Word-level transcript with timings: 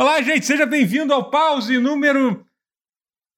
Olá, 0.00 0.22
gente, 0.22 0.46
seja 0.46 0.64
bem-vindo 0.64 1.12
ao 1.12 1.28
pause 1.28 1.78
número 1.78 2.42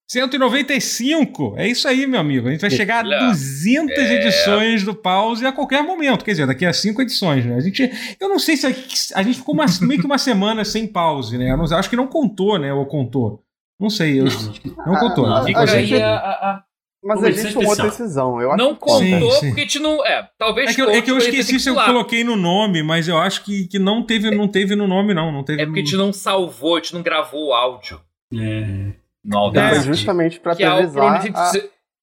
195. 0.09 1.55
É 1.57 1.67
isso 1.67 1.89
aí, 1.89 2.07
meu 2.07 2.21
amigo. 2.21 2.47
A 2.47 2.53
gente 2.53 2.61
vai 2.61 2.71
chegar 2.71 3.05
a 3.05 3.31
200 3.31 3.99
é... 3.99 4.15
edições 4.15 4.85
do 4.85 4.95
pause 4.95 5.45
a 5.45 5.51
qualquer 5.51 5.83
momento. 5.83 6.25
Quer 6.25 6.31
dizer, 6.31 6.47
daqui 6.47 6.65
a 6.65 6.73
cinco 6.73 7.03
edições, 7.03 7.45
né? 7.45 7.57
A 7.57 7.61
gente, 7.61 7.91
eu 8.21 8.29
não 8.29 8.39
sei 8.39 8.57
se 8.57 8.67
a, 8.69 8.71
a 9.19 9.23
gente 9.25 9.39
ficou 9.39 9.57
uma, 9.57 9.67
meio 9.81 9.99
que 9.99 10.07
uma 10.07 10.19
semana 10.19 10.65
sem 10.65 10.87
pause, 10.87 11.37
né? 11.37 11.51
Eu 11.51 11.57
não, 11.57 11.65
acho 11.65 11.91
que 11.91 11.97
não 11.97 12.07
contou, 12.07 12.57
né? 12.57 12.73
Ou 12.73 12.87
contou. 12.87 13.43
Não 13.77 13.91
sei, 13.91 14.21
eu, 14.21 14.27
não, 14.27 14.87
não 14.87 15.01
contou. 15.01 15.27
Ah, 15.27 15.45
a, 15.45 16.49
a, 16.49 16.65
a, 17.05 17.07
mas 17.07 17.25
a 17.25 17.31
gente 17.31 17.55
tomou 17.55 17.77
decisão. 17.77 18.41
Eu 18.41 18.57
não 18.57 18.75
contou 18.75 19.01
sim, 19.01 19.31
sim. 19.41 19.47
porque 19.49 19.61
a 19.61 19.65
gente 19.65 19.79
não. 19.79 20.05
É, 20.05 20.29
talvez. 20.39 20.71
É 20.71 20.75
que, 20.75 20.83
eu, 20.83 20.91
é 20.91 21.03
que 21.03 21.11
eu 21.11 21.19
esqueci 21.19 21.59
se 21.59 21.69
eu 21.69 21.75
coloquei 21.75 22.23
no 22.23 22.37
nome, 22.37 22.83
mas 22.83 23.09
eu 23.09 23.19
acho 23.19 23.45
que, 23.45 23.67
que 23.67 23.79
não, 23.79 24.03
teve, 24.03 24.31
não 24.31 24.49
teve 24.49 24.77
no 24.77 24.87
nome, 24.87 25.13
não. 25.13 25.33
não 25.33 25.45
teve 25.45 25.63
é 25.63 25.67
porque 25.67 25.81
a 25.81 25.85
gente 25.85 25.97
não 25.97 26.13
salvou, 26.13 26.77
a 26.77 26.79
gente 26.79 26.95
não 26.95 27.03
gravou 27.03 27.49
o 27.49 27.53
áudio. 27.53 28.01
É. 28.33 28.93
No 29.25 29.53
é, 29.55 29.69
Foi 29.71 29.81
justamente 29.83 30.41
para 30.41 30.53
é 30.59 30.65
atualizar 30.65 31.27
a, 31.35 31.53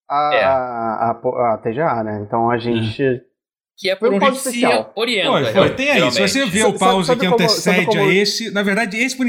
a, 0.10 0.34
é. 0.34 0.44
a, 0.44 0.52
a, 0.54 1.54
a, 1.54 1.58
TGA, 1.58 2.04
né? 2.04 2.24
Então 2.26 2.50
a 2.50 2.58
gente. 2.58 3.22
É 3.80 3.82
que 3.82 3.90
é 3.90 3.96
por 3.96 4.14
um, 4.14 4.20
pause 4.20 4.38
especial. 4.38 4.92
orienta. 4.94 5.32
Foi, 5.32 5.54
foi. 5.54 5.70
Tem 5.76 5.90
aí, 5.90 6.12
se 6.12 6.20
você 6.20 6.46
vê 6.46 6.64
o 6.64 6.78
pause 6.78 7.16
que 7.16 7.26
antecede 7.26 7.86
como... 7.86 8.02
a 8.02 8.14
esse, 8.14 8.52
na 8.52 8.62
verdade, 8.62 8.98
esse, 8.98 9.16
por, 9.16 9.26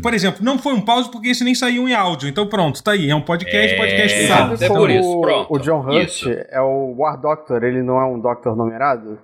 por 0.00 0.14
exemplo, 0.14 0.44
não 0.44 0.58
foi 0.58 0.74
um 0.74 0.80
pause 0.80 1.10
porque 1.10 1.28
esse 1.28 1.42
nem 1.42 1.56
saiu 1.56 1.88
em 1.88 1.92
áudio. 1.92 2.28
Então 2.28 2.48
pronto, 2.48 2.80
tá 2.84 2.92
aí. 2.92 3.10
É 3.10 3.14
um 3.16 3.22
podcast, 3.22 3.74
é... 3.74 3.76
podcast 3.76 4.26
sabe. 4.28 4.64
É 4.64 4.68
por 4.68 4.88
isso, 4.88 5.20
pronto. 5.20 5.52
O 5.52 5.58
John 5.58 5.80
Hurt 5.80 6.22
é 6.50 6.60
o 6.60 6.94
War 6.98 7.20
Doctor, 7.20 7.64
ele 7.64 7.82
não 7.82 8.00
é 8.00 8.04
um 8.04 8.20
Doctor 8.20 8.56
numerado? 8.56 9.18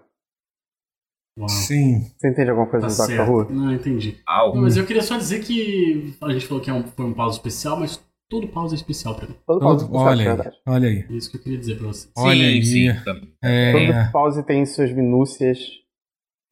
Uau. 1.38 1.48
Sim. 1.48 2.10
Você 2.16 2.28
entende 2.28 2.50
alguma 2.50 2.66
coisa 2.66 2.88
tá 2.88 3.06
do 3.06 3.16
Doctor 3.16 3.30
Who? 3.30 3.52
Não, 3.52 3.72
entendi. 3.72 4.18
Não, 4.26 4.56
mas 4.56 4.76
eu 4.76 4.84
queria 4.84 5.02
só 5.02 5.16
dizer 5.16 5.44
que 5.44 6.16
a 6.20 6.32
gente 6.32 6.46
falou 6.46 6.62
que 6.62 6.70
é 6.70 6.72
um, 6.72 6.82
foi 6.82 7.04
um 7.04 7.12
pause 7.12 7.36
especial, 7.36 7.78
mas 7.78 8.02
todo 8.28 8.48
pause 8.48 8.74
é 8.74 8.76
especial 8.76 9.14
pra 9.14 9.28
mim. 9.28 9.36
Todo 9.46 9.60
pause 9.60 9.84
é 9.84 9.86
especial, 9.86 10.06
olha, 10.06 10.32
aí, 10.32 10.52
olha 10.66 10.88
aí. 10.88 11.06
É 11.08 11.12
isso 11.12 11.30
que 11.30 11.36
eu 11.36 11.42
queria 11.42 11.58
dizer 11.58 11.78
pra 11.78 11.86
você. 11.86 12.08
Olha 12.16 12.38
sim, 12.38 12.44
aí. 12.44 12.64
Sim, 12.64 12.88
é... 13.42 13.72
Todo 13.72 14.12
pause 14.12 14.42
tem 14.44 14.64
suas 14.66 14.92
minúcias. 14.92 15.58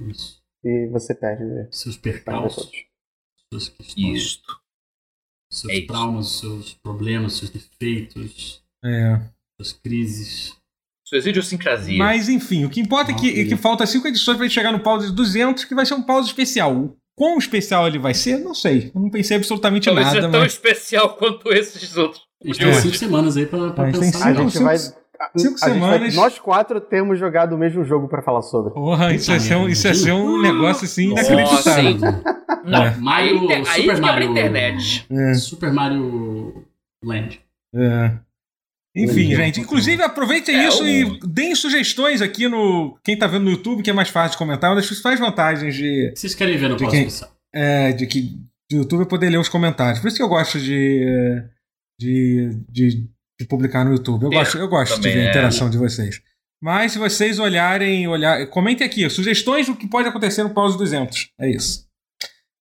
Isso. 0.00 0.42
E 0.64 0.89
você 0.89 1.14
perde. 1.14 1.69
Seus 1.70 1.97
percalços. 1.97 2.70
Suas 3.52 3.69
questões. 3.69 4.17
Isto. 4.17 4.64
Seus 5.52 5.72
é 5.72 5.86
traumas, 5.86 6.27
isso. 6.27 6.41
seus 6.41 6.75
problemas, 6.75 7.34
seus 7.34 7.50
defeitos. 7.50 8.64
É. 8.84 9.20
Suas 9.61 9.72
crises. 9.72 10.56
Suas 11.06 11.27
idiosincrasias. 11.27 11.98
Mas 11.98 12.28
enfim, 12.28 12.64
o 12.64 12.70
que 12.70 12.80
importa 12.80 13.12
é 13.12 13.14
que, 13.14 13.41
é 13.41 13.45
que 13.45 13.56
falta 13.56 13.86
cinco 13.86 14.08
edições 14.08 14.36
pra 14.36 14.47
gente 14.47 14.55
chegar 14.55 14.72
no 14.72 14.80
pause 14.80 15.08
de 15.08 15.14
200, 15.14 15.64
que 15.64 15.75
vai 15.75 15.84
ser 15.84 15.95
um 15.95 16.02
pause 16.02 16.28
especial. 16.28 16.97
Quão 17.16 17.38
especial 17.38 17.86
ele 17.86 17.98
vai 17.98 18.12
ser, 18.12 18.38
não 18.38 18.54
sei. 18.54 18.90
Eu 18.94 19.00
não 19.00 19.10
pensei 19.10 19.36
absolutamente 19.36 19.86
Talvez 19.86 20.06
nada. 20.06 20.20
Talvez 20.20 20.32
seja 20.52 20.62
tão 20.62 20.70
especial 20.70 21.08
quanto 21.16 21.52
esses 21.52 21.96
outros. 21.96 22.22
A 22.42 22.46
gente 22.46 22.58
tem 22.58 22.74
cinco 22.74 22.96
semanas 22.96 23.36
aí 23.36 23.46
pra, 23.46 23.70
pra 23.70 23.84
pensar. 23.92 24.28
a 24.28 24.34
gente 24.34 24.58
vai... 24.58 24.76
Cinco 25.36 25.54
a 25.54 25.58
semanas. 25.58 26.14
Vai, 26.14 26.24
nós 26.24 26.38
quatro 26.38 26.80
temos 26.80 27.18
jogado 27.18 27.54
o 27.54 27.58
mesmo 27.58 27.84
jogo 27.84 28.08
para 28.08 28.20
falar 28.20 28.42
sobre. 28.42 28.74
Porra, 28.74 29.14
isso 29.14 29.30
ia 29.30 29.40
ser 29.40 29.54
um, 29.54 29.68
isso 29.68 29.86
ia 29.86 29.94
ser 29.94 30.12
um 30.12 30.42
negócio 30.42 30.84
assim 30.84 31.12
inacreditável. 31.12 31.96
Não, 32.64 32.82
é. 32.82 32.96
Mario, 32.96 33.48
aí, 33.48 33.64
Super 33.64 33.94
aí 33.94 34.00
Mario, 34.00 34.30
internet. 34.30 35.06
É. 35.10 35.34
Super 35.34 35.72
Mario 35.72 36.64
Land. 37.02 37.40
É. 37.74 38.12
Enfim, 38.96 39.34
gente. 39.34 39.60
Inclusive, 39.60 40.02
aproveitem 40.02 40.54
é, 40.54 40.68
isso 40.68 40.84
o... 40.84 40.86
e 40.86 41.18
deem 41.26 41.54
sugestões 41.54 42.22
aqui 42.22 42.46
no. 42.48 42.96
Quem 43.02 43.18
tá 43.18 43.26
vendo 43.26 43.44
no 43.44 43.50
YouTube, 43.50 43.82
que 43.82 43.90
é 43.90 43.92
mais 43.92 44.08
fácil 44.08 44.32
de 44.32 44.38
comentar. 44.38 44.70
Uma 44.70 44.76
das 44.76 44.86
principais 44.86 45.18
vantagens 45.18 45.74
de. 45.74 46.12
Vocês 46.14 46.34
querem 46.34 46.56
ver 46.56 46.68
no 46.68 46.76
próximo 46.76 47.10
quem, 47.10 47.28
É, 47.52 47.92
de 47.92 48.06
que 48.06 48.38
do 48.70 48.76
YouTube 48.76 49.02
é 49.02 49.06
poder 49.06 49.30
ler 49.30 49.38
os 49.38 49.48
comentários. 49.48 49.98
Por 49.98 50.06
isso 50.06 50.16
que 50.16 50.22
eu 50.22 50.28
gosto 50.28 50.60
de. 50.60 51.42
de, 51.98 52.50
de, 52.70 53.08
de 53.40 53.46
publicar 53.48 53.84
no 53.84 53.92
YouTube. 53.92 54.24
Eu 54.24 54.33
é, 54.33 54.36
gosto, 54.36 54.58
eu 54.58 54.68
gosto 54.68 55.00
de 55.00 55.08
ver 55.08 55.20
a 55.22 55.24
é. 55.24 55.30
interação 55.30 55.68
de 55.68 55.77
vocês. 55.77 56.22
Mas 56.62 56.92
se 56.92 56.98
vocês 56.98 57.40
olharem, 57.40 58.06
olhar, 58.06 58.46
comentem 58.46 58.86
aqui, 58.86 59.10
sugestões 59.10 59.66
do 59.66 59.77
que 59.77 59.88
pode 59.88 60.08
acontecer 60.08 60.44
no 60.44 60.50
pause 60.50 60.78
200. 60.78 61.30
É 61.38 61.50
isso. 61.50 61.84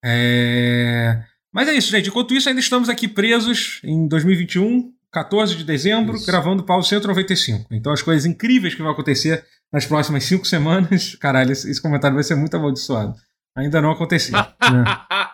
É... 0.04 1.24
Mas 1.54 1.70
é 1.70 1.74
isso, 1.74 1.92
gente. 1.92 2.10
Enquanto 2.10 2.34
isso, 2.34 2.50
ainda 2.50 2.60
estamos 2.60 2.90
aqui 2.90 3.08
presos 3.08 3.80
em 3.84 4.08
2021 4.08 4.92
14 5.14 5.56
de 5.56 5.64
dezembro, 5.64 6.16
Isso. 6.16 6.26
gravando 6.26 6.64
Paulo 6.64 6.84
195. 6.84 7.68
Então, 7.72 7.94
as 7.94 8.02
coisas 8.02 8.26
incríveis 8.26 8.74
que 8.74 8.82
vão 8.82 8.92
acontecer 8.92 9.46
nas 9.72 9.86
próximas 9.86 10.24
cinco 10.24 10.46
semanas. 10.46 11.16
Caralho, 11.22 11.52
esse, 11.52 11.70
esse 11.70 11.82
comentário 11.82 12.16
vai 12.16 12.24
ser 12.24 12.36
muito 12.36 12.58
amaldiçoado. 12.58 13.14
Ainda 13.56 13.80
não 13.80 13.92
aconteceu. 13.92 14.36
né? 14.36 14.84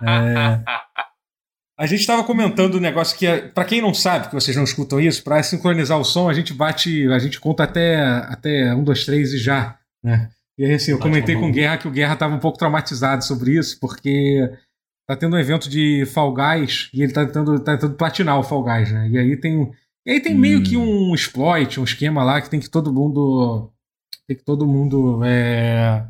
é... 0.04 0.64
A 1.80 1.86
gente 1.86 2.02
estava 2.02 2.26
comentando 2.26 2.76
um 2.76 2.82
negócio 2.82 3.18
que, 3.18 3.26
é, 3.26 3.40
para 3.48 3.64
quem 3.64 3.82
não 3.82 3.94
sabe, 3.94 4.28
que 4.28 4.34
vocês 4.34 4.58
não 4.58 4.66
escutam 4.66 5.00
isso, 5.00 5.24
para 5.24 5.42
sincronizar 5.42 5.98
o 5.98 6.04
som, 6.04 6.28
a 6.30 6.34
gente 6.34 6.54
bate, 6.54 7.08
a 7.08 7.18
gente 7.20 7.40
conta 7.40 7.64
até, 7.64 7.96
até 8.02 8.76
um, 8.76 8.84
dois, 8.84 9.06
três 9.06 9.32
e 9.32 9.38
já. 9.38 9.78
Né? 10.04 10.30
E 10.58 10.66
aí, 10.66 10.74
assim, 10.74 10.92
eu 10.92 11.00
comentei 11.00 11.36
com 11.36 11.48
o 11.48 11.54
Guerra 11.54 11.78
que 11.78 11.88
o 11.88 11.92
Guerra 11.92 12.16
estava 12.16 12.36
um 12.36 12.40
pouco 12.40 12.58
traumatizado 12.58 13.24
sobre 13.24 13.58
isso, 13.58 13.80
porque 13.80 14.52
tá 15.10 15.16
tendo 15.16 15.36
um 15.36 15.40
evento 15.40 15.68
de 15.68 16.06
Fall 16.06 16.32
Guys 16.32 16.88
e 16.94 17.02
ele 17.02 17.12
tá 17.12 17.26
tentando, 17.26 17.60
tá 17.60 17.74
tentando 17.74 17.96
platinar 17.96 18.38
o 18.38 18.44
Fall 18.44 18.64
Guys, 18.64 18.92
né? 18.92 19.10
E 19.10 19.18
aí 19.18 19.36
tem, 19.36 19.72
e 20.06 20.12
aí 20.12 20.20
tem 20.20 20.36
hum. 20.36 20.40
meio 20.40 20.62
que 20.62 20.78
um 20.78 21.16
exploit, 21.16 21.80
um 21.80 21.84
esquema 21.84 22.24
lá 22.24 22.40
que 22.40 22.48
tem 22.48 22.60
que 22.60 22.70
todo 22.70 22.94
mundo. 22.94 23.72
Tem 24.28 24.38
que 24.38 24.44
todo 24.44 24.68
mundo. 24.68 25.24
É, 25.24 26.06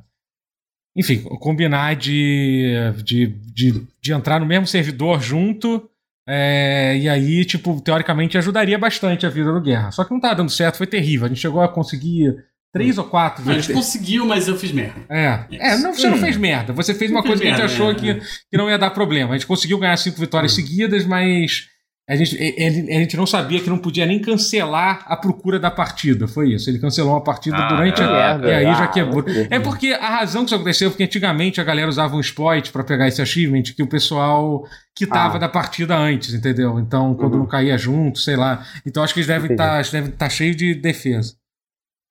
enfim, 0.98 1.22
combinar 1.40 1.96
de, 1.96 2.74
de, 3.06 3.28
de, 3.28 3.88
de 4.02 4.12
entrar 4.12 4.38
no 4.38 4.46
mesmo 4.46 4.68
servidor 4.68 5.22
junto. 5.22 5.90
É, 6.28 6.98
e 6.98 7.08
aí, 7.08 7.46
tipo, 7.46 7.80
teoricamente 7.80 8.38
ajudaria 8.38 8.78
bastante 8.78 9.26
a 9.26 9.30
vida 9.30 9.54
do 9.54 9.62
Guerra. 9.62 9.92
Só 9.92 10.04
que 10.04 10.12
não 10.12 10.20
tá 10.20 10.34
dando 10.34 10.52
certo, 10.52 10.76
foi 10.76 10.88
terrível. 10.88 11.26
A 11.26 11.30
gente 11.30 11.40
chegou 11.40 11.62
a 11.62 11.70
conseguir 11.70 12.36
Três 12.72 12.98
ou 13.00 13.04
quatro 13.04 13.44
vezes. 13.44 13.60
A 13.60 13.62
gente 13.68 13.74
conseguiu, 13.74 14.26
mas 14.26 14.48
eu 14.48 14.56
fiz 14.56 14.72
merda. 14.72 15.02
É. 15.10 15.40
É, 15.54 15.78
não, 15.78 15.94
você 15.94 16.08
não 16.08 16.18
fez 16.18 16.38
merda. 16.38 16.72
Você 16.74 16.94
fez 16.94 17.10
uma 17.10 17.24
coisa 17.24 17.42
que 17.42 17.48
a 17.48 17.52
gente 17.52 17.64
achou 17.64 17.96
que, 17.96 18.16
que 18.16 18.58
não 18.58 18.70
ia 18.70 18.78
dar 18.78 18.92
problema. 18.92 19.34
A 19.34 19.38
gente 19.38 19.48
conseguiu 19.48 19.80
ganhar 19.80 19.98
cinco 19.98 20.20
vitórias 20.20 20.54
seguidas, 20.54 21.04
mas 21.04 21.68
a 22.10 22.16
gente, 22.16 22.36
a, 22.36 23.00
gente 23.00 23.16
não 23.16 23.28
sabia 23.28 23.60
que 23.60 23.70
não 23.70 23.78
podia 23.78 24.04
nem 24.04 24.20
cancelar 24.20 25.04
a 25.06 25.16
procura 25.16 25.60
da 25.60 25.70
partida. 25.70 26.28
Foi 26.28 26.54
isso. 26.54 26.68
Ele 26.68 26.80
cancelou 26.80 27.14
uma 27.14 27.24
partida 27.24 27.56
ah, 27.56 27.70
durante 27.70 28.02
a. 28.02 28.40
É, 28.44 28.64
e 28.64 28.66
aí 28.66 28.76
já 28.76 28.88
quebrou. 28.88 29.24
É 29.48 29.60
porque 29.60 29.94
a 29.94 30.18
razão 30.18 30.42
que 30.42 30.48
isso 30.48 30.56
aconteceu 30.56 30.88
é 30.88 30.90
porque 30.90 31.04
antigamente 31.04 31.62
a 31.62 31.64
galera 31.64 31.88
usava 31.88 32.16
um 32.16 32.20
exploit 32.20 32.72
para 32.72 32.84
pegar 32.84 33.08
esse 33.08 33.22
achievement 33.22 33.62
que 33.76 33.84
o 33.84 33.88
pessoal 33.88 34.64
quitava 34.96 35.36
ah. 35.38 35.40
da 35.40 35.48
partida 35.48 35.96
antes, 35.96 36.34
entendeu? 36.34 36.80
Então, 36.80 37.14
quando 37.14 37.34
uhum. 37.34 37.40
não 37.42 37.46
caía 37.48 37.78
junto, 37.78 38.18
sei 38.18 38.36
lá. 38.36 38.66
Então 38.84 39.04
acho 39.04 39.14
que 39.14 39.20
eles 39.20 39.28
devem 39.28 39.52
estar 39.52 39.84
tá, 39.84 39.92
devem 39.92 40.12
tá 40.12 40.30
cheios 40.30 40.56
de 40.56 40.74
defesa. 40.74 41.39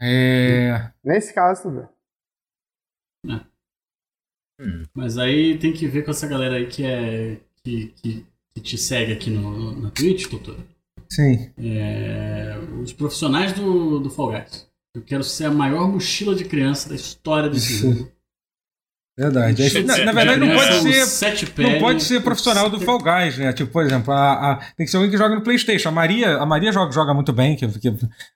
É... 0.00 0.92
Nesse 1.02 1.32
caso, 1.34 1.62
tudo. 1.62 1.88
É. 3.26 3.40
Hum. 4.60 4.84
Mas 4.94 5.18
aí 5.18 5.58
tem 5.58 5.72
que 5.72 5.86
ver 5.86 6.04
com 6.04 6.10
essa 6.10 6.26
galera 6.26 6.56
aí 6.56 6.66
que 6.66 6.84
é. 6.84 7.40
que, 7.62 7.88
que, 8.02 8.26
que 8.54 8.60
te 8.60 8.78
segue 8.78 9.12
aqui 9.12 9.30
no, 9.30 9.80
na 9.80 9.90
Twitch, 9.90 10.28
doutor. 10.28 10.56
Sim. 11.10 11.52
É, 11.56 12.58
os 12.82 12.92
profissionais 12.92 13.52
do, 13.52 13.98
do 13.98 14.10
Fall 14.10 14.32
Guys. 14.32 14.68
Eu 14.94 15.02
quero 15.02 15.22
ser 15.22 15.46
a 15.46 15.50
maior 15.50 15.88
mochila 15.88 16.34
de 16.34 16.44
criança 16.44 16.88
da 16.88 16.94
história 16.94 17.48
desse 17.48 17.78
jogo. 17.78 18.10
Verdade. 19.18 19.82
na, 19.82 20.04
na, 20.04 20.12
verdade, 20.12 20.38
não 20.38 20.54
pode 20.54 20.80
ser. 20.80 21.52
Não 21.58 21.78
pode 21.80 22.04
ser 22.04 22.22
profissional 22.22 22.70
do 22.70 22.78
Fall 22.78 23.00
Guys, 23.00 23.36
né? 23.36 23.52
Tipo, 23.52 23.72
por 23.72 23.84
exemplo, 23.84 24.14
a, 24.14 24.52
a, 24.52 24.56
tem 24.76 24.86
que 24.86 24.86
ser 24.86 24.96
alguém 24.96 25.10
que 25.10 25.18
joga 25.18 25.34
no 25.34 25.42
Playstation. 25.42 25.88
A 25.88 25.92
Maria, 25.92 26.36
a 26.36 26.46
Maria 26.46 26.70
joga, 26.70 26.92
joga 26.92 27.12
muito 27.12 27.32
bem, 27.32 27.56
que, 27.56 27.66
que 27.66 27.92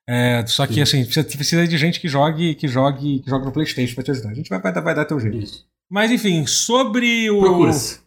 é, 0.09 0.45
só 0.45 0.67
que 0.67 0.83
assim, 0.83 1.05
precisa, 1.05 1.25
precisa, 1.25 1.69
de 1.69 1.79
gente 1.79 2.01
que 2.01 2.09
jogue, 2.09 2.57
que 2.57 2.67
jogue, 2.67 3.21
que 3.21 3.31
joga 3.31 3.45
no 3.45 3.53
Playstation 3.53 3.95
pra 3.95 4.03
te 4.03 4.11
ajudar. 4.11 4.31
A 4.31 4.35
gente 4.35 4.51
vai, 4.51 4.61
vai, 4.61 4.73
vai 4.73 4.95
dar 4.95 5.05
teu 5.05 5.21
jeito. 5.21 5.39
Isso. 5.39 5.65
Mas 5.89 6.11
enfim, 6.11 6.45
sobre 6.47 7.31
o. 7.31 7.39
Procura-se. 7.39 8.01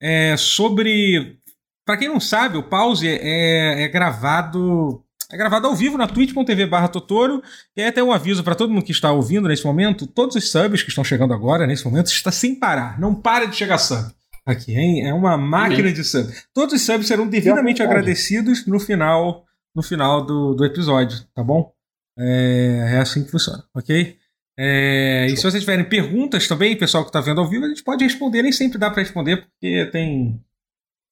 É, 0.00 0.36
sobre. 0.36 1.38
Pra 1.84 1.96
quem 1.96 2.08
não 2.08 2.20
sabe, 2.20 2.56
o 2.56 2.62
pause 2.62 3.08
é, 3.08 3.82
é 3.82 3.88
gravado 3.88 5.02
é 5.32 5.36
gravado 5.36 5.66
ao 5.66 5.74
vivo 5.74 5.96
na 5.96 6.06
twitch.tv 6.06 6.66
barra 6.66 6.88
Totoro. 6.88 7.42
E 7.74 7.80
aí 7.80 7.88
até 7.88 8.02
um 8.02 8.12
aviso 8.12 8.44
para 8.44 8.54
todo 8.54 8.70
mundo 8.70 8.84
que 8.84 8.92
está 8.92 9.10
ouvindo 9.10 9.48
nesse 9.48 9.64
momento: 9.64 10.06
todos 10.06 10.36
os 10.36 10.50
subs 10.50 10.82
que 10.82 10.90
estão 10.90 11.02
chegando 11.02 11.32
agora, 11.32 11.66
nesse 11.66 11.84
momento, 11.84 12.08
está 12.08 12.30
sem 12.30 12.54
parar. 12.54 13.00
Não 13.00 13.14
para 13.14 13.46
de 13.46 13.56
chegar 13.56 13.78
sub. 13.78 14.12
Aqui, 14.44 14.74
hein? 14.74 15.06
É 15.06 15.14
uma 15.14 15.38
máquina 15.38 15.90
de 15.90 16.04
sub. 16.04 16.30
Todos 16.52 16.74
os 16.74 16.82
subs 16.82 17.06
serão 17.06 17.26
devidamente 17.26 17.82
agradecidos 17.82 18.66
no 18.66 18.78
final, 18.78 19.44
no 19.74 19.82
final 19.82 20.24
do, 20.24 20.54
do 20.54 20.64
episódio, 20.64 21.24
tá 21.34 21.42
bom? 21.42 21.72
É, 22.18 22.94
é 22.94 22.98
assim 22.98 23.24
que 23.24 23.30
funciona, 23.30 23.64
ok? 23.74 24.18
É, 24.58 25.28
e 25.30 25.36
se 25.36 25.42
vocês 25.42 25.62
tiverem 25.62 25.88
perguntas 25.88 26.46
também, 26.46 26.76
pessoal 26.76 27.04
que 27.04 27.08
está 27.08 27.22
vendo 27.22 27.40
ao 27.40 27.48
vivo, 27.48 27.64
a 27.64 27.68
gente 27.68 27.82
pode 27.82 28.04
responder. 28.04 28.42
Nem 28.42 28.52
sempre 28.52 28.78
dá 28.78 28.90
para 28.90 29.02
responder, 29.02 29.46
porque 29.46 29.86
tem. 29.86 30.38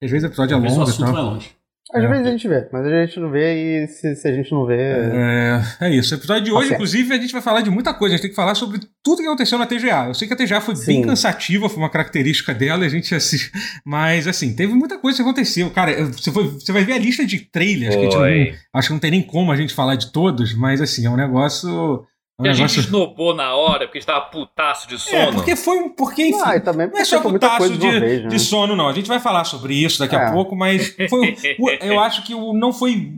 Às 0.02 0.10
vezes 0.10 0.24
o 0.24 0.26
episódio 0.26 0.54
é 0.54 0.58
longo. 0.58 0.80
O 0.80 0.82
assunto 0.82 1.12
vai 1.12 1.22
longe. 1.22 1.59
Às 1.92 2.04
é. 2.04 2.06
vezes 2.06 2.26
a 2.26 2.30
gente 2.30 2.48
vê, 2.48 2.68
mas 2.72 2.86
a 2.86 3.04
gente 3.04 3.18
não 3.18 3.30
vê 3.30 3.82
e 3.82 3.88
se, 3.88 4.14
se 4.14 4.28
a 4.28 4.32
gente 4.32 4.52
não 4.52 4.64
vê. 4.64 4.80
É, 4.80 5.62
é 5.80 5.90
isso. 5.90 6.14
O 6.14 6.18
episódio 6.18 6.44
de 6.44 6.52
hoje, 6.52 6.72
inclusive, 6.72 7.12
a 7.12 7.18
gente 7.18 7.32
vai 7.32 7.42
falar 7.42 7.62
de 7.62 7.70
muita 7.70 7.92
coisa. 7.92 8.14
A 8.14 8.16
gente 8.16 8.22
tem 8.22 8.30
que 8.30 8.36
falar 8.36 8.54
sobre 8.54 8.80
tudo 9.02 9.18
que 9.18 9.26
aconteceu 9.26 9.58
na 9.58 9.66
TGA. 9.66 10.06
Eu 10.06 10.14
sei 10.14 10.28
que 10.28 10.34
a 10.34 10.36
TGA 10.36 10.60
foi 10.60 10.76
Sim. 10.76 10.86
bem 10.86 11.02
cansativa, 11.02 11.68
foi 11.68 11.78
uma 11.78 11.90
característica 11.90 12.54
dela, 12.54 12.84
a 12.84 12.88
gente 12.88 13.12
assiste. 13.14 13.50
Mas, 13.84 14.28
assim, 14.28 14.54
teve 14.54 14.72
muita 14.72 14.98
coisa 14.98 15.16
que 15.16 15.22
aconteceu. 15.22 15.70
Cara, 15.70 16.04
você, 16.06 16.30
foi, 16.30 16.44
você 16.44 16.72
vai 16.72 16.84
ver 16.84 16.92
a 16.92 16.98
lista 16.98 17.26
de 17.26 17.40
trailers, 17.40 17.94
que 17.94 18.00
a 18.00 18.04
gente 18.04 18.16
não, 18.16 18.58
acho 18.74 18.88
que 18.88 18.92
não 18.92 19.00
tem 19.00 19.10
nem 19.10 19.22
como 19.22 19.50
a 19.50 19.56
gente 19.56 19.74
falar 19.74 19.96
de 19.96 20.12
todos, 20.12 20.54
mas, 20.54 20.80
assim, 20.80 21.06
é 21.06 21.10
um 21.10 21.16
negócio 21.16 22.06
que 22.40 22.48
a 22.48 22.52
gente 22.52 22.80
esnobou 22.80 23.34
na 23.34 23.54
hora, 23.54 23.86
porque 23.86 23.98
estava 23.98 24.22
putaço 24.22 24.88
de 24.88 24.94
é, 24.94 24.98
sono. 24.98 25.22
É, 25.22 25.32
porque 25.32 25.56
foi 25.56 25.78
um. 25.78 25.88
Porque, 25.90 26.28
enfim, 26.28 26.40
ah, 26.42 26.60
também 26.60 26.88
não 26.88 26.98
é 26.98 27.04
só 27.04 27.20
putaço 27.20 27.76
de, 27.76 28.00
vez, 28.00 28.22
né? 28.22 28.28
de 28.28 28.38
sono, 28.38 28.74
não. 28.74 28.88
A 28.88 28.92
gente 28.92 29.08
vai 29.08 29.20
falar 29.20 29.44
sobre 29.44 29.74
isso 29.74 29.98
daqui 29.98 30.14
é. 30.14 30.18
a 30.18 30.32
pouco, 30.32 30.56
mas 30.56 30.94
foi, 31.08 31.36
eu 31.82 31.98
acho 32.00 32.24
que 32.24 32.34
não 32.34 32.72
foi. 32.72 33.12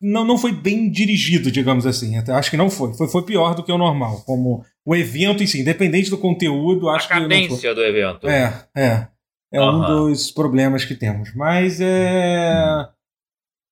Não, 0.00 0.24
não 0.24 0.38
foi 0.38 0.52
bem 0.52 0.90
dirigido, 0.90 1.50
digamos 1.50 1.84
assim. 1.84 2.16
Até 2.16 2.32
acho 2.32 2.50
que 2.50 2.56
não 2.56 2.70
foi. 2.70 2.94
foi. 2.94 3.08
Foi 3.08 3.22
pior 3.22 3.54
do 3.54 3.62
que 3.62 3.72
o 3.72 3.78
normal. 3.78 4.22
Como 4.24 4.64
o 4.86 4.94
evento 4.94 5.42
em 5.42 5.46
si, 5.46 5.60
independente 5.60 6.08
do 6.08 6.18
conteúdo, 6.18 6.88
acho 6.88 7.06
a 7.06 7.08
que. 7.08 7.14
A 7.14 7.20
cadência 7.20 7.74
do 7.74 7.82
evento. 7.82 8.28
É, 8.28 8.64
é. 8.76 9.06
É 9.52 9.60
uhum. 9.60 9.76
um 9.76 9.86
dos 9.86 10.30
problemas 10.30 10.84
que 10.84 10.94
temos. 10.94 11.34
Mas 11.34 11.80
é. 11.80 12.86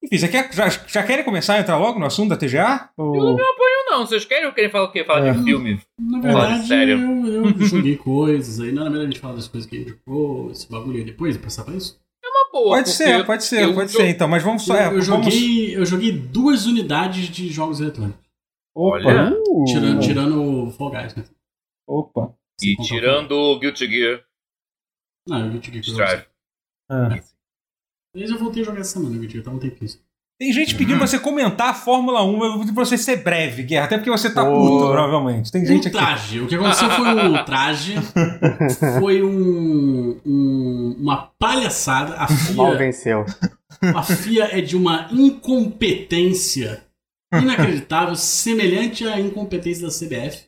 Enfim, 0.02 0.18
você 0.18 0.28
quer, 0.28 0.52
já, 0.52 0.68
já 0.68 1.02
querem 1.02 1.24
começar 1.24 1.54
a 1.54 1.60
entrar 1.60 1.78
logo 1.78 1.98
no 1.98 2.06
assunto 2.06 2.28
da 2.28 2.36
TGA? 2.36 2.90
Ou... 2.96 3.16
Eu 3.16 3.24
não 3.24 3.34
me 3.34 3.42
apoio, 3.42 3.84
não. 3.90 4.06
Vocês 4.06 4.24
querem 4.24 4.46
ou 4.46 4.52
querem 4.52 4.70
falar 4.70 4.84
o 4.84 4.92
quê? 4.92 5.04
Falar 5.04 5.26
é. 5.26 5.32
de 5.32 5.42
filme? 5.42 5.80
Na 5.98 6.20
verdade, 6.20 6.68
sério. 6.68 7.00
Eu, 7.00 7.44
eu 7.44 7.66
joguei 7.66 7.96
coisas 7.96 8.60
aí. 8.60 8.72
Não 8.72 8.82
era 8.82 8.90
melhor 8.90 9.04
a 9.04 9.06
gente 9.06 9.18
falar 9.18 9.34
das 9.34 9.48
coisas 9.48 9.68
que 9.68 9.76
a 9.76 9.78
gente 9.80 9.98
jogou, 10.06 10.50
esse 10.52 10.70
bagulho 10.70 10.98
aí 10.98 11.04
depois 11.04 11.34
e 11.34 11.38
passar 11.38 11.64
pra 11.64 11.74
isso? 11.74 11.98
É 12.24 12.28
uma 12.28 12.52
boa. 12.52 12.76
Pode 12.76 12.90
ser, 12.90 13.26
pode 13.26 13.44
ser, 13.44 13.74
pode 13.74 13.90
ser. 13.90 14.08
Então, 14.08 14.28
mas 14.28 14.42
vamos 14.42 14.62
só. 14.64 14.76
Eu, 14.76 14.92
eu, 14.92 15.02
joguei, 15.02 15.76
eu 15.76 15.84
joguei 15.84 16.12
duas 16.12 16.66
unidades 16.66 17.28
de 17.28 17.48
jogos 17.48 17.80
eletrônicos. 17.80 18.24
Opa! 18.74 19.32
Uh. 19.32 19.64
Tirando, 19.64 20.00
tirando 20.00 20.42
o 20.42 20.70
Fall 20.70 20.90
Guys, 20.90 21.14
né? 21.14 21.24
Opa! 21.88 22.34
E 22.62 22.76
tirando 22.76 23.32
o 23.32 23.58
Guilty 23.58 23.86
Gear. 23.86 24.22
Não, 25.26 25.48
o 25.48 25.50
Guilty 25.50 25.82
Gear. 25.82 25.84
Strive. 25.84 26.26
Ah. 26.90 27.08
Mas 28.16 28.30
eu 28.30 28.38
voltei 28.38 28.62
a 28.62 28.64
jogar 28.64 28.80
essa 28.80 28.98
semana, 28.98 29.28
Gear, 29.28 29.44
tava 29.44 29.56
um 29.56 29.60
tempinho. 29.60 29.90
Tem 30.38 30.52
gente 30.52 30.74
pedindo 30.74 30.98
pra 30.98 31.06
você 31.06 31.18
comentar 31.18 31.70
a 31.70 31.74
Fórmula 31.74 32.22
1, 32.22 32.44
eu 32.44 32.50
vou 32.50 32.60
pedir 32.60 32.72
pra 32.72 32.84
você 32.84 32.96
ser 32.96 33.16
breve, 33.16 33.62
Guerra, 33.62 33.84
até 33.84 33.96
porque 33.96 34.10
você 34.10 34.28
tá 34.32 34.42
oh. 34.42 34.54
puto, 34.54 34.90
provavelmente. 34.90 35.52
Tem 35.52 35.64
gente 35.64 35.88
o 35.88 35.90
traje. 35.90 36.40
O 36.40 36.46
que 36.46 36.54
aconteceu 36.54 36.90
foi 36.90 37.08
um 37.08 37.32
traje, 37.44 37.94
foi 38.98 39.22
um, 39.22 40.18
um, 40.24 40.96
uma 40.98 41.30
palhaçada. 41.38 42.16
A 42.16 42.26
FIA, 42.26 42.54
Mal 42.54 42.76
venceu. 42.76 43.24
A 43.94 44.02
FIA 44.02 44.58
é 44.58 44.60
de 44.60 44.76
uma 44.76 45.08
incompetência 45.10 46.82
inacreditável, 47.32 48.14
semelhante 48.14 49.06
à 49.06 49.20
incompetência 49.20 49.86
da 49.86 49.92
CBF. 49.92 50.45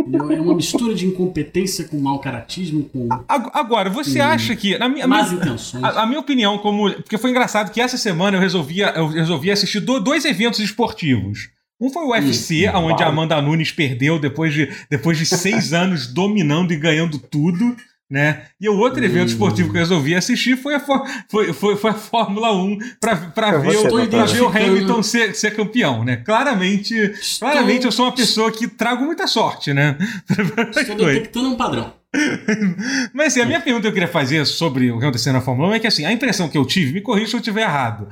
É 0.00 0.40
uma 0.40 0.54
mistura 0.54 0.94
de 0.94 1.06
incompetência 1.06 1.84
com 1.84 1.98
mau 1.98 2.18
caratismo, 2.20 2.84
com. 2.84 3.08
Agora, 3.28 3.90
você 3.90 4.20
acha 4.20 4.54
que. 4.54 4.78
Na 4.78 4.88
minha, 4.88 5.06
más 5.06 5.32
intenções. 5.32 5.82
A, 5.82 6.02
a, 6.02 6.06
minha 6.06 6.20
opinião, 6.20 6.58
como. 6.58 6.90
Porque 6.92 7.18
foi 7.18 7.30
engraçado 7.30 7.72
que 7.72 7.80
essa 7.80 7.96
semana 7.96 8.36
eu 8.36 8.40
resolvi, 8.40 8.80
eu 8.80 9.08
resolvi 9.08 9.50
assistir 9.50 9.80
dois 9.80 10.24
eventos 10.24 10.60
esportivos. 10.60 11.50
Um 11.80 11.90
foi 11.90 12.02
o 12.02 12.10
UFC, 12.10 12.66
Isso, 12.66 12.76
onde 12.76 13.02
a 13.02 13.06
Amanda 13.06 13.40
Nunes 13.40 13.70
perdeu 13.70 14.18
depois 14.18 14.52
de, 14.52 14.68
depois 14.90 15.16
de 15.16 15.24
seis 15.24 15.72
anos 15.74 16.12
dominando 16.12 16.72
e 16.72 16.76
ganhando 16.76 17.18
tudo 17.18 17.76
né? 18.10 18.46
E 18.58 18.68
o 18.68 18.76
outro 18.78 19.04
evento 19.04 19.24
hum. 19.24 19.32
esportivo 19.32 19.70
que 19.70 19.76
eu 19.76 19.80
resolvi 19.80 20.14
assistir 20.14 20.56
foi 20.56 20.74
a, 20.74 20.80
foi, 20.80 21.52
foi, 21.52 21.76
foi 21.76 21.90
a 21.90 21.94
Fórmula 21.94 22.54
1 22.54 22.78
para 23.00 23.58
ver, 23.58 23.76
o, 23.76 24.26
ver 24.26 24.42
o 24.42 24.48
Hamilton 24.48 25.02
ser, 25.02 25.34
ser 25.34 25.54
campeão, 25.54 26.04
né? 26.04 26.16
Claramente, 26.16 26.94
Estou... 26.94 27.48
claramente 27.48 27.84
eu 27.84 27.92
sou 27.92 28.06
uma 28.06 28.14
pessoa 28.14 28.50
que 28.50 28.66
trago 28.66 29.04
muita 29.04 29.26
sorte, 29.26 29.74
né? 29.74 29.96
Estou 30.74 30.96
detectando 30.96 31.50
um 31.50 31.56
padrão. 31.56 31.92
Mas 33.12 33.28
assim, 33.28 33.42
a 33.42 33.46
minha 33.46 33.60
pergunta 33.60 33.82
que 33.82 33.88
eu 33.88 33.92
queria 33.92 34.08
fazer 34.08 34.46
sobre 34.46 34.90
o 34.90 34.98
que 34.98 35.04
aconteceu 35.04 35.32
na 35.32 35.42
Fórmula 35.42 35.68
1 35.68 35.74
é 35.74 35.78
que 35.80 35.86
assim, 35.86 36.06
a 36.06 36.12
impressão 36.12 36.48
que 36.48 36.56
eu 36.56 36.64
tive, 36.64 36.94
me 36.94 37.00
corrija 37.02 37.28
se 37.28 37.36
eu 37.36 37.40
estiver 37.40 37.62
errado. 37.62 38.08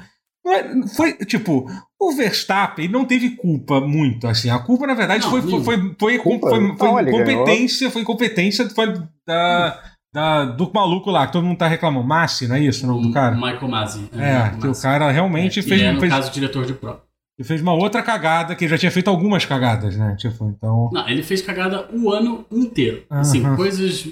É, 0.47 0.87
foi, 0.89 1.13
tipo, 1.25 1.67
o 2.01 2.13
Verstappen 2.13 2.89
não 2.89 3.05
teve 3.05 3.31
culpa 3.31 3.81
muito, 3.81 4.29
assim. 4.29 4.49
A 4.49 4.59
culpa, 4.59 4.87
na 4.87 4.95
verdade, 4.95 5.25
não, 5.25 5.31
foi, 5.31 5.43
foi, 5.43 5.65
foi, 5.65 5.95
foi, 5.99 6.19
culpa, 6.19 6.49
foi, 6.49 6.77
foi, 6.77 7.03
incompetência, 7.03 7.91
foi 7.91 8.03
incompetência 8.03 8.71
foi 8.71 8.95
da, 9.27 9.83
da, 10.15 10.45
do 10.45 10.71
maluco 10.73 11.11
lá, 11.11 11.27
que 11.27 11.33
todo 11.33 11.45
mundo 11.45 11.59
tá 11.59 11.67
reclamando. 11.67 12.07
Massi, 12.07 12.47
não 12.47 12.57
é 12.57 12.61
isso? 12.61 12.87
Não, 12.87 13.01
do 13.01 13.13
cara? 13.13 13.35
Michael 13.35 13.69
Masi. 13.69 14.09
É, 14.17 14.33
é 14.33 14.51
que 14.61 14.69
o 14.69 14.75
cara 14.75 15.11
realmente 15.11 15.59
é, 15.59 15.63
fez. 15.63 15.83
É, 15.83 15.93
no 15.93 16.01
fez, 16.01 16.13
caso, 16.13 16.33
diretor 16.33 16.65
de 16.65 16.75
prova. 16.75 17.03
Ele 17.39 17.47
fez 17.47 17.61
uma 17.61 17.75
outra 17.75 18.03
cagada, 18.03 18.55
que 18.55 18.65
ele 18.65 18.71
já 18.71 18.79
tinha 18.79 18.91
feito 18.91 19.11
algumas 19.11 19.45
cagadas, 19.45 19.95
né? 19.97 20.17
Tipo, 20.17 20.49
então... 20.49 20.89
Não, 20.91 21.07
ele 21.07 21.23
fez 21.23 21.43
cagada 21.43 21.87
o 21.93 22.11
ano 22.11 22.47
inteiro. 22.51 23.05
Assim, 23.11 23.43
uh 23.43 23.49
-huh. 23.49 23.57
coisas. 23.57 24.07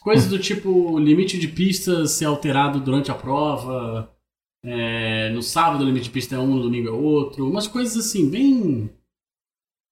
Coisas 0.00 0.28
do 0.28 0.38
tipo 0.38 0.98
limite 0.98 1.38
de 1.38 1.48
pista 1.48 2.06
ser 2.06 2.24
alterado 2.24 2.80
durante 2.80 3.10
a 3.10 3.14
prova. 3.14 4.08
É, 4.62 5.30
no 5.30 5.42
sábado 5.42 5.82
o 5.82 5.86
limite 5.86 6.04
de 6.04 6.10
pista 6.10 6.34
é 6.34 6.38
um, 6.38 6.46
no 6.46 6.62
domingo 6.62 6.88
é 6.88 6.92
outro. 6.92 7.48
Umas 7.48 7.66
coisas 7.66 7.96
assim, 7.96 8.28
bem. 8.28 8.90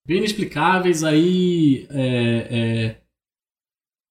bem 0.06 0.18
inexplicáveis. 0.18 1.02
Aí. 1.04 1.86
É, 1.90 2.48
é, 2.50 3.00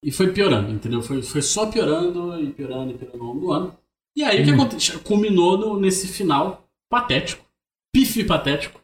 e 0.04 0.12
foi 0.12 0.31
piorando, 0.31 0.71
entendeu? 0.71 1.01
Foi, 1.01 1.21
foi 1.21 1.42
só 1.42 1.69
piorando 1.69 2.39
e 2.42 2.51
piorando 2.51 2.92
e 2.92 2.98
piorando 2.98 3.24
ao 3.24 3.27
longo 3.27 3.39
do 3.39 3.51
ano. 3.51 3.77
E 4.15 4.24
aí 4.24 4.42
o 4.42 4.45
que 4.45 4.51
uhum. 4.51 4.62
aconteceu? 4.62 5.00
Culminou 5.01 5.57
no, 5.57 5.80
nesse 5.80 6.07
final 6.07 6.68
patético. 6.89 7.45
Pife 7.94 8.24
patético. 8.24 8.81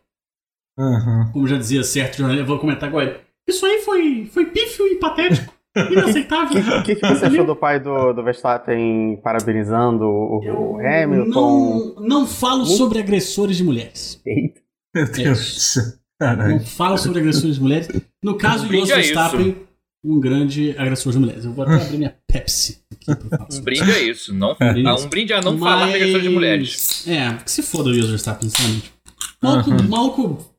Uhum. 0.77 1.31
Como 1.31 1.47
já 1.47 1.57
dizia 1.57 1.83
certo 1.83 2.17
jornalista, 2.17 2.47
vou 2.47 2.59
comentar 2.59 2.89
agora. 2.89 3.23
Isso 3.47 3.65
aí 3.65 3.81
foi, 3.81 4.25
foi 4.25 4.45
pífio 4.47 4.87
e 4.87 4.95
patético. 4.95 5.52
Inaceitável. 5.75 6.61
O 6.61 6.83
que, 6.83 6.95
que, 6.95 7.01
que, 7.01 7.07
você 7.07 7.25
achou 7.25 7.45
do 7.45 7.55
pai 7.55 7.79
do, 7.79 8.13
do 8.13 8.23
Verstappen 8.23 9.19
parabenizando 9.23 10.05
o, 10.05 10.75
o 10.75 10.79
Hamilton? 10.79 11.95
Não, 11.97 12.07
não 12.07 12.27
falo 12.27 12.65
sobre 12.65 12.99
agressores 12.99 13.57
de 13.57 13.63
mulheres. 13.63 14.21
Eita. 14.25 14.61
Meu 14.93 15.11
Deus 15.11 15.39
do 15.39 15.59
céu. 15.59 15.83
Não 16.21 16.59
falo 16.59 16.97
sobre 16.97 17.19
agressores 17.19 17.55
de 17.55 17.61
mulheres. 17.61 17.89
No 18.23 18.37
caso, 18.37 18.65
o 18.67 18.69
Verstappen, 18.69 19.57
um 20.03 20.19
grande 20.19 20.75
agressor 20.77 21.11
de 21.11 21.19
mulheres. 21.19 21.45
Eu 21.45 21.53
vou 21.53 21.65
até 21.65 21.75
abrir 21.75 21.97
minha 21.97 22.15
Pepsi 22.27 22.83
aqui 22.91 23.11
Um 23.51 23.61
brinde 23.61 23.91
é 23.91 24.03
isso. 24.03 24.33
Não, 24.33 24.55
um 24.55 25.07
brinde 25.07 25.33
a 25.33 25.41
não 25.41 25.57
Mas... 25.57 25.69
falar 25.69 25.87
de 25.89 25.95
agressor 25.95 26.21
de 26.21 26.29
mulheres. 26.29 27.07
É, 27.07 27.33
que 27.37 27.51
se 27.51 27.63
foda 27.63 27.89
o 27.89 27.93
Jos 27.93 28.09
Verstappen, 28.09 28.49
sinceramente. 28.49 28.93
Maluco, 29.41 29.69
uhum. 29.69 29.89
maluco. 29.89 30.55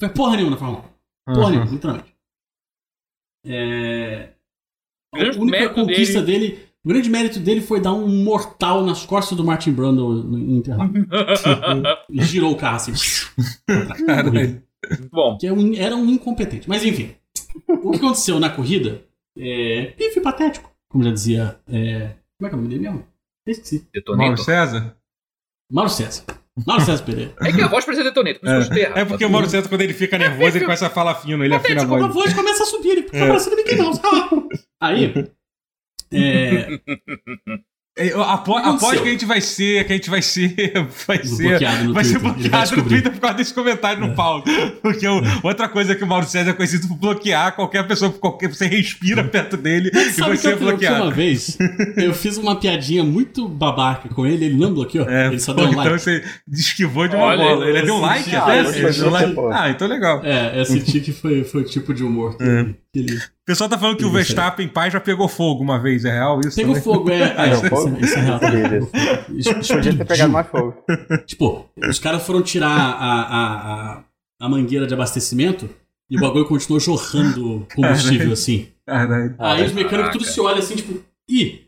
Foi 0.00 0.08
porra 0.10 0.36
nenhuma 0.36 0.52
na 0.52 0.56
Fórmula 0.56 0.84
1. 1.28 1.34
Porra 1.34 1.46
uhum. 1.46 1.50
nenhuma, 1.50 1.70
literalmente. 1.70 2.14
É. 3.46 4.28
A 5.14 5.40
única 5.40 5.70
conquista 5.70 6.22
dele... 6.22 6.48
dele... 6.48 6.68
O 6.84 6.88
grande 6.88 7.10
mérito 7.10 7.40
dele 7.40 7.60
foi 7.60 7.80
dar 7.80 7.92
um 7.92 8.06
mortal 8.06 8.84
nas 8.84 9.04
costas 9.04 9.36
do 9.36 9.44
Martin 9.44 9.72
Brundle 9.72 10.24
em 10.38 10.56
Interlagos. 10.56 10.94
Ele 12.08 12.22
girou 12.22 12.52
o 12.52 12.56
carro 12.56 12.76
assim. 12.76 12.92
Bom. 15.10 15.36
Que 15.36 15.48
é 15.48 15.50
era 15.84 15.96
um 15.96 16.08
incompetente. 16.08 16.68
Mas 16.68 16.84
enfim. 16.84 17.14
O 17.68 17.90
que 17.90 17.98
aconteceu 17.98 18.38
na 18.38 18.48
corrida 18.48 19.02
é. 19.36 19.92
Pife 19.96 20.20
patético. 20.20 20.70
Como 20.88 21.04
já 21.04 21.10
dizia. 21.10 21.60
É, 21.68 22.14
como 22.38 22.46
é 22.46 22.48
que 22.48 22.54
é 22.54 22.58
o 22.58 22.62
nome 22.62 22.68
dele 22.68 22.80
mesmo? 22.80 23.04
Esqueci. 23.46 23.86
Mauro 24.16 24.38
César? 24.38 24.96
Mauro 25.70 25.90
César. 25.90 26.24
Mauro 26.66 26.84
César 26.84 27.04
Pereira. 27.04 27.34
É 27.40 27.52
que 27.52 27.60
a 27.60 27.68
voz 27.68 27.84
precisa 27.84 28.08
detoneto, 28.08 28.40
por 28.40 28.60
isso 28.60 28.72
é, 28.72 29.00
é 29.00 29.04
porque 29.04 29.24
o 29.24 29.30
Mauro 29.30 29.48
César, 29.48 29.68
quando 29.68 29.82
ele 29.82 29.94
fica 29.94 30.18
nervoso, 30.18 30.56
ele 30.56 30.64
começa 30.64 30.86
a 30.86 30.90
falar 30.90 31.14
fino, 31.16 31.44
ele 31.44 31.54
afina 31.54 31.82
a 31.82 31.86
voz. 31.86 32.04
a 32.04 32.08
voz 32.08 32.34
começa 32.34 32.62
a 32.62 32.66
subir, 32.66 32.90
ele 32.90 33.02
fica 33.02 33.18
é. 33.18 33.28
parecendo 33.28 33.56
Mickey 33.56 33.76
Mouse. 33.76 34.00
Aí, 34.80 35.30
é, 36.12 36.80
Após 38.64 39.00
que 39.00 39.08
a 39.08 39.10
gente 39.10 39.24
vai 39.24 39.40
ser, 39.40 39.84
que 39.84 39.92
a 39.92 39.96
gente 39.96 40.08
vai 40.08 40.22
ser, 40.22 40.54
vai 41.06 41.24
ser, 41.24 41.58
vai 41.92 42.04
ser 42.04 42.18
bloqueado 42.18 42.76
no 42.76 42.84
Twitter 42.84 43.12
por 43.12 43.20
causa 43.20 43.36
desse 43.36 43.52
comentário 43.52 44.00
no 44.00 44.12
é. 44.12 44.14
Paulo. 44.14 44.44
Porque 44.80 45.06
o, 45.06 45.20
outra 45.42 45.68
coisa 45.68 45.94
que 45.94 46.04
o 46.04 46.06
Mauro 46.06 46.26
César 46.26 46.50
é 46.50 46.52
conhecido 46.52 46.86
por 46.86 46.96
bloquear 46.96 47.54
qualquer 47.56 47.86
pessoa, 47.86 48.12
qualquer 48.12 48.48
você 48.48 48.66
respira 48.66 49.24
perto 49.24 49.56
dele 49.56 49.90
Mas 49.92 50.16
e 50.16 50.22
você 50.22 50.52
é 50.52 50.56
bloqueado. 50.56 51.02
Uma 51.04 51.10
vez 51.10 51.58
eu 51.96 52.14
fiz 52.14 52.36
uma 52.36 52.56
piadinha 52.56 53.02
muito 53.02 53.48
babaca 53.48 54.08
com 54.08 54.26
ele, 54.26 54.44
ele 54.44 54.56
não 54.56 54.72
bloqueou, 54.72 55.08
é, 55.08 55.28
ele 55.28 55.40
só 55.40 55.52
deu 55.52 55.64
um 55.64 55.68
então 55.70 55.84
like. 55.84 55.88
Então 55.88 55.98
você 55.98 56.24
esquivou 56.52 57.08
de 57.08 57.16
uma 57.16 57.24
Olha, 57.24 57.44
bola. 57.44 57.68
Ele 57.68 57.82
deu 57.82 57.94
um 57.94 58.00
like 58.00 58.34
até? 58.34 58.62
Ah, 59.52 59.70
então 59.70 59.88
legal. 59.88 60.20
É, 60.24 60.60
eu 60.60 60.64
senti 60.64 61.00
que 61.00 61.12
foi, 61.12 61.42
foi 61.44 61.62
o 61.62 61.64
tipo 61.64 61.92
de 61.92 62.04
humor 62.04 62.36
que, 62.36 62.44
é. 62.44 62.66
Ele 63.00 63.20
pessoal 63.48 63.70
tá 63.70 63.78
falando 63.78 63.96
que 63.96 64.04
o 64.04 64.10
Verstappen 64.10 64.68
pai 64.68 64.90
já 64.90 65.00
pegou 65.00 65.26
fogo 65.26 65.62
uma 65.62 65.78
vez, 65.78 66.04
é 66.04 66.12
real 66.12 66.38
isso? 66.40 66.54
Pegou 66.54 66.74
também? 66.74 66.82
fogo, 66.82 67.10
é. 67.10 67.22
é, 67.48 67.52
isso, 67.52 67.68
fogo? 67.68 67.98
Isso, 67.98 68.18
é 68.18 68.20
real. 68.20 68.40
Podia 69.68 69.96
ter 69.96 70.04
pegado 70.04 70.32
mais 70.32 70.46
fogo. 70.46 70.84
Tipo, 71.26 71.66
os 71.88 71.98
caras 71.98 72.26
foram 72.26 72.42
tirar 72.42 72.68
a, 72.68 72.92
a, 72.92 73.94
a, 73.94 74.04
a, 74.38 74.48
mangueira 74.50 74.86
de 74.86 74.92
abastecimento 74.92 75.68
e 76.10 76.18
o 76.18 76.20
bagulho 76.20 76.44
continuou 76.44 76.78
jorrando 76.78 77.66
combustível 77.74 78.32
assim. 78.32 78.68
Caralho. 78.84 79.34
Aí 79.38 79.64
os 79.64 79.72
mecânicos 79.72 80.12
tudo 80.12 80.24
se 80.26 80.40
olham 80.40 80.58
assim, 80.58 80.76
tipo, 80.76 81.02
ih. 81.30 81.66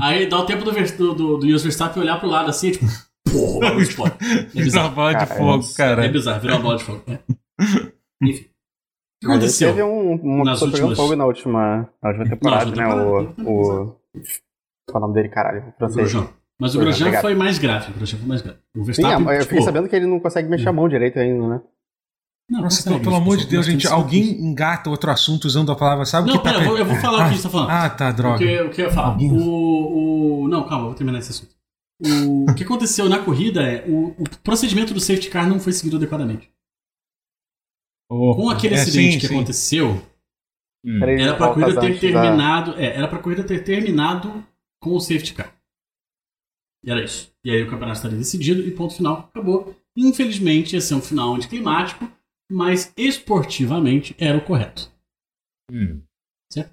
Aí 0.00 0.28
dá 0.28 0.38
o 0.38 0.46
tempo 0.46 0.64
do, 0.64 0.70
do, 0.70 1.14
do, 1.14 1.38
do 1.38 1.58
Verstappen 1.58 2.00
olhar 2.00 2.20
pro 2.20 2.28
lado 2.28 2.48
assim, 2.48 2.70
tipo, 2.70 2.86
porra, 3.28 3.70
bola 3.74 3.84
de 3.84 3.92
fogo. 3.92 4.16
É 4.54 4.62
bizarro. 4.62 4.94
bola 4.94 5.14
de 5.14 5.26
fogo, 5.26 5.74
cara. 5.76 6.04
É 6.04 6.08
bizarro, 6.08 6.40
virou 6.40 6.56
uma 6.56 6.62
bola 6.62 6.78
de 6.78 6.84
fogo. 6.84 7.02
É. 7.08 7.18
Enfim. 8.22 8.55
O 9.16 9.26
que 9.26 9.32
aconteceu? 9.32 9.68
Teve 9.68 9.82
um, 9.82 10.14
uma 10.14 10.44
nas 10.44 10.60
pessoa 10.60 10.70
últimas... 10.70 10.96
fogo 10.96 11.16
na 11.16 11.24
última, 11.24 11.88
na 12.02 12.08
última 12.10 12.28
temporada, 12.28 12.70
né? 12.70 12.86
O, 12.86 13.22
o. 13.40 13.96
Qual 14.86 14.94
é 14.94 14.96
o 14.96 15.00
nome 15.00 15.14
dele, 15.14 15.28
caralho? 15.28 15.72
O 15.80 15.88
Grosjean. 15.88 16.28
Mas 16.58 16.74
o 16.74 16.78
Grosjean 16.78 17.12
foi 17.20 17.34
mais 17.34 17.58
grave. 17.58 17.90
O 17.90 17.94
Grosjean 17.94 18.18
foi 18.18 18.28
mais 18.28 18.42
grave. 18.42 18.58
O 18.76 18.84
Verstappen, 18.84 19.18
Sim, 19.18 19.24
eu 19.24 19.42
fiquei 19.42 19.58
tipo, 19.58 19.64
sabendo 19.64 19.88
que 19.88 19.96
ele 19.96 20.06
não 20.06 20.20
consegue 20.20 20.48
mexer 20.48 20.68
a 20.68 20.72
mão 20.72 20.88
direito 20.88 21.18
ainda, 21.18 21.48
né? 21.48 21.60
Não, 22.48 22.62
Nossa, 22.62 22.98
pelo 23.00 23.16
amor 23.16 23.36
de 23.36 23.46
Deus, 23.46 23.66
gente, 23.66 23.88
alguém 23.88 24.40
engata 24.40 24.88
outro 24.88 25.10
assunto 25.10 25.46
usando 25.46 25.72
a 25.72 25.76
palavra, 25.76 26.04
sabe 26.04 26.28
não, 26.28 26.36
o 26.36 26.38
que 26.38 26.44
pera, 26.44 26.60
tá... 26.60 26.64
eu, 26.64 26.84
vou, 26.84 26.96
falar 26.96 27.18
ah, 27.18 27.20
o 27.22 27.24
que 27.24 27.30
a 27.30 27.32
gente 27.32 27.42
tá 27.42 27.50
falando. 27.50 27.70
Ah, 27.70 27.90
tá, 27.90 28.12
droga. 28.12 28.36
O 28.36 28.38
que, 28.38 28.60
o 28.60 28.70
que 28.70 28.82
eu 28.82 28.86
ia 28.86 28.92
falar? 28.92 29.08
Alguém... 29.08 29.32
O, 29.32 30.44
o... 30.44 30.48
Não, 30.48 30.62
calma, 30.68 30.84
vou 30.84 30.94
terminar 30.94 31.18
esse 31.18 31.32
assunto. 31.32 31.56
O, 32.00 32.48
o 32.48 32.54
que 32.54 32.62
aconteceu 32.62 33.08
na 33.08 33.18
corrida 33.18 33.62
é 33.62 33.84
o, 33.88 34.14
o 34.16 34.24
procedimento 34.44 34.94
do 34.94 35.00
safety 35.00 35.28
car 35.28 35.48
não 35.48 35.58
foi 35.58 35.72
seguido 35.72 35.96
adequadamente. 35.96 36.48
Oh, 38.10 38.34
Com 38.36 38.50
aquele 38.50 38.74
é, 38.74 38.78
acidente 38.78 39.14
sim, 39.14 39.18
que 39.18 39.26
sim. 39.26 39.34
aconteceu, 39.34 40.02
hum. 40.84 41.02
era 41.02 41.36
pra 41.36 41.52
corrida 41.52 41.80
ter 41.80 41.98
terminado. 41.98 42.72
Da... 42.72 42.80
É, 42.80 42.96
era 42.96 43.08
pra 43.08 43.18
corrida 43.18 43.44
ter 43.44 43.64
terminado 43.64 44.46
com 44.80 44.94
o 44.94 45.00
safety 45.00 45.34
car. 45.34 45.54
E 46.84 46.90
era 46.90 47.04
isso. 47.04 47.32
E 47.44 47.50
aí 47.50 47.62
o 47.62 47.70
campeonato 47.70 47.98
estaria 47.98 48.16
decidido 48.16 48.62
e 48.62 48.70
ponto 48.70 48.94
final, 48.94 49.30
acabou. 49.34 49.76
Infelizmente, 49.96 50.74
ia 50.74 50.80
ser 50.80 50.94
um 50.94 51.00
final 51.00 51.34
anticlimático, 51.34 52.08
mas 52.50 52.92
esportivamente 52.96 54.14
era 54.18 54.38
o 54.38 54.44
correto. 54.44 54.92
Hum. 55.70 56.02
Certo? 56.52 56.72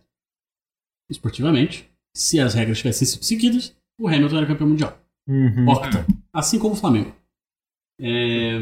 Esportivamente, 1.09 1.89
se 2.15 2.39
as 2.39 2.53
regras 2.53 2.77
tivessem 2.77 3.07
sido 3.07 3.23
seguidas, 3.23 3.75
o 3.99 4.07
Hamilton 4.07 4.37
era 4.37 4.47
campeão 4.47 4.69
mundial. 4.69 4.99
Uhum. 5.27 5.67
Octa. 5.67 6.05
Assim 6.31 6.59
como 6.59 6.73
o 6.73 6.77
Flamengo. 6.77 7.15
É... 7.99 8.57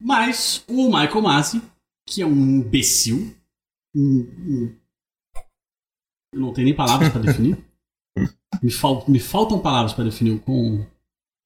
Mas 0.00 0.64
o 0.66 0.86
Michael 0.86 1.22
Masi, 1.22 1.62
que 2.08 2.22
é 2.22 2.26
um 2.26 2.32
imbecil, 2.32 3.36
um, 3.94 4.20
um... 4.20 4.76
eu 6.34 6.40
não 6.40 6.52
tenho 6.52 6.66
nem 6.66 6.74
palavras 6.74 7.10
para 7.10 7.20
definir. 7.20 7.58
me, 8.62 8.70
fal... 8.70 9.04
me 9.06 9.20
faltam 9.20 9.60
palavras 9.60 9.92
para 9.92 10.04
definir 10.04 10.32
o 10.32 10.40
quão 10.40 10.86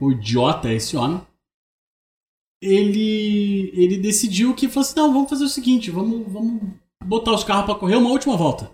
o 0.00 0.12
idiota 0.12 0.68
é 0.68 0.74
esse 0.74 0.96
homem. 0.96 1.20
Ele, 2.62 3.70
ele 3.74 3.98
decidiu 3.98 4.54
que 4.54 4.68
falou 4.68 4.86
assim: 4.86 4.96
não, 4.96 5.12
vamos 5.12 5.28
fazer 5.28 5.44
o 5.44 5.48
seguinte, 5.48 5.90
vamos, 5.90 6.30
vamos 6.32 6.62
botar 7.04 7.32
os 7.32 7.44
carros 7.44 7.66
para 7.66 7.74
correr 7.74 7.96
uma 7.96 8.10
última 8.10 8.36
volta. 8.36 8.70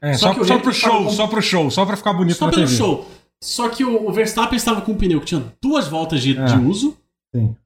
É, 0.00 0.14
só, 0.14 0.34
só, 0.34 0.44
só 0.44 0.58
pro 0.58 0.72
show, 0.72 1.04
com... 1.04 1.10
só 1.10 1.26
pro 1.26 1.42
show, 1.42 1.70
só 1.70 1.86
pra 1.86 1.96
ficar 1.96 2.12
bonito 2.12 2.36
só 2.36 2.46
na 2.46 2.52
pelo 2.52 2.66
TV. 2.66 2.76
show. 2.76 3.06
Só 3.42 3.68
que 3.68 3.84
o, 3.84 4.08
o, 4.08 4.12
Verstappen 4.12 4.56
estava 4.56 4.82
com 4.82 4.92
um 4.92 4.96
pneu 4.96 5.18
que 5.20 5.26
tinha 5.26 5.52
duas 5.60 5.88
voltas 5.88 6.22
de, 6.22 6.38
é. 6.38 6.44
de 6.44 6.56
uso. 6.58 6.96
Sim. 7.34 7.56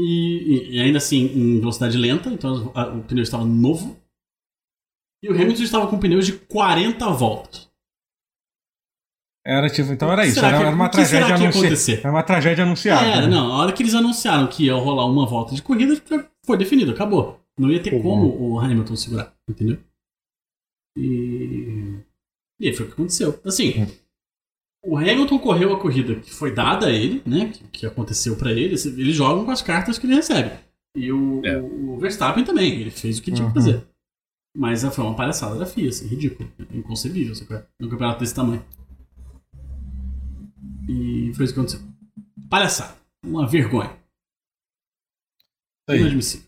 E, 0.00 0.76
e, 0.76 0.80
ainda 0.80 0.98
assim 0.98 1.26
em 1.26 1.58
velocidade 1.58 1.98
lenta, 1.98 2.30
então 2.30 2.70
a, 2.72 2.86
o 2.86 3.02
pneu 3.02 3.22
estava 3.22 3.44
novo. 3.44 4.00
E 5.20 5.28
o 5.28 5.34
Hamilton 5.34 5.62
estava 5.64 5.88
com 5.88 5.98
pneus 5.98 6.24
de 6.24 6.34
40 6.34 7.10
voltas. 7.10 7.68
Era 9.44 9.68
tipo, 9.68 9.90
então 9.92 10.12
era 10.12 10.24
isso, 10.24 10.38
era, 10.38 10.56
que, 10.56 10.62
era, 10.62 10.74
uma 10.74 10.88
tragédia 10.88 11.34
anunciada. 11.34 12.00
Era 12.00 12.10
uma 12.10 12.22
tragédia 12.22 12.64
anunciada. 12.64 13.06
Era, 13.06 13.26
né? 13.26 13.28
não, 13.28 13.52
a 13.52 13.56
hora 13.56 13.72
que 13.72 13.82
eles 13.82 13.94
anunciaram 13.94 14.46
que 14.46 14.66
ia 14.66 14.74
rolar 14.74 15.06
uma 15.06 15.26
volta 15.26 15.54
de 15.54 15.62
corrida, 15.62 16.00
foi 16.44 16.56
definido, 16.56 16.92
acabou. 16.92 17.40
Não 17.58 17.70
ia 17.70 17.82
ter 17.82 17.94
uhum. 17.94 18.02
como 18.02 18.40
o 18.40 18.60
Hamilton 18.60 18.94
segurar, 18.94 19.34
entendeu? 19.48 19.78
E. 20.96 21.98
E 22.60 22.72
foi 22.72 22.84
o 22.84 22.88
que 22.88 22.94
aconteceu. 22.94 23.40
Assim, 23.44 23.86
o 24.82 24.96
Hamilton 24.96 25.38
correu 25.38 25.72
a 25.72 25.80
corrida 25.80 26.16
que 26.16 26.30
foi 26.30 26.54
dada 26.54 26.86
a 26.86 26.92
ele, 26.92 27.22
né? 27.26 27.50
Que, 27.50 27.64
que 27.64 27.86
aconteceu 27.86 28.36
para 28.36 28.52
ele. 28.52 28.74
Eles 28.74 29.14
jogam 29.14 29.44
com 29.44 29.50
as 29.50 29.62
cartas 29.62 29.98
que 29.98 30.06
ele 30.06 30.14
recebe. 30.14 30.52
E 30.96 31.12
o, 31.12 31.44
é. 31.44 31.60
o, 31.60 31.98
Verstappen 31.98 32.44
também, 32.44 32.80
ele 32.80 32.90
fez 32.90 33.18
o 33.18 33.22
que 33.22 33.30
tinha 33.30 33.48
que 33.48 33.54
fazer. 33.54 33.86
Mas 34.56 34.82
foi 34.82 35.04
uma 35.04 35.14
palhaçada 35.14 35.56
da 35.56 35.66
FIA, 35.66 35.90
assim, 35.90 36.06
ridículo. 36.06 36.50
Inconcebível, 36.72 37.34
sabe? 37.34 37.64
num 37.78 37.88
campeonato 37.88 38.20
desse 38.20 38.34
tamanho. 38.34 38.64
E 40.88 41.32
foi 41.34 41.44
isso 41.44 41.54
que 41.54 41.60
aconteceu. 41.60 41.80
Palhaçada. 42.48 42.96
Uma 43.24 43.46
vergonha. 43.46 43.96
Inadmissível. 45.88 46.47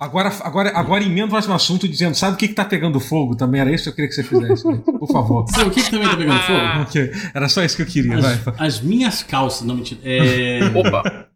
Agora, 0.00 0.32
agora, 0.40 0.72
agora 0.74 1.04
emenda 1.04 1.30
mais 1.30 1.46
um 1.46 1.52
assunto 1.52 1.86
dizendo, 1.86 2.14
sabe 2.14 2.32
o 2.32 2.38
que, 2.38 2.48
que 2.48 2.54
tá 2.54 2.64
pegando 2.64 2.98
fogo 2.98 3.36
também? 3.36 3.60
Era 3.60 3.70
isso 3.70 3.84
que 3.84 3.90
eu 3.90 3.94
queria 3.94 4.08
que 4.08 4.14
você 4.14 4.22
fizesse, 4.22 4.62
por 4.62 5.06
favor. 5.12 5.46
Sabe 5.50 5.68
o 5.68 5.70
que, 5.70 5.82
que 5.82 5.90
também 5.90 6.08
tá 6.08 6.16
pegando 6.16 6.40
fogo? 6.40 6.60
Okay. 6.88 7.12
Era 7.34 7.48
só 7.50 7.62
isso 7.62 7.76
que 7.76 7.82
eu 7.82 7.86
queria, 7.86 8.16
as, 8.16 8.38
vai. 8.38 8.54
As 8.66 8.80
minhas 8.80 9.22
calças, 9.22 9.66
não 9.66 9.74
mentira. 9.74 10.00
É... 10.02 10.60
Opa! 10.74 11.28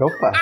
Opa! 0.00 0.32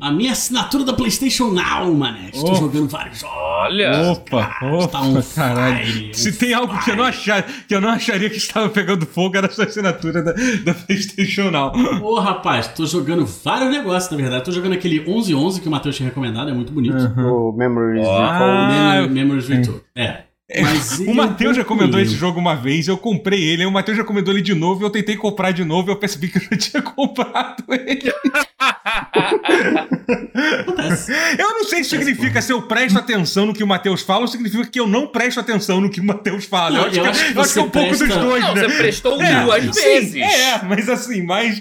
A 0.00 0.10
minha 0.10 0.32
assinatura 0.32 0.82
da 0.82 0.94
PlayStation 0.94 1.50
Now, 1.50 1.92
mané. 1.92 2.30
Estou 2.32 2.52
oh. 2.52 2.54
jogando 2.54 2.88
vários 2.88 3.20
jogos. 3.20 3.36
Olha! 3.36 4.12
Opa, 4.12 4.46
cara, 4.46 4.76
opa, 4.76 5.00
um 5.02 5.20
caralho. 5.20 5.84
Fire, 5.84 6.14
Se 6.14 6.30
um 6.30 6.32
tem 6.32 6.54
algo 6.54 6.78
que 6.82 6.90
eu, 6.90 6.96
não 6.96 7.04
achar, 7.04 7.42
que 7.42 7.74
eu 7.74 7.82
não 7.82 7.90
acharia 7.90 8.30
que 8.30 8.38
estava 8.38 8.70
pegando 8.70 9.04
fogo, 9.04 9.36
era 9.36 9.46
a 9.46 9.50
sua 9.50 9.66
assinatura 9.66 10.22
da, 10.22 10.32
da 10.32 10.72
PlayStation 10.72 11.50
Now. 11.50 11.72
Ô, 12.02 12.18
rapaz, 12.18 12.68
tô 12.68 12.86
jogando 12.86 13.26
vários 13.26 13.70
negócios, 13.70 14.10
na 14.10 14.16
verdade. 14.16 14.44
Tô 14.44 14.52
jogando 14.52 14.72
aquele 14.72 15.00
1111 15.00 15.60
que 15.60 15.68
o 15.68 15.70
Matheus 15.70 15.96
tinha 15.96 16.08
recomendado, 16.08 16.48
é 16.48 16.54
muito 16.54 16.72
bonito. 16.72 16.96
Uhum. 16.96 17.50
O 17.50 17.52
Memories 17.52 18.06
oh. 18.06 18.10
Ah, 18.10 19.02
Mem 19.02 19.10
Memories 19.10 19.46
Virtual. 19.46 19.80
É. 19.94 20.24
É, 20.50 20.62
o 21.10 21.14
Matheus 21.14 21.56
já 21.56 21.64
comentou 21.64 21.98
esse 21.98 22.14
jogo 22.14 22.38
uma 22.38 22.54
vez, 22.54 22.86
eu 22.86 22.98
comprei 22.98 23.42
ele, 23.42 23.62
aí 23.62 23.66
o 23.66 23.72
Matheus 23.72 23.96
já 23.96 24.04
comentou 24.04 24.32
ele 24.32 24.42
de 24.42 24.54
novo, 24.54 24.82
e 24.82 24.84
eu 24.84 24.90
tentei 24.90 25.16
comprar 25.16 25.52
de 25.52 25.64
novo 25.64 25.88
e 25.88 25.92
eu 25.92 25.96
percebi 25.96 26.28
que 26.28 26.36
eu 26.36 26.42
já 26.42 26.56
tinha 26.56 26.82
comprado 26.84 27.64
ele. 27.70 28.12
eu 31.38 31.50
não 31.50 31.64
sei 31.64 31.82
se 31.82 31.90
significa 31.90 32.40
se 32.40 32.52
eu 32.52 32.62
presto 32.62 32.96
atenção 32.98 33.46
no 33.46 33.54
que 33.54 33.64
o 33.64 33.66
Matheus 33.66 34.02
fala 34.02 34.20
ou 34.22 34.28
significa 34.28 34.64
que 34.66 34.78
eu 34.78 34.86
não 34.86 35.08
presto 35.08 35.40
atenção 35.40 35.80
no 35.80 35.90
que 35.90 36.00
o 36.00 36.04
Matheus 36.04 36.44
fala. 36.44 36.70
Não, 36.70 36.82
eu, 36.82 36.86
acho, 36.86 36.98
eu, 36.98 37.02
que, 37.02 37.08
acho, 37.08 37.24
que, 37.24 37.36
eu 37.36 37.42
acho 37.42 37.52
que 37.52 37.58
é 37.58 37.62
um 37.62 37.70
pouco 37.70 37.90
dos 37.90 38.08
dois, 38.08 38.42
não, 38.42 38.54
né? 38.54 38.68
Você 38.68 38.76
prestou 38.76 39.20
é, 39.20 39.42
duas 39.42 39.64
vezes. 39.64 40.22
É, 40.22 40.62
mas 40.64 40.88
assim, 40.88 41.22
mais. 41.22 41.60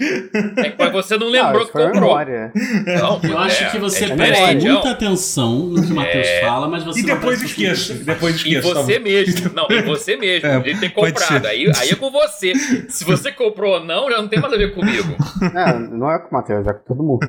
É 0.58 0.70
que 0.70 0.92
você 0.92 1.18
não 1.18 1.30
lembrou 1.30 1.66
que 1.66 1.72
comprou. 1.72 2.16
Não, 2.16 3.22
eu 3.24 3.40
acho 3.40 3.64
é, 3.64 3.70
que 3.70 3.80
você 3.80 4.06
é 4.06 4.16
presta 4.16 4.54
muita 4.54 4.92
atenção 4.92 5.68
no 5.68 5.84
que 5.86 5.92
o 5.92 5.96
Matheus 5.96 6.28
é. 6.28 6.42
fala, 6.42 6.68
mas 6.68 6.84
você 6.84 7.00
E 7.00 7.04
depois 7.04 7.42
esqueça. 7.42 7.96
Depois 7.96 8.36
esqueça. 8.36 8.68
E 8.68 8.74
você 8.74 9.00
mesmo. 9.00 9.50
Não, 9.54 9.68
e 9.70 9.82
você 9.82 10.16
mesmo. 10.16 10.48
É, 10.48 10.60
de 10.60 10.80
ter 10.80 10.90
comprado. 10.90 11.48
Aí, 11.48 11.72
aí 11.76 11.90
é 11.90 11.96
com 11.96 12.12
você. 12.12 12.54
Se 12.88 13.04
você 13.04 13.32
comprou 13.32 13.74
ou 13.74 13.84
não, 13.84 14.10
já 14.10 14.22
não 14.22 14.28
tem 14.28 14.40
mais 14.40 14.54
a 14.54 14.58
ver 14.58 14.74
comigo. 14.74 15.16
Não, 15.54 15.80
não 15.80 16.12
é 16.12 16.20
com 16.20 16.30
o 16.30 16.34
Matheus, 16.34 16.68
é 16.68 16.74
com 16.74 16.83
todo 16.86 17.04
mundo. 17.04 17.28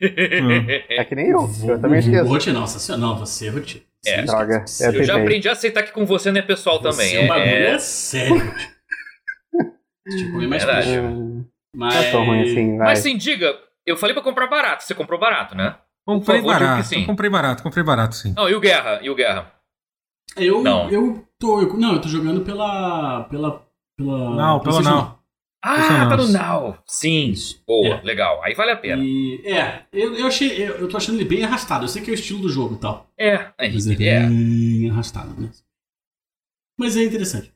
é 0.00 1.04
que 1.04 1.14
nem 1.14 1.28
eu. 1.28 1.48
Eu 1.66 1.80
também 1.80 2.00
esqueço. 2.00 2.52
Nossa 2.52 2.96
não, 2.96 3.18
você 3.18 3.46
é 3.46 3.50
rote. 3.50 3.86
É, 4.06 4.22
Droga, 4.22 4.64
eu, 4.80 4.92
eu 4.92 5.04
já 5.04 5.16
aprendi 5.16 5.48
a 5.48 5.52
aceitar 5.52 5.82
que 5.82 5.92
com 5.92 6.04
você 6.04 6.30
não 6.30 6.38
é 6.38 6.42
pessoal 6.42 6.80
você 6.80 6.90
também. 6.90 7.16
É, 7.16 7.26
bagulho 7.26 7.48
é, 7.48 7.70
é 7.70 7.78
sério. 7.78 8.54
tipo, 10.18 10.42
é 10.42 10.46
mais 10.46 10.64
Verdade. 10.64 10.88
Mas... 11.74 11.94
Não 11.94 12.02
é 12.02 12.26
ruim 12.26 12.42
assim, 12.42 12.76
vai. 12.76 12.86
Mas 12.88 12.98
sim, 12.98 13.16
diga, 13.16 13.54
eu 13.86 13.96
falei 13.96 14.14
pra 14.14 14.22
comprar 14.22 14.46
barato. 14.46 14.84
Você 14.84 14.94
comprou 14.94 15.18
barato, 15.18 15.54
né? 15.54 15.76
Comprei 16.04 16.38
favor, 16.38 16.52
barato. 16.52 16.86
Sim. 16.86 17.06
Comprei 17.06 17.30
barato, 17.30 17.62
comprei 17.62 17.82
barato, 17.82 18.14
sim. 18.14 18.34
Não, 18.36 18.48
e 18.48 18.54
o 18.54 18.60
Guerra? 18.60 19.00
E 19.02 19.08
o 19.08 19.14
Guerra? 19.14 19.50
Eu, 20.36 20.62
não. 20.62 20.90
eu 20.90 21.26
tô. 21.38 21.62
Eu, 21.62 21.74
não, 21.74 21.94
eu 21.94 22.00
tô 22.00 22.08
jogando 22.08 22.42
pela. 22.42 23.24
pela. 23.24 23.66
pela. 23.96 24.36
Não, 24.36 24.60
pela 24.60 24.82
não. 24.82 25.18
Ah, 25.66 26.06
tá 26.10 26.16
no 26.18 26.28
Now. 26.28 26.78
Sim. 26.86 27.32
Boa, 27.66 27.94
é. 27.96 28.02
legal. 28.02 28.42
Aí 28.44 28.54
vale 28.54 28.72
a 28.72 28.76
pena. 28.76 29.02
E, 29.02 29.40
é, 29.46 29.84
eu, 29.90 30.14
eu 30.14 30.26
achei. 30.26 30.62
Eu, 30.62 30.74
eu 30.76 30.88
tô 30.88 30.98
achando 30.98 31.16
ele 31.16 31.24
bem 31.24 31.42
arrastado. 31.42 31.84
Eu 31.84 31.88
sei 31.88 32.02
que 32.02 32.10
é 32.10 32.12
o 32.12 32.14
estilo 32.14 32.40
do 32.40 32.50
jogo 32.50 32.74
e 32.74 32.78
tal. 32.78 33.10
É, 33.16 33.50
Mas 33.58 33.86
é, 33.86 33.92
é 33.94 34.20
bem 34.20 34.90
arrastado, 34.90 35.40
né? 35.40 35.48
Mas 36.78 36.98
é 36.98 37.02
interessante. 37.04 37.53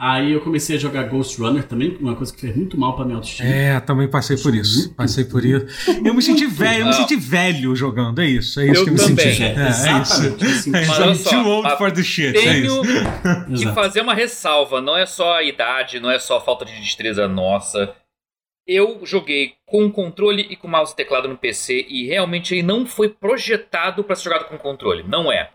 Aí 0.00 0.32
eu 0.32 0.40
comecei 0.40 0.76
a 0.76 0.78
jogar 0.78 1.08
Ghost 1.08 1.40
Runner 1.40 1.64
também, 1.64 1.96
uma 2.00 2.14
coisa 2.14 2.32
que 2.32 2.40
fez 2.40 2.54
muito 2.54 2.78
mal 2.78 2.94
pra 2.94 3.04
minha 3.04 3.16
autoestima. 3.16 3.48
É, 3.48 3.80
também 3.80 4.06
passei 4.06 4.36
por 4.36 4.54
isso. 4.54 4.94
Passei 4.94 5.24
por 5.24 5.44
isso. 5.44 5.66
Eu 6.04 6.14
me 6.14 6.22
senti 6.22 6.46
velho, 6.46 6.82
eu 6.82 6.86
me 6.86 6.92
senti 6.92 7.16
velho 7.16 7.74
jogando, 7.74 8.20
é 8.20 8.26
isso. 8.26 8.60
É 8.60 8.66
isso 8.66 8.82
eu 8.82 8.84
que 8.84 8.90
eu 8.90 8.96
também. 8.96 9.14
me 9.16 9.32
senti. 9.32 9.42
É, 9.42 9.54
é, 9.56 9.68
Exatamente. 9.68 10.44
É 10.44 10.46
isso. 10.46 10.70
Mas 10.70 11.00
olha 11.00 11.14
só, 11.16 11.30
too 11.30 11.46
old 11.48 11.76
for 11.76 11.90
the 11.90 12.04
shit. 12.04 12.28
É 12.28 12.40
tenho 12.40 12.82
é 12.84 13.56
que 13.58 13.66
fazer 13.74 14.00
uma 14.00 14.14
ressalva, 14.14 14.80
não 14.80 14.96
é 14.96 15.04
só 15.04 15.34
a 15.34 15.42
idade, 15.42 15.98
não 15.98 16.12
é 16.12 16.20
só 16.20 16.36
a 16.36 16.40
falta 16.40 16.64
de 16.64 16.80
destreza 16.80 17.26
nossa. 17.26 17.92
Eu 18.64 19.00
joguei 19.04 19.54
com 19.66 19.90
controle 19.90 20.46
e 20.48 20.54
com 20.54 20.68
mouse 20.68 20.92
e 20.92 20.96
teclado 20.96 21.26
no 21.26 21.36
PC 21.36 21.86
e 21.88 22.06
realmente 22.06 22.54
ele 22.54 22.62
não 22.62 22.86
foi 22.86 23.08
projetado 23.08 24.04
para 24.04 24.14
ser 24.14 24.24
jogado 24.24 24.44
com 24.44 24.56
controle. 24.56 25.02
Não 25.02 25.32
é. 25.32 25.50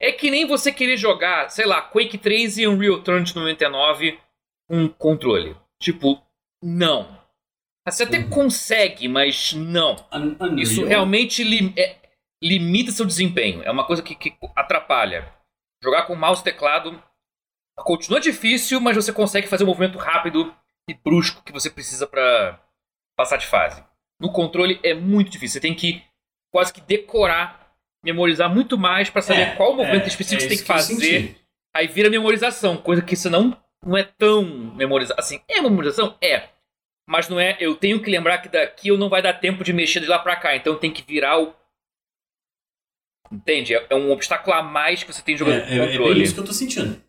É 0.00 0.12
que 0.12 0.30
nem 0.30 0.46
você 0.46 0.72
querer 0.72 0.96
jogar, 0.96 1.50
sei 1.50 1.66
lá, 1.66 1.82
Quake 1.82 2.18
3 2.18 2.58
e 2.58 2.66
Unreal 2.66 3.02
Tournament 3.02 3.34
99 3.34 4.18
com 4.68 4.88
controle. 4.88 5.56
Tipo, 5.80 6.22
não. 6.62 7.18
Você 7.86 8.04
até 8.04 8.18
uhum. 8.18 8.30
consegue, 8.30 9.08
mas 9.08 9.52
não. 9.54 9.96
Unreal. 10.12 10.58
Isso 10.58 10.84
realmente 10.84 11.42
li 11.42 11.72
é, 11.76 11.96
limita 12.42 12.92
seu 12.92 13.04
desempenho. 13.04 13.62
É 13.62 13.70
uma 13.70 13.86
coisa 13.86 14.02
que, 14.02 14.14
que, 14.14 14.36
atrapalha. 14.54 15.32
Jogar 15.82 16.06
com 16.06 16.14
mouse 16.14 16.40
e 16.40 16.44
teclado 16.44 17.02
Continua 17.84 18.20
difícil, 18.20 18.80
mas 18.80 18.96
você 18.96 19.12
consegue 19.12 19.46
fazer 19.46 19.64
o 19.64 19.66
um 19.66 19.70
movimento 19.70 19.98
rápido 19.98 20.54
e 20.88 20.94
brusco 20.94 21.42
que 21.42 21.52
você 21.52 21.70
precisa 21.70 22.06
para 22.06 22.60
passar 23.16 23.36
de 23.36 23.46
fase. 23.46 23.84
No 24.20 24.32
controle 24.32 24.80
é 24.82 24.94
muito 24.94 25.30
difícil. 25.30 25.54
Você 25.54 25.60
tem 25.60 25.74
que 25.74 26.02
quase 26.52 26.72
que 26.72 26.80
decorar, 26.80 27.67
memorizar 28.04 28.52
muito 28.52 28.78
mais 28.78 29.10
para 29.10 29.22
saber 29.22 29.40
é, 29.40 29.56
qual 29.56 29.74
movimento 29.74 30.04
é, 30.04 30.08
específico 30.08 30.44
é 30.44 30.48
você 30.48 30.48
tem 30.48 30.58
que 30.58 30.64
fazer. 30.64 31.36
Aí 31.74 31.86
vira 31.86 32.10
memorização, 32.10 32.76
coisa 32.76 33.02
que 33.02 33.14
você 33.14 33.28
não, 33.28 33.56
não 33.84 33.96
é 33.96 34.02
tão 34.02 34.44
memorizar. 34.74 35.18
Assim, 35.18 35.40
é 35.48 35.60
memorização? 35.60 36.16
É. 36.20 36.48
Mas 37.08 37.28
não 37.28 37.40
é. 37.40 37.56
Eu 37.60 37.74
tenho 37.74 38.02
que 38.02 38.10
lembrar 38.10 38.38
que 38.38 38.48
daqui 38.48 38.88
eu 38.88 38.98
não 38.98 39.08
vai 39.08 39.22
dar 39.22 39.32
tempo 39.32 39.64
de 39.64 39.72
mexer 39.72 40.00
de 40.00 40.06
lá 40.06 40.18
pra 40.18 40.36
cá. 40.36 40.54
Então 40.54 40.78
tem 40.78 40.92
que 40.92 41.02
virar 41.02 41.40
o. 41.40 41.54
Entende? 43.30 43.74
É 43.74 43.94
um 43.94 44.10
obstáculo 44.10 44.54
a 44.54 44.62
mais 44.62 45.02
que 45.02 45.12
você 45.12 45.22
tem 45.22 45.36
jogando 45.36 45.62
é, 45.62 45.76
é, 45.76 45.86
controle. 45.86 46.20
É 46.20 46.22
isso 46.22 46.34
que 46.34 46.40
eu 46.40 46.44
tô 46.44 46.52
sentindo. 46.52 47.02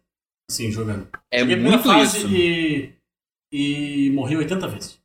Assim, 0.49 0.71
jogando. 0.71 1.09
É 1.31 1.39
Cheguei 1.39 1.55
muito 1.57 1.83
fase 1.83 2.17
isso. 2.17 2.27
E, 2.33 2.93
e 3.51 4.09
morri 4.11 4.35
80 4.37 4.67
vezes. 4.67 5.01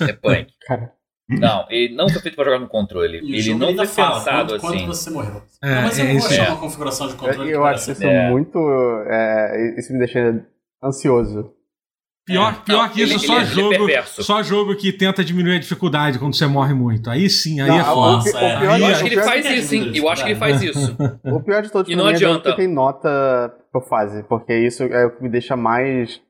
É 0.00 0.12
punk. 0.12 0.52
Cara. 0.66 0.97
Não, 1.28 1.66
ele 1.68 1.94
não 1.94 2.08
foi 2.08 2.22
feito 2.22 2.34
pra 2.34 2.44
jogar 2.44 2.58
no 2.58 2.68
controle. 2.68 3.20
E 3.22 3.36
ele 3.36 3.54
não 3.54 3.74
foi 3.74 3.86
fala, 3.86 4.14
pensado 4.14 4.58
quanto, 4.58 4.66
assim. 4.66 4.78
Quanto 4.78 4.86
você 4.86 5.10
morreu. 5.10 5.42
É, 5.62 5.74
não, 5.74 5.82
mas 5.82 5.98
eu 5.98 6.06
é, 6.06 6.14
vou 6.14 6.26
achar 6.26 6.46
é. 6.46 6.48
uma 6.48 6.60
configuração 6.60 7.08
de 7.08 7.14
controle. 7.14 7.50
Eu, 7.50 7.56
eu 7.56 7.64
acho 7.66 7.90
isso 7.90 8.04
é. 8.04 8.30
muito. 8.30 8.58
É, 9.06 9.74
isso 9.78 9.92
me 9.92 9.98
deixa 9.98 10.42
ansioso. 10.82 11.52
Pior, 12.24 12.52
é. 12.52 12.64
pior 12.64 12.82
não, 12.82 12.88
que 12.90 13.02
isso, 13.02 13.12
ele, 13.14 13.18
só, 13.20 13.36
ele, 13.40 13.46
jogo, 13.46 13.90
ele 13.90 14.02
só 14.06 14.42
jogo 14.42 14.76
que 14.76 14.92
tenta 14.92 15.24
diminuir 15.24 15.56
a 15.56 15.58
dificuldade 15.58 16.18
quando 16.18 16.34
você 16.34 16.46
morre 16.46 16.74
muito. 16.74 17.08
Aí 17.10 17.28
sim, 17.28 17.60
aí 17.60 17.68
não, 17.68 17.80
é 17.80 17.84
foda. 17.84 18.30
eu 18.78 18.86
acho 18.86 19.04
que 19.04 19.14
ele 19.14 19.22
faz 19.22 19.46
isso, 19.50 19.74
hein? 19.74 19.92
Eu 19.94 20.08
acho 20.08 20.24
que 20.24 20.30
ele 20.30 20.38
faz 20.38 20.62
isso. 20.62 20.96
O 21.24 21.42
pior 21.42 21.62
de 21.62 21.70
todos 21.70 21.90
e 21.90 21.96
não 21.96 22.06
adianta. 22.06 22.50
é 22.50 22.52
que 22.52 22.58
tem 22.58 22.68
nota 22.68 23.54
por 23.72 23.86
fase, 23.88 24.22
porque 24.24 24.54
isso 24.58 24.82
é 24.82 25.06
o 25.06 25.10
que 25.10 25.22
me 25.22 25.28
deixa 25.30 25.56
mais 25.56 26.20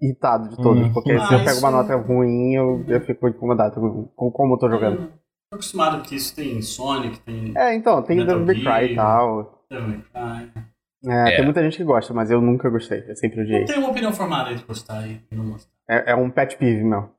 irritado 0.00 0.48
de 0.48 0.56
todos. 0.56 0.86
Hum. 0.86 0.92
Porque 0.92 1.12
ah, 1.12 1.26
se 1.26 1.34
eu 1.34 1.44
pego 1.44 1.58
uma 1.58 1.70
nota 1.70 1.96
ruim, 1.96 2.54
eu, 2.54 2.84
eu 2.88 3.00
fico 3.00 3.28
incomodado 3.28 4.10
com 4.14 4.30
como 4.30 4.54
eu 4.54 4.58
tô 4.58 4.68
jogando. 4.68 5.12
Tô 5.50 5.56
acostumado 5.56 6.02
que 6.02 6.16
isso 6.16 6.34
tem 6.34 6.60
Sonic, 6.60 7.20
tem. 7.20 7.52
É, 7.56 7.74
então, 7.74 8.02
tem 8.02 8.18
Devil 8.18 8.44
May 8.44 8.54
Cry 8.56 8.92
e 8.92 8.96
tal. 8.96 9.64
Devil 9.70 9.88
May 9.88 9.98
Cry. 10.00 10.62
É, 11.08 11.32
é, 11.32 11.36
tem 11.36 11.44
muita 11.44 11.62
gente 11.62 11.76
que 11.76 11.84
gosta, 11.84 12.12
mas 12.12 12.30
eu 12.30 12.40
nunca 12.40 12.68
gostei. 12.68 13.04
Eu 13.06 13.16
sempre 13.16 13.40
odiei. 13.40 13.60
Não 13.60 13.66
tem 13.66 13.78
uma 13.78 13.90
opinião 13.90 14.12
formada 14.12 14.54
de 14.54 14.64
gostar 14.64 15.06
e 15.06 15.20
não 15.30 15.50
gostar. 15.50 15.70
É, 15.88 16.12
é 16.12 16.14
um 16.16 16.30
pet 16.30 16.56
peeve, 16.56 16.82
meu. 16.82 17.10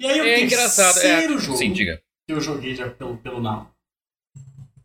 E 0.00 0.06
aí 0.06 0.20
o 0.20 0.24
é 0.24 0.40
engraçado. 0.40 0.98
É... 1.04 1.28
jogo 1.38 1.58
Sim, 1.58 1.72
diga. 1.72 2.00
que 2.26 2.32
eu 2.32 2.40
joguei 2.40 2.74
já 2.74 2.88
pelo, 2.88 3.18
pelo 3.18 3.40
Now 3.40 3.66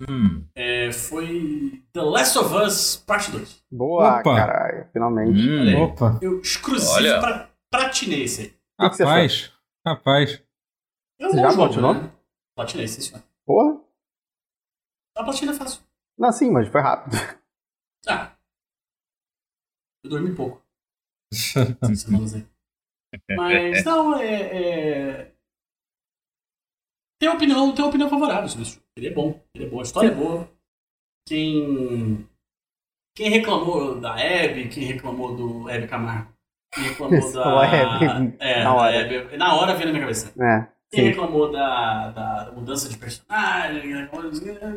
hum. 0.10 0.46
é, 0.56 0.92
foi 0.92 1.84
The 1.94 2.02
Last 2.02 2.38
of 2.38 2.56
Us 2.56 2.98
Parte 2.98 3.32
2. 3.32 3.64
Boa, 3.72 4.20
Opa. 4.20 4.36
caralho. 4.36 4.88
Finalmente. 4.92 5.40
Hum. 5.40 5.84
Opa. 5.84 6.20
Eu 6.22 6.40
exclusivo 6.40 6.94
Olha. 6.94 7.20
pra 7.20 7.50
platinei 7.72 8.24
esse 8.24 8.42
aí. 8.42 8.54
Rapaz, 8.80 9.52
rapaz. 9.86 10.44
É 11.20 11.28
um 11.28 11.32
Você 11.32 11.38
já 11.38 11.50
jogo, 11.50 11.56
platinou? 11.56 11.94
Né? 11.94 12.12
Platinei, 12.56 12.88
sim, 12.88 13.02
senhor. 13.02 13.24
Porra. 13.46 13.80
A 15.16 15.24
platina 15.24 15.52
é 15.52 15.56
fácil. 15.56 15.82
Não, 16.18 16.32
sim, 16.32 16.52
mas 16.52 16.68
foi 16.68 16.82
rápido. 16.82 17.16
Ah. 18.08 18.32
Eu 20.04 20.10
dormi 20.10 20.36
pouco. 20.36 20.62
Mas, 23.38 23.84
não, 23.86 24.18
é, 24.18 24.42
é... 24.42 25.33
Tem 27.24 27.30
opinião, 27.30 27.74
tem 27.74 27.86
opinião 27.86 28.10
favorável 28.10 28.50
sobre 28.50 28.66
isso. 28.66 28.82
Ele 28.98 29.08
é 29.08 29.12
bom, 29.12 29.40
ele 29.56 29.64
é 29.64 29.70
bom, 29.70 29.80
a 29.80 29.84
história 29.84 30.10
é 30.10 30.14
boa. 30.14 30.46
Quem... 31.26 32.28
Quem 33.16 33.30
reclamou 33.30 33.98
da 33.98 34.12
Abby, 34.12 34.68
quem 34.68 34.84
reclamou 34.84 35.34
do 35.34 35.70
Abby 35.70 35.88
Camargo, 35.88 36.34
quem 36.74 36.84
reclamou 36.84 37.20
Isso, 37.20 37.34
da... 37.34 37.66
Hebe, 37.66 38.36
é, 38.40 38.64
na 38.66 38.74
hora. 38.74 39.00
Abby, 39.00 39.38
na 39.38 39.56
hora 39.56 39.74
veio 39.74 39.86
na 39.86 39.94
minha 39.94 40.02
cabeça. 40.02 40.34
É. 40.38 40.68
Quem 40.92 41.06
reclamou 41.06 41.50
da, 41.50 42.10
da 42.10 42.52
mudança 42.54 42.90
de 42.90 42.98
personagem, 42.98 44.10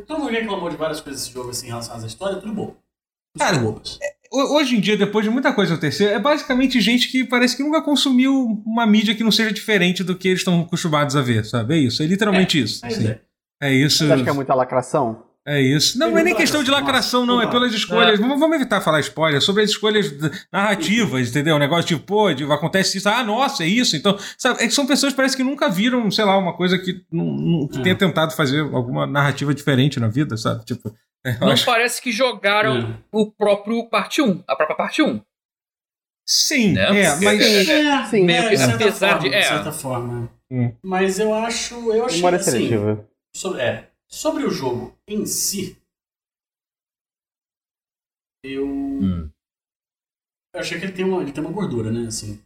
todo 0.06 0.20
mundo 0.20 0.30
reclamou 0.30 0.70
de 0.70 0.76
várias 0.76 1.00
coisas 1.00 1.22
desse 1.22 1.34
jogo 1.34 1.50
assim, 1.50 1.66
relacionadas 1.66 2.04
à 2.04 2.06
história, 2.06 2.38
tudo 2.38 2.52
bom. 2.52 2.76
Cara, 3.36 3.56
é, 3.56 4.15
hoje 4.32 4.76
em 4.76 4.80
dia, 4.80 4.96
depois 4.96 5.24
de 5.24 5.30
muita 5.30 5.52
coisa 5.52 5.74
acontecer, 5.74 6.06
é 6.06 6.18
basicamente 6.18 6.80
gente 6.80 7.08
que 7.08 7.24
parece 7.24 7.56
que 7.56 7.62
nunca 7.62 7.82
consumiu 7.82 8.62
uma 8.64 8.86
mídia 8.86 9.14
que 9.14 9.24
não 9.24 9.32
seja 9.32 9.52
diferente 9.52 10.02
do 10.02 10.16
que 10.16 10.28
eles 10.28 10.40
estão 10.40 10.60
acostumados 10.62 11.16
a 11.16 11.22
ver, 11.22 11.44
sabe? 11.44 11.74
É 11.74 11.78
isso, 11.78 12.02
é 12.02 12.06
literalmente 12.06 12.58
é, 12.58 12.62
isso. 12.62 12.84
Assim. 12.84 13.08
É. 13.08 13.20
é. 13.62 13.72
isso. 13.72 14.06
Você 14.06 14.12
acha 14.12 14.24
que 14.24 14.30
é 14.30 14.32
muita 14.32 14.54
lacração? 14.54 15.24
É 15.48 15.62
isso. 15.62 15.96
Não, 15.96 16.10
não 16.10 16.18
é 16.18 16.24
nem 16.24 16.34
questão 16.34 16.64
de 16.64 16.70
lacração, 16.72 17.24
não. 17.24 17.40
É 17.40 17.46
pelas 17.46 17.72
escolhas. 17.72 18.18
É. 18.18 18.22
Vamos, 18.22 18.56
evitar 18.56 18.80
falar 18.80 18.98
spoiler. 18.98 19.40
Sobre 19.40 19.62
as 19.62 19.70
escolhas 19.70 20.12
narrativas, 20.52 21.28
entendeu? 21.28 21.54
O 21.54 21.58
negócio 21.58 21.86
tipo, 21.86 22.02
pô, 22.02 22.26
acontece 22.52 22.98
isso. 22.98 23.08
Ah, 23.08 23.22
nossa, 23.22 23.62
é 23.62 23.68
isso. 23.68 23.94
Então, 23.94 24.18
sabe? 24.36 24.64
É 24.64 24.66
que 24.66 24.74
são 24.74 24.88
pessoas 24.88 25.12
que 25.12 25.16
parece 25.16 25.36
que 25.36 25.44
nunca 25.44 25.70
viram, 25.70 26.10
sei 26.10 26.24
lá, 26.24 26.36
uma 26.36 26.52
coisa 26.56 26.76
que, 26.76 27.00
não, 27.12 27.26
não, 27.26 27.68
que 27.68 27.78
é. 27.78 27.82
tenha 27.82 27.94
tentado 27.94 28.34
fazer 28.34 28.58
alguma 28.58 29.06
narrativa 29.06 29.54
diferente 29.54 30.00
na 30.00 30.08
vida, 30.08 30.36
sabe? 30.36 30.64
Tipo, 30.64 30.92
não 31.40 31.52
acho... 31.52 31.64
parece 31.64 32.00
que 32.00 32.12
jogaram 32.12 32.76
é. 32.78 32.98
o 33.12 33.30
próprio 33.30 33.88
parte 33.88 34.22
1, 34.22 34.44
a 34.46 34.56
própria 34.56 34.76
parte 34.76 35.02
1. 35.02 35.20
Sim, 36.28 36.72
né? 36.72 37.02
é, 37.02 37.20
mas. 37.20 37.40
É, 37.40 38.04
sim, 38.06 38.24
meio 38.24 38.42
é, 38.42 38.48
que 38.48 38.62
apesar 38.62 39.12
forma, 39.12 39.28
de. 39.28 39.34
É. 39.34 39.40
De 39.40 39.46
certa 39.46 39.72
forma. 39.72 40.30
Hum. 40.50 40.74
Mas 40.82 41.20
eu 41.20 41.32
acho. 41.32 41.74
Eu 41.92 42.04
achei 42.04 42.18
Memória 42.18 42.38
assim, 42.38 42.50
seletiva. 42.50 43.08
Sobre, 43.34 43.62
é, 43.62 43.90
sobre 44.08 44.44
o 44.44 44.50
jogo 44.50 44.98
em 45.06 45.24
si. 45.24 45.78
Eu. 48.44 48.66
Hum. 48.66 49.30
Eu 50.52 50.60
achei 50.60 50.78
que 50.78 50.86
ele 50.86 50.92
tem 50.92 51.04
uma, 51.04 51.22
ele 51.22 51.30
tem 51.30 51.44
uma 51.44 51.52
gordura, 51.52 51.92
né? 51.92 52.08
Assim. 52.08 52.40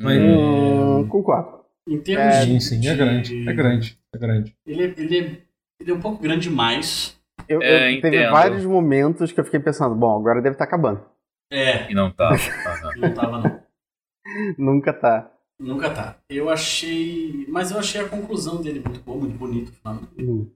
Mas, 0.00 0.18
hum, 0.20 1.06
com 1.08 1.22
quatro. 1.22 1.64
Em 1.86 2.00
termos 2.00 2.34
é, 2.34 2.46
de. 2.46 2.60
Sim, 2.60 2.88
é 2.88 2.96
grande. 2.96 3.48
É 3.48 3.52
grande. 3.52 3.98
É 4.12 4.18
grande. 4.18 4.56
Ele, 4.66 4.82
é, 4.82 4.94
ele, 4.96 5.18
é, 5.18 5.42
ele 5.78 5.90
é 5.90 5.94
um 5.94 6.00
pouco 6.00 6.20
grande 6.20 6.48
demais. 6.48 7.19
Eu, 7.48 7.62
é, 7.62 7.96
eu 7.96 8.00
teve 8.00 8.28
vários 8.30 8.64
momentos 8.64 9.32
que 9.32 9.40
eu 9.40 9.44
fiquei 9.44 9.60
pensando, 9.60 9.94
bom, 9.94 10.18
agora 10.18 10.40
deve 10.40 10.54
estar 10.54 10.66
tá 10.66 10.68
acabando. 10.68 11.04
É. 11.52 11.90
E 11.90 11.94
não 11.94 12.10
tá. 12.10 12.30
não 12.96 13.14
tava, 13.14 13.38
não. 13.38 13.62
Nunca 14.56 14.92
tá. 14.92 15.32
Nunca 15.58 15.92
tá. 15.92 16.18
Eu 16.28 16.48
achei. 16.48 17.46
Mas 17.48 17.70
eu 17.70 17.78
achei 17.78 18.00
a 18.00 18.08
conclusão 18.08 18.62
dele 18.62 18.80
muito 18.80 19.00
boa, 19.00 19.18
muito 19.18 19.36
bonito. 19.36 19.72
Uhum. 20.18 20.50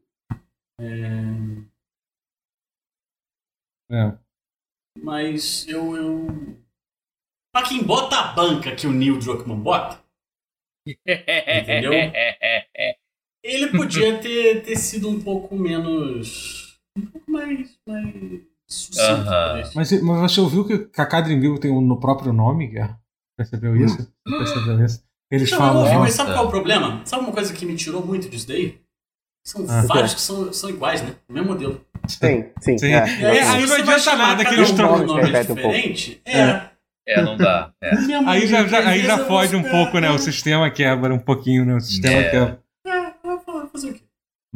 É... 0.81 0.87
é. 3.91 4.19
Mas 5.03 5.67
eu, 5.69 5.97
eu. 5.97 6.27
Pra 7.53 7.69
quem 7.69 7.83
bota 7.83 8.17
a 8.17 8.33
banca 8.33 8.75
que 8.75 8.87
o 8.87 8.93
Neil 8.93 9.19
Druckmann 9.19 9.61
bota. 9.61 10.03
entendeu? 10.87 11.93
Ele 13.45 13.71
podia 13.77 14.19
ter, 14.23 14.63
ter 14.63 14.77
sido 14.77 15.07
um 15.11 15.23
pouco 15.23 15.55
menos 15.55 16.64
um 16.97 17.07
pouco 17.07 17.31
mais, 17.31 17.79
mais. 17.87 18.05
Uh 18.05 19.25
-huh. 19.25 19.71
mas, 19.75 20.03
mas 20.03 20.33
você 20.33 20.41
ouviu 20.41 20.65
que 20.65 21.01
a 21.01 21.07
Cadrinville 21.07 21.61
tem 21.61 21.71
um 21.71 21.81
no 21.81 22.01
próprio 22.01 22.33
nome, 22.33 22.69
Guerra? 22.69 22.99
Percebeu 23.37 23.77
isso? 23.77 24.11
Hum. 24.27 24.39
Percebeu 24.39 24.85
isso? 24.85 25.03
Eles 25.31 25.51
não, 25.51 25.59
falam. 25.59 25.83
Ouvi, 25.83 25.97
mas 25.97 26.15
sabe 26.15 26.33
qual 26.33 26.45
é 26.45 26.49
o 26.49 26.51
problema? 26.51 27.03
Sabe 27.05 27.25
uma 27.25 27.33
coisa 27.33 27.53
que 27.53 27.67
me 27.67 27.75
tirou 27.75 28.05
muito 28.05 28.29
disso 28.29 28.49
daí? 28.49 28.81
São 29.47 29.67
ah, 29.69 29.83
vários 29.83 30.15
que 30.15 30.21
são, 30.21 30.53
são 30.53 30.71
iguais, 30.71 31.03
né? 31.03 31.15
O 31.29 31.33
mesmo 31.33 31.49
modelo. 31.49 31.85
Sim, 32.07 32.47
sim. 32.61 32.79
sim. 32.79 32.93
É. 32.93 32.97
É, 32.97 33.43
aí 33.43 33.67
não 33.67 33.75
adianta 33.75 34.17
nada 34.17 34.45
que 34.45 34.55
eles 34.55 34.73
trocam 34.73 35.03
um 35.03 35.07
nome 35.07 35.31
diferente. 35.31 36.23
Um 36.27 36.31
é. 36.31 36.71
É, 37.07 37.23
não 37.23 37.37
dá. 37.37 37.71
É. 37.83 37.91
Aí 38.27 38.47
já, 38.47 38.67
já, 38.67 38.89
aí 38.89 39.03
já 39.03 39.19
foge 39.27 39.55
um 39.55 39.63
pouco, 39.63 39.99
né? 39.99 40.11
O 40.11 40.19
sistema 40.19 40.71
quebra 40.71 41.13
um 41.13 41.19
pouquinho, 41.19 41.65
né? 41.67 41.75
O 41.75 41.81
sistema 41.81 42.17
é. 42.17 42.31
quebra. 42.31 42.63
É, 42.87 43.13
fazer 43.71 43.91
o 43.91 43.95
quê? 43.95 44.01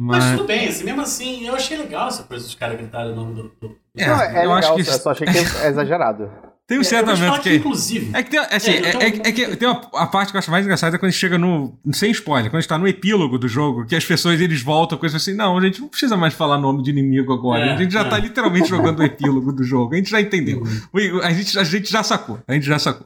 Mas... 0.01 0.23
Mas, 0.23 0.37
tudo 0.37 0.47
bem, 0.47 0.69
assim, 0.69 0.85
mesmo 0.85 1.01
assim, 1.01 1.45
eu 1.45 1.53
achei 1.53 1.77
legal 1.77 2.07
essa 2.07 2.23
coisa 2.23 2.45
dos 2.45 2.55
caras 2.55 2.77
gritarem 2.77 3.11
o 3.11 3.15
nome 3.15 3.35
do. 3.35 3.43
do... 3.59 3.75
É, 3.97 4.07
não, 4.07 4.21
é 4.21 4.45
eu 4.45 4.53
legal, 4.53 4.53
acho 4.53 4.75
que... 4.75 4.81
eu 4.81 4.85
só 4.85 5.09
achei 5.09 5.27
que 5.27 5.37
é 5.37 5.41
exagerado. 5.67 6.31
Tem 6.65 6.79
um 6.79 6.83
certo 6.85 7.07
momento 7.07 7.41
que, 7.41 7.49
que. 7.49 7.55
Inclusive. 7.57 8.11
É 8.13 8.23
que 8.23 8.29
tem, 8.29 8.39
assim, 8.39 8.71
é, 8.71 8.91
é, 8.91 9.07
é, 9.07 9.31
que 9.31 9.57
tem 9.57 9.67
uma, 9.67 9.81
a 9.95 10.07
parte 10.07 10.31
que 10.31 10.37
eu 10.37 10.39
acho 10.39 10.51
mais 10.51 10.63
engraçada 10.63 10.95
é 10.95 10.99
quando 10.99 11.11
chega 11.11 11.37
no. 11.37 11.77
Sem 11.91 12.11
spoiler, 12.11 12.49
quando 12.49 12.61
está 12.61 12.77
no 12.77 12.87
epílogo 12.87 13.37
do 13.37 13.49
jogo, 13.49 13.85
que 13.85 13.95
as 13.95 14.05
pessoas 14.05 14.39
eles 14.39 14.61
voltam 14.61 14.97
com 14.97 15.05
isso 15.05 15.17
assim: 15.17 15.33
não, 15.33 15.57
a 15.57 15.61
gente 15.61 15.81
não 15.81 15.89
precisa 15.89 16.15
mais 16.15 16.33
falar 16.33 16.57
nome 16.57 16.81
de 16.81 16.91
inimigo 16.91 17.33
agora. 17.33 17.65
É, 17.65 17.73
a 17.73 17.75
gente 17.75 17.91
já 17.91 18.03
está 18.03 18.17
literalmente 18.19 18.69
jogando 18.69 18.99
o 18.99 19.03
epílogo 19.03 19.51
do 19.51 19.63
jogo. 19.63 19.95
A 19.95 19.97
gente 19.97 20.11
já 20.11 20.21
entendeu. 20.21 20.63
Uhum. 20.93 21.21
A 21.23 21.33
gente, 21.33 21.59
a 21.59 21.63
gente 21.65 21.91
já 21.91 22.03
sacou. 22.03 22.39
A 22.47 22.53
gente 22.53 22.65
já 22.67 22.79
sacou. 22.79 23.05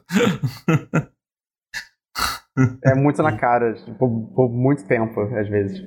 É 2.84 2.94
muito 2.94 3.20
na 3.20 3.36
cara, 3.36 3.74
por, 3.98 4.30
por 4.32 4.48
muito 4.48 4.86
tempo, 4.86 5.22
às 5.22 5.48
vezes. 5.48 5.82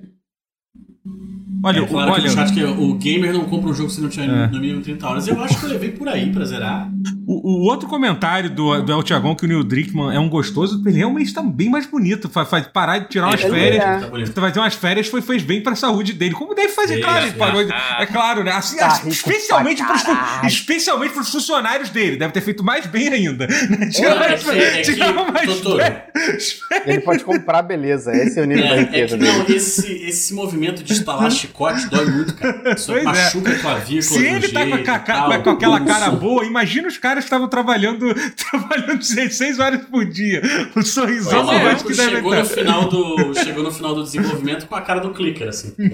Olha, 1.64 1.80
é, 1.80 1.86
claro 1.86 2.12
olha, 2.12 2.30
chat 2.30 2.54
que 2.54 2.64
o 2.64 2.94
gamer 2.96 3.34
não 3.34 3.46
compra 3.46 3.70
um 3.70 3.74
jogo 3.74 3.90
se 3.90 4.00
não 4.00 4.10
tiver 4.10 4.30
é. 4.30 4.48
no 4.48 4.60
mínimo 4.60 4.82
30 4.82 5.08
horas. 5.08 5.28
Eu 5.28 5.42
acho 5.42 5.60
que 5.60 5.66
eu 5.66 5.70
levei 5.70 5.92
por 5.92 6.08
aí 6.08 6.32
pra 6.32 6.46
zerar. 6.46 6.90
O, 7.26 7.52
o 7.52 7.64
outro 7.64 7.90
comentário 7.90 8.50
do, 8.50 8.82
do 8.82 8.92
El 8.92 9.04
Thiagon, 9.04 9.36
que 9.36 9.46
o 9.46 9.48
Neil 9.48 9.64
Drickman 9.64 10.16
é 10.16 10.20
um 10.20 10.30
gostoso, 10.30 10.82
ele 10.86 10.98
realmente 10.98 11.34
tá 11.34 11.42
bem 11.42 11.70
mais 11.70 11.86
bonito. 11.86 12.30
Faz, 12.30 12.48
faz 12.48 12.68
parar 12.68 13.00
de 13.00 13.10
tirar 13.10 13.28
umas 13.28 13.44
é, 13.44 13.50
férias. 13.50 13.84
É. 13.84 14.32
Tá 14.32 14.42
vai 14.42 14.52
ter 14.52 14.60
umas 14.60 14.76
férias, 14.76 15.08
foi, 15.08 15.22
fez 15.22 15.44
bem 15.44 15.62
pra 15.62 15.76
saúde 15.76 16.14
dele. 16.14 16.36
Como 16.36 16.54
deve 16.54 16.70
fazer, 16.70 17.02
claro, 17.02 17.26
ele 17.26 17.36
parou. 17.36 17.62
É 17.62 18.06
claro, 18.06 18.44
né? 18.44 18.52
Assim, 18.52 18.78
tá 18.78 19.02
especialmente, 19.06 19.84
pros, 19.84 20.04
especialmente 20.46 21.14
pros 21.14 21.30
funcionários 21.30 21.90
dele. 21.90 22.18
Deve 22.18 22.34
ter 22.34 22.42
feito 22.42 22.64
mais 22.64 22.86
bem 22.86 23.10
ainda. 23.10 23.48
Né? 23.48 23.90
Tirar, 23.92 24.32
é, 24.32 24.82
tirar 24.82 25.14
mais 25.14 26.62
Ele 26.86 27.02
pode 27.02 27.24
comprar 27.24 27.62
beleza. 27.64 28.16
Esse 28.16 28.40
é 28.40 28.44
o 28.44 28.46
nível 28.46 28.66
é, 28.66 28.70
da 28.70 28.76
riqueza 28.76 29.16
é 29.16 29.20
Não, 29.20 29.46
esse, 29.48 29.92
esse 30.04 30.34
movimento 30.34 30.84
de 30.84 30.97
instalar 31.00 31.32
chicote 31.32 31.88
dói 31.90 32.06
muito, 32.06 32.34
cara. 32.36 32.74
Isso 32.74 32.88
pois 32.92 33.04
machuca 33.04 33.50
é. 33.50 33.56
a 33.56 33.60
clavícula. 33.60 34.02
Se 34.02 34.26
ele 34.26 34.50
tá 34.50 34.66
com, 34.66 35.34
a, 35.34 35.40
com 35.40 35.50
aquela 35.52 35.80
cara 35.82 36.12
boa, 36.12 36.46
imagina 36.46 36.88
os 36.88 36.98
caras 36.98 37.24
que 37.24 37.28
estavam 37.28 37.48
trabalhando, 37.48 38.14
trabalhando 38.52 38.98
16 38.98 39.60
horas 39.60 39.86
por 39.86 40.06
dia. 40.06 40.42
O 40.76 40.82
sorrisão 40.84 41.46
do 41.46 41.52
é, 41.52 41.76
que 41.76 41.94
deve 41.94 42.16
chegou 42.16 42.36
no 42.36 42.46
final 42.46 42.90
do 42.90 43.34
Chegou 43.34 43.64
no 43.64 43.72
final 43.72 43.96
do 43.96 44.04
desenvolvimento 44.04 44.68
com 44.68 44.76
a 44.76 44.82
cara 44.82 45.00
do 45.00 45.14
clicker, 45.14 45.48
assim. 45.48 45.74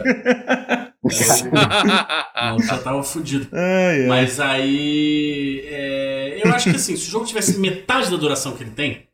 Não, 1.04 2.60
já 2.60 2.78
tava 2.78 3.04
fudido. 3.04 3.48
Ai, 3.52 4.02
ai. 4.02 4.08
Mas 4.08 4.40
aí. 4.40 5.62
É, 5.66 6.42
eu 6.44 6.52
acho 6.54 6.70
que 6.70 6.76
assim, 6.76 6.96
se 6.96 7.08
o 7.08 7.12
jogo 7.12 7.26
tivesse 7.26 7.60
metade 7.60 8.10
da 8.10 8.18
duração 8.18 8.56
que 8.56 8.64
ele 8.64 8.72
tem, 8.72 9.08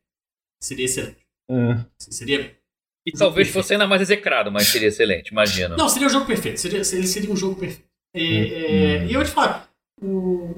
seria 0.61 0.85
excelente. 0.85 1.17
É. 1.49 1.79
Seria 1.97 2.55
e 3.09 3.17
talvez 3.17 3.49
fosse 3.49 3.73
ainda 3.73 3.87
mais 3.87 4.01
execrado, 4.01 4.51
mas 4.51 4.67
seria 4.67 4.87
excelente, 4.87 5.29
imagino. 5.29 5.75
Não, 5.75 5.89
seria 5.89 6.07
o 6.07 6.09
um 6.09 6.13
jogo 6.13 6.25
perfeito. 6.25 6.59
Seria, 6.59 6.77
ele 6.77 7.07
seria 7.07 7.31
um 7.31 7.35
jogo 7.35 7.55
perfeito. 7.55 7.87
É, 8.13 8.21
é, 8.21 9.05
e 9.05 9.13
eu 9.13 9.19
vou 9.19 9.23
te 9.23 9.31
falar, 9.31 9.69
o, 10.01 10.55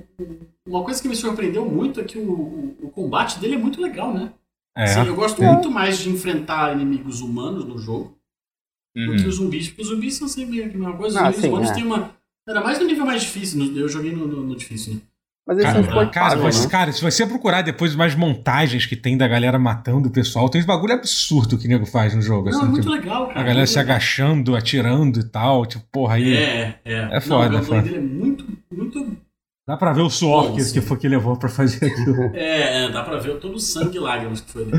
uma 0.66 0.84
coisa 0.84 1.02
que 1.02 1.08
me 1.08 1.16
surpreendeu 1.16 1.66
muito 1.66 2.00
é 2.00 2.04
que 2.04 2.18
o, 2.18 2.32
o, 2.32 2.78
o 2.84 2.90
combate 2.90 3.40
dele 3.40 3.56
é 3.56 3.58
muito 3.58 3.82
legal, 3.82 4.14
né? 4.14 4.32
É. 4.76 4.84
Assim, 4.84 5.08
eu 5.08 5.16
gosto 5.16 5.42
muito 5.42 5.70
mais 5.70 5.98
de 6.00 6.10
enfrentar 6.10 6.74
inimigos 6.74 7.22
humanos 7.22 7.66
no 7.66 7.78
jogo 7.78 8.18
uhum. 8.96 9.08
do 9.08 9.16
que 9.22 9.28
os 9.28 9.36
zumbis. 9.36 9.68
Porque 9.68 9.82
os 9.82 9.88
zumbis 9.90 10.16
são 10.16 10.28
sempre 10.28 10.64
a 10.64 10.68
mesma 10.68 10.96
coisa. 10.96 11.18
Os 11.18 11.22
ah, 11.22 11.30
inimigos 11.30 11.46
humanos 11.46 11.70
é. 11.70 11.74
têm 11.74 11.84
uma. 11.84 12.16
Era 12.48 12.62
mais 12.62 12.80
no 12.80 12.86
nível 12.86 13.06
mais 13.06 13.22
difícil. 13.22 13.76
Eu 13.76 13.90
joguei 13.90 14.12
no, 14.12 14.28
no, 14.28 14.44
no 14.44 14.56
difícil, 14.56 14.96
né? 14.96 15.02
Mas 15.48 15.58
eles 15.58 15.72
cara, 15.72 15.84
são 15.84 16.12
cara, 16.12 16.36
né? 16.36 16.68
cara, 16.70 16.92
se 16.92 17.02
você 17.02 17.26
procurar 17.26 17.64
depois 17.64 17.96
mais 17.96 18.14
montagens 18.14 18.86
que 18.86 18.96
tem 18.96 19.18
da 19.18 19.28
galera 19.28 19.58
matando 19.58 20.08
o 20.08 20.12
pessoal, 20.12 20.48
tem 20.48 20.62
uns 20.62 20.68
bagulho 20.68 20.94
absurdo 20.94 21.58
que 21.58 21.66
o 21.66 21.70
nego 21.70 21.86
faz 21.86 22.14
no 22.14 22.22
jogo. 22.22 22.50
Não, 22.50 22.58
assim, 22.58 22.68
é 22.68 22.70
muito 22.70 22.82
tipo, 22.84 22.94
legal, 22.94 23.28
cara. 23.28 23.40
A 23.40 23.44
galera 23.44 23.66
se 23.66 23.80
agachando, 23.80 24.56
atirando 24.56 25.20
e 25.20 25.24
tal. 25.24 25.66
Tipo, 25.66 25.84
porra, 25.92 26.16
aí. 26.16 26.36
É, 26.36 26.80
é. 26.86 27.18
É 27.18 27.20
foda. 27.20 27.50
Não, 27.50 27.60
o 27.60 27.66
gameplay 27.66 27.82
dele 27.82 27.98
é 27.98 28.02
muito, 28.02 28.46
muito. 28.72 29.18
Dá 29.68 29.76
pra 29.76 29.94
ver 29.94 30.02
o 30.02 30.10
suor 30.10 30.50
Bom, 30.50 30.56
que, 30.56 30.74
que 30.74 30.82
foi 30.82 30.98
que 30.98 31.08
levou 31.08 31.36
pra 31.38 31.50
fazer 31.50 31.88
aquilo. 31.88 32.24
é, 32.36 32.84
é, 32.84 32.90
dá 32.90 33.04
pra 33.04 33.18
ver 33.18 33.40
todo 33.40 33.56
o 33.56 33.60
sangue 33.60 33.98
e 33.98 34.00
lágrimas 34.00 34.42
que 34.42 34.52
foi 34.52 34.64
ali. 34.64 34.72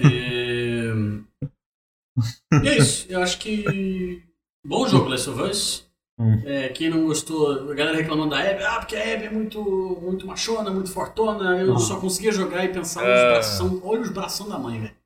é... 0.00 0.92
E 2.62 2.68
é 2.68 2.78
isso. 2.78 3.06
Eu 3.08 3.22
acho 3.22 3.38
que. 3.38 4.22
Bom 4.64 4.86
jogo, 4.86 5.08
Last 5.08 5.30
of 5.30 5.40
Us. 5.42 5.91
Hum. 6.18 6.42
É, 6.44 6.68
quem 6.68 6.90
não 6.90 7.06
gostou, 7.06 7.70
a 7.70 7.74
galera 7.74 7.96
reclamando 7.96 8.30
da 8.30 8.40
Abby, 8.40 8.62
ah, 8.62 8.78
porque 8.78 8.96
a 8.96 9.14
Abby 9.14 9.24
é 9.24 9.30
muito, 9.30 9.62
muito 10.00 10.26
machona, 10.26 10.70
muito 10.70 10.92
fortona, 10.92 11.60
eu 11.60 11.72
hum. 11.72 11.78
só 11.78 11.98
conseguia 11.98 12.32
jogar 12.32 12.64
e 12.64 12.72
pensar 12.72 13.00
nos 13.00 13.18
é. 13.18 13.30
bração, 13.30 13.80
olha 13.84 14.02
os 14.02 14.10
bração 14.10 14.48
da 14.48 14.58
mãe, 14.58 14.80
velho. 14.80 14.96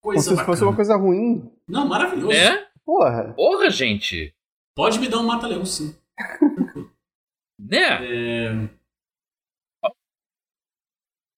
Coisa 0.00 0.30
Como 0.30 0.38
se 0.40 0.46
fosse 0.46 0.62
uma 0.62 0.76
coisa 0.76 0.96
ruim. 0.96 1.50
Não, 1.66 1.88
maravilhoso. 1.88 2.32
É? 2.32 2.68
Porra. 2.84 3.32
Porra, 3.34 3.70
gente. 3.70 4.34
Pode 4.76 4.98
me 4.98 5.08
dar 5.08 5.18
um 5.18 5.26
mata-leão, 5.26 5.64
sim. 5.64 5.96
né? 7.58 7.98
É... 8.02 8.68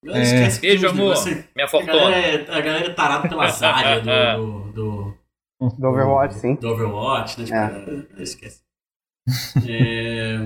É... 0.09 0.61
Beijo, 0.61 0.89
amor. 0.89 1.15
Minha 1.55 1.69
fortuna. 1.69 1.93
A 1.93 1.97
galera, 1.97 2.27
é, 2.27 2.55
a 2.55 2.61
galera 2.61 2.87
é 2.87 2.95
tarada 2.95 3.29
pela 3.29 3.49
Zarya 3.49 4.01
do, 4.01 4.63
do 4.65 4.66
do 5.61 5.87
Overwatch, 5.87 6.35
sim. 6.35 6.55
Do 6.57 6.69
Overwatch, 6.69 7.41
né? 7.41 7.45
Tipo, 7.45 8.19
é. 8.19 8.23
Esquece. 8.23 8.63
é... 9.69 10.39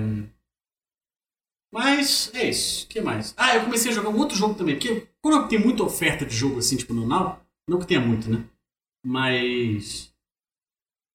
Mas 1.73 2.31
é 2.33 2.49
isso. 2.49 2.85
O 2.85 2.89
que 2.89 3.01
mais? 3.01 3.33
Ah, 3.37 3.55
eu 3.55 3.63
comecei 3.63 3.91
a 3.91 3.93
jogar 3.95 4.09
um 4.09 4.17
outro 4.17 4.37
jogo 4.37 4.55
também. 4.55 4.75
Porque 4.75 5.07
quando 5.21 5.47
tem 5.47 5.59
muita 5.59 5.83
oferta 5.83 6.25
de 6.25 6.35
jogo 6.35 6.59
assim, 6.59 6.75
tipo 6.75 6.93
no 6.93 7.07
Now, 7.07 7.39
não 7.67 7.79
que 7.79 7.87
tenha 7.87 8.01
muito, 8.01 8.29
né? 8.29 8.43
Mas. 9.05 10.10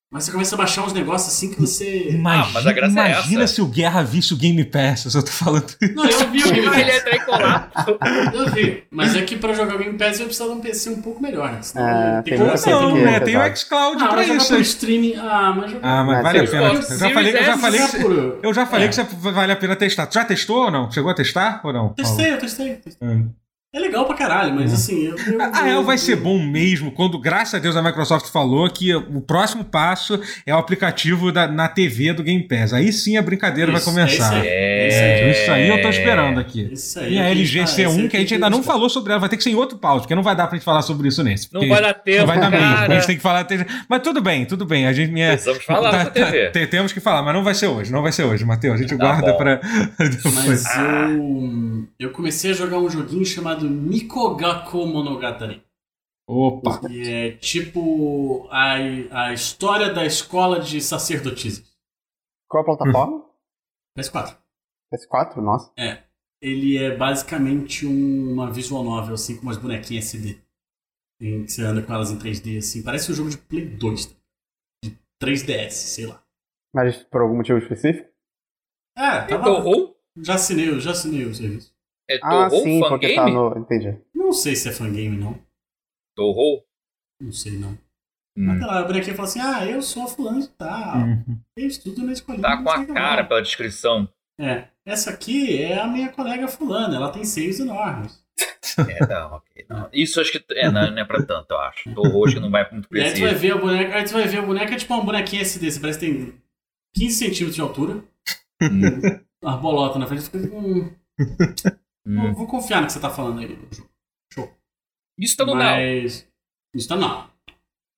Mas 0.09 0.23
você 0.25 0.31
começa 0.31 0.55
a 0.55 0.59
baixar 0.59 0.85
uns 0.85 0.93
negócios 0.93 1.35
assim 1.35 1.53
que 1.53 1.61
você. 1.61 2.11
Imagina, 2.11 2.45
ah, 2.45 2.51
mas 2.55 2.67
a 2.67 2.73
graça 2.73 3.01
é 3.01 3.11
imagina 3.11 3.43
é 3.43 3.47
se 3.49 3.61
o 3.61 3.67
Guerra 3.67 4.03
visse 4.05 4.33
o 4.33 4.37
Game 4.37 4.65
Pass, 4.65 5.13
eu 5.13 5.23
tô 5.23 5.33
falando. 5.33 5.67
Não, 5.95 6.05
eu 6.05 6.31
vi 6.31 6.45
o 6.45 6.53
Game 6.53 6.67
Pass. 6.71 6.79
Ele 6.79 7.17
em 7.17 7.25
colapso. 7.25 7.99
Eu 8.33 8.51
vi. 8.53 8.85
Mas 8.89 9.17
é 9.17 9.23
que 9.23 9.37
pra 9.37 9.53
jogar 9.53 9.75
o 9.75 9.79
Game 9.79 9.99
Pass 9.99 10.21
eu 10.21 10.27
preciso 10.27 10.49
de 10.49 10.55
um 10.55 10.61
PC 10.61 10.91
um 10.91 11.03
pouco 11.03 11.21
melhor, 11.21 11.51
né? 11.51 11.61
Senão 11.61 11.89
é, 11.89 12.23
tem, 12.23 12.39
tem, 12.39 12.73
não, 12.73 12.95
né? 12.95 13.19
tem 13.19 13.37
o 13.37 13.57
xCloud 13.57 14.03
ah, 14.05 14.09
pra 14.09 14.25
isso. 14.25 14.47
Pro 14.47 14.61
streaming. 14.61 15.17
Ah, 15.17 15.53
mas 15.57 15.73
jogar... 15.73 15.89
Ah, 15.89 16.05
mas 16.05 16.23
vale 16.23 16.39
a 16.39 16.47
pena. 16.47 16.73
Eu 16.73 16.99
já 16.99 17.11
falei, 17.11 17.37
eu 17.37 17.45
já 17.45 17.59
falei, 17.59 17.81
que, 17.81 18.47
eu 18.47 18.55
já 18.55 18.67
falei 18.67 18.87
é. 18.87 18.91
que 18.91 19.03
vale 19.17 19.53
a 19.53 19.57
pena 19.57 19.75
testar. 19.75 20.07
Tu 20.07 20.15
já 20.15 20.25
testou 20.25 20.67
ou 20.67 20.71
não? 20.71 20.89
Chegou 20.89 21.11
a 21.11 21.15
testar 21.15 21.61
ou 21.65 21.73
não? 21.73 21.89
Testei, 21.95 22.33
eu 22.33 22.39
testei. 22.39 22.77
testei. 22.77 23.09
Hum. 23.09 23.31
É 23.77 23.79
legal 23.79 24.07
pra 24.07 24.17
caralho, 24.17 24.55
mas 24.55 24.71
uhum. 24.71 24.75
assim. 24.75 25.05
Eu, 25.05 25.17
eu, 25.35 25.43
a 25.43 25.63
real 25.63 25.85
vai 25.85 25.99
ser 25.99 26.17
bom 26.17 26.43
mesmo 26.43 26.91
quando, 26.91 27.19
graças 27.19 27.53
a 27.53 27.59
Deus, 27.59 27.77
a 27.77 27.83
Microsoft 27.83 28.31
falou 28.31 28.71
que 28.71 28.95
o 28.95 29.21
próximo 29.21 29.65
passo 29.65 30.19
é 30.47 30.55
o 30.55 30.57
aplicativo 30.59 31.31
da, 31.31 31.47
na 31.47 31.69
TV 31.69 32.15
do 32.15 32.23
Game 32.23 32.43
Pass. 32.49 32.73
Aí 32.73 32.91
sim 32.91 33.19
a 33.19 33.23
brincadeira 33.23 33.71
isso, 33.71 33.85
vai 33.85 33.95
começar. 33.95 34.47
É 34.47 34.89
isso, 34.89 34.99
aí. 34.99 35.31
isso 35.31 35.51
aí 35.51 35.69
eu 35.69 35.83
tô 35.83 35.91
esperando 35.91 36.41
aqui. 36.41 36.71
Isso 36.73 36.99
aí, 36.99 37.17
e 37.17 37.19
a 37.19 37.29
LG 37.29 37.59
tá, 37.59 37.65
C1, 37.67 38.09
que 38.09 38.17
a 38.17 38.21
gente 38.21 38.33
ainda 38.33 38.49
não 38.49 38.63
falou 38.63 38.89
sobre 38.89 39.13
ela, 39.13 39.21
vai 39.21 39.29
ter 39.29 39.37
que 39.37 39.43
ser 39.43 39.51
em 39.51 39.57
outro 39.57 39.77
pause, 39.77 40.01
porque 40.05 40.15
não 40.15 40.23
vai 40.23 40.35
dar 40.35 40.47
pra 40.47 40.57
gente 40.57 40.65
falar 40.65 40.81
sobre 40.81 41.09
isso 41.09 41.23
nesse. 41.23 41.53
Não 41.53 41.69
vai 41.69 41.83
dar 41.83 41.93
tempo. 41.93 42.21
Não 42.21 42.27
vai 42.29 42.41
dar 42.41 42.51
mesmo. 42.51 42.67
A 42.67 42.95
gente 42.95 43.07
tem 43.07 43.17
que 43.17 43.23
falar. 43.23 43.47
Mas 43.91 44.01
tudo 44.01 44.23
bem, 44.23 44.47
tudo 44.47 44.65
bem. 44.65 44.87
A 44.87 44.93
gente. 44.95 45.13
Minha, 45.13 45.33
Precisamos 45.33 45.63
falar 45.63 46.07
tá, 46.07 46.11
TV. 46.11 46.49
Tá, 46.49 46.67
temos 46.67 46.95
que 46.95 47.01
falar, 47.01 47.23
mas 47.23 47.35
não 47.35 47.45
vai 47.45 47.55
ser 47.55 47.67
hoje, 47.67 47.93
não 47.93 48.01
vai 48.01 48.11
ser 48.11 48.25
hoje, 48.25 48.43
Matheus. 48.43 48.77
A 48.77 48.79
gente 48.79 48.97
tá 48.97 49.05
guarda 49.05 49.33
bom. 49.33 49.37
pra. 49.37 49.61
Mas 50.47 50.65
eu, 50.77 51.89
eu 51.99 52.11
comecei 52.11 52.51
a 52.51 52.55
jogar 52.55 52.79
um 52.79 52.89
joguinho 52.89 53.25
chamado 53.25 53.66
Gakko 54.37 54.87
Monogatari. 54.87 55.65
Opa! 56.29 56.81
Que 56.81 57.09
é 57.09 57.31
tipo 57.37 58.49
a, 58.51 58.75
a 59.29 59.33
história 59.33 59.93
da 59.93 60.05
escola 60.05 60.61
de 60.61 60.81
sacerdotisas. 60.81 61.77
Qual 62.49 62.63
a 62.63 62.67
plataforma? 62.67 63.25
PS4. 63.97 64.37
PS4? 64.93 65.37
Nossa. 65.37 65.73
É. 65.79 66.05
Ele 66.41 66.77
é 66.77 66.95
basicamente 66.95 67.87
um, 67.87 68.33
uma 68.33 68.51
visual 68.51 68.85
novel, 68.85 69.15
assim, 69.15 69.37
com 69.37 69.43
umas 69.43 69.57
bonequinhas 69.57 70.07
SD. 70.07 70.39
Em, 71.21 71.45
que 71.45 71.53
você 71.53 71.63
anda 71.63 71.83
com 71.83 71.93
elas 71.93 72.11
em 72.11 72.19
3D, 72.19 72.59
assim. 72.59 72.83
Parece 72.83 73.11
um 73.11 73.15
jogo 73.15 73.31
de 73.31 73.39
Play 73.39 73.67
2. 73.67 74.07
Tá? 74.07 74.17
De 74.85 74.99
3DS, 75.23 75.71
sei 75.71 76.07
lá. 76.07 76.23
Mas 76.75 77.03
por 77.05 77.23
algum 77.23 77.37
motivo 77.37 77.59
específico? 77.59 78.09
É, 78.97 79.27
tava... 79.27 79.45
Torrou? 79.45 79.97
Já 80.19 80.35
assinei, 80.35 80.79
já 80.81 80.91
assinei 80.91 81.25
o 81.25 81.35
serviço. 81.35 81.76
É 82.09 82.19
ah, 82.23 82.49
Torrou 82.49 82.63
sim, 82.63 82.81
porque 82.81 83.15
tá 83.15 83.27
no... 83.27 83.59
Entendi. 83.59 83.99
Não 84.15 84.33
sei 84.33 84.55
se 84.55 84.69
é 84.69 84.73
fangame, 84.73 85.17
não. 85.17 85.39
Torrou? 86.15 86.65
Não 87.21 87.33
sei, 87.33 87.59
não. 87.59 87.77
Hum. 88.37 88.51
Aquela 88.51 88.85
bonequinha 88.85 89.15
fala 89.15 89.29
assim, 89.29 89.41
ah, 89.41 89.67
eu 89.67 89.81
sou 89.81 90.07
fulano 90.07 90.41
e 90.41 90.49
tal. 90.49 90.99
Uhum. 90.99 91.41
Eu 91.57 91.67
estudo 91.67 92.05
na 92.05 92.13
escolinha. 92.13 92.43
Tá 92.43 92.63
com 92.63 92.71
a 92.71 92.87
cara 92.87 93.25
pela 93.25 93.43
descrição. 93.43 94.09
É. 94.39 94.65
Essa 94.85 95.11
aqui 95.11 95.63
é 95.63 95.81
a 95.81 95.87
minha 95.87 96.11
colega 96.11 96.47
fulana, 96.47 96.97
ela 96.97 97.11
tem 97.11 97.25
seios 97.25 97.59
enormes. 97.61 98.25
É, 98.79 99.07
não, 99.07 99.37
ok. 99.37 99.65
Não. 99.71 99.89
Isso 99.91 100.21
acho 100.21 100.33
que 100.33 100.45
é, 100.51 100.71
não, 100.71 100.91
não 100.91 100.99
é 100.99 101.05
pra 101.05 101.23
tanto, 101.23 101.51
eu 101.51 101.59
acho. 101.61 101.95
Torrou 101.95 102.27
acho 102.27 102.35
que 102.35 102.41
não 102.41 102.51
vai 102.51 102.71
muito 102.71 102.87
preciso. 102.87 103.15
Aí 103.15 103.21
tu 103.21 103.25
vai 103.25 103.35
ver 103.35 103.53
a 103.53 103.57
boneca, 103.57 103.95
aí 103.95 104.05
tu 104.05 104.13
vai 104.13 104.27
ver 104.27 104.39
a 104.39 104.43
boneca 104.43 104.75
é 104.75 104.77
tipo 104.77 104.93
uma 104.93 105.03
bonequinha 105.03 105.41
SD, 105.41 105.71
você 105.71 105.81
parece 105.81 105.99
que 105.99 106.05
tem 106.05 106.35
15 106.95 107.15
centímetros 107.15 107.55
de 107.55 107.61
altura. 107.63 108.05
Hum. 108.61 109.21
Uma 109.43 109.57
bolota 109.57 109.99
na 109.99 110.07
frente, 110.07 110.25
fica 110.25 110.47
com... 110.49 110.91
Hum. 112.07 112.33
Vou, 112.33 112.47
confiar 112.47 112.81
no 112.81 112.87
que 112.87 112.93
você 112.93 113.01
tá 113.01 113.11
falando 113.11 113.41
aí. 113.41 113.59
Show. 114.33 114.55
Isso 115.19 115.37
tá 115.37 115.45
no 115.45 115.55
Mas... 115.55 116.23
Now. 116.23 116.31
Isso 116.75 116.89
tá 116.89 116.95
no 116.95 117.01
Now. 117.01 117.31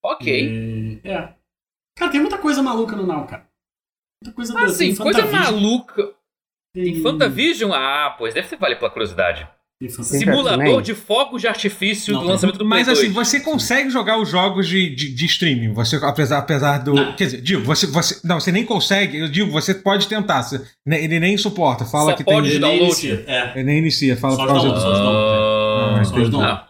Ok. 0.02 0.48
E... 0.48 1.00
É. 1.04 1.34
Cara, 1.96 2.10
tem 2.10 2.20
muita 2.20 2.38
coisa 2.38 2.62
maluca 2.62 2.96
no 2.96 3.06
Now, 3.06 3.26
cara. 3.26 3.46
Muita 4.22 4.34
coisa 4.34 4.58
ah, 4.58 4.68
sim, 4.68 4.96
coisa 4.96 5.26
maluca. 5.26 6.14
Tem... 6.74 6.88
Em 6.88 7.02
Fantavision? 7.02 7.72
Ah, 7.72 8.14
pois 8.16 8.34
deve 8.34 8.48
ser 8.48 8.56
vale 8.56 8.76
pela 8.76 8.90
curiosidade. 8.90 9.48
Simulador 10.02 10.82
de 10.82 10.92
fogos 10.92 11.40
de 11.40 11.46
artifício 11.46 12.12
não, 12.12 12.22
do 12.22 12.26
lançamento 12.26 12.58
do 12.58 12.68
Play 12.68 12.80
Mas 12.80 12.88
assim, 12.88 13.10
você 13.10 13.38
consegue 13.38 13.88
jogar 13.90 14.20
os 14.20 14.28
jogos 14.28 14.66
de, 14.66 14.92
de, 14.92 15.14
de 15.14 15.26
streaming, 15.26 15.72
você, 15.72 15.94
apesar, 16.02 16.38
apesar 16.38 16.78
do. 16.78 16.94
Não. 16.94 17.14
Quer 17.14 17.26
dizer, 17.26 17.40
digo, 17.40 17.62
você, 17.62 17.86
você. 17.86 18.20
Não, 18.24 18.40
você 18.40 18.50
nem 18.50 18.64
consegue, 18.64 19.18
eu 19.18 19.28
digo, 19.28 19.52
você 19.52 19.72
pode 19.72 20.08
tentar. 20.08 20.42
Você, 20.42 20.60
ele 20.84 21.20
nem 21.20 21.38
suporta. 21.38 21.84
Fala 21.84 22.10
Só 22.10 22.16
que 22.16 22.24
pode 22.24 22.50
tem. 22.50 22.60
download. 22.60 23.24
É. 23.28 23.52
Ele 23.54 23.64
nem 23.64 23.78
inicia, 23.78 24.16
fala 24.16 24.34
só 24.34 24.42
por 24.42 24.48
causa 24.48 24.68
do. 24.68 24.80
Só 24.80 24.92
os 24.92 26.28
download. 26.28 26.42
Ah, 26.42 26.68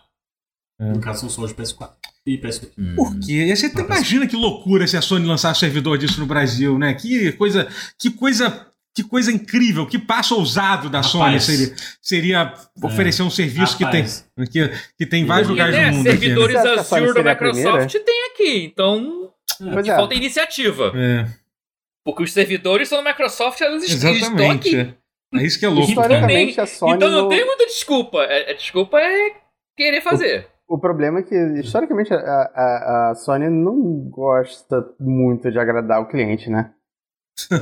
no 0.79 1.01
caso 1.01 1.21
são 1.21 1.31
só 1.31 1.47
de 1.47 1.55
PS4. 1.55 1.91
e 2.27 2.39
PS2. 2.39 2.69
Hum. 2.79 2.95
Por 2.95 3.19
quê? 3.21 3.53
Você 3.57 3.67
imagina 3.69 4.27
que 4.27 4.37
loucura 4.37 4.87
se 4.87 4.97
a 4.99 5.03
Sony 5.03 5.27
lançar 5.27 5.57
servidor 5.57 5.97
disso 5.97 6.21
no 6.21 6.27
Brasil, 6.27 6.79
né? 6.79 6.93
Que 6.95 7.33
coisa, 7.33 7.67
que 7.99 8.11
coisa 8.11 8.68
que 8.95 9.05
coisa 9.05 9.31
incrível, 9.31 9.87
que 9.87 9.99
passo 9.99 10.37
ousado 10.37 10.91
da 10.91 11.01
Rapaz. 11.01 11.13
Sony 11.13 11.41
seria, 11.41 11.77
seria 12.03 12.55
é. 12.83 12.87
oferecer 12.87 13.23
um 13.23 13.31
serviço 13.31 13.77
que 13.77 13.89
tem, 13.91 14.05
que, 14.51 14.71
que 14.99 15.07
tem 15.07 15.25
vários 15.25 15.49
e, 15.49 15.53
lugares 15.53 15.75
né, 15.75 15.91
do 15.91 15.97
mundo. 15.97 16.11
Servidores 16.11 16.57
aqui, 16.57 16.69
né? 16.69 16.81
Azure 16.81 17.15
da 17.15 17.31
Microsoft 17.31 17.93
tem 17.93 18.27
aqui, 18.33 18.65
então 18.65 19.33
é. 19.61 19.85
falta 19.85 20.15
iniciativa. 20.15 20.93
É. 20.97 21.27
Porque 22.05 22.23
os 22.23 22.33
servidores 22.33 22.89
são 22.89 23.03
da 23.03 23.11
Microsoft, 23.11 23.61
eles 23.61 23.85
estão 23.85 24.51
aqui. 24.51 24.77
É. 24.77 24.95
é 25.39 25.43
isso 25.45 25.59
que 25.59 25.67
é 25.67 25.69
louco. 25.69 25.91
Historicamente, 25.91 26.61
a 26.61 26.67
Sony 26.67 26.95
então 26.95 27.11
não, 27.11 27.29
tem 27.29 27.45
muita 27.45 27.67
desculpa. 27.67 28.23
A, 28.23 28.53
desculpa 28.55 28.99
é 28.99 29.33
querer 29.77 30.01
fazer. 30.01 30.49
O, 30.67 30.77
o 30.77 30.79
problema 30.81 31.21
é 31.21 31.23
que, 31.23 31.37
historicamente, 31.61 32.13
a, 32.13 32.17
a, 32.17 33.11
a 33.11 33.15
Sony 33.15 33.49
não 33.49 34.09
gosta 34.09 34.85
muito 34.99 35.51
de 35.53 35.59
agradar 35.59 36.01
o 36.01 36.09
cliente, 36.09 36.51
né? 36.51 36.73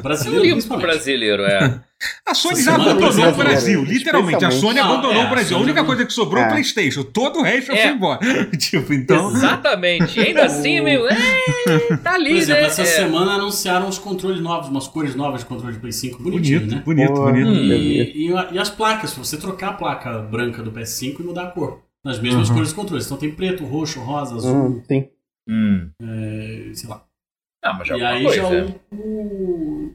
Brasileiro, 0.03 0.59
é 0.59 0.77
brasileiro, 0.77 1.43
é. 1.45 1.81
A 2.27 2.35
Sony 2.35 2.63
já 2.63 2.75
abandonou 2.75 3.29
o 3.29 3.35
Brasil, 3.37 3.85
literalmente. 3.85 4.45
A 4.45 4.51
Sony 4.51 4.79
abandonou 4.79 5.23
é, 5.23 5.27
o 5.27 5.31
Brasil. 5.31 5.57
A 5.57 5.61
única 5.61 5.85
coisa 5.85 6.05
que 6.05 6.13
sobrou 6.13 6.43
é 6.43 6.47
o 6.47 6.51
PlayStation. 6.51 7.03
Todo 7.03 7.41
o 7.41 7.43
resto 7.43 7.73
é. 7.73 7.83
foi 7.83 7.91
embora. 7.93 8.21
tipo, 8.57 8.93
então. 8.93 9.31
Exatamente. 9.31 10.19
ainda 10.21 10.45
assim, 10.45 10.81
meu. 10.83 11.09
É, 11.09 11.17
tá 12.03 12.15
ali, 12.15 12.31
Por 12.31 12.37
exemplo, 12.37 12.63
né? 12.63 12.69
essa 12.69 12.83
é. 12.83 12.85
semana 12.85 13.33
anunciaram 13.33 13.89
os 13.89 13.99
controles 13.99 14.41
novos, 14.41 14.69
umas 14.69 14.89
cores 14.89 15.15
novas 15.15 15.41
de 15.41 15.47
controle 15.47 15.75
de 15.75 15.81
Play 15.81 15.93
5. 15.93 16.23
Bonitinho, 16.23 16.61
bonito, 16.61 16.75
né? 16.75 16.83
Bonito, 16.85 17.15
Pô, 17.15 17.23
bonito. 17.25 17.51
E, 17.51 18.29
e, 18.29 18.55
e, 18.55 18.59
as 18.59 18.71
placas, 18.71 19.11
se 19.11 19.19
você 19.19 19.37
trocar 19.37 19.71
a 19.71 19.73
placa 19.75 20.19
branca 20.21 20.63
do 20.63 20.73
PS5 20.73 21.21
e 21.21 21.23
mudar 21.23 21.45
a 21.45 21.51
cor. 21.51 21.83
Nas 22.05 22.21
mesmas 22.21 22.49
uhum. 22.49 22.57
cores 22.57 22.69
dos 22.69 22.77
controles. 22.77 23.07
Então 23.07 23.19
tem 23.19 23.33
preto, 23.33 23.65
roxo, 23.65 24.01
rosa, 24.01 24.37
azul. 24.37 24.55
Hum, 24.55 24.83
sim. 24.87 25.09
Hum. 25.49 25.91
É, 26.01 26.71
sei 26.75 26.89
lá. 26.89 27.06
Ah, 27.67 27.73
mas 27.75 27.89
já 27.89 27.97
e 27.97 28.05
aí 28.05 28.25
coisa. 28.25 28.43
já 28.43 28.49
o, 28.49 28.97
o, 28.97 29.95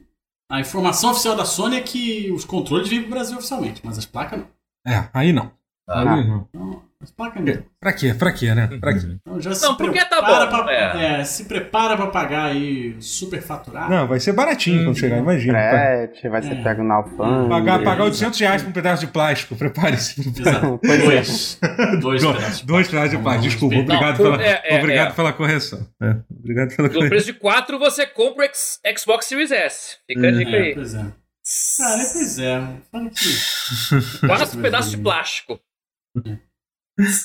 a 0.50 0.60
informação 0.60 1.10
oficial 1.10 1.34
da 1.34 1.44
Sony 1.44 1.76
é 1.76 1.80
que 1.80 2.30
os 2.30 2.44
controles 2.44 2.88
vêm 2.88 3.00
pro 3.00 3.10
Brasil 3.10 3.38
oficialmente, 3.38 3.80
mas 3.84 3.96
as 3.96 4.04
placas 4.04 4.40
não. 4.40 4.46
É, 4.86 5.08
aí 5.14 5.32
não. 5.32 5.50
Ah, 5.88 6.00
aí 6.00 6.28
não. 6.28 6.48
não. 6.52 6.82
As 7.02 7.10
placas 7.10 7.44
não. 7.44 7.64
Pra 7.80 7.92
quê? 7.92 8.14
Pra 8.14 8.32
quê, 8.32 8.54
né? 8.54 8.68
Pra 8.80 8.94
quê? 8.94 9.16
Então 9.20 9.40
já 9.40 9.52
se 9.52 9.62
não, 9.62 9.76
porque 9.76 10.04
tá 10.04 10.20
bom. 10.20 10.62
Pra, 10.62 10.72
é. 10.72 11.20
é. 11.20 11.24
se 11.24 11.46
prepara 11.46 11.96
pra 11.96 12.06
pagar 12.06 12.44
aí 12.44 12.94
super 13.00 13.42
faturado. 13.42 13.90
Não, 13.90 14.06
vai 14.06 14.20
ser 14.20 14.32
baratinho 14.32 14.82
hum, 14.82 14.84
quando 14.84 14.98
chegar, 14.98 15.18
imagina. 15.18 15.58
Frete, 15.58 16.28
vai 16.28 16.42
ser 16.42 16.52
é. 16.52 16.62
pego 16.62 16.84
na 16.84 16.94
alfândega. 16.94 17.48
Pagar, 17.48 17.82
pagar 17.82 18.04
800 18.04 18.38
reais 18.38 18.62
por 18.62 18.68
um 18.68 18.72
pedaço 18.72 19.04
de 19.04 19.12
plástico, 19.12 19.56
prepare-se. 19.56 20.20
Exato. 20.20 20.80
Dois. 20.86 21.58
Dois, 22.00 22.24
pedaços. 22.24 22.60
Dois 22.62 22.88
pedaços 22.88 23.10
de 23.10 23.18
plástico, 23.18 23.48
desculpa. 23.48 23.76
Obrigado, 23.76 24.22
não, 24.22 24.30
pela, 24.30 24.44
é, 24.44 24.62
é, 24.64 24.78
obrigado 24.78 25.10
é. 25.10 25.14
pela 25.14 25.32
correção. 25.32 25.88
É, 26.00 26.16
obrigado 26.30 26.76
pela 26.76 26.88
correção. 26.88 27.02
No 27.02 27.08
preço 27.08 27.26
de 27.26 27.32
4 27.32 27.78
você 27.80 28.06
compra 28.06 28.46
o 28.46 28.98
Xbox 28.98 29.26
Series 29.26 29.50
S. 29.50 29.96
Fica 30.06 30.28
a 30.28 30.30
dica 30.30 30.56
aí. 30.56 30.74
Pois 30.74 30.94
é. 30.94 30.98
Cara, 31.78 32.04
pois 32.12 32.38
é. 32.38 32.62
Fala 32.92 33.06
aqui. 33.08 34.20
Quatro 34.26 34.60
pedaços 34.60 34.90
de 34.92 34.98
plástico. 34.98 35.58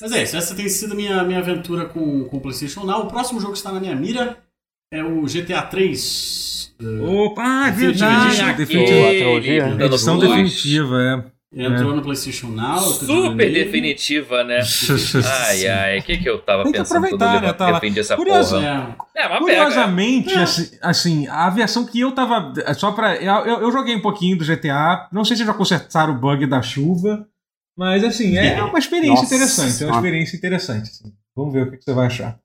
Mas 0.01 0.11
é 0.11 0.23
isso, 0.23 0.37
essa 0.37 0.55
tem 0.55 0.67
sido 0.67 0.95
minha 0.95 1.23
minha 1.23 1.39
aventura 1.39 1.85
com, 1.85 2.25
com 2.25 2.37
o 2.37 2.41
PlayStation 2.41 2.83
Now. 2.83 3.01
O 3.01 3.07
próximo 3.07 3.39
jogo 3.39 3.53
que 3.53 3.59
está 3.59 3.71
na 3.71 3.79
minha 3.79 3.95
mira 3.95 4.37
é 4.91 5.03
o 5.03 5.23
GTA 5.23 5.61
3. 5.61 6.75
Opa, 7.01 7.41
ah, 7.43 7.67
é 7.67 7.71
verdade! 7.71 8.53
Definitiva. 8.53 9.85
Edição 9.85 10.19
definitiva, 10.19 11.01
é. 11.01 11.37
Entrou 11.53 11.93
é. 11.93 11.95
no 11.95 12.01
PlayStation 12.01 12.47
Now. 12.47 12.79
Super 12.79 13.51
definitiva, 13.51 14.43
né? 14.43 14.59
ai, 15.39 15.65
ai, 15.67 15.99
o 15.99 16.03
que, 16.03 16.17
que 16.17 16.29
eu 16.29 16.39
tava 16.39 16.63
Tem 16.63 16.73
pensando? 16.73 17.01
Tem 17.01 17.17
que 17.17 17.23
aproveitar, 17.23 17.71
né? 17.71 17.81
Tá 17.81 17.99
essa 17.99 18.15
Curioso, 18.17 18.55
porra. 18.55 18.97
É, 19.15 19.21
é 19.23 19.37
Curiosamente, 19.39 20.27
pega. 20.27 20.43
Assim, 20.43 20.77
assim, 20.81 21.27
a 21.27 21.49
versão 21.49 21.85
que 21.85 22.01
eu 22.01 22.11
tava. 22.11 22.53
Só 22.75 22.91
pra. 22.91 23.15
Eu, 23.15 23.61
eu, 23.61 23.71
joguei 23.71 23.95
um 23.95 24.01
pouquinho 24.01 24.37
do 24.37 24.45
GTA. 24.45 25.07
Não 25.11 25.23
sei 25.23 25.37
se 25.37 25.45
já 25.45 25.53
consertaram 25.53 26.13
o 26.13 26.19
bug 26.19 26.45
da 26.45 26.61
chuva. 26.61 27.25
Mas 27.77 28.03
assim, 28.03 28.35
é, 28.35 28.55
é 28.57 28.63
uma 28.63 28.79
experiência 28.79 29.21
Nossa, 29.21 29.35
interessante. 29.35 29.83
É 29.83 29.85
uma 29.85 29.95
experiência 29.97 30.35
interessante. 30.35 30.89
Assim. 30.89 31.13
Vamos 31.35 31.53
ver 31.53 31.67
o 31.67 31.71
que, 31.71 31.83
você 31.83 31.93
vai 31.93 32.07
achar. 32.07 32.39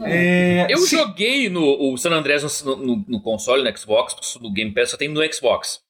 É, 0.00 0.66
eu 0.70 0.78
se... 0.78 0.96
joguei 0.96 1.50
no, 1.50 1.92
o 1.92 1.96
San 1.98 2.10
Andreas 2.10 2.62
no, 2.62 2.76
no, 2.76 3.04
no, 3.06 3.22
console, 3.22 3.62
no 3.62 3.78
Xbox, 3.78 4.38
no 4.40 4.50
Game 4.50 4.72
Pass, 4.72 4.92
só 4.92 4.96
tem 4.96 5.08
no 5.08 5.20
Xbox. 5.30 5.82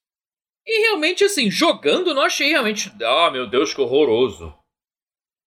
E 0.66 0.86
realmente, 0.88 1.22
assim, 1.22 1.48
jogando, 1.48 2.12
não 2.12 2.22
achei 2.22 2.48
realmente. 2.50 2.92
Ah, 3.02 3.30
meu 3.30 3.48
Deus, 3.48 3.72
que 3.72 3.80
horroroso. 3.80 4.52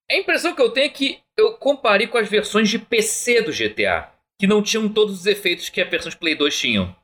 A 0.10 0.16
impressão 0.16 0.56
que 0.56 0.62
eu 0.62 0.70
tenho 0.70 0.86
é 0.86 0.90
que 0.90 1.20
eu 1.38 1.58
comparei 1.58 2.08
com 2.08 2.18
as 2.18 2.30
versões 2.30 2.70
de 2.70 2.80
PC 2.80 3.42
do 3.42 3.52
GTA, 3.52 4.12
que 4.40 4.48
não 4.48 4.64
tinham 4.64 4.88
todos 4.88 5.20
os 5.20 5.26
efeitos 5.26 5.68
que 5.68 5.82
a 5.82 5.86
versão 5.86 6.10
de 6.10 6.18
Play 6.18 6.36
2 6.36 6.58
tinham. 6.58 6.96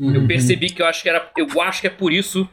Uhum. 0.00 0.14
Eu 0.14 0.26
percebi 0.28 0.70
que 0.70 0.80
eu 0.80 0.86
acho 0.86 1.02
que 1.02 1.08
era. 1.08 1.30
Eu 1.36 1.60
acho 1.60 1.80
que 1.80 1.88
é 1.88 1.90
por 1.90 2.12
isso 2.12 2.48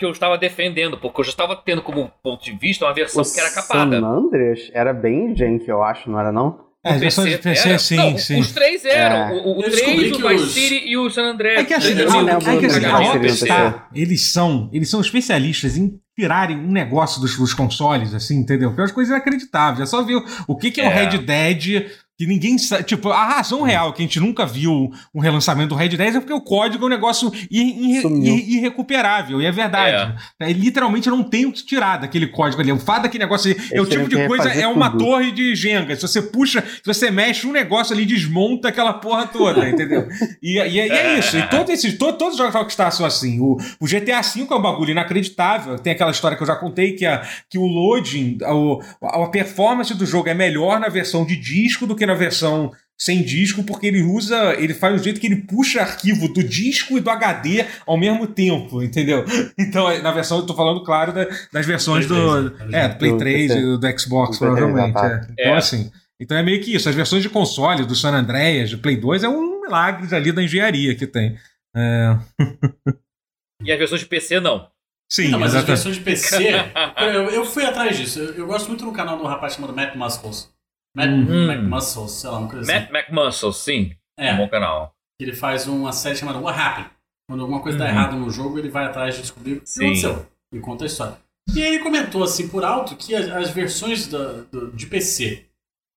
que 0.00 0.06
eu 0.06 0.10
estava 0.10 0.38
defendendo, 0.38 0.96
porque 0.96 1.20
eu 1.20 1.24
já 1.24 1.30
estava 1.30 1.54
tendo 1.54 1.82
como 1.82 2.10
ponto 2.22 2.42
de 2.42 2.52
vista 2.52 2.86
uma 2.86 2.94
versão 2.94 3.22
o 3.22 3.30
que 3.30 3.38
era 3.38 3.50
capada. 3.50 4.00
San 4.00 4.06
Andreas 4.06 4.70
era 4.72 4.94
bem 4.94 5.36
jank, 5.36 5.68
eu 5.68 5.82
acho, 5.82 6.10
não 6.10 6.18
era 6.18 6.32
não? 6.32 6.70
É, 6.82 6.94
as 6.94 7.00
versões 7.00 7.32
de 7.32 7.36
PC, 7.36 7.68
era, 7.68 7.78
sim, 7.78 7.96
não, 7.96 8.16
sim. 8.16 8.40
Os 8.40 8.52
três 8.52 8.82
eram. 8.86 9.16
É. 9.16 9.32
O, 9.44 9.58
o 9.58 9.62
3, 9.62 10.12
o 10.12 10.28
Vice 10.28 10.42
os... 10.42 10.52
City 10.52 10.88
e 10.88 10.96
o 10.96 11.10
San 11.10 11.24
Andreas. 11.24 11.60
É 11.60 11.64
que 11.64 11.74
assim, 11.74 11.88
a, 11.88 12.54
é 12.54 12.56
que, 12.58 12.66
assim, 12.66 12.84
a 12.86 12.96
Rockstar, 12.96 13.88
eles 13.94 14.32
são, 14.32 14.70
eles 14.72 14.88
são 14.88 15.02
especialistas 15.02 15.76
em 15.76 16.00
tirarem 16.18 16.56
um 16.56 16.72
negócio 16.72 17.20
dos, 17.20 17.36
dos 17.36 17.52
consoles, 17.52 18.14
assim, 18.14 18.38
entendeu? 18.38 18.72
Que 18.72 18.80
é 18.80 18.82
umas 18.82 18.92
coisas 18.92 19.14
inacreditáveis. 19.14 19.80
É 19.80 19.86
só 19.86 20.02
ver 20.02 20.22
o 20.48 20.56
que, 20.56 20.70
que 20.70 20.80
é, 20.80 20.84
é 20.84 20.88
o 20.88 20.90
Red 20.90 21.18
Dead 21.18 21.90
que 22.20 22.26
ninguém 22.26 22.58
sabe. 22.58 22.84
Tipo, 22.84 23.08
a 23.08 23.24
razão 23.24 23.62
real 23.62 23.94
que 23.94 24.02
a 24.02 24.04
gente 24.04 24.20
nunca 24.20 24.44
viu 24.44 24.92
um 25.14 25.20
relançamento 25.20 25.70
do 25.70 25.74
Red 25.74 25.88
10 25.88 26.16
é 26.16 26.20
porque 26.20 26.34
o 26.34 26.40
código 26.42 26.84
é 26.84 26.86
um 26.86 26.90
negócio 26.90 27.32
irre, 27.50 27.98
irre, 27.98 28.56
irrecuperável. 28.58 29.40
E 29.40 29.46
é 29.46 29.50
verdade. 29.50 30.14
É. 30.38 30.50
é. 30.50 30.52
literalmente 30.52 31.08
não 31.08 31.22
tem 31.22 31.46
o 31.46 31.52
que 31.52 31.64
tirar 31.64 31.96
daquele 31.96 32.26
código 32.26 32.60
ali. 32.60 32.70
O 32.72 32.78
fato 32.78 33.04
daquele 33.04 33.24
negócio 33.24 33.50
ali, 33.50 33.58
é 33.72 33.80
o 33.80 33.86
tipo 33.86 34.06
de 34.06 34.26
coisa, 34.26 34.50
é 34.50 34.68
uma 34.68 34.90
tudo. 34.90 35.02
torre 35.02 35.32
de 35.32 35.54
Jenga. 35.54 35.96
Se 35.96 36.02
você 36.02 36.20
puxa, 36.20 36.62
se 36.62 36.84
você 36.84 37.10
mexe 37.10 37.46
um 37.46 37.52
negócio 37.52 37.94
ali, 37.94 38.04
desmonta 38.04 38.68
aquela 38.68 38.92
porra 38.92 39.26
toda, 39.26 39.66
entendeu? 39.66 40.06
E, 40.42 40.58
e, 40.58 40.74
e 40.74 40.78
é 40.78 41.18
isso. 41.18 41.38
E 41.38 41.48
todos 41.48 41.72
esses, 41.72 41.96
todos, 41.96 42.18
todos 42.18 42.34
os 42.34 42.38
jogos 42.38 42.54
Rockstar 42.54 42.92
são 42.92 43.06
assim. 43.06 43.40
O, 43.40 43.56
o 43.80 43.86
GTA 43.86 44.20
V 44.20 44.46
é 44.50 44.54
um 44.54 44.60
bagulho 44.60 44.90
inacreditável. 44.90 45.78
Tem 45.78 45.94
aquela 45.94 46.10
história 46.10 46.36
que 46.36 46.42
eu 46.42 46.46
já 46.46 46.56
contei 46.56 46.92
que, 46.92 47.06
a, 47.06 47.26
que 47.48 47.56
o 47.56 47.64
loading, 47.64 48.36
a, 48.42 49.22
a 49.24 49.28
performance 49.28 49.94
do 49.94 50.04
jogo 50.04 50.28
é 50.28 50.34
melhor 50.34 50.78
na 50.78 50.88
versão 50.88 51.24
de 51.24 51.34
disco 51.34 51.86
do 51.86 51.96
que 51.96 52.09
na 52.09 52.09
versão 52.14 52.72
sem 53.00 53.22
disco, 53.22 53.64
porque 53.64 53.86
ele 53.86 54.02
usa, 54.02 54.54
ele 54.58 54.74
faz 54.74 55.00
o 55.00 55.02
jeito 55.02 55.18
que 55.18 55.26
ele 55.26 55.36
puxa 55.36 55.80
arquivo 55.80 56.28
do 56.28 56.44
disco 56.44 56.98
e 56.98 57.00
do 57.00 57.08
HD 57.08 57.64
ao 57.86 57.96
mesmo 57.96 58.26
tempo, 58.26 58.82
entendeu? 58.82 59.24
Então, 59.58 59.90
é, 59.90 60.02
na 60.02 60.10
versão, 60.10 60.38
eu 60.38 60.46
tô 60.46 60.54
falando, 60.54 60.82
claro, 60.82 61.12
da, 61.12 61.26
das 61.52 61.64
versões 61.64 62.06
do, 62.06 62.50
3, 62.50 62.74
é, 62.74 62.88
do 62.88 62.98
Play 62.98 63.16
3 63.16 63.50
e 63.52 63.78
do 63.78 63.98
Xbox, 63.98 64.38
provavelmente. 64.38 64.98
É. 64.98 65.26
Então, 65.32 65.52
é. 65.52 65.56
assim, 65.56 65.90
então 66.20 66.36
é 66.36 66.42
meio 66.42 66.60
que 66.60 66.74
isso. 66.74 66.88
As 66.88 66.94
versões 66.94 67.22
de 67.22 67.30
console 67.30 67.86
do 67.86 67.94
San 67.94 68.12
Andreas, 68.12 68.70
do 68.70 68.78
Play 68.78 68.96
2, 68.96 69.22
é 69.22 69.28
um 69.28 69.62
milagre 69.62 70.14
ali 70.14 70.32
da 70.32 70.42
engenharia 70.42 70.94
que 70.94 71.06
tem. 71.06 71.38
É... 71.74 72.18
e 73.64 73.72
as 73.72 73.78
versões 73.78 74.00
de 74.02 74.06
PC, 74.06 74.40
não. 74.40 74.68
Sim, 75.10 75.28
não, 75.28 75.40
mas 75.40 75.54
exatamente. 75.54 75.72
as 75.72 75.84
versões 75.84 75.96
de 75.96 76.02
PC, 76.02 76.52
eu, 76.98 77.30
eu, 77.30 77.44
fui 77.44 77.64
atrás 77.64 77.96
disso. 77.96 78.20
Eu, 78.20 78.34
eu, 78.34 78.46
gosto 78.46 78.68
muito 78.68 78.84
do 78.84 78.92
canal 78.92 79.18
do 79.18 79.24
rapaz 79.24 79.54
chamado 79.54 79.74
Matt 79.74 79.96
Muscles. 79.96 80.52
Matt, 80.96 81.08
uhum. 81.08 81.50
McMuscles, 81.50 82.10
sei 82.12 82.30
lá, 82.30 82.38
uma 82.38 82.48
coisa 82.48 82.72
Matt 82.72 82.84
assim. 82.84 82.96
McMuscles, 82.96 83.56
sim. 83.56 83.92
É. 84.18 84.34
Um 84.34 84.38
bom 84.38 84.48
canal. 84.48 84.94
Ele 85.20 85.34
faz 85.34 85.66
uma 85.66 85.92
série 85.92 86.16
chamada 86.16 86.38
What 86.38 86.58
Happened. 86.58 86.90
Quando 87.28 87.40
alguma 87.42 87.60
coisa 87.60 87.78
uhum. 87.78 87.84
dá 87.84 87.90
errado 87.90 88.16
no 88.16 88.30
jogo, 88.30 88.58
ele 88.58 88.68
vai 88.68 88.86
atrás 88.86 89.14
de 89.14 89.22
descobrir 89.22 89.54
o 89.54 89.60
que 89.60 89.68
sim. 89.68 89.84
aconteceu. 89.84 90.26
E 90.52 90.58
conta 90.58 90.84
a 90.84 90.86
história. 90.86 91.16
E 91.54 91.60
ele 91.60 91.78
comentou 91.80 92.22
assim 92.22 92.48
por 92.48 92.64
alto 92.64 92.96
que 92.96 93.14
as, 93.14 93.28
as 93.28 93.50
versões 93.50 94.06
da, 94.06 94.42
do, 94.50 94.72
de 94.72 94.86
PC 94.86 95.46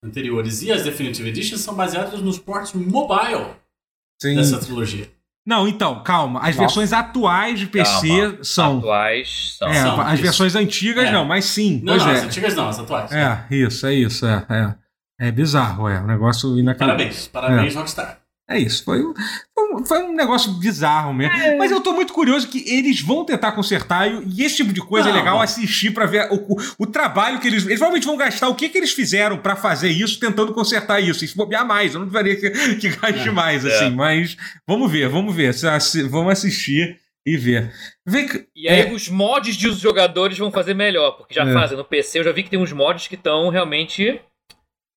anteriores 0.03 0.61
e 0.61 0.71
as 0.71 0.83
Definitive 0.83 1.29
Editions 1.29 1.61
são 1.61 1.73
baseadas 1.73 2.21
nos 2.21 2.37
ports 2.37 2.73
mobile 2.73 3.47
sim. 4.21 4.35
dessa 4.35 4.59
trilogia. 4.59 5.09
Não, 5.45 5.67
então, 5.67 6.01
calma. 6.03 6.39
As 6.39 6.55
Nossa. 6.55 6.59
versões 6.59 6.93
atuais 6.93 7.59
de 7.59 7.67
PC 7.67 8.07
calma. 8.07 8.43
são. 8.43 8.77
Atuais 8.77 9.55
são. 9.57 9.67
É, 9.67 9.73
são 9.73 10.01
as 10.01 10.13
isso. 10.13 10.23
versões 10.23 10.55
antigas 10.55 11.09
é. 11.09 11.11
não, 11.11 11.25
mas 11.25 11.45
sim. 11.45 11.81
Não, 11.83 11.97
não, 11.97 12.09
é. 12.09 12.13
as 12.13 12.23
antigas 12.23 12.55
não, 12.55 12.69
as 12.69 12.79
atuais. 12.79 13.11
É, 13.11 13.45
isso, 13.51 13.85
é 13.85 13.93
isso, 13.93 14.25
é. 14.25 14.75
É. 15.19 15.27
É 15.27 15.31
bizarro, 15.31 15.87
é. 15.87 15.99
Um 15.99 16.07
negócio 16.07 16.57
inacreditável. 16.57 16.95
Parabéns, 16.95 17.27
parabéns, 17.27 17.75
é. 17.75 17.77
Rockstar. 17.77 18.23
É 18.49 18.59
isso, 18.59 18.83
foi 18.83 19.01
um, 19.01 19.13
foi 19.85 20.03
um 20.03 20.13
negócio 20.13 20.51
bizarro 20.53 21.13
mesmo. 21.13 21.33
É. 21.33 21.55
Mas 21.55 21.71
eu 21.71 21.79
tô 21.79 21.93
muito 21.93 22.11
curioso 22.11 22.47
que 22.49 22.63
eles 22.69 22.99
vão 22.99 23.25
tentar 23.25 23.53
consertar 23.53 24.07
e, 24.07 24.43
esse 24.43 24.57
tipo 24.57 24.73
de 24.73 24.81
coisa 24.81 25.09
não, 25.09 25.15
é 25.15 25.19
legal 25.19 25.41
assistir 25.41 25.91
para 25.91 26.05
ver 26.05 26.27
o, 26.29 26.35
o, 26.35 26.57
o, 26.79 26.85
trabalho 26.85 27.39
que 27.39 27.47
eles. 27.47 27.63
Eles 27.65 27.79
provavelmente 27.79 28.05
vão 28.05 28.17
gastar 28.17 28.49
o 28.49 28.55
que, 28.55 28.67
que 28.67 28.77
eles 28.77 28.91
fizeram 28.91 29.37
para 29.37 29.55
fazer 29.55 29.89
isso, 29.89 30.19
tentando 30.19 30.53
consertar 30.53 30.99
isso. 30.99 31.23
E 31.23 31.27
se 31.27 31.37
bobear 31.37 31.65
mais, 31.65 31.93
eu 31.93 32.01
não 32.01 32.07
deveria 32.07 32.35
que, 32.35 32.75
que 32.75 32.89
gaste 32.89 33.29
é. 33.29 33.31
mais, 33.31 33.65
assim. 33.65 33.85
É. 33.85 33.89
Mas 33.89 34.35
vamos 34.67 34.91
ver, 34.91 35.07
vamos 35.07 35.33
ver. 35.33 35.53
Vamos 36.09 36.33
assistir 36.33 36.99
e 37.25 37.37
ver. 37.37 37.71
Vê 38.05 38.45
e 38.53 38.67
aí 38.67 38.81
é... 38.81 38.91
os 38.91 39.07
mods 39.07 39.55
de 39.55 39.69
os 39.69 39.79
jogadores 39.79 40.37
vão 40.37 40.51
fazer 40.51 40.73
melhor, 40.73 41.11
porque 41.11 41.33
já 41.33 41.47
é. 41.47 41.53
fazem 41.53 41.77
no 41.77 41.85
PC. 41.85 42.19
Eu 42.19 42.25
já 42.25 42.31
vi 42.33 42.43
que 42.43 42.49
tem 42.49 42.59
uns 42.59 42.73
mods 42.73 43.07
que 43.07 43.15
estão 43.15 43.49
realmente 43.49 44.19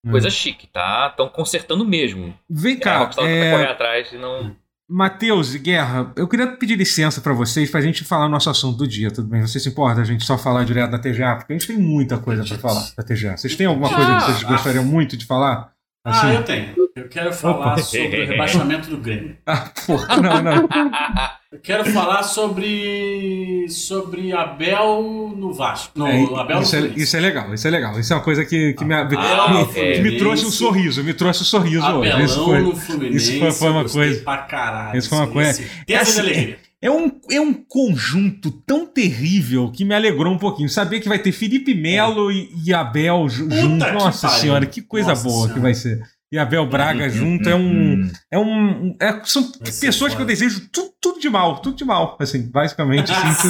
Coisa 0.09 0.29
chique, 0.29 0.67
tá? 0.67 1.07
Estão 1.09 1.27
consertando 1.29 1.85
mesmo. 1.85 2.33
Vem 2.49 2.77
cá. 2.77 3.09
É... 3.19 3.51
correr 3.51 3.67
atrás 3.67 4.11
e 4.11 4.17
não. 4.17 4.55
Matheus 4.89 5.53
e 5.53 5.59
Guerra, 5.59 6.13
eu 6.15 6.27
queria 6.29 6.47
pedir 6.47 6.77
licença 6.77 7.19
para 7.19 7.33
vocês 7.33 7.69
pra 7.69 7.81
gente 7.81 8.05
falar 8.05 8.29
nosso 8.29 8.49
assunto 8.49 8.77
do 8.77 8.87
dia, 8.87 9.11
tudo 9.11 9.27
bem? 9.27 9.41
Você 9.45 9.59
se 9.59 9.67
importa 9.67 9.99
a 9.99 10.05
gente 10.05 10.23
só 10.23 10.37
falar 10.37 10.63
direto 10.63 10.91
da 10.91 10.97
TGA? 10.97 11.35
Porque 11.35 11.51
a 11.51 11.57
gente 11.57 11.67
tem 11.67 11.77
muita 11.77 12.17
coisa 12.17 12.45
para 12.45 12.57
falar 12.57 12.89
da 12.95 13.03
TGA. 13.03 13.35
Vocês 13.35 13.53
têm 13.55 13.67
alguma 13.67 13.93
coisa 13.93 14.15
que 14.15 14.23
vocês 14.23 14.43
gostariam 14.43 14.85
muito 14.85 15.17
de 15.17 15.25
falar? 15.25 15.73
Assim? 16.07 16.27
Ah, 16.27 16.33
eu 16.35 16.43
tenho. 16.43 16.67
Eu 16.95 17.09
quero 17.09 17.33
falar 17.33 17.73
Opa. 17.73 17.77
sobre 17.79 18.23
o 18.23 18.27
rebaixamento 18.27 18.89
do 18.89 18.97
Grêmio. 18.97 19.35
Ah, 19.45 19.69
porra, 19.85 20.17
não, 20.17 20.41
não. 20.41 20.69
Eu 21.49 21.59
quero 21.59 21.85
falar 21.91 22.23
sobre 22.23 23.67
sobre 23.69 24.33
Abel 24.33 25.33
no 25.35 25.53
Vasco. 25.53 25.97
No, 25.97 26.05
é, 26.05 26.41
Abel 26.41 26.61
isso, 26.61 26.77
no 26.77 26.87
é, 26.87 26.89
isso 26.97 27.15
é 27.15 27.19
legal, 27.21 27.53
isso 27.53 27.65
é 27.65 27.71
legal. 27.71 27.97
Isso 27.97 28.11
é 28.11 28.15
uma 28.17 28.21
coisa 28.21 28.43
que, 28.43 28.73
que, 28.73 28.83
me, 28.83 28.93
ah, 28.93 29.05
me, 29.05 29.15
é, 29.79 30.01
me 30.01 30.17
trouxe 30.17 30.45
um 30.45 30.51
sorriso, 30.51 31.01
me 31.05 31.13
trouxe 31.13 31.43
um 31.43 31.45
sorriso 31.45 31.85
Abelão 31.85 32.01
hoje. 32.01 32.23
Isso 32.25 32.43
foi, 32.43 32.61
no 32.61 32.75
Fluminense, 32.75 33.31
isso 33.31 33.39
foi, 33.39 33.51
foi 33.53 33.69
uma 33.69 33.85
coisa. 33.85 34.21
Pra 34.23 34.37
caralho. 34.39 34.97
Isso 34.97 35.07
foi 35.07 35.17
uma 35.19 35.27
coisa. 35.27 35.63
É, 35.87 35.95
assim, 35.95 36.55
é, 36.81 36.91
um, 36.91 37.19
é 37.31 37.41
um 37.41 37.53
conjunto 37.53 38.51
tão 38.51 38.85
terrível 38.85 39.71
que 39.71 39.83
me 39.83 39.95
alegrou 39.95 40.33
um 40.33 40.37
pouquinho. 40.37 40.69
Saber 40.69 40.99
que 40.99 41.09
vai 41.09 41.19
ter 41.19 41.31
Felipe 41.31 41.73
Melo 41.73 42.29
é. 42.29 42.35
e, 42.35 42.49
e, 42.65 42.73
Abel 42.73 43.27
junto. 43.27 43.55
Nossa 43.93 44.29
senhora, 44.29 44.65
que 44.65 44.81
coisa 44.81 45.09
Nossa 45.09 45.23
boa 45.23 45.35
senhora. 45.35 45.53
que 45.53 45.59
vai 45.59 45.73
ser 45.73 46.16
e 46.29 46.37
Abel 46.37 46.65
Braga 46.65 47.05
uhum, 47.05 47.09
junto 47.09 47.49
é 47.49 47.55
um. 47.55 47.61
Uhum. 47.61 48.11
É 48.29 48.37
um. 48.37 48.95
É, 48.99 49.21
são 49.23 49.49
pessoas 49.79 50.13
que 50.13 50.21
eu 50.21 50.25
desejo 50.25 50.67
tudo, 50.73 50.91
tudo 50.99 51.19
de 51.21 51.29
mal, 51.29 51.59
tudo 51.61 51.77
de 51.77 51.85
mal, 51.85 52.17
assim, 52.19 52.51
basicamente. 52.51 53.09
Assim, 53.09 53.49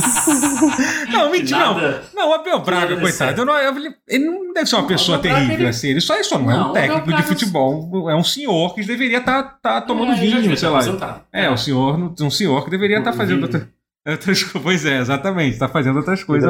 não, 1.12 1.32
mentira, 1.32 1.60
não. 1.60 2.02
Não, 2.14 2.34
Abel 2.34 2.60
Braga, 2.60 2.96
coitado, 2.98 3.42
eu 3.42 3.46
não, 3.46 3.58
eu, 3.58 3.94
ele 4.08 4.26
não 4.26 4.54
deve 4.54 4.68
ser 4.68 4.76
uma 4.76 4.88
pessoa 4.88 5.18
terrível, 5.18 5.56
ele... 5.56 5.68
assim. 5.68 5.88
Ele 5.88 6.02
só, 6.02 6.22
só 6.22 6.38
não, 6.38 6.46
não 6.46 6.54
é 6.54 6.70
um 6.70 6.74
técnico 6.74 7.14
de 7.14 7.24
futebol, 7.24 8.12
é 8.12 8.16
um 8.16 8.24
senhor 8.24 8.76
que 8.76 8.86
deveria 8.86 9.18
estar 9.18 9.42
tá, 9.42 9.60
tá 9.60 9.82
tomando 9.82 10.12
é, 10.12 10.16
vinho, 10.16 10.56
sei 10.56 10.70
lá. 10.70 11.26
É, 11.34 11.50
um 11.50 11.58
senhor, 11.58 12.14
um 12.22 12.30
senhor 12.30 12.64
que 12.64 12.70
deveria 12.70 13.00
estar 13.00 13.12
tá 13.12 13.18
fazendo. 13.18 13.42
Outra, 13.42 13.68
outras 14.08 14.44
coisas. 14.44 14.62
Pois 14.62 14.86
é, 14.86 15.00
exatamente, 15.00 15.54
está 15.54 15.68
fazendo 15.68 15.98
outras 15.98 16.24
coisas. 16.24 16.48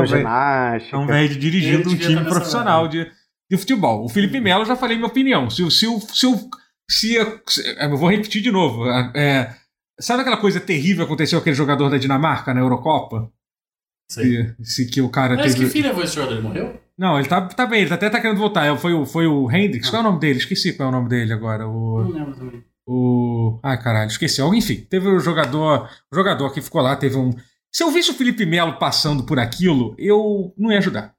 Ao 0.91 1.03
invés 1.03 1.29
de 1.29 1.37
dirigindo 1.37 1.89
um 1.89 1.95
time 1.95 2.25
profissional 2.25 2.85
de 2.89 3.07
de 3.49 3.57
futebol. 3.57 4.03
O 4.05 4.09
Felipe 4.09 4.39
Melo, 4.39 4.65
já 4.65 4.75
falei 4.75 4.97
minha 4.97 5.07
opinião. 5.07 5.49
Se, 5.49 5.69
se, 5.71 5.85
se, 5.99 6.49
se, 6.89 7.41
se 7.47 7.65
eu 7.79 7.97
vou 7.97 8.09
repetir 8.09 8.41
de 8.41 8.51
novo. 8.51 8.89
É, 9.15 9.55
sabe 9.99 10.21
aquela 10.21 10.37
coisa 10.37 10.59
terrível 10.59 11.05
que 11.05 11.11
aconteceu 11.11 11.39
com 11.39 11.43
aquele 11.43 11.55
jogador 11.55 11.89
da 11.89 11.97
Dinamarca 11.97 12.53
na 12.53 12.61
Eurocopa? 12.61 13.31
Sim. 14.09 14.53
Se, 14.63 14.89
que 14.89 15.01
o 15.01 15.09
cara 15.09 15.35
Mas 15.35 15.53
teve... 15.53 15.65
que 15.65 15.71
filho 15.71 15.87
levou 15.89 16.03
esse 16.03 16.15
jogador? 16.15 16.33
Ele 16.35 16.41
morreu? 16.41 16.79
Não, 16.97 17.19
ele 17.19 17.27
tá, 17.27 17.41
tá 17.41 17.65
bem, 17.65 17.81
ele 17.81 17.89
tá 17.89 17.95
até 17.95 18.09
tá 18.09 18.19
querendo 18.19 18.37
voltar. 18.37 18.75
Foi 18.77 18.93
o, 18.93 19.05
foi 19.05 19.27
o 19.27 19.51
Hendrix. 19.51 19.87
Ah. 19.87 19.91
Qual 19.91 20.01
é 20.01 20.05
o 20.05 20.09
nome 20.09 20.19
dele? 20.19 20.39
Esqueci 20.39 20.73
qual 20.73 20.87
é 20.87 20.89
o 20.89 20.95
nome 20.95 21.09
dele 21.09 21.33
agora. 21.33 21.67
O... 21.67 22.03
Não 22.03 22.11
lembro 22.11 22.35
também. 22.35 22.63
O. 22.87 23.59
Ai, 23.61 23.81
caralho, 23.81 24.07
esqueci. 24.07 24.41
Enfim, 24.41 24.87
teve 24.89 25.09
o 25.09 25.19
jogador. 25.19 25.89
O 26.11 26.15
jogador 26.15 26.53
que 26.53 26.61
ficou 26.61 26.81
lá, 26.81 26.95
teve 26.95 27.17
um. 27.17 27.31
Se 27.71 27.83
eu 27.83 27.91
visse 27.91 28.09
o 28.11 28.13
Felipe 28.13 28.45
Melo 28.45 28.79
passando 28.79 29.25
por 29.25 29.37
aquilo, 29.37 29.93
eu 29.99 30.53
não 30.57 30.71
ia 30.71 30.77
ajudar. 30.77 31.13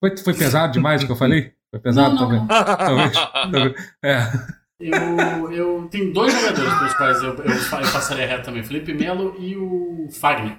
Foi, 0.00 0.16
foi 0.16 0.34
pesado 0.34 0.72
demais 0.72 1.02
o 1.02 1.06
que 1.06 1.12
eu 1.12 1.16
falei? 1.16 1.52
Foi 1.70 1.80
pesado 1.80 2.14
não, 2.14 2.28
não, 2.28 2.46
talvez? 2.46 3.12
talvez, 3.52 3.74
É. 4.02 4.56
Eu, 4.78 5.52
eu 5.52 5.88
tenho 5.90 6.12
dois 6.12 6.32
jogadores 6.32 6.74
pelos 6.74 6.94
quais 6.94 7.22
eu, 7.22 7.34
eu, 7.34 7.44
eu 7.44 7.92
passaria 7.92 8.26
reto 8.26 8.44
também: 8.44 8.62
Felipe 8.62 8.92
Melo 8.92 9.34
e 9.38 9.56
o 9.56 10.08
Fagner. 10.12 10.58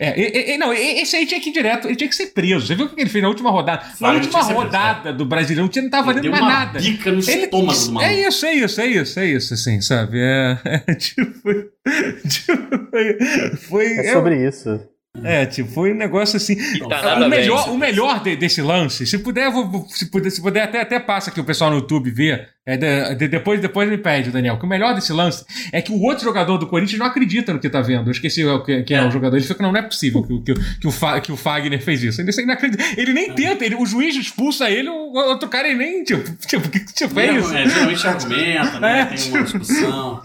é, 0.00 0.20
e, 0.20 0.54
e, 0.54 0.58
não, 0.58 0.72
esse 0.72 1.16
aí 1.16 1.26
tinha 1.26 1.40
que 1.40 1.50
ir 1.50 1.52
direto, 1.52 1.86
ele 1.86 1.96
tinha 1.96 2.08
que 2.08 2.14
ser 2.14 2.26
preso. 2.28 2.66
Você 2.66 2.74
viu 2.74 2.86
o 2.86 2.88
que 2.88 3.00
ele 3.00 3.10
fez 3.10 3.22
na 3.22 3.28
última 3.28 3.50
rodada? 3.50 3.84
Na 4.00 4.12
última 4.12 4.42
rodada 4.42 5.00
preso, 5.00 5.18
do 5.18 5.24
Brasileirão, 5.24 5.70
não 5.74 5.90
tava 5.90 6.06
valendo 6.06 6.30
mais 6.30 6.44
nada. 6.44 6.80
Bica 6.80 7.10
no 7.10 7.18
ele, 7.18 7.44
estômago 7.44 7.78
do 7.78 7.92
maluco. 7.92 8.12
É 8.12 8.28
isso, 8.28 8.46
é 8.46 8.54
isso, 8.54 8.80
é 8.80 8.86
isso, 8.86 9.20
é 9.20 9.26
isso, 9.26 9.54
assim, 9.54 9.80
sabe? 9.80 10.18
É, 10.20 10.58
é 10.88 10.94
tipo, 10.94 11.22
tipo. 12.28 12.90
Foi. 12.90 13.56
foi 13.56 13.86
é 13.98 14.12
sobre 14.12 14.34
é, 14.36 14.48
isso. 14.48 14.91
É, 15.22 15.44
tipo, 15.44 15.70
foi 15.70 15.92
um 15.92 15.96
negócio 15.96 16.38
assim. 16.38 16.56
Tá 16.88 17.16
o 17.16 17.28
melhor, 17.28 17.66
bem, 17.66 17.74
o 17.74 17.78
melhor 17.78 18.22
de, 18.22 18.34
desse 18.34 18.62
lance, 18.62 19.06
se 19.06 19.18
puder, 19.18 19.50
vou, 19.50 19.86
se 19.88 20.10
puder, 20.10 20.30
se 20.30 20.40
puder 20.40 20.62
até, 20.62 20.80
até 20.80 20.98
passa 20.98 21.30
aqui 21.30 21.38
o 21.38 21.44
pessoal 21.44 21.70
no 21.70 21.76
YouTube 21.76 22.10
ver. 22.10 22.48
É 22.64 22.76
de, 22.76 23.16
de, 23.16 23.28
depois, 23.28 23.60
depois 23.60 23.90
me 23.90 23.98
pede, 23.98 24.30
Daniel. 24.30 24.58
Que 24.58 24.64
o 24.64 24.68
melhor 24.68 24.94
desse 24.94 25.12
lance 25.12 25.44
é 25.70 25.82
que 25.82 25.92
o 25.92 26.00
outro 26.00 26.24
jogador 26.24 26.56
do 26.56 26.66
Corinthians 26.66 26.98
não 26.98 27.06
acredita 27.06 27.52
no 27.52 27.58
que 27.58 27.68
tá 27.68 27.82
vendo. 27.82 28.06
Eu 28.08 28.12
esqueci 28.12 28.42
quem 28.86 28.96
é, 28.96 29.00
é 29.00 29.06
o 29.06 29.10
jogador. 29.10 29.36
Ele 29.36 29.44
fica, 29.44 29.62
não, 29.62 29.70
não 29.70 29.80
é 29.80 29.82
possível 29.82 30.22
que, 30.22 30.40
que, 30.40 30.54
que, 30.54 30.88
o, 30.88 31.20
que 31.20 31.32
o 31.32 31.36
Fagner 31.36 31.82
fez 31.82 32.02
isso. 32.02 32.20
Ele, 32.20 32.30
ele, 32.34 32.52
acredita, 32.52 32.82
ele 32.96 33.12
nem 33.12 33.34
tenta, 33.34 33.66
ele, 33.66 33.74
o 33.74 33.84
juiz 33.84 34.16
expulsa 34.16 34.70
ele, 34.70 34.88
o 34.88 35.12
outro 35.12 35.48
cara 35.48 35.68
ele 35.68 35.76
nem. 35.76 36.04
Tipo, 36.04 36.22
tipo, 36.46 36.70
que 36.70 36.80
tipo 36.86 37.20
é 37.20 37.32
isso? 37.32 37.52
É, 37.54 37.68
geralmente 37.68 38.06
argumenta, 38.06 38.80
né? 38.80 39.02
É, 39.02 39.04
tem 39.06 39.16
tipo... 39.16 39.36
uma 39.36 39.44
discussão. 39.44 40.22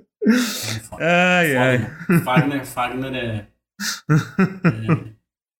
ai, 1.00 1.56
ai. 1.56 1.78
Fagner, 2.24 2.64
Fagner 2.66 3.14
é. 3.14 3.26
é... 3.26 3.46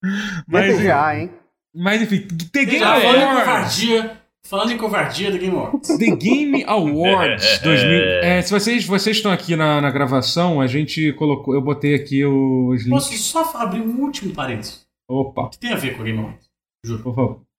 Mas, 0.49 0.77
TGA, 0.77 1.17
hein? 1.19 1.31
Mas 1.75 2.03
enfim, 2.03 2.27
The 2.53 2.65
Game 2.65 2.85
Awards. 2.85 3.03
Falando 3.03 3.23
em 3.23 3.37
covardia, 3.37 4.21
falando 4.45 4.73
em 4.73 4.79
covardia, 4.79 5.33
The 5.33 5.39
Game 5.39 5.57
Awards. 5.57 5.99
The 5.99 6.17
Game 6.17 6.65
Awards 6.65 7.59
2000. 7.63 7.91
É, 8.23 8.43
se 8.43 8.51
vocês, 8.51 8.85
vocês 8.85 9.17
estão 9.17 9.31
aqui 9.31 9.55
na, 9.57 9.81
na 9.81 9.91
gravação, 9.91 10.61
a 10.61 10.67
gente 10.67 11.13
colocou. 11.15 11.55
Eu 11.55 11.63
botei 11.63 11.95
aqui 11.95 12.25
os 12.25 12.83
links. 12.83 12.91
Posso 12.91 13.17
só 13.19 13.53
abrir 13.57 13.81
um 13.81 14.01
último 14.01 14.35
parênteses? 14.35 14.87
Opa. 15.09 15.51
Que 15.51 15.59
tem 15.59 15.73
a 15.73 15.77
ver 15.77 15.97
com 15.97 16.03
o 16.03 16.05
Game 16.05 16.19
Awards. 16.19 16.49
Juro. 16.85 17.03
Por 17.03 17.15
favor. 17.15 17.50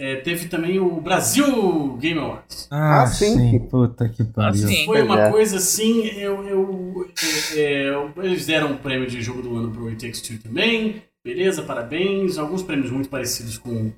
É, 0.00 0.16
teve 0.16 0.48
também 0.48 0.80
o 0.80 0.98
Brasil 0.98 1.94
Game 1.98 2.18
Awards. 2.18 2.66
Ah, 2.70 3.02
ah 3.02 3.06
sim. 3.06 3.36
sim. 3.36 3.58
Puta 3.58 4.08
que 4.08 4.24
pariu. 4.24 4.66
Ah, 4.66 4.84
Foi 4.86 5.02
uma 5.02 5.26
é. 5.26 5.30
coisa 5.30 5.58
assim, 5.58 6.06
eu, 6.06 6.42
eu, 6.48 7.12
é, 7.54 7.60
é, 7.60 8.24
eles 8.24 8.46
deram 8.46 8.72
um 8.72 8.78
prêmio 8.78 9.06
de 9.06 9.20
jogo 9.20 9.42
do 9.42 9.54
ano 9.54 9.70
pro 9.70 9.88
It 9.88 10.00
Takes 10.00 10.22
Two 10.22 10.38
também. 10.38 11.02
Beleza, 11.22 11.62
parabéns. 11.62 12.38
Alguns 12.38 12.62
prêmios 12.62 12.90
muito 12.90 13.10
parecidos 13.10 13.58
com, 13.58 13.92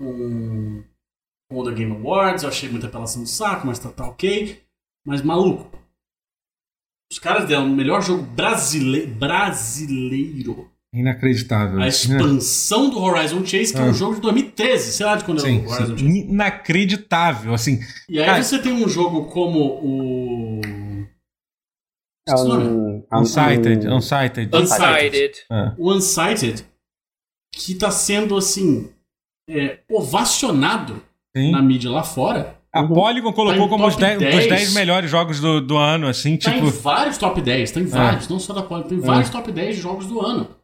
com, 0.00 0.82
com 1.48 1.56
o 1.56 1.64
The 1.64 1.72
Game 1.72 1.92
Awards. 1.92 2.42
Eu 2.42 2.48
achei 2.48 2.68
muita 2.68 2.88
apelação 2.88 3.22
do 3.22 3.28
saco, 3.28 3.64
mas 3.64 3.78
tá, 3.78 3.90
tá 3.90 4.08
ok. 4.08 4.60
Mas 5.06 5.22
maluco. 5.22 5.70
Os 7.12 7.20
caras 7.20 7.46
deram 7.46 7.66
o 7.66 7.76
melhor 7.76 8.02
jogo 8.02 8.24
brasile 8.24 9.06
brasileiro 9.06 10.68
Inacreditável. 10.92 11.82
A 11.82 11.88
expansão 11.88 12.88
do 12.88 12.98
Horizon 12.98 13.44
Chase, 13.44 13.74
que 13.74 13.78
é, 13.78 13.82
um 13.82 13.90
ah. 13.90 13.92
jogo 13.92 14.14
de 14.14 14.22
2013, 14.22 14.92
sei 14.92 15.04
lá 15.04 15.16
de 15.16 15.24
quando 15.24 15.40
sim, 15.40 15.58
é 15.58 15.66
o 15.66 15.70
Horizon 15.70 15.98
sim. 15.98 16.06
Chase. 16.06 16.20
Inacreditável, 16.30 17.52
assim. 17.52 17.80
E 18.08 18.18
aí 18.18 18.24
cara... 18.24 18.42
você 18.42 18.58
tem 18.58 18.72
um 18.72 18.88
jogo 18.88 19.26
como 19.26 19.60
o. 19.82 20.60
É 22.26 22.34
um, 22.34 23.04
Unsighted, 23.12 23.86
Unsighted. 23.86 24.50
Unsighted. 24.54 25.32
É. 25.50 25.72
O 25.78 25.92
Unsighted, 25.92 26.64
que 27.54 27.72
está 27.72 27.90
sendo, 27.90 28.36
assim, 28.36 28.90
é, 29.48 29.80
ovacionado 29.90 31.02
sim. 31.36 31.50
na 31.52 31.60
mídia 31.60 31.90
lá 31.90 32.02
fora. 32.02 32.56
A 32.72 32.82
Polygon 32.82 33.32
colocou 33.32 33.64
tá 33.64 33.68
como 33.68 33.86
os 33.86 33.96
10, 33.96 34.18
10. 34.18 34.48
10 34.48 34.74
melhores 34.74 35.10
jogos 35.10 35.40
do, 35.40 35.60
do 35.60 35.76
ano, 35.78 36.06
assim, 36.06 36.36
tá 36.36 36.50
tipo... 36.50 36.70
Tem 36.70 36.80
vários 36.80 37.16
top 37.16 37.40
10, 37.40 37.70
tem 37.70 37.86
vários, 37.86 38.26
é. 38.26 38.30
não 38.30 38.38
só 38.38 38.52
da 38.52 38.62
Polygon, 38.62 38.88
tem 38.90 39.00
vários 39.00 39.30
top 39.30 39.50
10 39.50 39.76
de 39.76 39.82
jogos 39.82 40.06
do 40.06 40.20
ano 40.20 40.57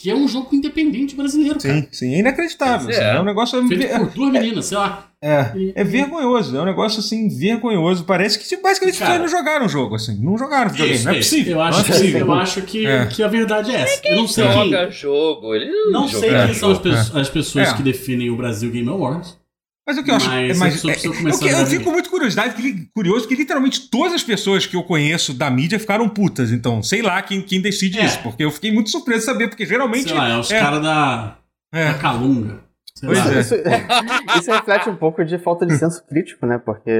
que 0.00 0.08
é 0.08 0.14
um 0.14 0.28
jogo 0.28 0.54
independente 0.54 1.16
brasileiro, 1.16 1.60
sim, 1.60 1.68
cara. 1.68 1.88
Sim, 1.90 2.14
é 2.14 2.18
inacreditável. 2.20 2.88
Assim, 2.88 3.00
é. 3.00 3.16
é. 3.16 3.20
um 3.20 3.24
negócio. 3.24 3.66
Feito 3.66 3.98
por 3.98 4.10
duas 4.10 4.32
meninas, 4.32 4.66
sei 4.66 4.78
lá. 4.78 5.10
É, 5.20 5.50
é 5.74 5.82
vergonhoso, 5.82 6.56
é 6.56 6.62
um 6.62 6.64
negócio 6.64 7.00
assim, 7.00 7.28
vergonhoso. 7.28 8.04
Parece 8.04 8.38
que 8.38 8.46
tipo, 8.46 8.62
basicamente 8.62 9.00
cara, 9.00 9.18
não 9.18 9.26
jogaram 9.26 9.66
o 9.66 9.68
jogo, 9.68 9.96
assim. 9.96 10.16
Não 10.22 10.38
jogaram 10.38 10.70
videogame, 10.70 10.96
isso, 10.96 11.04
não 11.06 11.12
é 11.12 11.16
possível. 11.16 11.52
Eu 11.52 11.62
acho, 11.62 11.80
é 11.80 11.84
possível. 11.84 12.20
eu 12.20 12.32
acho 12.34 12.62
que, 12.62 12.86
é. 12.86 13.06
que 13.06 13.22
a 13.24 13.28
verdade 13.28 13.74
é 13.74 13.80
essa. 13.80 14.00
Eu 14.04 14.16
não 14.18 14.28
sei 14.28 14.44
joga 14.44 14.78
quem. 14.84 14.92
jogo, 14.92 15.54
ele 15.56 15.68
não, 15.90 16.02
não 16.02 16.08
sei 16.08 16.30
quem 16.30 16.54
são 16.54 16.70
as, 16.70 16.78
pe 16.78 16.90
as 16.90 17.28
pessoas 17.28 17.68
é. 17.70 17.74
que 17.74 17.82
definem 17.82 18.30
o 18.30 18.36
Brasil 18.36 18.70
Game 18.70 18.88
Awards. 18.88 19.36
Mas 19.88 19.96
o 19.96 20.04
que 20.04 20.10
eu 20.10 20.16
acho. 20.16 20.28
Mas, 20.28 20.58
mas 20.58 20.84
é, 20.84 20.88
eu, 21.02 21.14
eu, 21.60 21.66
fico 21.66 21.90
muito 21.90 22.10
curiosidade, 22.10 22.54
curioso, 22.94 23.26
que 23.26 23.34
literalmente 23.34 23.88
todas 23.88 24.12
as 24.12 24.22
pessoas 24.22 24.66
que 24.66 24.76
eu 24.76 24.82
conheço 24.82 25.32
da 25.32 25.50
mídia 25.50 25.80
ficaram 25.80 26.06
putas. 26.10 26.52
Então, 26.52 26.82
sei 26.82 27.00
lá 27.00 27.22
quem, 27.22 27.40
quem 27.40 27.58
decide 27.58 27.98
é. 27.98 28.04
isso, 28.04 28.22
porque 28.22 28.44
eu 28.44 28.50
fiquei 28.50 28.70
muito 28.70 28.90
surpreso 28.90 29.20
de 29.20 29.24
saber, 29.24 29.48
porque 29.48 29.64
geralmente. 29.64 30.10
Sei 30.10 30.18
lá, 30.18 30.28
é 30.28 30.36
os 30.36 30.50
é, 30.50 30.60
caras 30.60 30.82
da, 30.82 31.38
é. 31.72 31.86
da 31.86 31.94
Calunga. 31.94 32.60
Pois 33.00 33.18
é. 33.18 33.40
Isso, 33.40 33.54
isso 34.38 34.50
reflete 34.50 34.90
um 34.90 34.96
pouco 34.96 35.24
de 35.24 35.38
falta 35.38 35.64
de 35.64 35.74
senso 35.78 36.04
crítico, 36.06 36.44
né? 36.44 36.58
Porque 36.58 36.92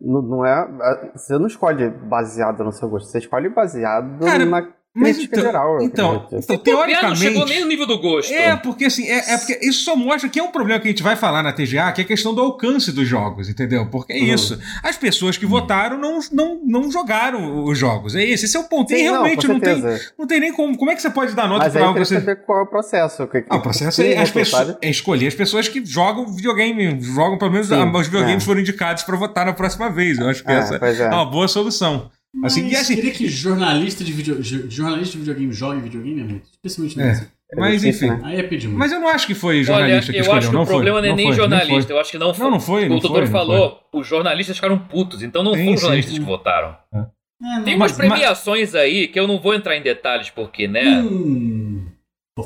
não, 0.00 0.22
não 0.22 0.44
é. 0.44 1.12
Você 1.14 1.38
não 1.38 1.46
escolhe 1.46 1.88
baseado 1.88 2.64
no 2.64 2.72
seu 2.72 2.88
gosto, 2.88 3.12
você 3.12 3.18
escolhe 3.18 3.48
baseado 3.48 4.24
Cara, 4.24 4.44
na 4.44 4.66
mas 4.94 5.18
então, 5.18 5.38
federal, 5.38 5.82
então, 5.82 6.28
então 6.30 6.58
teoricamente. 6.58 7.08
Não 7.08 7.16
chegou 7.16 7.46
nem 7.46 7.60
no 7.60 7.66
nível 7.66 7.86
do 7.86 7.98
gosto. 7.98 8.30
É, 8.30 8.54
porque 8.56 8.84
assim, 8.84 9.08
é, 9.08 9.32
é, 9.32 9.38
porque 9.38 9.58
isso 9.62 9.84
só 9.84 9.96
mostra 9.96 10.28
que 10.28 10.38
é 10.38 10.42
um 10.42 10.50
problema 10.52 10.78
que 10.80 10.86
a 10.86 10.90
gente 10.90 11.02
vai 11.02 11.16
falar 11.16 11.42
na 11.42 11.50
TGA, 11.50 11.90
que 11.92 12.02
é 12.02 12.04
a 12.04 12.06
questão 12.06 12.34
do 12.34 12.42
alcance 12.42 12.92
dos 12.92 13.08
jogos, 13.08 13.48
entendeu? 13.48 13.86
Porque 13.86 14.12
é 14.12 14.18
uhum. 14.18 14.34
isso. 14.34 14.60
As 14.82 14.98
pessoas 14.98 15.38
que 15.38 15.46
uhum. 15.46 15.50
votaram 15.50 15.98
não, 15.98 16.20
não, 16.30 16.60
não 16.62 16.90
jogaram 16.90 17.64
os 17.64 17.78
jogos. 17.78 18.14
É 18.14 18.22
esse, 18.22 18.44
esse 18.44 18.54
é 18.54 18.60
o 18.60 18.64
ponto. 18.64 18.90
Sim, 18.90 18.96
e 18.96 19.02
realmente 19.02 19.48
não, 19.48 19.54
não, 19.54 19.60
tem, 19.60 19.82
não 20.18 20.26
tem 20.26 20.40
nem 20.40 20.52
como. 20.52 20.76
Como 20.76 20.90
é 20.90 20.94
que 20.94 21.00
você 21.00 21.10
pode 21.10 21.34
dar 21.34 21.48
nota 21.48 21.70
para 21.70 21.84
algo 21.84 21.98
que 21.98 22.04
você. 22.04 22.20
Ver 22.20 22.44
qual 22.44 22.58
é 22.58 22.62
o 22.62 22.66
processo. 22.66 23.26
Que, 23.28 23.44
ah, 23.48 23.56
o 23.56 23.62
processo 23.62 24.02
é, 24.02 24.18
as 24.18 24.30
pessoas, 24.30 24.76
é 24.82 24.90
escolher 24.90 25.28
as 25.28 25.34
pessoas 25.34 25.68
que 25.68 25.82
jogam 25.86 26.26
videogame, 26.26 27.00
jogam 27.00 27.38
pelo 27.38 27.50
menos 27.50 27.68
Sim, 27.68 27.82
os 27.82 28.06
videogames 28.06 28.42
é. 28.42 28.46
foram 28.46 28.60
indicados 28.60 29.04
para 29.04 29.16
votar 29.16 29.46
na 29.46 29.54
próxima 29.54 29.88
vez. 29.88 30.18
Eu 30.18 30.28
acho 30.28 30.44
que 30.44 30.52
é, 30.52 30.56
essa 30.56 30.76
é 30.76 31.08
uma 31.08 31.24
boa 31.24 31.48
solução. 31.48 32.10
Assim, 32.44 32.62
mas 32.62 32.74
assim, 32.80 32.94
queria 32.94 33.10
que 33.10 33.28
jornalista 33.28 34.02
de, 34.02 34.12
video, 34.12 34.42
jornalista 34.42 35.12
de 35.12 35.18
videogame 35.18 35.52
jogue 35.52 35.80
videogame 35.80 36.20
é 36.20 36.24
muito. 36.24 36.48
Especialmente 36.50 36.98
é. 36.98 37.04
nesse. 37.04 37.28
Mas 37.54 37.84
enfim. 37.84 38.08
Né? 38.08 38.20
Aí 38.24 38.40
é 38.40 38.42
pedir 38.42 38.68
Mas 38.68 38.90
eu 38.90 38.98
não 38.98 39.08
acho 39.08 39.26
que 39.26 39.34
foi 39.34 39.62
jornalista 39.62 40.10
Olha, 40.10 40.12
que 40.12 40.20
escolheu. 40.20 40.32
Eu 40.32 40.38
acho 40.38 40.48
que 40.48 40.54
não 40.54 40.62
o 40.62 40.66
problema 40.66 41.02
não 41.02 41.08
é 41.08 41.12
nem 41.14 41.26
foi, 41.26 41.36
jornalista. 41.36 41.92
Eu 41.92 42.00
acho 42.00 42.10
que 42.10 42.18
não 42.18 42.32
foi. 42.32 42.44
Não, 42.44 42.50
não 42.52 42.60
foi. 42.60 42.86
o 42.86 42.98
doutor 42.98 43.26
falou, 43.26 43.82
os 43.92 44.06
jornalistas 44.06 44.56
ficaram 44.56 44.78
putos. 44.78 45.22
Então 45.22 45.42
não 45.42 45.52
sim, 45.52 45.60
foram 45.60 45.74
os 45.74 45.80
jornalistas 45.80 46.14
sim. 46.14 46.20
que 46.20 46.26
votaram. 46.26 46.76
É. 46.94 47.04
É, 47.44 47.60
Tem 47.62 47.74
umas 47.74 47.92
premiações 47.92 48.72
mas... 48.72 48.82
aí 48.82 49.08
que 49.08 49.18
eu 49.18 49.26
não 49.26 49.38
vou 49.38 49.52
entrar 49.52 49.76
em 49.76 49.82
detalhes 49.82 50.30
porque, 50.30 50.68
né? 50.68 51.00
Hum, 51.00 51.86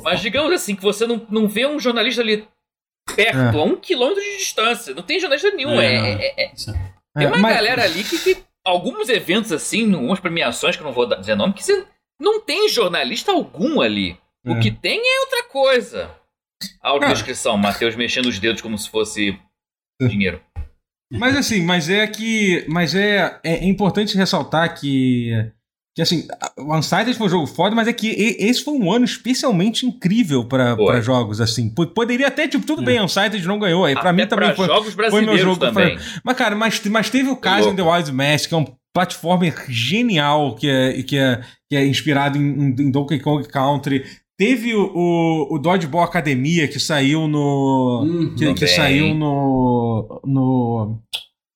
mas 0.03 0.21
digamos 0.21 0.51
assim, 0.51 0.75
que 0.75 0.81
você 0.81 1.05
não, 1.05 1.25
não 1.29 1.47
vê 1.47 1.67
um 1.67 1.79
jornalista 1.79 2.21
ali 2.21 2.47
perto, 3.15 3.37
é. 3.37 3.61
a 3.61 3.63
um 3.63 3.75
quilômetro 3.75 4.21
de 4.21 4.37
distância. 4.37 4.93
Não 4.93 5.03
tem 5.03 5.19
jornalista 5.19 5.51
nenhum. 5.51 5.79
É, 5.79 6.33
é, 6.37 6.51
Tem 7.15 7.27
uma 7.27 7.37
mas... 7.37 7.55
galera 7.55 7.83
ali 7.83 8.03
que, 8.03 8.17
que 8.19 8.46
alguns 8.67 9.09
eventos 9.09 9.51
assim, 9.51 9.93
algumas 9.93 10.19
premiações 10.19 10.75
que 10.75 10.81
eu 10.81 10.85
não 10.85 10.93
vou 10.93 11.07
dizer 11.07 11.35
nome, 11.35 11.53
que 11.53 11.63
você 11.63 11.85
não 12.19 12.41
tem 12.41 12.67
jornalista 12.67 13.31
algum 13.31 13.81
ali. 13.81 14.17
É. 14.45 14.51
O 14.51 14.59
que 14.59 14.71
tem 14.71 14.99
é 14.99 15.19
outra 15.21 15.43
coisa. 15.43 16.11
Audiodescrição, 16.81 17.55
é. 17.55 17.57
Matheus 17.57 17.95
mexendo 17.95 18.25
os 18.25 18.39
dedos 18.39 18.61
como 18.61 18.77
se 18.77 18.89
fosse 18.89 19.39
dinheiro. 20.01 20.41
Mas 21.11 21.37
assim, 21.37 21.61
mas 21.61 21.89
é 21.89 22.05
que. 22.05 22.65
Mas 22.67 22.93
é, 22.93 23.39
é 23.43 23.65
importante 23.65 24.17
ressaltar 24.17 24.77
que 24.77 25.31
que 25.97 26.01
assim, 26.03 26.27
o 26.55 26.77
Unsighted 26.77 27.17
foi 27.17 27.25
um 27.25 27.29
jogo 27.31 27.47
foda, 27.47 27.75
mas 27.75 27.87
é 27.87 27.91
que 27.91 28.07
esse 28.07 28.63
foi 28.63 28.75
um 28.75 28.91
ano 28.91 29.03
especialmente 29.03 29.83
incrível 29.83 30.45
para 30.45 31.01
jogos, 31.01 31.41
assim. 31.41 31.73
Poderia 31.73 32.27
até, 32.27 32.47
tipo, 32.47 32.63
tudo 32.67 32.83
é. 32.83 32.85
bem, 32.85 33.01
Unsighted 33.01 33.43
não 33.47 33.57
ganhou. 33.57 33.83
Aí 33.83 33.95
para 33.95 34.13
mim 34.13 34.27
também 34.27 34.53
foi, 34.53 34.67
jogos 34.67 34.93
foi 34.93 35.25
meu 35.25 35.35
jogo. 35.39 35.59
Também. 35.59 35.97
Foi, 35.97 36.19
mas, 36.23 36.37
cara, 36.37 36.55
mas, 36.55 36.79
mas 36.85 37.09
teve 37.09 37.29
o 37.29 37.35
caso 37.35 37.69
em 37.69 37.75
The 37.75 37.81
Wild 37.81 38.11
Mass, 38.11 38.45
que 38.45 38.53
é 38.53 38.57
um 38.57 38.65
platformer 38.93 39.65
genial, 39.69 40.53
que 40.53 40.69
é, 40.69 41.01
que 41.01 41.17
é, 41.17 41.41
que 41.67 41.75
é 41.75 41.87
inspirado 41.87 42.37
em, 42.37 42.75
em 42.79 42.91
Donkey 42.91 43.17
Kong 43.17 43.47
Country. 43.47 44.05
Teve 44.37 44.75
o, 44.75 44.91
o, 44.93 45.55
o 45.55 45.57
Dodgeball 45.57 46.03
Academia, 46.03 46.67
que 46.67 46.79
saiu 46.79 47.27
no. 47.27 48.03
Hum, 48.05 48.35
que, 48.37 48.53
que 48.53 48.67
saiu 48.67 49.15
no. 49.15 50.21
no 50.23 50.99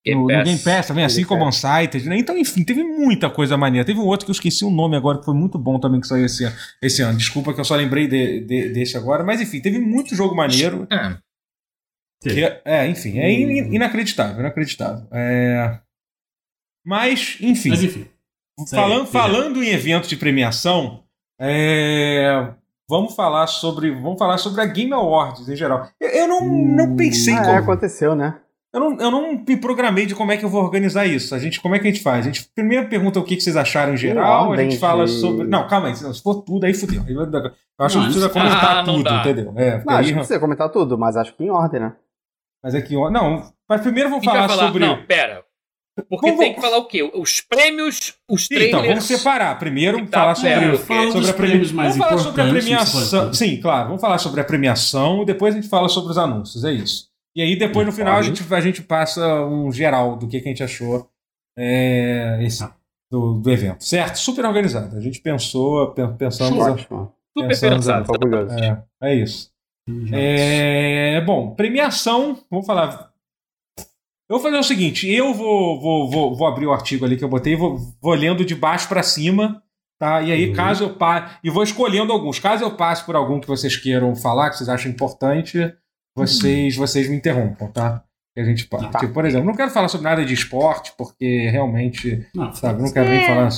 Game 0.05 0.19
no, 0.19 0.27
no, 0.27 0.43
Game 0.43 0.59
Pass 0.59 0.87
também, 0.87 1.05
assim 1.05 1.23
como 1.23 1.47
Unsighted, 1.47 2.09
né? 2.09 2.17
Então, 2.17 2.35
enfim, 2.35 2.63
teve 2.63 2.83
muita 2.83 3.29
coisa 3.29 3.55
maneira. 3.55 3.85
Teve 3.85 3.99
um 3.99 4.05
outro 4.05 4.25
que 4.25 4.31
eu 4.31 4.33
esqueci 4.33 4.65
o 4.65 4.71
nome 4.71 4.97
agora, 4.97 5.19
que 5.19 5.25
foi 5.25 5.35
muito 5.35 5.59
bom 5.59 5.79
também, 5.79 6.01
que 6.01 6.07
saiu 6.07 6.25
esse, 6.25 6.43
esse 6.81 7.03
ano. 7.03 7.17
Desculpa 7.17 7.53
que 7.53 7.59
eu 7.59 7.65
só 7.65 7.75
lembrei 7.75 8.07
de, 8.07 8.41
de, 8.41 8.69
desse 8.69 8.97
agora, 8.97 9.23
mas 9.23 9.39
enfim, 9.39 9.61
teve 9.61 9.79
muito 9.79 10.15
jogo 10.15 10.35
maneiro. 10.35 10.87
É, 10.91 11.17
que, 12.21 12.61
é 12.65 12.87
enfim, 12.87 13.19
é 13.19 13.31
in, 13.31 13.75
inacreditável, 13.75 14.39
inacreditável. 14.39 15.07
É... 15.11 15.79
Mas, 16.83 17.37
enfim. 17.39 17.69
Mas, 17.69 17.83
enfim. 17.83 18.07
Falando, 18.69 19.07
falando 19.07 19.63
em 19.63 19.69
eventos 19.69 20.09
de 20.09 20.15
premiação, 20.15 21.03
é... 21.39 22.53
vamos 22.89 23.15
falar 23.15 23.45
sobre. 23.45 23.91
Vamos 23.91 24.17
falar 24.17 24.39
sobre 24.39 24.61
a 24.61 24.65
Game 24.65 24.93
Awards 24.93 25.47
em 25.47 25.55
geral. 25.55 25.89
Eu, 25.99 26.09
eu 26.09 26.27
não, 26.27 26.41
não 26.41 26.85
hum, 26.85 26.95
pensei 26.95 27.35
ah, 27.35 27.43
como. 27.43 27.57
Aconteceu, 27.57 28.15
né? 28.15 28.39
Eu 28.73 28.79
não, 28.79 28.99
eu 28.99 29.11
não 29.11 29.43
me 29.45 29.57
programei 29.57 30.05
de 30.05 30.15
como 30.15 30.31
é 30.31 30.37
que 30.37 30.45
eu 30.45 30.49
vou 30.49 30.63
organizar 30.63 31.05
isso. 31.05 31.35
A 31.35 31.39
gente, 31.39 31.59
como 31.59 31.75
é 31.75 31.79
que 31.79 31.87
a 31.87 31.91
gente 31.91 32.01
faz? 32.01 32.25
A 32.25 32.29
gente 32.29 32.49
primeiro 32.55 32.87
pergunta 32.87 33.19
o 33.19 33.23
que, 33.23 33.35
que 33.35 33.41
vocês 33.41 33.57
acharam 33.57 33.93
em 33.93 33.97
geral, 33.97 34.53
a 34.53 34.57
gente 34.57 34.77
fala 34.77 35.07
sobre. 35.07 35.45
Não, 35.45 35.67
calma 35.67 35.89
aí, 35.89 35.95
se 35.95 36.23
for 36.23 36.41
tudo, 36.43 36.65
aí 36.65 36.73
fudeu. 36.73 37.03
Eu 37.07 37.85
acho 37.85 37.97
não, 37.97 38.05
que 38.05 38.11
precisa 38.11 38.29
comentar 38.29 38.77
ah, 38.77 38.83
tudo, 38.83 39.09
entendeu? 39.09 39.53
É, 39.57 39.83
não, 39.83 39.93
aí... 39.93 39.99
acho 39.99 40.09
que 40.09 40.15
precisa 40.15 40.39
comentar 40.39 40.69
tudo, 40.69 40.97
mas 40.97 41.17
acho 41.17 41.35
que 41.35 41.43
em 41.43 41.49
ordem, 41.49 41.81
né? 41.81 41.93
Mas 42.63 42.73
é 42.73 42.81
que. 42.81 42.95
Não, 42.95 43.51
mas 43.67 43.81
primeiro 43.81 44.09
vou 44.09 44.23
falar, 44.23 44.47
falar, 44.47 44.67
sobre. 44.67 44.85
Não, 44.85 45.05
pera. 45.05 45.43
Porque 46.09 46.27
vamos, 46.27 46.39
tem 46.39 46.53
que 46.53 46.61
falar 46.61 46.77
o 46.77 46.85
quê? 46.85 47.03
Os 47.13 47.41
prêmios, 47.41 48.13
os 48.29 48.47
trailers... 48.47 48.73
Então, 48.73 48.87
vamos 48.87 49.03
separar. 49.03 49.59
Primeiro, 49.59 50.05
tá, 50.07 50.19
falar 50.19 50.35
sobre, 50.35 50.51
é, 50.51 51.11
sobre 51.11 51.29
a 51.29 51.33
prêmios 51.33 51.71
mais 51.73 51.97
vamos 51.97 52.07
falar 52.07 52.21
sobre 52.21 52.41
a 52.41 52.49
premiação. 52.49 53.33
Sim, 53.33 53.59
claro. 53.59 53.87
Vamos 53.87 54.01
falar 54.01 54.17
sobre 54.17 54.39
a 54.39 54.43
premiação 54.43 55.23
e 55.23 55.25
depois 55.25 55.53
a 55.53 55.57
gente 55.59 55.69
fala 55.69 55.89
sobre 55.89 56.11
os 56.11 56.17
anúncios. 56.17 56.63
É 56.63 56.71
isso. 56.71 57.10
E 57.35 57.41
aí 57.41 57.55
depois 57.55 57.85
no 57.85 57.93
final 57.93 58.17
a 58.17 58.21
gente, 58.21 58.43
a 58.53 58.61
gente 58.61 58.81
passa 58.81 59.45
um 59.45 59.71
geral 59.71 60.17
do 60.17 60.27
que, 60.27 60.39
que 60.39 60.47
a 60.47 60.51
gente 60.51 60.63
achou 60.63 61.09
é, 61.57 62.39
esse, 62.41 62.67
do, 63.09 63.33
do 63.35 63.51
evento. 63.51 63.83
Certo? 63.83 64.17
Super 64.17 64.45
organizado. 64.45 64.95
A 64.95 65.01
gente 65.01 65.21
pensou, 65.21 65.93
pensamos. 66.17 66.59
Ótimo. 66.59 67.13
Super 67.37 67.59
pensado. 67.59 68.11
É, 69.01 69.09
é 69.09 69.15
isso. 69.15 69.51
É, 70.13 71.21
bom, 71.21 71.55
premiação, 71.55 72.39
vamos 72.49 72.65
falar. 72.65 73.11
Eu 74.29 74.37
vou 74.37 74.39
fazer 74.39 74.57
o 74.57 74.63
seguinte: 74.63 75.09
eu 75.09 75.33
vou, 75.33 75.79
vou, 75.81 76.09
vou, 76.09 76.35
vou 76.35 76.47
abrir 76.47 76.65
o 76.65 76.71
artigo 76.71 77.03
ali 77.03 77.17
que 77.17 77.23
eu 77.23 77.29
botei, 77.29 77.55
vou, 77.55 77.77
vou 78.01 78.13
lendo 78.13 78.45
de 78.45 78.55
baixo 78.55 78.87
para 78.87 79.03
cima, 79.03 79.61
tá? 79.99 80.21
E 80.21 80.31
aí, 80.31 80.49
uhum. 80.49 80.55
caso 80.55 80.85
eu 80.85 80.95
passe. 80.95 81.37
E 81.43 81.49
vou 81.49 81.63
escolhendo 81.63 82.13
alguns. 82.13 82.39
Caso 82.39 82.63
eu 82.63 82.77
passe 82.77 83.05
por 83.05 83.15
algum 83.15 83.39
que 83.39 83.47
vocês 83.47 83.75
queiram 83.75 84.15
falar, 84.15 84.49
que 84.49 84.57
vocês 84.57 84.69
acham 84.69 84.89
importante, 84.89 85.73
vocês, 86.15 86.75
vocês 86.75 87.09
me 87.09 87.15
interrompam, 87.15 87.67
tá? 87.71 88.03
Que 88.33 88.41
a 88.41 88.45
gente 88.45 88.67
pode. 88.67 88.89
Tá. 88.91 88.99
Tipo, 88.99 89.13
por 89.13 89.25
exemplo, 89.25 89.45
não 89.45 89.55
quero 89.55 89.71
falar 89.71 89.87
sobre 89.87 90.09
nada 90.09 90.25
de 90.25 90.33
esporte, 90.33 90.93
porque 90.97 91.49
realmente, 91.49 92.25
não, 92.33 92.53
sabe, 92.53 92.81
não 92.81 92.91
quero 92.91 93.09
nem 93.09 93.25
falar. 93.25 93.49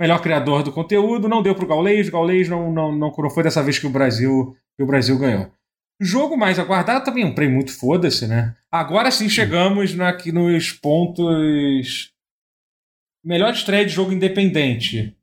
Melhor 0.00 0.20
criador 0.20 0.62
do 0.62 0.72
conteúdo, 0.72 1.28
não 1.28 1.42
deu 1.42 1.54
pro 1.54 1.66
Gaulês, 1.66 2.08
Gaulês 2.08 2.48
não, 2.48 2.72
não, 2.72 2.90
não, 2.92 3.12
não 3.16 3.30
foi 3.30 3.42
dessa 3.42 3.62
vez 3.62 3.78
que 3.78 3.86
o 3.86 3.90
Brasil, 3.90 4.56
que 4.76 4.82
o 4.82 4.86
Brasil 4.86 5.18
ganhou. 5.18 5.50
Jogo 6.00 6.36
mais 6.36 6.58
aguardado 6.58 7.04
também 7.04 7.22
é 7.22 7.26
um 7.26 7.34
prêmio 7.34 7.54
muito 7.54 7.72
foda-se, 7.72 8.26
né? 8.26 8.56
Agora 8.70 9.10
sim 9.10 9.28
chegamos 9.28 9.94
na, 9.94 10.16
nos 10.32 10.72
pontos. 10.72 12.10
Melhor 13.24 13.52
estreia 13.52 13.86
de 13.86 13.92
jogo 13.92 14.12
independente. 14.12 15.16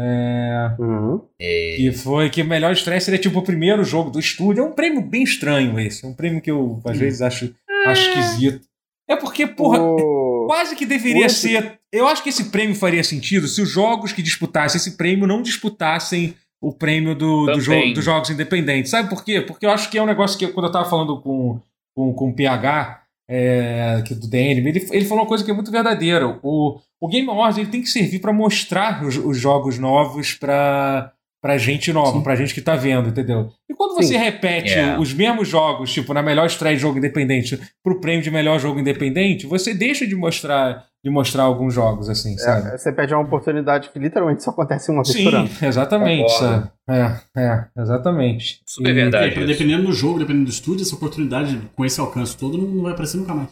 É... 0.00 0.76
Uhum. 0.78 1.20
Que 1.36 1.90
foi 1.92 2.30
que 2.30 2.42
o 2.42 2.46
melhor 2.46 2.72
estreia 2.72 3.00
seria 3.00 3.18
tipo 3.18 3.40
o 3.40 3.42
primeiro 3.42 3.82
jogo 3.82 4.10
do 4.10 4.20
estúdio. 4.20 4.62
É 4.62 4.66
um 4.66 4.72
prêmio 4.72 5.02
bem 5.02 5.24
estranho 5.24 5.78
esse. 5.80 6.04
É 6.04 6.08
um 6.08 6.14
prêmio 6.14 6.40
que 6.40 6.50
eu 6.50 6.80
às 6.84 6.92
uhum. 6.92 7.00
vezes 7.00 7.20
acho, 7.20 7.52
acho 7.86 8.08
esquisito. 8.10 8.60
É 9.08 9.16
porque, 9.16 9.46
porra, 9.46 9.80
o... 9.80 10.46
quase 10.46 10.76
que 10.76 10.86
deveria 10.86 11.28
ser. 11.28 11.80
Eu 11.90 12.06
acho 12.06 12.22
que 12.22 12.28
esse 12.28 12.44
prêmio 12.50 12.76
faria 12.76 13.02
sentido 13.02 13.48
se 13.48 13.60
os 13.60 13.68
jogos 13.68 14.12
que 14.12 14.22
disputassem 14.22 14.78
esse 14.78 14.96
prêmio 14.96 15.26
não 15.26 15.42
disputassem 15.42 16.34
o 16.60 16.72
prêmio 16.72 17.14
do, 17.14 17.46
do 17.46 17.60
jogo, 17.60 17.94
dos 17.94 18.04
jogos 18.04 18.30
independentes. 18.30 18.90
Sabe 18.90 19.08
por 19.08 19.24
quê? 19.24 19.40
Porque 19.40 19.66
eu 19.66 19.70
acho 19.70 19.90
que 19.90 19.98
é 19.98 20.02
um 20.02 20.06
negócio 20.06 20.38
que 20.38 20.46
quando 20.48 20.66
eu 20.66 20.72
tava 20.72 20.88
falando 20.88 21.20
com, 21.20 21.60
com, 21.96 22.12
com 22.12 22.28
o 22.28 22.34
PH, 22.34 23.02
é, 23.28 24.02
que 24.06 24.14
do 24.14 24.28
DNM, 24.28 24.68
ele, 24.68 24.88
ele 24.90 25.04
falou 25.04 25.22
uma 25.24 25.28
coisa 25.28 25.44
que 25.44 25.50
é 25.50 25.54
muito 25.54 25.70
verdadeira. 25.70 26.38
O, 26.42 26.78
o 27.00 27.08
Game 27.08 27.28
Awards 27.28 27.58
ele 27.58 27.70
tem 27.70 27.80
que 27.80 27.88
servir 27.88 28.18
para 28.20 28.32
mostrar 28.32 29.04
os, 29.04 29.16
os, 29.16 29.38
jogos 29.38 29.78
novos 29.78 30.34
para 30.34 31.12
pra 31.40 31.56
gente 31.56 31.92
nova, 31.92 32.20
pra 32.20 32.34
gente 32.34 32.52
que 32.52 32.60
tá 32.60 32.74
vendo, 32.74 33.10
entendeu? 33.10 33.48
E 33.70 33.74
quando 33.74 33.94
você 33.94 34.14
Sim. 34.14 34.16
repete 34.16 34.70
yeah. 34.70 35.00
os 35.00 35.14
mesmos 35.14 35.46
jogos, 35.46 35.92
tipo, 35.92 36.12
na 36.12 36.20
melhor 36.20 36.46
estreia 36.46 36.74
de 36.74 36.82
jogo 36.82 36.98
independente, 36.98 37.60
pro 37.82 38.00
prêmio 38.00 38.22
de 38.22 38.30
melhor 38.30 38.58
jogo 38.58 38.80
independente, 38.80 39.46
você 39.46 39.72
deixa 39.72 40.04
de 40.04 40.16
mostrar 40.16 40.88
de 41.02 41.10
mostrar 41.10 41.44
alguns 41.44 41.72
jogos, 41.72 42.08
assim, 42.08 42.34
é, 42.34 42.38
sabe? 42.38 42.76
Você 42.76 42.92
perde 42.92 43.14
uma 43.14 43.22
oportunidade 43.22 43.88
que 43.90 43.98
literalmente 44.00 44.42
só 44.42 44.50
acontece 44.50 44.90
uma 44.90 45.04
vez 45.04 45.16
Sim, 45.16 45.24
por 45.24 45.34
ano. 45.34 45.50
exatamente, 45.62 46.32
sabe? 46.32 46.70
É, 46.90 47.16
é, 47.36 47.64
exatamente. 47.78 48.60
Super 48.66 48.90
e, 48.90 48.94
verdade. 48.94 49.40
É, 49.40 49.46
dependendo 49.46 49.86
do 49.86 49.92
jogo, 49.92 50.18
dependendo 50.18 50.46
do 50.46 50.50
estúdio, 50.50 50.82
essa 50.82 50.96
oportunidade 50.96 51.60
com 51.76 51.84
esse 51.84 52.00
alcance 52.00 52.36
todo 52.36 52.58
não 52.58 52.82
vai 52.82 52.92
aparecer 52.92 53.16
nunca 53.16 53.32
mais. 53.32 53.50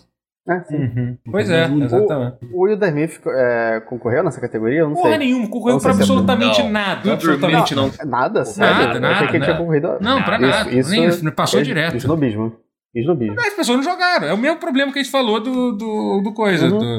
É, 0.49 0.75
uhum. 0.75 1.19
Pois 1.31 1.51
é, 1.51 1.65
exatamente. 1.65 2.37
O, 2.53 2.61
o 2.61 2.63
Will 2.63 2.79
Smith 2.81 3.21
é, 3.27 3.81
concorreu 3.89 4.23
nessa 4.23 4.41
categoria? 4.41 4.81
Eu 4.81 4.89
não 4.89 4.95
Porra 4.95 5.11
sei. 5.11 5.19
nenhuma, 5.19 5.49
concorreu 5.49 5.81
pra 5.81 5.91
absolutamente 5.91 6.63
não. 6.63 6.71
nada. 6.71 7.13
Absolutamente 7.13 7.75
não. 7.75 7.89
Não. 7.89 8.11
Nada? 8.11 8.45
Sério? 8.45 8.75
Nada, 8.75 9.01
nada. 9.01 9.07
Eu 9.07 9.11
achei 9.13 9.29
que 9.29 9.37
ele 9.37 9.45
tinha 9.45 9.57
concorrido. 9.57 9.97
Não, 10.01 10.23
pra 10.23 10.39
nada. 10.39 10.71
Isso, 10.71 10.95
isso 10.95 11.25
Nem, 11.25 11.33
passou 11.33 11.59
é 11.59 11.63
direto. 11.65 11.97
Snobismo. 11.97 12.53
Snobismo. 12.95 13.41
As 13.41 13.55
pessoas 13.55 13.79
não 13.79 13.85
jogaram. 13.85 14.29
É 14.29 14.33
o 14.33 14.39
mesmo 14.39 14.59
problema 14.59 14.93
que 14.93 15.01
a 15.01 15.03
gente 15.03 15.11
falou 15.11 15.41
do, 15.41 15.73
do, 15.73 16.21
do 16.23 16.33
coisa. 16.33 16.67
Uhum. 16.67 16.79
Do, 16.79 16.97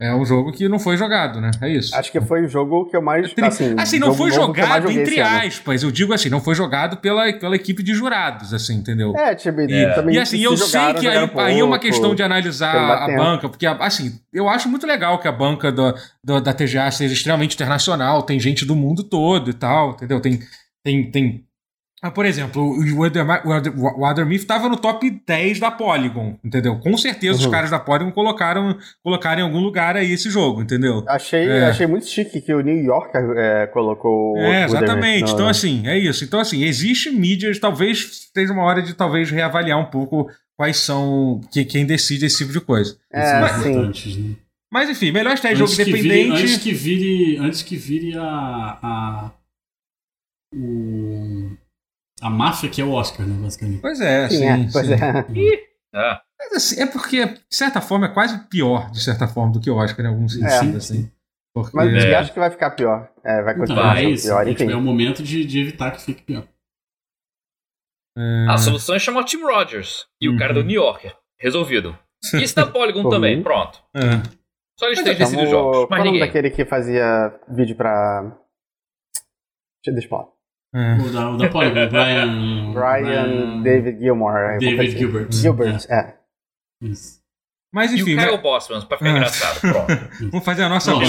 É 0.00 0.14
um 0.14 0.24
jogo 0.24 0.52
que 0.52 0.68
não 0.68 0.78
foi 0.78 0.96
jogado, 0.96 1.40
né? 1.40 1.50
É 1.60 1.68
isso. 1.68 1.92
Acho 1.96 2.12
que 2.12 2.20
foi 2.20 2.44
o 2.44 2.48
jogo 2.48 2.84
que 2.84 2.96
eu 2.96 3.02
mais. 3.02 3.34
Assim, 3.42 3.74
assim 3.76 3.98
não 3.98 4.14
foi 4.14 4.30
jogado, 4.30 4.88
entre 4.88 5.20
aspas. 5.20 5.82
Eu 5.82 5.90
digo 5.90 6.12
assim, 6.12 6.28
não 6.28 6.40
foi 6.40 6.54
jogado 6.54 6.98
pela, 6.98 7.32
pela 7.32 7.56
equipe 7.56 7.82
de 7.82 7.94
jurados, 7.94 8.54
assim, 8.54 8.76
entendeu? 8.76 9.12
É, 9.16 9.34
tipo, 9.34 9.60
é. 9.60 9.92
também. 9.94 10.14
E 10.14 10.18
assim, 10.20 10.38
eu 10.40 10.56
jogaram, 10.56 10.92
sei 10.92 11.00
que 11.00 11.08
aí, 11.08 11.18
pouco, 11.26 11.40
aí, 11.40 11.58
é 11.58 11.64
uma 11.64 11.80
questão 11.80 12.14
de 12.14 12.22
analisar 12.22 12.76
a 12.76 13.16
banca, 13.16 13.48
porque, 13.48 13.66
assim, 13.66 14.20
eu 14.32 14.48
acho 14.48 14.68
muito 14.68 14.86
legal 14.86 15.18
que 15.18 15.26
a 15.26 15.32
banca 15.32 15.72
do, 15.72 15.92
do, 16.22 16.40
da 16.40 16.52
TGA 16.52 16.88
seja 16.92 17.12
extremamente 17.12 17.56
internacional, 17.56 18.22
tem 18.22 18.38
gente 18.38 18.64
do 18.64 18.76
mundo 18.76 19.02
todo 19.02 19.50
e 19.50 19.54
tal, 19.54 19.90
entendeu? 19.90 20.20
Tem, 20.20 20.38
tem, 20.84 21.10
tem 21.10 21.47
ah, 22.00 22.12
por 22.12 22.24
exemplo, 22.24 22.62
o 22.62 24.00
Watermith 24.00 24.40
estava 24.40 24.68
no 24.68 24.76
top 24.76 25.10
10 25.26 25.58
da 25.58 25.70
Polygon, 25.70 26.38
entendeu? 26.44 26.78
Com 26.78 26.96
certeza 26.96 27.40
uhum. 27.40 27.46
os 27.46 27.50
caras 27.50 27.70
da 27.70 27.80
Polygon 27.80 28.12
colocaram, 28.12 28.78
colocaram 29.02 29.40
em 29.40 29.44
algum 29.44 29.58
lugar 29.58 29.96
aí 29.96 30.12
esse 30.12 30.30
jogo, 30.30 30.62
entendeu? 30.62 31.04
Achei, 31.08 31.48
é. 31.48 31.66
achei 31.66 31.88
muito 31.88 32.06
chique 32.06 32.40
que 32.40 32.54
o 32.54 32.60
New 32.60 32.76
York 32.76 33.10
é, 33.36 33.66
colocou 33.66 34.36
É, 34.38 34.64
exatamente. 34.64 35.32
Então, 35.32 35.48
assim, 35.48 35.88
é 35.88 35.98
isso. 35.98 36.22
Então, 36.24 36.38
assim, 36.38 36.62
existe 36.62 37.10
mídias, 37.10 37.58
talvez 37.58 38.28
seja 38.32 38.52
uma 38.52 38.62
hora 38.62 38.80
de 38.80 38.94
talvez 38.94 39.28
reavaliar 39.30 39.78
um 39.78 39.86
pouco 39.86 40.30
quais 40.56 40.76
são 40.76 41.40
que, 41.52 41.64
quem 41.64 41.84
decide 41.84 42.26
esse 42.26 42.38
tipo 42.38 42.52
de 42.52 42.60
coisa. 42.60 42.96
É, 43.12 43.40
mas, 43.40 43.62
sim. 43.62 44.22
Né? 44.22 44.36
Mas 44.70 44.88
enfim, 44.88 45.10
melhor 45.10 45.34
estar 45.34 45.52
jogo 45.54 45.72
independente. 45.72 46.02
Vire, 46.02 46.30
antes 46.30 46.56
que 46.58 46.72
vire, 46.72 47.38
antes 47.38 47.62
que 47.62 47.76
vire 47.76 48.16
a, 48.16 48.78
a 48.82 49.32
o 50.54 51.56
a 52.20 52.30
máfia 52.30 52.68
que 52.68 52.80
é 52.80 52.84
o 52.84 52.92
Oscar, 52.92 53.26
né, 53.26 53.36
basicamente. 53.40 53.80
Pois 53.80 54.00
é, 54.00 54.28
sim. 54.28 54.36
sim, 54.38 54.44
é, 54.44 54.68
pois 54.72 54.86
sim. 54.86 54.92
é. 54.94 55.98
é. 55.98 56.20
Mas, 56.38 56.52
assim, 56.52 56.80
é 56.80 56.86
porque, 56.86 57.26
de 57.26 57.40
certa 57.50 57.80
forma, 57.80 58.06
é 58.06 58.14
quase 58.14 58.38
pior, 58.48 58.90
de 58.90 59.02
certa 59.02 59.26
forma, 59.26 59.52
do 59.52 59.60
que 59.60 59.70
o 59.70 59.76
Oscar 59.76 60.04
em 60.04 60.08
algum 60.08 60.28
sentido, 60.28 60.74
é. 60.74 60.76
assim. 60.76 61.10
Porque... 61.54 61.76
Mas 61.76 62.04
eu 62.04 62.18
acho 62.18 62.32
que 62.32 62.38
vai 62.38 62.50
ficar 62.50 62.70
pior. 62.70 63.10
É, 63.24 63.42
vai 63.42 63.56
continuar 63.56 63.94
vai, 63.94 64.14
pior. 64.14 64.46
Enfim. 64.46 64.70
É 64.70 64.76
o 64.76 64.80
momento 64.80 65.22
de, 65.22 65.44
de 65.44 65.60
evitar 65.60 65.90
que 65.90 66.00
fique 66.00 66.22
pior. 66.22 66.46
É... 68.16 68.46
A 68.48 68.58
solução 68.58 68.94
é 68.94 68.98
chamar 68.98 69.20
o 69.20 69.24
Tim 69.24 69.42
Rogers 69.42 70.06
e 70.20 70.28
uhum. 70.28 70.36
o 70.36 70.38
cara 70.38 70.52
do 70.52 70.60
uhum. 70.60 70.66
New 70.66 70.82
Yorker. 70.82 71.16
Resolvido. 71.38 71.98
Isso 72.34 72.54
da 72.54 72.66
Polygon 72.66 73.08
também, 73.08 73.42
pronto. 73.42 73.82
É. 73.94 74.22
Só 74.78 74.86
eles 74.86 75.02
têm 75.02 75.16
decidido 75.16 75.46
jogos. 75.46 75.88
Mas 75.90 75.98
qual 75.98 76.04
ninguém. 76.04 76.20
daquele 76.20 76.50
que 76.50 76.64
fazia 76.64 77.34
vídeo 77.48 77.76
pra. 77.76 78.22
Deixa 79.84 80.06
eu 80.06 80.08
falar. 80.08 80.28
É. 80.74 80.98
O 80.98 81.10
da, 81.10 81.30
o 81.30 81.36
da 81.36 81.48
Polygon, 81.48 81.88
Brian, 81.88 82.72
Brian. 82.72 83.62
David 83.62 84.00
Gilmore. 84.00 84.58
David 84.58 84.98
Gilbert. 84.98 85.32
Gilbert, 85.32 85.86
é. 85.88 85.94
é. 85.94 86.14
Isso. 86.82 87.18
Mas 87.72 87.92
enfim. 87.92 88.10
E 88.10 88.14
o 88.14 88.18
Kyle 88.18 88.32
né? 88.32 88.38
Bossman, 88.38 88.80
pra 88.82 88.98
ficar 88.98 89.10
é. 89.10 89.12
engraçado. 89.12 89.60
Pronto. 89.60 90.08
Vamos 90.30 90.44
fazer 90.44 90.62
a 90.64 90.68
nossa 90.68 90.92
aqui. 90.92 91.04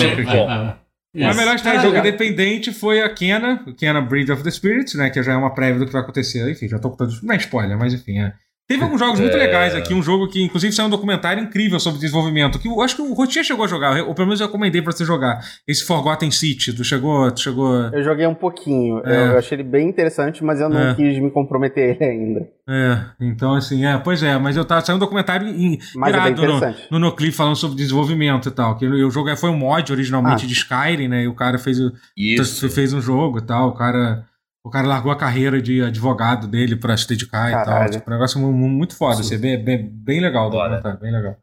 Yes. 1.16 1.36
A 1.36 1.40
melhor 1.40 1.56
história 1.56 1.80
de 1.80 1.86
jogo 1.86 1.98
independente 1.98 2.72
foi 2.72 3.02
a 3.02 3.12
Kena, 3.12 3.66
Kena 3.76 4.00
Breed 4.00 4.30
of 4.30 4.44
the 4.44 4.52
Spirits, 4.52 4.94
né? 4.94 5.10
Que 5.10 5.24
já 5.24 5.34
é 5.34 5.36
uma 5.36 5.54
prévia 5.54 5.80
do 5.80 5.88
que 5.88 5.92
vai 5.92 6.04
acontecer. 6.04 6.48
Enfim, 6.50 6.68
já 6.68 6.78
tô 6.78 6.92
com 6.92 6.98
todos. 6.98 7.24
Não 7.24 7.34
é 7.34 7.38
spoiler, 7.38 7.78
mas 7.78 7.94
enfim, 7.94 8.20
é. 8.20 8.34
Teve 8.70 8.84
alguns 8.84 9.00
jogos 9.00 9.20
muito 9.20 9.36
é. 9.36 9.40
legais 9.40 9.74
aqui, 9.74 9.96
um 9.96 10.04
jogo 10.04 10.28
que 10.28 10.44
inclusive 10.44 10.72
saiu 10.72 10.86
um 10.86 10.92
documentário 10.92 11.42
incrível 11.42 11.80
sobre 11.80 12.00
desenvolvimento, 12.00 12.60
que 12.60 12.68
eu 12.68 12.80
acho 12.82 12.96
que 12.96 13.02
o 13.02 13.14
Rotier 13.14 13.44
chegou 13.44 13.66
a 13.66 13.68
jogar, 13.68 14.00
ou 14.04 14.14
pelo 14.14 14.28
menos 14.28 14.40
eu 14.40 14.46
recomendei 14.46 14.80
pra 14.80 14.92
você 14.92 15.04
jogar. 15.04 15.44
Esse 15.68 15.84
Forgotten 15.84 16.30
City, 16.30 16.72
tu 16.72 16.84
chegou... 16.84 17.32
Tu 17.32 17.42
chegou... 17.42 17.76
Eu 17.92 18.04
joguei 18.04 18.28
um 18.28 18.36
pouquinho, 18.36 19.02
é. 19.04 19.30
eu 19.30 19.40
achei 19.40 19.56
ele 19.56 19.64
bem 19.64 19.90
interessante, 19.90 20.44
mas 20.44 20.62
eu 20.62 20.70
não 20.70 20.80
é. 20.80 20.94
quis 20.94 21.18
me 21.18 21.32
comprometer 21.32 21.98
ele 22.00 22.12
ainda. 22.12 22.48
É, 22.70 23.06
então 23.20 23.56
assim, 23.56 23.88
é, 23.88 23.98
pois 23.98 24.22
é, 24.22 24.38
mas 24.38 24.56
eu 24.56 24.64
tava 24.64 24.86
saindo 24.86 24.98
um 24.98 25.00
documentário 25.00 25.48
mas 25.96 26.14
é 26.14 26.16
irado 26.16 26.46
é 26.46 26.48
no, 26.48 26.76
no 26.92 27.00
Noclip 27.00 27.34
falando 27.34 27.56
sobre 27.56 27.76
desenvolvimento 27.76 28.50
e 28.50 28.52
tal, 28.52 28.78
que 28.78 28.86
o 28.86 29.10
jogo 29.10 29.36
foi 29.36 29.50
um 29.50 29.58
mod 29.58 29.92
originalmente 29.92 30.46
ah. 30.46 30.48
de 30.48 30.54
Skyrim, 30.54 31.08
né, 31.08 31.24
e 31.24 31.28
o 31.28 31.34
cara 31.34 31.58
fez, 31.58 31.80
Isso. 32.16 32.70
fez 32.70 32.94
um 32.94 33.02
jogo 33.02 33.40
e 33.40 33.42
tal, 33.42 33.70
o 33.70 33.74
cara... 33.74 34.29
O 34.70 34.72
cara 34.72 34.88
largou 34.88 35.12
a 35.12 35.16
carreira 35.16 35.60
de 35.60 35.82
advogado 35.82 36.48
dele 36.48 36.76
pra 36.76 36.96
se 36.96 37.08
dedicar 37.08 37.50
Caralho. 37.50 37.88
e 37.88 37.90
tal. 37.90 37.90
Tipo, 37.90 38.12
um 38.12 38.14
negócio 38.14 38.40
muito 38.40 38.96
foda, 38.96 39.22
assim, 39.22 39.36
bem, 39.36 39.58
bem, 39.64 39.90
bem 39.92 40.20
legal. 40.20 40.52
Bem 40.52 41.12
legal. 41.12 41.38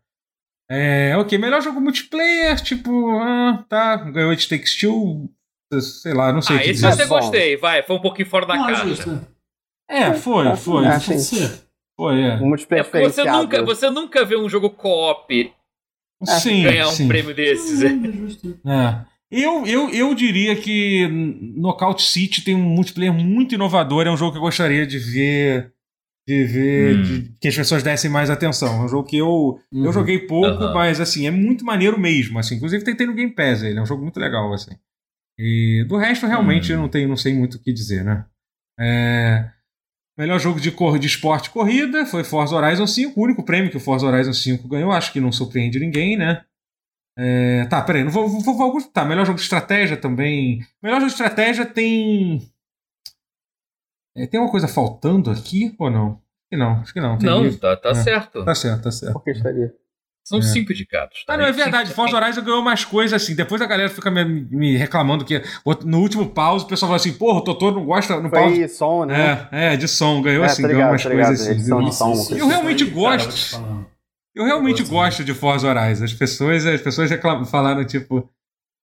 É, 0.70 1.16
ok, 1.16 1.36
melhor 1.36 1.60
jogo 1.60 1.80
multiplayer, 1.80 2.60
tipo, 2.60 3.18
ah, 3.18 3.64
tá, 3.68 3.96
ganhou 3.96 4.30
It 4.30 4.48
Takes 4.48 4.78
Two, 4.78 5.28
sei 5.80 6.14
lá, 6.14 6.32
não 6.32 6.40
sei 6.40 6.56
ah, 6.56 6.66
esse 6.66 6.82
você 6.82 7.06
gostei, 7.06 7.56
vai, 7.56 7.82
foi 7.82 7.96
um 7.96 8.00
pouquinho 8.00 8.28
fora 8.28 8.46
da 8.46 8.56
caixa. 8.56 9.28
É, 9.90 10.14
foi, 10.14 10.46
é, 10.46 10.56
foi. 10.56 10.86
É, 10.86 11.00
foi, 11.96 12.20
é. 12.22 12.36
Um 12.36 12.48
multiplayer 12.48 12.86
é 12.92 13.08
você 13.08 13.24
nunca, 13.24 13.62
você 13.64 13.90
nunca 13.90 14.24
vê 14.24 14.36
um 14.36 14.48
jogo 14.48 14.70
co-op 14.70 15.52
sim, 16.24 16.62
ganhar 16.62 16.86
sim. 16.86 17.04
um 17.04 17.08
prêmio 17.08 17.34
desses. 17.34 17.82
É. 17.82 19.04
Eu, 19.30 19.66
eu, 19.66 19.90
eu 19.90 20.14
diria 20.14 20.54
que 20.54 21.08
Knockout 21.56 22.02
City 22.02 22.42
tem 22.42 22.54
um 22.54 22.62
multiplayer 22.62 23.12
muito 23.12 23.54
inovador. 23.54 24.06
É 24.06 24.10
um 24.10 24.16
jogo 24.16 24.32
que 24.32 24.38
eu 24.38 24.42
gostaria 24.42 24.86
de 24.86 24.98
ver. 24.98 25.72
De 26.28 26.44
ver 26.44 26.96
hum. 26.96 27.02
de, 27.02 27.36
que 27.40 27.48
as 27.48 27.54
pessoas 27.54 27.82
dessem 27.82 28.10
mais 28.10 28.30
atenção. 28.30 28.82
É 28.82 28.84
um 28.84 28.88
jogo 28.88 29.08
que 29.08 29.16
eu, 29.16 29.60
uhum. 29.72 29.84
eu 29.84 29.92
joguei 29.92 30.26
pouco, 30.26 30.64
uhum. 30.64 30.74
mas 30.74 31.00
assim, 31.00 31.26
é 31.26 31.30
muito 31.30 31.64
maneiro 31.64 31.98
mesmo. 31.98 32.38
Assim. 32.38 32.56
Inclusive 32.56 32.84
tentei 32.84 33.06
no 33.06 33.14
Game 33.14 33.32
Pass 33.32 33.62
ele. 33.62 33.78
É 33.78 33.82
um 33.82 33.86
jogo 33.86 34.02
muito 34.02 34.18
legal, 34.18 34.52
assim. 34.52 34.72
E 35.38 35.84
do 35.88 35.96
resto, 35.96 36.26
realmente, 36.26 36.72
eu 36.72 36.78
não, 36.78 36.88
tenho, 36.88 37.08
não 37.08 37.16
sei 37.16 37.34
muito 37.34 37.56
o 37.56 37.60
que 37.60 37.72
dizer, 37.72 38.02
né? 38.02 38.24
É, 38.80 39.50
melhor 40.18 40.40
jogo 40.40 40.60
de, 40.60 40.70
cor, 40.70 40.98
de 40.98 41.06
esporte 41.06 41.50
corrida 41.50 42.06
foi 42.06 42.24
Forza 42.24 42.56
Horizon 42.56 42.86
5. 42.86 43.20
O 43.20 43.22
único 43.22 43.44
prêmio 43.44 43.70
que 43.70 43.76
o 43.76 43.80
Forza 43.80 44.06
Horizon 44.06 44.32
5 44.32 44.66
ganhou. 44.66 44.92
Acho 44.92 45.12
que 45.12 45.20
não 45.20 45.30
surpreende 45.30 45.78
ninguém, 45.78 46.16
né? 46.16 46.42
É, 47.18 47.64
tá, 47.66 47.80
peraí, 47.80 48.04
não 48.04 48.10
vou, 48.10 48.28
vou, 48.28 48.56
vou, 48.56 48.82
Tá, 48.92 49.04
melhor 49.04 49.24
jogo 49.24 49.38
de 49.38 49.44
estratégia 49.44 49.96
também. 49.96 50.60
Melhor 50.82 50.96
jogo 50.96 51.06
de 51.06 51.12
estratégia 51.12 51.64
tem. 51.64 52.42
É, 54.14 54.26
tem 54.26 54.38
uma 54.38 54.50
coisa 54.50 54.68
faltando 54.68 55.30
aqui 55.30 55.74
ou 55.78 55.90
não? 55.90 56.10
Acho 56.10 56.48
que 56.50 56.56
não, 56.56 56.72
acho 56.80 56.92
que 56.92 57.00
não. 57.00 57.18
não, 57.18 57.56
tá, 57.56 57.76
tá 57.76 57.90
é, 57.90 57.94
certo. 57.94 58.44
Tá 58.44 58.54
certo, 58.54 58.82
tá 58.82 58.90
certo. 58.90 59.12
Por 59.14 59.24
que 59.24 59.30
estaria? 59.30 59.74
São 60.26 60.40
é. 60.40 60.42
cinco 60.42 60.72
indicados. 60.72 61.24
Tá? 61.24 61.34
Ah, 61.34 61.36
não, 61.36 61.44
é 61.44 61.52
verdade. 61.52 61.92
Forza 61.92 62.16
Horizon 62.16 62.42
ganhou 62.42 62.60
mais 62.60 62.84
coisas 62.84 63.22
assim. 63.22 63.34
Depois 63.34 63.62
a 63.62 63.66
galera 63.66 63.88
fica 63.88 64.10
me, 64.10 64.24
me, 64.24 64.76
reclamando 64.76 65.24
que 65.24 65.40
no 65.84 66.00
último 66.00 66.28
pause 66.28 66.64
o 66.64 66.68
pessoal 66.68 66.88
fala 66.88 66.96
assim: 66.96 67.12
porra, 67.12 67.38
o 67.38 67.42
Totoro 67.42 67.76
não 67.76 67.86
gosta. 67.86 68.20
No 68.20 68.28
pause. 68.28 68.56
de 68.56 68.68
som, 68.68 69.04
né? 69.04 69.48
É, 69.52 69.74
é, 69.74 69.76
de 69.76 69.86
som. 69.86 70.20
Ganhou 70.20 70.42
é, 70.42 70.46
assim, 70.46 70.62
ligado, 70.62 70.76
ganhou 70.76 70.90
umas 70.90 71.02
coisas 71.04 71.40
assim. 71.40 71.50
Edição 71.52 71.84
de 71.84 71.94
som, 71.94 72.34
eu 72.34 72.48
realmente 72.48 72.84
gosto. 72.86 73.86
Eu 74.36 74.44
realmente 74.44 74.82
gosto 74.84 75.24
de 75.24 75.32
Forza 75.32 75.66
Horizon. 75.66 76.04
As 76.04 76.12
pessoas, 76.12 76.66
as 76.66 76.82
pessoas 76.82 77.08
reclam, 77.08 77.46
falaram, 77.46 77.82
tipo. 77.86 78.30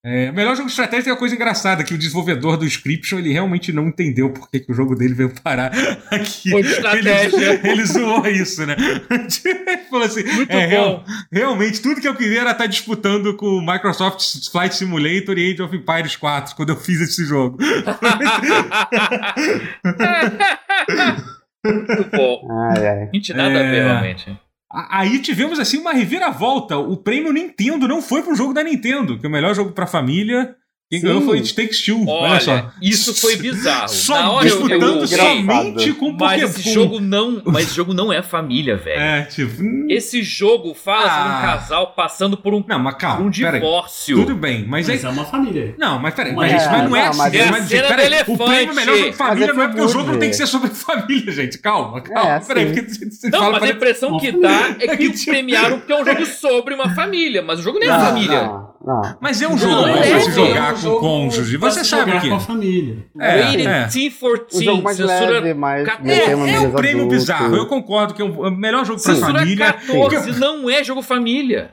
É, 0.06 0.32
o 0.32 0.34
melhor 0.34 0.54
jogo 0.54 0.66
de 0.66 0.74
estratégia 0.74 1.06
tem 1.06 1.14
uma 1.14 1.20
coisa 1.20 1.34
engraçada, 1.34 1.82
que 1.82 1.94
o 1.94 1.98
desenvolvedor 1.98 2.58
do 2.58 2.66
Scription, 2.66 3.20
ele 3.20 3.32
realmente 3.32 3.72
não 3.72 3.88
entendeu 3.88 4.30
por 4.34 4.52
que, 4.52 4.60
que 4.60 4.70
o 4.70 4.76
jogo 4.76 4.98
dele 4.98 5.14
veio 5.14 5.30
parar 5.42 5.72
aqui. 6.12 6.50
Foi 6.50 6.62
de 6.62 6.68
estratégia. 6.70 7.54
Ele, 7.54 7.70
ele 7.70 7.86
zoou 7.86 8.28
isso, 8.28 8.66
né? 8.66 8.76
ele 9.10 9.78
falou 9.90 10.06
assim, 10.06 10.24
Muito 10.24 10.52
é, 10.52 10.66
real, 10.66 11.06
realmente, 11.32 11.82
tudo 11.82 12.02
que 12.02 12.08
eu 12.08 12.16
queria 12.16 12.42
era 12.42 12.52
estar 12.52 12.66
disputando 12.66 13.34
com 13.38 13.46
o 13.46 13.66
Microsoft 13.66 14.50
Flight 14.52 14.76
Simulator 14.76 15.38
e 15.38 15.54
Age 15.54 15.62
of 15.62 15.74
Empires 15.74 16.18
4, 16.18 16.54
quando 16.58 16.72
eu 16.72 16.76
fiz 16.76 17.00
esse 17.00 17.24
jogo. 17.24 17.58
Muito 21.66 22.10
bom. 22.12 22.46
Ai, 22.52 22.88
ai. 22.88 23.10
Tinha 23.22 23.38
nada 23.38 23.58
é... 23.58 23.68
a 23.68 23.72
ver, 23.72 23.78
é. 23.78 23.84
realmente. 23.84 24.43
Aí 24.74 25.20
tivemos 25.20 25.60
assim 25.60 25.78
uma 25.78 25.94
reviravolta. 25.94 26.78
O 26.78 26.98
prêmio 26.98 27.32
Nintendo 27.32 27.88
não 27.88 28.02
foi 28.02 28.24
pro 28.24 28.36
jogo 28.36 28.54
da 28.54 28.64
Nintendo, 28.64 29.20
que 29.20 29.26
é 29.26 29.30
o 29.30 29.32
melhor 29.32 29.54
jogo 29.54 29.72
pra 29.72 29.86
família. 29.86 30.56
Quem 30.94 31.00
Sim. 31.00 31.08
ganhou 31.08 31.22
foi 31.24 31.38
It 31.40 31.56
Takes 31.56 31.82
Two. 31.82 32.08
Olha, 32.08 32.34
olha 32.34 32.40
só. 32.40 32.72
Isso 32.80 33.20
foi 33.20 33.36
bizarro. 33.36 33.90
Só 33.90 34.14
Na 34.14 34.32
hora 34.32 34.46
disputando 34.46 34.84
eu, 34.84 35.00
eu, 35.00 35.08
somente 35.08 35.94
com 35.94 36.16
Pokémon. 36.16 36.18
Mas 36.20 36.44
esse 36.44 36.72
jogo 36.72 37.00
não, 37.00 37.42
mas 37.46 37.66
esse 37.66 37.76
jogo 37.76 37.96
não 37.96 38.14
é 38.14 38.22
família, 38.22 38.78
velho. 38.78 39.02
É, 39.02 39.24
tipo. 39.24 39.60
Hum. 39.60 39.88
Esse 39.90 40.22
jogo 40.22 40.76
fala 40.76 41.06
ah. 41.06 41.10
sobre 41.10 41.30
um 41.32 41.42
casal 41.42 41.88
passando 41.94 42.38
por 42.38 42.54
um, 42.54 42.64
não, 42.68 42.78
mas 42.78 42.96
calma, 42.96 43.26
um 43.26 43.30
divórcio. 43.32 44.18
Tudo 44.18 44.36
bem, 44.36 44.68
mas, 44.68 44.88
mas 44.88 45.04
é, 45.04 45.08
é 45.08 45.10
uma 45.10 45.26
família. 45.26 45.74
Não, 45.80 45.98
mas 45.98 46.14
peraí, 46.14 46.36
mas, 46.36 46.52
é, 46.52 46.70
mas 46.70 46.90
não 46.90 46.96
é 46.96 47.02
não, 47.02 47.10
assim. 47.10 47.38
É 47.38 47.50
mas, 47.50 47.72
é 47.72 47.82
peraí, 47.82 48.24
o 48.28 48.38
prêmio 48.38 48.76
melhor 48.76 48.98
jogo 48.98 49.14
família 49.14 49.54
não 49.54 49.64
é 49.64 49.68
porque 49.70 49.82
o 49.82 49.90
jogo 49.90 50.12
não 50.12 50.20
tem 50.20 50.30
que 50.30 50.36
ser 50.36 50.46
sobre 50.46 50.70
família, 50.76 51.32
gente. 51.32 51.58
Calma, 51.58 52.02
calma. 52.02 52.34
É, 52.34 52.40
peraí, 52.40 52.66
porque 52.68 53.10
você 53.10 53.32
não, 53.32 53.40
fala 53.40 53.60
mas 53.60 53.64
a 53.64 53.74
impressão 53.74 54.20
que 54.20 54.32
dá 54.32 54.76
é 54.80 54.94
que 54.96 55.26
premiaram 55.26 55.80
porque 55.80 55.92
é 55.92 56.00
um 56.00 56.06
jogo 56.06 56.26
sobre 56.28 56.76
uma 56.76 56.94
família, 56.94 57.42
mas 57.42 57.60
o 57.60 57.64
jogo 57.64 57.80
nem 57.80 57.90
é 57.90 57.94
família. 57.94 58.63
Não. 58.84 59.02
Mas 59.22 59.42
é 59.42 59.48
um 59.48 59.58
jogo 59.58 59.88
não, 59.88 59.94
pra 59.94 60.20
se 60.20 60.32
jogar 60.32 60.74
com 60.74 61.00
cônjuge. 61.00 61.56
Você 61.56 61.86
sabe 61.86 62.20
que. 62.20 62.28
com 62.28 62.36
a 62.36 62.40
família. 62.40 62.98
É, 63.18 63.42
Rated 63.42 63.68
é. 63.68 63.88
T14. 63.88 64.42
O 64.52 64.64
jogo 64.64 64.84
mais 64.84 65.00
leve, 65.00 65.54
mais. 65.54 65.88
É, 65.88 66.32
é 66.32 66.60
um 66.60 66.72
prêmio 66.72 67.04
adulto. 67.04 67.16
bizarro. 67.16 67.56
Eu 67.56 67.66
concordo 67.68 68.14
que 68.14 68.22
é 68.22 68.26
o 68.26 68.52
melhor 68.52 68.86
jogo 68.86 69.00
Sim. 69.00 69.20
pra 69.20 69.34
família. 69.34 69.74
14 69.74 70.38
não 70.38 70.70
é 70.70 70.84
jogo 70.84 71.02
família. 71.02 71.72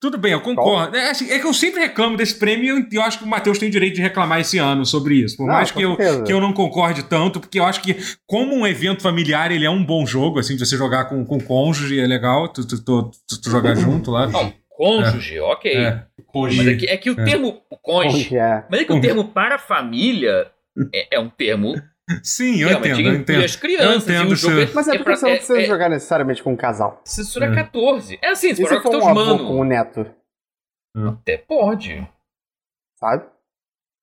Tudo 0.00 0.16
bem, 0.16 0.30
eu 0.30 0.40
concordo. 0.40 0.96
É, 0.96 1.10
assim, 1.10 1.28
é, 1.28 1.40
que 1.40 1.46
eu 1.46 1.52
sempre 1.52 1.80
reclamo 1.80 2.16
desse 2.16 2.36
prêmio 2.36 2.86
e 2.90 2.94
eu 2.94 3.02
acho 3.02 3.18
que 3.18 3.24
o 3.24 3.26
Matheus 3.26 3.58
tem 3.58 3.68
o 3.68 3.72
direito 3.72 3.96
de 3.96 4.00
reclamar 4.00 4.40
esse 4.40 4.56
ano 4.56 4.86
sobre 4.86 5.16
isso. 5.16 5.36
Por 5.36 5.46
não, 5.46 5.54
mais 5.54 5.72
que 5.72 5.82
eu, 5.82 5.96
que 6.24 6.32
eu 6.32 6.40
não 6.40 6.52
concorde 6.52 7.02
tanto, 7.02 7.40
porque 7.40 7.58
eu 7.58 7.64
acho 7.64 7.82
que, 7.82 7.96
como 8.24 8.54
um 8.54 8.64
evento 8.64 9.02
familiar, 9.02 9.50
ele 9.50 9.66
é 9.66 9.70
um 9.70 9.84
bom 9.84 10.06
jogo, 10.06 10.38
assim, 10.38 10.54
de 10.54 10.64
você 10.64 10.76
jogar 10.76 11.06
com, 11.06 11.24
com 11.24 11.40
cônjuge, 11.40 11.98
é 11.98 12.06
legal, 12.06 12.46
tu, 12.46 12.64
tu, 12.64 12.80
tu, 12.80 13.10
tu 13.42 13.50
jogar 13.50 13.74
junto 13.74 14.12
lá. 14.12 14.28
Não, 14.28 14.52
cônjuge, 14.70 15.36
é. 15.36 15.42
ok. 15.42 15.76
É. 15.76 16.07
Mas 16.34 16.66
é 16.66 16.74
que, 16.76 16.86
é 16.86 16.96
que 16.96 17.10
o 17.10 17.20
é. 17.20 17.24
termo 17.24 17.62
conge, 17.82 18.36
é. 18.36 18.64
mas 18.70 18.80
é 18.80 18.84
que 18.84 18.92
o 18.92 19.00
termo 19.00 19.24
para 19.28 19.58
família 19.58 20.50
é, 20.94 21.16
é 21.16 21.20
um 21.20 21.30
termo 21.30 21.74
Sim, 22.22 22.56
eu 22.60 22.70
entendo, 22.70 23.00
eu 23.00 23.14
entendo. 23.14 23.44
as 23.44 23.56
crianças. 23.56 24.08
Eu 24.08 24.16
entendo, 24.16 24.34
jogo 24.34 24.60
é, 24.60 24.68
mas 24.72 24.88
é 24.88 24.96
porque 24.96 25.10
é, 25.10 25.16
você 25.16 25.26
não 25.26 25.36
precisa 25.36 25.60
é, 25.60 25.64
jogar 25.64 25.88
necessariamente 25.90 26.42
com 26.42 26.52
um 26.52 26.56
casal. 26.56 27.02
Censura 27.04 27.46
é. 27.46 27.54
14. 27.54 28.18
É 28.22 28.28
assim, 28.28 28.54
se 28.54 28.66
for 28.66 28.82
com 28.82 28.96
um 28.96 29.14
mano. 29.14 29.46
com 29.46 29.60
o 29.60 29.64
neto? 29.64 30.06
Até 30.96 31.36
pode. 31.36 32.08
Sabe? 32.98 33.26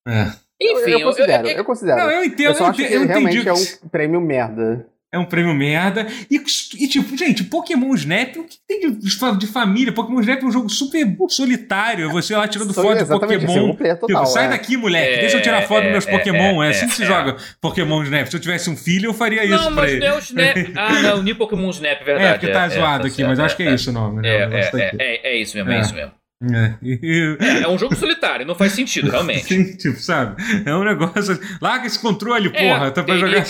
É. 0.08 0.26
Enfim, 0.62 0.92
eu, 0.92 1.00
eu 1.00 1.06
considero, 1.08 1.48
eu, 1.48 1.52
eu, 1.52 1.58
eu, 1.58 1.66
considero. 1.66 1.98
Não, 1.98 2.12
eu 2.12 2.24
entendo. 2.24 2.48
Eu 2.48 2.56
só 2.56 2.68
acho 2.68 2.78
que 2.78 2.88
realmente 2.88 3.38
entendi. 3.38 3.50
é 3.50 3.54
um 3.54 3.90
prêmio 3.90 4.22
merda 4.22 4.88
é 5.12 5.18
um 5.18 5.26
prêmio 5.26 5.54
merda. 5.54 6.06
E, 6.30 6.36
e, 6.36 6.88
tipo, 6.88 7.16
gente, 7.18 7.44
Pokémon 7.46 7.94
Snap, 7.96 8.36
o 8.38 8.44
que 8.44 8.58
tem 8.68 8.80
de, 8.82 9.38
de 9.38 9.48
família? 9.48 9.94
Pokémon 9.94 10.20
Snap 10.20 10.42
é 10.42 10.46
um 10.46 10.52
jogo 10.52 10.70
super 10.70 11.06
solitário. 11.30 12.12
Você 12.12 12.36
lá 12.36 12.48
tirando 12.48 12.74
foto 12.74 12.98
de 12.98 13.06
Pokémon. 13.06 13.76
Total, 13.76 14.08
tipo, 14.08 14.26
sai 14.26 14.46
é. 14.46 14.50
daqui, 14.50 14.76
moleque, 14.76 15.14
é, 15.14 15.20
deixa 15.22 15.38
eu 15.38 15.42
tirar 15.42 15.62
foto 15.64 15.82
é, 15.82 15.84
dos 15.84 15.92
meus 15.92 16.08
é, 16.08 16.12
Pokémon. 16.12 16.64
É, 16.64 16.68
é 16.68 16.70
assim 16.72 16.88
que 16.88 16.96
se 16.96 17.06
joga 17.06 17.38
Pokémon 17.62 18.04
Snap. 18.04 18.28
Se 18.28 18.36
eu 18.36 18.42
tivesse 18.42 18.70
um 18.70 18.76
filho, 18.76 19.10
eu 19.10 19.14
faria 19.14 19.46
não, 19.48 19.58
isso 19.58 19.72
pra 19.74 19.90
ele. 19.90 20.06
Não, 20.06 20.16
mas 20.16 20.26
Snap. 20.26 20.58
ah, 20.76 21.02
não, 21.02 21.24
nem 21.24 21.36
Pokémon 21.36 21.70
Snap, 21.70 22.04
verdade. 22.04 22.26
É, 22.26 22.32
porque 22.34 22.48
tá 22.48 22.68
zoado 22.68 23.04
tá 23.04 23.08
aqui, 23.08 23.24
mas 23.24 23.40
acho 23.40 23.56
que 23.56 23.64
é 23.64 23.74
isso 23.74 23.90
o 23.92 23.94
nome. 23.94 24.22
Né? 24.22 24.30
É, 24.30 25.38
isso 25.38 25.56
mesmo, 25.56 25.72
é, 25.72 25.80
isso 25.80 25.96
mesmo. 25.96 26.12
É. 26.44 27.64
é, 27.64 27.68
um 27.68 27.78
jogo 27.78 27.96
solitário, 27.96 28.46
não 28.46 28.56
faz 28.56 28.74
sentido, 28.74 29.10
realmente. 29.12 29.46
Sim, 29.46 29.78
tipo, 29.78 30.00
sabe? 30.00 30.36
É 30.66 30.76
um 30.76 30.84
negócio. 30.84 31.40
Larga 31.62 31.88
esse 31.88 31.98
controle, 31.98 32.50
porra, 32.50 32.92
tá 32.92 33.04
pra 33.04 33.18
jogar. 33.18 33.46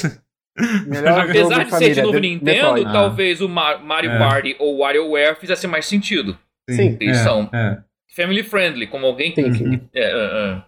Apesar 1.22 1.66
de, 1.66 1.72
de 1.72 1.78
ser 1.78 1.94
de 1.94 2.02
novo 2.02 2.18
Nintendo, 2.18 2.88
ah. 2.88 2.92
talvez 2.92 3.42
o 3.42 3.50
Mario 3.50 4.12
é. 4.12 4.18
Party 4.18 4.56
ou 4.58 4.78
WarioWare 4.80 5.36
fizesse 5.36 5.68
mais 5.68 5.86
sentido. 5.86 6.38
Sim. 6.70 6.98
Eles 7.00 7.18
é, 7.18 7.24
são 7.24 7.50
é. 7.54 7.78
family 8.16 8.44
friendly, 8.44 8.88
como 8.88 9.06
alguém 9.06 9.32
que. 9.34 9.42
É, 9.94 10.02
é, 10.02 10.54
é. 10.54 10.62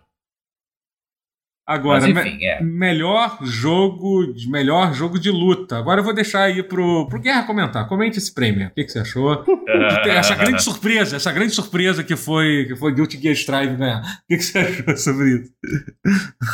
Agora, 1.68 2.00
Mas, 2.00 2.10
enfim, 2.10 2.38
me 2.38 2.46
é. 2.46 2.64
melhor 2.64 3.40
jogo, 3.44 4.34
melhor 4.48 4.94
jogo 4.94 5.20
de 5.20 5.30
luta. 5.30 5.78
Agora 5.78 6.00
eu 6.00 6.04
vou 6.04 6.14
deixar 6.14 6.44
aí 6.44 6.64
pro, 6.64 7.06
pro 7.10 7.20
Guerra 7.20 7.44
comentar. 7.44 7.86
Comente 7.90 8.18
esse 8.18 8.34
prêmio. 8.34 8.68
O 8.68 8.72
que, 8.72 8.86
que 8.86 8.92
você 8.92 9.00
achou? 9.00 9.44
essa 10.08 10.36
grande 10.36 10.64
surpresa, 10.64 11.18
essa 11.18 11.30
grande 11.30 11.54
surpresa 11.54 12.06
que 12.06 12.16
foi, 12.16 12.68
que 12.70 12.76
foi 12.78 12.94
Guilty 12.94 13.20
Gear 13.20 13.36
Strive 13.36 13.76
ganhar. 13.76 14.00
O 14.00 14.28
que, 14.30 14.38
que 14.38 14.44
você 14.44 14.60
achou 14.60 14.96
sobre 14.96 15.42
isso? 15.42 15.52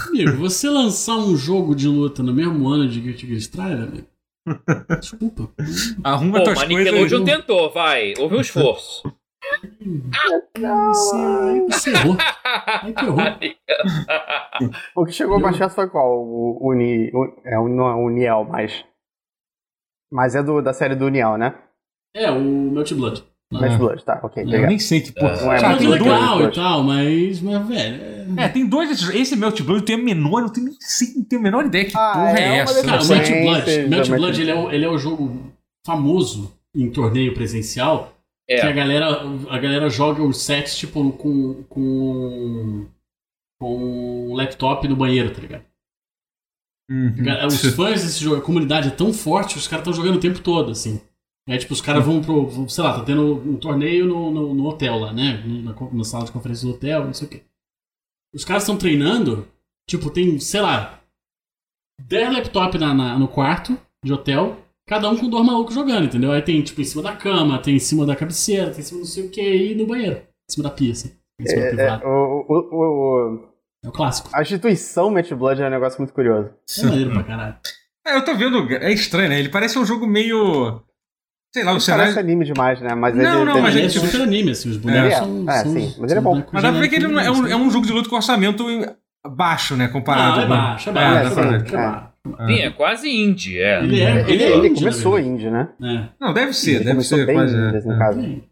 Amigo, 0.10 0.38
você 0.38 0.68
lançar 0.68 1.18
um 1.18 1.38
jogo 1.38 1.76
de 1.76 1.88
luta 1.88 2.24
no 2.24 2.34
mesmo 2.34 2.68
ano 2.68 2.90
de 2.90 3.00
Guilty 3.00 3.28
Gear 3.28 3.40
Strive, 3.40 3.84
amigo? 3.84 4.08
Desculpa. 5.00 5.52
Arruma 6.04 6.40
Pô, 6.40 6.44
tuas 6.46 6.64
coisas. 6.64 6.86
Nickelodeon 6.86 7.24
tentou, 7.24 7.72
vai. 7.72 8.16
Houve 8.18 8.36
um 8.38 8.42
esforço. 8.42 9.04
Aí 10.56 11.62
você 11.70 11.92
errou. 11.92 12.18
Aí 12.82 12.94
que 12.94 13.06
errou. 13.06 13.18
O 14.96 15.06
que 15.06 15.12
chegou 15.12 15.40
mais 15.40 15.58
chato 15.58 15.74
foi 15.74 15.90
qual? 15.90 16.20
O 16.22 16.70
Uni. 16.72 17.12
É, 17.46 17.56
não 17.56 17.88
é 17.88 17.96
o 17.96 18.06
Uniel, 18.06 18.48
mas. 18.50 18.84
Mas 20.12 20.36
é 20.36 20.44
do, 20.44 20.62
da 20.62 20.74
série 20.74 20.96
do 20.96 21.06
Uniel, 21.06 21.38
né? 21.38 21.56
É, 22.16 22.30
o 22.30 22.40
Melty 22.40 22.94
Blood. 22.94 23.24
Melty 23.52 23.78
Blood, 23.78 24.04
tá, 24.04 24.20
ok. 24.24 24.44
Eu 24.44 24.68
nem 24.68 24.80
sei 24.80 25.02
que 25.02 25.12
porra. 25.12 25.56
É, 25.56 25.64
é 25.64 25.70
muito 25.70 25.90
legal 25.90 26.44
e 26.44 26.52
tal, 26.52 26.84
mas, 26.84 27.42
mas 27.42 27.68
velho. 27.68 28.02
É... 28.38 28.46
é, 28.46 28.50
tem 28.50 28.68
dois. 28.68 29.10
Esse 29.10 29.36
Melty 29.36 29.64
Blood 29.64 29.82
eu 29.82 29.86
tenho 29.86 30.00
a 30.00 30.04
menor, 30.04 30.42
não 30.42 30.50
tenho 30.50 30.68
nem 30.68 30.76
sei, 30.80 31.14
não 31.16 31.24
tenho 31.24 31.42
a 31.42 31.44
menor 31.44 31.66
ideia 31.66 31.86
que 31.86 31.98
ah, 31.98 32.12
porra 32.14 32.40
é, 32.40 32.42
é 32.42 32.58
essa. 32.58 32.84
Cara, 32.86 33.04
o 33.04 33.08
Melty 33.08 33.42
Blood, 33.42 33.90
Melty 33.90 34.12
Blood 34.12 34.42
ele, 34.42 34.52
é, 34.52 34.76
ele 34.76 34.86
é 34.86 34.90
o 34.90 34.98
jogo 34.98 35.54
famoso 35.86 36.54
em 36.76 36.90
torneio 36.90 37.34
presencial 37.34 38.13
é. 38.48 38.60
Que 38.60 38.68
a 38.68 38.72
galera, 38.72 39.22
a 39.50 39.58
galera 39.58 39.90
joga 39.90 40.22
os 40.22 40.42
sets, 40.42 40.78
tipo, 40.78 41.12
com, 41.14 41.64
com, 41.64 42.88
com 43.60 44.30
um 44.30 44.34
laptop 44.36 44.88
no 44.88 44.96
banheiro, 44.96 45.34
tá 45.34 45.42
ligado? 45.42 45.66
Uhum. 46.90 47.48
Os 47.48 47.62
fãs 47.76 48.04
desse 48.04 48.24
jogo, 48.24 48.38
a 48.38 48.42
comunidade 48.42 48.90
é 48.90 48.92
tão 48.92 49.14
forte, 49.14 49.58
os 49.58 49.68
caras 49.68 49.88
estão 49.88 49.94
jogando 49.94 50.18
o 50.18 50.22
tempo 50.22 50.40
todo, 50.40 50.72
assim. 50.72 51.02
É 51.48 51.58
tipo, 51.58 51.74
os 51.74 51.82
caras 51.82 52.06
vão 52.06 52.22
pro. 52.22 52.70
Sei 52.70 52.84
lá, 52.84 52.98
tá 52.98 53.04
tendo 53.04 53.36
um 53.36 53.58
torneio 53.58 54.06
no, 54.06 54.32
no, 54.32 54.54
no 54.54 54.66
hotel 54.66 54.98
lá, 55.00 55.12
né? 55.12 55.44
Na, 55.46 55.74
na, 55.74 56.04
sala 56.04 56.26
de 56.26 56.32
conferência 56.32 56.68
do 56.68 56.74
hotel, 56.74 57.06
não 57.06 57.14
sei 57.14 57.28
o 57.28 57.32
quê. 57.32 57.44
Os 58.34 58.46
caras 58.46 58.64
estão 58.64 58.78
treinando, 58.78 59.48
tipo, 59.88 60.10
tem, 60.10 60.40
sei 60.40 60.62
lá, 60.62 61.02
10 62.02 62.34
laptops 62.34 62.80
na, 62.80 62.94
na, 62.94 63.20
no 63.20 63.28
quarto 63.28 63.78
de 64.04 64.14
hotel 64.14 64.63
cada 64.88 65.10
um 65.10 65.18
com 65.18 65.30
dois 65.30 65.46
malucos 65.46 65.76
jogando, 65.76 66.06
entendeu? 66.06 66.32
Aí 66.32 66.42
tem, 66.42 66.62
tipo, 66.62 66.82
em 66.82 66.86
cima 66.86 67.04
da 67.04 67.16
cama, 67.16 67.62
tem 67.62 67.76
em 67.76 67.80
cima 67.80 68.06
da 68.06 68.16
cabeceira, 68.16 68.72
tem 68.72 68.80
em 68.80 68.84
cima 68.84 69.00
não 69.00 69.08
sei 69.08 69.26
o 69.26 69.30
que, 69.30 69.42
e 69.42 69.76
no 69.76 69.86
banheiro. 69.86 70.18
Em 70.18 70.54
cima 70.54 70.64
da 70.64 70.76
pia, 70.76 70.92
assim. 70.92 71.12
Em 71.40 71.46
cima 71.48 71.62
é, 71.62 71.86
é, 71.86 71.96
o, 72.06 72.46
o, 72.48 72.56
o, 72.72 73.50
é 73.84 73.90
o 73.90 73.92
clássico. 73.92 74.30
A 74.34 74.42
instituição 74.42 75.10
Match 75.10 75.32
Blood 75.32 75.62
é 75.62 75.68
um 75.68 75.72
negócio 75.72 76.00
muito 76.00 76.14
curioso. 76.14 76.52
É 76.80 76.86
maneiro 76.86 77.12
pra 77.12 77.24
caralho. 77.24 77.56
É, 78.06 78.16
eu 78.16 78.26
tô 78.26 78.36
vendo. 78.36 78.72
É 78.74 78.92
estranho, 78.92 79.30
né? 79.30 79.40
Ele 79.40 79.50
parece 79.50 79.80
um 79.80 79.86
jogo 79.86 80.06
meio. 80.06 80.82
Sei 81.54 81.64
lá, 81.64 81.74
o 81.74 81.80
cenário. 81.80 82.14
Parece 82.14 82.20
anime 82.20 82.46
demais, 82.46 82.82
né? 82.82 82.96
Mas 82.96 83.16
não, 83.16 83.44
ele, 83.44 83.46
não, 83.46 83.62
mas 83.62 83.76
ele 83.76 83.86
é 83.86 83.90
super 83.90 84.22
anime, 84.22 84.52
assim. 84.52 84.70
Os 84.70 84.78
bonecos 84.78 85.14
é, 85.14 85.16
são. 85.18 85.50
É, 85.50 85.64
são, 85.64 85.74
sim, 85.74 85.96
mas 86.00 86.12
ele 86.12 86.20
é 86.20 86.24
bom. 86.24 86.44
Mas 86.52 86.64
dá 86.64 86.72
pra 86.72 86.82
ver 86.82 86.90
que 86.90 86.96
ele 86.96 87.06
é 87.06 87.32
um, 87.32 87.48
é 87.48 87.56
um 87.56 87.70
jogo 87.70 87.86
de 87.86 87.94
luta 87.94 88.10
com 88.10 88.16
orçamento 88.16 88.66
baixo, 89.26 89.76
né? 89.76 89.88
Comparado. 89.88 90.42
Ah, 90.42 90.44
é 90.44 90.48
baixo, 90.48 90.90
é 90.90 90.94
baixo. 90.94 91.40
É, 91.40 91.44
é, 91.44 91.86
é, 91.86 92.13
Sim, 92.26 92.62
é 92.62 92.72
quase 92.72 93.10
indie, 93.10 93.60
é. 93.60 93.84
Ele, 93.84 94.02
é, 94.02 94.22
ele, 94.22 94.44
ele, 94.44 94.54
ele 94.68 94.76
começou 94.76 95.20
indie, 95.20 95.50
né? 95.50 95.74
É. 95.82 96.10
Não, 96.20 96.34
deve 96.34 96.54
ser, 96.54 96.76
ele 96.76 96.86
deve 96.86 97.04
ser 97.04 97.26
bem 97.26 97.36
quase. 97.36 97.56
Indie, 97.56 97.88
no 97.88 97.98
caso. 97.98 98.44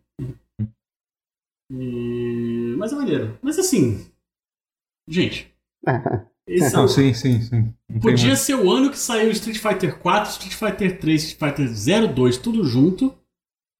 E... 1.71 2.75
Mas 2.77 2.91
é 2.91 2.95
maneiro. 2.95 3.39
Mas 3.41 3.57
assim. 3.57 4.05
Gente. 5.07 5.53
esse 6.47 6.73
Não, 6.75 6.81
é 6.81 6.85
o... 6.85 6.87
sim, 6.89 7.13
sim, 7.13 7.41
sim. 7.41 7.73
Não 7.89 7.99
Podia 8.01 8.35
ser 8.35 8.55
o 8.55 8.69
ano 8.69 8.91
que 8.91 8.99
saiu 8.99 9.31
Street 9.31 9.57
Fighter 9.57 9.97
4, 9.97 10.31
Street 10.31 10.53
Fighter 10.53 10.99
3, 10.99 11.23
Street 11.23 11.55
Fighter 11.55 12.13
02, 12.13 12.37
tudo 12.37 12.65
junto. 12.65 13.17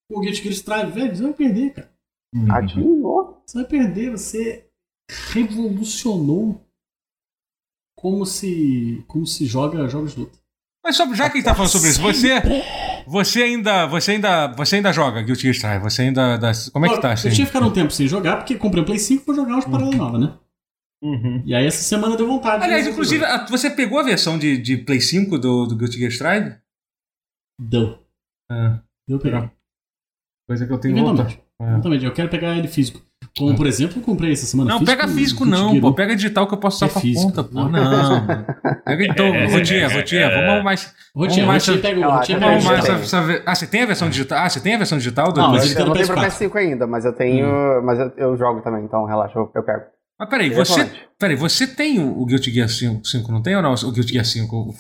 O 0.10 0.22
Guilty 0.22 0.42
Gear 0.42 0.54
Strive, 0.54 0.92
velho, 0.92 1.16
você 1.16 1.24
vai 1.24 1.34
perder, 1.34 1.74
cara. 1.74 1.92
Uhum. 2.34 3.36
Você 3.46 3.58
vai 3.58 3.68
perder, 3.68 4.12
você 4.12 4.68
revolucionou 5.34 6.62
como 8.02 8.26
se 8.26 9.04
como 9.08 9.28
se 9.28 9.46
joga 9.46 9.88
jogos 9.88 10.14
de 10.14 10.22
luta. 10.22 10.40
Mas 10.84 10.98
só, 10.98 11.06
já 11.14 11.30
que 11.30 11.38
a 11.38 11.40
gente 11.40 11.46
tá 11.46 11.54
falando 11.54 11.70
sobre 11.70 11.90
isso, 11.90 12.02
você 12.02 12.42
você 13.06 13.44
ainda 13.44 13.86
você 13.86 14.12
ainda 14.14 14.48
você 14.48 14.78
ainda 14.78 14.92
joga 14.92 15.22
Guilty 15.22 15.44
Gear 15.44 15.54
Strive? 15.54 15.84
Você 15.84 16.02
ainda 16.02 16.40
como 16.74 16.88
é 16.88 16.90
que 16.90 17.00
tá? 17.00 17.12
Assim? 17.14 17.28
Eu 17.28 17.36
tinha 17.36 17.46
ficado 17.46 17.68
um 17.68 17.72
tempo 17.72 17.92
sem 17.92 18.08
jogar 18.08 18.38
porque 18.38 18.56
comprei 18.56 18.82
um 18.82 18.86
Play 18.86 18.98
5 18.98 19.24
pra 19.24 19.36
jogar 19.36 19.54
umas 19.54 19.66
uhum. 19.66 19.72
paradas 19.72 19.96
novas, 19.96 20.22
né? 20.22 20.34
Uhum. 21.04 21.44
E 21.46 21.54
aí 21.54 21.66
essa 21.66 21.84
semana 21.84 22.18
deu 22.18 22.28
vontade. 22.28 22.64
Aliás, 22.64 22.88
inclusive, 22.88 23.24
você 23.50 23.70
pegou 23.70 24.00
a 24.00 24.04
versão 24.04 24.38
de, 24.38 24.58
de 24.58 24.78
Play 24.78 25.00
5 25.00 25.38
do, 25.38 25.68
do 25.68 25.76
Guilty 25.76 25.98
Gear 26.00 26.12
Strive? 26.12 26.56
Deu. 27.60 28.00
É. 28.52 28.80
Deu 29.08 29.20
pegar. 29.20 29.52
Coisa 30.48 30.66
que 30.66 30.74
eu 30.74 30.80
tenho 30.80 31.04
vontade. 31.04 31.40
É. 31.60 31.70
Exatamente. 31.70 32.06
Eu 32.06 32.14
quero 32.14 32.30
pegar 32.30 32.58
ele 32.58 32.68
físico. 32.68 33.02
Como, 33.38 33.56
por 33.56 33.66
exemplo, 33.66 34.00
eu 34.00 34.04
comprei 34.04 34.34
essa 34.34 34.46
semana. 34.46 34.72
Não, 34.72 34.80
físico, 34.80 34.98
pega 34.98 35.08
físico, 35.08 35.46
não, 35.46 35.80
pô. 35.80 35.94
Pega 35.94 36.16
digital 36.16 36.46
que 36.48 36.54
eu 36.54 36.58
posso 36.58 36.78
usar 36.78 36.88
é 36.88 36.90
pra 36.90 37.02
físico. 37.02 37.28
conta, 37.28 37.44
pô. 37.44 37.64
Não. 37.64 38.28
pega 38.84 39.06
então, 39.06 39.28
é, 39.28 39.48
Rotinha, 39.48 39.88
Rotinha, 39.88 40.30
vamos 40.30 40.64
mais. 40.64 40.94
Rotinha, 41.16 41.46
vamos 41.46 41.68
mais. 41.68 41.82
pega 41.82 42.08
o 42.08 42.12
Rotinha 42.12 42.40
vamos 42.40 42.66
mais 42.66 42.90
essa, 42.90 43.44
Ah, 43.46 43.56
você 43.56 43.68
tem 43.68 43.84
a 43.84 43.86
versão 43.86 44.10
digital? 44.10 44.38
Ah, 44.40 44.50
você 44.50 44.60
tem 44.60 44.76
a 44.76 44.78
versão 44.78 44.98
digital 44.98 45.32
do 45.32 45.40
Não, 45.40 45.56
eu, 45.56 45.64
eu 45.64 45.86
não 45.86 45.94
tenho 45.94 46.08
pra 46.08 46.28
PS5 46.28 46.56
ainda, 46.58 46.86
mas 46.86 47.06
eu 47.06 47.14
tenho. 47.14 47.48
Hum. 47.48 47.82
Mas 47.86 48.00
eu, 48.00 48.12
eu, 48.18 48.38
jogo 48.38 48.62
também, 48.62 48.84
então 48.84 49.06
relaxa, 49.06 49.40
eu, 49.40 49.50
eu 49.56 49.64
pego. 49.64 49.84
Mas 50.20 50.30
peraí, 50.30 50.50
você. 50.50 50.92
Peraí, 51.18 51.36
você 51.36 51.66
tem 51.66 52.00
o, 52.00 52.22
o 52.22 52.26
Guilty 52.26 52.52
Gear 52.52 52.68
5, 52.68 53.08
5, 53.08 53.32
não 53.32 53.42
tem 53.42 53.56
ou 53.56 53.62
não? 53.62 53.74
O 53.74 53.92
Guilty 53.92 54.14
Gear 54.14 54.26
5? 54.26 54.76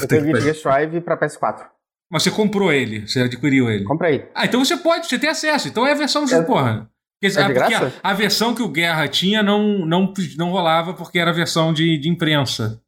Eu 0.00 0.08
tenho 0.08 0.22
o 0.22 0.24
Guilty 0.24 0.40
Gear 0.42 0.56
Strive 0.56 1.00
pra 1.00 1.16
PS4. 1.16 1.66
Mas 2.10 2.24
você 2.24 2.30
comprou 2.30 2.72
ele, 2.72 3.06
você 3.06 3.20
adquiriu 3.20 3.70
ele. 3.70 3.84
Comprei. 3.84 4.28
Ah, 4.34 4.44
então 4.44 4.62
você 4.62 4.76
pode, 4.76 5.06
você 5.06 5.18
tem 5.18 5.30
acesso. 5.30 5.68
Então 5.68 5.86
é 5.86 5.92
a 5.92 5.94
versão 5.94 6.24
de 6.24 6.42
porra. 6.44 6.90
Porque, 7.22 7.38
é 7.38 7.48
porque 7.52 7.74
a, 7.74 7.92
a, 8.02 8.12
versão 8.14 8.52
que 8.54 8.62
o 8.62 8.68
Guerra 8.68 9.06
tinha 9.06 9.42
não, 9.42 9.86
não, 9.86 10.12
não 10.36 10.50
rolava 10.50 10.92
porque 10.92 11.20
era 11.20 11.30
a 11.30 11.34
versão 11.34 11.72
de, 11.72 11.96
de 11.96 12.08
imprensa. 12.08 12.80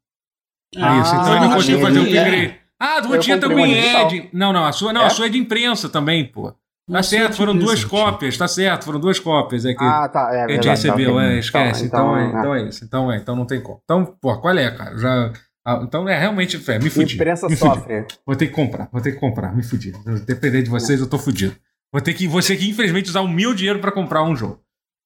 Ah, 0.75 0.99
isso. 0.99 1.15
Então 1.15 1.35
ele 1.35 1.45
não 1.45 1.53
conseguiu 1.53 1.79
fazer 1.79 1.99
o 1.99 2.03
upgrade. 2.03 2.45
É. 2.47 2.59
Ah, 2.77 2.99
do 2.99 3.07
Rotinha 3.07 3.39
também 3.39 3.73
é 3.77 4.05
de. 4.05 4.29
Não, 4.33 4.51
não, 4.51 4.65
a 4.65 4.73
sua, 4.73 4.91
não, 4.91 5.03
é? 5.03 5.05
a 5.05 5.09
sua 5.09 5.27
é 5.27 5.29
de 5.29 5.37
imprensa 5.37 5.87
também, 5.87 6.25
pô. 6.25 6.53
Tá 6.91 7.01
certo, 7.01 7.37
foram 7.37 7.57
duas 7.57 7.83
cópias, 7.83 8.37
tá 8.37 8.47
certo, 8.47 8.85
foram 8.85 8.99
duas 8.99 9.19
cópias. 9.19 9.65
É 9.65 9.73
que 9.73 9.83
ah, 9.83 10.07
tá, 10.07 10.29
é, 10.31 10.43
a 10.43 10.47
gente 10.49 10.67
recebeu, 10.67 11.19
é, 11.19 11.39
esquece. 11.39 11.85
Então, 11.85 12.15
então, 12.15 12.17
é, 12.17 12.39
então 12.39 12.55
é 12.55 12.69
isso, 12.69 12.85
então 12.85 13.11
é, 13.11 13.17
então 13.17 13.35
não 13.35 13.45
tem 13.45 13.59
como. 13.59 13.79
Então, 13.83 14.05
pô, 14.21 14.37
qual 14.39 14.55
é, 14.55 14.69
cara? 14.69 14.95
Já, 14.97 15.33
ah, 15.65 15.79
então 15.81 16.07
é 16.07 16.19
realmente, 16.19 16.59
fé, 16.59 16.77
me 16.77 16.91
fudi. 16.91 17.15
Imprensa 17.15 17.47
me 17.47 17.55
sofre. 17.55 18.01
Fudi. 18.01 18.19
Vou 18.23 18.35
ter 18.35 18.47
que 18.47 18.53
comprar, 18.53 18.87
vou 18.91 19.01
ter 19.01 19.13
que 19.13 19.19
comprar, 19.19 19.55
me 19.55 19.63
fudi. 19.63 19.93
Depender 20.27 20.61
de 20.61 20.69
vocês, 20.69 20.99
eu 20.99 21.07
tô 21.07 21.17
fudido. 21.17 21.55
Vou 21.95 22.01
ter 22.01 22.13
que, 22.13 22.27
você 22.27 22.57
que 22.57 22.69
infelizmente 22.69 23.07
usar 23.07 23.21
o 23.21 23.27
meu 23.27 23.53
dinheiro 23.53 23.79
para 23.79 23.89
comprar 23.89 24.21
um 24.21 24.35
jogo. 24.35 24.59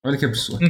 Olha 0.04 0.18
que 0.18 0.26
absurdo. 0.26 0.66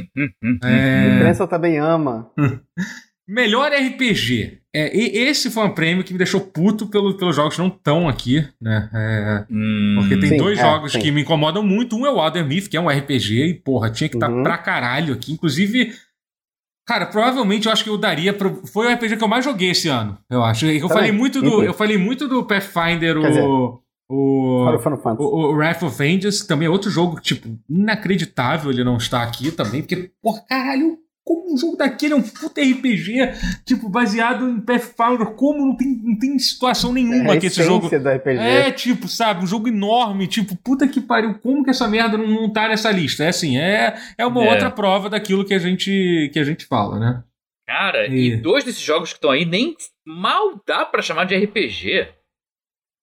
é... 0.62 0.66
A 0.66 1.16
imprensa 1.16 1.48
também 1.48 1.78
ama. 1.78 2.30
Melhor 3.26 3.72
RPG. 3.72 4.58
é, 4.74 4.94
esse 4.94 5.50
foi 5.50 5.64
um 5.64 5.72
prêmio 5.72 6.04
que 6.04 6.12
me 6.12 6.18
deixou 6.18 6.42
puto 6.42 6.88
pelo, 6.88 7.16
pelos 7.16 7.34
jogos 7.34 7.54
que 7.54 7.62
não 7.62 7.68
estão 7.68 8.06
aqui, 8.06 8.46
né? 8.60 8.90
É, 8.92 9.46
hum, 9.50 9.96
porque 9.98 10.18
tem 10.18 10.28
sim, 10.28 10.36
dois 10.36 10.58
é, 10.58 10.62
jogos 10.62 10.92
sim. 10.92 10.98
que 10.98 11.10
me 11.10 11.22
incomodam 11.22 11.62
muito. 11.62 11.96
Um 11.96 12.04
é 12.04 12.12
o 12.12 12.20
Alder 12.20 12.44
Myth, 12.44 12.68
que 12.68 12.76
é 12.76 12.80
um 12.80 12.90
RPG, 12.90 13.46
e 13.46 13.54
porra, 13.54 13.88
tinha 13.88 14.10
que 14.10 14.16
estar 14.16 14.28
tá 14.28 14.34
uhum. 14.34 14.42
pra 14.42 14.58
caralho 14.58 15.14
aqui. 15.14 15.32
Inclusive, 15.32 15.94
cara, 16.86 17.06
provavelmente 17.06 17.64
eu 17.64 17.72
acho 17.72 17.82
que 17.82 17.88
eu 17.88 17.96
daria. 17.96 18.34
Pro, 18.34 18.66
foi 18.66 18.88
o 18.88 18.94
RPG 18.94 19.16
que 19.16 19.24
eu 19.24 19.28
mais 19.28 19.42
joguei 19.42 19.70
esse 19.70 19.88
ano, 19.88 20.18
eu 20.28 20.44
acho. 20.44 20.66
Eu, 20.66 20.86
falei 20.90 21.12
muito, 21.12 21.40
do, 21.40 21.64
eu 21.64 21.72
falei 21.72 21.96
muito 21.96 22.28
do 22.28 22.44
Pathfinder, 22.44 23.16
o. 23.16 23.22
Dizer, 23.22 23.80
o, 24.10 24.66
o, 25.18 25.52
o 25.52 25.52
Wrath 25.52 25.84
of 25.84 25.96
que 25.96 26.46
também 26.48 26.66
é 26.66 26.70
outro 26.70 26.90
jogo, 26.90 27.20
tipo, 27.20 27.48
inacreditável 27.68 28.72
ele 28.72 28.82
não 28.82 28.96
estar 28.96 29.22
aqui 29.22 29.52
também, 29.52 29.82
porque, 29.82 30.10
porra, 30.20 30.42
caralho, 30.48 30.98
como 31.24 31.54
um 31.54 31.56
jogo 31.56 31.76
daquele 31.76 32.14
é 32.14 32.16
um 32.16 32.22
puta 32.22 32.60
RPG, 32.60 33.62
tipo, 33.64 33.88
baseado 33.88 34.48
em 34.48 34.60
Pathfinder, 34.60 35.28
como 35.36 35.64
não 35.64 35.76
tem, 35.76 36.00
não 36.02 36.18
tem 36.18 36.36
situação 36.40 36.92
nenhuma 36.92 37.34
é 37.34 37.36
que 37.38 37.46
esse 37.46 37.62
jogo. 37.62 37.88
Do 37.88 37.96
RPG. 37.96 38.36
É, 38.36 38.72
tipo, 38.72 39.06
sabe, 39.06 39.44
um 39.44 39.46
jogo 39.46 39.68
enorme, 39.68 40.26
tipo, 40.26 40.56
puta 40.56 40.88
que 40.88 41.00
pariu, 41.00 41.38
como 41.38 41.62
que 41.62 41.70
essa 41.70 41.86
merda 41.86 42.18
não, 42.18 42.26
não 42.26 42.52
tá 42.52 42.66
nessa 42.66 42.90
lista? 42.90 43.22
É 43.22 43.28
assim, 43.28 43.58
é, 43.58 43.94
é 44.18 44.26
uma 44.26 44.44
é. 44.44 44.50
outra 44.50 44.72
prova 44.72 45.08
daquilo 45.08 45.44
que 45.44 45.54
a 45.54 45.58
gente, 45.60 46.30
que 46.32 46.38
a 46.40 46.44
gente 46.44 46.66
fala, 46.66 46.98
né? 46.98 47.22
Cara, 47.64 48.08
e, 48.08 48.32
e 48.32 48.36
dois 48.36 48.64
desses 48.64 48.82
jogos 48.82 49.10
que 49.10 49.18
estão 49.18 49.30
aí 49.30 49.44
nem 49.44 49.76
mal 50.04 50.60
dá 50.66 50.84
para 50.84 51.00
chamar 51.00 51.26
de 51.26 51.36
RPG. 51.36 52.08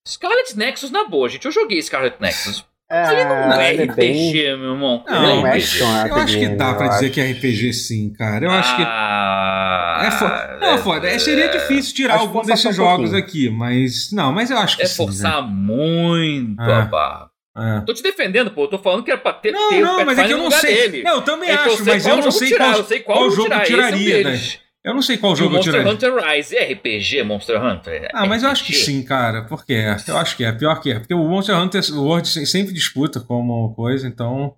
Scarlet 0.07 0.57
Nexus 0.57 0.91
na 0.91 1.05
boa, 1.05 1.27
gente. 1.27 1.45
Eu 1.45 1.51
joguei 1.51 1.81
Scarlet 1.81 2.15
Nexus. 2.19 2.65
É, 2.89 3.03
Ali 3.03 3.23
não 3.25 3.51
é 3.59 3.71
RPG, 3.73 3.95
bem... 3.95 4.57
meu 4.57 4.71
irmão. 4.71 5.03
Não, 5.05 5.21
não 5.41 5.47
é 5.47 5.57
action, 5.57 5.85
eu 6.07 6.15
acho 6.15 6.39
que 6.39 6.47
dá 6.47 6.73
pra 6.73 6.87
dizer 6.87 7.09
que 7.09 7.19
é 7.19 7.31
RPG 7.31 7.73
sim, 7.73 8.13
cara. 8.13 8.45
Eu 8.45 8.51
acho 8.51 8.77
que. 8.77 8.81
Ah, 8.81 10.03
é 10.05 10.11
foda. 10.11 10.57
Não, 10.61 10.67
é 10.69 10.77
foda. 10.77 11.09
É, 11.09 11.19
seria 11.19 11.49
difícil 11.49 11.93
tirar 11.93 12.19
algum 12.19 12.41
desses 12.43 12.73
jogos 12.73 13.11
um 13.11 13.17
aqui, 13.17 13.49
mas. 13.49 14.09
Não, 14.13 14.31
mas 14.31 14.49
eu 14.49 14.57
acho 14.57 14.77
que 14.77 14.83
é 14.83 14.85
sim. 14.85 14.93
É 14.93 15.05
forçar 15.05 15.43
né? 15.43 15.49
muito 15.51 16.61
é. 16.61 16.73
a 16.73 16.81
barra. 16.85 17.29
É. 17.57 17.81
Tô 17.81 17.93
te 17.93 18.01
defendendo, 18.01 18.51
pô. 18.51 18.63
Eu 18.63 18.67
tô 18.69 18.79
falando 18.79 19.03
que 19.03 19.11
era 19.11 19.19
pra 19.19 19.33
ter, 19.33 19.51
não, 19.51 19.69
ter 19.69 19.81
não, 19.81 20.05
mas 20.05 20.17
é 20.19 20.23
que 20.25 20.31
eu 20.31 20.37
não 20.37 20.51
sei. 20.51 20.75
Dele. 20.89 21.03
Não, 21.03 21.15
eu 21.15 21.21
também 21.23 21.49
é 21.49 21.55
acho, 21.55 21.83
mas 21.83 22.07
eu 22.07 22.17
não 22.17 22.31
sei 22.31 22.47
tirar, 22.47 22.69
qual, 22.69 22.77
eu 22.77 22.85
sei 22.85 22.99
qual, 23.01 23.17
qual 23.17 23.31
jogo 23.31 23.49
tirar. 23.49 23.65
tiraria, 23.65 24.23
né? 24.23 24.39
Eu 24.87 24.93
não 24.93 25.01
sei 25.01 25.17
qual 25.17 25.35
jogo 25.35 25.57
eu 25.57 25.59
tiraria. 25.59 25.85
Monster 25.85 26.13
Hunter 26.13 26.29
Rise 26.29 26.55
é 26.55 26.71
RPG, 26.71 27.23
Monster 27.23 27.61
Hunter? 27.61 28.09
Ah, 28.13 28.25
mas 28.25 28.41
eu 28.41 28.49
acho 28.49 28.63
que 28.63 28.71
sim, 28.71 29.03
cara. 29.03 29.41
Porque 29.43 29.73
é. 29.73 29.97
Eu 30.07 30.17
acho 30.17 30.37
que 30.37 30.45
é. 30.45 30.51
Pior 30.53 30.79
que 30.79 30.91
é. 30.91 30.99
Porque 30.99 31.13
o 31.13 31.27
Monster 31.27 31.57
Hunter 31.57 31.83
World 31.93 32.25
sempre 32.47 32.73
disputa 32.73 33.19
como 33.19 33.75
coisa, 33.75 34.07
então. 34.07 34.55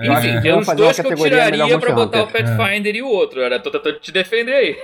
É, 0.00 0.10
Enfim, 0.10 0.28
é. 0.28 0.40
tem 0.40 0.58
os 0.58 0.66
dois 0.68 0.98
que 0.98 1.06
eu 1.06 1.14
tiraria 1.14 1.78
pra 1.78 1.92
botar 1.92 2.22
o 2.22 2.28
Pathfinder 2.28 2.94
é. 2.94 2.98
e 2.98 3.02
o 3.02 3.08
outro. 3.08 3.42
Era 3.42 3.60
tô 3.60 3.70
tentando 3.70 4.00
te 4.00 4.10
defender 4.10 4.54
aí. 4.54 4.76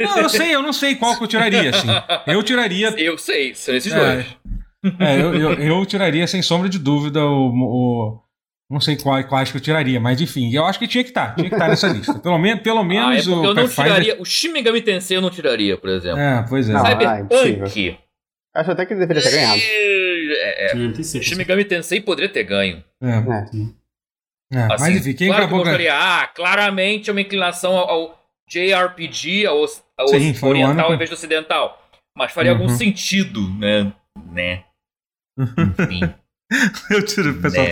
Não, 0.00 0.18
eu 0.18 0.28
sei, 0.28 0.52
eu 0.52 0.60
não 0.60 0.72
sei 0.72 0.96
qual 0.96 1.16
que 1.16 1.22
eu 1.22 1.28
tiraria, 1.28 1.70
assim. 1.70 1.88
Eu 2.26 2.42
tiraria. 2.42 2.94
Eu 2.98 3.16
sei, 3.16 3.54
são 3.54 3.76
esses 3.76 3.92
é. 3.92 3.96
dois. 3.96 4.26
É, 4.98 5.20
eu, 5.20 5.34
eu, 5.34 5.52
eu, 5.54 5.86
tiraria 5.86 6.26
sem 6.26 6.42
sombra 6.42 6.68
de 6.68 6.78
dúvida 6.78 7.24
o, 7.24 7.48
o 7.48 8.20
não 8.68 8.80
sei 8.80 8.96
quais, 8.96 9.26
quais 9.26 9.50
que 9.50 9.56
eu 9.56 9.60
tiraria, 9.60 10.00
mas 10.00 10.20
enfim, 10.20 10.52
eu 10.52 10.64
acho 10.64 10.78
que 10.78 10.88
tinha 10.88 11.04
que 11.04 11.10
estar, 11.10 11.28
tá, 11.28 11.34
tinha 11.34 11.48
que 11.48 11.54
estar 11.54 11.66
tá 11.66 11.70
nessa 11.70 11.86
lista. 11.88 12.18
Pelo, 12.18 12.38
menos 12.38 12.62
pelo 12.62 12.82
menos 12.82 13.26
ah, 13.26 13.30
é 13.30 13.34
o. 13.34 13.44
Eu 13.44 13.54
não 13.54 13.68
tiraria. 13.68 14.20
O 14.20 14.24
Shin 14.24 14.48
Megami 14.48 14.82
Tensei 14.82 15.16
eu 15.16 15.20
não 15.20 15.30
tiraria, 15.30 15.76
por 15.76 15.88
exemplo. 15.88 16.18
É, 16.18 16.44
pois 16.48 16.68
é. 16.68 16.72
Não, 16.72 16.84
Cyberpunk. 16.84 17.98
Ah, 18.52 18.60
acho 18.60 18.70
até 18.72 18.84
que 18.84 18.92
ele 18.92 19.00
deveria 19.00 19.22
ter 19.22 19.30
ganhado. 19.30 19.60
É, 19.60 20.72
é. 20.72 21.02
Shin 21.02 21.36
Megami 21.36 21.64
Tensei 21.64 22.00
poderia 22.00 22.28
ter 22.28 22.42
ganho. 22.42 22.82
É. 23.00 23.08
é. 23.08 23.12
é 24.52 24.62
assim, 24.64 24.76
mas 24.80 24.96
enfim, 24.96 25.14
quem 25.14 25.28
claro 25.28 25.44
acabou 25.44 25.62
que 25.62 25.70
ganhando? 25.70 25.92
Ah, 25.92 26.26
claramente 26.34 27.08
é 27.08 27.12
uma 27.12 27.20
inclinação 27.20 27.76
ao, 27.76 27.88
ao 27.88 28.26
JRPG, 28.50 29.46
ao, 29.46 29.58
ao 29.96 30.08
Sim, 30.08 30.34
oriental 30.42 30.90
um 30.90 30.94
em 30.94 30.98
vez 30.98 31.08
do 31.08 31.14
ocidental. 31.14 31.80
Mas 32.16 32.32
faria 32.32 32.52
uhum. 32.52 32.62
algum 32.62 32.74
sentido, 32.74 33.48
né? 33.58 33.92
Né? 34.32 34.64
Enfim. 35.38 36.14
eu 36.90 37.04
tiro 37.04 37.30
o 37.30 37.42
pessoal. 37.42 37.66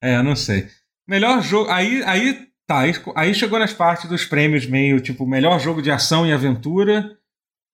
É. 0.00 0.12
é, 0.12 0.16
eu 0.16 0.22
não 0.22 0.36
sei. 0.36 0.68
Melhor 1.08 1.42
jogo. 1.42 1.70
Aí, 1.70 2.02
aí 2.04 2.48
tá. 2.66 2.80
Aí, 2.80 2.92
aí, 3.14 3.34
chegou 3.34 3.58
nas 3.58 3.72
partes 3.72 4.08
dos 4.08 4.24
prêmios 4.24 4.66
meio 4.66 5.00
tipo 5.00 5.26
melhor 5.26 5.58
jogo 5.60 5.80
de 5.80 5.90
ação 5.90 6.26
e 6.26 6.32
aventura. 6.32 7.16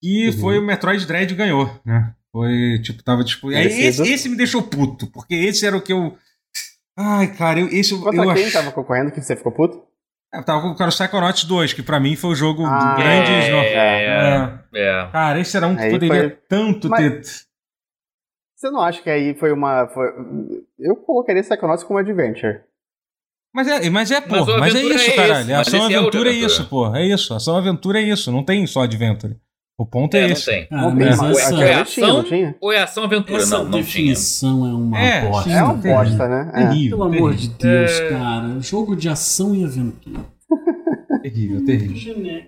E 0.03 0.29
uhum. 0.29 0.39
foi 0.39 0.59
o 0.59 0.63
Metroid 0.63 1.07
Dread 1.07 1.35
ganhou, 1.35 1.81
né? 1.85 2.15
Foi, 2.33 2.81
tipo, 2.83 3.03
tava 3.03 3.23
tipo. 3.23 3.53
Esse, 3.53 4.03
esse 4.03 4.29
me 4.29 4.37
deixou 4.37 4.63
puto, 4.63 5.07
porque 5.07 5.35
esse 5.35 5.67
era 5.67 5.77
o 5.77 5.83
que 5.83 5.93
eu. 5.93 6.17
Ai, 6.97 7.29
cara, 7.35 7.61
eu, 7.61 7.69
esse 7.69 7.97
Contra 7.97 8.25
eu 8.25 8.35
quem 8.35 8.47
ach... 8.47 8.53
tava 8.53 8.73
concorrendo 8.73 9.13
que 9.13 9.21
você 9.21 9.37
ficou 9.37 9.53
puto? 9.53 9.83
Eu 10.33 10.41
é, 10.41 10.43
tava 10.43 10.63
com 10.63 10.83
o 10.83 10.89
Psychonauts 10.89 11.45
2, 11.45 11.75
que 11.75 11.83
pra 11.83 12.01
mim 12.01 12.17
foi 12.17 12.31
o 12.31 12.35
jogo 12.35 12.65
ah, 12.65 12.95
grande. 12.97 13.31
É, 13.31 13.51
é, 13.53 14.59
é, 14.75 15.09
Cara, 15.13 15.39
esse 15.39 15.57
era 15.57 15.67
um 15.67 15.77
que 15.77 15.83
aí 15.83 15.91
poderia 15.91 16.21
foi... 16.23 16.39
tanto 16.49 16.89
Mas... 16.89 17.01
ter 17.01 17.52
você 18.63 18.71
não 18.71 18.81
acha 18.81 19.03
que 19.03 19.11
aí 19.11 19.35
foi 19.35 19.53
uma. 19.53 19.89
Foi... 19.89 20.07
Eu 20.79 20.95
colocaria 20.95 21.43
Psychonauts 21.43 21.83
como 21.83 21.99
Adventure. 21.99 22.61
Mas 23.53 23.67
é, 23.67 23.91
mas 23.91 24.11
é, 24.11 24.21
pô, 24.21 24.47
mas, 24.47 24.47
mas 24.47 24.75
é 24.77 24.83
isso, 24.83 25.11
é 25.11 25.17
caralho. 25.17 25.43
Esse, 25.43 25.53
ação 25.53 25.81
é 25.91 25.97
aventura 25.97 26.31
é, 26.31 26.33
é, 26.33 26.37
isso, 26.37 26.69
pô. 26.69 26.97
É 26.97 27.07
isso. 27.07 27.35
Ação 27.35 27.57
aventura 27.57 28.01
é 28.01 28.05
isso. 28.05 28.31
Não 28.31 28.45
tem 28.45 28.65
só 28.67 28.83
Adventure. 28.83 29.37
O 29.77 29.85
ponto 29.85 30.17
é, 30.17 30.21
é 30.21 30.31
esse. 30.31 30.69
Não 30.71 30.97
tem. 30.97 31.09
Ah, 31.09 31.17
mas 31.17 31.39
essa... 31.39 31.55
Ou 31.55 31.63
é 31.63 31.75
ação, 31.75 32.25
tinha, 32.25 32.57
ou 32.61 32.73
é 32.73 32.83
ação 32.83 33.05
aventura? 33.05 33.43
Essa 33.43 33.59
não, 33.59 33.65
não 33.65 33.71
definição 33.81 34.61
tinha. 34.61 34.71
é 34.71 34.75
uma 34.75 34.99
é, 35.01 35.29
bosta. 35.29 35.51
É 35.51 35.63
uma 35.65 35.75
bosta, 35.75 36.29
né? 36.29 36.51
É. 36.55 36.69
Terrível, 36.69 36.99
Pelo 36.99 37.15
amor 37.15 37.35
de 37.35 37.49
Deus, 37.49 38.01
cara. 38.01 38.61
Jogo 38.61 38.95
de 38.95 39.09
ação 39.09 39.55
e 39.57 39.65
aventura. 39.65 40.25
terrível, 41.23 41.65
terrível. 41.65 42.45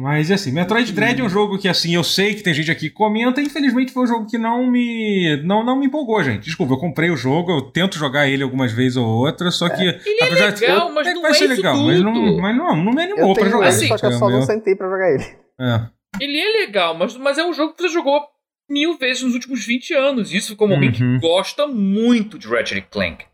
Mas 0.00 0.30
assim, 0.30 0.50
Metroid 0.50 0.90
Dread 0.92 1.20
é 1.20 1.22
um 1.22 1.28
jogo 1.28 1.58
que 1.58 1.68
assim, 1.68 1.94
eu 1.94 2.02
sei 2.02 2.34
que 2.34 2.42
tem 2.42 2.54
gente 2.54 2.70
aqui 2.70 2.88
que 2.88 2.94
comenta, 2.94 3.42
infelizmente 3.42 3.92
foi 3.92 4.04
um 4.04 4.06
jogo 4.06 4.26
que 4.26 4.38
não 4.38 4.66
me 4.66 5.36
não, 5.44 5.62
não 5.62 5.78
me 5.78 5.88
empolgou, 5.88 6.24
gente. 6.24 6.44
Desculpa, 6.44 6.72
eu 6.72 6.78
comprei 6.78 7.10
o 7.10 7.16
jogo, 7.18 7.52
eu 7.52 7.60
tento 7.60 7.98
jogar 7.98 8.26
ele 8.26 8.42
algumas 8.42 8.72
vezes 8.72 8.96
ou 8.96 9.06
outra, 9.06 9.50
só 9.50 9.68
que 9.68 9.82
é. 9.82 10.00
ele 10.06 10.22
é 10.22 10.30
legal, 10.30 10.90
mas 10.90 11.06
não 11.14 11.20
vai 11.20 11.32
é 11.32 11.34
ser 11.34 11.48
legal, 11.48 11.74
tudo. 11.74 11.86
mas 11.86 12.00
não, 12.00 12.36
mas 12.38 12.56
não, 12.56 12.76
não 12.76 12.92
me 12.94 13.02
animou 13.02 13.34
para 13.34 13.50
jogar. 13.50 13.68
Assim, 13.68 13.88
só 13.88 13.98
que 13.98 14.06
eu 14.06 14.12
só 14.12 14.30
não 14.30 14.40
sentei 14.40 14.74
para 14.74 14.88
jogar 14.88 15.12
ele. 15.12 15.24
É. 15.60 15.86
Ele 16.18 16.40
é 16.40 16.64
legal, 16.64 16.94
mas, 16.94 17.14
mas 17.18 17.36
é 17.36 17.44
um 17.44 17.52
jogo 17.52 17.74
que 17.74 17.82
você 17.82 17.88
jogou 17.90 18.22
mil 18.70 18.96
vezes 18.96 19.22
nos 19.22 19.34
últimos 19.34 19.66
20 19.66 19.92
anos. 19.92 20.32
Isso 20.32 20.56
como 20.56 20.72
alguém 20.72 20.92
que 20.92 21.04
uhum. 21.04 21.20
gosta 21.20 21.66
muito 21.66 22.38
de 22.38 22.48
Ratchet 22.48 22.86
Clank. 22.90 23.26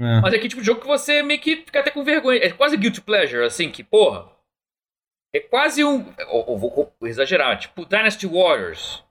É. 0.00 0.20
Mas 0.20 0.32
é 0.32 0.36
aquele 0.38 0.48
tipo 0.48 0.60
de 0.60 0.66
jogo 0.66 0.80
que 0.80 0.88
você 0.88 1.22
meio 1.22 1.40
que 1.40 1.58
fica 1.58 1.78
até 1.78 1.92
com 1.92 2.02
vergonha. 2.02 2.40
É 2.42 2.50
quase 2.50 2.76
guilty 2.76 3.00
pleasure, 3.00 3.44
assim, 3.44 3.70
que, 3.70 3.84
porra, 3.84 4.33
é 5.34 5.40
quase 5.40 5.84
um. 5.84 6.04
Eu, 6.18 6.56
vou, 6.56 6.92
vou 7.00 7.08
exagerar, 7.08 7.58
tipo 7.58 7.84
Dynasty 7.84 8.26
Warriors. 8.26 9.02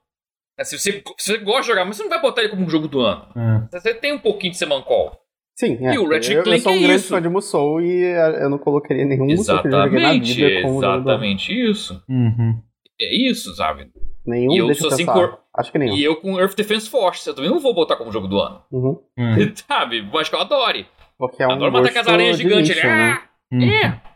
Se 0.62 0.78
você, 0.78 1.02
se 1.18 1.32
você 1.32 1.38
gosta 1.38 1.62
de 1.62 1.66
jogar, 1.68 1.84
mas 1.84 1.96
você 1.96 2.04
não 2.04 2.10
vai 2.10 2.20
botar 2.20 2.42
ele 2.42 2.50
como 2.50 2.64
um 2.64 2.70
jogo 2.70 2.88
do 2.88 3.00
ano. 3.00 3.26
É. 3.36 3.78
Você 3.78 3.92
tem 3.92 4.12
um 4.12 4.18
pouquinho 4.18 4.52
de 4.52 4.58
Semancol. 4.58 5.20
Sim, 5.56 5.78
é. 5.84 5.94
E 5.94 5.98
o 5.98 6.08
Ratchet 6.08 6.42
Clank 6.42 6.48
eu, 6.48 6.54
eu 6.54 6.60
sou 6.60 6.72
um 6.72 6.76
é 6.76 6.78
grande 6.80 6.94
isso. 6.94 7.08
fã 7.08 7.22
de 7.22 7.28
Musou 7.28 7.80
e 7.80 8.02
eu 8.02 8.50
não 8.50 8.58
colocaria 8.58 9.04
nenhum 9.04 9.28
exatamente, 9.30 10.62
Musou 10.62 10.80
que 10.80 10.88
Exatamente 10.88 11.70
isso. 11.70 12.02
Uhum. 12.08 12.60
É 13.00 13.14
isso, 13.28 13.54
sabe? 13.54 13.90
Nenhum, 14.26 14.52
e 14.52 14.58
eu 14.58 14.70
eu 14.70 15.06
cor... 15.06 15.38
Acho 15.54 15.70
que 15.70 15.78
nenhum. 15.78 15.96
E 15.96 16.02
eu 16.02 16.16
com 16.16 16.40
Earth 16.40 16.56
Defense 16.56 16.88
Force, 16.88 17.28
eu 17.28 17.34
também 17.34 17.50
não 17.50 17.60
vou 17.60 17.74
botar 17.74 17.96
como 17.96 18.10
jogo 18.10 18.26
do 18.26 18.40
ano. 18.40 18.62
Uhum. 18.72 18.98
Uhum. 19.18 19.52
Sabe? 19.68 20.08
Mas 20.12 20.28
que 20.28 20.34
eu 20.34 20.40
adore. 20.40 20.86
Porque 21.18 21.42
é 21.42 21.46
um 21.46 21.52
Adoro 21.52 21.70
matar 21.70 21.88
aquelas 21.88 22.08
aranhas 22.08 22.38
gigantes. 22.38 22.76
Né? 22.76 23.12
Ah, 23.12 23.22
uhum. 23.52 23.62
É. 23.62 24.13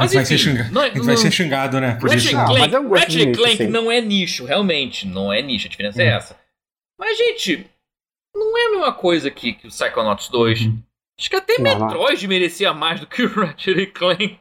Mas, 0.00 0.14
vai, 0.14 0.24
ser 0.24 0.38
xingado, 0.38 0.72
não, 0.72 0.82
é- 0.82 0.94
não, 0.94 1.04
vai 1.04 1.16
ser 1.16 1.30
xingado, 1.30 1.80
né? 1.80 1.96
Por 2.00 2.08
Ratchet 2.08 2.32
Clank, 2.32 2.58
mas 2.58 2.72
é 2.72 2.80
um 2.80 2.88
Ratchet 2.90 3.32
Clank 3.36 3.66
não 3.66 3.92
é 3.92 4.00
nicho, 4.00 4.44
realmente. 4.44 5.06
Não 5.06 5.32
é 5.32 5.42
nicho, 5.42 5.66
a 5.66 5.70
diferença 5.70 6.02
é 6.02 6.06
hum. 6.06 6.08
é 6.08 6.16
essa. 6.16 6.36
Mas, 6.98 7.18
gente, 7.18 7.66
não 8.34 8.56
é 8.56 8.66
a 8.66 8.70
mesma 8.70 8.92
coisa 8.92 9.30
que, 9.30 9.52
que 9.52 9.66
o 9.66 9.70
Psychonauts 9.70 10.28
2. 10.28 10.60
Uhum. 10.62 10.82
Acho 11.18 11.30
que 11.30 11.36
até 11.36 11.54
não, 11.58 11.64
Metroid 11.64 12.22
não. 12.22 12.28
merecia 12.28 12.72
mais 12.72 13.00
do 13.00 13.06
que 13.06 13.22
o 13.22 13.28
Ratchet 13.32 13.86
Clank. 13.92 14.38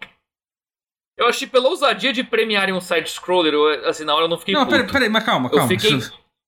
Eu 1.17 1.27
achei 1.27 1.47
pela 1.47 1.67
ousadia 1.67 2.13
de 2.13 2.23
premiarem 2.23 2.73
um 2.73 2.79
side-scroller, 2.79 3.53
assim, 3.85 4.05
na 4.05 4.15
hora 4.15 4.23
eu 4.23 4.29
não 4.29 4.37
fiquei 4.37 4.53
Não, 4.53 4.65
peraí, 4.65 4.87
peraí, 4.87 5.09
mas 5.09 5.23
calma, 5.23 5.49
calma. 5.49 5.65
Eu 5.65 5.79
fiquei... 5.79 5.99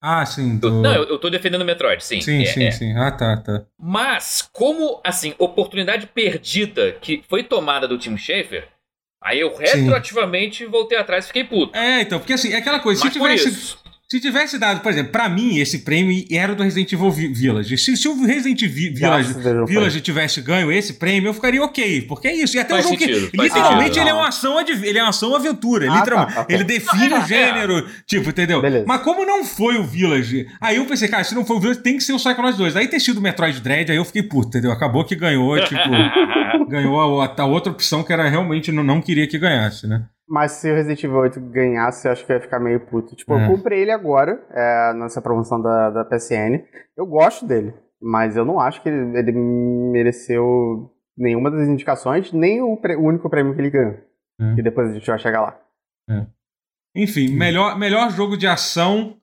Ah, 0.01 0.25
sim. 0.25 0.57
Do... 0.57 0.81
Não, 0.81 0.93
eu, 0.93 1.03
eu 1.03 1.19
tô 1.19 1.29
defendendo 1.29 1.61
o 1.61 1.65
Metroid, 1.65 2.03
sim. 2.03 2.21
Sim, 2.21 2.41
é, 2.41 2.45
sim, 2.45 2.63
é. 2.63 2.71
sim. 2.71 2.97
Ah, 2.97 3.11
tá, 3.11 3.37
tá. 3.37 3.65
Mas, 3.77 4.49
como, 4.51 4.99
assim, 5.03 5.35
oportunidade 5.37 6.07
perdida 6.07 6.93
que 6.93 7.23
foi 7.29 7.43
tomada 7.43 7.87
do 7.87 7.99
Tim 7.99 8.17
Schafer, 8.17 8.67
Aí 9.21 9.39
eu 9.39 9.55
retroativamente 9.55 10.65
Sim. 10.65 10.69
voltei 10.71 10.97
atrás 10.97 11.25
e 11.25 11.27
fiquei 11.27 11.43
puto. 11.43 11.77
É, 11.77 12.01
então, 12.01 12.17
porque 12.17 12.33
assim, 12.33 12.53
é 12.53 12.57
aquela 12.57 12.79
coisa, 12.79 13.03
Mas 13.03 13.13
se 13.13 13.19
tivesse. 13.19 13.77
Se 14.11 14.19
tivesse 14.19 14.57
dado, 14.57 14.81
por 14.81 14.91
exemplo, 14.91 15.09
pra 15.09 15.29
mim, 15.29 15.57
esse 15.59 15.79
prêmio 15.79 16.25
era 16.29 16.53
do 16.53 16.61
Resident 16.61 16.91
Evil 16.91 17.09
Village. 17.09 17.77
Se, 17.77 17.95
se 17.95 18.09
o 18.09 18.25
Resident 18.25 18.61
Evil 18.61 18.93
Village, 18.93 19.33
Village 19.65 20.01
tivesse 20.01 20.41
ganho 20.41 20.69
esse 20.69 20.95
prêmio, 20.95 21.29
eu 21.29 21.33
ficaria 21.33 21.63
ok. 21.63 22.01
Porque 22.01 22.27
é 22.27 22.35
isso. 22.35 22.57
E 22.57 22.59
até 22.59 22.73
faz 22.73 22.87
um 22.87 22.89
jogo 22.89 22.99
sentido, 22.99 23.31
que, 23.31 23.37
literalmente, 23.37 23.97
ele 23.97 24.09
é 24.09 24.13
uma 24.13 24.27
ação, 24.27 24.59
ele 24.59 24.99
é 24.99 25.01
uma 25.01 25.11
ação 25.11 25.33
aventura. 25.33 25.89
Ah, 25.89 25.95
literalmente. 25.95 26.33
Tá, 26.35 26.41
okay. 26.41 26.55
Ele 26.57 26.63
define 26.65 27.13
o 27.13 27.25
gênero. 27.25 27.87
Tipo, 28.05 28.29
entendeu? 28.31 28.61
Beleza. 28.61 28.83
Mas 28.85 29.01
como 29.01 29.25
não 29.25 29.45
foi 29.45 29.77
o 29.77 29.83
Village, 29.85 30.45
aí 30.59 30.75
eu 30.75 30.85
pensei, 30.85 31.07
cara, 31.07 31.23
se 31.23 31.33
não 31.33 31.45
foi 31.45 31.55
o 31.55 31.59
Village, 31.61 31.79
tem 31.79 31.95
que 31.95 32.03
ser 32.03 32.11
o 32.11 32.17
Psychonauts 32.17 32.57
2. 32.57 32.75
Aí 32.75 32.89
ter 32.89 32.99
sido 32.99 33.19
o 33.19 33.21
Metroid 33.21 33.61
Dread, 33.61 33.93
aí 33.93 33.97
eu 33.97 34.03
fiquei 34.03 34.23
puto, 34.23 34.49
entendeu? 34.49 34.73
Acabou 34.73 35.05
que 35.05 35.15
ganhou, 35.15 35.57
tipo, 35.63 35.89
ganhou 36.67 37.21
a, 37.21 37.33
a, 37.33 37.45
outra 37.45 37.71
opção 37.71 38.03
que 38.03 38.11
era 38.11 38.27
realmente 38.27 38.73
não, 38.73 38.83
não 38.83 39.01
queria 39.01 39.25
que 39.25 39.39
ganhasse, 39.39 39.87
né? 39.87 40.03
Mas 40.31 40.53
se 40.53 40.71
o 40.71 40.73
Resident 40.73 41.03
Evil 41.03 41.17
8 41.17 41.41
ganhasse, 41.41 42.07
eu 42.07 42.11
acho 42.13 42.25
que 42.25 42.31
eu 42.31 42.37
ia 42.37 42.41
ficar 42.41 42.57
meio 42.57 42.79
puto. 42.79 43.17
Tipo, 43.17 43.33
é. 43.33 43.43
eu 43.43 43.49
comprei 43.49 43.81
ele 43.81 43.91
agora, 43.91 44.41
é, 44.49 44.93
nessa 44.93 45.21
promoção 45.21 45.61
da, 45.61 45.89
da 45.89 46.05
PSN. 46.05 46.63
Eu 46.95 47.05
gosto 47.05 47.45
dele, 47.45 47.73
mas 48.01 48.37
eu 48.37 48.45
não 48.45 48.57
acho 48.57 48.81
que 48.81 48.87
ele, 48.87 49.17
ele 49.17 49.33
mereceu 49.33 50.89
nenhuma 51.17 51.51
das 51.51 51.67
indicações, 51.67 52.31
nem 52.31 52.61
o, 52.61 52.79
o 52.79 53.05
único 53.05 53.29
prêmio 53.29 53.53
que 53.53 53.59
ele 53.59 53.71
ganhou. 53.71 53.97
É. 54.39 54.55
Que 54.55 54.61
depois 54.61 54.89
a 54.89 54.93
gente 54.93 55.05
vai 55.05 55.19
chegar 55.19 55.41
lá. 55.41 55.59
É. 56.09 56.25
Enfim, 56.95 57.35
melhor, 57.35 57.77
melhor 57.77 58.09
jogo 58.09 58.37
de 58.37 58.47
ação 58.47 59.17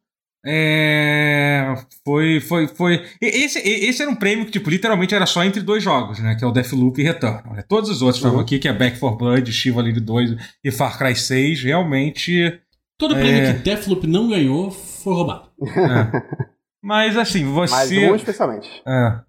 é, 0.44 1.74
foi, 2.04 2.40
foi, 2.40 2.68
foi. 2.68 3.04
Esse, 3.20 3.58
esse 3.58 4.02
era 4.02 4.10
um 4.10 4.14
prêmio 4.14 4.46
que, 4.46 4.52
tipo, 4.52 4.70
literalmente 4.70 5.14
era 5.14 5.26
só 5.26 5.42
entre 5.42 5.60
dois 5.60 5.82
jogos, 5.82 6.20
né? 6.20 6.36
Que 6.36 6.44
é 6.44 6.46
o 6.46 6.52
Deathloop 6.52 7.00
e 7.00 7.04
Return. 7.04 7.42
Né? 7.52 7.62
Todos 7.68 7.90
os 7.90 8.02
outros 8.02 8.18
estavam 8.18 8.38
uhum. 8.38 8.44
aqui, 8.44 8.58
que 8.58 8.68
é 8.68 8.72
Back 8.72 8.98
4 8.98 9.18
Blood, 9.18 9.52
Chivalry 9.52 9.92
2 9.92 10.36
e 10.64 10.70
Far 10.70 10.96
Cry 10.96 11.16
6. 11.16 11.64
Realmente. 11.64 12.60
Todo 12.96 13.16
é... 13.16 13.20
prêmio 13.20 13.54
que 13.54 13.60
Deathloop 13.60 14.06
não 14.06 14.28
ganhou 14.28 14.70
foi 14.70 15.14
roubado. 15.14 15.48
É. 15.60 16.48
Mas 16.80 17.16
assim, 17.16 17.44
você. 17.44 17.74
Mais 17.74 17.90
um 17.90 18.14
especialmente. 18.14 18.82
É. 18.86 19.20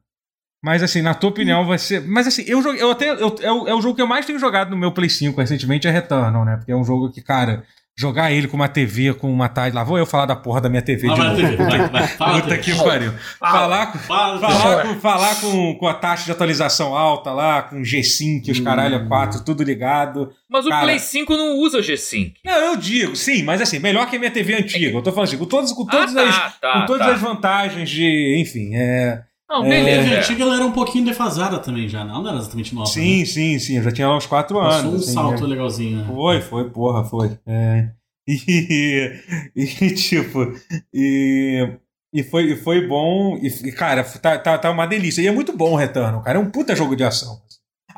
Mas 0.64 0.84
assim, 0.84 1.02
na 1.02 1.14
tua 1.14 1.30
opinião, 1.30 1.66
vai 1.66 1.80
ser. 1.80 2.02
Mas 2.06 2.28
assim, 2.28 2.44
eu, 2.46 2.62
joguei, 2.62 2.82
eu 2.82 2.92
até. 2.92 3.10
Eu, 3.10 3.36
é, 3.42 3.52
o, 3.52 3.68
é 3.68 3.74
o 3.74 3.82
jogo 3.82 3.96
que 3.96 4.02
eu 4.02 4.08
mais 4.08 4.26
tenho 4.26 4.38
jogado 4.38 4.70
no 4.70 4.78
meu 4.78 4.92
Play 4.92 5.10
5 5.10 5.40
recentemente, 5.40 5.88
é 5.88 5.92
Returnal, 5.92 6.46
né? 6.46 6.58
Porque 6.58 6.72
é 6.72 6.76
um 6.76 6.84
jogo 6.84 7.12
que, 7.12 7.22
cara, 7.22 7.64
jogar 8.00 8.32
ele 8.32 8.48
com 8.48 8.56
uma 8.56 8.70
TV, 8.70 9.14
com 9.14 9.30
uma 9.30 9.50
tarde. 9.50 9.76
Lá 9.76 9.84
vou 9.84 9.98
eu 9.98 10.06
falar 10.06 10.26
da 10.26 10.36
porra 10.36 10.62
da 10.62 10.70
minha 10.70 10.82
TV 10.82 11.10
ah, 11.10 11.14
de 11.14 11.22
novo. 11.22 11.36
TV, 11.36 11.56
vai, 11.58 11.90
vai, 11.90 12.08
fala 12.08 12.42
Puta 12.42 12.58
que 12.58 12.74
pariu. 12.74 13.12
Falar, 13.38 13.94
fala, 13.98 14.40
falar, 14.40 14.84
com, 14.84 15.00
falar 15.02 15.36
com, 15.42 15.76
com 15.76 15.86
a 15.86 15.94
taxa 15.94 16.24
de 16.24 16.32
atualização 16.32 16.96
alta 16.96 17.34
lá, 17.34 17.64
com 17.64 17.82
G5, 17.82 18.52
os 18.52 18.60
hum. 18.60 18.64
caralho 18.64 19.06
4, 19.06 19.44
tudo 19.44 19.64
ligado. 19.64 20.32
Mas 20.50 20.66
o 20.66 20.70
Cara, 20.70 20.84
Play 20.84 20.98
5 20.98 21.36
não 21.36 21.58
usa 21.58 21.80
G5. 21.80 22.36
Não, 22.46 22.54
eu 22.54 22.78
digo, 22.78 23.18
sim, 23.18 23.44
mas 23.44 23.62
assim, 23.62 23.80
melhor 23.80 24.10
que 24.10 24.16
a 24.16 24.20
minha 24.20 24.32
TV 24.32 24.56
antiga. 24.56 24.98
Eu 24.98 25.02
tô 25.02 25.12
falando 25.12 25.28
assim, 25.28 25.38
com, 25.38 25.46
todos, 25.46 25.74
com, 25.74 25.86
todas, 25.86 26.16
ah, 26.16 26.24
tá, 26.24 26.30
as, 26.30 26.60
tá, 26.60 26.74
com 26.80 26.86
todas 26.86 27.06
tá. 27.06 27.14
as 27.14 27.20
vantagens 27.20 27.90
de. 27.90 28.38
Enfim, 28.40 28.76
é. 28.76 29.24
Não, 29.50 29.64
beleza. 29.64 30.10
É... 30.10 30.18
A 30.18 30.20
antiga 30.20 30.44
ela 30.44 30.56
era 30.56 30.66
um 30.66 30.72
pouquinho 30.72 31.06
defasada 31.06 31.58
também 31.58 31.90
já, 31.90 32.06
não? 32.06 32.22
Não 32.22 32.30
era 32.30 32.40
exatamente 32.40 32.76
nova. 32.76 32.88
Sim, 32.88 33.20
né? 33.20 33.26
sim, 33.26 33.58
sim. 33.58 33.78
Eu 33.78 33.84
já 33.84 33.92
tinha 33.92 34.10
uns 34.10 34.28
4 34.28 34.60
anos. 34.60 34.82
Foi 34.82 34.92
um 34.92 34.96
assim, 34.96 35.14
salto 35.14 35.44
é... 35.44 35.48
legalzinho, 35.48 35.98
né? 35.98 36.06
Foi, 36.08 36.42
foi, 36.42 36.70
porra, 36.70 37.04
foi. 37.04 37.38
É... 37.48 37.90
E, 38.28 39.12
e 39.56 39.94
tipo, 39.96 40.54
e, 40.94 41.68
e 42.14 42.24
foi, 42.24 42.56
foi 42.58 42.88
bom. 42.88 43.40
E, 43.42 43.72
cara, 43.72 44.04
tá, 44.04 44.38
tá, 44.38 44.58
tá 44.58 44.70
uma 44.70 44.86
delícia. 44.86 45.22
E 45.22 45.28
é 45.28 45.32
muito 45.32 45.58
bom 45.58 45.72
o 45.72 45.76
Retorno, 45.76 46.22
cara. 46.22 46.38
É 46.38 46.42
um 46.42 46.52
puta 46.52 46.76
jogo 46.76 46.96
de 46.96 47.04
ação. 47.04 47.42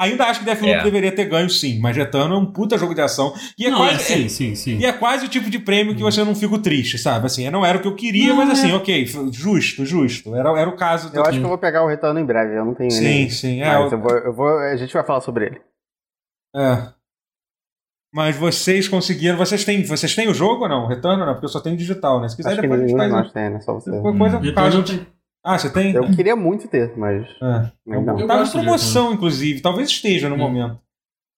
Ainda 0.01 0.25
acho 0.25 0.39
que 0.39 0.45
Deathloop 0.47 0.73
é. 0.73 0.83
deveria 0.83 1.11
ter 1.11 1.25
ganho, 1.25 1.47
sim, 1.47 1.77
mas 1.79 1.95
Retano 1.95 2.33
é 2.33 2.37
um 2.39 2.45
puta 2.47 2.75
jogo 2.75 2.95
de 2.95 3.01
ação. 3.01 3.35
E 3.55 3.67
é 3.67 3.69
não, 3.69 3.77
quase. 3.77 3.93
É, 3.93 3.99
sim, 3.99 4.29
sim, 4.29 4.55
sim. 4.55 4.77
E 4.79 4.85
é 4.85 4.91
quase 4.91 5.27
o 5.27 5.29
tipo 5.29 5.47
de 5.47 5.59
prêmio 5.59 5.95
que 5.95 6.01
você 6.01 6.23
não 6.23 6.33
fica 6.33 6.57
triste, 6.57 6.97
sabe? 6.97 7.27
Assim, 7.27 7.47
não 7.51 7.63
era 7.63 7.77
o 7.77 7.81
que 7.81 7.87
eu 7.87 7.93
queria, 7.93 8.29
não, 8.29 8.37
mas 8.37 8.49
assim, 8.49 8.71
é. 8.71 8.73
ok, 8.73 9.05
justo, 9.31 9.85
justo. 9.85 10.35
Era, 10.35 10.59
era 10.59 10.67
o 10.67 10.75
caso. 10.75 11.09
Eu 11.09 11.21
do... 11.21 11.29
acho 11.29 11.37
que 11.37 11.45
eu 11.45 11.49
vou 11.49 11.57
pegar 11.59 11.83
o 11.83 11.87
Retano 11.87 12.19
em 12.19 12.25
breve, 12.25 12.57
eu 12.57 12.65
não 12.65 12.73
tenho 12.73 12.89
Sim, 12.89 13.03
nem... 13.03 13.29
sim. 13.29 13.61
É, 13.61 13.75
eu... 13.75 13.91
Eu, 13.91 14.01
vou, 14.01 14.17
eu 14.17 14.33
vou, 14.33 14.57
a 14.57 14.75
gente 14.75 14.91
vai 14.91 15.05
falar 15.05 15.21
sobre 15.21 15.45
ele. 15.45 15.61
É. 16.55 16.87
Mas 18.11 18.35
vocês 18.35 18.87
conseguiram. 18.87 19.37
Vocês 19.37 19.63
têm, 19.63 19.83
vocês 19.83 20.15
têm 20.15 20.27
o 20.27 20.33
jogo 20.33 20.63
ou 20.63 20.69
não? 20.69 20.87
Retorno 20.87 21.27
não? 21.27 21.33
Porque 21.33 21.45
eu 21.45 21.49
só 21.49 21.59
tenho 21.61 21.77
digital, 21.77 22.19
né? 22.19 22.27
Se 22.27 22.35
quiser 22.35 22.53
Acho 22.53 22.61
depois 22.61 22.79
que 22.79 22.85
a 22.85 22.89
gente 22.89 22.97
faz. 22.97 23.11
Nós 23.11 23.31
tem, 23.31 23.49
né? 23.51 23.59
Só 23.61 23.75
você. 23.75 23.91
Coisa, 24.01 24.37
hum. 24.39 25.05
Ah, 25.43 25.57
você 25.57 25.71
tem? 25.71 25.93
Eu 25.93 26.09
queria 26.11 26.35
muito 26.35 26.67
ter, 26.67 26.95
mas. 26.95 27.27
É. 27.41 27.71
Não. 27.85 28.19
Eu 28.19 28.27
Tava 28.27 28.43
em 28.43 28.51
promoção, 28.51 29.13
inclusive. 29.13 29.61
Talvez 29.61 29.89
esteja 29.89 30.29
no 30.29 30.35
hum. 30.35 30.39
momento. 30.39 30.79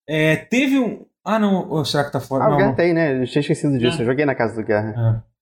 É, 0.07 0.35
teve 0.35 0.77
um. 0.77 1.05
Ah, 1.23 1.39
não. 1.39 1.69
Ou 1.69 1.85
será 1.85 2.03
que 2.03 2.11
tá 2.11 2.19
fora? 2.19 2.43
Ah, 2.43 2.49
não, 2.49 2.55
o 2.55 2.57
Guerra 2.57 2.75
tem, 2.75 2.93
né? 2.93 3.21
Eu 3.21 3.25
tinha 3.25 3.39
esquecido 3.39 3.77
disso. 3.77 3.99
É. 3.99 4.01
Eu 4.01 4.05
joguei 4.05 4.25
na 4.25 4.35
casa 4.35 4.55
do 4.55 4.65
Guerra. 4.65 5.21
É. 5.21 5.33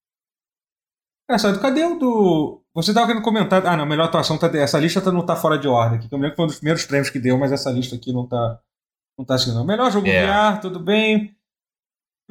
Engraçado, 1.27 1.59
cadê 1.59 1.85
o 1.85 1.97
do. 1.97 2.61
Você 2.75 2.93
tava 2.93 3.07
querendo 3.07 3.23
comentar. 3.23 3.65
Ah, 3.65 3.75
não, 3.75 3.85
melhor 3.85 4.05
atuação 4.05 4.37
tá. 4.37 4.47
Essa 4.57 4.79
lista 4.79 5.01
tá, 5.01 5.11
não 5.11 5.25
tá 5.25 5.35
fora 5.35 5.57
de 5.57 5.67
ordem 5.67 5.97
aqui. 5.97 6.07
Eu 6.11 6.17
lembro 6.17 6.31
que 6.31 6.35
foi 6.35 6.45
um 6.45 6.47
dos 6.47 6.57
primeiros 6.57 6.85
prêmios 6.85 7.09
que 7.09 7.19
deu, 7.19 7.37
mas 7.37 7.51
essa 7.51 7.71
lista 7.71 7.95
aqui 7.95 8.13
não 8.13 8.27
tá. 8.27 8.59
Não 9.17 9.25
tá 9.25 9.35
assim, 9.35 9.53
não. 9.53 9.65
Melhor 9.65 9.91
jogo 9.91 10.07
é. 10.07 10.27
VR, 10.27 10.61
tudo 10.61 10.79
bem. 10.79 11.35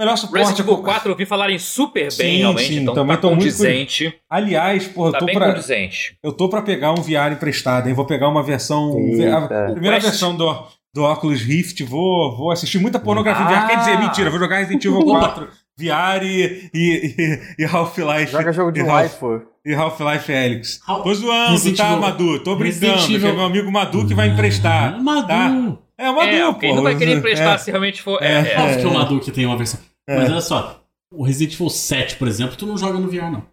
Melhor 0.01 0.17
suporte. 0.17 0.39
Resident 0.39 0.67
Evil 0.67 0.83
4 0.83 1.09
eu 1.09 1.13
ouvi 1.13 1.27
falarem 1.27 1.59
super 1.59 2.05
bem, 2.05 2.11
sim, 2.11 2.39
realmente. 2.39 2.69
Sim, 2.69 2.81
então 2.81 2.95
também 2.95 3.17
tá 3.17 3.29
condizente. 3.29 4.05
Muito... 4.05 4.19
Aliás, 4.31 4.89
porra, 4.89 5.13
tá 5.13 5.19
eu 5.19 5.21
tô 5.21 5.27
bem 5.27 5.35
pra... 5.35 5.49
condizente. 5.49 6.17
Eu 6.23 6.33
tô 6.33 6.49
pra 6.49 6.63
pegar 6.63 6.93
um 6.93 7.03
VR 7.03 7.33
emprestado, 7.33 7.87
hein? 7.87 7.95
Vou 7.95 8.07
pegar 8.07 8.29
uma 8.29 8.43
versão. 8.43 8.99
Eita. 8.99 9.67
A 9.67 9.73
primeira 9.73 10.01
versão 10.01 10.35
do, 10.35 10.67
do 10.95 11.05
Oculus 11.05 11.43
Rift, 11.43 11.85
vou, 11.85 12.35
vou 12.35 12.51
assistir 12.51 12.79
muita 12.79 12.99
pornografia 12.99 13.45
ah. 13.45 13.67
VR. 13.67 13.69
Quer 13.69 13.79
dizer, 13.79 13.99
mentira, 13.99 14.31
vou 14.31 14.39
jogar 14.39 14.57
Resident 14.61 14.83
Evil 14.87 15.05
4 15.05 15.49
VR 15.77 16.25
e, 16.25 16.71
e, 16.73 17.41
e 17.59 17.65
Half-Life. 17.67 18.33
Joga 18.33 18.53
jogo 18.55 18.73
de 18.73 18.81
Life, 18.81 19.19
E 19.67 19.75
Half-Life 19.75 20.33
Helix. 20.33 20.81
Tô 20.87 21.13
zoando, 21.13 21.51
Resident 21.53 21.77
tá, 21.77 21.89
Evil... 21.89 22.01
Madu? 22.01 22.39
Tô 22.41 22.57
brincando, 22.57 23.07
que 23.07 23.17
é 23.17 23.19
meu 23.19 23.43
amigo 23.43 23.71
Madu 23.71 24.07
que 24.07 24.15
vai 24.15 24.29
emprestar. 24.29 24.99
Madu. 25.03 25.29
Tá? 25.29 25.79
É 25.99 26.09
o 26.09 26.17
Madu, 26.17 26.31
é, 26.31 26.53
pô. 26.55 26.75
não 26.75 26.83
vai 26.83 26.97
querer 26.97 27.19
emprestar 27.19 27.57
é. 27.57 27.59
se 27.59 27.71
realmente 27.71 28.01
for. 28.01 28.23
É, 28.23 28.33
é, 28.33 28.73
é. 28.73 28.77
que 28.77 28.87
o 28.87 28.95
Madu 28.95 29.21
que 29.21 29.31
tem 29.31 29.45
uma 29.45 29.59
versão. 29.59 29.79
É. 30.11 30.17
Mas 30.17 30.29
olha 30.29 30.41
só, 30.41 30.83
o 31.15 31.23
Resident 31.23 31.55
Evil 31.55 31.71
7, 31.71 32.17
por 32.17 32.27
exemplo, 32.27 32.57
tu 32.57 32.67
não 32.67 32.77
joga 32.77 32.99
no 32.99 33.09
VR, 33.09 33.31
não. 33.31 33.47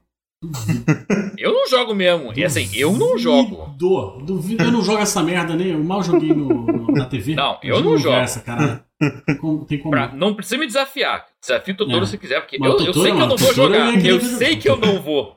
eu 1.37 1.53
não 1.53 1.67
jogo 1.67 1.93
mesmo. 1.93 2.33
E 2.35 2.43
assim, 2.43 2.67
eu 2.73 2.93
não 2.93 3.17
jogo. 3.17 3.73
Duvido, 3.77 4.25
duvido. 4.25 4.63
Eu 4.63 4.71
não 4.71 4.81
jogo 4.81 4.99
essa 4.99 5.21
merda, 5.21 5.55
nem. 5.55 5.69
Eu 5.69 5.83
mal 5.83 6.01
joguei 6.01 6.29
no, 6.29 6.47
no 6.47 6.91
na 6.91 7.05
TV. 7.05 7.35
Não, 7.35 7.59
eu, 7.61 7.75
eu 7.75 7.83
não 7.83 7.97
jogo. 7.97 8.15
Essa, 8.15 8.39
cara. 8.39 8.83
Tem 9.25 9.37
como. 9.37 9.65
Tem 9.65 9.77
como. 9.77 9.91
Pra, 9.91 10.11
não 10.13 10.33
precisa 10.33 10.57
me 10.57 10.65
desafiar. 10.65 11.25
Desafio 11.39 11.75
o 11.75 11.77
Totoro 11.77 12.03
é. 12.03 12.07
se 12.07 12.17
quiser, 12.17 12.41
porque 12.41 12.57
eu, 12.59 12.65
eu, 12.65 12.93
sei 12.93 13.11
que 13.11 13.21
eu 13.21 13.27
não 13.27 13.37
vou 13.37 13.53
jogar. 13.53 14.05
Eu 14.05 14.21
sei 14.21 14.55
que 14.57 14.69
eu 14.69 14.77
não 14.77 15.01
vou. 15.01 15.36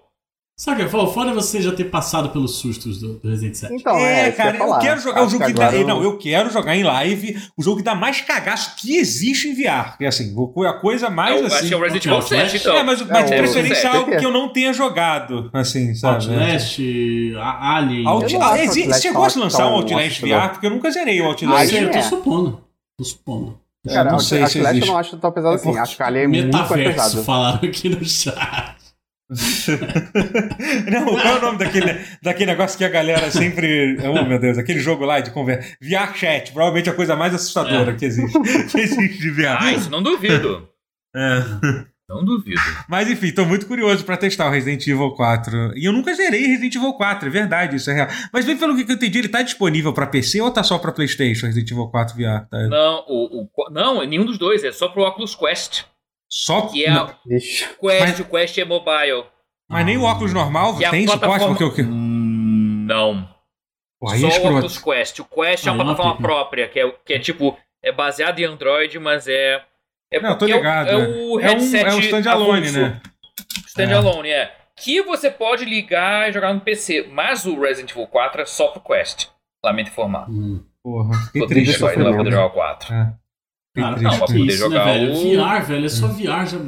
Sabe, 0.61 0.87
fora 0.91 1.33
você 1.33 1.63
já 1.63 1.73
ter 1.73 1.85
passado 1.85 2.29
pelos 2.29 2.57
sustos 2.57 3.01
do, 3.01 3.15
do 3.15 3.31
Resident 3.31 3.55
7. 3.55 3.73
Então, 3.73 3.97
é, 3.97 4.29
é 4.29 4.31
cara, 4.31 4.59
eu, 4.59 4.79
quero 4.79 5.01
jogar 5.01 5.25
o 5.25 5.29
jogo 5.31 5.43
que, 5.47 5.53
que 5.55 5.59
dá. 5.59 5.75
Eu... 5.75 5.87
Não, 5.87 6.03
eu 6.03 6.19
quero 6.19 6.51
jogar 6.51 6.77
em 6.77 6.83
live 6.83 7.43
o 7.57 7.63
jogo 7.63 7.79
que 7.79 7.83
dá 7.83 7.95
mais 7.95 8.21
cagaço 8.21 8.77
que 8.77 8.95
existe 8.99 9.49
em 9.49 9.55
VR. 9.55 9.93
Porque 9.93 10.05
assim, 10.05 10.37
a 10.69 10.73
coisa 10.75 11.09
mais. 11.09 11.41
Eu 11.41 11.47
assim, 11.47 11.57
acho 11.57 11.69
que 11.69 11.73
é 11.73 11.77
o 11.79 11.81
Resident 11.81 12.05
Evil 12.05 12.21
7, 12.21 12.57
então. 12.59 12.77
É, 12.77 12.83
mas, 12.83 13.01
mas 13.01 13.31
é, 13.31 13.37
de 13.37 13.43
preferência 13.43 13.89
é 13.89 13.97
algo 13.97 14.11
que 14.19 14.27
eu 14.27 14.31
não 14.31 14.53
tenha 14.53 14.75
jogado. 14.75 15.49
Assim, 15.51 15.95
sabe? 15.95 16.27
Outlast, 16.27 16.79
Alien. 17.41 18.07
Out... 18.07 18.37
Ah, 18.37 18.57
você 18.93 19.13
gosta 19.13 19.39
de 19.39 19.45
lançar 19.45 19.67
um 19.67 19.77
Outlast 19.77 20.21
VR? 20.21 20.51
Porque 20.51 20.67
eu 20.67 20.71
nunca 20.71 20.91
zerei 20.91 21.23
o 21.23 21.25
Outlast. 21.25 21.75
Ah, 21.75 21.81
eu 21.81 21.91
tô 21.91 22.03
supondo. 22.03 22.61
Tô 22.99 23.05
supondo. 23.05 23.59
Cara, 23.89 24.13
não 24.13 24.19
sei 24.19 24.47
se 24.47 24.59
existe. 24.59 24.81
eu 24.83 24.87
não 24.89 24.99
acho 24.99 25.17
tão 25.17 25.33
pesado 25.33 25.55
é 25.55 25.57
assim. 25.57 25.79
Acho 25.79 25.97
que 25.97 26.03
a 26.03 26.07
Alien 26.07 26.25
é 26.25 26.29
muito 26.29 26.69
pesado. 26.69 27.25
falaram 27.25 27.67
aqui 27.67 27.89
no 27.89 28.05
chat. 28.05 28.79
não, 30.91 31.05
qual 31.05 31.19
é 31.21 31.39
o 31.39 31.41
nome 31.41 31.59
daquele, 31.59 32.01
daquele 32.21 32.51
negócio 32.51 32.77
que 32.77 32.85
a 32.85 32.89
galera 32.89 33.31
sempre. 33.31 33.97
Oh, 34.03 34.25
meu 34.25 34.41
Deus, 34.41 34.59
aquele 34.59 34.81
jogo 34.81 35.05
lá 35.05 35.21
de 35.21 35.31
conversa. 35.31 35.77
VR 35.81 36.13
Chat, 36.17 36.53
provavelmente 36.53 36.91
a 36.91 36.95
coisa 36.95 37.15
mais 37.15 37.33
assustadora 37.33 37.93
é. 37.93 37.95
que 37.95 38.05
existe. 38.05 38.39
Que 38.71 38.81
existe 38.81 39.19
de 39.19 39.31
VR. 39.31 39.57
Ah, 39.61 39.73
isso 39.73 39.89
não 39.89 40.03
duvido. 40.03 40.69
É. 41.15 41.91
Não 42.09 42.25
duvido. 42.25 42.61
Mas 42.89 43.09
enfim, 43.09 43.31
tô 43.31 43.45
muito 43.45 43.67
curioso 43.67 44.05
para 44.05 44.17
testar 44.17 44.49
o 44.49 44.51
Resident 44.51 44.85
Evil 44.85 45.13
4. 45.13 45.79
E 45.79 45.85
eu 45.85 45.93
nunca 45.93 46.13
zerei 46.13 46.45
Resident 46.45 46.75
Evil 46.75 46.93
4, 46.95 47.29
é 47.29 47.31
verdade, 47.31 47.77
isso 47.77 47.89
é 47.89 47.95
real. 47.95 48.09
Mas 48.33 48.45
bem 48.45 48.57
pelo 48.57 48.75
que 48.75 48.83
eu 48.83 48.97
entendi, 48.97 49.21
ele 49.21 49.29
tá 49.29 49.43
disponível 49.43 49.93
para 49.93 50.09
PC 50.09 50.41
ou 50.41 50.51
tá 50.51 50.65
só 50.65 50.77
para 50.77 50.91
PlayStation, 50.91 51.47
Resident 51.47 51.71
Evil 51.71 51.87
4 51.87 52.17
VR? 52.17 52.49
Tá? 52.51 52.59
Não, 52.69 53.05
o, 53.07 53.43
o, 53.43 53.71
não, 53.71 54.05
nenhum 54.05 54.25
dos 54.25 54.39
dois, 54.39 54.65
é 54.65 54.73
só 54.73 54.89
pro 54.89 55.03
Oculus 55.03 55.37
Quest. 55.37 55.85
Só 56.31 56.69
que 56.69 56.85
é 56.85 56.91
não. 56.91 57.09
Quest, 57.09 57.69
mas, 57.83 58.21
o 58.21 58.25
Quest 58.25 58.59
é 58.59 58.65
mobile. 58.65 59.25
Mas 59.69 59.85
nem 59.85 59.97
o 59.97 60.03
óculos 60.03 60.33
normal 60.33 60.77
que 60.77 60.89
tem 60.89 61.07
suporte 61.07 61.47
porque 61.47 61.65
o 61.65 61.75
que 61.75 61.83
Não. 61.83 63.29
Porra, 63.99 64.17
Só 64.17 64.29
é 64.29 64.39
o 64.39 64.47
Oculus 64.47 64.79
Quest. 64.79 65.19
O 65.19 65.25
Quest 65.25 65.67
é 65.67 65.71
uma 65.73 65.85
plataforma 65.85 66.17
própria, 66.17 66.69
que 66.69 66.79
é, 66.79 66.91
que 67.05 67.15
é 67.15 67.19
tipo, 67.19 67.59
é 67.83 67.91
baseado 67.93 68.39
em 68.39 68.45
Android, 68.45 68.99
mas 68.99 69.27
é. 69.27 69.63
É 70.13 70.21
não, 70.21 70.39
tô 70.39 70.47
ligado. 70.47 70.89
É, 70.89 70.93
é, 70.93 70.97
o 70.97 71.37
headset. 71.37 71.85
É 71.85 71.89
um, 71.89 71.93
é 71.93 71.95
um 71.95 72.01
standalone, 72.01 72.71
né? 72.73 73.01
Standalone, 73.67 74.29
é. 74.29 74.33
é. 74.33 74.57
Que 74.77 75.03
você 75.03 75.31
pode 75.31 75.65
ligar 75.65 76.31
e 76.31 76.33
jogar 76.33 76.55
no 76.55 76.61
PC. 76.61 77.09
Mas 77.13 77.45
o 77.45 77.61
Resident 77.61 77.91
Evil 77.91 78.07
4 78.07 78.43
é 78.43 78.47
só 78.47 78.69
pro 78.69 78.81
Quest. 78.81 79.29
Lamento 79.63 79.91
informar. 79.91 80.29
Hum. 80.31 80.65
Porra, 80.83 81.11
que 81.33 81.47
triste. 81.47 81.79
Vai 81.79 81.95
poder 81.95 82.31
jogar 82.31 82.47
o 82.47 82.51
4. 82.51 82.95
É. 82.95 83.13
Cara, 83.73 84.01
não, 84.01 84.19
pra 84.19 84.27
poder 84.27 84.39
isso, 84.41 84.69
né, 84.69 84.77
jogar 84.77 84.85
né, 84.87 84.93
velho? 84.99 85.13
O... 85.13 85.17
VR, 85.17 85.65
velho, 85.65 85.87
é 85.87 85.89
só 85.89 86.09
VR. 86.09 86.45
Já... 86.45 86.59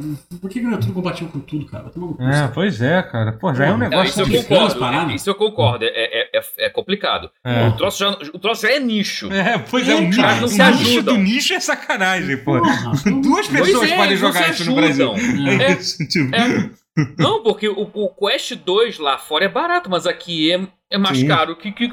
Por 0.41 0.49
que 0.49 0.61
não 0.61 0.75
é 0.75 0.77
tudo 0.77 0.93
compatível 0.93 1.29
com 1.33 1.41
tudo, 1.41 1.67
cara? 1.67 1.91
é, 2.21 2.49
pois 2.55 2.81
é, 2.81 3.03
cara. 3.03 3.33
Pô, 3.33 3.53
já 3.53 3.67
é 3.67 3.73
um 3.73 3.79
negócio 3.79 4.19
não, 4.19 4.33
isso, 4.33 4.37
eu 4.37 4.43
concordo, 4.45 5.11
isso 5.13 5.31
eu 5.31 5.35
concordo. 5.35 5.85
É, 5.85 5.89
é, 5.89 6.31
é, 6.33 6.43
é 6.59 6.71
complicado. 6.71 7.29
É. 7.45 7.67
O, 7.67 7.73
troço 7.77 7.99
já, 7.99 8.11
o 8.11 8.39
troço 8.39 8.63
já 8.63 8.71
é 8.71 8.79
nicho. 8.79 9.33
É, 9.33 9.59
pois 9.59 9.89
é, 9.89 9.93
é 9.93 9.97
um 9.97 10.03
nicho. 10.03 10.21
Não 10.21 10.49
se 10.49 10.63
o 10.63 10.71
nicho 10.77 11.03
do 11.03 11.17
nicho 11.17 11.55
é 11.55 11.61
sacanagem, 11.61 12.37
pô. 12.37 12.61
Porra, 12.61 12.93
Duas 13.21 13.49
pessoas 13.49 13.91
é, 13.91 13.97
podem 13.97 14.17
jogar 14.17 14.51
isso 14.51 14.65
no 14.65 14.77
Brasil. 14.77 15.13
É, 15.61 15.75
tipo... 15.75 16.35
é, 16.37 16.71
não, 17.19 17.43
porque 17.43 17.69
o, 17.69 17.91
o, 17.95 18.09
Quest 18.11 18.55
2 18.55 18.99
lá 18.99 19.19
fora 19.19 19.47
é 19.47 19.49
barato, 19.49 19.91
mas 19.91 20.07
aqui 20.07 20.53
é, 20.53 20.61
é 20.91 20.99
mais 20.99 21.19
Sim. 21.19 21.27
caro 21.27 21.57
que, 21.57 21.73
que. 21.73 21.91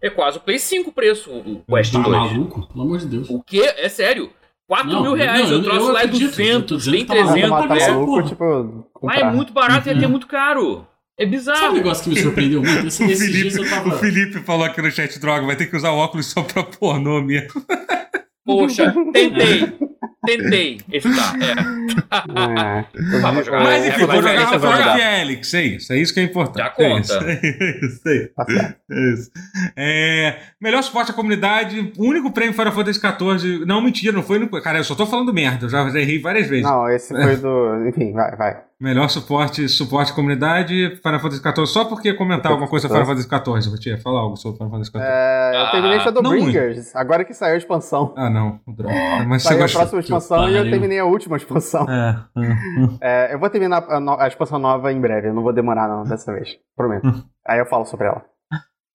É 0.00 0.08
quase 0.08 0.38
o 0.38 0.40
Play 0.40 0.58
5 0.58 0.92
preço, 0.92 1.30
o 1.30 1.62
Quest 1.68 1.92
tá 1.92 2.00
2. 2.00 2.08
maluco? 2.08 2.66
Pelo 2.68 2.82
amor 2.82 2.98
de 2.98 3.06
Deus. 3.06 3.28
O 3.30 3.42
que? 3.42 3.60
É 3.60 3.88
sério. 3.88 4.32
4 4.68 4.92
não, 4.92 5.02
mil 5.02 5.14
reais. 5.14 5.44
Não, 5.44 5.50
eu, 5.50 5.56
eu 5.56 5.64
trouxe 5.64 5.92
lá 5.92 6.02
é 6.02 6.06
200, 6.06 6.84
tem 6.84 7.06
300. 7.06 7.50
Tá 7.50 7.90
maluco, 7.90 8.22
tipo, 8.22 8.86
Mas 9.02 9.20
é 9.20 9.30
muito 9.32 9.52
barato 9.52 9.88
e 9.88 9.92
aqui 9.92 10.04
é 10.04 10.08
muito 10.08 10.26
caro. 10.26 10.86
É 11.18 11.24
bizarro. 11.24 11.58
Sabe 11.58 11.72
um 11.72 11.76
negócio 11.78 12.04
que 12.04 12.10
me 12.10 12.20
surpreendeu 12.20 12.62
muito? 12.62 12.86
Esse, 12.86 13.02
o, 13.02 13.08
Felipe, 13.08 13.68
tava... 13.68 13.88
o 13.88 13.92
Felipe 13.98 14.38
falou 14.40 14.64
aqui 14.64 14.82
no 14.82 14.90
chat 14.90 15.18
droga, 15.18 15.46
vai 15.46 15.56
ter 15.56 15.66
que 15.66 15.76
usar 15.76 15.90
óculos 15.90 16.26
só 16.26 16.42
pra 16.42 16.62
pornô 16.62 17.20
mesmo. 17.22 17.64
Poxa, 18.44 18.94
tentei. 19.12 19.72
Tentei 20.26 20.80
evitar. 20.92 21.34
É. 21.40 22.80
é. 22.80 22.84
Mas 23.50 23.86
enfim, 23.86 24.06
vou 24.06 24.16
jogar 24.16 24.44
Rafa 24.44 24.96
Félix. 24.96 25.54
É 25.54 25.62
isso, 25.62 25.92
é 25.92 25.98
isso 25.98 26.12
que 26.12 26.20
é 26.20 26.22
importante. 26.24 26.58
Já 26.58 26.70
conta. 26.70 27.24
É 27.24 27.84
isso, 27.84 28.08
é 28.08 28.16
isso. 28.16 28.34
Tá 28.34 28.46
é 28.90 29.12
isso. 29.12 29.30
É, 29.76 30.36
melhor 30.60 30.82
suporte 30.82 31.10
à 31.12 31.14
comunidade, 31.14 31.92
o 31.96 32.04
único 32.04 32.32
prêmio 32.32 32.54
Final 32.54 32.72
Fantasy 32.72 33.00
XIV. 33.00 33.64
Não, 33.64 33.80
mentira, 33.80 34.12
não 34.12 34.22
foi 34.22 34.38
no. 34.38 34.48
Cara, 34.60 34.78
eu 34.78 34.84
só 34.84 34.94
tô 34.94 35.06
falando 35.06 35.32
merda, 35.32 35.66
eu 35.66 35.70
já 35.70 35.88
errei 35.98 36.18
várias 36.18 36.48
vezes. 36.48 36.64
Não, 36.64 36.88
esse 36.90 37.14
foi 37.14 37.36
do. 37.36 37.86
Enfim, 37.88 38.12
vai, 38.12 38.36
vai. 38.36 38.67
Melhor 38.80 39.08
suporte, 39.08 39.68
suporte 39.68 40.12
comunidade, 40.12 40.94
Final 41.02 41.18
Fantasy 41.18 41.42
XIV, 41.42 41.66
só 41.66 41.84
porque 41.84 42.14
comentar 42.14 42.52
alguma 42.52 42.70
coisa 42.70 42.86
Final 42.86 43.06
Fantasy 43.06 43.28
XIV, 43.28 43.70
vou 43.70 43.78
te 43.78 43.96
falar 43.96 44.20
algo 44.20 44.36
sobre 44.36 44.58
Final 44.58 44.70
Fantasy 44.70 44.90
XIV. 44.92 45.02
É, 45.02 45.62
eu 45.62 45.70
terminei 45.72 46.00
Shadowbringers, 46.00 46.94
ah, 46.94 47.00
agora 47.00 47.24
que 47.24 47.34
saiu 47.34 47.54
a 47.54 47.56
expansão. 47.56 48.14
Ah, 48.16 48.30
não, 48.30 48.60
droga. 48.68 48.94
Mas 49.26 49.42
saiu 49.42 49.64
a 49.64 49.68
próxima 49.68 49.98
expansão 49.98 50.48
e 50.48 50.56
eu 50.56 50.70
terminei 50.70 51.00
a 51.00 51.04
última 51.04 51.36
expansão. 51.36 51.86
É. 51.90 52.24
é 53.02 53.34
eu 53.34 53.40
vou 53.40 53.50
terminar 53.50 53.84
a, 53.88 53.98
no, 53.98 54.12
a, 54.12 54.28
expansão 54.28 54.60
nova 54.60 54.92
em 54.92 55.00
breve, 55.00 55.26
eu 55.26 55.34
não 55.34 55.42
vou 55.42 55.52
demorar 55.52 55.88
não, 55.88 56.04
dessa 56.04 56.32
vez, 56.32 56.56
prometo. 56.76 57.08
Aí 57.44 57.58
eu 57.58 57.66
falo 57.66 57.84
sobre 57.84 58.06
ela. 58.06 58.24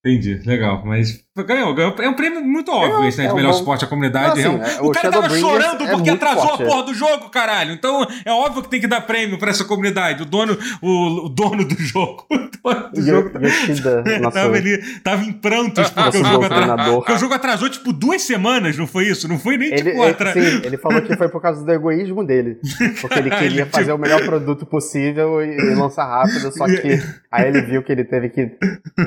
Entendi, 0.05 0.41
legal. 0.45 0.83
Mas 0.85 1.23
ganhou, 1.47 1.73
ganhou. 1.73 1.95
É 1.97 2.09
um 2.09 2.13
prêmio 2.13 2.41
muito 2.43 2.69
óbvio 2.69 3.03
é, 3.03 3.07
esse, 3.07 3.19
né? 3.19 3.27
De 3.27 3.31
é 3.31 3.33
melhor 3.33 3.51
um 3.51 3.53
suporte 3.53 3.85
à 3.85 3.87
comunidade. 3.87 4.43
Não, 4.43 4.61
assim, 4.61 4.81
o, 4.81 4.87
o 4.87 4.91
cara 4.91 5.09
tava 5.09 5.29
chorando 5.29 5.87
porque 5.87 6.09
atrasou 6.09 6.41
forte, 6.43 6.63
a 6.63 6.65
porra 6.65 6.83
do 6.83 6.93
jogo, 6.93 7.29
caralho. 7.29 7.71
Então 7.71 8.05
é 8.25 8.31
óbvio 8.31 8.63
que 8.63 8.69
tem 8.69 8.81
que 8.81 8.87
dar 8.87 8.99
prêmio 9.01 9.39
pra 9.39 9.49
essa 9.49 9.63
comunidade. 9.63 10.23
O 10.23 10.25
dono, 10.25 10.57
o, 10.81 11.25
o 11.25 11.29
dono 11.29 11.63
do 11.63 11.75
jogo. 11.81 12.25
O 12.63 12.73
dono 12.73 12.89
do 12.93 13.01
jogo 13.01 13.29
Yoshida, 13.45 14.03
tava, 14.31 14.55
ali, 14.55 14.77
tava 15.01 15.23
em 15.25 15.33
prantos 15.33 15.89
porque 15.89 16.17
o, 16.19 16.23
jogo 16.23 16.45
atrasou, 16.45 16.95
porque 16.99 17.11
o 17.11 17.17
jogo 17.17 17.33
atrasou 17.33 17.69
tipo 17.69 17.91
duas 17.91 18.21
semanas, 18.21 18.77
não 18.77 18.87
foi 18.87 19.07
isso? 19.09 19.27
Não 19.27 19.37
foi 19.37 19.57
nem 19.57 19.67
ele, 19.67 19.91
tipo. 19.91 20.31
Sim, 20.31 20.61
ele 20.63 20.77
falou 20.77 21.01
que 21.01 21.13
foi 21.17 21.27
por 21.27 21.41
causa 21.41 21.65
do 21.65 21.69
egoísmo 21.69 22.25
dele. 22.25 22.59
Porque 23.01 23.19
ele 23.19 23.29
queria 23.35 23.65
fazer 23.65 23.91
tipo... 23.91 23.97
o 23.97 23.99
melhor 23.99 24.23
produto 24.23 24.65
possível 24.65 25.43
e, 25.43 25.57
e 25.57 25.75
lançar 25.75 26.05
rápido, 26.05 26.55
só 26.55 26.65
que 26.65 27.01
aí 27.29 27.47
ele 27.49 27.61
viu 27.63 27.83
que 27.83 27.91
ele 27.91 28.05
teve 28.05 28.29
que 28.29 28.51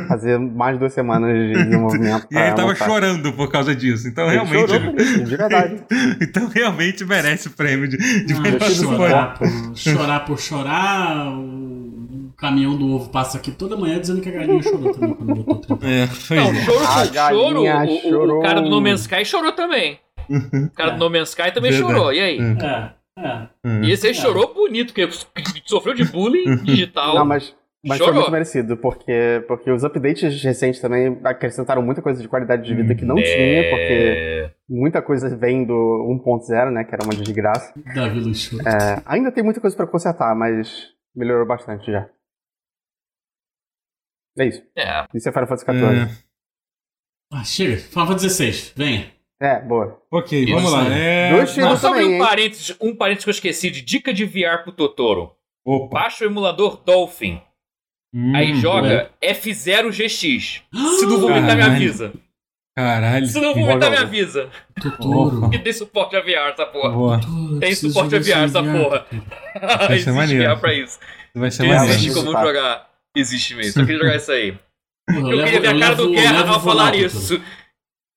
fazer 0.07 0.39
mais 0.39 0.79
de 0.79 0.86
duas 0.87 0.93
semanas 0.93 1.35
de 1.35 1.65
desenvolvimento. 1.65 2.27
e 2.31 2.37
ele 2.37 2.53
tava 2.53 2.75
chorando 2.75 3.33
por 3.33 3.51
causa 3.51 3.75
disso. 3.75 4.09
Então 4.09 4.27
ele 4.27 4.35
realmente. 4.35 4.73
Chorou, 4.73 5.25
de 5.25 5.37
verdade. 5.37 5.85
então 6.23 6.49
realmente 6.49 7.05
merece 7.05 7.49
o 7.49 7.51
prêmio 7.51 7.89
de, 7.89 7.97
de 8.25 8.35
ah, 8.35 8.41
melhor 8.41 8.61
chorar, 8.71 9.39
por, 9.39 9.77
chorar 9.77 10.25
por 10.25 10.39
chorar. 10.39 11.29
O 11.37 12.33
caminhão 12.37 12.77
do 12.77 12.95
ovo 12.95 13.09
passa 13.09 13.39
aqui 13.39 13.51
toda 13.51 13.77
manhã 13.77 13.99
dizendo 13.99 14.21
que 14.21 14.29
a 14.29 14.33
galinha 14.33 14.63
chorou 14.63 14.93
também 14.93 15.15
quando 15.15 15.35
botou 15.43 15.79
É, 15.83 16.07
foi 16.07 16.37
Não, 16.37 16.55
choro, 16.55 16.85
choro, 17.31 17.63
o, 17.63 18.39
o, 18.39 18.43
cara 18.43 18.61
do 18.61 18.69
No 18.69 18.81
Man's 18.81 19.01
Sky 19.01 19.25
chorou 19.25 19.53
também. 19.53 19.99
O 20.29 20.71
cara 20.71 20.93
do 20.93 20.99
No 20.99 21.11
Man's 21.11 21.31
Sky 21.31 21.51
também 21.53 21.73
Verdade. 21.73 21.95
chorou. 21.95 22.13
E 22.13 22.21
aí? 22.21 22.39
É. 22.39 22.97
É. 23.19 23.47
E 23.83 23.91
esse 23.91 24.07
aí 24.07 24.13
é. 24.13 24.15
chorou 24.15 24.53
bonito, 24.53 24.93
porque 24.93 25.09
sofreu 25.65 25.95
de 25.95 26.05
bullying 26.05 26.57
digital. 26.57 27.15
Não, 27.15 27.25
mas 27.25 27.55
mas 27.87 27.99
Chorou. 27.99 28.13
foi 28.13 28.23
muito 28.23 28.33
merecido, 28.33 28.77
porque, 28.77 29.45
porque 29.47 29.71
os 29.71 29.85
updates 29.85 30.43
recentes 30.43 30.81
também 30.81 31.19
acrescentaram 31.25 31.83
muita 31.83 32.03
coisa 32.03 32.21
de 32.21 32.29
qualidade 32.29 32.65
de 32.65 32.75
vida 32.75 32.95
que 32.95 33.05
não 33.05 33.17
é... 33.19 33.23
tinha, 33.23 33.71
porque 33.71 34.51
muita 34.69 35.01
coisa 35.01 35.37
vem 35.37 35.65
do 35.65 35.75
1.0, 36.25 36.71
né, 36.73 36.85
que 36.85 36.95
era 36.95 37.05
uma 37.05 37.15
desgraça. 37.15 37.73
Davi 37.95 38.21
Luxo. 38.21 38.61
É, 38.61 39.03
ainda 39.07 39.31
tem 39.31 39.45
muita 39.45 39.61
coisa 39.61 39.77
para 39.77 39.87
consertar, 39.87 40.35
mas 40.35 40.89
melhorou 41.15 41.47
bastante 41.47 41.91
já. 41.91 42.09
É 44.39 44.47
isso. 44.47 44.63
É. 44.77 45.07
Isso 45.15 45.29
é 45.29 45.33
Final 45.33 45.49
Fantasy 45.49 45.65
XIV. 45.65 45.85
É. 45.85 46.27
Ah, 47.33 47.45
chega. 47.45 47.77
Final 47.79 48.07
Fantasy 48.07 48.29
XVI, 48.29 48.73
vem. 48.77 49.17
É, 49.41 49.61
boa. 49.61 50.01
Ok, 50.11 50.45
isso 50.45 50.55
vamos 50.55 50.73
lá. 50.73 50.89
É... 50.89 51.31
Não, 51.59 51.77
sobre 51.77 52.05
um 52.05 52.19
parênteses, 52.19 52.77
um 52.81 52.97
parênteses 52.97 53.25
que 53.25 53.31
eu 53.31 53.33
esqueci 53.33 53.71
de 53.71 53.83
dica 53.83 54.13
de 54.13 54.25
VR 54.25 54.63
pro 54.63 54.73
Totoro. 54.73 55.33
Opa. 55.65 56.01
Baixa 56.01 56.25
o 56.25 56.29
emulador 56.29 56.83
Dolphin. 56.85 57.41
Hum, 58.19 58.35
aí 58.35 58.55
joga 58.55 59.11
é. 59.21 59.35
F0 59.35 59.91
GX. 59.91 60.63
Se 60.99 61.05
não 61.05 61.21
vomitar, 61.21 61.55
me 61.55 61.63
avisa. 61.63 62.15
Caralho. 62.75 63.27
Se 63.27 63.39
não 63.39 63.53
vomitar, 63.53 63.91
me 63.91 63.97
avisa. 63.99 64.49
Totoro. 64.81 65.51
E 65.53 65.59
tem 65.59 65.73
suporte 65.75 66.17
a 66.17 66.23
VR 66.23 66.51
essa 66.51 66.65
porra. 66.65 66.91
Boa. 66.91 67.21
Tem 67.61 67.75
suporte 67.75 68.17
a 68.17 68.19
VR 68.19 68.45
essa 68.45 68.63
porra. 68.63 69.07
Vai 69.87 69.99
ser 70.01 70.13
maneiro. 70.13 70.59
Pra 70.59 70.73
isso. 70.73 70.99
Vai 71.35 71.51
ser 71.51 71.65
maneiro. 71.65 71.93
Existe 71.93 72.15
como 72.15 72.33
jogar. 72.33 72.89
Existe 73.15 73.55
mesmo. 73.55 73.73
Só 73.75 73.81
queria 73.81 73.99
jogar 73.99 74.17
isso 74.17 74.33
aí. 74.33 74.59
Eu, 75.11 75.31
eu 75.31 75.45
queria 75.45 75.61
ver 75.61 75.69
a 75.69 75.79
cara 75.79 75.95
do 75.95 76.11
Guerra 76.11 76.51
ao 76.51 76.61
falar 76.61 76.95
isso. 76.95 77.43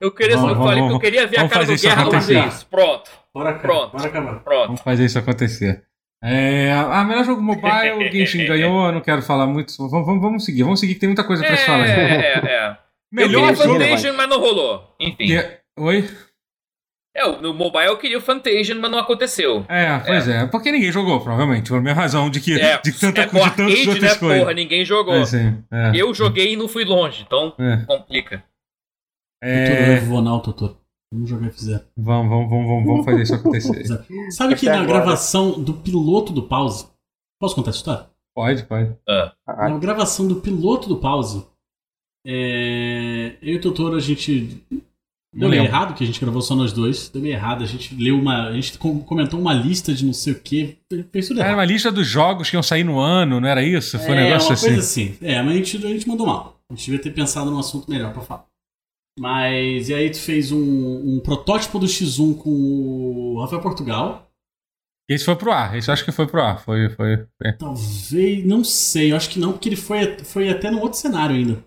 Eu 0.02 0.14
queria, 0.14 0.38
vamos, 0.38 0.52
eu 0.52 0.64
falei 0.64 0.76
vamos, 0.80 0.89
que 0.89 0.95
eu 0.95 1.00
queria 1.00 1.28
ver 1.28 1.39
a 1.41 1.50
cara 1.50 1.66
do 1.66 1.76
Guerra 1.76 2.04
ao 2.04 2.12
fazer 2.12 2.47
isso. 2.47 2.66
Pronto. 2.68 3.12
Bora, 3.34 3.54
Pronto. 3.60 3.91
Bora 3.91 4.08
acabar. 4.08 4.39
Pronto. 4.39 4.68
Vamos 4.68 4.82
fazer 4.82 5.06
isso 5.06 5.20
acontecer. 5.20 5.84
É, 6.22 6.72
a 6.74 7.03
melhor 7.05 7.24
jogo 7.24 7.41
mobile, 7.41 7.93
o 7.93 8.07
Genshin 8.11 8.45
ganhou, 8.45 8.88
eu 8.88 8.91
não 8.91 9.01
quero 9.01 9.22
falar 9.22 9.47
muito. 9.47 9.74
Vamos, 9.78 10.05
vamos, 10.05 10.22
vamos 10.22 10.45
seguir, 10.45 10.63
vamos 10.63 10.80
seguir 10.80 10.95
que 10.95 10.99
tem 10.99 11.09
muita 11.09 11.24
coisa 11.24 11.43
pra 11.43 11.53
é, 11.53 11.57
se 11.57 11.65
falar. 11.65 11.88
É, 11.88 11.91
é, 11.91 12.55
é. 12.55 12.78
Melhor 13.11 13.55
jogo. 13.55 13.80
Fantasia, 13.80 14.13
mas 14.13 14.30
não 14.30 14.39
rolou. 14.39 14.95
Enfim. 14.99 15.28
Que... 15.28 15.59
Oi? 15.80 16.09
É, 17.15 17.28
no 17.41 17.53
mobile 17.53 17.86
eu 17.86 17.97
queria 17.97 18.17
o 18.17 18.22
Fantasia, 18.22 18.76
mas 18.76 18.91
não 18.91 18.99
aconteceu. 18.99 19.65
É, 19.67 19.97
pois 19.99 20.28
é. 20.28 20.43
é. 20.43 20.45
Porque 20.45 20.72
ninguém 20.72 20.91
jogou, 20.91 21.20
provavelmente. 21.20 21.70
Por 21.70 21.82
minha 21.82 21.93
razão 21.93 22.30
de 22.30 22.39
que 22.39 22.59
é, 22.59 22.80
de 22.84 22.91
tanta 22.91 23.22
é, 23.22 23.26
de 23.26 23.32
tantas 23.32 23.47
arcade, 23.47 23.89
outras 23.89 24.13
né, 24.13 24.15
coisas. 24.15 24.39
Porra, 24.39 24.53
ninguém 24.53 24.86
jogou. 24.86 25.15
É, 25.15 25.26
sim, 25.26 25.63
é. 25.72 25.91
Eu 25.95 26.13
joguei 26.13 26.53
e 26.53 26.55
não 26.55 26.67
fui 26.67 26.86
longe, 26.86 27.24
então 27.26 27.53
é. 27.57 27.86
complica. 27.86 28.43
É... 29.41 29.97
Eu 29.97 30.01
vou 30.01 30.39
Totoro. 30.41 30.78
Vamos 31.12 31.30
jogar 31.30 31.49
F0. 31.49 31.84
Vamos, 31.97 32.30
vamos, 32.30 32.49
vamos, 32.49 32.86
vamos 32.86 33.05
fazer 33.05 33.24
isso 33.24 33.36
acontecer. 33.36 34.05
Sabe 34.32 34.55
que 34.55 34.68
na 34.68 34.86
gravação 34.86 35.60
do 35.62 35.74
piloto 35.74 36.32
do 36.32 36.43
pause. 36.43 36.88
Posso 37.41 37.55
contar 37.55 37.72
essa 37.72 37.80
história? 37.80 38.10
Pode, 38.36 38.64
pode. 38.64 38.91
Uh. 38.91 39.32
Na 39.47 39.78
gravação 39.80 40.28
do 40.28 40.36
piloto 40.36 40.88
do 40.88 40.97
pause, 40.97 41.43
é... 42.26 43.38
eu 43.41 43.53
e 43.53 43.57
o 43.57 43.62
Totoro, 43.62 43.95
a 43.95 43.99
gente. 43.99 44.64
Deu 45.36 45.47
meio 45.47 45.64
errado, 45.64 45.93
que 45.93 46.03
a 46.03 46.07
gente 46.07 46.20
gravou 46.20 46.41
só 46.41 46.55
nós 46.55 46.74
dois. 46.74 47.10
Deu 47.10 47.22
meio 47.22 47.34
errado, 47.34 47.64
a 47.64 47.68
gente 47.68 47.95
leu 47.95 48.16
uma. 48.16 48.47
A 48.47 48.53
gente 48.53 48.78
comentou 48.78 49.39
uma 49.39 49.53
lista 49.53 49.93
de 49.93 50.05
não 50.05 50.14
sei 50.14 50.34
o 50.34 50.39
que. 50.39 50.78
Fez 51.12 51.28
tudo 51.28 51.39
errado. 51.39 51.49
Era 51.49 51.57
uma 51.57 51.66
lista 51.66 51.91
dos 51.91 52.07
jogos 52.07 52.49
que 52.49 52.55
iam 52.55 52.64
sair 52.64 52.84
no 52.84 52.99
ano, 52.99 53.39
não 53.39 53.47
era 53.47 53.64
isso? 53.64 53.97
Foi 53.99 54.10
é, 54.10 54.12
um 54.14 54.16
negócio 54.16 54.49
uma 54.49 54.53
assim. 54.53 54.66
coisa 54.66 54.80
assim. 54.82 55.18
É, 55.22 55.41
mas 55.41 55.53
a 55.53 55.57
gente, 55.57 55.78
a 55.78 55.89
gente 55.89 56.07
mandou 56.07 56.26
mal. 56.26 56.60
A 56.70 56.76
gente 56.76 56.86
devia 56.86 57.01
ter 57.01 57.12
pensado 57.12 57.49
num 57.49 57.60
assunto 57.60 57.89
melhor 57.89 58.12
pra 58.12 58.22
falar. 58.22 58.45
Mas 59.20 59.89
e 59.89 59.93
aí 59.93 60.09
tu 60.09 60.17
fez 60.17 60.49
um, 60.49 61.15
um 61.15 61.20
protótipo 61.20 61.78
do 61.78 61.86
X1 61.86 62.38
com 62.38 62.49
o 62.49 63.41
Rafael 63.41 63.61
Portugal. 63.61 64.32
Esse 65.09 65.26
foi 65.26 65.36
pro 65.36 65.51
ar, 65.51 65.76
esse 65.76 65.91
acho 65.91 66.05
que 66.05 66.11
foi 66.11 66.26
pro 66.26 66.41
ar. 66.41 66.63
Foi, 66.63 66.89
foi, 66.91 67.28
foi. 67.38 67.53
Talvez, 67.57 68.45
não 68.45 68.63
sei, 68.63 69.11
eu 69.11 69.17
acho 69.17 69.30
que 69.30 69.38
não, 69.38 69.51
porque 69.51 69.67
ele 69.67 69.76
foi, 69.76 70.20
foi 70.20 70.49
até 70.49 70.72
no 70.72 70.80
outro 70.80 70.97
cenário 70.97 71.36
ainda. 71.36 71.61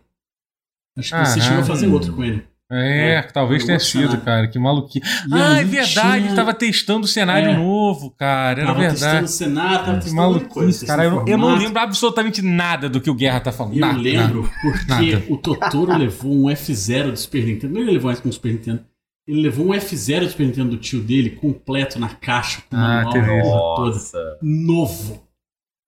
Acho 0.97 1.11
que 1.11 1.15
ah, 1.15 1.25
você 1.27 1.41
chegou 1.41 1.61
a 1.61 1.65
fazer 1.65 1.89
outro 1.89 2.15
com 2.15 2.25
ele. 2.25 2.47
É, 2.75 3.17
é 3.17 3.23
talvez 3.23 3.65
tenha 3.65 3.79
sido, 3.79 4.13
cenário. 4.13 4.21
cara. 4.23 4.49
Que 4.49 4.59
maluquice. 4.59 5.07
Ah, 5.31 5.61
é 5.61 5.65
verdade. 5.65 6.25
Tinha... 6.25 6.35
Tava 6.35 6.55
testando 6.55 7.05
o 7.05 7.09
cenário 7.09 7.51
é. 7.51 7.57
novo, 7.57 8.11
cara. 8.13 8.63
Era 8.63 8.67
tava 8.69 8.81
verdade. 8.81 9.01
testando 9.01 9.25
o 9.25 9.29
cenário, 9.29 9.85
tava 9.85 9.95
testando 9.99 10.17
maluquice, 10.17 10.55
coisa, 10.55 10.87
cara. 10.87 11.05
Eu, 11.05 11.25
eu, 11.27 11.37
não 11.37 11.55
lembro 11.55 11.79
absolutamente 11.79 12.41
nada 12.41 12.89
do 12.89 13.01
que 13.01 13.11
o 13.11 13.15
Guerra 13.15 13.41
tá 13.41 13.53
falando. 13.53 13.75
Eu 13.75 13.81
nada, 13.81 13.99
lembro 13.99 14.43
nada, 14.43 14.55
porque 14.63 15.13
nada. 15.13 15.25
o 15.29 15.37
Totoro 15.37 15.93
levou 15.99 16.33
um 16.33 16.45
F0 16.45 17.11
do 17.11 17.17
Super 17.17 17.45
Nintendo. 17.45 17.79
Ele 17.79 17.91
levou 17.91 18.11
um 18.11 18.33
Super 18.33 18.53
Nintendo. 18.53 18.85
Ele 19.29 19.43
levou 19.43 19.67
um 19.67 19.71
F0 19.71 20.21
do 20.21 20.31
Super 20.31 20.47
Nintendo 20.47 20.71
do 20.71 20.77
tio 20.79 21.01
dele, 21.01 21.31
completo 21.31 21.99
na 21.99 22.09
caixa, 22.09 22.63
com 22.71 22.77
ah, 22.77 23.05
manual 23.05 23.75
toda. 23.77 23.99
Novo. 24.41 25.23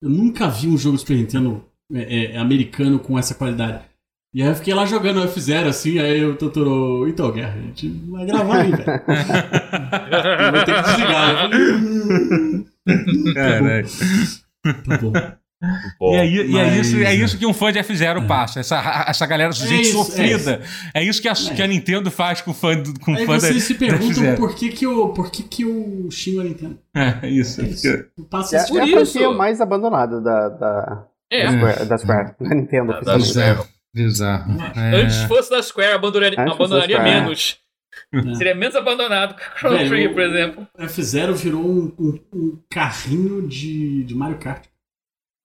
Eu 0.01 0.09
nunca 0.09 0.47
vi 0.47 0.67
um 0.67 0.77
jogo 0.77 0.97
Super 0.97 1.17
Nintendo 1.17 1.65
é, 1.91 2.33
é, 2.33 2.37
americano 2.37 2.99
com 2.99 3.17
essa 3.17 3.33
qualidade. 3.35 3.83
E 4.35 4.41
aí 4.41 4.49
eu 4.49 4.55
fiquei 4.55 4.73
lá 4.73 4.85
jogando 4.85 5.25
F0 5.29 5.67
assim, 5.67 5.97
aí 5.97 6.25
o 6.25 6.35
Totoro. 6.35 7.07
Então, 7.07 7.31
Guerra, 7.31 7.53
a 7.57 7.61
gente 7.61 7.87
vai 8.09 8.25
gravar 8.25 8.63
aí, 8.63 8.71
velho. 8.71 8.85
vai 10.51 10.65
ter 10.65 10.75
que 10.75 10.81
desligar. 10.81 11.49
Caralho. 13.33 13.87
Tá 14.83 14.97
bom. 14.97 15.13
Bom, 15.97 16.13
e, 16.13 16.19
aí, 16.19 16.51
e 16.51 16.57
é, 16.57 16.77
isso, 16.77 16.97
é 16.97 17.15
isso 17.15 17.37
que 17.37 17.45
um 17.45 17.53
fã 17.53 17.71
de 17.71 17.79
F0 17.79 18.25
é. 18.25 18.27
passa. 18.27 18.59
Essa, 18.59 19.05
essa 19.07 19.25
galera, 19.25 19.51
essa 19.51 19.63
é 19.63 19.67
gente 19.69 19.83
isso, 19.83 20.03
sofrida. 20.03 20.61
É, 20.93 20.99
é, 20.99 21.03
isso 21.05 21.21
que 21.21 21.29
a, 21.29 21.33
que 21.33 21.61
a 21.61 21.67
Nintendo 21.67 22.11
faz 22.11 22.41
com 22.41 22.51
o 22.51 22.53
fã, 22.53 22.75
do, 22.75 22.99
com 22.99 23.15
aí 23.15 23.25
fã 23.25 23.39
vocês 23.39 23.55
da, 23.55 23.61
se 23.61 23.75
perguntam 23.75 24.35
por 24.35 24.53
que, 24.53 24.67
que, 24.67 24.85
o, 24.85 25.13
por 25.13 25.31
que, 25.31 25.43
que 25.43 25.63
eu 25.63 26.09
xingo 26.11 26.41
a 26.41 26.43
Nintendo. 26.43 26.77
É, 26.93 27.29
isso. 27.29 27.61
É 27.61 27.67
isso. 27.67 27.87
Eu 27.87 28.25
passo 28.29 28.53
é, 28.53 28.67
por 28.67 28.79
é 28.79 28.83
a 28.83 28.87
franquia 28.87 29.31
mais 29.31 29.61
abandonada 29.61 30.19
da, 30.19 30.49
da, 30.49 31.05
é. 31.31 31.45
da 31.45 31.51
Square, 31.53 31.85
da 31.85 31.97
Square, 31.97 32.35
da 32.37 32.53
Nintendo. 32.53 32.91
Da, 33.01 33.17
da. 33.17 33.74
Bizarro. 33.95 34.61
É. 34.75 35.03
Antes 35.03 35.23
fosse 35.23 35.49
da 35.49 35.63
Square, 35.63 35.93
abandonaria, 35.93 36.37
abandonaria 36.37 37.01
menos. 37.01 37.57
É. 38.13 38.35
Seria 38.35 38.53
menos 38.53 38.75
abandonado 38.75 39.35
que 39.35 39.41
o 39.41 39.57
Chrono 39.57 39.77
Velho, 39.77 39.89
Trigger, 39.89 40.13
por 40.13 40.21
exemplo. 40.21 40.67
F0 40.77 41.33
virou 41.33 41.65
um, 41.65 41.95
um, 41.97 42.19
um, 42.33 42.63
carrinho 42.69 43.47
de, 43.47 44.03
de 44.03 44.13
Mario 44.13 44.37
Kart. 44.37 44.65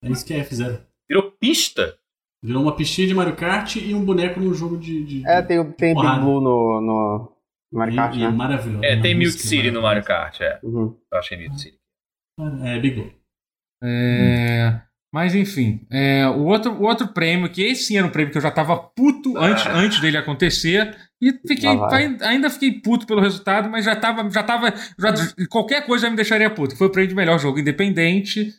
É 0.02 0.10
isso 0.10 0.26
que 0.26 0.34
é 0.34 0.42
F0. 0.42 0.80
Virou 1.08 1.30
pista? 1.30 1.96
Virou 2.42 2.62
uma 2.62 2.74
pistinha 2.74 3.06
de 3.06 3.14
Mario 3.14 3.36
Kart 3.36 3.76
e 3.76 3.94
um 3.94 4.04
boneco 4.04 4.40
num 4.40 4.52
jogo 4.52 4.76
de. 4.76 5.04
de 5.04 5.28
é, 5.28 5.40
tem, 5.42 5.62
tem 5.72 5.94
Big 5.94 6.20
Blue 6.20 6.40
no, 6.40 6.80
no 6.80 7.32
Mario 7.72 7.94
Kart. 7.94 8.16
E, 8.16 8.18
né? 8.18 8.24
é 8.24 8.30
maravilhoso. 8.30 8.84
É, 8.84 9.00
tem 9.00 9.14
Mute 9.14 9.30
City 9.30 9.70
no 9.70 9.82
Mario 9.82 10.02
Kart, 10.02 10.40
é. 10.40 10.58
Uhum. 10.64 10.98
Eu 11.12 11.18
achei 11.18 11.38
Mute 11.38 11.60
City. 11.60 11.78
É, 12.64 12.80
Big 12.80 12.96
Blue. 12.96 13.12
É. 13.84 14.80
Mas 15.12 15.34
enfim, 15.34 15.84
é, 15.90 16.28
o, 16.28 16.44
outro, 16.44 16.72
o 16.72 16.82
outro 16.82 17.08
prêmio, 17.08 17.50
que 17.50 17.62
esse 17.62 17.84
sim 17.84 17.96
era 17.96 18.06
um 18.06 18.10
prêmio 18.10 18.30
que 18.30 18.38
eu 18.38 18.42
já 18.42 18.50
tava 18.50 18.76
puto 18.76 19.36
antes, 19.36 19.66
ah. 19.66 19.74
antes 19.74 20.00
dele 20.00 20.16
acontecer, 20.16 20.96
e 21.20 21.32
fiquei, 21.46 21.68
ainda 22.22 22.48
fiquei 22.48 22.80
puto 22.80 23.06
pelo 23.06 23.20
resultado, 23.20 23.68
mas 23.68 23.84
já 23.84 23.96
tava, 23.96 24.30
já 24.30 24.42
tava, 24.42 24.72
já, 24.98 25.12
qualquer 25.50 25.84
coisa 25.84 26.06
já 26.06 26.10
me 26.10 26.16
deixaria 26.16 26.48
puto. 26.48 26.76
Foi 26.76 26.86
o 26.86 26.90
prêmio 26.90 27.08
de 27.08 27.16
melhor 27.16 27.38
jogo 27.40 27.58
independente, 27.58 28.54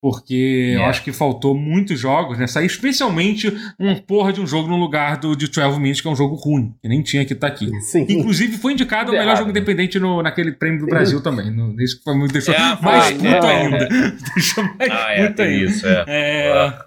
porque 0.00 0.74
eu 0.76 0.84
acho 0.84 1.02
que 1.02 1.12
faltou 1.12 1.54
muitos 1.56 1.98
jogos, 1.98 2.38
né? 2.38 2.46
Sair 2.46 2.66
especialmente 2.66 3.52
um 3.78 3.96
porra 3.96 4.32
de 4.32 4.40
um 4.40 4.46
jogo 4.46 4.68
no 4.68 4.76
lugar 4.76 5.16
do 5.16 5.34
de 5.34 5.48
12 5.48 5.80
Minutes, 5.80 6.00
que 6.00 6.06
é 6.06 6.10
um 6.10 6.16
jogo 6.16 6.36
ruim, 6.36 6.72
que 6.80 6.88
nem 6.88 7.02
tinha 7.02 7.24
que 7.24 7.32
estar 7.32 7.48
tá 7.48 7.52
aqui. 7.52 7.68
Sim. 7.80 8.06
Inclusive 8.08 8.56
foi 8.58 8.72
indicado 8.72 9.10
o 9.10 9.14
melhor 9.14 9.36
jogo 9.36 9.50
independente 9.50 9.98
no, 9.98 10.22
naquele 10.22 10.52
prêmio 10.52 10.80
do 10.80 10.86
Brasil 10.86 11.20
também. 11.20 11.50
No, 11.50 11.80
isso 11.82 12.00
foi 12.04 12.14
muito, 12.14 12.32
deixou 12.32 12.54
é, 12.54 12.80
mais 12.80 13.12
puto 13.12 13.24
é, 13.24 13.56
ainda. 13.56 13.76
É. 13.76 13.88
deixou 14.34 14.64
mais 14.64 14.90
ah, 14.90 15.12
é, 15.12 15.28
puto 15.28 15.42
ainda. 15.42 15.64
Isso, 15.64 15.86
é. 15.86 16.04
é 16.06 16.78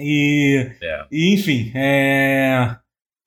e, 0.00 0.70
é. 0.82 1.06
e, 1.12 1.34
enfim, 1.34 1.72
é. 1.74 2.76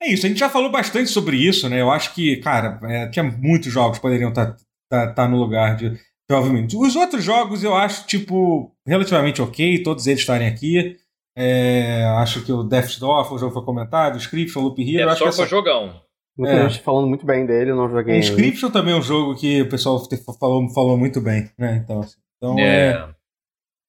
É 0.02 0.12
isso, 0.12 0.24
a 0.24 0.28
gente 0.30 0.40
já 0.40 0.48
falou 0.48 0.70
bastante 0.70 1.10
sobre 1.10 1.36
isso, 1.36 1.68
né? 1.68 1.80
Eu 1.80 1.90
acho 1.90 2.14
que, 2.14 2.38
cara, 2.38 2.80
é, 2.84 3.06
tinha 3.08 3.22
muitos 3.22 3.70
jogos 3.70 3.98
que 3.98 4.02
poderiam 4.02 4.30
estar 4.30 4.46
tá, 4.46 4.56
tá, 4.90 5.12
tá 5.12 5.28
no 5.28 5.36
lugar 5.36 5.76
de, 5.76 5.92
Provavelmente. 6.30 6.76
Os 6.76 6.94
outros 6.94 7.24
jogos 7.24 7.64
eu 7.64 7.74
acho, 7.74 8.06
tipo, 8.06 8.70
relativamente 8.86 9.42
ok, 9.42 9.82
todos 9.82 10.06
eles 10.06 10.20
estarem 10.20 10.46
aqui. 10.46 10.96
É, 11.36 12.04
acho 12.18 12.44
que 12.44 12.52
o 12.52 12.62
Death's 12.62 13.00
Door 13.00 13.24
foi 13.24 13.36
o 13.36 13.40
jogo 13.40 13.50
que 13.50 13.58
foi 13.58 13.64
comentado, 13.64 14.14
o 14.14 14.18
Scription, 14.18 14.60
o 14.60 14.64
Loop 14.66 14.80
Hero. 14.80 15.06
Death's 15.06 15.18
Door 15.18 15.32
foi 15.32 15.44
essa... 15.44 15.50
jogão. 15.50 16.00
Muita 16.38 16.54
é. 16.54 16.68
gente 16.68 16.82
falando 16.84 17.08
muito 17.08 17.26
bem 17.26 17.44
dele, 17.44 17.72
eu 17.72 17.76
não 17.76 17.90
joguei. 17.90 18.14
O 18.14 18.18
Inscription 18.18 18.70
também 18.70 18.94
é 18.94 18.96
um 18.96 19.02
jogo 19.02 19.34
que 19.34 19.62
o 19.62 19.68
pessoal 19.68 20.00
falou, 20.38 20.68
falou 20.68 20.96
muito 20.96 21.20
bem, 21.20 21.50
né? 21.58 21.80
Então, 21.82 21.98
assim, 21.98 22.18
então 22.36 22.56
é. 22.60 22.90
é. 22.92 23.08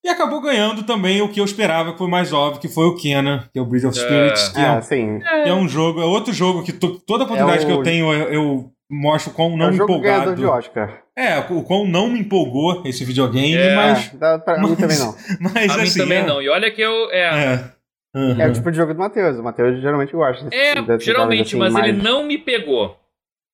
E 0.04 0.10
acabou 0.10 0.42
ganhando 0.42 0.82
também 0.82 1.22
o 1.22 1.30
que 1.30 1.39
eu 1.39 1.46
esperava, 1.46 1.92
que 1.92 2.00
foi 2.00 2.08
mais 2.08 2.34
óbvio, 2.34 2.60
que 2.60 2.68
foi 2.68 2.88
o 2.88 2.96
Kenan, 2.96 3.48
que 3.54 3.60
é 3.60 3.62
o 3.62 3.66
Bridge 3.66 3.86
of 3.86 3.96
Spirits, 3.96 4.50
que, 4.50 4.60
é, 4.60 4.66
ah, 4.66 4.82
sim. 4.82 5.20
que 5.20 5.50
é 5.50 5.54
um 5.54 5.68
jogo, 5.68 6.02
é 6.02 6.06
outro 6.06 6.34
jogo 6.34 6.64
que 6.64 6.74
toda 6.74 7.24
oportunidade 7.24 7.62
é 7.62 7.66
o... 7.66 7.68
que 7.68 7.74
eu 7.74 7.84
tenho 7.84 8.12
eu, 8.12 8.34
eu 8.34 8.72
mostro 8.89 9.32
quão 9.32 9.56
não 9.56 9.70
é 9.70 9.74
jogo 9.74 9.94
empolgado. 9.94 10.36
de 10.36 10.46
Oscar. 10.46 11.02
É, 11.22 11.39
o 11.51 11.63
quão 11.63 11.86
não 11.86 12.09
me 12.09 12.19
empolgou 12.19 12.82
esse 12.86 13.05
videogame, 13.05 13.55
é, 13.55 13.76
mas. 13.76 14.07
Pra 14.09 14.41
mas, 14.47 14.69
mim 14.69 14.76
também 14.76 14.97
não. 14.97 15.15
Mas, 15.39 15.74
pra 15.74 15.84
assim, 15.84 15.99
mim 15.99 16.03
também 16.05 16.17
é... 16.19 16.26
não. 16.26 16.41
E 16.41 16.49
olha 16.49 16.72
que 16.72 16.82
eu. 16.82 17.11
É. 17.11 17.53
é. 17.53 17.82
Uhum. 18.13 18.41
É 18.41 18.47
o 18.47 18.53
tipo 18.53 18.72
de 18.72 18.78
jogo 18.78 18.93
do 18.93 18.99
Matheus. 18.99 19.38
O 19.38 19.43
Matheus 19.43 19.80
geralmente 19.82 20.11
gosta. 20.11 20.49
É, 20.53 20.99
geralmente, 20.99 21.47
assim, 21.47 21.57
mas 21.57 21.72
mais... 21.72 21.88
ele 21.88 22.01
não 22.01 22.26
me 22.26 22.38
pegou. 22.38 22.97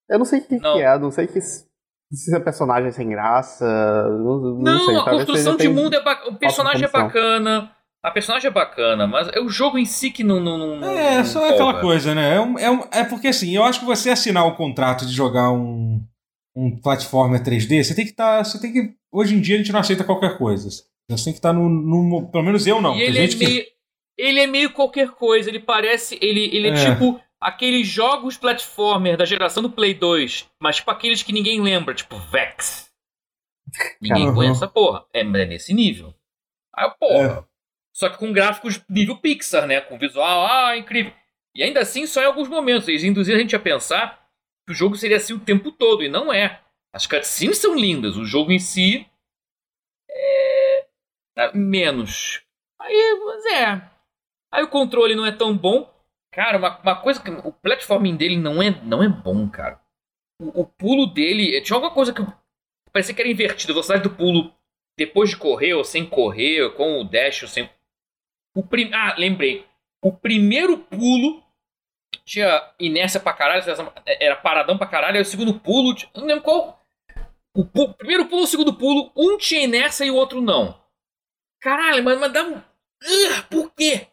Eu 0.09 0.17
não 0.17 0.25
sei 0.25 0.39
o 0.39 0.47
que, 0.47 0.59
que 0.59 0.81
é, 0.81 0.97
não 0.97 1.11
sei 1.11 1.27
que 1.27 1.39
se 1.41 2.35
é 2.35 2.39
personagem 2.39 2.91
sem 2.91 3.09
graça. 3.09 3.65
Não, 3.65 4.39
não, 4.39 4.59
não 4.59 4.85
sei, 4.85 4.95
a 4.95 5.03
construção 5.03 5.57
de 5.57 5.67
mundo 5.67 5.93
é 5.93 6.03
bacana. 6.03 6.31
O 6.31 6.39
personagem 6.39 6.85
é 6.85 6.87
bacana. 6.87 7.71
A 8.03 8.11
personagem 8.11 8.47
é 8.47 8.51
bacana, 8.51 9.05
mas 9.05 9.27
é 9.33 9.39
o 9.41 9.49
jogo 9.49 9.77
em 9.77 9.83
si 9.83 10.09
que 10.11 10.23
não. 10.23 10.39
não, 10.39 10.77
não 10.77 10.89
é, 10.89 11.23
só 11.23 11.45
é 11.45 11.49
aquela 11.49 11.81
coisa, 11.81 12.15
né? 12.15 12.35
É, 12.35 12.39
um, 12.39 12.57
é, 12.57 12.71
um, 12.71 12.83
é 12.91 13.03
porque 13.03 13.27
assim, 13.27 13.53
eu 13.53 13.63
acho 13.63 13.81
que 13.81 13.85
você 13.85 14.09
assinar 14.09 14.45
o 14.45 14.55
contrato 14.55 15.05
de 15.05 15.11
jogar 15.11 15.51
um, 15.51 16.01
um 16.57 16.75
platformer 16.75 17.43
3D, 17.43 17.83
você 17.83 17.93
tem 17.93 18.03
que 18.03 18.11
estar. 18.11 18.39
Tá, 18.39 18.43
você 18.43 18.59
tem 18.59 18.73
que. 18.73 18.95
Hoje 19.11 19.35
em 19.35 19.39
dia 19.39 19.55
a 19.55 19.57
gente 19.59 19.71
não 19.71 19.79
aceita 19.79 20.03
qualquer 20.03 20.39
coisa. 20.39 20.67
Você 20.67 21.23
tem 21.23 21.33
que 21.33 21.39
estar 21.39 21.49
tá 21.49 21.53
no, 21.53 21.69
no. 21.69 22.31
Pelo 22.31 22.43
menos 22.43 22.65
eu 22.65 22.81
não. 22.81 22.95
E 22.95 23.03
ele, 23.03 23.19
é 23.19 23.27
meio, 23.27 23.37
que... 23.37 23.67
ele 24.17 24.39
é 24.39 24.47
meio 24.47 24.73
qualquer 24.73 25.11
coisa. 25.11 25.49
Ele 25.49 25.59
parece. 25.59 26.17
Ele, 26.19 26.45
ele 26.55 26.69
é, 26.69 26.71
é 26.71 26.91
tipo 26.91 27.21
aqueles 27.39 27.87
jogos 27.87 28.37
platformer 28.37 29.15
da 29.15 29.23
geração 29.23 29.61
do 29.61 29.69
Play 29.69 29.93
2, 29.93 30.49
mas 30.59 30.77
tipo 30.77 30.89
aqueles 30.89 31.21
que 31.21 31.31
ninguém 31.31 31.61
lembra, 31.61 31.93
tipo 31.93 32.17
Vex. 32.17 32.89
Ninguém 34.01 34.27
uhum. 34.27 34.33
conhece 34.33 34.57
essa 34.57 34.67
porra. 34.67 35.05
É, 35.13 35.19
é 35.19 35.23
nesse 35.23 35.73
nível. 35.75 36.11
Aí, 36.75 36.89
porra. 36.99 37.39
É. 37.39 37.57
Só 37.93 38.09
que 38.09 38.17
com 38.17 38.33
gráficos 38.33 38.81
nível 38.89 39.17
Pixar, 39.17 39.67
né? 39.67 39.81
Com 39.81 39.97
visual, 39.97 40.47
ah, 40.47 40.75
incrível. 40.75 41.13
E 41.53 41.63
ainda 41.63 41.81
assim, 41.81 42.07
só 42.07 42.21
em 42.21 42.25
alguns 42.25 42.47
momentos. 42.47 42.87
Eles 42.87 43.03
induziram 43.03 43.37
a 43.37 43.41
gente 43.41 43.55
a 43.55 43.59
pensar 43.59 44.26
que 44.67 44.73
o 44.73 44.75
jogo 44.75 44.97
seria 44.97 45.15
assim 45.15 45.33
o 45.33 45.39
tempo 45.39 45.71
todo, 45.71 46.03
e 46.03 46.09
não 46.09 46.31
é. 46.31 46.61
As 46.93 47.07
cutscenes 47.07 47.57
são 47.57 47.73
lindas, 47.73 48.17
o 48.17 48.25
jogo 48.25 48.51
em 48.51 48.59
si. 48.59 49.09
É. 50.11 50.87
menos. 51.53 52.43
Aí, 52.77 53.21
mas 53.25 53.45
é. 53.45 53.89
Aí 54.51 54.63
o 54.63 54.69
controle 54.69 55.15
não 55.15 55.25
é 55.25 55.31
tão 55.31 55.57
bom. 55.57 55.89
Cara, 56.33 56.57
uma, 56.57 56.77
uma 56.79 57.01
coisa 57.01 57.21
que. 57.21 57.31
O 57.31 57.51
platforming 57.53 58.17
dele 58.17 58.37
não 58.37 58.61
é, 58.61 58.71
não 58.83 59.01
é 59.01 59.07
bom, 59.07 59.49
cara. 59.49 59.79
O, 60.41 60.61
o 60.61 60.65
pulo 60.65 61.07
dele. 61.07 61.61
Tinha 61.61 61.77
alguma 61.77 61.93
coisa 61.93 62.13
que. 62.13 62.21
Parecia 62.91 63.15
que 63.15 63.21
era 63.21 63.31
invertido. 63.31 63.71
A 63.71 63.75
velocidade 63.75 64.03
do 64.03 64.15
pulo 64.15 64.53
depois 64.97 65.29
de 65.29 65.37
correr 65.37 65.75
ou 65.75 65.83
sem 65.83 66.05
correr, 66.05 66.73
com 66.73 66.99
o 66.99 67.03
dash 67.05 67.43
ou 67.43 67.47
sem. 67.47 67.69
O 68.53 68.63
prim... 68.63 68.91
Ah, 68.93 69.15
lembrei. 69.17 69.65
O 70.03 70.11
primeiro 70.11 70.77
pulo 70.77 71.43
tinha 72.25 72.63
inércia 72.79 73.19
pra 73.19 73.33
caralho, 73.33 73.63
era 74.05 74.35
paradão 74.35 74.77
pra 74.77 74.87
caralho, 74.87 75.15
aí 75.15 75.21
o 75.21 75.25
segundo 75.25 75.59
pulo. 75.59 75.95
Não 76.15 76.25
lembro 76.25 76.43
qual. 76.43 76.81
O, 77.55 77.65
pulo, 77.65 77.93
primeiro 77.93 78.25
pulo, 78.25 78.43
o 78.43 78.47
segundo 78.47 78.73
pulo, 78.73 79.11
um 79.15 79.37
tinha 79.37 79.63
inércia 79.63 80.05
e 80.05 80.11
o 80.11 80.15
outro 80.15 80.41
não. 80.41 80.79
Caralho, 81.61 82.03
mas, 82.03 82.19
mas 82.19 82.31
dava 82.31 82.49
um. 82.49 82.57
Uh, 82.57 83.43
por 83.49 83.71
quê? 83.73 84.07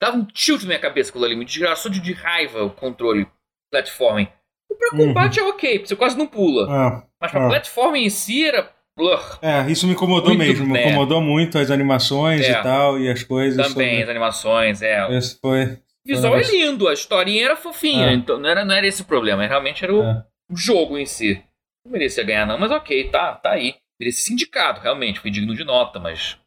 Dava 0.00 0.16
um 0.16 0.24
tilt 0.24 0.62
na 0.62 0.68
minha 0.68 0.78
cabeça 0.78 1.10
aquilo 1.10 1.24
ali, 1.24 1.36
me 1.36 1.44
desgraçou 1.44 1.90
de, 1.90 2.00
de 2.00 2.12
raiva 2.12 2.62
o 2.62 2.70
controle 2.70 3.26
platforming. 3.70 4.28
O 4.70 4.74
pra 4.76 4.90
combate 4.90 5.40
uhum. 5.40 5.46
é 5.46 5.50
ok, 5.50 5.78
você 5.86 5.96
quase 5.96 6.16
não 6.16 6.26
pula. 6.26 6.64
É, 6.64 7.02
mas 7.20 7.30
pra 7.30 7.44
é. 7.44 7.48
platforming 7.48 8.04
em 8.04 8.10
si 8.10 8.46
era 8.46 8.72
Blur. 8.96 9.38
É, 9.42 9.68
isso 9.70 9.86
me 9.86 9.92
incomodou 9.92 10.34
muito, 10.34 10.38
mesmo. 10.38 10.66
Me 10.66 10.80
incomodou 10.80 11.20
muito 11.20 11.58
as 11.58 11.70
animações 11.70 12.42
é. 12.42 12.52
e 12.52 12.62
tal, 12.62 12.98
e 12.98 13.10
as 13.10 13.24
coisas. 13.24 13.56
Também, 13.56 13.90
sobre... 13.90 14.02
as 14.04 14.08
animações, 14.08 14.82
é. 14.82 15.16
Isso 15.16 15.38
foi. 15.40 15.78
O 16.06 16.08
visual 16.08 16.36
é 16.36 16.42
lindo, 16.42 16.86
a 16.86 16.92
historinha 16.92 17.46
era 17.46 17.56
fofinha, 17.56 18.10
é. 18.10 18.14
então 18.14 18.38
não 18.38 18.48
era, 18.48 18.64
não 18.64 18.74
era 18.74 18.86
esse 18.86 19.02
o 19.02 19.06
problema, 19.06 19.46
realmente 19.46 19.82
era 19.82 19.94
o, 19.94 20.02
é. 20.02 20.26
o 20.50 20.56
jogo 20.56 20.98
em 20.98 21.06
si. 21.06 21.42
Não 21.84 21.92
merecia 21.92 22.24
ganhar, 22.24 22.46
não, 22.46 22.58
mas 22.58 22.70
ok, 22.70 23.10
tá, 23.10 23.34
tá 23.36 23.52
aí. 23.52 23.76
Merecia 23.98 24.24
ser 24.24 24.32
indicado, 24.32 24.80
realmente, 24.80 25.20
foi 25.20 25.30
digno 25.30 25.54
de 25.54 25.64
nota, 25.64 25.98
mas. 25.98 26.38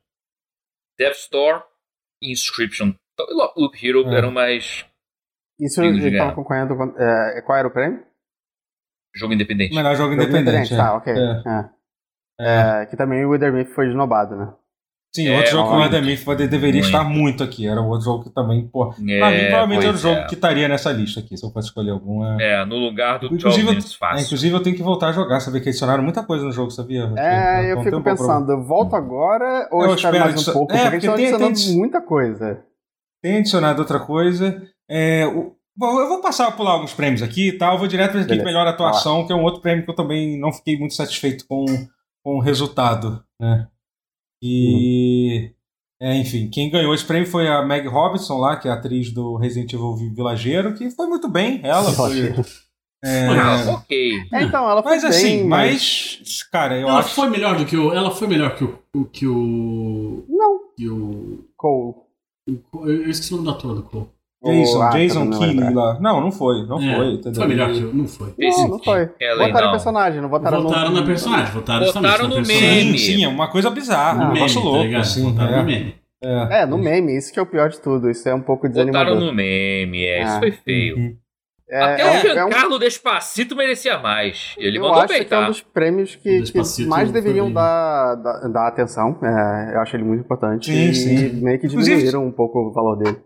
Death 0.98 1.16
Store 1.18 1.64
e 2.22 2.32
Inscription. 2.32 2.94
Loop 3.56 3.76
Hero 3.84 4.08
é. 4.10 4.18
eram 4.18 4.32
mais. 4.32 4.86
Isso 5.60 5.82
eu 5.82 5.96
estava 5.98 6.32
acompanhando. 6.32 6.74
É, 7.00 7.42
qual 7.42 7.58
era 7.58 7.68
o 7.68 7.72
prêmio? 7.72 8.06
Jogo 9.16 9.34
independente. 9.34 9.74
Melhor 9.74 9.96
jogo, 9.96 10.12
jogo 10.12 10.24
independente. 10.24 10.74
independente. 10.74 10.78
Tá, 10.78 10.96
ok. 10.96 11.14
É. 11.14 11.44
É. 11.50 11.78
É, 12.40 12.86
que 12.86 12.96
também 12.96 13.26
o 13.26 13.32
Wither 13.32 13.52
Myth 13.52 13.74
foi 13.74 13.88
esnobado, 13.88 14.36
né? 14.36 14.54
Sim, 15.16 15.28
é, 15.30 15.38
outro 15.38 15.52
jogo 15.52 15.70
que 15.70 15.76
o 15.76 15.82
Wither 15.82 16.04
Myth 16.04 16.48
deveria 16.50 16.82
muito. 16.82 16.86
estar 16.86 17.04
muito 17.04 17.44
aqui. 17.44 17.68
Era 17.68 17.82
outro 17.82 18.06
jogo 18.06 18.24
que 18.26 18.30
também, 18.30 18.68
pô. 18.68 18.94
É, 19.08 19.20
pra 19.20 19.32
mim, 19.32 19.48
provavelmente 19.48 19.86
era 19.86 19.96
o 19.96 20.00
jogo 20.00 20.20
é. 20.20 20.26
que 20.26 20.36
estaria 20.36 20.68
nessa 20.68 20.92
lista 20.92 21.20
aqui, 21.20 21.36
se 21.36 21.46
eu 21.46 21.50
fosse 21.50 21.70
escolher 21.70 21.92
algum. 21.92 22.24
É, 22.40 22.64
no 22.66 22.76
lugar 22.76 23.20
do 23.20 23.34
inclusive, 23.34 23.76
eu, 23.76 23.82
fácil. 23.82 24.26
inclusive, 24.26 24.56
eu 24.56 24.62
tenho 24.62 24.76
que 24.76 24.84
voltar 24.84 25.10
a 25.10 25.12
jogar, 25.14 25.40
saber 25.40 25.62
que 25.62 25.70
adicionaram 25.70 26.04
muita 26.04 26.24
coisa 26.24 26.46
no 26.46 26.52
jogo, 26.52 26.70
sabia? 26.70 27.12
É, 27.18 27.72
eu, 27.72 27.78
eu 27.78 27.84
fico 27.84 28.02
pensando, 28.02 28.52
eu 28.52 28.64
volto 28.64 28.96
agora 28.96 29.68
ou 29.72 29.84
eu 29.84 29.96
espero 29.96 30.20
mais 30.20 30.48
um 30.48 30.54
pouco? 30.54 30.74
É, 30.74 30.90
porque, 30.90 31.08
porque 31.08 31.16
tem, 31.16 31.28
adicionando 31.28 31.60
tem, 31.60 31.78
muita 31.78 32.02
coisa. 32.02 32.64
Tem 33.24 33.38
adicionado 33.38 33.82
outra 33.82 34.00
coisa. 34.00 34.62
É, 34.90 35.26
o, 35.26 35.56
Bom, 35.80 36.00
eu 36.00 36.08
vou 36.08 36.22
passar 36.22 36.58
por 36.58 36.66
alguns 36.66 36.92
prêmios 36.92 37.22
aqui, 37.22 37.52
tá? 37.52 37.72
Eu 37.72 37.78
vou 37.78 37.88
direto 37.88 38.14
para 38.14 38.22
a 38.22 38.24
equipe 38.24 38.44
melhor 38.44 38.66
atuação, 38.66 39.22
ah. 39.22 39.28
que 39.28 39.32
é 39.32 39.36
um 39.36 39.44
outro 39.44 39.62
prêmio 39.62 39.86
que 39.86 39.92
eu 39.92 39.96
também 39.96 40.40
não 40.40 40.52
fiquei 40.52 40.76
muito 40.76 40.96
satisfeito 40.96 41.46
com 41.48 41.66
com 42.28 42.36
o 42.36 42.42
resultado, 42.42 43.24
né? 43.40 43.68
E 44.42 45.52
uhum. 46.02 46.08
é, 46.08 46.18
enfim, 46.18 46.50
quem 46.50 46.70
ganhou 46.70 46.94
esse 46.94 47.06
prêmio 47.06 47.28
foi 47.28 47.48
a 47.48 47.64
Meg 47.64 47.88
Robinson 47.88 48.38
lá, 48.38 48.58
que 48.58 48.68
é 48.68 48.72
a 48.72 48.76
atriz 48.76 49.12
do 49.12 49.36
Resident 49.36 49.74
Evil 49.74 49.96
Vilageiro, 49.96 50.74
que 50.74 50.90
foi 50.92 51.08
muito 51.08 51.28
bem. 51.28 51.60
Ela 51.64 51.92
foi. 51.92 52.34
É... 53.04 53.28
Ah, 53.28 53.76
ok. 53.76 54.24
É, 54.34 54.42
então, 54.42 54.68
ela 54.68 54.82
foi 54.82 54.94
mas 54.94 55.04
assim, 55.04 55.38
bem, 55.38 55.48
mas... 55.48 56.18
mas 56.20 56.44
cara, 56.44 56.80
eu 56.80 56.88
ela 56.88 57.00
acho. 57.00 57.14
foi 57.14 57.30
melhor 57.30 57.56
do 57.56 57.66
que 57.66 57.78
o. 57.78 57.94
Ela 57.94 58.10
foi 58.10 58.28
melhor 58.28 58.56
que 58.56 58.64
o. 58.64 59.06
Que 59.06 59.28
o... 59.28 60.26
Não. 60.28 60.60
Que 60.76 60.90
o. 60.90 61.46
Cole. 61.56 61.94
Eu 62.48 63.10
esqueci 63.10 63.34
o 63.34 63.38
nome 63.38 63.48
da 63.48 63.54
ator 63.54 63.76
do 63.76 63.84
Cole. 63.84 64.10
Jason, 64.52 64.82
ah, 64.82 64.90
Jason 64.90 65.30
Keighley 65.32 65.74
lá. 65.74 66.00
Não, 66.00 66.22
não 66.22 66.32
foi, 66.32 66.66
não 66.66 66.82
é, 66.82 66.96
foi. 66.96 67.14
Entendeu? 67.14 67.36
Foi 67.36 67.48
melhor 67.48 67.72
que 67.72 67.82
eu, 67.82 67.94
não 67.94 68.08
foi. 68.08 68.34
Não, 68.38 68.68
não 68.68 68.80
foi. 68.80 69.10
Votaram 69.38 69.66
no 69.68 69.72
personagem, 69.72 70.22
não 70.22 70.30
votaram, 70.30 70.64
votaram 70.64 70.90
no... 70.90 71.00
na 71.00 71.06
personagem, 71.06 71.54
votaram, 71.54 71.86
votaram 71.92 72.28
no 72.28 72.36
meme. 72.36 72.98
Sim, 72.98 72.98
sim, 72.98 73.24
é 73.24 73.28
uma 73.28 73.50
coisa 73.50 73.70
bizarra, 73.70 74.30
um 74.30 74.34
negócio 74.34 74.62
tá 74.62 74.68
louco. 74.68 74.92
Tá 74.92 75.00
assim, 75.00 75.24
votaram 75.24 75.54
é. 75.54 75.58
no 75.58 75.66
meme. 75.66 75.96
É. 76.24 76.62
é, 76.62 76.66
no 76.66 76.78
meme, 76.78 77.16
isso 77.16 77.32
que 77.32 77.40
é 77.40 77.42
o 77.42 77.46
pior 77.46 77.70
de 77.70 77.80
tudo, 77.80 78.10
isso 78.10 78.28
é 78.28 78.34
um 78.34 78.42
pouco 78.42 78.68
desanimador. 78.68 79.14
Votaram 79.14 79.28
no 79.28 79.34
meme, 79.34 80.04
é, 80.04 80.24
isso 80.24 80.36
ah. 80.36 80.40
foi 80.40 80.52
feio. 80.52 80.98
Uhum. 80.98 81.18
É, 81.70 81.82
Até 81.82 82.10
o 82.10 82.22
Giancarlo 82.22 82.74
é 82.74 82.78
um... 82.78 82.80
Despacito 82.80 83.56
merecia 83.56 84.00
mais. 84.00 84.56
Ele 84.58 84.78
eu 84.78 84.82
mandou 84.82 85.00
acho 85.00 85.14
bem, 85.14 85.26
que 85.26 85.34
é 85.34 85.38
um 85.38 85.42
tá? 85.42 85.48
dos 85.48 85.62
prêmios 85.62 86.16
que, 86.16 86.42
que 86.44 86.86
mais 86.86 87.12
deveriam 87.12 87.52
dar, 87.52 88.16
dar, 88.16 88.48
dar, 88.48 88.68
atenção. 88.70 89.20
É, 89.22 89.76
eu 89.76 89.82
acho 89.82 89.96
ele 89.96 90.06
muito 90.06 90.22
importante. 90.22 90.68
Sim, 90.68 90.90
e 90.90 90.96
sim. 90.96 91.30
meio 91.42 91.60
que 91.60 91.68
diminuíram 91.68 92.26
um 92.26 92.32
pouco 92.32 92.60
o 92.60 92.72
valor 92.72 92.96
dele. 92.96 93.18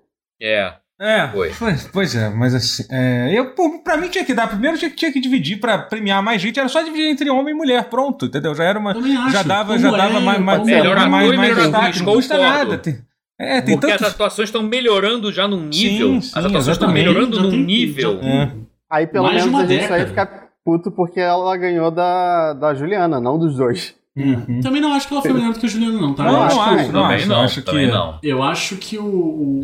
É. 0.41 0.73
É, 1.03 1.27
pois, 1.57 1.89
pois 1.91 2.15
é, 2.15 2.29
mas 2.29 2.53
assim, 2.53 2.83
é, 2.91 3.33
eu, 3.33 3.55
pra 3.83 3.97
mim 3.97 4.07
tinha 4.07 4.23
que 4.23 4.35
dar, 4.35 4.47
primeiro 4.47 4.77
tinha, 4.77 4.91
tinha 4.91 5.11
que 5.11 5.19
dividir 5.19 5.59
pra 5.59 5.79
premiar 5.79 6.21
mais 6.21 6.39
gente, 6.39 6.59
era 6.59 6.69
só 6.69 6.83
dividir 6.83 7.07
entre 7.07 7.27
homem 7.27 7.55
e 7.55 7.57
mulher, 7.57 7.85
pronto, 7.85 8.27
entendeu? 8.27 8.53
Já 8.53 8.65
era 8.65 8.77
uma, 8.77 8.93
já 9.31 9.41
dava, 9.41 9.79
já 9.79 9.89
dava 9.89 10.19
é, 10.19 10.21
mais, 10.21 10.39
mais, 10.39 10.63
melhor 10.63 11.09
mais, 11.09 11.35
mais 11.35 11.55
destaque, 11.55 12.03
não 12.03 12.13
custa 12.13 12.37
nada. 12.37 12.77
Tem, 12.77 12.99
é, 13.39 13.61
tem 13.61 13.79
Porque 13.79 13.91
tanto... 13.91 14.05
as 14.05 14.13
atuações 14.13 14.49
estão 14.49 14.61
melhorando 14.61 15.31
já 15.31 15.47
num 15.47 15.61
nível, 15.65 16.13
sim, 16.13 16.21
sim, 16.21 16.31
as 16.35 16.45
atuações 16.45 16.77
estão 16.77 16.91
melhorando 16.91 17.41
num 17.41 17.57
nível. 17.57 18.19
É. 18.21 18.51
Aí 18.87 19.07
pelo 19.07 19.25
mais 19.25 19.43
menos 19.43 19.59
a 19.59 19.65
gente 19.65 19.69
década. 19.69 19.87
só 19.87 19.97
ia 19.97 20.07
ficar 20.07 20.49
puto 20.63 20.91
porque 20.91 21.19
ela 21.19 21.57
ganhou 21.57 21.89
da, 21.89 22.53
da 22.53 22.75
Juliana, 22.75 23.19
não 23.19 23.39
dos 23.39 23.55
dois. 23.55 23.95
Uhum. 24.15 24.59
Também 24.61 24.81
não 24.81 24.93
acho 24.93 25.07
que 25.07 25.13
ela 25.13 25.21
foi 25.21 25.33
melhor 25.33 25.53
do 25.53 25.59
que 25.59 25.65
a 25.65 25.69
Juliana, 25.69 25.99
não, 25.99 26.13
tá? 26.13 26.25
Não, 26.25 26.33
eu 26.33 26.41
acho, 26.41 26.55
não, 26.55 26.63
acho, 26.63 26.91
não, 26.91 27.05
acho, 27.05 27.27
não, 27.27 27.41
acho 27.41 27.61
que 27.63 27.87
não. 27.87 28.19
Eu 28.21 28.43
acho 28.43 28.77
que 28.77 28.97
o, 28.97 29.05
o, 29.05 29.61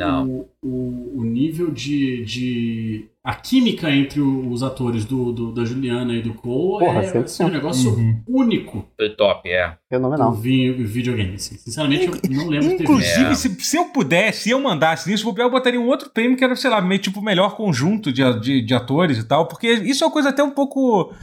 o, 0.56 0.56
o, 0.67 1.23
nível 1.23 1.71
de, 1.71 2.23
de. 2.23 3.05
A 3.23 3.35
química 3.35 3.89
entre 3.91 4.21
os 4.21 4.63
atores 4.63 5.03
do, 5.03 5.31
do 5.31 5.51
da 5.51 5.65
Juliana 5.65 6.13
e 6.13 6.21
do 6.21 6.33
Cole 6.33 6.85
Porra, 6.85 7.03
é 7.03 7.17
assim, 7.17 7.43
um 7.43 7.49
negócio 7.49 7.91
uhum. 7.91 8.21
único. 8.27 8.87
Foi 8.95 9.09
top, 9.09 9.49
é. 9.49 9.77
Fenomenal. 9.89 10.33
Vi, 10.33 10.71
videogame, 10.71 11.35
assim. 11.35 11.57
Sinceramente, 11.57 12.05
eu 12.05 12.29
não 12.31 12.47
lembro 12.47 12.69
de 12.69 12.77
ter 12.77 12.83
Inclusive, 12.83 13.35
se, 13.35 13.49
se 13.59 13.77
eu 13.77 13.85
pudesse, 13.85 14.43
se 14.43 14.49
eu 14.51 14.59
mandasse 14.61 15.09
nisso, 15.09 15.33
eu 15.37 15.49
botaria 15.51 15.79
um 15.79 15.87
outro 15.87 16.09
prêmio 16.09 16.37
que 16.37 16.43
era, 16.43 16.55
sei 16.55 16.69
lá, 16.69 16.81
meio 16.81 17.01
tipo 17.01 17.21
melhor 17.21 17.55
conjunto 17.55 18.13
de, 18.13 18.23
de, 18.39 18.61
de 18.61 18.73
atores 18.73 19.17
e 19.17 19.27
tal, 19.27 19.47
porque 19.47 19.67
isso 19.67 20.03
é 20.03 20.07
uma 20.07 20.13
coisa 20.13 20.29
até 20.29 20.41
um 20.41 20.51
pouco 20.51 21.13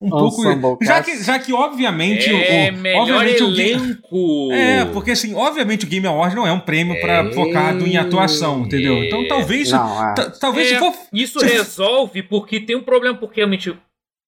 um 0.00 0.08
pouco. 0.08 0.82
Já 0.82 1.02
que, 1.02 1.22
já 1.22 1.38
que, 1.38 1.52
obviamente. 1.52 2.30
É, 2.30 2.70
o, 2.70 2.74
melhor 2.74 3.02
obviamente 3.02 3.42
elenco. 3.42 4.08
O 4.10 4.52
é, 4.52 4.84
porque 4.86 5.10
assim, 5.10 5.34
obviamente 5.34 5.84
o 5.84 5.88
Game 5.88 6.06
Award 6.06 6.34
não 6.34 6.46
é 6.46 6.52
um 6.52 6.60
prêmio 6.60 6.94
é, 6.94 7.00
para 7.00 7.32
focado 7.32 7.86
em 7.86 7.96
atuação, 7.96 8.62
entendeu? 8.62 9.04
Então 9.04 9.28
talvez. 9.28 9.70
Não, 9.70 10.10
é. 10.10 10.14
Talvez 10.40 10.72
é, 10.72 10.74
se 10.74 10.78
for. 10.78 10.94
Isso 11.12 11.38
resolve 11.40 12.22
porque 12.22 12.60
tem 12.60 12.76
um 12.76 12.82
problema, 12.82 13.16
porque 13.18 13.40
realmente. 13.40 13.76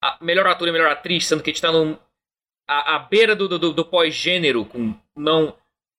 A 0.04 0.18
melhor 0.20 0.46
ator 0.48 0.66
e 0.66 0.72
melhor 0.72 0.90
atriz, 0.90 1.26
sendo 1.28 1.44
que 1.44 1.50
a 1.50 1.52
gente 1.52 1.62
tá 1.62 1.70
no, 1.70 1.96
a, 2.68 2.96
a 2.96 2.98
beira 2.98 3.36
do, 3.36 3.48
do, 3.48 3.72
do 3.72 3.84
pós-gênero, 3.84 4.64
com. 4.64 4.94
Não. 5.16 5.54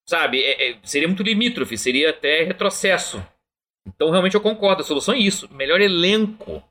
Sabe? 0.07 0.43
É, 0.43 0.71
é, 0.71 0.77
seria 0.83 1.07
muito 1.07 1.23
limítrofe, 1.23 1.77
seria 1.77 2.09
até 2.09 2.43
retrocesso. 2.43 3.25
Então 3.87 4.09
realmente 4.11 4.35
eu 4.35 4.41
concordo, 4.41 4.81
a 4.81 4.85
solução 4.85 5.13
é 5.13 5.19
isso. 5.19 5.47
Melhor 5.53 5.79
elenco. 5.81 6.61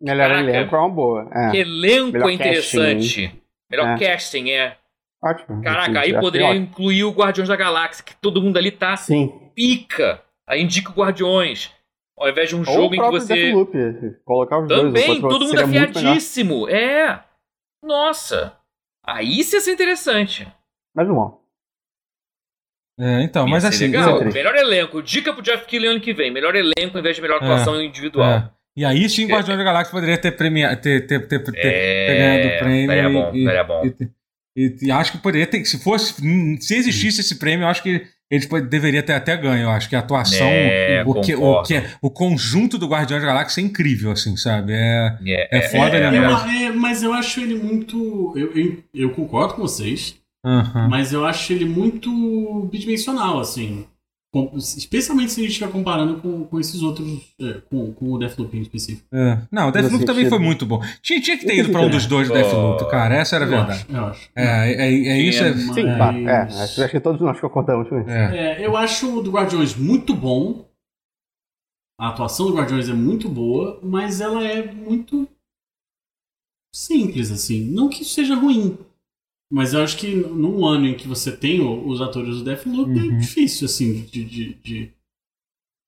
Melhor 0.00 0.28
Caraca, 0.28 0.50
elenco 0.50 0.76
é 0.76 0.78
uma 0.78 0.90
boa. 0.90 1.30
É. 1.32 1.50
Que 1.50 1.56
elenco 1.58 2.12
Melhor 2.12 2.30
interessante. 2.30 3.22
Casting. 3.28 3.42
Melhor 3.70 3.88
é. 3.88 3.98
casting, 3.98 4.50
é. 4.50 4.76
Ótimo. 5.22 5.62
Caraca, 5.62 6.00
aí 6.00 6.18
poderia 6.20 6.54
incluir 6.54 7.04
o 7.04 7.10
Guardiões 7.10 7.48
da 7.48 7.56
Galáxia, 7.56 8.04
que 8.04 8.14
todo 8.16 8.40
mundo 8.42 8.56
ali 8.58 8.70
tá 8.70 8.96
Sim. 8.96 9.32
pica. 9.54 10.22
Aí 10.46 10.62
indica 10.62 10.90
o 10.90 10.94
Guardiões. 10.94 11.72
Ao 12.18 12.28
invés 12.28 12.48
de 12.48 12.56
um 12.56 12.60
Ou 12.60 12.64
jogo 12.64 12.94
em 12.94 13.00
que 13.00 13.10
você. 13.10 13.34
Deathloop, 13.34 13.76
colocar 14.24 14.58
os 14.58 14.68
Também, 14.68 15.20
dois, 15.20 15.34
todo 15.34 15.46
mundo 15.46 15.60
afiadíssimo. 15.60 16.68
É. 16.68 17.22
Nossa. 17.82 18.56
Aí 19.04 19.40
isso 19.40 19.56
ia 19.56 19.60
ser 19.60 19.72
interessante. 19.72 20.46
Mas 20.94 21.06
não. 21.08 21.40
É, 22.98 23.22
então, 23.22 23.46
mas 23.46 23.64
assim. 23.64 23.86
Legal. 23.86 24.24
Melhor 24.24 24.54
elenco. 24.54 25.02
Dica 25.02 25.32
pro 25.32 25.42
Jeff 25.42 25.66
Keighley 25.66 25.90
ano 25.90 26.00
que 26.00 26.14
vem. 26.14 26.30
Melhor 26.30 26.54
elenco 26.54 26.98
em 26.98 27.02
vez 27.02 27.16
de 27.16 27.22
melhor 27.22 27.36
atuação 27.36 27.76
é, 27.76 27.84
individual. 27.84 28.30
É. 28.30 28.50
E 28.76 28.84
aí 28.84 29.08
sim, 29.08 29.26
Guardiões 29.26 29.58
da 29.58 29.64
Galáxia 29.64 29.90
poderia 29.90 30.18
ter, 30.18 30.32
premiado, 30.32 30.80
ter, 30.80 31.06
ter, 31.06 31.26
ter, 31.26 31.38
ter, 31.38 31.52
é, 31.56 32.06
ter 32.06 32.18
ganhado 32.18 32.48
o 32.48 32.58
prêmio. 32.58 32.90
Seria 32.90 33.10
bom, 33.10 33.34
e, 33.34 33.44
seria 33.44 33.64
bom. 33.64 33.86
E, 33.86 34.10
e, 34.56 34.76
e, 34.82 34.90
acho 34.90 35.12
que 35.12 35.18
poderia 35.18 35.46
ter, 35.46 35.64
se 35.64 35.78
fosse, 35.78 36.14
se 36.60 36.74
existisse 36.76 37.20
esse 37.20 37.36
prêmio, 37.36 37.64
eu 37.64 37.68
acho 37.68 37.82
que 37.82 38.06
eles 38.30 38.46
deveria 38.68 39.02
ter 39.02 39.14
até 39.14 39.36
ganho. 39.36 39.62
Eu 39.62 39.70
acho 39.70 39.88
que 39.88 39.96
a 39.96 40.00
atuação, 40.00 40.46
é, 40.46 41.02
o, 41.06 41.14
que, 41.20 41.34
o, 41.34 41.62
que 41.62 41.74
é, 41.74 41.90
o 42.02 42.10
conjunto 42.10 42.76
do 42.76 42.86
Guardiões 42.86 43.22
da 43.22 43.28
Galáxia 43.28 43.62
é 43.62 43.64
incrível, 43.64 44.10
assim, 44.10 44.36
sabe? 44.36 44.72
É, 44.74 45.16
é, 45.24 45.58
é 45.58 45.68
foda, 45.68 45.96
é, 45.96 46.10
né? 46.10 46.66
É, 46.66 46.70
mas 46.70 47.02
eu 47.02 47.14
acho 47.14 47.40
ele 47.40 47.54
muito. 47.54 48.34
Eu, 48.36 48.52
eu, 48.54 48.78
eu 48.92 49.10
concordo 49.10 49.54
com 49.54 49.62
vocês, 49.62 50.16
mas 50.88 51.12
eu 51.14 51.24
acho 51.24 51.52
ele 51.52 51.64
muito 51.64 52.68
bidimensional, 52.70 53.40
assim. 53.40 53.86
Especialmente 54.54 55.32
se 55.32 55.40
a 55.40 55.42
gente 55.42 55.52
estiver 55.52 55.70
comparando 55.70 56.20
com, 56.20 56.44
com 56.44 56.60
esses 56.60 56.82
outros. 56.82 57.34
É, 57.40 57.60
com, 57.70 57.92
com 57.92 58.12
o 58.12 58.18
Deathloop 58.18 58.56
em 58.56 58.62
específico. 58.62 59.06
É. 59.12 59.38
Não, 59.50 59.68
o 59.68 59.72
Deathloop 59.72 60.04
também 60.04 60.28
foi 60.28 60.38
muito 60.38 60.66
bom. 60.66 60.82
Tinha, 61.02 61.20
tinha 61.20 61.38
que 61.38 61.46
ter 61.46 61.56
ido 61.58 61.70
pra 61.70 61.80
um 61.80 61.90
dos 61.90 62.06
dois 62.06 62.28
do 62.28 62.34
Deathloop, 62.34 62.90
cara. 62.90 63.14
Essa 63.16 63.36
era 63.36 63.44
a 63.44 63.48
verdade. 63.48 63.86
Acho, 63.88 63.92
eu 63.92 64.04
acho. 64.04 64.30
É, 64.34 64.72
é, 64.72 65.08
é 65.08 65.20
isso. 65.20 65.42
É... 65.42 65.54
Sim, 65.54 65.84
mas... 65.98 66.26
é, 66.26 66.62
acho 66.62 66.88
que 66.88 67.00
todos 67.00 67.20
nós 67.20 67.40
concordamos 67.40 67.88
com 67.88 68.00
isso. 68.00 68.10
É. 68.10 68.56
É, 68.62 68.66
eu 68.66 68.76
acho 68.76 69.18
o 69.18 69.22
do 69.22 69.30
Guardiões 69.30 69.74
muito 69.76 70.14
bom. 70.14 70.66
A 71.98 72.08
atuação 72.10 72.46
do 72.46 72.56
Guardiões 72.56 72.88
é 72.88 72.94
muito 72.94 73.28
boa, 73.28 73.80
mas 73.82 74.20
ela 74.20 74.44
é 74.44 74.70
muito 74.70 75.26
simples, 76.74 77.30
assim. 77.30 77.70
Não 77.70 77.88
que 77.88 78.02
isso 78.02 78.12
seja 78.12 78.34
ruim. 78.34 78.76
Mas 79.50 79.74
eu 79.74 79.82
acho 79.82 79.96
que 79.96 80.14
num 80.14 80.66
ano 80.66 80.86
em 80.86 80.96
que 80.96 81.06
você 81.06 81.30
tem 81.30 81.60
os 81.60 82.00
atores 82.00 82.38
do 82.38 82.44
Deathloop 82.44 82.90
é 82.90 83.02
uhum. 83.02 83.14
é 83.14 83.18
difícil, 83.18 83.66
assim, 83.66 84.02
de. 84.02 84.24
de, 84.24 84.54
de, 84.54 84.92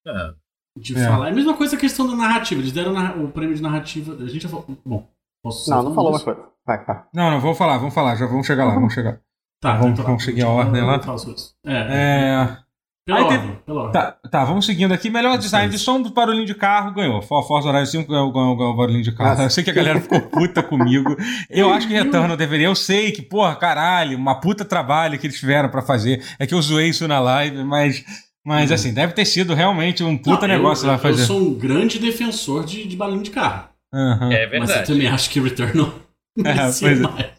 é. 0.06 0.34
de 0.78 0.96
é. 0.96 1.06
falar. 1.06 1.28
É 1.28 1.30
a 1.32 1.34
mesma 1.34 1.56
coisa 1.56 1.76
a 1.76 1.78
questão 1.78 2.06
da 2.06 2.14
narrativa. 2.14 2.60
Eles 2.60 2.72
deram 2.72 2.94
o 3.24 3.32
prêmio 3.32 3.56
de 3.56 3.62
narrativa. 3.62 4.14
A 4.14 4.26
gente 4.28 4.42
já 4.42 4.48
falou. 4.48 4.66
Bom, 4.84 5.08
posso 5.42 5.68
Não, 5.70 5.82
não 5.82 5.94
falou 5.94 6.12
uma 6.12 6.20
coisa. 6.20 6.40
Vai, 6.64 6.84
vai. 6.84 7.04
Não, 7.12 7.30
não, 7.32 7.40
vamos 7.40 7.58
falar, 7.58 7.78
vamos 7.78 7.94
falar. 7.94 8.14
Já 8.14 8.26
vamos 8.26 8.46
chegar 8.46 8.64
lá, 8.64 8.74
vamos 8.74 8.94
chegar. 8.94 9.20
Tá, 9.60 9.76
vamos, 9.76 9.94
então, 9.94 10.04
vamos 10.04 10.24
seguir 10.24 10.42
a 10.42 10.48
ordem 10.48 10.82
lá. 10.82 11.00
É. 11.64 11.74
é... 11.74 12.58
Pela 13.08 13.24
ordem, 13.24 13.40
teve... 13.40 13.52
pela 13.64 13.82
ordem. 13.84 13.92
Tá, 13.94 14.16
tá, 14.30 14.44
vamos 14.44 14.66
seguindo 14.66 14.92
aqui. 14.92 15.08
Melhor 15.08 15.38
design 15.38 15.70
de 15.70 15.78
som 15.78 16.02
do 16.02 16.10
barulhinho 16.10 16.44
de 16.44 16.54
carro 16.54 16.92
ganhou. 16.92 17.22
Forza 17.22 17.70
Horizon 17.70 18.02
5 18.02 18.12
ganhou, 18.12 18.30
ganhou, 18.30 18.54
ganhou 18.54 18.72
o 18.74 18.76
barulhinho 18.76 19.02
de 19.02 19.12
carro. 19.12 19.42
Eu 19.42 19.48
sei 19.48 19.64
que 19.64 19.70
a 19.70 19.72
galera 19.72 19.98
ficou 19.98 20.20
puta 20.20 20.62
comigo. 20.62 21.16
Eu 21.48 21.72
acho 21.72 21.88
que 21.88 21.94
Retorno 21.94 22.36
deveria. 22.36 22.66
Eu 22.66 22.74
sei 22.74 23.10
que, 23.10 23.22
porra, 23.22 23.56
caralho, 23.56 24.18
uma 24.18 24.38
puta 24.38 24.62
trabalho 24.62 25.18
que 25.18 25.26
eles 25.26 25.40
tiveram 25.40 25.70
para 25.70 25.80
fazer. 25.80 26.22
É 26.38 26.46
que 26.46 26.52
eu 26.52 26.60
zoei 26.60 26.90
isso 26.90 27.08
na 27.08 27.18
live, 27.18 27.64
mas. 27.64 28.04
Mas, 28.46 28.72
assim, 28.72 28.94
deve 28.94 29.12
ter 29.12 29.26
sido 29.26 29.52
realmente 29.52 30.02
um 30.02 30.16
puta 30.16 30.46
Não, 30.46 30.54
negócio 30.54 30.86
eu, 30.86 30.90
lá 30.90 30.98
fazer. 30.98 31.22
Eu 31.22 31.26
sou 31.26 31.40
um 31.40 31.54
grande 31.54 31.98
defensor 31.98 32.64
de, 32.64 32.86
de 32.86 32.96
barulhinho 32.96 33.24
de 33.24 33.30
carro. 33.30 33.68
Uhum. 33.92 34.32
É 34.32 34.46
verdade. 34.46 34.58
Mas 34.60 34.70
eu 34.70 34.84
também 34.84 35.08
acho 35.08 35.30
que 35.30 35.40
Return 35.40 35.80
é, 36.44 36.54
pois, 36.80 37.02
é. 37.02 37.30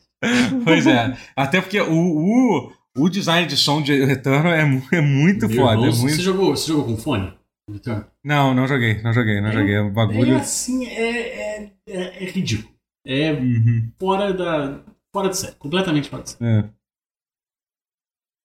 pois 0.64 0.88
é. 0.88 1.18
Até 1.36 1.62
porque 1.62 1.80
o, 1.80 1.94
o, 1.94 2.72
o 2.98 3.10
design 3.10 3.48
de 3.48 3.58
som 3.58 3.82
de 3.82 4.04
Return 4.04 4.50
é, 4.50 4.98
é 4.98 5.02
muito 5.02 5.48
Meu 5.48 5.58
foda. 5.58 5.74
é 5.74 5.92
muito... 5.92 5.96
Você, 5.96 6.22
jogou, 6.22 6.56
você 6.56 6.68
jogou 6.68 6.86
com 6.86 6.98
fone? 6.98 7.34
Return? 7.72 8.06
Não, 8.24 8.54
não 8.54 8.68
joguei, 8.68 9.02
não 9.02 9.14
joguei, 9.14 9.40
não 9.42 9.50
é, 9.50 9.54
joguei. 9.54 9.78
O 9.80 9.92
bagulho. 9.92 10.34
É 10.34 10.36
assim, 10.38 10.86
é, 10.86 11.20
é, 11.20 11.72
é, 11.88 12.24
é 12.24 12.30
ridículo. 12.30 12.74
É 13.06 13.32
uhum. 13.32 13.92
fora 14.00 14.34
da. 14.34 14.84
Fora 15.12 15.30
de 15.30 15.38
série, 15.38 15.56
completamente 15.56 16.10
fora 16.10 16.24
de 16.24 16.30
série. 16.32 16.46
É. 16.46 16.70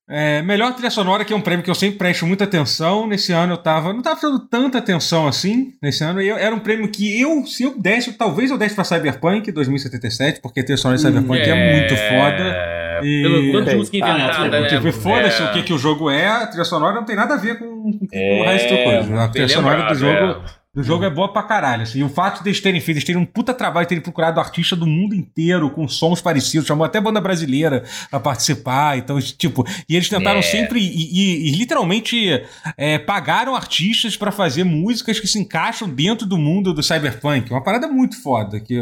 É, 0.09 0.43
melhor 0.43 0.75
trilha 0.75 0.91
sonora, 0.91 1.25
que 1.25 1.33
é 1.33 1.37
um 1.37 1.41
prêmio 1.41 1.65
que 1.65 1.71
eu 1.71 1.75
sempre 1.75 1.97
presto 1.97 2.27
muita 2.27 2.45
atenção. 2.45 3.07
Nesse 3.07 3.33
ano 3.33 3.55
eu 3.55 3.57
tava. 3.57 3.93
Não 3.93 4.03
tava 4.03 4.17
prestando 4.17 4.39
tanta 4.49 4.79
atenção 4.79 5.27
assim. 5.27 5.73
Nesse 5.83 6.05
ano. 6.05 6.21
Eu, 6.21 6.37
era 6.37 6.55
um 6.55 6.61
prêmio 6.61 6.89
que 6.89 7.21
eu, 7.21 7.47
se 7.47 7.63
eu 7.63 7.79
desse, 7.79 8.13
talvez 8.13 8.51
eu 8.51 8.59
desse 8.59 8.75
pra 8.75 8.85
Cyberpunk 8.85 9.51
2077, 9.51 10.41
porque 10.41 10.61
a 10.61 10.65
trilha 10.65 10.77
sonora 10.77 10.99
de 10.99 11.03
Cyberpunk 11.03 11.41
é, 11.41 11.49
é 11.49 11.79
muito 11.79 11.97
foda. 11.97 12.75
E... 13.03 13.23
Pelo 13.23 13.53
quanto 13.53 13.71
de 13.71 13.77
música 13.77 13.97
inventada, 13.97 14.61
né? 14.61 14.69
Tipo, 14.69 14.93
foda-se 14.93 15.43
é. 15.43 15.47
o 15.47 15.53
que, 15.53 15.63
que 15.63 15.73
o 15.73 15.79
jogo 15.79 16.11
é, 16.11 16.29
a 16.29 16.47
trilha 16.47 16.65
sonora 16.65 16.95
não 16.95 17.05
tem 17.05 17.17
nada 17.17 17.35
a 17.35 17.37
ver 17.37 17.59
com, 17.59 17.67
com 17.67 18.09
é, 18.13 18.41
o 18.41 18.45
resto 18.45 18.75
da 18.75 18.85
coisa. 18.85 19.25
A 19.25 19.29
trilha 19.29 19.49
sonora 19.49 19.89
do 19.89 19.95
jogo. 19.95 20.45
É. 20.75 20.81
Do 20.81 20.83
jogo 20.83 21.05
é 21.05 21.11
boa 21.11 21.33
pra 21.33 21.43
caralho. 21.43 21.83
Assim. 21.83 22.01
E 22.01 22.05
o 22.05 22.09
fato 22.09 22.43
de 22.43 22.49
eles 22.49 22.61
terem 22.61 22.81
feito, 22.81 22.99
eles 22.99 23.05
terem 23.05 23.21
um 23.21 23.25
puta 23.25 23.55
trabalho, 23.55 23.87
terem 23.87 24.03
procurado 24.03 24.41
artista 24.41 24.75
do 24.75 24.87
mundo 24.87 25.15
inteiro 25.15 25.71
com 25.71 25.87
sons 25.87 26.21
parecidos, 26.21 26.67
chamou 26.67 26.85
até 26.85 27.01
banda 27.01 27.21
brasileira 27.21 27.85
pra 28.11 28.21
participar. 28.21 28.99
Então, 28.99 29.21
tipo, 29.21 29.65
e 29.89 29.95
eles 29.97 30.09
tentaram 30.09 30.41
é. 30.41 30.43
sempre 30.43 30.81
e, 30.81 31.49
e, 31.49 31.49
e 31.49 31.53
literalmente 31.53 32.43
é, 32.77 32.99
pagaram 32.99 33.55
artistas 33.55 34.17
para 34.17 34.33
fazer 34.33 34.65
músicas 34.65 35.21
que 35.21 35.29
se 35.29 35.39
encaixam 35.39 35.89
dentro 35.89 36.27
do 36.27 36.37
mundo 36.37 36.75
do 36.75 36.83
cyberpunk. 36.83 37.51
Uma 37.51 37.63
parada 37.63 37.87
muito 37.87 38.21
foda 38.21 38.61
que, 38.61 38.79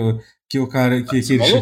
que 0.49 0.59
o 0.59 0.67
cara 0.67 1.03
que, 1.03 1.21
que, 1.21 1.33
eles, 1.35 1.53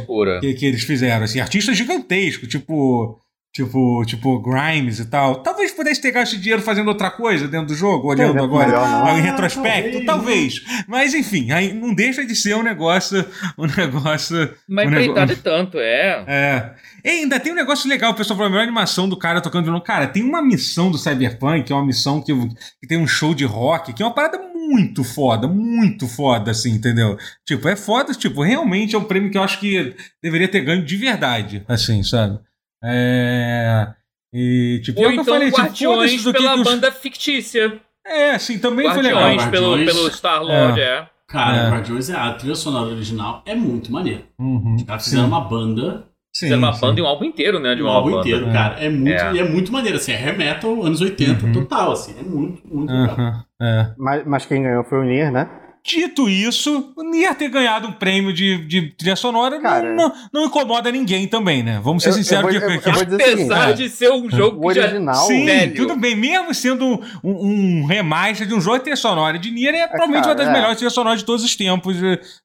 que, 0.40 0.54
que, 0.54 0.66
eles 0.66 0.82
fizeram. 0.84 1.24
Assim, 1.24 1.40
artistas 1.40 1.76
gigantescos, 1.76 2.48
tipo. 2.48 3.18
Tipo, 3.52 4.04
tipo 4.06 4.40
Grimes 4.40 5.00
e 5.00 5.04
tal, 5.06 5.42
talvez 5.42 5.72
pudesse 5.72 6.00
ter 6.00 6.12
gasto 6.12 6.38
dinheiro 6.38 6.62
fazendo 6.62 6.88
outra 6.88 7.10
coisa 7.10 7.48
dentro 7.48 7.68
do 7.68 7.74
jogo, 7.74 8.08
olhando 8.08 8.38
é, 8.38 8.42
agora 8.42 8.66
melhor, 8.66 9.18
em 9.18 9.22
retrospecto, 9.22 10.04
talvez. 10.04 10.60
talvez. 10.60 10.84
Mas 10.86 11.14
enfim, 11.14 11.50
aí 11.50 11.72
não 11.72 11.92
deixa 11.92 12.24
de 12.24 12.34
ser 12.36 12.54
um 12.54 12.62
negócio, 12.62 13.24
um 13.58 13.66
negócio. 13.66 14.54
Mas 14.68 14.86
um 14.86 14.90
negócio, 14.90 15.36
tanto, 15.42 15.78
é. 15.78 16.24
É. 16.28 16.74
E 17.04 17.08
ainda 17.08 17.40
tem 17.40 17.52
um 17.52 17.56
negócio 17.56 17.88
legal, 17.88 18.12
o 18.12 18.14
pessoal 18.14 18.36
falou, 18.36 18.48
a 18.48 18.50
melhor 18.50 18.62
animação 18.62 19.08
do 19.08 19.16
cara 19.16 19.40
tocando 19.40 19.64
violão. 19.64 19.82
Cara, 19.82 20.06
tem 20.06 20.22
uma 20.22 20.42
missão 20.42 20.90
do 20.90 20.98
Cyberpunk, 20.98 21.64
que 21.64 21.72
é 21.72 21.76
uma 21.76 21.86
missão 21.86 22.22
que, 22.22 22.32
que 22.80 22.86
tem 22.86 22.98
um 22.98 23.06
show 23.06 23.34
de 23.34 23.44
rock, 23.44 23.92
que 23.92 24.02
é 24.02 24.06
uma 24.06 24.14
parada 24.14 24.38
muito 24.38 25.02
foda, 25.02 25.48
muito 25.48 26.06
foda, 26.06 26.50
assim, 26.50 26.72
entendeu? 26.72 27.16
Tipo, 27.44 27.68
é 27.68 27.74
foda, 27.74 28.12
tipo, 28.12 28.42
realmente 28.42 28.94
é 28.94 28.98
um 28.98 29.04
prêmio 29.04 29.30
que 29.30 29.38
eu 29.38 29.42
acho 29.42 29.58
que 29.58 29.96
deveria 30.22 30.46
ter 30.46 30.60
ganho 30.60 30.84
de 30.84 30.96
verdade, 30.96 31.64
assim, 31.66 32.02
sabe? 32.02 32.38
É. 32.82 33.94
E, 34.32 34.80
tipo, 34.84 35.00
Ou 35.00 35.06
é 35.06 35.14
então 35.14 35.24
eu 35.24 35.24
falei, 35.24 35.50
tipo, 35.50 35.60
Guardiões 35.60 36.12
tipo, 36.12 36.32
pela 36.32 36.54
que 36.54 36.64
banda 36.64 36.92
fictícia. 36.92 37.80
É, 38.06 38.38
sim, 38.38 38.58
também 38.58 38.86
Guardiões 38.86 39.08
foi 39.08 39.30
legal. 39.30 39.50
Pelo, 39.50 39.84
pelo 39.84 40.10
Star-Lord, 40.10 40.80
é. 40.80 40.84
é. 40.84 41.08
Cara, 41.28 41.56
é. 41.56 41.70
Guardiões, 41.70 42.10
é, 42.10 42.16
a 42.16 42.32
trilha 42.34 42.54
sonora 42.54 42.90
original 42.90 43.42
é 43.46 43.54
muito 43.54 43.92
maneira. 43.92 44.22
Uhum, 44.38 44.74
Os 44.76 44.82
caras 44.82 45.04
fizeram 45.04 45.28
uma 45.28 45.40
banda. 45.40 46.08
Sim, 46.32 46.46
fizeram 46.46 46.62
uma 46.62 46.72
sim. 46.72 46.80
banda 46.80 47.00
e 47.00 47.02
um 47.02 47.06
álbum 47.06 47.24
inteiro, 47.24 47.58
né? 47.60 47.74
De 47.74 47.82
um 47.82 47.88
álbum 47.88 48.10
banda. 48.10 48.28
inteiro, 48.28 48.52
cara. 48.52 48.80
É 48.80 48.88
muito, 48.88 49.10
é. 49.10 49.34
E 49.34 49.38
é 49.38 49.48
muito 49.48 49.72
maneiro, 49.72 49.96
assim, 49.96 50.12
é 50.12 50.16
hair 50.16 50.36
metal 50.36 50.82
anos 50.82 51.00
80 51.00 51.46
uhum. 51.46 51.52
total, 51.52 51.92
assim. 51.92 52.14
É 52.18 52.22
muito, 52.22 52.62
muito 52.66 52.92
uhum. 52.92 53.02
legal. 53.02 53.44
É. 53.60 53.94
Mas, 53.96 54.26
mas 54.26 54.46
quem 54.46 54.62
ganhou 54.62 54.84
foi 54.84 54.98
o 54.98 55.04
Nier, 55.04 55.30
né? 55.30 55.48
Dito 55.84 56.28
isso, 56.28 56.92
o 56.94 57.02
Nier 57.02 57.34
ter 57.34 57.48
ganhado 57.48 57.88
um 57.88 57.92
prêmio 57.92 58.32
de, 58.32 58.58
de 58.66 58.90
trilha 58.90 59.16
sonora 59.16 59.58
Cara, 59.60 59.94
não, 59.94 60.12
não, 60.32 60.44
incomoda 60.44 60.92
ninguém 60.92 61.26
também, 61.26 61.62
né? 61.62 61.80
Vamos 61.82 62.02
ser 62.02 62.10
eu, 62.10 62.12
sinceros. 62.12 62.54
Eu 62.54 62.60
vou, 62.60 62.70
eu, 62.70 62.76
eu 62.76 62.92
vou 62.92 63.02
Apesar 63.02 63.68
seguinte, 63.68 63.76
de 63.76 63.88
ser 63.88 64.12
um 64.12 64.30
jogo 64.30 64.62
o 64.62 64.68
original, 64.68 65.26
Sim, 65.26 65.46
velho. 65.46 65.74
tudo 65.74 65.96
bem. 65.96 66.14
Mesmo 66.14 66.52
sendo 66.54 67.00
um, 67.24 67.80
um, 67.82 67.86
remaster 67.86 68.46
de 68.46 68.54
um 68.54 68.60
jogo 68.60 68.76
de 68.78 68.84
trilha 68.84 68.96
sonora 68.96 69.38
de 69.38 69.50
Nier, 69.50 69.74
é, 69.74 69.78
é 69.78 69.86
provavelmente 69.86 70.24
cara, 70.24 70.34
uma 70.34 70.36
das 70.36 70.48
é. 70.48 70.52
melhores 70.52 70.76
trilhas 70.76 70.92
sonoras 70.92 71.18
de 71.20 71.24
todos 71.24 71.44
os 71.44 71.56
tempos. 71.56 71.96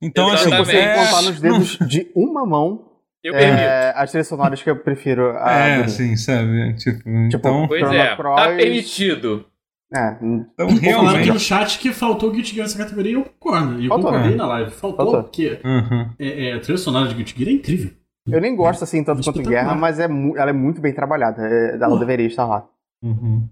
Então, 0.02 0.32
assim, 0.32 0.48
Exatamente. 0.48 0.70
assim... 0.70 0.72
Você 0.72 0.78
é... 0.78 1.06
contar 1.06 1.22
nos 1.22 1.40
dedos 1.40 1.78
de 1.88 2.12
uma 2.16 2.46
mão 2.46 2.96
é, 3.34 3.94
as 3.96 4.12
trilhas 4.12 4.28
sonoras 4.28 4.62
que 4.62 4.70
eu 4.70 4.76
prefiro. 4.76 5.36
é, 5.38 5.88
sim, 5.88 6.16
sabe? 6.16 6.76
Tipo, 6.76 7.00
tipo 7.00 7.38
então... 7.38 7.68
Pois 7.68 7.92
é, 7.92 8.16
tá 8.16 8.56
permitido. 8.56 9.46
É, 9.94 10.18
então 10.22 10.68
realmente. 10.68 11.20
aqui 11.20 11.32
no 11.32 11.40
chat 11.40 11.78
que 11.80 11.94
faltou 11.94 12.32
Guilty 12.32 12.56
Gear 12.56 12.66
nessa 12.66 12.78
categoria 12.78 13.12
e 13.12 13.16
eu 13.16 13.24
concordo. 13.24 13.80
E 13.80 13.86
eu 13.86 13.90
faltou, 13.90 14.12
concordei 14.12 14.32
né? 14.32 14.38
na 14.38 14.48
live. 14.48 14.72
Faltou, 14.72 15.06
faltou. 15.06 15.24
porque 15.24 15.60
uhum. 15.64 16.10
é, 16.18 16.50
é, 16.50 16.54
a 16.54 16.60
trilha 16.60 16.78
sonora 16.78 17.08
de 17.08 17.14
Guilty 17.16 17.36
Gear 17.38 17.50
é 17.50 17.54
incrível. 17.54 17.92
Eu 18.28 18.42
nem 18.42 18.56
gosto 18.56 18.84
assim 18.84 19.04
tanto 19.04 19.24
quanto 19.24 19.44
Guerra, 19.44 19.76
mas 19.76 20.00
é, 20.00 20.06
ela 20.06 20.50
é 20.50 20.54
muito 20.54 20.82
bem 20.82 20.94
trabalhada. 20.94 21.42
É, 21.44 21.76
ela 21.76 22.00
deveria 22.00 22.26
estar 22.26 22.46
lá. 22.46 22.68
Uhum. 23.04 23.48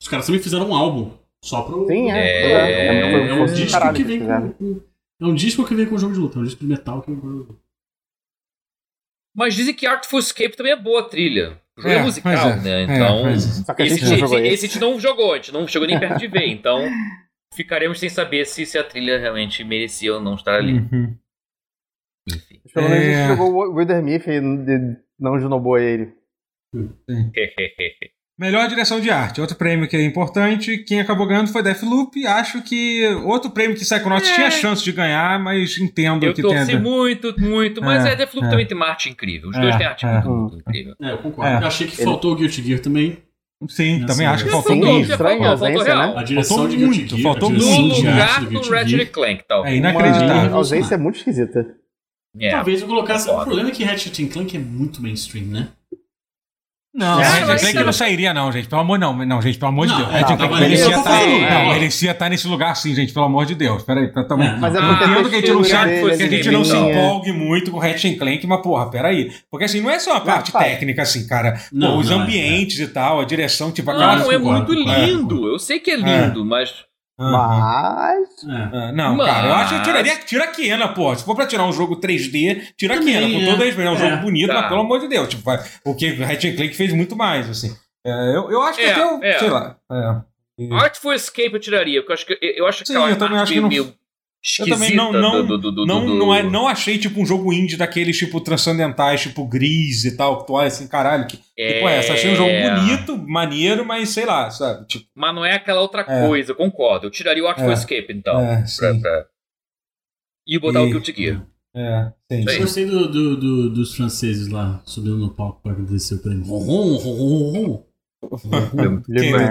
Os 0.00 0.08
caras 0.08 0.26
também 0.26 0.42
fizeram 0.42 0.68
um 0.68 0.74
álbum 0.74 1.12
só 1.44 1.62
pro. 1.62 1.86
Sim, 1.86 2.10
é. 2.10 2.18
É, 2.18 2.52
é, 2.52 3.28
é, 3.28 3.34
um 3.34 3.46
disco 3.46 3.92
que 3.92 4.04
vem 4.04 4.20
com, 4.20 4.80
É 5.20 5.26
um 5.26 5.34
disco 5.34 5.64
que 5.64 5.74
vem 5.74 5.86
com 5.86 5.94
o 5.94 5.98
jogo 5.98 6.14
de 6.14 6.20
luta, 6.20 6.38
é 6.38 6.42
um 6.42 6.44
disco 6.44 6.60
de 6.60 6.66
metal 6.66 7.00
que 7.02 7.10
vem 7.10 7.20
com 7.20 7.26
o 7.26 7.30
jogo 7.30 7.42
de 7.44 7.48
luta. 7.50 7.67
Mas 9.38 9.54
dizem 9.54 9.72
que 9.72 9.86
Artful 9.86 10.18
Escape 10.18 10.56
também 10.56 10.72
é 10.72 10.76
boa 10.76 11.08
trilha. 11.08 11.60
O 11.76 11.80
jogo 11.80 11.94
é, 11.94 11.98
é 11.98 12.02
musical, 12.02 12.50
é, 12.50 12.56
né? 12.56 12.80
É, 12.80 12.82
então. 12.82 13.28
É, 13.28 13.34
esse, 13.34 13.62
esse, 13.62 14.14
esse, 14.34 14.66
a 14.66 14.68
gente 14.68 14.80
não 14.80 14.98
jogou, 14.98 15.32
a 15.32 15.36
gente 15.36 15.52
não 15.52 15.64
chegou 15.68 15.86
nem 15.86 15.96
perto 15.96 16.18
de 16.18 16.26
ver. 16.26 16.48
Então, 16.48 16.84
ficaremos 17.54 18.00
sem 18.00 18.08
saber 18.08 18.44
se, 18.46 18.66
se 18.66 18.76
a 18.76 18.82
trilha 18.82 19.16
realmente 19.16 19.62
merecia 19.62 20.12
ou 20.12 20.20
não 20.20 20.34
estar 20.34 20.56
ali. 20.56 20.80
Uhum. 20.80 21.16
Enfim. 22.28 22.60
Pelo 22.74 22.88
menos 22.88 23.06
a 23.06 23.12
gente 23.12 23.28
jogou 23.28 23.52
o 23.54 23.74
Wither 23.76 24.02
Myth 24.02 24.26
e 24.26 24.40
não 25.20 25.38
junobou 25.38 25.78
ele. 25.78 26.12
Melhor 28.38 28.68
direção 28.68 29.00
de 29.00 29.10
arte, 29.10 29.40
outro 29.40 29.56
prêmio 29.56 29.88
que 29.88 29.96
é 29.96 30.04
importante. 30.04 30.78
Quem 30.78 31.00
acabou 31.00 31.26
ganhando 31.26 31.48
foi 31.48 31.60
Deathloop. 31.60 32.24
Acho 32.24 32.62
que 32.62 33.04
outro 33.24 33.50
prêmio 33.50 33.76
que 33.76 33.82
Psychonauts 33.82 34.30
é. 34.30 34.34
tinha 34.34 34.50
chance 34.50 34.84
de 34.84 34.92
ganhar, 34.92 35.40
mas 35.40 35.76
entendo 35.76 36.24
eu 36.24 36.32
que 36.32 36.40
tem. 36.40 36.52
Eu 36.52 36.56
torci 36.56 36.76
muito, 36.76 37.34
muito, 37.36 37.80
mas 37.82 38.06
é, 38.06 38.12
é 38.12 38.16
Deathloop 38.16 38.46
é. 38.46 38.50
também 38.50 38.66
tem 38.66 38.76
uma 38.76 38.86
arte 38.86 39.10
incrível. 39.10 39.50
Os 39.50 39.56
é, 39.56 39.60
dois 39.60 39.76
têm 39.76 39.86
arte 39.86 40.06
muito, 40.06 40.30
muito, 40.30 40.58
incrível. 40.58 40.94
É, 41.02 41.12
eu 41.12 41.18
concordo. 41.18 41.50
Eu 41.50 41.66
achei 41.66 41.88
que 41.88 41.96
Ele... 41.96 42.04
faltou 42.04 42.32
o 42.32 42.36
Guilty 42.36 42.62
Gear 42.62 42.78
também. 42.78 43.18
Sim, 43.68 44.06
também 44.06 44.24
acho 44.24 44.44
que 44.44 44.50
faltou 44.50 44.76
muito. 44.76 45.10
Estranho, 45.10 45.42
a 45.42 45.48
ausência, 45.48 45.96
né? 45.96 46.14
A 46.16 46.22
direção 46.22 46.56
faltou 46.58 46.76
de 46.76 46.84
Guilty 46.84 47.08
Gear. 47.08 47.22
Faltou 47.22 47.50
muito. 47.50 47.66
No 47.66 47.96
lugar 47.96 48.44
do 48.44 48.70
Ratchet 48.70 49.06
Clank, 49.06 49.44
tal. 49.48 49.66
É 49.66 49.74
inacreditável. 49.74 50.54
A 50.54 50.56
ausência 50.56 50.94
é 50.94 50.98
muito 50.98 51.16
esquisita. 51.16 51.74
Talvez 52.52 52.82
eu 52.82 52.86
colocasse... 52.86 53.28
O 53.28 53.34
problema 53.42 53.70
é 53.70 53.72
que 53.72 53.82
Ratchet 53.82 54.26
Clank 54.28 54.56
é 54.56 54.60
muito 54.60 55.02
mainstream, 55.02 55.46
né? 55.46 55.70
Não, 56.94 57.20
é, 57.20 57.44
Red 57.44 57.58
Clank 57.58 57.84
não 57.84 57.92
sairia, 57.92 58.32
não, 58.32 58.50
gente. 58.50 58.66
Pelo 58.66 58.80
amor, 58.80 58.98
não, 58.98 59.14
não, 59.14 59.42
gente, 59.42 59.58
pelo 59.58 59.70
amor 59.70 59.86
de 59.86 59.94
Deus. 59.94 60.08
Red 60.08 60.24
Clank 60.24 60.60
merecia 60.60 60.96
estar. 60.96 61.26
Não, 61.26 61.68
merecia 61.68 62.10
estar 62.10 62.28
nesse 62.30 62.48
lugar 62.48 62.74
sim, 62.76 62.94
gente, 62.94 63.12
pelo 63.12 63.26
amor 63.26 63.46
de 63.46 63.54
Deus. 63.54 63.82
Peraí, 63.82 64.08
tá, 64.08 64.24
também. 64.24 64.58
Mas 64.58 64.74
é 64.74 64.80
porque 64.80 65.04
entendo 65.04 65.28
que 65.28 65.36
a 65.36 65.40
gente 65.40 65.52
não, 65.52 65.64
se, 65.64 65.70
que 65.70 66.22
a 66.22 66.28
gente 66.28 66.50
não 66.50 66.64
se 66.64 66.76
empolgue 66.76 67.32
muito 67.32 67.70
com 67.70 67.78
Red 67.78 68.16
Clank, 68.16 68.46
mas, 68.46 68.62
porra, 68.62 68.90
peraí. 68.90 69.30
Porque 69.50 69.66
assim, 69.66 69.80
não 69.80 69.90
é 69.90 69.98
só 69.98 70.16
a 70.16 70.20
parte 70.20 70.50
técnica, 70.50 71.02
assim, 71.02 71.26
cara. 71.26 71.60
Não, 71.70 71.92
Pô, 71.92 71.98
os 71.98 72.10
ambientes 72.10 72.80
e 72.80 72.88
tal, 72.88 73.20
a 73.20 73.24
direção, 73.24 73.70
tipo, 73.70 73.90
aquela. 73.90 74.16
Não, 74.16 74.32
é 74.32 74.38
muito 74.38 74.72
lindo. 74.72 75.46
Eu 75.46 75.58
sei 75.58 75.78
que 75.78 75.90
é 75.90 75.96
lindo, 75.96 76.44
mas 76.44 76.87
mas. 77.18 78.28
É. 78.44 78.92
não, 78.92 79.16
Mas... 79.16 79.26
cara, 79.26 79.48
eu 79.48 79.54
acho 79.54 79.74
que 79.74 79.80
eu 79.80 79.82
tiraria. 79.82 80.16
Tira 80.18 80.44
a 80.44 80.48
Kena, 80.48 80.88
pô. 80.88 81.14
Se 81.16 81.24
for 81.24 81.34
pra 81.34 81.46
tirar 81.46 81.64
um 81.64 81.72
jogo 81.72 82.00
3D, 82.00 82.74
tira 82.76 82.94
a 82.94 82.98
Kena. 82.98 83.28
Com 83.28 83.44
toda 83.44 83.64
a 83.64 83.66
É 83.66 83.90
um 83.90 83.96
jogo 83.96 84.12
é, 84.12 84.16
bonito, 84.16 84.46
tá. 84.46 84.54
mas 84.54 84.68
pelo 84.68 84.80
amor 84.80 85.00
de 85.00 85.08
Deus. 85.08 85.28
Tipo, 85.28 85.50
porque 85.82 86.12
o 86.12 86.24
Ratchet 86.24 86.56
Clank 86.56 86.74
fez 86.74 86.92
muito 86.92 87.16
mais, 87.16 87.50
assim. 87.50 87.74
É, 88.06 88.10
eu, 88.36 88.50
eu 88.50 88.62
acho 88.62 88.78
que 88.78 88.84
é, 88.84 88.92
até 88.92 89.02
eu, 89.02 89.22
é. 89.22 89.38
sei 89.38 89.50
lá. 89.50 89.76
É. 89.90 90.74
Artful 90.74 91.12
Escape 91.12 91.54
eu 91.54 91.60
tiraria, 91.60 92.02
porque 92.02 92.12
eu 92.12 92.14
acho 92.14 92.26
que 92.26 92.38
eu 92.40 92.66
acho 92.66 92.86
Sim, 92.86 92.94
eu 92.94 93.18
também 93.18 93.38
acho 93.38 93.52
que 93.52 93.60
não... 93.60 93.68
meio 93.68 93.94
eu 94.60 94.68
também 94.68 94.94
não 94.94 95.12
não, 95.12 95.44
do, 95.44 95.58
do, 95.58 95.72
do, 95.72 95.86
não, 95.86 96.06
não, 96.06 96.34
é, 96.34 96.42
não 96.42 96.66
achei 96.66 96.96
tipo 96.96 97.20
um 97.20 97.26
jogo 97.26 97.52
indie 97.52 97.76
daqueles 97.76 98.16
tipo 98.16 98.40
transcendentais, 98.40 99.20
tipo 99.20 99.46
Gris 99.46 100.04
e 100.04 100.16
tal, 100.16 100.40
que 100.40 100.46
tu 100.46 100.54
olha 100.54 100.68
assim, 100.68 100.88
caralho, 100.88 101.26
que, 101.26 101.38
é... 101.56 101.74
tipo 101.74 101.88
essa. 101.88 102.12
Achei 102.14 102.32
um 102.32 102.36
jogo 102.36 102.50
bonito, 102.50 103.18
maneiro, 103.18 103.84
mas 103.84 104.08
sei 104.10 104.24
lá, 104.24 104.50
sabe? 104.50 104.86
Tipo... 104.86 105.06
Mas 105.14 105.34
não 105.34 105.44
é 105.44 105.54
aquela 105.54 105.80
outra 105.80 106.02
é. 106.08 106.26
coisa, 106.26 106.52
eu 106.52 106.56
concordo. 106.56 107.06
Eu 107.06 107.10
tiraria 107.10 107.44
o 107.44 107.46
Artful 107.46 107.70
é. 107.70 107.74
Escape, 107.74 108.06
então. 108.10 108.40
É, 108.40 108.64
pra, 108.78 108.94
pra... 108.94 109.26
E 110.46 110.58
botar 110.58 110.80
e... 110.80 110.86
o 110.86 110.90
Guilty 110.90 111.14
Gear. 111.14 111.46
É, 111.76 112.12
sim. 112.32 112.44
Eu 112.48 112.60
gostei 112.60 112.86
do, 112.86 113.08
do, 113.08 113.36
do, 113.36 113.70
dos 113.70 113.94
franceses 113.94 114.48
lá, 114.48 114.82
subindo 114.84 115.18
no 115.18 115.30
palco 115.34 115.60
pra 115.62 115.72
agradecer 115.72 116.14
o 116.14 116.18
prêmio. 116.22 116.44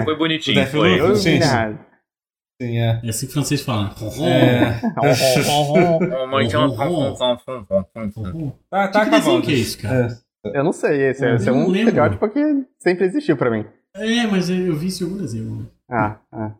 Foi 0.04 0.16
bonitinho. 0.16 0.66
Foi. 0.66 1.00
Eu, 1.00 1.14
sim, 1.14 1.40
sim. 1.40 1.78
Sim, 2.60 2.78
é. 2.78 3.00
É 3.04 3.08
assim 3.08 3.26
que 3.26 3.30
o 3.30 3.34
francês 3.34 3.60
fala. 3.62 3.94
É. 4.26 4.80
tá, 8.68 8.88
tá 8.88 9.02
acabando. 9.02 9.42
que 9.42 9.52
é 9.52 9.54
isso, 9.54 9.78
cara? 9.78 10.18
É. 10.44 10.58
Eu 10.58 10.64
não 10.64 10.72
sei, 10.72 11.08
esse, 11.08 11.24
é, 11.24 11.34
esse 11.34 11.48
é 11.48 11.52
um 11.52 11.68
lembro. 11.68 11.88
estereótipo 11.88 12.28
que 12.30 12.64
sempre 12.78 13.06
existiu 13.06 13.36
pra 13.36 13.50
mim. 13.50 13.64
É, 13.94 14.26
mas 14.26 14.48
eu 14.50 14.76
vi 14.76 14.86
isso 14.88 15.04
em 15.04 15.06
algum 15.06 15.18
desenho. 15.18 15.70
Ah, 15.90 16.18
ah. 16.32 16.52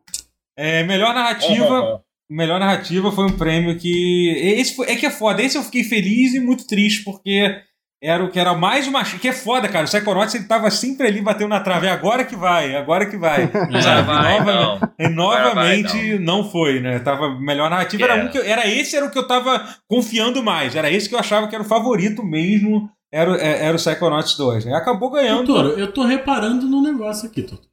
É, 0.56 0.84
melhor 0.84 1.14
narrativa. 1.14 2.02
Melhor 2.30 2.60
narrativa 2.60 3.10
foi 3.10 3.24
um 3.24 3.36
prêmio 3.36 3.78
que. 3.78 4.30
Esse 4.36 4.76
foi, 4.76 4.88
é 4.88 4.96
que 4.96 5.06
é 5.06 5.10
foda. 5.10 5.42
Esse 5.42 5.56
eu 5.56 5.62
fiquei 5.62 5.82
feliz 5.82 6.34
e 6.34 6.40
muito 6.40 6.66
triste, 6.66 7.02
porque 7.02 7.62
era 8.00 8.24
o 8.24 8.30
que 8.30 8.38
era 8.38 8.54
mais 8.54 8.86
uma. 8.86 9.02
Que 9.02 9.28
é 9.28 9.32
foda, 9.32 9.68
cara. 9.68 9.84
O 9.84 9.88
Psychonauts 9.88 10.34
ele 10.34 10.44
tava 10.44 10.70
sempre 10.70 11.08
ali 11.08 11.20
batendo 11.20 11.48
na 11.48 11.60
trave. 11.60 11.86
É 11.86 11.90
agora 11.90 12.24
que 12.24 12.36
vai, 12.36 12.76
agora 12.76 13.06
que 13.06 13.16
vai. 13.16 13.50
Sabe? 13.82 14.06
Vai, 14.06 14.38
Nova, 14.38 14.92
não. 14.98 15.10
novamente 15.10 15.92
vai, 15.92 16.18
não. 16.18 16.38
não. 16.38 16.50
foi, 16.50 16.80
né? 16.80 17.00
Tava 17.00 17.38
melhor 17.40 17.68
narrativa. 17.68 18.04
Era, 18.04 18.24
um 18.24 18.28
que 18.28 18.38
eu, 18.38 18.44
era 18.44 18.68
esse 18.68 18.96
era 18.96 19.04
o 19.04 19.10
que 19.10 19.18
eu 19.18 19.26
tava 19.26 19.66
confiando 19.88 20.42
mais. 20.42 20.76
Era 20.76 20.90
esse 20.90 21.08
que 21.08 21.14
eu 21.14 21.18
achava 21.18 21.48
que 21.48 21.54
era 21.54 21.64
o 21.64 21.68
favorito 21.68 22.22
mesmo. 22.22 22.88
Era, 23.12 23.36
é, 23.36 23.64
era 23.66 23.76
o 23.76 23.80
Psychonauts 23.80 24.36
2. 24.36 24.66
Né? 24.66 24.74
Acabou 24.74 25.10
ganhando. 25.10 25.46
Doutor, 25.46 25.78
eu 25.78 25.90
tô 25.90 26.04
reparando 26.04 26.66
num 26.66 26.82
negócio 26.82 27.28
aqui, 27.28 27.42
Toto. 27.42 27.66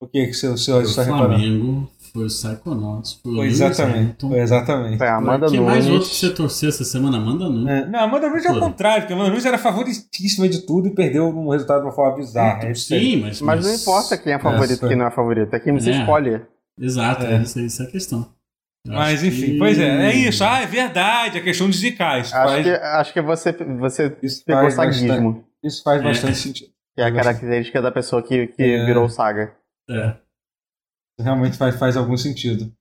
O 0.00 0.06
que 0.06 0.28
que 0.28 0.32
seu, 0.32 0.56
seu, 0.56 0.78
o 0.78 0.88
Flamengo 0.88 1.90
foi 2.12 2.24
o 2.24 2.26
Psychonauts, 2.26 3.20
foi, 3.22 3.34
foi 3.34 3.46
exatamente, 3.46 4.16
foi 4.20 4.38
exatamente. 4.38 4.98
Foi 4.98 5.06
a 5.06 5.16
Amanda 5.16 5.46
Nunes. 5.46 5.60
mais 5.60 5.88
outro 5.88 6.08
que 6.08 6.16
você 6.16 6.30
torceu 6.30 6.68
essa 6.68 6.84
semana? 6.84 7.18
Amanda 7.18 7.48
Nunes. 7.48 7.68
É, 7.68 7.86
não, 7.86 8.00
Amanda 8.00 8.28
Nunes 8.28 8.44
é 8.44 8.52
o 8.52 8.60
contrário, 8.60 9.02
porque 9.02 9.12
a 9.12 9.16
Amanda 9.16 9.30
Nunes 9.30 9.46
era 9.46 9.58
favoritíssima 9.58 10.48
de 10.48 10.66
tudo 10.66 10.88
e 10.88 10.94
perdeu 10.94 11.28
um 11.28 11.50
resultado 11.50 11.80
de 11.80 11.86
uma 11.86 11.92
forma 11.92 12.16
bizarra. 12.16 12.68
É, 12.68 12.74
sim, 12.74 13.22
mas, 13.22 13.40
mas... 13.40 13.64
mas... 13.64 13.66
não 13.66 13.74
importa 13.74 14.16
quem 14.16 14.32
é 14.32 14.38
favorito 14.38 14.84
e 14.84 14.88
quem 14.88 14.96
não 14.96 15.06
é 15.06 15.10
favorito, 15.10 15.54
é 15.54 15.60
quem 15.60 15.72
você 15.72 15.90
é. 15.90 16.00
escolhe. 16.00 16.40
Exato, 16.80 17.26
é. 17.26 17.42
Isso, 17.42 17.60
isso 17.60 17.82
é 17.82 17.86
a 17.86 17.90
questão. 17.90 18.28
Eu 18.86 18.94
mas 18.94 19.22
enfim, 19.22 19.52
que... 19.52 19.58
pois 19.58 19.78
é, 19.78 20.10
é 20.10 20.14
isso. 20.14 20.42
Ah, 20.44 20.60
é 20.60 20.66
verdade, 20.66 21.38
a 21.38 21.42
questão 21.42 21.68
de 21.68 21.76
zicar. 21.76 22.20
Acho, 22.20 22.30
faz... 22.30 22.64
que, 22.64 22.70
acho 22.70 23.12
que 23.12 23.20
você, 23.20 23.52
você 23.52 24.16
isso 24.22 24.44
pegou 24.44 24.70
saguismo. 24.70 25.32
Bastante, 25.32 25.46
isso 25.64 25.82
faz 25.82 26.02
bastante 26.02 26.38
sentido. 26.38 26.70
Que 26.94 27.02
é 27.02 27.04
a 27.04 27.12
característica 27.12 27.82
da 27.82 27.92
pessoa 27.92 28.22
que, 28.22 28.46
que 28.48 28.62
é. 28.62 28.86
virou 28.86 29.08
saga. 29.08 29.52
É. 29.90 30.14
Realmente 31.20 31.56
faz, 31.56 31.76
faz 31.76 31.96
algum 31.96 32.16
sentido. 32.16 32.72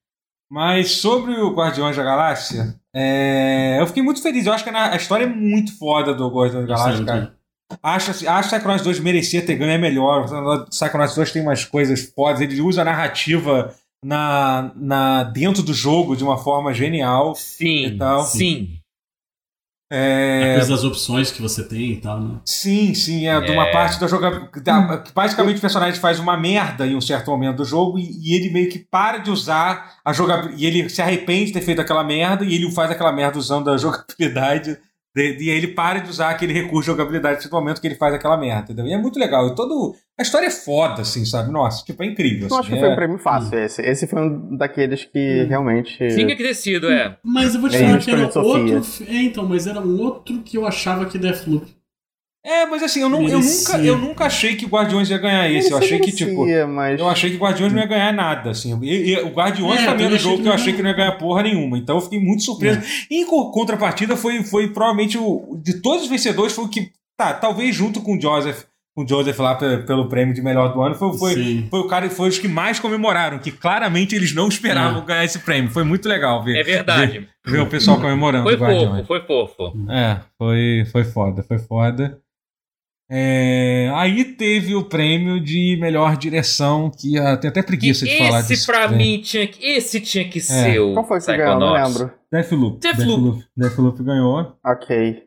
Mas 0.50 0.92
sobre 0.92 1.34
o 1.34 1.54
Guardiões 1.54 1.96
da 1.96 2.04
Galáxia, 2.04 2.76
é... 2.96 3.78
eu 3.80 3.88
fiquei 3.88 4.02
muito 4.02 4.22
feliz. 4.22 4.46
Eu 4.46 4.54
acho 4.54 4.64
que 4.64 4.70
a 4.70 4.96
história 4.96 5.26
é 5.26 5.28
muito 5.28 5.78
foda 5.78 6.14
do 6.14 6.28
Guardiões 6.30 6.68
da 6.68 6.76
Galáxia, 6.76 7.06
cara. 7.06 7.38
Acho, 7.84 8.12
acho 8.12 8.50
que 8.50 8.56
Psychonauts 8.56 8.84
2 8.84 9.00
merecia 9.02 9.46
ter 9.46 9.56
ganho, 9.56 9.72
é 9.72 9.78
melhor. 9.78 10.26
Psychonauts 10.70 11.16
2 11.16 11.32
tem 11.32 11.42
umas 11.42 11.66
coisas 11.66 12.12
fodas, 12.16 12.40
ele 12.40 12.62
usa 12.62 12.82
a 12.82 12.86
narrativa 12.86 13.76
na, 14.04 14.72
na, 14.76 15.24
dentro 15.24 15.62
do 15.62 15.74
jogo 15.74 16.16
de 16.16 16.24
uma 16.24 16.38
forma 16.38 16.74
genial. 16.74 17.36
Sim, 17.36 17.98
sim. 18.26 18.77
É... 19.90 20.56
coisa 20.56 20.74
das 20.74 20.84
opções 20.84 21.32
que 21.32 21.42
você 21.42 21.64
tem 21.64 21.94
e 21.94 21.98
tal, 21.98 22.20
né? 22.20 22.40
Sim, 22.46 22.94
sim, 22.94 23.28
é, 23.28 23.36
é. 23.36 23.42
de 23.42 23.52
uma 23.52 23.68
é. 23.68 23.72
parte 23.72 24.00
da 24.00 24.08
jogabilidade. 24.08 25.12
Basicamente 25.16 25.58
o 25.58 25.62
personagem 25.62 26.00
faz 26.00 26.20
uma 26.20 26.36
merda 26.36 26.86
em 26.86 26.96
um 26.96 27.02
certo 27.02 27.32
momento 27.32 27.58
do 27.58 27.66
jogo 27.66 27.98
e, 27.98 28.12
e 28.22 28.36
ele 28.36 28.50
meio 28.50 28.70
que 28.70 28.80
para 28.80 29.20
de 29.20 29.32
usar 29.32 29.98
a 30.04 30.12
jogabilidade. 30.12 30.62
E 30.62 30.66
ele 30.66 30.90
se 30.90 31.02
arrepende 31.02 31.46
de 31.48 31.54
ter 31.54 31.62
feito 31.62 31.80
aquela 31.80 32.04
merda 32.04 32.44
e 32.44 32.54
ele 32.54 32.70
faz 32.72 32.92
aquela 32.92 33.14
merda 33.14 33.40
usando 33.40 33.70
a 33.70 33.78
jogabilidade 33.78 34.78
e 35.18 35.50
aí 35.50 35.58
ele 35.58 35.70
para 35.70 36.00
de 36.00 36.10
usar 36.10 36.30
aquele 36.30 36.54
recurso 36.54 36.82
de 36.82 36.98
jogabilidade 36.98 37.46
no 37.46 37.52
momento 37.52 37.82
que 37.82 37.88
ele 37.88 37.96
faz 37.96 38.14
aquela 38.14 38.38
merda, 38.38 38.72
entendeu? 38.72 38.88
E 38.88 38.94
é 38.94 38.98
muito 38.98 39.20
legal. 39.20 39.48
E 39.48 39.56
todo. 39.56 39.96
A 40.20 40.24
história 40.24 40.48
é 40.48 40.52
foda, 40.52 41.02
assim, 41.04 41.26
sabe? 41.26 41.52
Nossa, 41.52 41.86
tipo, 41.86 42.02
é 42.04 42.08
incrível. 42.08 42.48
Eu 42.48 42.48
assim, 42.48 42.60
acho 42.60 42.70
que 42.70 42.76
é... 42.76 42.80
foi 42.80 42.90
um 42.90 42.96
prêmio 42.96 43.18
fácil 43.20 43.58
hum. 43.58 43.64
esse. 43.64 43.82
Esse 43.82 44.08
foi 44.08 44.22
um 44.22 44.58
daqueles 44.58 45.06
que 45.06 45.44
hum. 45.44 45.48
realmente. 45.48 45.98
Tinha 45.98 46.36
que 46.36 46.44
ter 46.44 46.54
sido, 46.54 46.90
é. 46.90 47.18
Mas 47.24 47.56
eu 47.56 47.62
vou 47.62 47.70
te 47.70 47.78
falar 47.78 48.00
que 48.00 48.12
era 48.12 48.40
outro. 48.40 48.82
É, 49.08 49.22
então, 49.22 49.46
mas 49.46 49.68
era 49.68 49.80
um 49.80 50.00
outro 50.02 50.42
que 50.42 50.58
eu 50.58 50.66
achava 50.66 51.06
que 51.06 51.18
Deathloop 51.18 51.77
é, 52.46 52.66
mas 52.66 52.82
assim, 52.82 53.02
eu, 53.02 53.10
não, 53.10 53.28
eu, 53.28 53.42
nunca, 53.42 53.78
eu 53.78 53.98
nunca 53.98 54.26
achei 54.26 54.56
que 54.56 54.66
o 54.66 54.70
Guardiões 54.70 55.10
ia 55.10 55.18
ganhar 55.18 55.52
esse. 55.52 55.70
Eu 55.70 55.78
achei 55.78 56.00
que, 56.00 56.14
tipo. 56.14 56.46
Mas... 56.70 56.98
Eu 56.98 57.10
achei 57.10 57.30
que 57.30 57.36
o 57.36 57.40
Guardiões 57.40 57.74
não 57.74 57.80
ia 57.82 57.86
ganhar 57.86 58.14
nada. 58.14 58.52
Assim. 58.52 58.80
E, 58.84 59.12
e, 59.12 59.20
o 59.20 59.30
Guardiões 59.32 59.82
é, 59.82 59.86
também 59.86 60.06
era 60.06 60.16
um 60.16 60.20
jogo 60.20 60.42
que 60.42 60.48
eu 60.48 60.54
achei 60.54 60.72
que 60.72 60.82
não 60.82 60.90
ia 60.90 60.96
ganhar 60.96 61.12
porra 61.18 61.44
nenhuma. 61.44 61.78
Então 61.78 61.98
eu 61.98 62.02
fiquei 62.02 62.20
muito 62.20 62.44
surpreso. 62.44 62.80
É. 62.80 62.84
E 63.12 63.22
em 63.22 63.26
contrapartida, 63.26 64.16
foi, 64.16 64.44
foi 64.44 64.70
provavelmente 64.70 65.18
o. 65.18 65.60
De 65.62 65.82
todos 65.82 66.04
os 66.04 66.10
vencedores, 66.10 66.54
foi 66.54 66.64
o 66.64 66.70
que. 66.70 66.90
Tá, 67.18 67.34
talvez 67.34 67.76
junto 67.76 68.00
com 68.00 68.16
o 68.16 68.22
Joseph. 68.22 68.64
Com 68.96 69.04
o 69.04 69.08
Joseph 69.08 69.38
lá 69.40 69.54
pelo 69.56 70.08
prêmio 70.08 70.34
de 70.34 70.42
melhor 70.42 70.74
do 70.74 70.82
ano, 70.82 70.96
foi, 70.96 71.18
foi, 71.18 71.68
foi 71.70 71.80
o 71.80 71.88
cara 71.88 72.10
foi 72.10 72.30
os 72.30 72.40
que 72.40 72.48
mais 72.48 72.80
comemoraram, 72.80 73.38
que 73.38 73.52
claramente 73.52 74.16
eles 74.16 74.34
não 74.34 74.48
esperavam 74.48 75.04
é. 75.04 75.06
ganhar 75.06 75.26
esse 75.26 75.40
prêmio. 75.40 75.70
Foi 75.70 75.84
muito 75.84 76.08
legal 76.08 76.44
ver. 76.44 76.58
É 76.58 76.64
verdade. 76.64 77.28
Ver, 77.46 77.52
ver 77.52 77.60
o 77.60 77.68
pessoal 77.68 78.00
comemorando. 78.00 78.44
Foi 78.44 78.58
fofo, 78.58 79.06
foi 79.06 79.22
fofo. 79.22 79.92
É, 79.92 80.20
foi, 80.38 80.86
foi 80.92 81.04
foda, 81.04 81.44
foi 81.44 81.60
foda. 81.60 82.20
É, 83.10 83.90
aí 83.96 84.26
teve 84.26 84.76
o 84.76 84.84
prêmio 84.84 85.40
de 85.40 85.78
melhor 85.80 86.18
direção, 86.18 86.92
que 86.92 87.14
tem 87.40 87.50
até 87.50 87.64
preguiça 87.64 88.06
e 88.06 88.10
de 88.10 88.18
falar 88.18 88.42
disso. 88.42 88.54
Esse 88.54 88.66
pra 88.66 88.88
mim 88.90 89.22
tinha 89.22 89.48
que, 89.48 89.66
esse 89.66 90.02
tinha 90.02 90.28
que 90.28 90.40
é. 90.40 90.42
ser 90.42 90.80
o. 90.80 90.94
Qual 90.94 91.08
foi 91.08 91.20
que 91.20 91.38
ganhou? 91.38 91.60
Não 91.60 91.74
lembro. 91.74 92.12
Deathloop. 92.32 92.80
Deathloop. 92.80 93.08
Deathloop. 93.08 93.46
Deathloop 93.56 94.04
ganhou. 94.04 94.58
Ok. 94.66 95.24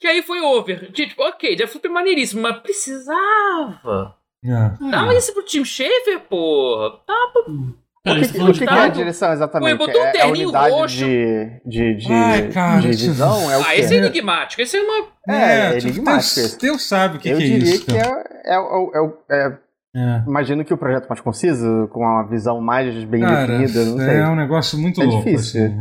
Que 0.00 0.08
aí 0.08 0.22
foi 0.22 0.40
over. 0.40 0.90
Tipo, 0.90 1.22
ok, 1.22 1.54
Deathloop 1.54 1.86
é 1.86 1.90
maneiríssimo, 1.90 2.42
mas 2.42 2.58
precisava. 2.58 4.16
É. 4.44 4.90
Dava 4.90 5.14
isso 5.14 5.32
pro 5.32 5.44
Tim 5.44 5.64
Schafer, 5.64 6.18
porra. 6.28 6.98
Tava. 7.06 7.48
Hum. 7.48 7.72
Cara, 8.04 8.18
o 8.18 8.22
que, 8.22 8.42
o 8.42 8.52
que, 8.52 8.66
que 8.66 8.74
é 8.74 8.78
a 8.78 8.88
direção 8.88 9.32
exatamente? 9.32 9.78
Pô, 9.78 9.86
botou 9.86 10.02
um 10.02 10.04
é, 10.06 10.16
é 10.16 10.22
a 10.22 10.26
unidade 10.26 10.74
roxo. 10.74 10.96
de, 10.96 11.60
de, 11.64 11.94
de, 11.94 12.12
Ai, 12.12 12.48
cara, 12.50 12.80
de 12.80 12.88
visão? 12.88 13.48
É 13.48 13.58
o 13.58 13.64
ah, 13.64 13.76
esse 13.76 13.94
é 13.94 13.98
enigmático. 13.98 14.60
Esse 14.60 14.76
é 14.76 14.80
uma... 14.82 15.08
É, 15.28 15.34
é, 15.34 15.74
é 15.74 15.78
enigmático. 15.78 16.34
Deus, 16.34 16.56
Deus 16.56 16.88
sabe 16.88 17.16
o 17.16 17.20
que, 17.20 17.28
Eu 17.28 17.38
que 17.38 17.44
é 17.44 17.46
isso. 17.46 17.54
Eu 17.54 17.60
diria 17.60 17.84
que 17.84 17.96
é, 17.96 18.54
é, 18.54 19.46
é, 19.46 19.58
é, 19.94 20.24
Imagino 20.26 20.64
que 20.64 20.74
o 20.74 20.76
projeto 20.76 21.08
mais 21.08 21.20
conciso, 21.20 21.86
com 21.92 22.00
uma 22.00 22.24
visão 22.24 22.60
mais 22.60 23.04
bem 23.04 23.20
cara, 23.20 23.46
definida, 23.58 23.84
não 23.84 23.98
sei. 23.98 24.16
É 24.16 24.28
um 24.28 24.36
negócio 24.36 24.76
muito 24.76 25.00
é 25.00 25.04
louco. 25.04 25.24
Difícil. 25.24 25.64
Assim, 25.64 25.78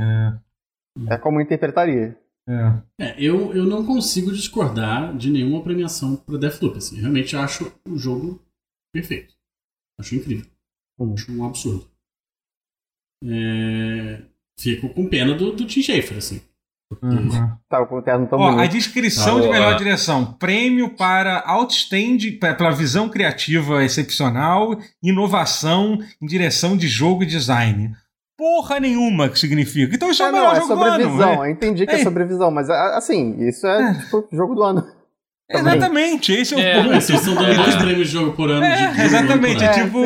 é. 1.10 1.14
é 1.15 1.18
como 1.18 1.41
interpretaria. 1.41 2.15
É. 2.48 3.03
é, 3.03 3.15
eu, 3.18 3.52
eu 3.56 3.64
não 3.64 3.84
consigo 3.84 4.31
discordar 4.31 5.15
de 5.18 5.31
nenhuma 5.31 5.64
premiação 5.64 6.18
para 6.18 6.38
Deathloop. 6.38 6.77
Assim. 6.77 6.99
Realmente 6.99 7.35
acho 7.35 7.73
o 7.89 7.98
jogo 7.98 8.39
perfeito. 8.93 9.34
Acho 9.99 10.14
incrível. 10.14 10.45
Hum. 10.99 11.14
Acho 11.15 11.31
um 11.31 11.45
absurdo 11.45 11.90
é, 13.23 14.19
fico 14.60 14.89
com 14.89 15.07
pena 15.07 15.34
do, 15.34 15.52
do 15.52 15.65
Tim 15.65 15.81
Schafer, 15.81 16.18
assim. 16.18 16.41
Uhum. 17.02 17.30
Tava 17.69 17.85
com 17.85 17.99
o 17.99 18.02
terno 18.02 18.27
tão 18.27 18.38
Ó, 18.38 18.60
A 18.60 18.65
descrição 18.65 19.39
de 19.39 19.48
melhor 19.48 19.77
direção: 19.77 20.34
prêmio 20.34 20.89
para 20.89 21.41
outstanding, 21.45 22.38
pela 22.38 22.72
visão 22.72 23.07
criativa 23.07 23.84
excepcional, 23.84 24.77
inovação 25.02 25.99
em 26.22 26.26
direção 26.26 26.76
de 26.76 26.88
jogo 26.88 27.23
e 27.23 27.26
design. 27.26 27.95
Porra 28.38 28.80
nenhuma 28.80 29.30
que 29.30 29.39
significa. 29.39 29.95
Então 29.95 30.11
isso 30.11 30.22
é, 30.23 30.26
é 30.26 30.30
o 30.30 30.34
melhor 30.34 30.48
não, 30.48 30.56
é 30.56 30.60
jogo 30.60 30.76
do 30.76 30.84
ano. 30.84 31.18
Né? 31.18 31.35
Eu 31.35 31.52
entendi 31.52 31.85
que 31.85 31.93
é, 31.93 32.02
é 32.02 32.03
sobrevisão, 32.03 32.52
mas 32.52 32.69
assim, 32.69 33.48
isso 33.48 33.65
é, 33.68 33.91
é. 33.91 33.93
tipo 33.93 34.27
jogo 34.31 34.56
do 34.56 34.64
ano. 34.64 34.85
Também. 35.49 35.76
Exatamente, 35.76 36.31
esse 36.31 36.53
é 36.53 36.57
o 36.57 36.60
é, 36.60 36.76
ponto. 36.76 36.95
Vocês 36.95 37.19
estão 37.19 37.35
dando 37.35 37.56
dois 37.56 37.76
prêmios 37.77 38.07
de 38.07 38.14
jogo 38.14 38.31
por 38.34 38.49
ano. 38.49 38.64
É, 38.64 38.88
de, 38.93 39.02
exatamente, 39.02 39.64
é, 39.64 39.69
tipo. 39.73 39.99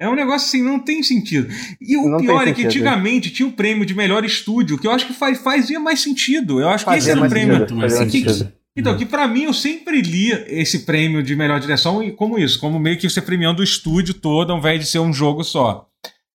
É 0.00 0.08
um 0.08 0.14
negócio 0.14 0.48
assim, 0.48 0.62
não 0.62 0.78
tem 0.78 1.02
sentido. 1.02 1.48
E 1.80 1.96
o 1.96 2.08
não 2.08 2.18
pior 2.18 2.48
é 2.48 2.52
que 2.52 2.66
antigamente 2.66 3.30
tinha 3.30 3.48
o 3.48 3.52
prêmio 3.52 3.86
de 3.86 3.94
melhor 3.94 4.24
estúdio, 4.24 4.76
que 4.76 4.86
eu 4.86 4.90
acho 4.90 5.06
que 5.06 5.12
faz, 5.12 5.38
fazia 5.40 5.78
mais 5.78 6.00
sentido. 6.00 6.60
Eu 6.60 6.68
acho 6.68 6.84
que 6.84 6.94
esse 6.94 7.10
era 7.10 7.24
o 7.24 7.28
prêmio. 7.28 7.58
Sentido, 7.58 7.76
mais 7.76 7.92
sentido. 7.92 8.52
Então, 8.76 8.96
que 8.96 9.06
para 9.06 9.28
mim 9.28 9.44
eu 9.44 9.54
sempre 9.54 10.02
li 10.02 10.32
esse 10.48 10.80
prêmio 10.80 11.22
de 11.22 11.36
melhor 11.36 11.60
direção 11.60 12.02
e 12.02 12.10
como 12.10 12.38
isso, 12.38 12.58
como 12.58 12.78
meio 12.78 12.98
que 12.98 13.08
você 13.08 13.22
premiando 13.22 13.60
o 13.60 13.64
estúdio 13.64 14.14
todo 14.14 14.50
ao 14.50 14.58
invés 14.58 14.80
de 14.80 14.86
ser 14.86 14.98
um 14.98 15.12
jogo 15.12 15.44
só. 15.44 15.88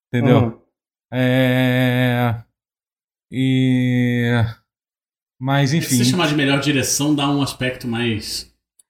Entendeu? 0.07 0.40
Uhum. 0.40 0.60
É. 1.11 2.36
E. 3.31 4.31
Mas 5.40 5.73
enfim. 5.73 5.98
Se 5.98 6.06
chamar 6.06 6.27
de 6.27 6.36
melhor 6.36 6.61
direção 6.61 7.14
dá 7.14 7.30
um 7.30 7.41
aspecto 7.41 7.88
mais 7.88 8.49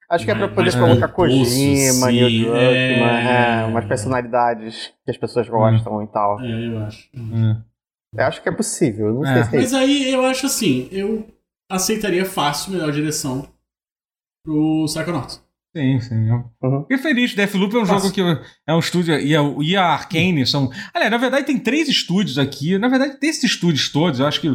Acho 0.10 0.26
que 0.26 0.32
é 0.32 0.36
pra 0.36 0.48
poder 0.48 0.72
colocar 0.74 1.08
Kojima, 1.10 2.08
Neil 2.08 2.46
Druckmann, 2.46 2.58
é... 2.58 3.62
é, 3.62 3.66
umas 3.66 3.86
personalidades 3.86 4.92
que 5.06 5.12
as 5.12 5.18
pessoas 5.18 5.48
hum. 5.48 5.52
gostam 5.52 6.04
e 6.04 6.08
tal. 6.08 6.42
É, 6.42 6.68
eu 6.68 6.80
acho. 6.80 7.10
Hum. 7.16 7.62
Eu 8.16 8.26
acho 8.26 8.42
que 8.42 8.50
é 8.50 8.52
possível, 8.52 9.14
não 9.14 9.26
é. 9.26 9.36
sei 9.36 9.44
se 9.44 9.56
é 9.56 9.60
Mas 9.60 9.74
aí 9.74 10.12
eu 10.12 10.26
acho 10.26 10.48
assim, 10.48 10.90
eu 10.92 11.28
aceitaria 11.70 12.26
fácil 12.26 12.72
melhor 12.72 12.92
direção 12.92 13.48
pro 14.44 14.86
Psychonauts. 14.86 15.44
Sim, 15.76 16.00
sim. 16.00 16.32
Uhum. 16.64 16.82
Fiquei 16.82 16.98
feliz. 16.98 17.36
Deathloop 17.36 17.76
é 17.76 17.80
um 17.80 17.86
jogo 17.86 18.12
que 18.12 18.22
é 18.22 18.74
um 18.74 18.80
estúdio. 18.80 19.20
E 19.20 19.36
a, 19.36 19.42
e 19.62 19.78
a 19.78 19.86
Arkane 19.86 20.46
são. 20.48 20.72
Aliás, 20.94 21.12
na 21.12 21.18
verdade, 21.18 21.46
tem 21.46 21.60
três 21.60 21.88
estúdios 21.88 22.40
aqui. 22.40 22.78
Na 22.80 22.88
verdade, 22.88 23.20
desses 23.20 23.44
estúdios 23.44 23.92
todos, 23.92 24.20
eu 24.20 24.26
acho 24.26 24.42
que 24.42 24.50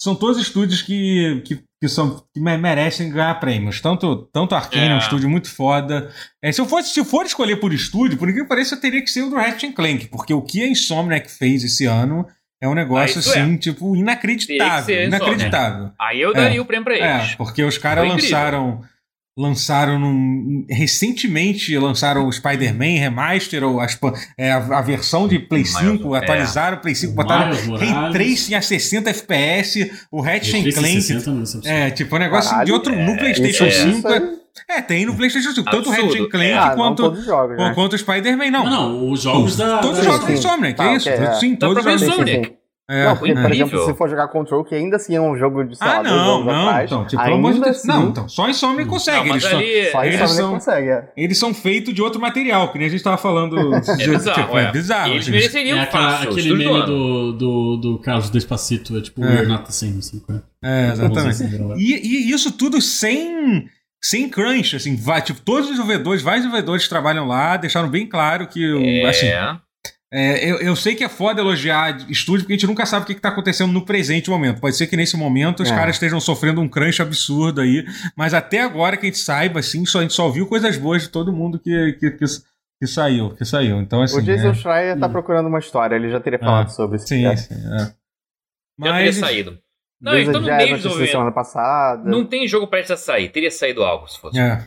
são 0.00 0.14
todos 0.14 0.40
estúdios 0.40 0.80
que, 0.80 1.42
que, 1.44 1.62
que, 1.80 1.88
são, 1.88 2.24
que 2.32 2.40
merecem 2.40 3.10
ganhar 3.10 3.34
prêmios. 3.38 3.80
Tanto, 3.80 4.28
tanto 4.32 4.54
Arkane 4.54 4.88
é. 4.88 4.90
é 4.92 4.94
um 4.94 4.98
estúdio 4.98 5.28
muito 5.28 5.50
foda. 5.50 6.10
É, 6.42 6.50
se, 6.50 6.60
eu 6.60 6.66
fosse, 6.66 6.92
se 6.92 7.00
eu 7.00 7.04
for 7.04 7.26
escolher 7.26 7.56
por 7.56 7.72
estúdio, 7.72 8.18
por 8.18 8.28
incrível 8.28 8.44
que 8.44 8.48
pareça, 8.48 8.74
eu 8.74 8.80
teria 8.80 9.02
que 9.02 9.10
ser 9.10 9.22
o 9.22 9.30
do 9.30 9.36
Ratchet 9.36 9.72
Clank, 9.72 10.08
porque 10.08 10.32
o 10.32 10.42
que 10.42 10.62
a 10.62 10.68
Insomniac 10.68 11.30
fez 11.30 11.62
esse 11.64 11.84
ano 11.84 12.26
é 12.60 12.66
um 12.66 12.74
negócio 12.74 13.16
ah, 13.16 13.20
assim, 13.20 13.54
é. 13.54 13.58
tipo, 13.58 13.94
inacreditável. 13.94 15.04
Inacreditável. 15.04 15.90
Aí 16.00 16.20
eu 16.20 16.32
daria 16.32 16.58
é. 16.58 16.60
o 16.60 16.64
prêmio 16.64 16.84
pra 16.84 16.94
eles. 16.94 17.32
É, 17.32 17.36
porque 17.36 17.62
os 17.62 17.76
caras 17.76 18.08
lançaram 18.08 18.82
lançaram 19.36 19.98
num, 19.98 20.64
recentemente 20.70 21.76
lançaram 21.76 22.26
o 22.26 22.32
Spider-Man 22.32 22.98
Remaster 22.98 23.62
ou 23.62 23.80
é, 24.38 24.50
a, 24.50 24.56
a, 24.56 24.80
versão 24.80 25.28
de 25.28 25.38
Play 25.38 25.64
5, 25.64 26.14
é. 26.14 26.18
atualizaram 26.18 26.78
o 26.78 26.80
Play 26.80 26.94
5, 26.94 27.12
o 27.12 27.14
botaram 27.14 27.54
Ray 27.76 28.12
Tracing 28.12 28.54
a 28.54 28.62
60 28.62 29.10
FPS, 29.10 29.92
o 30.10 30.22
Ratchet 30.22 30.72
Clank. 30.72 31.02
60, 31.02 31.68
é, 31.68 31.90
tipo, 31.90 32.16
um 32.16 32.18
negócio 32.18 32.50
Caralho, 32.50 32.66
de 32.66 32.72
outro 32.72 32.94
é, 32.94 33.04
no 33.04 33.16
PlayStation 33.18 33.70
5. 33.70 34.08
É, 34.70 34.80
tem 34.80 35.04
no 35.04 35.14
PlayStation 35.14 35.52
5, 35.52 35.70
tanto 35.70 35.90
o 35.90 35.92
Ratchet 35.92 36.28
Clank 36.30 36.52
ah, 36.52 36.70
quanto, 36.74 37.14
jogos, 37.16 37.58
né? 37.58 37.72
quanto 37.74 37.92
o 37.92 37.98
Spider-Man, 37.98 38.50
não. 38.50 38.64
Não, 38.64 38.70
não, 38.70 39.10
os 39.10 39.20
jogos 39.20 39.56
da. 39.56 39.78
Todos 39.78 39.98
os 39.98 40.04
jogos 40.04 40.26
da 40.26 40.32
Insomniac, 40.32 40.80
é 40.80 40.96
isso. 40.96 41.10
Sim, 41.38 41.56
todos 41.56 41.78
os 41.78 41.84
jogos 41.84 42.00
da 42.00 42.06
Insomniac. 42.06 42.65
É, 42.88 43.04
não, 43.04 43.16
porque, 43.16 43.34
por 43.34 43.50
exemplo, 43.50 43.84
se 43.84 43.94
for 43.94 44.08
jogar 44.08 44.28
Control, 44.28 44.62
que 44.64 44.72
ainda 44.72 44.94
assim 44.94 45.16
é 45.16 45.20
um 45.20 45.36
jogo 45.36 45.64
de 45.64 45.76
sei 45.76 45.88
ah, 45.88 46.04
não, 46.04 46.44
não, 46.44 46.50
atrás, 46.50 46.88
então, 46.88 47.04
tipo, 47.04 47.20
pelo 47.20 47.34
amor 47.34 47.54
de 47.54 47.60
Deus. 47.60 47.76
Assim, 47.78 47.88
não, 47.88 48.08
então, 48.10 48.28
só 48.28 48.48
Insomnia 48.48 48.86
consegue. 48.86 49.28
Não, 49.28 49.34
eles 49.34 49.44
ali, 49.44 49.90
só 49.90 50.04
eles 50.04 50.30
são, 50.30 50.52
consegue, 50.52 50.88
é. 50.88 51.12
Eles 51.16 51.36
são 51.36 51.52
feitos 51.52 51.92
de 51.92 52.00
outro 52.00 52.20
material, 52.20 52.70
que 52.70 52.78
nem 52.78 52.86
a 52.86 52.90
gente 52.90 53.02
tava 53.02 53.18
falando. 53.18 53.74
é 53.74 53.80
de, 53.80 54.08
bizarro, 54.08 54.40
tipo, 54.40 54.56
é. 54.56 54.64
é 54.64 54.72
bizarro. 54.72 55.12
Eles 55.12 55.28
mereceriam 55.28 55.78
é 55.78 55.82
aquela, 55.82 56.22
aquele 56.22 56.54
meme 56.54 56.86
do, 56.86 57.32
do, 57.32 57.76
do 57.76 57.98
Carlos 57.98 58.30
Despacito, 58.30 58.96
é 58.96 59.00
tipo, 59.00 59.24
é. 59.24 59.30
we're 59.30 59.48
not 59.48 59.64
the 59.64 59.72
same, 59.72 59.98
assim. 59.98 60.22
É, 60.62 60.92
exatamente. 60.92 61.42
E, 61.78 62.28
e 62.28 62.30
isso 62.30 62.52
tudo 62.52 62.80
sem 62.80 63.68
sem 64.00 64.28
crunch, 64.28 64.76
assim, 64.76 64.94
vai, 64.94 65.20
tipo, 65.20 65.40
todos 65.40 65.64
os 65.64 65.70
desenvolvedores, 65.70 66.22
vários 66.22 66.42
desenvolvedores 66.44 66.86
trabalham 66.88 67.26
lá, 67.26 67.56
deixaram 67.56 67.88
bem 67.88 68.06
claro 68.06 68.46
que, 68.46 69.02
é. 69.02 69.08
assim, 69.08 69.26
é, 70.18 70.50
eu, 70.50 70.56
eu, 70.60 70.74
sei 70.74 70.94
que 70.94 71.04
é 71.04 71.10
foda 71.10 71.42
elogiar 71.42 71.94
estúdio, 72.10 72.44
porque 72.44 72.54
a 72.54 72.56
gente 72.56 72.66
nunca 72.66 72.86
sabe 72.86 73.02
o 73.02 73.06
que 73.06 73.12
está 73.12 73.28
acontecendo 73.28 73.70
no 73.70 73.84
presente 73.84 74.30
momento. 74.30 74.62
Pode 74.62 74.74
ser 74.74 74.86
que 74.86 74.96
nesse 74.96 75.14
momento 75.14 75.62
os 75.62 75.70
é. 75.70 75.74
caras 75.74 75.96
estejam 75.96 76.18
sofrendo 76.18 76.58
um 76.62 76.68
crunch 76.68 77.02
absurdo 77.02 77.60
aí, 77.60 77.84
mas 78.16 78.32
até 78.32 78.62
agora 78.62 78.96
que 78.96 79.04
a 79.04 79.08
gente 79.10 79.18
saiba, 79.18 79.60
assim, 79.60 79.84
só, 79.84 79.98
a 79.98 80.02
gente 80.02 80.14
só 80.14 80.30
viu 80.30 80.46
coisas 80.46 80.78
boas 80.78 81.02
de 81.02 81.10
todo 81.10 81.34
mundo 81.34 81.58
que, 81.58 81.98
que, 82.00 82.12
que, 82.12 82.24
que 82.80 82.86
saiu, 82.86 83.34
que 83.34 83.44
saiu. 83.44 83.78
Então, 83.78 84.00
assim, 84.00 84.16
o 84.16 84.22
Jason 84.22 84.52
é... 84.52 84.54
Schreier 84.54 84.98
tá 84.98 85.06
procurando 85.06 85.48
uma 85.48 85.58
história, 85.58 85.96
ele 85.96 86.08
já 86.08 86.18
teria 86.18 86.38
falado 86.38 86.68
ah, 86.68 86.70
sobre 86.70 86.96
isso. 86.96 87.08
Sim, 87.08 87.36
sim. 87.36 87.54
É. 87.54 87.92
Mas, 88.78 88.90
já 88.90 88.96
teria 88.96 89.12
saído. 89.12 89.58
Não, 90.00 90.14
eles 90.14 90.28
estão 90.28 90.40
no 90.40 90.46
meio 90.46 91.08
semana 91.08 91.32
passada. 91.32 92.08
Não 92.08 92.24
tem 92.24 92.46
jogo 92.46 92.66
prestes 92.68 92.92
a 92.92 92.96
sair. 92.96 93.30
Teria 93.30 93.50
saído 93.50 93.82
algo 93.82 94.06
se 94.08 94.18
fosse. 94.18 94.38
É. 94.38 94.66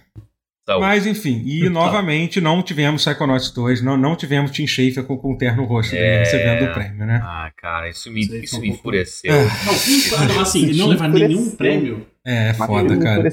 Saúde. 0.69 0.85
Mas 0.85 1.07
enfim, 1.07 1.41
e 1.45 1.63
tá. 1.63 1.69
novamente 1.71 2.39
não 2.39 2.61
tivemos 2.61 3.03
Psychonauts 3.03 3.49
2, 3.51 3.81
não, 3.81 3.97
não 3.97 4.15
tivemos 4.15 4.51
Tim 4.51 4.67
Schafer 4.67 5.03
com, 5.03 5.17
com 5.17 5.33
o 5.33 5.37
terno 5.37 5.65
roxo 5.65 5.95
é... 5.95 6.19
recebendo 6.19 6.69
o 6.69 6.73
prêmio, 6.73 7.07
né? 7.07 7.19
Ah, 7.23 7.51
cara, 7.57 7.89
isso 7.89 8.11
me, 8.11 8.21
isso 8.21 8.61
me 8.61 8.69
enfureceu. 8.69 9.33
É. 9.33 9.47
Não, 10.27 10.41
assim, 10.41 10.71
não 10.73 10.87
levar 10.89 11.09
nenhum 11.09 11.49
prêmio. 11.55 12.05
É, 12.23 12.49
é 12.49 12.53
foda, 12.53 12.97
cara. 12.99 13.27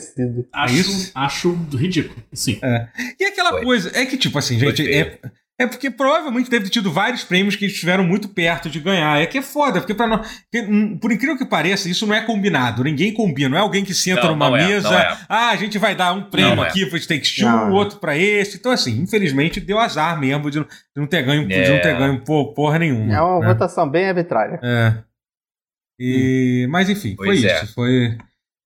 Acho, 0.54 0.90
é 0.90 1.10
acho 1.14 1.52
ridículo, 1.74 2.16
sim. 2.32 2.58
É. 2.62 2.88
E 3.20 3.24
aquela 3.24 3.50
Foi. 3.50 3.64
coisa, 3.64 3.90
é 3.94 4.06
que 4.06 4.16
tipo 4.16 4.38
assim, 4.38 4.58
gente, 4.58 4.90
é, 4.90 5.18
é 5.58 5.66
porque 5.66 5.90
provavelmente 5.90 6.50
deve 6.50 6.64
ter 6.64 6.70
tido 6.70 6.92
vários 6.92 7.24
prêmios 7.24 7.56
que 7.56 7.64
estiveram 7.64 8.04
muito 8.04 8.28
perto 8.28 8.68
de 8.68 8.78
ganhar. 8.78 9.20
É 9.20 9.24
que 9.24 9.38
é 9.38 9.42
foda, 9.42 9.80
porque 9.80 9.94
para 9.94 10.06
nós. 10.06 10.44
Hum, 10.54 10.98
por 10.98 11.10
incrível 11.10 11.38
que 11.38 11.46
pareça, 11.46 11.88
isso 11.88 12.06
não 12.06 12.14
é 12.14 12.20
combinado. 12.20 12.84
Ninguém 12.84 13.12
combina. 13.12 13.48
Não 13.48 13.56
é 13.56 13.60
alguém 13.60 13.82
que 13.82 13.94
senta 13.94 14.24
não, 14.24 14.32
numa 14.32 14.50
não 14.50 14.56
é, 14.56 14.66
mesa. 14.66 14.94
É. 14.94 15.16
Ah, 15.28 15.48
a 15.48 15.56
gente 15.56 15.78
vai 15.78 15.94
dar 15.94 16.12
um 16.12 16.24
prêmio 16.24 16.62
é. 16.62 16.68
aqui 16.68 16.84
para 16.84 17.00
Takes 17.00 17.36
Two, 17.36 17.70
outro 17.70 17.98
para 17.98 18.16
esse. 18.16 18.58
Então, 18.58 18.70
assim, 18.70 19.00
infelizmente 19.00 19.58
deu 19.58 19.78
azar 19.78 20.20
mesmo 20.20 20.50
de, 20.50 20.62
não 20.94 21.06
ter 21.06 21.22
ganho, 21.22 21.48
de 21.48 21.70
não 21.70 21.80
ter 21.80 21.88
é. 21.88 21.98
ganho 21.98 22.22
porra 22.54 22.78
nenhuma. 22.78 23.14
É 23.14 23.20
uma 23.20 23.40
né? 23.40 23.46
votação 23.46 23.88
bem 23.88 24.08
arbitrária. 24.08 24.60
É. 24.62 24.94
E, 25.98 26.66
hum. 26.66 26.70
Mas 26.70 26.90
enfim, 26.90 27.14
pois 27.16 27.40
foi 27.40 27.50
isso. 27.50 27.74
Foi. 27.74 28.18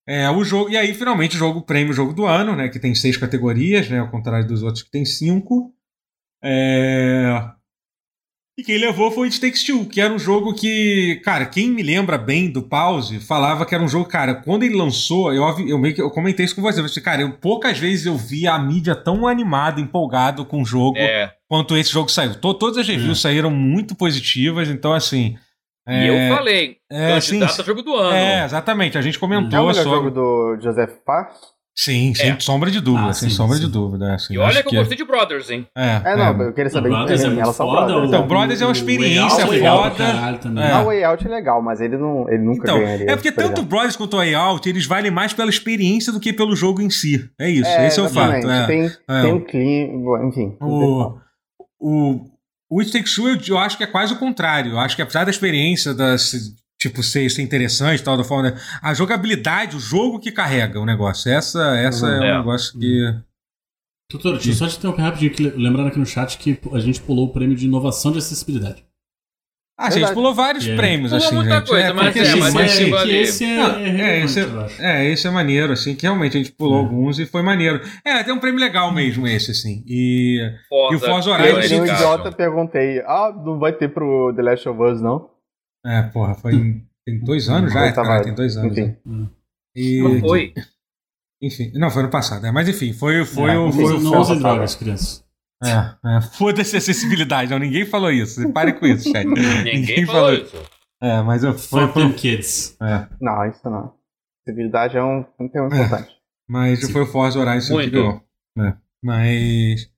É, 0.08 0.28
o 0.28 0.42
jogo, 0.42 0.70
e 0.70 0.76
aí, 0.76 0.92
finalmente, 0.92 1.36
o 1.36 1.38
jogo, 1.38 1.60
o 1.60 1.64
prêmio 1.64 1.92
Jogo 1.92 2.12
do 2.12 2.26
Ano, 2.26 2.56
né? 2.56 2.68
Que 2.68 2.80
tem 2.80 2.96
seis 2.96 3.16
categorias, 3.16 3.88
né? 3.88 4.00
Ao 4.00 4.10
contrário 4.10 4.44
dos 4.44 4.64
outros 4.64 4.82
que 4.82 4.90
tem 4.90 5.04
cinco. 5.04 5.72
É... 6.42 7.50
E 8.60 8.62
quem 8.62 8.76
levou 8.76 9.10
foi 9.10 9.28
It 9.28 9.40
Takes 9.40 9.64
Two, 9.64 9.86
que 9.86 10.02
era 10.02 10.12
um 10.12 10.18
jogo 10.18 10.52
que, 10.52 11.18
cara, 11.24 11.46
quem 11.46 11.70
me 11.70 11.82
lembra 11.82 12.18
bem 12.18 12.50
do 12.50 12.60
Pause 12.60 13.18
falava 13.18 13.64
que 13.64 13.74
era 13.74 13.82
um 13.82 13.88
jogo, 13.88 14.04
cara, 14.04 14.34
quando 14.34 14.64
ele 14.64 14.76
lançou, 14.76 15.32
eu, 15.32 15.42
eu 15.66 15.78
meio 15.78 15.94
que 15.94 16.02
eu 16.02 16.10
comentei 16.10 16.44
isso 16.44 16.54
com 16.54 16.60
você, 16.60 16.82
você 16.82 17.00
cara, 17.00 17.22
eu, 17.22 17.32
poucas 17.32 17.78
vezes 17.78 18.04
eu 18.04 18.16
vi 18.18 18.46
a 18.46 18.58
mídia 18.58 18.94
tão 18.94 19.26
animada, 19.26 19.80
empolgado 19.80 20.44
com 20.44 20.60
o 20.60 20.64
jogo 20.64 20.98
é. 20.98 21.32
quanto 21.48 21.74
esse 21.74 21.90
jogo 21.90 22.10
saiu. 22.10 22.34
todas 22.34 22.76
as 22.76 22.86
reviews 22.86 23.18
é. 23.18 23.22
saíram 23.22 23.50
muito 23.50 23.94
positivas, 23.94 24.68
então 24.68 24.92
assim. 24.92 25.38
É, 25.88 26.04
e 26.04 26.08
eu 26.08 26.36
falei, 26.36 26.76
é, 26.90 27.18
candidato 27.18 27.54
sim, 27.54 27.64
jogo 27.64 27.82
do 27.82 27.94
ano. 27.94 28.14
É, 28.14 28.44
exatamente, 28.44 28.98
a 28.98 29.02
gente 29.02 29.18
comentou. 29.18 29.58
É 29.58 29.62
o 29.62 29.66
melhor 29.68 29.82
sobre... 29.82 29.98
jogo 29.98 30.10
do 30.10 30.58
Joseph 30.60 30.98
Park? 31.06 31.32
Sim, 31.82 32.12
sem 32.14 32.32
é. 32.32 32.40
sombra 32.40 32.70
de 32.70 32.78
dúvida, 32.78 33.08
ah, 33.08 33.12
sem 33.14 33.30
sim, 33.30 33.34
sombra 33.34 33.56
sim. 33.56 33.64
de 33.64 33.72
dúvida. 33.72 34.12
Assim, 34.12 34.34
e 34.34 34.38
olha 34.38 34.62
que 34.62 34.76
eu 34.76 34.80
gostei 34.80 34.98
de 34.98 35.04
Brothers, 35.04 35.48
hein? 35.48 35.66
É, 35.74 36.02
é 36.04 36.14
não, 36.14 36.42
é. 36.42 36.48
eu 36.48 36.52
queria 36.52 36.68
saber 36.68 36.90
Brothers 36.90 37.24
em 37.24 37.28
é 37.28 37.34
relação 37.36 37.66
foda, 37.66 37.86
Brothers. 37.86 38.08
Então, 38.08 38.28
Brothers 38.28 38.60
é 38.60 38.66
uma 38.66 38.72
experiência 38.72 39.46
o 39.46 39.48
foda. 39.48 40.04
É. 40.60 40.72
A 40.72 40.82
Way 40.82 41.04
Out 41.04 41.26
é 41.26 41.30
legal, 41.30 41.62
mas 41.62 41.80
ele, 41.80 41.96
não, 41.96 42.28
ele 42.28 42.42
nunca 42.42 42.64
então, 42.64 42.78
ganharia. 42.78 43.10
É 43.10 43.16
porque 43.16 43.32
tanto 43.32 43.62
o 43.62 43.64
Brothers 43.64 43.96
quanto 43.96 44.12
o 44.12 44.16
Way 44.18 44.34
Out, 44.34 44.68
eles 44.68 44.84
valem 44.84 45.10
mais 45.10 45.32
pela 45.32 45.48
experiência 45.48 46.12
do 46.12 46.20
que 46.20 46.34
pelo 46.34 46.54
jogo 46.54 46.82
em 46.82 46.90
si. 46.90 47.26
É 47.40 47.48
isso, 47.48 47.70
é, 47.70 47.86
esse 47.86 47.98
é 47.98 48.02
o 48.02 48.10
fato. 48.10 48.46
É. 48.46 48.66
Tem, 48.66 48.84
é. 48.84 49.22
tem 49.22 49.32
um 49.32 49.40
clima, 49.40 50.22
enfim. 50.26 50.54
O, 50.60 51.14
o, 51.80 52.20
o 52.68 52.80
It 52.80 52.92
Takes 52.92 53.14
Two, 53.14 53.26
eu, 53.26 53.38
eu 53.48 53.58
acho 53.58 53.78
que 53.78 53.84
é 53.84 53.86
quase 53.86 54.12
o 54.12 54.18
contrário. 54.18 54.72
Eu 54.72 54.78
acho 54.78 54.94
que 54.94 55.00
apesar 55.00 55.24
da 55.24 55.30
experiência 55.30 55.94
das 55.94 56.34
tipo, 56.80 57.02
ser, 57.02 57.28
ser 57.30 57.42
interessante 57.42 58.02
tal, 58.02 58.16
da 58.16 58.24
forma. 58.24 58.50
Né? 58.50 58.60
A 58.82 58.94
jogabilidade, 58.94 59.76
o 59.76 59.80
jogo 59.80 60.18
que 60.18 60.32
carrega 60.32 60.80
o 60.80 60.86
negócio. 60.86 61.30
Essa, 61.30 61.76
essa 61.76 62.06
uhum. 62.06 62.22
é, 62.22 62.28
é 62.28 62.34
um 62.34 62.38
negócio 62.38 62.78
que. 62.78 63.14
Doutor, 64.10 64.32
deixa 64.32 64.50
eu 64.50 64.54
só 64.54 64.66
te 64.66 64.76
interromper 64.76 65.02
rapidinho, 65.02 65.30
que, 65.30 65.50
lembrando 65.50 65.88
aqui 65.88 65.98
no 65.98 66.06
chat 66.06 66.36
que 66.36 66.58
a 66.72 66.80
gente 66.80 67.00
pulou 67.00 67.26
o 67.26 67.32
prêmio 67.32 67.54
de 67.54 67.66
inovação 67.66 68.10
de 68.10 68.18
acessibilidade. 68.18 68.84
Ah, 69.78 69.86
a 69.86 69.90
gente 69.90 70.12
pulou 70.12 70.34
vários 70.34 70.66
yeah. 70.66 70.82
prêmios, 70.82 71.10
assim, 71.10 71.34
muita 71.34 71.54
gente. 71.54 71.68
Coisa, 71.68 71.86
é, 71.86 71.92
mas, 71.94 72.14
é, 72.14 72.36
mas, 72.36 72.52
mas 72.52 72.80
é, 72.80 73.02
que 73.02 73.10
esse 73.16 73.44
é, 73.44 73.56
não, 73.56 73.76
é, 73.78 74.24
esse 74.24 74.40
é, 74.40 74.46
é, 74.80 75.10
esse 75.10 75.26
é 75.26 75.30
maneiro, 75.30 75.72
assim, 75.72 75.94
que 75.94 76.02
realmente 76.02 76.36
a 76.36 76.40
gente 76.42 76.52
pulou 76.52 76.76
é. 76.76 76.78
alguns 76.80 77.18
e 77.18 77.24
foi 77.24 77.40
maneiro. 77.40 77.80
É, 78.04 78.22
tem 78.22 78.34
um 78.34 78.38
prêmio 78.38 78.60
legal 78.60 78.92
mesmo 78.92 79.26
esse, 79.26 79.52
assim. 79.52 79.82
E, 79.86 80.38
Forza, 80.68 80.92
e 80.92 80.96
o 80.96 81.00
Forza 81.00 81.30
Horizon... 81.30 81.76
Eu, 81.76 81.86
idiota, 81.86 82.30
perguntei, 82.30 83.00
ah, 83.06 83.32
não 83.42 83.58
vai 83.58 83.72
ter 83.72 83.88
pro 83.88 84.34
The 84.36 84.42
Last 84.42 84.68
of 84.68 84.82
Us, 84.82 85.00
não? 85.00 85.30
É, 85.84 86.02
porra, 86.02 86.34
foi... 86.34 86.82
Tem 87.04 87.18
dois 87.18 87.48
anos 87.48 87.72
já? 87.72 87.92
Cara, 87.92 88.22
tem 88.22 88.34
dois 88.34 88.56
anos. 88.56 88.76
Enfim. 88.76 88.96
Né? 89.04 89.28
E, 89.74 90.02
não 90.02 90.20
foi. 90.20 90.54
Enfim, 91.42 91.72
não, 91.74 91.90
foi 91.90 92.02
ano 92.02 92.10
passado. 92.10 92.46
É, 92.46 92.52
mas 92.52 92.68
enfim, 92.68 92.92
foi, 92.92 93.24
foi, 93.24 93.50
é, 93.50 93.58
o. 93.58 93.72
Foi, 93.72 93.98
não 94.00 94.20
usem 94.20 94.38
drogas, 94.38 94.74
crianças. 94.74 95.24
É, 95.62 96.16
é 96.16 96.20
foda-se 96.20 96.76
acessibilidade. 96.76 97.50
Não, 97.50 97.58
ninguém 97.58 97.84
falou 97.84 98.10
isso. 98.10 98.50
Pare 98.52 98.74
com 98.74 98.86
isso, 98.86 99.10
chat. 99.10 99.26
ninguém, 99.26 99.80
ninguém 99.80 100.06
falou 100.06 100.32
isso. 100.32 100.56
É, 101.02 101.22
mas 101.22 101.42
eu 101.42 101.54
foi. 101.54 101.86
Fuck 101.88 102.14
kids. 102.14 102.76
É. 102.80 103.08
Não, 103.20 103.48
isso 103.48 103.68
não. 103.70 103.94
Acessibilidade 104.42 104.96
é 104.96 105.02
um, 105.02 105.24
um 105.38 105.48
tema 105.48 105.68
é, 105.72 105.76
importante. 105.76 106.10
Mas 106.48 106.80
Sim. 106.80 106.92
foi 106.92 107.02
o 107.02 107.06
Forza 107.06 107.38
Horizon 107.38 107.78
que 107.78 107.90
ganhou. 107.90 108.22
É. 108.58 108.74
Mas. 109.02 109.90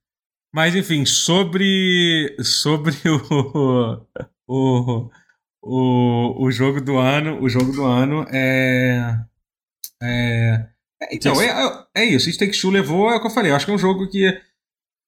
Mas 0.55 0.75
enfim, 0.77 1.05
sobre. 1.05 2.37
Sobre 2.41 2.95
o. 3.09 4.01
o 4.47 5.11
o, 5.63 6.45
o 6.45 6.51
jogo 6.51 6.81
do 6.81 6.99
ano, 6.99 7.41
o 7.41 7.49
jogo 7.49 7.73
do 7.73 7.85
ano 7.85 8.27
é. 8.33 9.17
é, 10.03 10.67
é 11.01 11.15
então, 11.15 11.41
é, 11.41 11.47
é, 11.47 12.03
é 12.03 12.05
isso. 12.05 12.29
It 12.29 12.39
Takes 12.39 12.61
Two 12.61 12.71
levou, 12.71 13.11
é 13.11 13.17
o 13.17 13.21
que 13.21 13.27
eu 13.29 13.31
falei. 13.31 13.53
Eu 13.53 13.57
acho 13.57 13.65
que 13.65 13.73
é 13.73 13.75
um 13.75 13.79
jogo 13.79 14.09
que. 14.09 14.27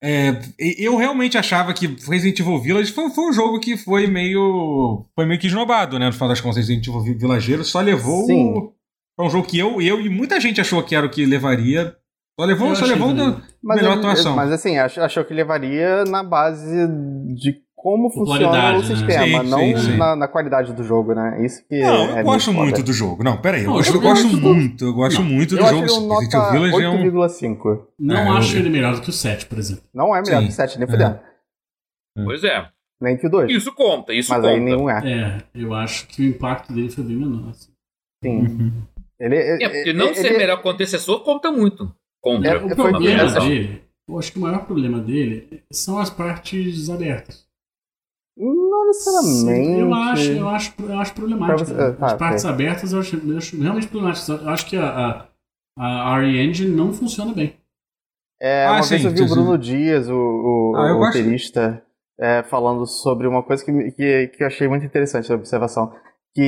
É, 0.02 0.39
eu 0.59 0.97
realmente 0.97 1.39
achava 1.39 1.72
que 1.72 1.86
Resident 1.86 2.39
Evil 2.39 2.60
Village 2.60 2.93
foi, 2.93 3.09
foi, 3.10 3.24
um 3.24 3.32
jogo 3.32 3.59
que 3.59 3.76
foi 3.76 4.06
meio. 4.06 5.06
Foi 5.14 5.26
meio 5.26 5.40
que 5.40 5.48
esnobado, 5.48 5.98
né? 5.98 6.06
No 6.06 6.12
final 6.12 6.28
das 6.28 6.40
contas, 6.40 6.59
Resident 6.59 6.86
Evil 6.86 7.18
Villageiro 7.18 7.64
só 7.64 7.81
levou. 7.81 8.26
Sim. 8.26 8.70
Foi 9.16 9.26
um 9.26 9.31
jogo 9.31 9.48
que 9.48 9.59
eu, 9.59 9.81
eu 9.81 10.01
e 10.01 10.09
muita 10.09 10.40
gente 10.40 10.60
achou 10.60 10.82
que 10.82 10.94
era 10.94 11.06
o 11.06 11.10
que 11.10 11.24
levaria. 11.24 11.97
Só 12.39 12.47
levou, 12.47 12.74
só 12.74 12.85
levou 12.85 13.14
da 13.14 13.43
melhor 13.62 13.98
atuação. 13.98 14.35
Mas 14.35 14.51
assim, 14.51 14.76
achou 14.76 15.24
que 15.24 15.32
levaria 15.32 16.05
na 16.05 16.22
base 16.22 16.89
de 17.35 17.64
como 17.85 18.09
funciona 18.09 18.78
o 18.78 18.82
sistema, 18.82 19.44
sim, 19.44 19.51
não 19.51 19.59
sim, 19.59 19.77
sim. 19.77 19.97
Na, 19.98 20.16
na, 20.16 20.27
qualidade 20.27 20.73
do 20.73 20.82
jogo, 20.82 21.12
né? 21.12 21.44
Isso 21.44 21.62
que 21.69 21.82
não, 21.82 22.16
é, 22.16 22.20
eu 22.20 22.24
gosto 22.24 22.51
muito 22.51 22.82
do 22.82 22.94
jogo. 22.94 23.23
Não, 23.23 23.36
peraí, 23.36 23.65
eu, 23.65 23.73
eu, 23.73 23.85
eu 23.85 24.01
gosto 24.01 24.27
muito, 24.39 24.86
eu 24.86 24.94
gosto 24.94 25.20
não, 25.20 25.28
muito 25.28 25.55
do 25.55 25.61
eu 25.61 25.66
jogo. 25.66 25.85
Acho 25.85 25.97
ele 25.97 26.05
um 26.05 26.09
nota 26.09 27.28
8,5. 27.28 27.86
Não 27.98 28.16
é, 28.16 28.39
acho 28.39 28.56
ele 28.56 28.70
melhor 28.70 28.94
do 28.94 29.02
que 29.02 29.11
o 29.11 29.12
7, 29.12 29.44
por 29.44 29.59
exemplo. 29.59 29.85
Não 29.93 30.16
é 30.16 30.23
melhor 30.23 30.43
que 30.44 30.48
o 30.48 30.52
7, 30.52 30.78
nem 30.78 30.89
fudendo. 30.89 31.20
É. 32.16 32.24
Pois 32.24 32.43
é. 32.43 32.66
Nem 33.02 33.19
que 33.19 33.27
o 33.27 33.31
2. 33.31 33.52
Isso 33.52 33.70
conta, 33.74 34.15
isso 34.15 34.31
Mas 34.31 34.40
conta. 34.40 34.55
aí 34.55 34.61
nenhum 34.61 34.89
é. 34.89 35.02
É, 35.05 35.43
eu 35.55 35.74
acho 35.74 36.06
que 36.06 36.23
o 36.23 36.24
impacto 36.31 36.73
dele 36.73 36.89
foi 36.89 37.05
bem 37.05 37.16
menor. 37.16 37.51
Assim. 37.51 37.70
Sim. 38.24 38.39
Uhum. 38.39 38.73
Ele, 39.20 39.36
é, 39.36 39.69
porque 39.69 39.93
não 39.93 40.06
ele, 40.06 40.15
ser 40.15 40.28
ele... 40.28 40.39
melhor 40.39 40.62
que 40.62 40.66
o 40.66 40.70
antecessor 40.70 41.23
conta 41.23 41.52
muito. 41.52 41.94
Contra. 42.23 42.52
É, 42.52 42.56
o 42.56 42.74
problema 42.74 42.98
dele, 42.98 43.82
eu 44.09 44.19
acho 44.19 44.32
que 44.32 44.39
o 44.39 44.40
maior 44.40 44.65
problema 44.65 45.01
dele 45.01 45.62
são 45.70 45.98
as 45.98 46.09
partes 46.09 46.89
abertas. 46.89 47.44
Não 48.36 48.86
necessariamente. 48.86 49.81
eu 49.81 49.94
acho, 49.94 50.32
eu 50.32 50.48
acho, 50.48 50.74
eu 50.81 50.98
acho 50.98 51.15
problemático. 51.15 51.70
Você, 51.70 51.93
tá, 51.93 52.06
As 52.06 52.15
partes 52.15 52.44
okay. 52.44 52.55
abertas 52.55 52.93
eu 52.93 52.98
acho, 52.98 53.16
eu 53.16 53.39
acho 53.39 53.61
realmente 53.61 53.86
problemático. 53.86 54.32
Eu 54.32 54.48
acho 54.48 54.66
que 54.66 54.77
a, 54.77 55.28
a, 55.78 56.15
a 56.15 56.19
RE 56.19 56.40
Engine 56.40 56.74
não 56.74 56.93
funciona 56.93 57.32
bem. 57.32 57.55
É, 58.40 58.66
ah, 58.66 58.73
uma 58.73 58.82
sim, 58.82 58.90
vez 58.90 59.05
eu 59.05 59.11
vi 59.12 59.23
o 59.23 59.28
Bruno 59.28 59.56
Dias, 59.56 60.09
o, 60.09 60.15
o, 60.15 60.73
ah, 60.77 60.97
o 60.97 60.98
roteirista, 60.98 61.82
é, 62.20 62.43
falando 62.43 62.85
sobre 62.86 63.27
uma 63.28 63.43
coisa 63.43 63.65
que, 63.65 63.73
que, 63.93 64.27
que 64.28 64.43
eu 64.43 64.47
achei 64.47 64.66
muito 64.66 64.85
interessante 64.85 65.32
a 65.32 65.36
observação. 65.36 65.93
Que 66.35 66.43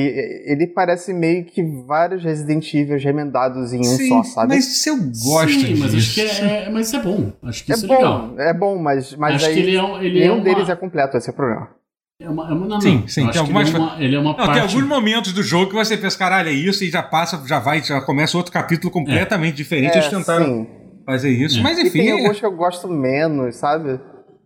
ele 0.45 0.67
parece 0.67 1.13
meio 1.13 1.45
que 1.45 1.63
vários 1.87 2.21
Resident 2.21 2.73
Evil 2.73 2.99
remendados 2.99 3.71
em 3.71 3.79
um 3.79 3.83
sim, 3.83 4.09
só, 4.09 4.21
sabe? 4.21 4.55
Mas 4.55 4.65
se 4.65 4.89
eu 4.89 4.97
gosto 4.97 5.49
Sim, 5.49 5.59
disso. 5.59 5.81
mas 5.81 5.95
acho 5.95 6.13
que 6.13 6.21
é, 6.21 6.65
é, 6.65 6.69
mas 6.69 6.87
isso 6.87 6.97
é 6.97 7.01
bom. 7.01 7.31
Acho 7.41 7.65
que 7.65 7.71
é 7.71 7.75
isso 7.75 7.85
é, 7.85 7.87
bom, 7.87 7.95
legal. 7.95 8.35
É 8.37 8.53
bom, 8.53 8.77
mas, 8.77 9.15
mas 9.15 9.35
acho 9.35 9.45
aí 9.45 9.53
que 9.53 9.59
ele 9.61 9.77
é, 9.77 10.05
ele 10.05 10.19
nenhum 10.19 10.33
é 10.33 10.35
uma... 10.35 10.43
deles 10.43 10.67
é 10.67 10.75
completo, 10.75 11.15
esse 11.15 11.29
é 11.29 11.31
o 11.31 11.35
problema. 11.35 11.76
É 12.19 12.27
uma, 12.27 12.49
é 12.49 12.53
uma, 12.53 12.67
não, 12.67 12.81
sim, 12.81 13.07
sim. 13.07 13.29
Tem 13.29 13.39
algumas... 13.39 13.67
ele, 13.67 13.77
é 13.77 13.79
uma, 13.79 14.03
ele 14.03 14.15
é 14.15 14.19
uma 14.19 14.29
não, 14.31 14.35
parte... 14.35 14.53
Tem 14.53 14.61
alguns 14.61 14.87
momentos 14.87 15.33
do 15.33 15.43
jogo 15.43 15.69
que 15.69 15.75
você 15.75 15.95
pensa, 15.95 16.17
caralho, 16.17 16.49
é 16.49 16.53
isso, 16.53 16.83
e 16.83 16.89
já 16.89 17.03
passa, 17.03 17.45
já 17.45 17.59
vai, 17.59 17.83
já 17.83 18.01
começa 18.01 18.35
outro 18.37 18.51
capítulo 18.51 18.91
completamente 18.91 19.53
é. 19.53 19.57
diferente. 19.57 19.95
É, 19.95 19.99
Eles 19.99 20.09
tentaram 20.09 20.45
sim. 20.45 20.67
fazer 21.05 21.29
isso. 21.29 21.59
É. 21.59 21.61
Mas 21.61 21.77
enfim. 21.77 21.99
E 21.99 22.03
tem 22.03 22.11
alguns 22.11 22.39
que 22.39 22.45
eu 22.45 22.55
gosto 22.55 22.87
menos, 22.87 23.55
sabe? 23.55 23.99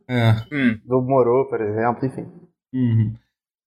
É. 0.10 0.36
Hum. 0.52 0.80
Do 0.86 1.02
Moro, 1.02 1.48
por 1.50 1.62
exemplo, 1.62 2.06
enfim. 2.06 2.26
Uhum. 2.74 3.16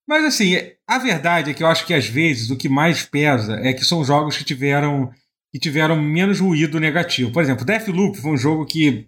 Mas 0.07 0.23
assim, 0.23 0.55
a 0.87 0.99
verdade 0.99 1.49
é 1.49 1.53
que 1.55 1.63
eu 1.63 1.67
acho 1.67 1.85
que 1.87 1.93
às 1.93 2.05
vezes 2.07 2.51
o 2.51 2.57
que 2.57 2.69
mais 2.69 3.03
pesa 3.03 3.59
é 3.63 3.73
que 3.73 3.83
são 3.83 4.03
jogos 4.03 4.37
que 4.37 4.43
tiveram 4.43 5.09
que 5.51 5.59
tiveram 5.59 5.99
menos 5.99 6.39
ruído 6.39 6.79
negativo. 6.79 7.31
Por 7.31 7.41
exemplo, 7.41 7.65
Deathloop 7.65 8.17
foi 8.17 8.31
um 8.31 8.37
jogo 8.37 8.65
que 8.65 9.07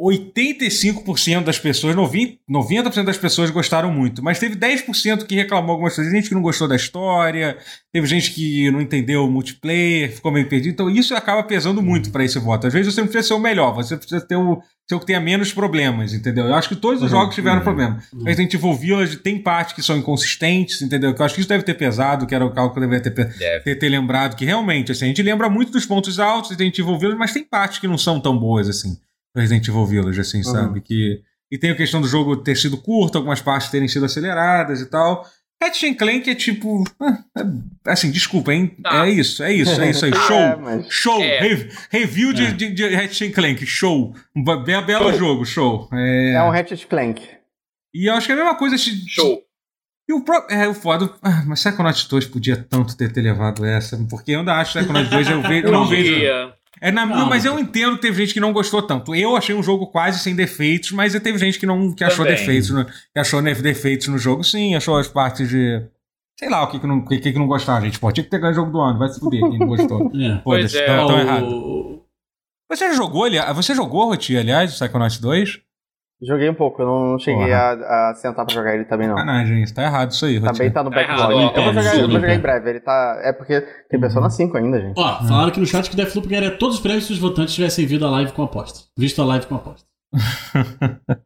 85% 0.00 1.44
das 1.44 1.58
pessoas, 1.58 1.94
90% 1.94 3.04
das 3.04 3.16
pessoas 3.16 3.50
gostaram 3.50 3.92
muito, 3.92 4.24
mas 4.24 4.40
teve 4.40 4.56
10% 4.56 5.24
que 5.24 5.36
reclamou 5.36 5.72
algumas 5.72 5.94
coisas. 5.94 6.12
Gente 6.12 6.28
que 6.28 6.34
não 6.34 6.42
gostou 6.42 6.66
da 6.66 6.74
história, 6.74 7.56
teve 7.92 8.06
gente 8.06 8.32
que 8.32 8.70
não 8.72 8.80
entendeu 8.80 9.24
o 9.24 9.30
multiplayer, 9.30 10.12
ficou 10.12 10.32
meio 10.32 10.48
perdido. 10.48 10.72
Então 10.72 10.90
isso 10.90 11.14
acaba 11.14 11.44
pesando 11.44 11.80
muito 11.80 12.10
para 12.10 12.24
esse 12.24 12.38
voto. 12.40 12.66
Às 12.66 12.72
vezes 12.72 12.92
você 12.92 13.00
não 13.00 13.06
precisa 13.06 13.28
ser 13.28 13.34
o 13.34 13.38
melhor, 13.38 13.72
você 13.72 13.96
precisa 13.96 14.20
ter 14.20 14.34
o 14.34 14.60
seu 14.88 14.98
que 14.98 15.06
tenha 15.06 15.20
menos 15.20 15.52
problemas, 15.52 16.12
entendeu? 16.12 16.46
Eu 16.46 16.54
acho 16.54 16.68
que 16.68 16.76
todos 16.76 17.00
os 17.00 17.12
uhum, 17.12 17.20
jogos 17.20 17.34
tiveram 17.36 17.58
uhum, 17.58 17.62
problema. 17.62 18.02
Uhum. 18.12 18.24
Resident 18.24 18.52
Evil 18.52 18.74
Village 18.74 19.16
tem 19.18 19.38
partes 19.38 19.74
que 19.74 19.82
são 19.82 19.96
inconsistentes, 19.96 20.82
entendeu? 20.82 21.14
Que 21.14 21.22
eu 21.22 21.24
acho 21.24 21.36
que 21.36 21.40
isso 21.40 21.48
deve 21.48 21.62
ter 21.62 21.74
pesado, 21.74 22.26
que 22.26 22.34
era 22.34 22.44
o 22.44 22.52
cálculo 22.52 22.74
que 22.74 22.78
eu 22.80 22.90
deveria 22.90 23.12
ter, 23.12 23.62
ter, 23.62 23.76
ter, 23.76 23.88
lembrado, 23.88 24.34
que 24.34 24.44
realmente, 24.44 24.90
assim, 24.90 25.04
a 25.04 25.08
gente 25.08 25.22
lembra 25.22 25.48
muito 25.48 25.70
dos 25.70 25.86
pontos 25.86 26.18
altos 26.18 26.50
de 26.50 26.56
Resident 26.56 26.78
Evil 26.80 26.98
Village, 26.98 27.18
mas 27.18 27.32
tem 27.32 27.44
partes 27.44 27.78
que 27.78 27.86
não 27.86 27.96
são 27.96 28.20
tão 28.20 28.36
boas, 28.36 28.68
assim. 28.68 28.98
Resident 29.34 29.66
Evil 29.66 29.86
Village, 29.86 30.20
assim, 30.20 30.38
uhum. 30.38 30.44
sabe? 30.44 30.80
Que, 30.80 31.20
e 31.50 31.58
tem 31.58 31.70
a 31.70 31.76
questão 31.76 32.00
do 32.00 32.08
jogo 32.08 32.36
ter 32.36 32.56
sido 32.56 32.76
curto, 32.76 33.18
algumas 33.18 33.40
partes 33.40 33.70
terem 33.70 33.88
sido 33.88 34.04
aceleradas 34.04 34.80
e 34.80 34.86
tal. 34.86 35.24
Ratchet 35.62 35.94
Clank 35.94 36.28
é 36.28 36.34
tipo. 36.34 36.84
É, 37.36 37.90
assim, 37.90 38.10
desculpa, 38.10 38.52
hein? 38.52 38.76
Tá. 38.82 39.06
É 39.06 39.10
isso, 39.10 39.42
é 39.42 39.52
isso, 39.52 39.80
é 39.80 39.90
isso 39.90 40.04
aí. 40.04 40.12
Show! 40.26 40.38
É, 40.38 40.56
mas... 40.56 40.86
Show! 40.90 41.22
É. 41.22 41.40
Re 41.40 41.70
review 41.90 42.32
de, 42.32 42.44
é. 42.44 42.50
de, 42.52 42.70
de 42.70 42.88
Ratchet 42.94 43.32
Clank, 43.32 43.64
show! 43.64 44.14
Um 44.36 44.44
belo, 44.44 44.84
belo 44.84 45.12
jogo, 45.12 45.44
show. 45.44 45.88
É... 45.92 46.34
é 46.34 46.42
um 46.42 46.50
Ratchet 46.50 46.86
Clank. 46.86 47.22
E 47.94 48.10
eu 48.10 48.14
acho 48.14 48.26
que 48.26 48.32
é 48.32 48.34
a 48.34 48.38
mesma 48.38 48.56
coisa. 48.56 48.76
Show! 48.76 49.42
E 50.08 50.12
o 50.12 50.22
próprio. 50.22 50.56
É, 50.56 50.68
o 50.68 50.74
foda. 50.74 51.10
Ah, 51.22 51.44
mas 51.46 51.62
Psychonauts 51.62 52.04
2 52.04 52.26
podia 52.26 52.56
tanto 52.56 52.96
ter, 52.96 53.10
ter 53.10 53.22
levado 53.22 53.64
essa, 53.64 53.96
porque 54.10 54.32
eu 54.32 54.40
ainda 54.40 54.54
acho 54.54 54.72
que 54.72 54.78
Psychonauts 54.80 55.10
2 55.10 55.30
eu, 55.30 55.42
ve 55.42 55.62
eu 55.62 55.72
não 55.72 55.86
vejo. 55.86 56.14
É 56.80 56.90
na 56.90 57.06
minha, 57.06 57.24
mas 57.24 57.44
eu 57.44 57.58
entendo 57.58 57.96
que 57.96 58.02
teve 58.02 58.16
gente 58.22 58.34
que 58.34 58.40
não 58.40 58.52
gostou 58.52 58.82
tanto. 58.82 59.14
Eu 59.14 59.36
achei 59.36 59.54
um 59.54 59.62
jogo 59.62 59.86
quase 59.86 60.18
sem 60.18 60.34
defeitos, 60.34 60.90
mas 60.92 61.12
teve 61.20 61.38
gente 61.38 61.58
que 61.58 61.66
não 61.66 61.92
que 61.92 62.04
achou 62.04 62.24
defeitos, 62.24 62.70
no, 62.70 62.84
que 62.84 63.18
achou 63.18 63.40
defeitos 63.40 64.08
no 64.08 64.18
jogo, 64.18 64.42
sim, 64.42 64.74
achou 64.74 64.96
as 64.96 65.08
partes 65.08 65.48
de 65.48 65.82
sei 66.38 66.48
lá 66.48 66.64
o 66.64 66.68
que 66.68 66.78
que 66.78 66.86
não, 66.86 67.04
que, 67.04 67.18
que 67.18 67.32
não 67.38 67.46
gostava, 67.46 67.84
gente. 67.84 67.98
Pô, 67.98 68.10
tinha 68.12 68.24
que 68.24 68.30
ter 68.30 68.38
ganho 68.38 68.52
o 68.52 68.56
jogo 68.56 68.70
do 68.70 68.80
ano, 68.80 68.98
vai 68.98 69.08
se 69.08 69.20
fuder 69.20 69.40
quem 69.40 69.58
não 69.58 69.66
gostou. 69.66 70.10
é. 70.20 70.36
Pô, 70.36 70.42
pois 70.44 70.74
é. 70.74 70.86
tão, 70.86 71.06
tão 71.06 71.18
errado. 71.18 72.02
Você 72.70 72.92
jogou, 72.94 73.24
aliás, 73.24 73.54
você 73.54 73.74
jogou, 73.74 74.06
Roti, 74.06 74.36
aliás, 74.36 74.74
Psychonauts 74.74 75.18
2? 75.18 75.60
Joguei 76.22 76.48
um 76.48 76.54
pouco, 76.54 76.80
eu 76.80 76.86
não 76.86 77.18
cheguei 77.18 77.52
a, 77.52 77.72
a, 77.72 78.14
sentar 78.14 78.46
pra 78.46 78.54
jogar 78.54 78.74
ele 78.74 78.84
também, 78.84 79.08
não. 79.08 79.16
Sacanagem, 79.16 79.62
isso 79.62 79.74
tá 79.74 79.82
errado 79.82 80.10
isso 80.12 80.24
aí. 80.24 80.40
Também 80.40 80.70
tá 80.70 80.82
no 80.82 80.90
tá 80.90 80.96
backlog. 80.96 81.32
Errado, 81.32 81.56
eu 81.56 81.64
vou 81.64 81.72
jogar, 81.72 81.96
eu 81.96 82.08
vou 82.08 82.20
jogar 82.20 82.34
em 82.34 82.40
breve. 82.40 82.70
Ele 82.70 82.80
tá. 82.80 83.20
É 83.22 83.32
porque 83.32 83.60
tem 83.90 84.00
Persona 84.00 84.30
5 84.30 84.56
ainda, 84.56 84.80
gente. 84.80 84.94
Ó, 84.96 85.22
hum. 85.22 85.28
falaram 85.28 85.48
aqui 85.48 85.60
no 85.60 85.66
chat 85.66 85.90
que 85.90 85.96
Deathloop 85.96 86.28
ganharia 86.28 86.56
todos 86.56 86.76
os 86.76 86.82
prêmios 86.82 87.06
se 87.06 87.12
os 87.12 87.18
votantes 87.18 87.54
tivessem 87.54 87.84
visto 87.84 88.06
a 88.06 88.10
live 88.10 88.32
com 88.32 88.42
aposta. 88.42 88.88
Visto 88.96 89.20
a 89.20 89.24
live 89.24 89.46
com 89.46 89.56
aposta. 89.56 89.86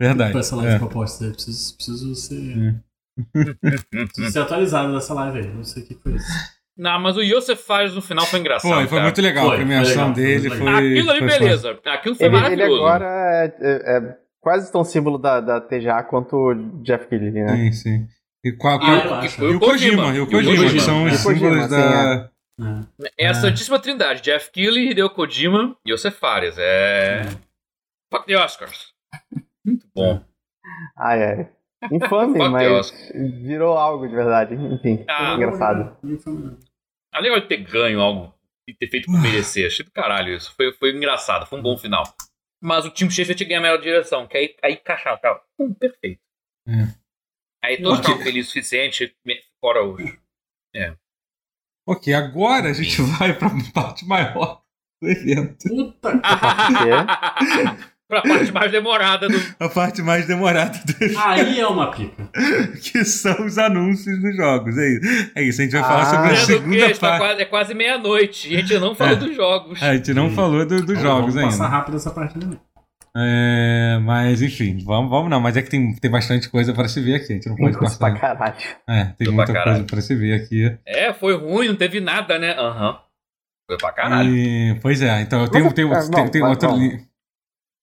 Verdade. 0.00 0.38
Essa 0.38 0.56
live 0.56 0.74
é. 0.74 0.78
com 0.78 0.86
aposta. 0.86 1.30
Preciso, 1.30 1.76
preciso 1.76 2.14
ser. 2.14 2.82
preciso 3.92 4.30
ser 4.32 4.38
atualizado 4.40 4.92
dessa 4.94 5.12
live 5.12 5.38
aí. 5.38 5.54
Não 5.54 5.64
sei 5.64 5.82
o 5.82 5.86
que 5.86 5.94
foi 5.94 6.14
isso. 6.14 6.57
Não, 6.78 7.00
mas 7.00 7.16
o 7.16 7.22
Yosef 7.22 7.60
Fares 7.60 7.92
no 7.92 8.00
final 8.00 8.24
foi 8.24 8.38
engraçado. 8.38 8.72
Foi, 8.72 8.86
foi 8.86 9.00
muito 9.00 9.20
legal. 9.20 9.46
Foi, 9.46 9.54
a 9.54 9.58
premiação 9.58 10.12
dele 10.12 10.48
foi. 10.48 10.68
Aquilo 10.68 11.10
ali, 11.10 11.20
beleza. 11.26 11.78
Aquilo 11.84 12.14
foi 12.14 12.26
ele, 12.26 12.36
maravilhoso. 12.36 12.70
Ele 12.70 12.78
agora 12.78 13.04
é, 13.04 13.54
é, 13.60 13.96
é, 13.96 14.16
quase 14.40 14.70
tão 14.70 14.84
símbolo 14.84 15.18
da, 15.18 15.40
da 15.40 15.60
TGA 15.60 16.04
quanto 16.04 16.36
o 16.36 16.54
Jeff 16.82 17.08
Keighley, 17.08 17.32
né? 17.32 17.48
Sim, 17.48 17.72
sim. 17.72 18.08
E, 18.44 18.52
qual, 18.52 18.78
qual, 18.78 19.24
e, 19.24 19.26
e, 19.26 19.56
o 19.56 19.58
Kojima, 19.58 20.14
e 20.14 20.20
o 20.20 20.30
Kojima, 20.30 20.70
que 20.70 20.80
são 20.80 21.04
os 21.04 21.14
símbolos 21.14 21.68
da. 21.68 22.30
É. 23.18 23.24
é 23.24 23.28
a 23.28 23.34
Santíssima 23.34 23.80
Trindade: 23.80 24.22
Jeff 24.22 24.52
Keighley, 24.52 24.90
Hideo 24.90 25.10
Kojima 25.10 25.76
e 25.84 25.92
Yosef 25.92 26.16
Fares. 26.16 26.54
É. 26.58 27.22
Fuck 28.14 28.24
the 28.26 28.38
Oscars. 28.38 28.92
Muito 29.66 29.84
bom. 29.92 30.22
Ai, 30.96 31.24
ai. 31.24 31.48
Infame, 31.92 32.38
mas 32.48 32.92
virou 33.14 33.76
algo 33.76 34.06
de 34.06 34.14
verdade. 34.14 34.54
Enfim, 34.54 35.04
ah, 35.08 35.34
engraçado. 35.34 35.96
É 37.12 37.20
legal 37.20 37.40
de 37.40 37.48
ter 37.48 37.58
ganho 37.58 38.00
algo 38.00 38.34
e 38.66 38.74
ter 38.74 38.88
feito 38.88 39.06
por 39.06 39.20
merecer. 39.20 39.66
Achei 39.66 39.84
do 39.84 39.90
caralho 39.90 40.34
isso. 40.34 40.54
Foi, 40.54 40.72
foi 40.72 40.94
engraçado, 40.94 41.46
foi 41.46 41.58
um 41.58 41.62
bom 41.62 41.76
final. 41.76 42.04
Mas 42.60 42.84
o 42.84 42.90
time 42.90 43.10
Sheffield 43.10 43.44
ganha 43.44 43.60
a 43.60 43.62
melhor 43.62 43.80
direção, 43.80 44.26
que 44.26 44.36
aí, 44.36 44.56
aí 44.62 44.74
encaixava, 44.74 45.18
tava 45.18 45.42
hum, 45.58 45.72
perfeito. 45.72 46.20
É. 46.66 46.94
Aí 47.64 47.82
todos 47.82 48.00
estavam 48.00 48.22
felizes 48.22 48.50
o 48.50 48.52
suficiente, 48.52 49.16
fora 49.60 49.82
hoje. 49.82 50.18
É. 50.74 50.96
Ok, 51.86 52.12
agora 52.12 52.68
a 52.68 52.72
gente 52.72 53.00
vai 53.18 53.36
pra 53.36 53.48
parte 53.72 54.04
maior 54.04 54.62
do 55.00 55.08
evento. 55.08 55.68
Puta 55.68 56.12
que 56.20 57.88
Pra 58.08 58.22
parte 58.22 58.50
mais 58.50 58.72
demorada 58.72 59.28
do. 59.28 59.38
A 59.60 59.68
parte 59.68 60.00
mais 60.00 60.26
demorada 60.26 60.78
do 60.78 61.18
Aí 61.18 61.60
é 61.60 61.66
uma 61.66 61.90
pica. 61.90 62.26
que 62.82 63.04
são 63.04 63.44
os 63.44 63.58
anúncios 63.58 64.18
dos 64.18 64.34
jogos. 64.34 64.78
É 64.78 64.88
isso. 64.88 65.30
É 65.34 65.42
isso. 65.42 65.60
A 65.60 65.64
gente 65.64 65.72
vai 65.72 65.82
ah, 65.82 65.84
falar 65.84 66.04
sobre 66.06 66.30
a 66.30 66.36
segunda 66.36 66.92
que, 66.92 66.98
parte. 66.98 67.18
Quase, 67.18 67.42
é 67.42 67.44
quase 67.44 67.74
meia-noite. 67.74 68.56
A 68.56 68.60
gente 68.60 68.78
não 68.78 68.94
falou 68.94 69.12
é. 69.12 69.16
dos 69.16 69.36
jogos. 69.36 69.82
A 69.82 69.94
gente 69.94 70.14
não 70.14 70.30
falou 70.30 70.64
do, 70.64 70.80
dos 70.82 70.98
jogos 70.98 71.34
vamos 71.34 71.36
ainda. 71.36 71.50
passar 71.50 71.68
rápido 71.68 71.96
essa 71.98 72.10
parte 72.10 72.38
também. 72.38 72.58
É, 73.16 73.98
mas 74.02 74.40
enfim, 74.42 74.78
vamos, 74.84 75.10
vamos 75.10 75.28
não, 75.28 75.40
mas 75.40 75.56
é 75.56 75.62
que 75.62 75.70
tem, 75.70 75.94
tem 75.96 76.10
bastante 76.10 76.48
coisa 76.48 76.72
para 76.72 76.86
se 76.86 77.00
ver 77.00 77.16
aqui, 77.16 77.32
a 77.32 77.34
gente 77.34 77.48
não 77.48 77.56
pode 77.56 77.74
Inclusive 77.74 77.98
passar. 77.98 78.12
Pra 78.12 78.20
caralho. 78.20 78.56
É, 78.88 79.04
tem 79.18 79.26
Tô 79.26 79.32
muita 79.32 79.62
coisa 79.62 79.84
para 79.84 80.00
se 80.00 80.14
ver 80.14 80.34
aqui. 80.34 80.78
É, 80.86 81.12
foi 81.12 81.36
ruim, 81.36 81.68
não 81.68 81.74
teve 81.74 82.00
nada, 82.00 82.38
né? 82.38 82.52
Aham. 82.52 82.90
Uhum. 82.90 82.96
Foi 83.66 83.76
pra 83.76 83.92
caralho. 83.92 84.30
E, 84.30 84.78
pois 84.80 85.02
é, 85.02 85.20
então 85.20 85.42
eu 85.42 85.48
tenho, 85.48 85.72
tenho, 85.72 85.92
é, 85.92 86.08
não, 86.08 86.28
tem, 86.28 86.42
outro. 86.42 86.68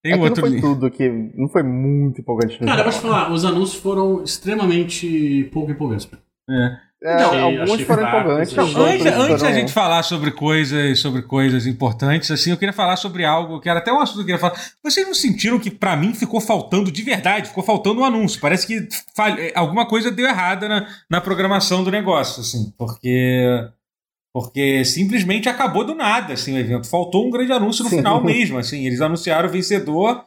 Tem 0.05 0.13
é 0.13 0.17
outro 0.17 0.43
não 0.43 0.51
foi 0.51 0.61
tudo, 0.61 0.91
que 0.91 1.09
não 1.35 1.49
foi 1.49 1.63
muito 1.63 2.21
empolgante. 2.21 2.59
Cara, 2.59 2.81
eu 2.81 2.83
vou 2.83 2.93
te 2.93 2.99
falar, 2.99 3.31
os 3.31 3.43
anúncios 3.43 3.81
foram 3.81 4.21
extremamente 4.23 5.49
pouco 5.51 5.71
empolgantes. 5.71 6.07
É. 6.47 6.85
É, 7.03 7.13
achei, 7.13 7.39
alguns 7.39 7.71
achei 7.71 7.85
foram 7.85 8.07
empolgantes. 8.07 8.53
Não, 8.53 8.83
antes, 8.83 9.05
antes 9.07 9.41
da 9.41 9.51
gente 9.51 9.73
falar 9.73 10.03
sobre 10.03 10.29
coisas, 10.29 10.99
sobre 10.99 11.23
coisas 11.23 11.65
importantes, 11.65 12.29
assim, 12.29 12.51
eu 12.51 12.57
queria 12.57 12.71
falar 12.71 12.97
sobre 12.97 13.25
algo 13.25 13.59
que 13.59 13.67
era 13.67 13.79
até 13.79 13.91
um 13.91 13.99
assunto 13.99 14.17
que 14.17 14.31
eu 14.31 14.37
queria 14.37 14.39
falar. 14.39 14.61
Vocês 14.83 15.07
não 15.07 15.15
sentiram 15.15 15.57
que 15.57 15.71
para 15.71 15.97
mim 15.97 16.13
ficou 16.13 16.39
faltando 16.39 16.91
de 16.91 17.01
verdade, 17.01 17.49
ficou 17.49 17.63
faltando 17.63 18.01
um 18.01 18.05
anúncio? 18.05 18.39
Parece 18.39 18.67
que 18.67 18.87
alguma 19.55 19.87
coisa 19.87 20.11
deu 20.11 20.27
errada 20.27 20.69
na, 20.69 20.87
na 21.09 21.19
programação 21.19 21.83
do 21.83 21.89
negócio, 21.89 22.41
assim, 22.41 22.71
porque 22.77 23.67
porque 24.35 24.83
simplesmente 24.83 25.47
acabou 25.47 25.85
do 25.85 25.95
nada, 25.95 26.33
assim, 26.33 26.53
o 26.53 26.59
evento. 26.59 26.89
Faltou 26.89 27.25
um 27.25 27.29
grande 27.29 27.53
anúncio 27.53 27.85
no 27.85 27.89
Sim. 27.89 27.95
final 27.99 28.19
mesmo, 28.21 28.57
assim. 28.57 28.85
Eles 28.85 28.99
anunciaram 28.99 29.47
o 29.47 29.51
vencedor 29.51 30.25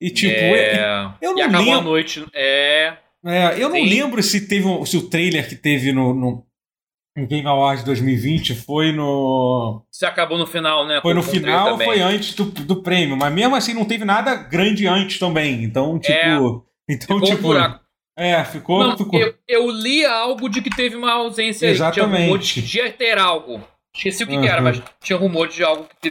e, 0.00 0.10
tipo... 0.12 0.32
É... 0.32 1.12
Eu, 1.20 1.30
eu 1.30 1.32
não 1.32 1.38
e 1.38 1.42
acabou 1.42 1.64
lembro... 1.64 1.80
a 1.80 1.82
noite. 1.82 2.24
É... 2.32 2.94
é 3.26 3.60
eu 3.60 3.68
não 3.68 3.82
lembro 3.82 4.22
se 4.22 4.46
teve 4.46 4.64
um, 4.64 4.86
se 4.86 4.96
o 4.96 5.10
trailer 5.10 5.48
que 5.48 5.56
teve 5.56 5.90
no, 5.90 6.14
no, 6.14 6.46
no 7.16 7.26
Game 7.26 7.48
Awards 7.48 7.82
2020 7.82 8.54
foi 8.54 8.92
no... 8.92 9.84
Se 9.90 10.06
acabou 10.06 10.38
no 10.38 10.46
final, 10.46 10.86
né? 10.86 11.00
Foi 11.02 11.12
no 11.12 11.22
final 11.24 11.72
ou 11.72 11.78
foi 11.78 12.00
antes 12.00 12.36
do, 12.36 12.44
do 12.44 12.80
prêmio. 12.80 13.16
Mas 13.16 13.34
mesmo 13.34 13.56
assim 13.56 13.74
não 13.74 13.84
teve 13.84 14.04
nada 14.04 14.36
grande 14.36 14.86
antes 14.86 15.18
também. 15.18 15.64
Então, 15.64 15.98
tipo... 15.98 16.14
É... 16.14 16.38
Então, 16.88 17.18
Ficou 17.18 17.22
tipo... 17.22 17.54
Um 17.54 17.87
é, 18.18 18.44
ficou. 18.44 18.80
Não, 18.80 18.98
ficou... 18.98 19.20
Eu, 19.20 19.34
eu, 19.46 19.70
li 19.70 20.04
algo 20.04 20.48
de 20.48 20.60
que 20.60 20.70
teve 20.70 20.96
uma 20.96 21.12
ausência 21.12 21.68
Exatamente. 21.68 22.10
Tinha 22.10 22.24
rumor 22.24 22.38
de, 22.38 22.92
ter 22.98 23.16
algo. 23.16 23.62
Esqueci 23.94 24.24
o 24.24 24.26
que, 24.26 24.34
uhum. 24.34 24.42
que, 24.42 24.48
era, 24.48 24.60
mas 24.60 24.82
tinha 25.00 25.16
rumor 25.16 25.46
de 25.46 25.62
algo 25.62 25.86
que, 26.02 26.10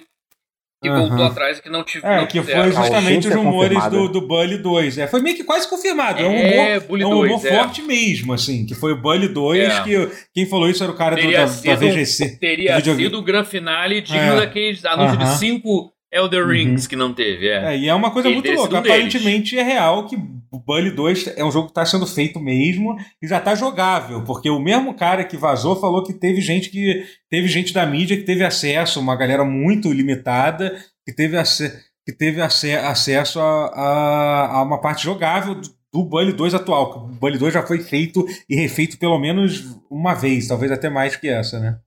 que 0.82 0.90
uhum. 0.90 1.10
voltou 1.10 1.26
atrás 1.26 1.58
e 1.58 1.62
que 1.62 1.70
não 1.70 1.84
tive. 1.84 2.08
É, 2.08 2.26
que 2.26 2.42
foi 2.42 2.72
justamente 2.72 3.28
os 3.28 3.36
rumores 3.36 3.86
do, 3.90 4.08
do 4.08 4.22
Bully 4.22 4.58
2. 4.58 5.00
É, 5.00 5.08
foi 5.08 5.22
meio 5.22 5.36
que 5.36 5.44
quase 5.44 5.70
confirmado. 5.70 6.20
É, 6.20 6.24
é 6.24 6.28
um 6.28 6.32
rumor, 6.32 7.02
é, 7.02 7.06
um 7.06 7.10
rumor 7.10 7.28
2, 7.28 7.46
é. 7.46 7.56
forte 7.58 7.82
mesmo, 7.82 8.34
assim. 8.34 8.66
Que 8.66 8.74
foi 8.74 8.94
o 8.94 9.02
Bully 9.02 9.28
2, 9.28 9.60
é. 9.62 9.84
que 9.84 10.12
quem 10.34 10.46
falou 10.46 10.70
isso 10.70 10.82
era 10.84 10.92
o 10.92 10.96
cara 10.96 11.18
do, 11.18 11.30
da, 11.30 11.46
da, 11.46 11.76
VGC. 11.76 12.38
Teria 12.40 12.80
sido 12.80 13.20
o 13.20 13.22
grande 13.22 13.50
finale 13.50 14.00
digno 14.00 14.34
é. 14.34 14.36
daqueles 14.38 14.86
anúncios 14.86 15.20
de 15.20 15.38
cinco 15.38 15.92
Elder 16.12 16.44
uhum. 16.44 16.52
Rings 16.52 16.84
uhum. 16.84 16.90
que 16.90 16.96
não 16.96 17.14
teve, 17.14 17.50
é. 17.50 17.74
é. 17.74 17.78
E 17.78 17.90
é 17.90 17.94
uma 17.94 18.12
coisa 18.12 18.30
muito 18.30 18.50
louca. 18.52 18.80
Aparentemente 18.80 19.56
deles. 19.56 19.68
é 19.68 19.74
real 19.74 20.08
que 20.08 20.18
o 20.52 20.60
Bully 20.60 20.92
2 20.92 21.38
é 21.38 21.44
um 21.44 21.52
jogo 21.52 21.68
que 21.68 21.72
está 21.72 21.86
sendo 21.86 22.06
feito 22.06 22.40
mesmo 22.40 22.96
e 23.22 23.28
já 23.28 23.38
está 23.38 23.56
jogável, 23.56 24.24
porque 24.24 24.50
o 24.50 24.60
mesmo 24.60 24.94
cara 24.94 25.24
que 25.24 25.38
vazou 25.38 25.80
falou 25.80 26.04
que 26.04 26.14
teve 26.14 26.42
gente 26.42 26.70
que 26.70 27.06
teve 27.30 27.48
gente 27.48 27.74
da 27.74 27.86
mídia 27.86 28.18
que 28.18 28.24
teve 28.24 28.44
acesso, 28.44 29.00
uma 29.00 29.16
galera 29.16 29.44
muito 29.44 29.92
limitada, 29.92 30.78
que 31.06 31.14
teve, 31.14 31.38
ac 31.38 31.72
que 32.06 32.14
teve 32.14 32.42
ac 32.42 32.74
acesso 32.76 33.40
a, 33.40 33.66
a, 33.68 34.58
a, 34.58 34.64
uma 34.64 34.80
parte 34.80 35.04
jogável 35.04 35.56
do, 35.56 35.70
do 35.92 36.06
Bully 36.06 36.34
2 36.34 36.54
atual. 36.54 37.06
O 37.06 37.16
Bully 37.16 37.38
2 37.38 37.54
já 37.54 37.64
foi 37.64 37.80
feito 37.80 38.26
e 38.50 38.56
refeito 38.56 38.98
pelo 38.98 39.20
menos 39.20 39.78
uma 39.90 40.14
vez, 40.14 40.48
talvez 40.48 40.72
até 40.72 40.90
mais 40.90 41.16
que 41.16 41.28
essa, 41.28 41.60
né? 41.60 41.80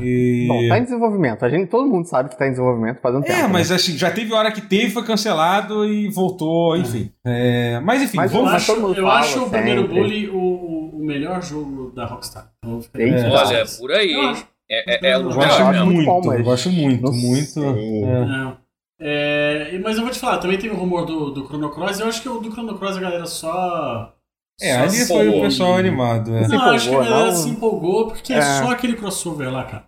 E... 0.00 0.46
Bom, 0.48 0.68
tá 0.68 0.78
em 0.78 0.84
desenvolvimento. 0.84 1.44
A 1.44 1.48
gente, 1.48 1.68
todo 1.68 1.88
mundo 1.88 2.06
sabe 2.06 2.30
que 2.30 2.38
tá 2.38 2.46
em 2.46 2.50
desenvolvimento 2.50 3.00
faz 3.00 3.14
um 3.14 3.22
tempo. 3.22 3.38
É, 3.38 3.46
mas 3.46 3.70
né? 3.70 3.76
assim, 3.76 3.96
já 3.96 4.10
teve 4.10 4.32
hora 4.32 4.50
que 4.52 4.60
teve, 4.60 4.90
foi 4.90 5.04
cancelado 5.04 5.84
e 5.84 6.08
voltou, 6.08 6.76
enfim. 6.76 7.10
É. 7.24 7.74
É, 7.74 7.80
mas 7.80 8.02
enfim, 8.02 8.16
mas 8.16 8.32
vamos... 8.32 8.50
Eu 8.50 8.56
acho, 8.56 8.72
eu 8.94 9.10
acho 9.10 9.44
o 9.44 9.50
primeiro 9.50 9.88
Bully 9.88 10.28
o, 10.28 10.38
o 10.38 11.04
melhor 11.04 11.42
jogo 11.42 11.90
da 11.94 12.06
Rockstar. 12.06 12.50
Então, 12.62 12.80
é, 12.94 13.28
Olha, 13.28 13.56
é 13.56 13.64
por 13.78 13.92
aí. 13.92 14.12
Eu 14.12 14.22
acho. 14.22 14.46
É, 14.70 14.94
é, 14.94 15.10
é, 15.10 15.14
eu, 15.14 15.40
acho 15.40 15.84
muito, 15.84 16.06
bom, 16.06 16.22
mas 16.24 16.40
eu 16.40 16.52
acho 16.52 16.70
muito, 16.70 17.12
muito. 17.12 17.60
É. 17.62 18.64
É, 19.00 19.78
mas 19.82 19.96
eu 19.96 20.02
vou 20.02 20.10
te 20.10 20.18
falar, 20.18 20.38
também 20.38 20.56
tem 20.56 20.70
o 20.70 20.76
rumor 20.76 21.04
do, 21.04 21.30
do 21.30 21.46
Chrono 21.46 21.70
Cross. 21.70 22.00
Eu 22.00 22.06
acho 22.06 22.22
que 22.22 22.28
o 22.28 22.38
do 22.38 22.50
Chrono 22.50 22.78
Cross 22.78 22.96
a 22.96 23.00
galera 23.00 23.26
só. 23.26 24.13
É, 24.60 24.74
só 24.74 24.84
ali 24.84 25.06
foi 25.06 25.28
o 25.28 25.40
pessoal 25.42 25.76
animado. 25.76 26.34
É. 26.34 26.46
Não, 26.46 26.60
acho 26.70 26.88
que 26.88 26.94
a 26.94 27.04
galera 27.04 27.26
não... 27.26 27.36
se 27.36 27.48
empolgou 27.48 28.08
porque 28.08 28.32
é. 28.32 28.38
é 28.38 28.42
só 28.42 28.70
aquele 28.70 28.94
crossover 28.96 29.50
lá, 29.50 29.64
cara. 29.64 29.86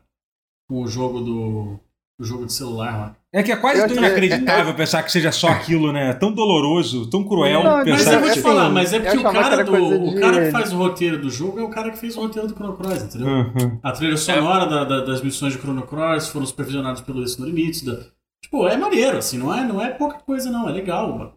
Com 0.68 0.82
o 0.82 0.88
jogo 0.88 1.20
do. 1.20 1.80
O 2.18 2.24
jogo 2.24 2.46
de 2.46 2.52
celular 2.52 2.98
lá. 2.98 3.16
É 3.30 3.42
que 3.42 3.52
é 3.52 3.56
quase 3.56 3.86
tão 3.86 3.98
inacreditável 3.98 4.68
é, 4.68 4.70
é, 4.70 4.72
pensar 4.72 5.02
que 5.02 5.12
seja 5.12 5.30
só 5.30 5.48
aquilo, 5.48 5.92
né? 5.92 6.14
Tão 6.14 6.32
doloroso, 6.32 7.10
tão 7.10 7.22
cruel 7.22 7.62
não, 7.62 7.84
pensar 7.84 8.04
mas 8.04 8.12
eu 8.14 8.20
vou 8.20 8.30
te 8.30 8.40
falar, 8.40 8.70
mas 8.70 8.92
é 8.94 9.00
porque 9.00 9.18
o 9.18 9.22
cara, 9.22 9.62
do, 9.62 10.04
o 10.06 10.18
cara 10.18 10.46
que 10.46 10.50
faz 10.50 10.72
o 10.72 10.78
roteiro 10.78 11.20
do 11.20 11.28
jogo 11.28 11.60
é 11.60 11.62
o 11.62 11.68
cara 11.68 11.90
que 11.90 11.98
fez 11.98 12.16
o 12.16 12.20
roteiro 12.22 12.48
do 12.48 12.54
Chrono 12.54 12.74
Cross, 12.74 13.02
entendeu? 13.02 13.28
Uhum. 13.28 13.78
A 13.82 13.92
trilha 13.92 14.16
sonora 14.16 14.64
da, 14.64 14.84
da, 14.84 15.04
das 15.04 15.20
missões 15.20 15.52
de 15.52 15.58
Chrono 15.58 15.82
Cross 15.82 16.28
foram 16.28 16.46
supervisionadas 16.46 17.02
pelo 17.02 17.22
Isso 17.22 17.38
no 17.38 17.46
Limite. 17.46 17.84
Da... 17.84 17.98
Tipo, 18.42 18.66
é 18.66 18.78
maneiro, 18.78 19.18
assim, 19.18 19.36
não 19.36 19.52
é, 19.52 19.62
não 19.62 19.82
é 19.82 19.90
pouca 19.90 20.18
coisa, 20.20 20.50
não, 20.50 20.66
é 20.66 20.72
legal. 20.72 21.35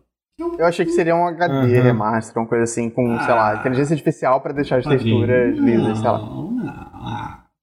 Eu 0.58 0.66
achei 0.66 0.86
que 0.86 0.92
seria 0.92 1.16
um 1.16 1.28
HD 1.28 1.78
uhum. 1.78 1.84
remaster, 1.84 2.42
uma 2.42 2.48
coisa 2.48 2.64
assim, 2.64 2.90
com, 2.90 3.14
ah, 3.16 3.26
sei 3.26 3.34
lá, 3.34 3.52
ah. 3.52 3.56
inteligência 3.60 3.94
artificial 3.94 4.40
pra 4.42 4.54
deixar 4.54 4.78
as 4.78 4.86
texturas 4.86 5.58
lisas, 5.58 6.00
sei 6.00 6.10
lá. 6.10 6.20
Não, 6.20 6.52
não. 6.52 6.70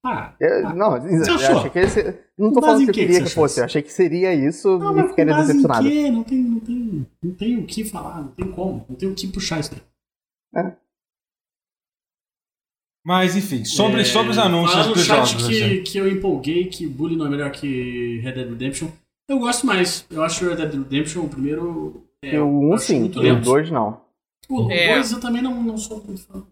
Ah, 0.03 0.33
eu, 0.39 0.67
ah, 0.67 0.73
não, 0.73 0.97
eu 0.97 1.35
achei 1.35 1.69
que 1.69 1.79
esse, 1.79 2.15
não 2.37 2.53
tô 2.53 2.61
falando 2.61 2.85
que 2.85 2.89
eu 2.91 2.93
queria 2.93 3.19
que, 3.19 3.25
que 3.25 3.33
fosse, 3.33 3.59
eu 3.59 3.65
achei 3.65 3.81
que 3.81 3.91
seria 3.91 4.33
isso 4.33 4.77
não, 4.77 4.97
e 4.99 5.09
ficaria 5.09 5.35
decepcionado. 5.35 5.83
Não 5.83 6.23
tem, 6.23 6.41
não, 6.43 6.59
tem, 6.59 7.07
não 7.21 7.33
tem 7.33 7.57
o 7.57 7.65
que 7.65 7.83
falar, 7.83 8.21
não 8.21 8.27
tem 8.29 8.51
como, 8.51 8.85
não 8.87 8.95
tem 8.95 9.09
o 9.09 9.15
que 9.15 9.27
puxar 9.27 9.59
isso 9.59 9.71
daí. 9.71 10.63
É. 10.65 10.71
Mas 13.05 13.37
enfim, 13.37 13.63
sobre, 13.63 14.01
é, 14.01 14.03
sobre 14.03 14.31
os 14.31 14.37
anúncios 14.37 14.87
dos 14.87 15.05
jogos. 15.05 15.33
Que, 15.47 15.63
assim. 15.63 15.83
que 15.83 15.97
eu 15.97 16.09
empolguei 16.09 16.65
que 16.65 16.85
Bully 16.85 17.15
não 17.15 17.25
é 17.25 17.29
melhor 17.29 17.51
que 17.51 18.19
Red 18.19 18.33
Dead 18.33 18.49
Redemption. 18.49 18.89
Eu 19.29 19.39
gosto 19.39 19.65
mais. 19.65 20.05
Eu 20.11 20.21
acho 20.23 20.45
Red 20.45 20.57
Dead 20.57 20.73
Redemption 20.73 21.23
o 21.23 21.29
primeiro. 21.29 22.03
É, 22.23 22.39
o 22.39 22.73
1 22.73 22.77
sim, 22.77 23.03
o 23.05 23.41
2 23.41 23.71
não. 23.71 24.01
O 24.49 24.63
2 24.63 24.71
é. 24.71 25.15
eu 25.15 25.19
também 25.19 25.41
não, 25.41 25.61
não 25.61 25.77
sou 25.77 26.03
muito 26.03 26.21
fã. 26.21 26.45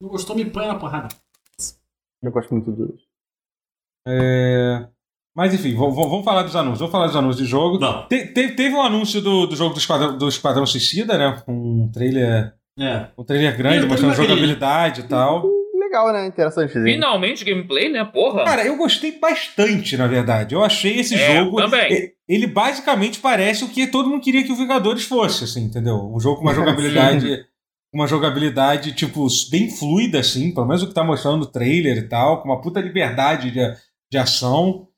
Não 0.00 0.08
gostou, 0.08 0.34
me 0.34 0.44
põe 0.44 0.66
na 0.66 0.78
porrada. 0.78 1.08
Eu 2.22 2.32
gosto 2.32 2.52
muito 2.52 2.70
dos. 2.70 3.02
É... 4.06 4.88
Mas 5.34 5.54
enfim, 5.54 5.74
vamos 5.74 6.24
falar 6.24 6.42
dos 6.42 6.54
anúncios. 6.54 6.80
Vamos 6.80 6.92
falar 6.92 7.06
dos 7.06 7.16
anúncios 7.16 7.44
de 7.44 7.50
jogo. 7.50 7.78
Te, 8.08 8.26
te, 8.32 8.54
teve 8.54 8.74
um 8.74 8.82
anúncio 8.82 9.20
do, 9.20 9.46
do 9.46 9.56
jogo 9.56 9.74
do 9.74 9.78
Esquadrão, 9.78 10.18
do 10.18 10.28
Esquadrão 10.28 10.66
Suicida, 10.66 11.16
né? 11.16 11.42
Um 11.48 11.88
trailer. 11.90 12.54
É. 12.78 13.08
Um 13.16 13.24
trailer 13.24 13.56
grande, 13.56 13.86
mostrando 13.86 14.14
jogabilidade 14.14 15.00
e 15.00 15.04
tal. 15.04 15.48
Legal, 15.92 16.12
né? 16.12 16.26
Interessante. 16.26 16.72
Finalmente 16.72 17.44
gameplay, 17.44 17.90
né? 17.90 18.02
Porra. 18.02 18.44
Cara, 18.44 18.64
eu 18.64 18.76
gostei 18.78 19.18
bastante, 19.18 19.94
na 19.96 20.06
verdade. 20.06 20.54
Eu 20.54 20.64
achei 20.64 21.00
esse 21.00 21.14
é, 21.14 21.36
jogo. 21.36 21.56
Também. 21.58 22.12
Ele 22.26 22.46
basicamente 22.46 23.20
parece 23.20 23.62
o 23.62 23.68
que 23.68 23.86
todo 23.86 24.08
mundo 24.08 24.22
queria 24.22 24.42
que 24.42 24.52
o 24.52 24.56
Vingadores 24.56 25.04
fosse, 25.04 25.44
assim, 25.44 25.64
entendeu? 25.64 25.96
Um 25.96 26.18
jogo 26.18 26.36
com 26.36 26.42
uma 26.42 26.54
jogabilidade 26.54 27.44
uma 27.92 28.06
jogabilidade, 28.06 28.94
tipo, 28.94 29.26
bem 29.50 29.70
fluida, 29.70 30.20
assim, 30.20 30.54
pelo 30.54 30.66
menos 30.66 30.82
o 30.82 30.88
que 30.88 30.94
tá 30.94 31.04
mostrando 31.04 31.40
no 31.40 31.46
trailer 31.46 31.98
e 31.98 32.08
tal, 32.08 32.40
com 32.40 32.48
uma 32.48 32.60
puta 32.60 32.80
liberdade 32.80 33.50
de, 33.50 33.60
de 34.10 34.18
ação. 34.18 34.88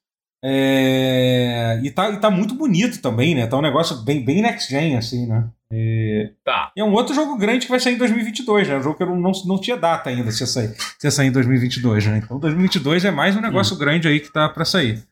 É... 0.47 1.81
E, 1.83 1.91
tá, 1.91 2.11
e 2.11 2.19
tá 2.19 2.31
muito 2.31 2.55
bonito 2.55 3.01
também, 3.01 3.35
né? 3.35 3.47
Tá 3.47 3.57
um 3.57 3.63
negócio 3.63 3.97
bem, 4.05 4.23
bem 4.23 4.43
next 4.43 4.71
gen, 4.71 4.95
assim, 4.95 5.27
né? 5.27 5.49
E... 5.73 6.31
Tá. 6.45 6.71
E 6.77 6.83
é 6.83 6.85
um 6.85 6.93
outro 6.93 7.15
jogo 7.15 7.39
grande 7.39 7.65
que 7.65 7.71
vai 7.71 7.81
sair 7.81 7.95
em 7.95 7.99
2022, 7.99 8.69
né? 8.69 8.77
Um 8.77 8.83
jogo 8.83 8.97
que 8.97 9.03
eu 9.03 9.17
não, 9.17 9.33
não 9.47 9.59
tinha 9.59 9.77
data 9.77 10.11
ainda 10.11 10.31
se 10.31 10.43
ia 10.43 10.47
sair, 10.47 10.75
se 10.99 11.07
ia 11.07 11.11
sair 11.11 11.29
em 11.29 11.33
2022, 11.33 12.07
né? 12.07 12.21
Então 12.23 12.39
2022 12.39 13.07
é 13.07 13.11
mais 13.11 13.35
um 13.35 13.41
negócio 13.41 13.75
hum. 13.75 13.79
grande 13.79 14.07
aí 14.07 14.21
que 14.21 14.31
tá 14.31 14.47
para 14.47 14.67
sair. 14.67 15.03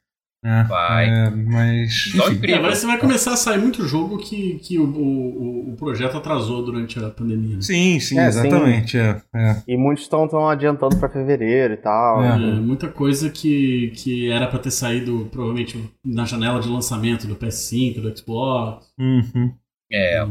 É, 0.44 0.64
vai. 0.64 1.08
É, 1.08 1.30
mas. 1.30 2.12
É, 2.42 2.58
mas 2.58 2.78
você 2.78 2.86
vai 2.86 2.98
começar 2.98 3.32
a 3.32 3.36
sair 3.36 3.58
muito 3.58 3.86
jogo 3.86 4.18
que, 4.18 4.58
que 4.58 4.76
o, 4.76 4.84
o, 4.84 5.72
o 5.72 5.76
projeto 5.76 6.16
atrasou 6.16 6.64
durante 6.64 6.98
a 6.98 7.10
pandemia. 7.10 7.56
Né? 7.56 7.62
Sim, 7.62 8.00
sim, 8.00 8.18
é, 8.18 8.26
exatamente. 8.26 8.98
É, 8.98 9.22
é, 9.32 9.62
e 9.68 9.76
muitos 9.76 10.02
estão 10.02 10.48
adiantando 10.48 10.96
para 10.98 11.08
fevereiro 11.08 11.74
e 11.74 11.76
tal. 11.76 12.24
É, 12.24 12.36
muita 12.36 12.88
coisa 12.88 13.30
que, 13.30 13.92
que 13.94 14.30
era 14.32 14.48
para 14.48 14.58
ter 14.58 14.72
saído 14.72 15.28
provavelmente 15.30 15.78
na 16.04 16.24
janela 16.24 16.60
de 16.60 16.68
lançamento 16.68 17.28
do 17.28 17.36
PS5, 17.36 18.00
do 18.00 18.18
Xbox. 18.18 18.92
Uhum. 18.98 19.54
É. 19.92 20.26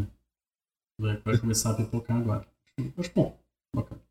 Vai, 1.00 1.18
vai 1.24 1.38
começar 1.38 1.72
a 1.72 1.76
pipocar 1.76 2.18
agora. 2.18 2.46
Acho 2.98 3.12
bom. 3.16 3.40
Bacana. 3.74 4.02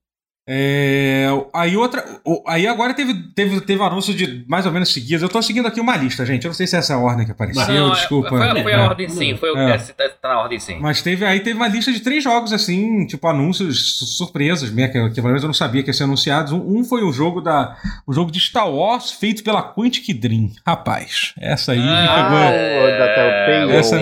É, 0.49 1.29
aí 1.53 1.77
outra. 1.77 2.05
Aí 2.47 2.67
agora 2.67 2.95
teve, 2.95 3.15
teve, 3.35 3.61
teve 3.61 3.83
anúncio 3.83 4.15
de 4.15 4.45
mais 4.49 4.67
ou 4.67 4.73
menos 4.73 4.93
seguidas. 4.93 5.23
Eu 5.23 5.29
tô 5.29 5.41
seguindo 5.43 5.69
aqui 5.69 5.81
uma 5.81 5.97
lista, 5.97 6.25
gente. 6.25 6.45
Eu 6.45 6.49
não 6.49 6.55
sei 6.55 6.67
se 6.67 6.77
essa 6.77 6.93
é 6.93 6.97
a 6.97 6.99
ordem 6.99 7.25
que 7.27 7.33
apareceu, 7.33 7.67
não, 7.69 7.93
é, 7.93 7.95
desculpa. 7.95 8.31
Foi, 8.31 8.63
foi 8.63 8.73
a 8.73 8.79
é. 8.79 8.81
ordem 8.81 9.09
sim, 9.09 9.37
foi 9.37 9.51
o 9.51 9.55
que 9.55 9.61
é. 9.61 9.79
tá, 9.79 10.09
tá 10.21 10.29
na 10.31 10.41
ordem 10.41 10.59
sim. 10.59 10.79
Mas 10.81 11.03
teve 11.03 11.25
aí 11.25 11.41
teve 11.41 11.57
uma 11.57 11.69
lista 11.69 11.93
de 11.93 12.01
três 12.01 12.25
jogos, 12.25 12.53
assim, 12.53 13.07
tipo, 13.07 13.27
anúncios 13.29 14.17
surpresas, 14.17 14.73
né, 14.73 14.89
que, 14.89 15.09
que 15.11 15.15
pelo 15.17 15.29
menos 15.29 15.43
eu 15.43 15.49
não 15.49 15.55
sabia 15.55 15.83
que 15.83 15.91
ia 15.91 15.95
ser 15.95 16.05
anunciados. 16.05 16.53
Um, 16.53 16.79
um, 16.79 16.85
foi 16.85 17.03
o 17.05 17.13
jogo 17.13 17.41
da. 17.41 17.77
O 18.07 18.13
jogo 18.13 18.33
de 18.33 18.41
Star 18.41 18.69
Wars 18.69 19.13
feito 19.13 19.45
pela 19.45 19.63
Quantic 19.63 20.13
Dream. 20.19 20.51
Rapaz, 20.67 21.35
essa 21.39 21.73
aí 21.73 21.81
ah, 21.81 22.25
pegou. 22.25 22.39
É, 22.39 22.99
da. 22.99 23.75
Essa... 23.75 24.01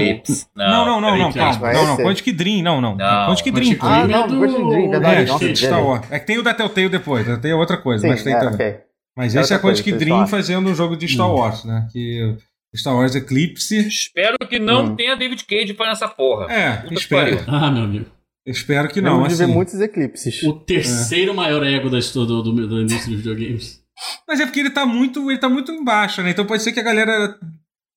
Não, 0.55 0.87
não, 0.87 1.01
não, 1.01 1.19
não, 1.19 1.33
calma. 1.33 1.73
Não, 1.73 1.87
não, 1.89 1.97
Quantic 1.97 2.33
Dream, 2.33 2.63
não, 2.63 2.81
não. 2.81 2.97
Quantic 2.97 3.53
Dream. 3.53 3.77
Ah, 3.81 4.07
não, 4.07 4.29
Quantic 4.29 4.69
Dream, 4.69 4.91
verdade. 4.91 5.45
É, 5.45 5.55
Star 5.55 5.85
Wars. 5.85 6.07
É 6.11 6.19
tem 6.29 6.37
o 6.37 6.43
da 6.43 6.53
Telltale 6.53 6.91
depois, 6.91 7.27
é 7.27 7.55
outra 7.55 7.79
coisa, 7.79 8.03
Sim, 8.03 8.09
mas 8.09 8.23
tem 8.23 8.35
é, 8.35 8.39
também. 8.39 8.55
Okay. 8.55 8.81
Mas 9.17 9.35
esse 9.35 9.51
é 9.51 9.57
a 9.57 9.59
Quantic 9.59 9.97
Dream 9.97 10.27
fazendo 10.27 10.69
um 10.69 10.75
jogo 10.75 10.95
de 10.95 11.09
Star 11.09 11.27
hum. 11.27 11.37
Wars, 11.37 11.65
né? 11.65 11.89
Que 11.91 12.37
Star 12.77 12.95
Wars 12.95 13.15
Eclipse. 13.15 13.89
Espero 13.89 14.37
que 14.47 14.59
não 14.59 14.85
hum. 14.85 14.95
tenha 14.95 15.17
David 15.17 15.43
Cage 15.47 15.73
para 15.73 15.89
nessa 15.89 16.07
porra. 16.07 16.53
É, 16.53 16.77
Puta 16.83 17.01
espero. 17.01 17.45
Ah, 17.49 17.71
meu 17.71 17.85
amigo. 17.85 18.05
Espero 18.45 18.89
que 18.91 19.01
não. 19.01 19.17
Vamos 19.17 19.33
assim. 19.33 19.47
ver 19.47 19.53
muitos 19.55 19.81
eclipses. 19.81 20.43
O 20.43 20.53
terceiro 20.53 21.33
é. 21.33 21.35
maior 21.35 21.67
ego 21.67 21.89
da 21.89 21.99
história 21.99 22.29
do, 22.29 22.43
do, 22.43 22.69
da 22.69 22.83
indústria 22.83 23.17
de 23.17 23.17
videogames. 23.17 23.83
Mas 24.29 24.39
é 24.39 24.45
porque 24.45 24.61
ele 24.61 24.71
tá 24.71 24.85
muito, 24.85 25.31
ele 25.31 25.41
tá 25.41 25.49
muito 25.49 25.73
embaixo, 25.73 26.23
né? 26.23 26.31
Então 26.31 26.45
pode 26.45 26.63
ser 26.63 26.73
que 26.73 26.81
a 26.81 26.85
galera 26.85 27.39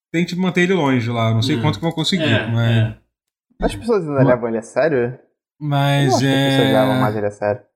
tente 0.10 0.38
manter 0.38 0.62
ele 0.62 0.74
longe 0.74 1.10
lá. 1.10 1.34
Não 1.34 1.42
sei 1.42 1.58
é. 1.58 1.62
quanto 1.62 1.76
que 1.76 1.84
vão 1.84 1.92
conseguir, 1.92 2.24
é, 2.24 2.48
mas. 2.48 2.72
É. 2.72 2.98
As 3.62 3.76
pessoas 3.76 4.08
ainda 4.08 4.24
levam 4.24 4.48
ele 4.48 4.58
a 4.58 4.62
sério? 4.62 5.20
Mas 5.60 6.24
é. 6.24 6.48
As 6.48 6.54
pessoas 6.54 6.74
levam 6.74 7.02
mais 7.02 7.16
ele 7.18 7.28
a 7.28 7.32
sério. 7.32 7.71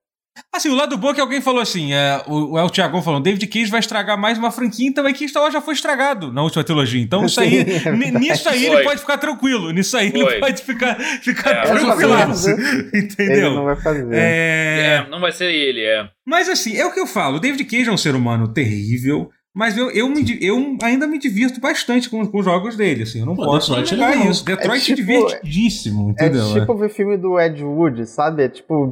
Assim, 0.52 0.68
o 0.68 0.74
lado 0.74 0.96
bom 0.96 1.10
é 1.10 1.14
que 1.14 1.20
alguém 1.20 1.40
falou 1.40 1.60
assim: 1.60 1.92
é, 1.92 2.22
o, 2.26 2.52
o 2.52 2.58
El 2.58 2.68
Thiago 2.70 3.00
falou, 3.02 3.20
David 3.20 3.46
Cage 3.46 3.70
vai 3.70 3.80
estragar 3.80 4.18
mais 4.18 4.38
uma 4.38 4.50
franquia, 4.50 4.88
então 4.88 5.06
é 5.06 5.12
que 5.12 5.28
Star 5.28 5.42
Wars 5.42 5.52
já 5.52 5.60
foi 5.60 5.74
estragado 5.74 6.32
na 6.32 6.42
última 6.42 6.64
trilogia. 6.64 7.00
Então 7.00 7.24
isso 7.24 7.40
aí, 7.40 7.64
nisso 8.18 8.48
aí 8.48 8.66
ele 8.66 8.82
pode 8.82 9.00
ficar 9.00 9.18
tranquilo. 9.18 9.70
Nisso 9.70 9.96
aí 9.96 10.10
foi. 10.10 10.20
ele 10.20 10.40
pode 10.40 10.62
ficar, 10.62 10.94
ficar 10.96 11.50
é, 11.50 11.62
tranquilo. 11.62 12.14
Entendeu? 12.94 13.46
Ele 13.46 13.56
não 13.56 13.64
vai 13.64 13.76
fazer. 13.76 14.06
É... 14.12 15.04
é... 15.04 15.10
não 15.10 15.20
vai 15.20 15.32
ser 15.32 15.52
ele, 15.52 15.82
é. 15.82 16.08
Mas 16.26 16.48
assim, 16.48 16.76
é 16.76 16.86
o 16.86 16.92
que 16.92 17.00
eu 17.00 17.06
falo: 17.06 17.36
o 17.36 17.40
David 17.40 17.64
Cage 17.64 17.88
é 17.88 17.92
um 17.92 17.98
ser 17.98 18.14
humano 18.14 18.52
terrível. 18.52 19.30
Mas 19.54 19.74
eu, 19.74 19.90
eu, 19.90 20.06
me, 20.06 20.38
eu 20.42 20.76
ainda 20.82 21.06
me 21.06 21.18
divirto 21.18 21.58
bastante 21.62 22.10
com, 22.10 22.26
com 22.26 22.38
os 22.40 22.44
jogos 22.44 22.76
dele, 22.76 23.04
assim. 23.04 23.20
Eu 23.20 23.26
não 23.26 23.34
Pô, 23.34 23.46
posso 23.46 23.74
Detroit 23.74 23.94
é 23.94 23.96
negar 23.96 24.30
isso. 24.30 24.44
Detroit 24.44 24.92
é, 24.92 24.94
tipo, 24.94 25.10
é 25.10 25.14
divertidíssimo, 25.14 26.10
entendeu? 26.10 26.50
É 26.54 26.60
tipo 26.60 26.76
ver 26.76 26.90
filme 26.90 27.16
do 27.16 27.40
Ed 27.40 27.64
Wood, 27.64 28.04
sabe? 28.04 28.42
É 28.42 28.48
tipo 28.50 28.90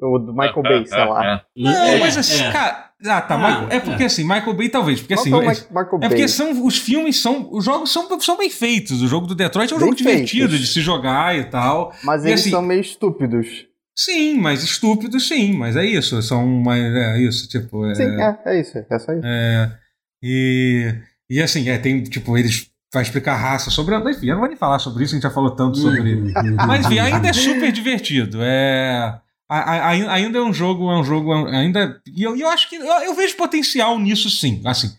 o 0.00 0.18
do 0.18 0.32
Michael 0.32 0.62
Bay, 0.62 0.86
sei 0.86 0.98
lá. 0.98 1.44
Não, 1.56 1.70
é, 1.70 1.98
mas 1.98 2.16
assim, 2.16 2.42
é. 2.42 2.52
cara. 2.52 2.90
Ah, 3.04 3.20
tá. 3.20 3.36
Michael, 3.36 3.68
é 3.70 3.80
porque 3.80 4.02
é. 4.04 4.06
assim, 4.06 4.22
Michael 4.22 4.54
Bay 4.54 4.68
talvez. 4.68 5.00
Porque 5.00 5.14
assim. 5.14 5.32
É, 5.34 5.48
é 5.48 6.08
porque 6.08 6.28
são. 6.28 6.64
Os 6.64 6.78
filmes 6.78 7.20
são. 7.20 7.48
Os 7.52 7.64
jogos 7.64 7.92
são, 7.92 8.20
são 8.20 8.36
bem 8.36 8.50
feitos. 8.50 9.02
O 9.02 9.08
jogo 9.08 9.26
do 9.26 9.34
Detroit 9.34 9.72
é 9.72 9.76
um 9.76 9.78
bem 9.78 9.88
jogo 9.88 10.02
feitos. 10.02 10.30
divertido 10.30 10.58
de 10.58 10.66
se 10.66 10.80
jogar 10.80 11.36
e 11.36 11.44
tal. 11.44 11.92
Mas 12.04 12.24
e, 12.24 12.28
eles 12.28 12.40
assim, 12.40 12.50
são 12.50 12.62
meio 12.62 12.80
estúpidos. 12.80 13.66
Sim, 13.96 14.38
mas 14.38 14.62
estúpidos 14.62 15.28
sim, 15.28 15.52
mas 15.56 15.76
é 15.76 15.84
isso. 15.84 16.20
São. 16.22 16.46
Mas 16.46 16.82
é 16.82 17.18
isso, 17.18 17.48
tipo. 17.48 17.84
É, 17.86 17.94
sim, 17.94 18.04
é, 18.04 18.38
é 18.46 18.60
isso. 18.60 18.78
É 18.78 18.98
só 18.98 19.12
isso. 19.12 19.26
É. 19.26 19.78
E. 20.22 20.94
E 21.30 21.40
assim, 21.40 21.68
é, 21.68 21.78
tem, 21.78 22.02
tipo, 22.02 22.36
eles 22.36 22.70
vai 22.92 23.02
explicar 23.02 23.36
raça 23.36 23.70
sobre. 23.70 23.96
Enfim, 24.10 24.26
eu 24.26 24.34
não 24.34 24.40
vou 24.40 24.48
nem 24.48 24.56
falar 24.56 24.78
sobre 24.78 25.04
isso, 25.04 25.14
a 25.14 25.16
gente 25.16 25.22
já 25.22 25.30
falou 25.30 25.50
tanto 25.52 25.78
sobre. 25.78 26.32
Mas 26.66 26.86
enfim, 26.86 26.98
ainda 26.98 27.28
é 27.28 27.32
super 27.32 27.72
divertido. 27.72 28.38
É 28.42 29.18
ainda 29.52 30.38
é 30.38 30.42
um 30.42 30.52
jogo, 30.52 30.90
é 30.90 30.98
um 30.98 31.04
jogo, 31.04 31.32
ainda. 31.46 32.00
E 32.06 32.22
eu, 32.22 32.36
eu 32.36 32.48
acho 32.48 32.68
que. 32.68 32.76
Eu, 32.76 32.84
eu, 32.84 33.14
vejo 33.14 33.36
potencial 33.36 33.98
nisso 33.98 34.30
sim. 34.30 34.60
Assim, 34.64 34.90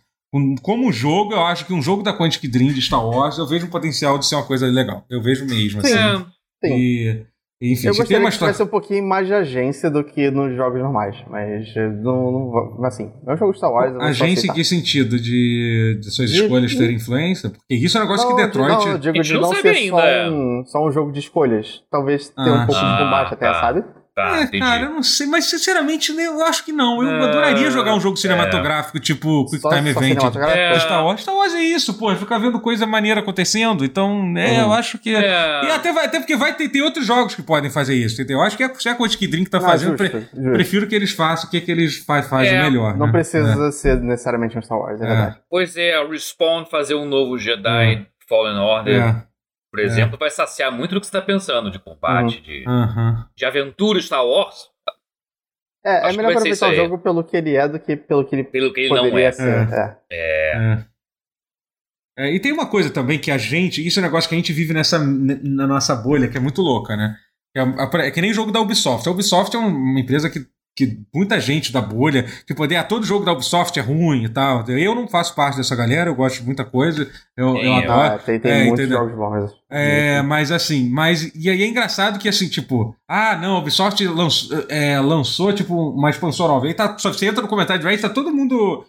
como 0.61 0.91
jogo, 0.91 1.33
eu 1.33 1.41
acho 1.41 1.65
que 1.65 1.73
um 1.73 1.81
jogo 1.81 2.03
da 2.03 2.17
Quantic 2.17 2.49
Dream 2.49 2.73
de 2.73 2.81
Star 2.81 3.05
Wars, 3.05 3.37
eu 3.37 3.47
vejo 3.47 3.67
um 3.67 3.69
potencial 3.69 4.17
de 4.17 4.25
ser 4.25 4.35
uma 4.35 4.45
coisa 4.45 4.67
legal. 4.67 5.05
Eu 5.09 5.21
vejo 5.21 5.45
mesmo, 5.45 5.79
assim. 5.79 5.93
Sim, 5.93 6.25
sim. 6.63 6.77
E, 6.77 7.25
enfim, 7.71 7.87
eu 7.87 7.95
gostaria 7.95 8.19
que 8.19 8.27
história... 8.27 8.53
tivesse 8.53 8.63
um 8.63 8.67
pouquinho 8.67 9.07
mais 9.07 9.25
de 9.25 9.33
agência 9.33 9.89
do 9.89 10.03
que 10.03 10.29
nos 10.29 10.53
jogos 10.53 10.81
normais, 10.81 11.15
mas 11.29 11.73
não, 12.03 12.75
não 12.77 12.85
assim, 12.85 13.09
é 13.25 13.33
um 13.33 13.37
jogo 13.37 13.53
Star 13.53 13.71
Wars. 13.71 13.95
Agência 14.01 14.47
em 14.47 14.53
que 14.53 14.65
sentido? 14.65 15.17
De, 15.17 15.97
de 16.01 16.11
suas 16.11 16.29
escolhas 16.29 16.75
terem 16.75 16.97
influência? 16.97 17.49
Porque 17.49 17.75
isso 17.75 17.97
é 17.97 18.01
um 18.01 18.03
negócio 18.03 18.27
não, 18.27 18.35
que 18.35 18.43
Detroit. 18.43 18.85
Não, 18.85 18.91
eu 18.91 18.97
digo 18.97 19.21
de 19.21 19.33
não, 19.35 19.53
ser 19.53 19.67
ainda. 19.69 19.97
só 19.97 20.29
um, 20.29 20.63
só 20.65 20.87
um 20.87 20.91
jogo 20.91 21.11
de 21.13 21.19
escolhas. 21.19 21.81
Talvez 21.89 22.27
tenha 22.29 22.49
ah, 22.49 22.63
um 22.63 22.65
pouco 22.65 22.81
ah, 22.83 22.97
de 22.97 23.03
combate 23.03 23.33
até, 23.33 23.45
tá. 23.45 23.61
sabe? 23.61 23.83
Tá, 24.15 24.41
é, 24.41 24.59
cara, 24.59 24.83
eu 24.83 24.89
não 24.91 25.01
sei, 25.01 25.25
mas 25.25 25.45
sinceramente 25.45 26.11
eu 26.15 26.45
acho 26.45 26.63
que 26.63 26.71
não. 26.71 27.01
Eu 27.01 27.09
é, 27.09 27.23
adoraria 27.23 27.71
jogar 27.71 27.95
um 27.95 27.99
jogo 27.99 28.15
cinematográfico, 28.15 28.99
é. 28.99 29.01
tipo 29.01 29.49
Quick 29.49 29.67
Time 29.67 29.89
Event. 29.89 30.19
É. 30.35 30.79
Star 30.79 31.03
Wars. 31.03 31.21
Star 31.21 31.35
Wars 31.35 31.55
é 31.55 31.63
isso, 31.63 31.95
pô, 31.95 32.15
ficar 32.15 32.37
vendo 32.37 32.59
coisa 32.59 32.85
maneira 32.85 33.21
acontecendo. 33.21 33.83
Então, 33.83 34.23
né, 34.23 34.61
eu 34.61 34.71
acho 34.71 34.99
que. 34.99 35.15
É. 35.15 35.65
E 35.65 35.71
até, 35.71 35.91
vai, 35.91 36.05
até 36.05 36.19
porque 36.19 36.35
vai 36.35 36.55
ter, 36.55 36.69
ter 36.69 36.83
outros 36.83 37.07
jogos 37.07 37.33
que 37.33 37.41
podem 37.41 37.71
fazer 37.71 37.95
isso, 37.95 38.13
entendeu? 38.21 38.37
Eu 38.37 38.43
acho 38.43 38.55
que 38.55 38.63
é, 38.63 38.71
se 38.75 38.87
é 38.87 38.91
a 38.91 38.95
coisa 38.95 39.17
que 39.17 39.27
Drink 39.27 39.49
tá 39.49 39.59
não, 39.59 39.65
fazendo, 39.65 39.97
justo, 39.97 40.11
pre, 40.11 40.19
justo. 40.19 40.51
prefiro 40.53 40.87
que 40.87 40.93
eles 40.93 41.11
façam 41.11 41.47
o 41.47 41.51
que, 41.51 41.59
que 41.59 41.71
eles 41.71 41.97
faz, 41.97 42.27
fazem 42.27 42.53
é. 42.53 42.61
melhor. 42.61 42.95
Não 42.95 43.07
né? 43.07 43.11
precisa 43.11 43.71
ser 43.71 43.99
necessariamente 43.99 44.55
um 44.55 44.61
Star 44.61 44.77
Wars, 44.77 45.01
é, 45.01 45.07
verdade. 45.07 45.37
Pois 45.49 45.75
é, 45.75 45.95
a 45.95 46.07
Respawn 46.07 46.65
fazer 46.65 46.93
um 46.93 47.05
novo 47.05 47.35
Jedi 47.39 48.05
Fallen 48.29 48.59
Order 48.59 49.25
por 49.73 49.79
exemplo, 49.79 50.17
é. 50.17 50.19
vai 50.19 50.29
saciar 50.29 50.71
muito 50.71 50.93
do 50.93 51.01
que 51.01 51.07
você 51.07 51.17
está 51.17 51.25
pensando 51.25 51.71
de 51.71 51.79
combate, 51.79 52.37
uhum. 52.37 52.43
De, 52.43 52.63
uhum. 52.67 53.25
de 53.35 53.43
aventura 53.43 53.99
Star 53.99 54.23
Wars. 54.23 54.69
É, 55.83 56.09
é 56.09 56.13
melhor 56.15 56.31
aproveitar 56.33 56.69
o 56.69 56.75
jogo 56.75 56.99
pelo 56.99 57.23
que 57.23 57.35
ele 57.35 57.55
é 57.55 57.67
do 57.67 57.79
que 57.79 57.95
pelo 57.95 58.23
que 58.23 58.35
ele, 58.35 58.43
pelo 58.43 58.71
que 58.71 58.81
ele 58.81 58.93
não 58.93 59.17
é. 59.17 59.31
Ser. 59.31 59.67
É. 59.73 59.97
é. 60.11 60.85
é. 62.19 62.35
E 62.35 62.39
tem 62.39 62.51
uma 62.51 62.69
coisa 62.69 62.91
também 62.91 63.17
que 63.17 63.31
a 63.31 63.37
gente, 63.39 63.83
isso 63.83 63.99
é 63.99 64.01
um 64.01 64.05
negócio 64.05 64.29
que 64.29 64.35
a 64.35 64.37
gente 64.37 64.53
vive 64.53 64.75
nessa, 64.75 64.99
na 64.99 65.65
nossa 65.65 65.95
bolha, 65.95 66.27
que 66.27 66.37
é 66.37 66.39
muito 66.39 66.61
louca, 66.61 66.95
né? 66.95 67.17
É, 67.57 67.61
é 68.05 68.11
que 68.11 68.21
nem 68.21 68.31
jogo 68.31 68.51
da 68.51 68.61
Ubisoft. 68.61 69.09
A 69.09 69.11
Ubisoft 69.11 69.55
é 69.55 69.59
uma 69.59 69.99
empresa 69.99 70.29
que 70.29 70.45
que 70.75 70.99
muita 71.13 71.39
gente 71.39 71.71
da 71.71 71.81
bolha, 71.81 72.25
que 72.47 72.53
poder, 72.53 72.77
ah, 72.77 72.83
todo 72.83 73.05
jogo 73.05 73.23
da 73.23 73.31
Ubisoft 73.31 73.77
é 73.77 73.81
ruim 73.81 74.23
e 74.23 74.29
tal. 74.29 74.67
Eu 74.67 74.95
não 74.95 75.07
faço 75.07 75.35
parte 75.35 75.57
dessa 75.57 75.75
galera, 75.75 76.09
eu 76.09 76.15
gosto 76.15 76.39
de 76.39 76.45
muita 76.45 76.65
coisa, 76.65 77.07
eu, 77.37 77.55
eu 77.57 77.73
adoro. 77.73 78.15
É, 78.15 78.17
tem, 78.17 78.39
tem 78.39 78.51
é, 78.51 78.65
muitos 78.65 78.89
jogos 78.89 79.15
bons. 79.15 79.51
É, 79.69 80.21
mas 80.21 80.51
assim, 80.51 80.89
mas. 80.89 81.31
E 81.35 81.49
aí 81.49 81.61
é 81.61 81.67
engraçado 81.67 82.17
que 82.19 82.27
assim, 82.27 82.47
tipo, 82.47 82.95
ah, 83.07 83.37
não, 83.37 83.55
a 83.55 83.59
Ubisoft 83.59 84.05
lançou, 84.07 84.65
é, 84.67 84.99
lançou 84.99 85.53
tipo, 85.53 85.75
uma 85.75 86.09
expansão 86.09 86.47
nova. 86.47 86.65
Aí 86.65 86.73
tá, 86.73 86.97
só 86.97 87.13
você 87.13 87.27
entra 87.27 87.41
no 87.41 87.47
comentário 87.47 87.81
de 87.81 87.87
Reddit, 87.87 88.01
tá 88.01 88.09
todo 88.09 88.33
mundo 88.33 88.85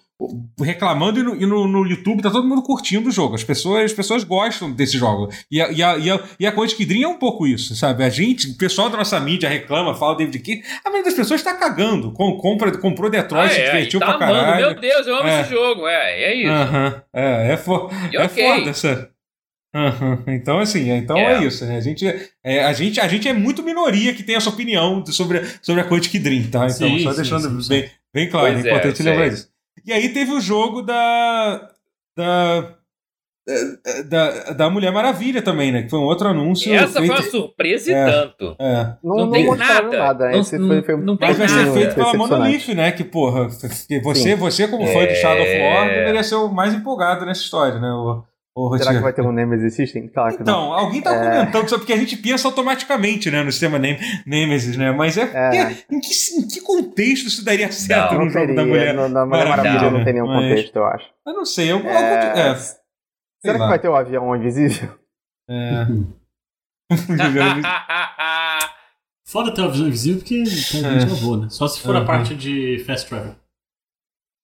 reclamando 0.60 1.18
e, 1.18 1.22
no, 1.22 1.36
e 1.36 1.46
no, 1.46 1.66
no, 1.66 1.86
YouTube 1.86 2.22
tá 2.22 2.30
todo 2.30 2.46
mundo 2.46 2.62
curtindo 2.62 3.08
o 3.08 3.12
jogo. 3.12 3.34
As 3.34 3.42
pessoas, 3.42 3.84
as 3.84 3.92
pessoas 3.92 4.22
gostam 4.22 4.70
desse 4.70 4.96
jogo. 4.96 5.28
E 5.50 5.60
a, 5.60 5.70
e 5.70 5.82
a, 5.82 5.98
e 5.98 6.10
a, 6.10 6.20
e 6.40 6.46
a 6.46 6.52
Quantic 6.52 6.84
Dream 6.86 7.02
é 7.02 7.08
um 7.08 7.18
pouco 7.18 7.46
isso, 7.46 7.74
sabe? 7.74 8.04
A 8.04 8.08
gente, 8.08 8.50
o 8.50 8.56
pessoal 8.56 8.88
da 8.88 8.96
nossa 8.96 9.18
mídia 9.18 9.48
reclama, 9.48 9.94
fala 9.94 10.16
David 10.16 10.38
King. 10.38 10.62
A 10.84 10.88
maioria 10.88 11.04
das 11.04 11.14
pessoas 11.14 11.42
tá 11.42 11.54
cagando. 11.54 12.12
Com, 12.12 12.36
compra, 12.38 12.76
comprou 12.78 13.10
Detroit, 13.10 13.50
ah, 13.50 13.54
é, 13.54 13.54
se 13.54 13.64
divertiu 13.64 14.00
tá 14.00 14.06
pra 14.06 14.14
amando. 14.14 14.32
caralho. 14.32 14.66
Meu 14.66 14.80
Deus, 14.80 15.06
eu 15.06 15.16
amo 15.16 15.28
é. 15.28 15.40
esse 15.40 15.50
jogo. 15.50 15.88
É, 15.88 16.22
é 16.22 16.34
isso. 16.34 16.52
Uh 16.52 16.74
-huh. 16.74 17.02
É, 17.12 17.52
é, 17.52 17.56
fo 17.56 17.90
é 18.12 18.24
okay. 18.24 18.56
foda 18.56 18.70
essa. 18.70 19.10
Uhum. 19.74 20.22
Então, 20.28 20.60
assim, 20.60 20.88
então 20.88 21.18
é, 21.18 21.34
é 21.34 21.44
isso, 21.44 21.64
né? 21.64 21.76
A 21.76 21.80
gente, 21.80 22.06
é, 22.44 22.64
a, 22.64 22.72
gente, 22.72 23.00
a 23.00 23.08
gente 23.08 23.28
é 23.28 23.32
muito 23.32 23.60
minoria 23.60 24.14
que 24.14 24.22
tem 24.22 24.36
essa 24.36 24.48
opinião 24.48 25.04
sobre, 25.06 25.42
sobre 25.60 25.82
a 25.82 25.84
Quantic 25.84 26.16
Dream, 26.20 26.44
tá? 26.44 26.66
Então, 26.66 26.70
sim, 26.70 27.00
só 27.00 27.10
sim, 27.10 27.16
deixando 27.16 27.60
sim, 27.60 27.68
bem, 27.68 27.90
bem 28.14 28.30
claro, 28.30 28.56
é 28.56 28.60
importante 28.60 29.02
lembrar 29.02 29.26
isso. 29.26 29.52
E 29.84 29.92
aí 29.92 30.08
teve 30.10 30.32
o 30.32 30.40
jogo 30.40 30.82
da. 30.82 31.70
da. 32.16 32.74
Da, 34.06 34.52
da 34.54 34.70
Mulher 34.70 34.90
Maravilha 34.90 35.42
também, 35.42 35.70
né? 35.70 35.82
Que 35.82 35.90
foi 35.90 35.98
um 35.98 36.04
outro 36.04 36.26
anúncio. 36.26 36.72
E 36.72 36.74
essa 36.74 36.98
feito... 36.98 37.14
foi 37.14 37.22
uma 37.22 37.30
surpresa 37.30 37.90
e 37.90 37.94
é, 37.94 38.06
tanto. 38.06 38.56
É. 38.58 38.96
Não, 39.04 39.16
não, 39.16 39.30
tem 39.30 39.46
nada. 39.54 39.98
nada. 39.98 40.30
Não, 40.30 40.40
Esse 40.40 40.56
foi, 40.56 40.82
foi 40.82 40.96
não, 40.96 41.18
Mas 41.20 41.36
vai 41.36 41.48
ser 41.50 41.70
feito 41.74 41.94
pela 41.94 42.14
Monolith, 42.14 42.74
né? 42.74 42.90
Que, 42.90 43.04
porra, 43.04 43.46
você, 43.50 44.00
você 44.34 44.66
como 44.66 44.86
fã 44.86 45.06
de 45.06 45.14
Shadow 45.16 45.42
of 45.42 45.58
War, 45.58 45.88
é. 45.88 45.98
deveria 45.98 46.22
ser 46.22 46.36
o 46.36 46.48
mais 46.48 46.72
empolgado 46.72 47.26
nessa 47.26 47.42
história, 47.42 47.78
né? 47.78 47.92
O, 47.92 48.24
Ô, 48.56 48.78
Será 48.78 48.94
que 48.94 49.00
vai 49.00 49.12
ter 49.12 49.22
um 49.22 49.32
Nemesis 49.32 49.74
System? 49.74 50.06
Claro 50.06 50.36
então, 50.40 50.72
alguém 50.72 51.02
tá 51.02 51.12
é... 51.12 51.40
comentando 51.40 51.68
só 51.68 51.76
porque 51.76 51.92
a 51.92 51.96
gente 51.96 52.16
pensa 52.16 52.46
automaticamente, 52.46 53.28
né, 53.28 53.42
no 53.42 53.50
sistema 53.50 53.80
Nemesis, 54.24 54.76
né? 54.76 54.92
Mas 54.92 55.18
é, 55.18 55.22
é... 55.22 55.72
Em, 55.90 55.98
que, 55.98 56.08
em, 56.38 56.46
que, 56.46 56.60
contexto 56.60 57.26
isso 57.26 57.44
daria 57.44 57.72
certo 57.72 58.14
não, 58.14 58.26
no 58.26 58.30
jogo 58.30 58.54
da 58.54 58.64
mulher? 58.64 58.94
Na 58.94 59.26
Mulher 59.26 59.48
Maravilha 59.48 59.82
não, 59.82 59.90
não 59.98 60.04
tem 60.04 60.12
nenhum 60.12 60.28
mas... 60.28 60.48
contexto, 60.48 60.76
eu 60.76 60.84
acho. 60.84 61.10
Eu 61.26 61.34
não 61.34 61.44
sei, 61.44 61.72
eu, 61.72 61.78
é... 61.78 62.50
é... 62.50 62.54
Será 62.54 63.58
que 63.58 63.58
vai 63.58 63.80
ter 63.80 63.88
o 63.88 63.92
um 63.92 63.96
avião 63.96 64.36
invisível? 64.36 64.88
É. 65.50 65.86
Foda 69.26 69.52
ter 69.52 69.62
o 69.62 69.64
avião 69.64 69.88
invisível 69.88 70.20
porque 70.20 70.36
a 70.36 70.44
gente 70.44 71.06
não 71.08 71.16
voa, 71.16 71.38
né? 71.38 71.48
Só 71.50 71.66
se 71.66 71.80
for 71.80 71.96
uhum. 71.96 72.02
a 72.02 72.04
parte 72.04 72.36
de 72.36 72.84
fast 72.86 73.08
travel. 73.08 73.34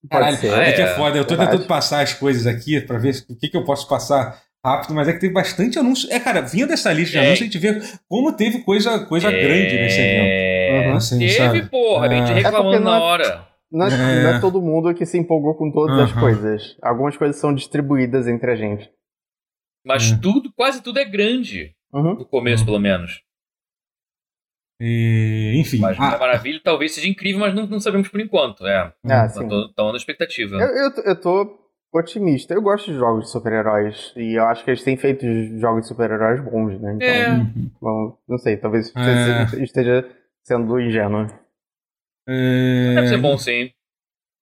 Caralho, 0.09 0.37
é, 0.37 0.73
que 0.73 0.81
é 0.81 0.95
foda. 0.95 1.19
Eu 1.19 1.25
tô 1.25 1.31
verdade. 1.31 1.51
tentando 1.53 1.67
passar 1.67 2.03
as 2.03 2.15
coisas 2.15 2.47
aqui 2.47 2.81
pra 2.81 2.99
ver 2.99 3.15
o 3.29 3.37
que, 3.37 3.49
que 3.49 3.57
eu 3.57 3.65
posso 3.65 3.87
passar 3.89 4.41
rápido, 4.65 4.95
mas 4.95 5.09
é 5.09 5.13
que 5.13 5.21
teve 5.21 5.33
bastante 5.33 5.79
anúncio. 5.79 6.11
É, 6.13 6.19
cara, 6.19 6.41
vinha 6.41 6.67
dessa 6.67 6.93
lista 6.93 7.13
de 7.13 7.19
é. 7.19 7.27
anúncios, 7.27 7.41
a 7.41 7.45
gente 7.45 7.59
vê 7.59 7.81
como 8.09 8.33
teve 8.33 8.61
coisa, 8.61 9.05
coisa 9.07 9.29
é. 9.29 9.43
grande 9.43 9.75
nesse 9.77 10.01
evento. 10.01 10.89
Uhum, 10.89 10.97
assim, 10.97 11.19
teve, 11.19 11.33
sabe? 11.35 11.63
porra, 11.67 12.07
a 12.07 12.09
gente 12.09 12.31
é. 12.31 12.35
reclamou 12.35 12.75
é 12.75 12.79
na 12.79 13.03
hora. 13.03 13.47
Não 13.71 13.87
é, 13.87 13.91
não 13.91 14.31
é, 14.31 14.41
todo 14.41 14.61
mundo 14.61 14.93
que 14.95 15.07
se 15.07 15.17
empolgou 15.17 15.55
com 15.55 15.71
todas 15.71 15.97
uhum. 15.97 16.05
as 16.05 16.13
coisas. 16.13 16.77
Algumas 16.83 17.17
coisas 17.17 17.37
são 17.37 17.55
distribuídas 17.55 18.27
entre 18.27 18.51
a 18.51 18.57
gente. 18.57 18.91
Mas 19.85 20.11
tudo, 20.21 20.53
quase 20.55 20.83
tudo 20.83 20.99
é 20.99 21.05
grande. 21.05 21.73
Uhum. 21.93 22.15
No 22.15 22.25
começo, 22.25 22.65
pelo 22.65 22.79
menos. 22.79 23.23
E, 24.81 25.53
enfim. 25.57 25.79
Mas 25.79 25.99
a 25.99 26.19
Maravilha 26.19 26.61
talvez 26.65 26.95
seja 26.95 27.07
incrível, 27.07 27.41
mas 27.41 27.55
não, 27.55 27.67
não 27.67 27.81
sabemos 27.81 28.09
por 28.09 28.21
enquanto. 28.21 28.67
É. 28.67 28.93
Ah, 29.05 29.27
Estão 29.27 29.91
na 29.91 29.97
expectativa. 29.97 30.57
Eu, 30.57 30.69
eu, 30.69 30.91
eu 31.05 31.21
tô 31.21 31.61
otimista. 31.93 32.55
Eu 32.55 32.63
gosto 32.63 32.91
de 32.91 32.97
jogos 32.97 33.25
de 33.25 33.31
super-heróis. 33.31 34.13
E 34.17 34.39
eu 34.39 34.45
acho 34.47 34.65
que 34.65 34.71
eles 34.71 34.83
têm 34.83 34.97
feito 34.97 35.27
jogos 35.59 35.83
de 35.83 35.89
super-heróis 35.89 36.41
bons, 36.41 36.81
né? 36.81 36.95
Então, 36.95 37.07
é. 37.07 37.47
bom, 37.81 38.19
não 38.29 38.39
sei, 38.39 38.57
talvez 38.57 38.93
é. 38.97 39.63
esteja 39.63 40.09
sendo 40.43 40.81
ingênuo. 40.81 41.27
É... 42.29 42.95
Deve 42.95 43.09
ser 43.09 43.19
bom, 43.19 43.37
sim. 43.37 43.71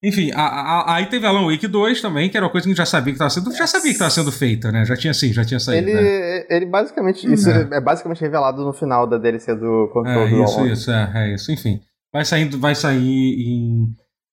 Enfim, 0.03 0.31
a, 0.33 0.43
a, 0.43 0.95
aí 0.95 1.07
teve 1.07 1.27
Alan 1.27 1.51
Wake 1.51 1.67
2 1.67 2.01
também, 2.01 2.31
que 2.31 2.37
era 2.37 2.47
uma 2.47 2.53
coisa 2.53 2.65
que 2.65 2.69
a 2.69 2.73
gente 2.73 2.79
já 2.79 2.87
sabia 2.87 3.13
que 3.13 3.17
estava 3.17 3.31
sendo. 3.31 3.53
Já 3.53 3.67
sabia 3.67 3.89
que 3.89 3.95
estava 3.95 4.11
sendo 4.11 4.31
feita, 4.31 4.71
né? 4.71 4.85
Já 4.85 4.97
tinha 4.97 5.13
sim, 5.13 5.33
já 5.33 5.45
tinha 5.45 5.59
saído. 5.59 5.89
Ele, 5.89 6.01
né? 6.01 6.47
ele 6.49 6.67
basicamente. 6.67 7.27
Hum, 7.27 7.33
isso 7.33 7.51
é. 7.51 7.69
é. 7.73 7.81
basicamente 7.81 8.21
revelado 8.21 8.65
no 8.65 8.73
final 8.73 9.09
da 9.09 9.19
DLC 9.19 9.57
do 9.57 9.91
Control 9.93 10.27
é, 10.27 10.31
do 10.31 10.45
Isso, 10.45 10.67
isso, 10.67 10.91
é, 10.93 11.13
é 11.15 11.35
isso. 11.35 11.51
Enfim. 11.51 11.81
Vai, 12.13 12.25
saindo, 12.25 12.59
vai 12.61 12.77
sair 12.77 12.99
em. 13.01 13.89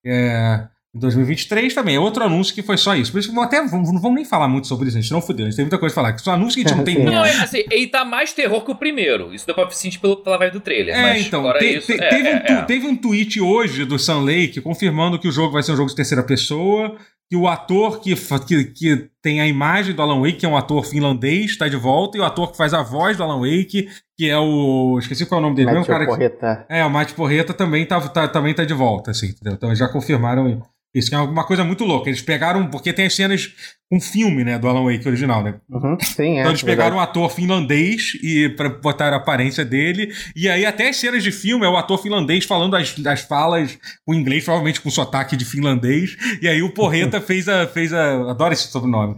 É, 0.06 0.68
em 0.96 1.00
2023 1.00 1.74
também. 1.74 1.96
É 1.96 2.00
outro 2.00 2.24
anúncio 2.24 2.56
que 2.56 2.64
foi 2.64 2.78
só 2.78 2.96
isso. 2.96 3.12
Por 3.12 3.20
isso, 3.20 3.40
até 3.42 3.62
não 3.62 3.68
vamos 3.68 4.16
nem 4.16 4.24
falar 4.24 4.48
muito 4.48 4.68
sobre 4.68 4.88
isso, 4.88 4.98
a 4.98 5.02
gente 5.02 5.12
não 5.12 5.22
fudeu. 5.22 5.46
A 5.46 5.50
gente 5.50 5.58
tem 5.58 5.66
muita 5.66 5.78
coisa 5.78 5.94
pra 5.94 6.04
falar. 6.04 6.14
Que 6.14 6.22
só 6.22 6.32
anúncio 6.32 6.56
que 6.56 6.66
a 6.66 6.70
gente 6.70 6.78
não 6.78 6.86
tem. 6.86 7.04
Não, 7.04 7.26
é 7.26 7.32
assim, 7.32 7.64
ele 7.70 7.88
tá 7.88 8.06
mais 8.06 8.32
terror 8.32 8.64
que 8.64 8.72
o 8.72 8.76
primeiro. 8.76 9.34
Isso 9.34 9.46
deu 9.46 9.54
pra 9.54 9.70
sentir 9.72 10.00
pelo, 10.00 10.16
pela 10.18 10.38
vibe 10.38 10.54
do 10.54 10.60
trailer. 10.62 10.96
É, 10.96 11.02
mas 11.02 11.28
então. 11.28 11.44
Te, 11.54 11.78
isso, 11.78 11.88
te, 11.88 12.02
é, 12.02 12.10
teve, 12.10 12.30
um, 12.30 12.32
é, 12.32 12.46
é. 12.48 12.62
teve 12.62 12.88
um 12.88 12.96
tweet 12.96 13.42
hoje 13.42 13.84
do 13.84 14.00
Sun 14.00 14.24
Lake 14.24 14.62
confirmando 14.62 15.20
que 15.20 15.28
o 15.28 15.32
jogo 15.32 15.52
vai 15.52 15.62
ser 15.62 15.74
um 15.74 15.78
jogo 15.78 15.90
de 15.90 15.96
terceira 15.96 16.24
pessoa. 16.24 16.96
Que 17.28 17.36
o 17.36 17.48
ator 17.48 18.00
que, 18.00 18.16
que, 18.46 18.66
que 18.66 19.10
tem 19.20 19.42
a 19.42 19.48
imagem 19.48 19.96
do 19.96 20.02
Alan 20.02 20.22
Wake, 20.22 20.38
que 20.38 20.46
é 20.46 20.50
um 20.50 20.56
ator 20.56 20.86
finlandês, 20.86 21.52
está 21.52 21.68
de 21.68 21.76
volta. 21.76 22.18
E 22.18 22.22
o 22.22 22.24
ator 22.24 22.52
que 22.52 22.58
faz 22.58 22.72
a 22.72 22.84
voz 22.84 23.18
do 23.18 23.24
Alan 23.24 23.40
Wake, 23.40 23.90
que 24.16 24.30
é 24.30 24.38
o. 24.38 24.98
Esqueci 25.00 25.26
qual 25.26 25.40
é 25.40 25.44
o 25.44 25.44
nome 25.48 25.56
dele 25.56 25.72
mesmo, 25.72 25.88
cara. 25.88 26.06
Porreta. 26.06 26.66
É, 26.70 26.86
o 26.86 26.90
Matt 26.90 27.14
Porreta 27.14 27.52
também 27.52 27.84
tá, 27.84 28.00
tá, 28.10 28.28
também 28.28 28.54
tá 28.54 28.64
de 28.64 28.76
volta, 28.76 29.10
assim, 29.10 29.30
entendeu? 29.30 29.54
Então 29.54 29.76
já 29.76 29.90
confirmaram 29.90 30.48
isso 30.48 30.75
que 31.04 31.16
é 31.16 31.20
uma 31.20 31.44
coisa 31.44 31.64
muito 31.64 31.84
louca. 31.84 32.10
Eles 32.10 32.22
pegaram, 32.22 32.68
porque 32.68 32.94
tem 32.94 33.06
as 33.06 33.16
cenas 33.16 33.54
com 33.90 34.00
filme, 34.00 34.44
né, 34.44 34.58
do 34.58 34.68
Alan 34.68 34.84
Wake 34.84 35.08
original, 35.08 35.44
né? 35.44 35.56
Uhum, 35.70 35.98
sim, 36.00 36.38
é. 36.38 36.40
Então 36.40 36.52
eles 36.52 36.64
pegaram 36.64 36.98
um 36.98 37.00
ator 37.00 37.30
finlandês 37.30 38.14
e 38.22 38.50
para 38.50 38.68
botar 38.68 39.14
a 39.14 39.18
aparência 39.18 39.64
dele, 39.64 40.12
e 40.36 40.50
aí 40.50 40.66
até 40.66 40.90
as 40.90 40.96
cenas 40.96 41.22
de 41.22 41.32
filme 41.32 41.66
é 41.66 41.70
o 41.70 41.78
ator 41.78 42.02
finlandês 42.02 42.46
falando 42.46 42.76
as, 42.76 42.96
as 43.06 43.22
falas 43.22 43.78
com 44.04 44.14
inglês, 44.16 44.44
provavelmente 44.44 44.82
com 44.82 44.90
sotaque 44.90 45.38
de 45.38 45.46
finlandês, 45.46 46.18
e 46.42 46.48
aí 46.48 46.64
o 46.64 46.74
Porreta 46.74 47.22
fez 47.22 47.48
a 47.48 47.68
fez 47.68 47.94
a 47.94 48.32
adoro 48.32 48.54
esse 48.54 48.70
sobrenome 48.70 49.16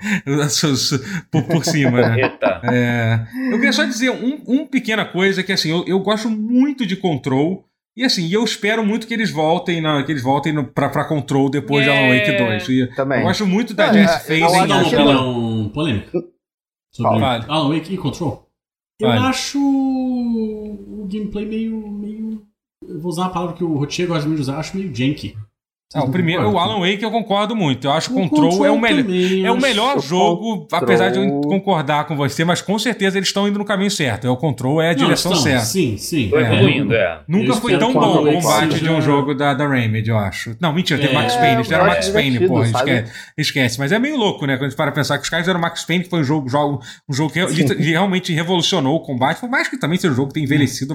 por, 1.32 1.44
por 1.44 1.64
cima, 1.64 2.02
né? 2.02 2.38
É, 2.64 3.26
eu 3.52 3.54
queria 3.54 3.74
só 3.74 3.86
dizer 3.86 4.10
um, 4.10 4.42
um 4.48 4.68
pequena 4.68 5.06
coisa 5.06 5.44
que 5.44 5.54
assim, 5.54 5.72
eu, 5.72 5.86
eu 5.88 6.00
gosto 6.00 6.30
muito 6.30 6.86
de 6.86 6.98
Control. 6.98 7.64
E 7.98 8.04
assim, 8.04 8.32
eu 8.32 8.44
espero 8.44 8.86
muito 8.86 9.08
que 9.08 9.14
eles 9.16 9.32
voltem 9.32 9.82
na, 9.82 10.04
que 10.04 10.12
eles 10.12 10.22
voltem 10.22 10.54
no, 10.54 10.64
pra, 10.64 10.88
pra 10.88 11.04
Control 11.04 11.50
depois 11.50 11.84
yeah. 11.84 12.00
de 12.00 12.14
Alan 12.14 12.38
Wake 12.38 12.66
2. 12.66 12.70
E 12.70 12.96
Também. 12.96 13.22
Eu 13.22 13.26
gosto 13.26 13.48
muito 13.48 13.74
da 13.74 13.92
Jess 13.92 14.30
é, 14.30 14.40
Fazen. 14.40 14.62
Eu 14.62 14.68
dar 14.68 15.02
uma 15.02 15.28
um 15.28 15.70
polêmica 15.70 16.24
sobre 16.94 17.20
vale. 17.20 17.46
Alan 17.48 17.74
Wake 17.74 17.92
e 17.92 17.98
Control. 17.98 18.48
Eu 19.02 19.08
vale. 19.08 19.26
acho 19.26 19.60
o 19.60 21.08
gameplay 21.12 21.48
meio, 21.48 21.90
meio. 21.90 22.46
Eu 22.88 23.02
vou 23.02 23.10
usar 23.10 23.24
uma 23.24 23.34
palavra 23.34 23.56
que 23.56 23.64
o 23.64 23.76
Rotier 23.76 24.08
gosta 24.08 24.30
de 24.30 24.42
usar, 24.42 24.60
acho 24.60 24.78
meio 24.78 24.94
janky. 24.94 25.36
Não, 25.96 26.04
o 26.04 26.12
primeiro, 26.12 26.50
o 26.50 26.60
Alan 26.60 26.82
Wake 26.82 27.02
eu 27.02 27.10
concordo 27.10 27.56
muito. 27.56 27.88
Eu 27.88 27.92
acho 27.92 28.10
que 28.10 28.14
o 28.14 28.18
Control, 28.18 28.50
Control 28.50 28.66
é 28.66 28.72
o, 28.72 28.78
melhor 28.78 29.46
é 29.46 29.52
o 29.52 29.58
melhor 29.58 30.02
jogo, 30.02 30.58
Control... 30.60 30.84
apesar 30.84 31.10
de 31.12 31.20
eu 31.20 31.42
concordar 31.42 32.06
com 32.06 32.16
você, 32.18 32.44
mas 32.44 32.62
com 32.62 32.78
certeza 32.78 33.18
eles 33.18 33.30
estão 33.30 33.48
indo 33.48 33.58
no 33.58 33.64
caminho 33.64 33.90
certo. 33.90 34.28
É 34.28 34.30
o 34.30 34.36
Control 34.36 34.82
é 34.82 34.90
a 34.90 34.94
direção 34.94 35.32
estão, 35.32 35.44
certa. 35.46 35.66
Sim, 35.66 35.96
sim. 35.96 36.30
É. 36.36 36.42
evoluindo, 36.42 36.94
é. 36.94 37.22
Nunca 37.26 37.46
eles 37.46 37.60
foi 37.60 37.78
tão 37.78 37.94
bom 37.94 38.22
o 38.22 38.34
combate 38.34 38.82
de 38.82 38.90
um 38.90 39.02
jogo 39.02 39.34
da, 39.34 39.54
da 39.54 39.66
Remedy, 39.66 40.10
eu 40.10 40.18
acho. 40.18 40.58
Não, 40.60 40.74
mentira, 40.74 41.00
teve 41.00 41.14
é, 41.14 41.16
Max 41.16 41.36
Payne. 41.36 41.56
Eles 41.56 41.72
eram 41.72 41.86
Max 41.86 42.10
Payne, 42.10 42.48
porra, 42.48 42.66
esquece, 42.66 43.12
esquece. 43.38 43.80
Mas 43.80 43.92
é 43.94 43.98
meio 43.98 44.18
louco, 44.18 44.46
né? 44.46 44.58
Quando 44.58 44.66
a 44.66 44.70
gente 44.70 44.78
para 44.78 44.92
pensar 44.92 45.18
que 45.18 45.24
os 45.24 45.30
caras 45.30 45.48
eram 45.48 45.62
Max 45.62 45.86
Payne, 45.86 46.04
que 46.04 46.10
foi 46.10 46.20
um 46.20 46.24
jogo, 46.26 46.50
jogo, 46.50 46.82
um 47.08 47.14
jogo 47.14 47.32
que 47.32 47.92
realmente 47.92 48.34
revolucionou 48.34 48.98
o 48.98 49.00
combate, 49.00 49.40
por 49.40 49.50
mais 49.50 49.70
que 49.70 49.78
também 49.78 49.98
seja 49.98 50.12
um 50.12 50.18
jogo 50.18 50.28
que 50.28 50.34
tem 50.34 50.44
envelhecido 50.44 50.94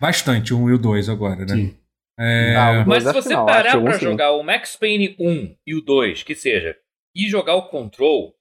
bastante, 0.00 0.54
o 0.54 0.58
1 0.60 0.70
e 0.70 0.72
o 0.74 0.78
2 0.78 1.08
agora, 1.08 1.44
né? 1.44 1.54
Sim. 1.56 1.74
É... 2.18 2.56
Ah, 2.56 2.84
Mas 2.86 3.04
se 3.04 3.12
você 3.12 3.34
parar 3.34 3.80
pra 3.80 3.98
jogar 3.98 4.32
o 4.32 4.42
Max 4.42 4.74
Payne 4.74 5.14
1 5.18 5.56
e 5.66 5.74
o 5.74 5.80
2, 5.80 6.24
que 6.24 6.34
seja, 6.34 6.76
e 7.14 7.28
jogar 7.28 7.54
o 7.54 7.68
Control, 7.68 8.34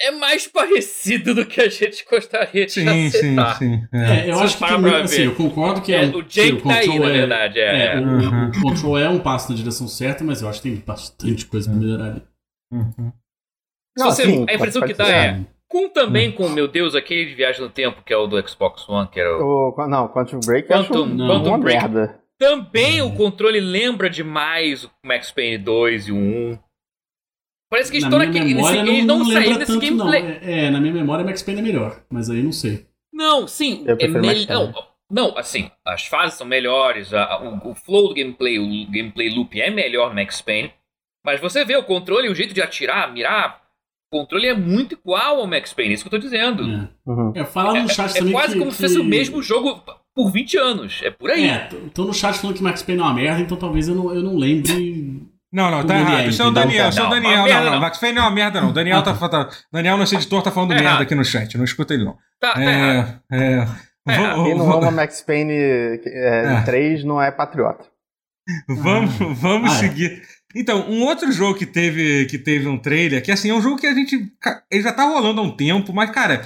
é 0.00 0.12
mais 0.12 0.46
parecido 0.48 1.34
do 1.34 1.44
que 1.44 1.60
a 1.60 1.68
gente 1.68 2.04
gostaria 2.08 2.66
de 2.66 2.72
sim, 2.72 2.88
aceitar. 2.88 3.58
Sim, 3.58 3.80
sim. 3.80 3.88
É. 3.92 4.28
É, 4.28 4.30
eu 4.30 4.38
acho 4.38 4.56
que 4.56 4.64
assim, 4.64 5.22
eu 5.24 5.34
concordo 5.34 5.82
que 5.82 5.92
é, 5.92 6.04
é 6.04 6.08
o 6.08 6.22
Jake 6.22 6.62
tá 6.62 6.74
aí, 6.74 6.98
na 6.98 7.08
é- 7.08 7.12
verdade. 7.12 7.58
É, 7.58 7.94
é, 7.94 7.98
o, 7.98 8.04
uhum. 8.04 8.48
o, 8.48 8.52
Control 8.62 8.98
é 8.98 9.08
um 9.08 9.18
passo 9.18 9.50
na 9.50 9.56
direção 9.56 9.88
certa, 9.88 10.22
mas 10.22 10.40
eu 10.40 10.48
acho 10.48 10.62
que 10.62 10.70
tem 10.70 10.78
bastante 10.78 11.46
coisa 11.46 11.68
pra 11.68 11.78
melhorar 11.78 12.12
ali. 12.12 12.22
Uhum. 12.72 13.12
Você, 13.98 14.24
sim, 14.24 14.46
a 14.48 14.54
impressão 14.54 14.82
que 14.86 14.94
dá 14.94 15.08
é 15.08 15.40
com 15.68 15.88
também 15.88 16.30
hum. 16.30 16.32
com, 16.32 16.48
meu 16.48 16.66
Deus, 16.66 16.94
aquele 16.94 17.26
de 17.26 17.34
viagem 17.34 17.60
no 17.60 17.68
tempo 17.68 18.02
que 18.02 18.12
é 18.12 18.16
o 18.16 18.26
do 18.26 18.48
Xbox 18.48 18.88
One, 18.88 19.08
que 19.08 19.20
era 19.20 19.36
o. 19.36 19.74
o 19.76 19.86
não, 19.86 20.08
Quantum 20.08 20.40
Break 20.40 20.68
Quantum, 20.68 21.06
não, 21.06 21.28
Quantum 21.28 21.48
uma 21.50 21.58
Break. 21.58 21.82
merda. 21.82 22.20
Também 22.38 23.02
o 23.02 23.14
controle 23.14 23.60
lembra 23.60 24.08
demais 24.08 24.84
o 24.84 24.90
Max 25.04 25.30
Payne 25.30 25.58
2 25.58 26.08
e 26.08 26.12
o 26.12 26.16
1. 26.16 26.58
Parece 27.70 27.90
que 27.90 27.98
eles 27.98 28.04
estão 28.04 28.18
naquele. 28.18 28.52
Eles, 28.52 28.62
não, 28.62 28.74
eles 28.74 29.04
não, 29.04 29.18
não 29.18 29.26
saíram 29.26 29.58
desse 29.58 29.78
gameplay. 29.78 30.22
Não. 30.22 30.28
É, 30.28 30.66
é, 30.66 30.70
na 30.70 30.80
minha 30.80 30.94
memória 30.94 31.24
Max 31.24 31.42
Payne 31.42 31.60
é 31.60 31.64
melhor, 31.64 32.00
mas 32.08 32.30
aí 32.30 32.42
não 32.42 32.52
sei. 32.52 32.86
Não, 33.12 33.46
sim. 33.46 33.84
É 33.86 34.06
me... 34.06 34.46
não, 35.10 35.36
assim, 35.36 35.70
as 35.84 36.06
fases 36.06 36.38
são 36.38 36.46
melhores, 36.46 37.12
a, 37.12 37.42
o, 37.42 37.70
o, 37.70 37.74
flow 37.74 38.08
do 38.08 38.14
gameplay, 38.14 38.58
o 38.58 38.90
gameplay 38.90 39.28
loop 39.28 39.60
é 39.60 39.70
melhor 39.70 40.10
no 40.10 40.14
Max 40.14 40.40
Payne. 40.40 40.72
Mas 41.24 41.40
você 41.40 41.64
vê 41.64 41.76
o 41.76 41.82
controle, 41.82 42.28
o 42.28 42.34
jeito 42.34 42.54
de 42.54 42.62
atirar, 42.62 43.12
mirar, 43.12 43.60
o 44.10 44.18
controle 44.18 44.46
é 44.46 44.54
muito 44.54 44.94
igual 44.94 45.40
ao 45.40 45.46
Max 45.46 45.72
Payne, 45.72 45.94
isso 45.94 46.02
que 46.02 46.08
eu 46.08 46.18
tô 46.18 46.24
dizendo. 46.24 46.62
É. 46.62 46.88
Uhum. 47.06 47.32
É, 47.34 47.44
fala 47.44 47.80
no 47.80 47.88
chat 47.88 48.10
é, 48.10 48.18
também. 48.18 48.32
É 48.32 48.36
quase 48.36 48.52
que, 48.54 48.58
como 48.58 48.72
se 48.72 48.82
fosse 48.82 48.98
o 48.98 49.04
mesmo 49.04 49.42
jogo 49.42 49.82
por 50.14 50.30
20 50.30 50.56
anos. 50.56 51.00
É 51.04 51.10
por 51.10 51.30
aí. 51.30 51.48
É, 51.48 51.68
tô 51.92 52.04
no 52.04 52.14
chat 52.14 52.38
falando 52.38 52.56
que 52.56 52.62
Max 52.62 52.82
Payne 52.82 53.00
é 53.00 53.04
uma 53.04 53.14
merda, 53.14 53.40
então 53.40 53.56
talvez 53.56 53.86
eu 53.86 53.94
não, 53.94 54.14
eu 54.14 54.22
não 54.22 54.36
lembre. 54.36 55.28
Não, 55.52 55.70
não, 55.70 55.86
tá 55.86 55.98
errado. 55.98 56.28
Isso 56.28 56.42
é 56.42 56.46
o 56.46 56.50
Daniel, 56.50 56.88
isso 56.88 57.00
é 57.00 57.06
o 57.06 57.10
Daniel. 57.10 57.46
Não, 57.46 57.64
não, 57.64 57.72
não, 57.72 57.80
Max 57.80 57.98
Payne 57.98 58.16
não 58.16 58.22
é 58.22 58.26
uma 58.26 58.34
merda, 58.34 58.60
não. 58.60 58.72
Daniel, 58.72 59.02
tá, 59.02 59.14
tá, 59.14 59.48
Daniel, 59.72 59.96
nosso 59.96 60.14
editor, 60.14 60.42
tá 60.42 60.50
falando 60.50 60.70
tá 60.70 60.82
merda 60.82 61.02
aqui 61.02 61.14
no 61.14 61.24
chat. 61.24 61.56
Não 61.56 61.64
escuta 61.64 61.94
ele, 61.94 62.04
não. 62.04 62.16
Tá, 62.40 62.54
tá 62.54 62.62
é, 62.62 63.20
é, 63.30 63.66
é. 64.08 64.16
Quem 64.44 64.54
não 64.56 64.72
ama 64.72 64.90
Max 64.90 65.20
Payne 65.22 65.52
é, 65.52 66.00
é. 66.04 66.62
3 66.64 67.04
não 67.04 67.20
é 67.20 67.30
patriota. 67.30 67.84
Vamos, 68.66 69.14
vamos 69.38 69.70
ah, 69.70 69.74
é. 69.74 69.78
seguir. 69.78 70.22
Então, 70.54 70.90
um 70.90 71.02
outro 71.02 71.30
jogo 71.30 71.58
que 71.58 71.66
teve, 71.66 72.24
que 72.26 72.38
teve 72.38 72.66
um 72.66 72.78
trailer, 72.78 73.22
que 73.22 73.30
assim, 73.30 73.50
é 73.50 73.54
um 73.54 73.60
jogo 73.60 73.76
que 73.76 73.86
a 73.86 73.94
gente. 73.94 74.32
Ele 74.70 74.82
já 74.82 74.92
tá 74.92 75.04
rolando 75.04 75.40
há 75.40 75.44
um 75.44 75.54
tempo, 75.54 75.92
mas, 75.92 76.10
cara, 76.10 76.44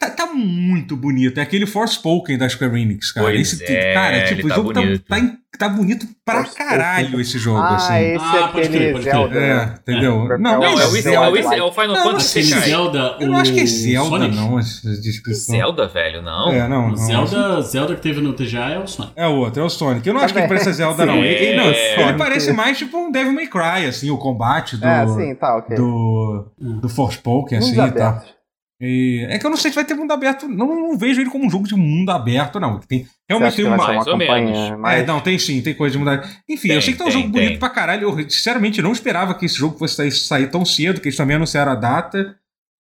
Tá, 0.00 0.08
tá, 0.08 0.26
muito 0.32 0.96
bonito. 0.96 1.38
É 1.38 1.42
aquele 1.42 1.66
Forspoken 1.66 2.38
da 2.38 2.48
Square 2.48 2.80
Enix, 2.80 3.12
cara. 3.12 3.26
Pois 3.26 3.52
esse, 3.52 3.70
é, 3.70 3.92
cara, 3.92 4.24
tipo, 4.24 4.48
tá 4.48 4.54
o 4.54 4.56
jogo 4.56 4.72
tá, 4.72 4.80
tá, 5.06 5.38
tá, 5.58 5.68
bonito 5.68 6.06
pra 6.24 6.42
caralho 6.44 7.20
esse 7.20 7.38
jogo, 7.38 7.58
ah, 7.58 7.76
assim. 7.76 8.14
Esse 8.14 8.24
ah, 8.24 8.38
é 8.38 8.44
aquele 8.44 9.02
Zelda. 9.02 9.38
É, 9.38 9.56
né? 9.56 9.74
entendeu? 9.78 10.32
É. 10.32 10.38
Não, 10.38 10.58
não, 10.58 10.64
é, 10.64 10.86
o, 10.86 10.88
Zelda. 10.88 11.38
é 11.54 11.62
o 11.62 11.70
Final 11.70 11.96
Fantasy 11.96 12.42
Zelda. 12.44 13.16
Eu 13.20 13.28
não 13.28 13.36
acho 13.36 13.52
que 13.52 13.60
é 13.60 13.66
Zelda, 13.66 14.08
Sonic? 14.08 14.36
não, 14.36 14.58
essa 14.58 15.00
descrição. 15.02 15.54
Zelda, 15.54 15.86
velho, 15.86 16.22
não. 16.22 16.50
É, 16.50 16.66
não. 16.66 16.88
não 16.88 16.96
Zelda, 16.96 17.60
Zelda 17.60 17.94
que 17.94 18.00
teve 18.00 18.22
no 18.22 18.32
TGA 18.32 18.70
é 18.70 18.78
o 18.78 18.86
Sonic. 18.86 19.12
É 19.14 19.26
o 19.26 19.32
outro, 19.32 19.60
é 19.60 19.66
o 19.66 19.68
Sonic. 19.68 20.06
Eu 20.08 20.14
não 20.14 20.22
acho 20.22 20.32
que 20.32 20.40
ele 20.40 20.48
parece 20.48 20.72
Zelda, 20.72 21.04
não. 21.04 21.16
Ele, 21.22 21.56
não, 21.56 21.66
ele 21.66 22.16
parece 22.16 22.54
mais 22.54 22.78
tipo 22.78 22.96
um 22.96 23.12
Devil 23.12 23.34
May 23.34 23.48
Cry, 23.48 23.86
assim, 23.86 24.08
o 24.08 24.16
combate 24.16 24.78
do. 24.78 24.86
É, 24.86 25.06
sim, 25.08 25.34
tá, 25.34 25.58
ok. 25.58 25.76
Do, 25.76 26.46
do 26.58 26.88
Forspoken, 26.88 27.58
assim 27.58 27.78
e 27.78 27.90
tal. 27.92 28.39
E 28.80 29.26
é 29.28 29.38
que 29.38 29.44
eu 29.44 29.50
não 29.50 29.58
sei 29.58 29.70
se 29.70 29.74
vai 29.74 29.84
ter 29.84 29.94
mundo 29.94 30.10
aberto. 30.10 30.48
Não, 30.48 30.68
não 30.68 30.96
vejo 30.96 31.20
ele 31.20 31.28
como 31.28 31.44
um 31.44 31.50
jogo 31.50 31.68
de 31.68 31.74
mundo 31.74 32.08
aberto, 32.10 32.58
não. 32.58 32.78
Tem, 32.80 33.06
realmente 33.28 33.56
tem 33.56 33.66
uma. 33.66 33.76
Mais 33.76 34.06
ou 34.06 34.16
menos. 34.16 34.58
É, 34.86 35.04
não, 35.04 35.20
tem 35.20 35.38
sim, 35.38 35.60
tem 35.60 35.74
coisa 35.74 35.92
de 35.92 35.98
mudar. 35.98 36.26
Enfim, 36.48 36.68
tem, 36.68 36.72
eu 36.72 36.78
achei 36.78 36.94
que 36.94 36.98
tá 36.98 37.04
um 37.04 37.10
jogo 37.10 37.24
tem. 37.24 37.32
bonito 37.32 37.58
pra 37.58 37.68
caralho. 37.68 38.08
Eu 38.08 38.30
sinceramente 38.30 38.80
não 38.80 38.92
esperava 38.92 39.34
que 39.34 39.44
esse 39.44 39.56
jogo 39.56 39.78
fosse 39.78 39.96
sair, 39.96 40.12
sair 40.12 40.50
tão 40.50 40.64
cedo, 40.64 40.98
que 40.98 41.08
eles 41.08 41.16
também 41.16 41.36
anunciaram 41.36 41.72
a 41.72 41.74
data, 41.74 42.34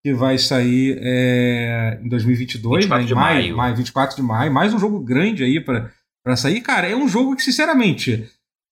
que 0.04 0.14
vai 0.14 0.38
sair 0.38 1.00
é, 1.02 1.98
em 2.00 2.08
2022, 2.08 2.86
né, 2.86 2.86
em 2.86 2.88
maio, 2.88 3.16
maio. 3.16 3.56
maio, 3.56 3.76
24 3.76 4.14
de 4.14 4.22
maio. 4.22 4.52
Mais 4.52 4.72
um 4.72 4.78
jogo 4.78 5.00
grande 5.00 5.42
aí 5.42 5.58
pra, 5.60 5.90
pra 6.22 6.36
sair. 6.36 6.60
Cara, 6.60 6.86
é 6.86 6.94
um 6.94 7.08
jogo 7.08 7.34
que, 7.34 7.42
sinceramente. 7.42 8.24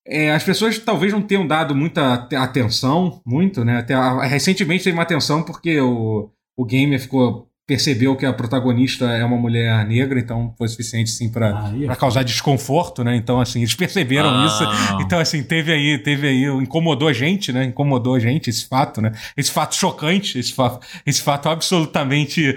É, 0.08 0.30
as 0.30 0.44
pessoas 0.44 0.78
talvez 0.78 1.12
não 1.12 1.20
tenham 1.20 1.44
dado 1.44 1.74
muita 1.74 2.28
atenção, 2.36 3.20
muito, 3.26 3.64
né? 3.64 3.78
Até, 3.78 3.96
recentemente 4.28 4.84
teve 4.84 4.96
uma 4.96 5.02
atenção 5.02 5.42
porque 5.42 5.80
o, 5.80 6.30
o 6.56 6.64
gamer 6.64 7.00
ficou 7.00 7.46
percebeu 7.66 8.14
que 8.14 8.24
a 8.24 8.32
protagonista 8.32 9.06
é 9.06 9.24
uma 9.24 9.36
mulher 9.36 9.84
negra, 9.86 10.20
então 10.20 10.54
foi 10.56 10.68
suficiente 10.68 11.10
sim 11.10 11.28
para 11.28 11.72
ah, 11.88 11.96
causar 11.96 12.22
desconforto, 12.22 13.02
né? 13.02 13.16
Então 13.16 13.40
assim, 13.40 13.58
eles 13.58 13.74
perceberam 13.74 14.30
ah. 14.30 14.46
isso. 14.46 15.02
Então 15.02 15.18
assim, 15.18 15.42
teve 15.42 15.72
aí, 15.72 15.98
teve 15.98 16.28
aí, 16.28 16.44
incomodou 16.44 17.08
a 17.08 17.12
gente, 17.12 17.52
né? 17.52 17.64
Incomodou 17.64 18.14
a 18.14 18.20
gente 18.20 18.48
esse 18.48 18.66
fato, 18.66 19.00
né? 19.02 19.10
Esse 19.36 19.50
fato 19.50 19.74
chocante, 19.74 20.38
esse 20.38 20.52
fato, 20.52 20.86
esse 21.04 21.20
fato 21.20 21.48
absolutamente 21.48 22.54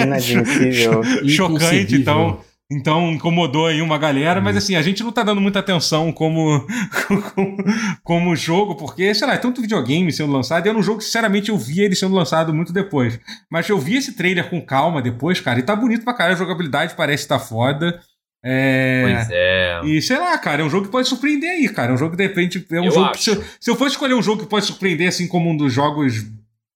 inadmissível, 0.00 1.02
chocante, 1.28 1.96
então 1.96 2.38
então 2.76 3.12
incomodou 3.12 3.66
aí 3.66 3.82
uma 3.82 3.98
galera, 3.98 4.40
mas 4.40 4.56
assim, 4.56 4.74
a 4.74 4.82
gente 4.82 5.02
não 5.02 5.12
tá 5.12 5.22
dando 5.22 5.40
muita 5.40 5.58
atenção 5.58 6.12
como, 6.12 6.66
como, 7.34 7.56
como 8.02 8.36
jogo, 8.36 8.74
porque, 8.74 9.14
sei 9.14 9.26
lá, 9.26 9.34
é 9.34 9.38
tanto 9.38 9.60
videogame 9.60 10.12
sendo 10.12 10.32
lançado, 10.32 10.66
e 10.66 10.68
é 10.68 10.72
um 10.72 10.82
jogo 10.82 10.98
que, 10.98 11.04
sinceramente, 11.04 11.50
eu 11.50 11.58
vi 11.58 11.80
ele 11.80 11.94
sendo 11.94 12.14
lançado 12.14 12.52
muito 12.52 12.72
depois. 12.72 13.18
Mas 13.50 13.68
eu 13.68 13.78
vi 13.78 13.96
esse 13.96 14.14
trailer 14.14 14.48
com 14.48 14.60
calma 14.60 15.02
depois, 15.02 15.40
cara, 15.40 15.58
e 15.58 15.62
tá 15.62 15.76
bonito 15.76 16.04
pra 16.04 16.14
caralho, 16.14 16.36
a 16.36 16.38
jogabilidade 16.38 16.94
parece 16.96 17.24
estar 17.24 17.38
tá 17.38 17.44
foda. 17.44 18.00
É... 18.44 19.02
Pois 19.02 19.28
é. 19.30 19.80
E 19.84 20.02
sei 20.02 20.18
lá, 20.18 20.36
cara, 20.38 20.62
é 20.62 20.64
um 20.64 20.70
jogo 20.70 20.86
que 20.86 20.92
pode 20.92 21.08
surpreender 21.08 21.50
aí, 21.50 21.68
cara. 21.68 21.92
É 21.92 21.94
um 21.94 21.98
jogo 21.98 22.12
que 22.12 22.16
de 22.16 22.26
repente. 22.26 22.66
É 22.72 22.80
um 22.80 22.86
eu 22.86 22.90
jogo 22.90 23.16
se, 23.16 23.30
eu, 23.30 23.44
se 23.60 23.70
eu 23.70 23.76
fosse 23.76 23.92
escolher 23.92 24.14
um 24.14 24.22
jogo 24.22 24.42
que 24.42 24.48
pode 24.48 24.66
surpreender, 24.66 25.08
assim 25.08 25.28
como 25.28 25.48
um 25.48 25.56
dos 25.56 25.72
jogos 25.72 26.26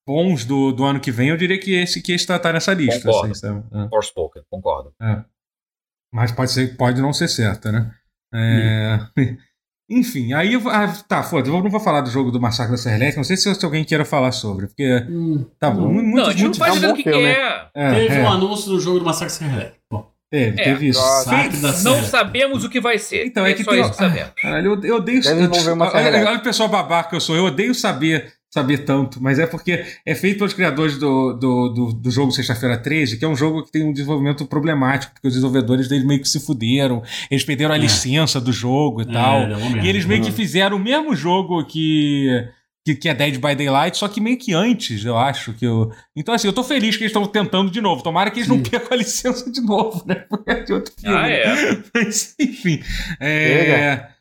bons 0.07 0.45
do, 0.45 0.71
do 0.71 0.85
ano 0.85 1.01
que 1.01 1.11
vem, 1.11 1.31
eu 1.31 1.37
diria 1.37 1.59
que 1.59 1.75
esse 1.75 2.01
que 2.01 2.13
está 2.13 2.39
tá 2.39 2.53
nessa 2.53 2.73
lista. 2.73 3.03
Concordo. 3.03 3.33
Assim, 3.33 3.63
é. 3.75 3.89
Forspoken, 3.89 4.43
concordo. 4.49 4.93
É. 5.03 5.25
Mas 6.17 6.33
pode, 6.33 6.51
ser, 6.51 6.75
pode 6.79 7.03
não 7.03 7.13
ser 7.13 7.29
certa, 7.29 7.71
né? 7.71 7.91
É... 8.35 8.99
Enfim, 9.89 10.33
aí. 10.33 10.55
Ah, 10.67 10.93
tá, 11.07 11.23
foda, 11.23 11.49
eu 11.49 11.63
não 11.63 11.71
vou 11.71 11.79
falar 11.79 12.01
do 12.01 12.11
jogo 12.11 12.31
do 12.31 12.41
Massacre 12.41 12.73
da 12.73 12.79
Serra 12.79 12.97
Elétrica, 12.97 13.19
não 13.19 13.25
sei 13.25 13.37
se, 13.37 13.55
se 13.55 13.65
alguém 13.65 13.85
queira 13.85 14.05
falar 14.05 14.33
sobre, 14.33 14.67
porque. 14.67 15.07
Hum, 15.09 15.45
tá 15.61 15.71
bom. 15.71 15.93
Muito, 15.93 16.17
não, 16.17 16.25
a 16.25 16.33
gente 16.33 16.43
muito, 16.43 16.59
não 16.59 16.67
pode 16.67 16.81
dizer 16.81 16.91
o 16.91 16.95
que, 16.97 17.03
filme. 17.03 17.23
é. 17.23 17.69
é. 17.75 17.95
Teve 17.95 18.15
é. 18.17 18.23
um 18.23 18.29
anúncio 18.29 18.71
do 18.71 18.81
jogo 18.81 18.99
do 18.99 19.05
Massacre 19.05 19.27
da 19.27 19.39
Serra 19.39 19.53
Elétrica. 19.53 19.81
Bom. 19.93 20.11
Teve, 20.29 20.61
é, 20.61 20.65
teve 20.65 20.89
isso. 20.89 21.01
Não 21.85 22.03
sabemos 22.03 22.65
o 22.65 22.71
que 22.71 22.81
vai 22.81 22.99
ser. 22.99 23.27
Então, 23.27 23.47
é, 23.47 23.51
é 23.51 23.55
que 23.55 23.63
só 23.63 23.71
tem. 23.71 23.81
isso 23.81 23.91
que 23.91 23.97
sabemos. 23.97 24.33
Caralho, 24.43 24.73
eu, 24.73 24.85
eu 24.85 24.97
odeio. 24.97 25.21
Eu, 25.23 25.39
eu, 25.39 25.79
olha, 25.79 26.29
olha 26.29 26.39
o 26.39 26.43
pessoal 26.43 26.69
babaca 26.69 27.11
que 27.11 27.15
eu 27.15 27.21
sou, 27.21 27.37
eu 27.37 27.45
odeio 27.45 27.75
saber 27.75 28.33
saber 28.57 28.79
tanto, 28.79 29.23
mas 29.23 29.39
é 29.39 29.47
porque 29.47 29.85
é 30.05 30.15
feito 30.15 30.39
pelos 30.39 30.55
criadores 30.55 30.97
do, 30.97 31.35
do, 31.35 31.69
do, 31.69 31.93
do 31.93 32.11
jogo 32.11 32.33
Sexta-feira 32.33 32.79
13, 32.79 33.19
que 33.19 33.25
é 33.25 33.29
um 33.29 33.37
jogo 33.37 33.63
que 33.63 33.71
tem 33.71 33.85
um 33.85 33.93
desenvolvimento 33.93 34.47
problemático, 34.47 35.13
porque 35.13 35.29
os 35.29 35.35
desenvolvedores 35.35 35.89
dele 35.89 36.07
meio 36.07 36.23
que 36.23 36.29
se 36.29 36.41
fuderam, 36.41 37.03
eles 37.31 37.45
perderam 37.45 37.75
a 37.75 37.77
é. 37.77 37.81
licença 37.81 38.41
do 38.41 38.53
jogo 38.53 39.03
e 39.03 39.05
é, 39.05 39.13
tal. 39.13 39.41
É 39.43 39.85
e 39.85 39.89
eles 39.89 40.07
meio 40.07 40.23
que 40.23 40.33
fizeram 40.33 40.79
o 40.79 40.81
mesmo 40.81 41.15
jogo 41.15 41.63
que, 41.67 42.49
que, 42.83 43.09
é 43.11 43.15
Dead 43.15 43.35
by 43.35 43.55
Daylight, 43.55 43.99
só 43.99 44.09
que 44.09 44.23
meio 44.23 44.39
que 44.39 44.55
antes, 44.55 45.05
eu 45.05 45.19
acho. 45.19 45.53
que 45.53 45.67
eu... 45.67 45.93
Então, 46.17 46.35
assim, 46.35 46.47
eu 46.47 46.53
tô 46.55 46.65
feliz 46.65 46.97
que 46.97 47.03
eles 47.03 47.11
estão 47.11 47.27
tentando 47.27 47.71
de 47.71 47.83
novo. 47.83 48.03
Tomara 48.03 48.31
que 48.31 48.39
eles 48.39 48.49
Sim. 48.49 48.57
não 48.57 48.63
percam 48.63 48.89
a 48.93 48.97
licença 48.97 49.51
de 49.51 49.61
novo, 49.61 50.03
né? 50.07 50.15
Porque 50.31 50.51
é 50.51 50.63
de 50.63 50.73
outro 50.73 50.95
filme. 50.99 51.15
Ah, 51.15 51.29
é. 51.29 51.83
Mas, 51.95 52.35
enfim. 52.41 52.81
É. 53.21 54.16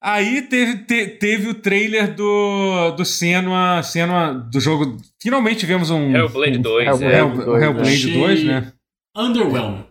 Aí 0.00 0.42
teve, 0.42 0.84
te, 0.84 1.06
teve 1.08 1.48
o 1.48 1.54
trailer 1.54 2.14
do, 2.14 2.92
do 2.92 3.04
Senua, 3.04 3.82
Senua, 3.82 4.32
do 4.32 4.60
jogo. 4.60 4.96
Finalmente 5.20 5.58
tivemos 5.58 5.90
um. 5.90 6.14
Hellblade 6.14 6.58
2, 6.58 7.00
um, 7.00 7.04
é. 7.04 7.18
Hell, 7.18 7.62
Hellblade 7.62 8.12
2, 8.12 8.44
né? 8.44 8.72
Underwhelming. 9.16 9.84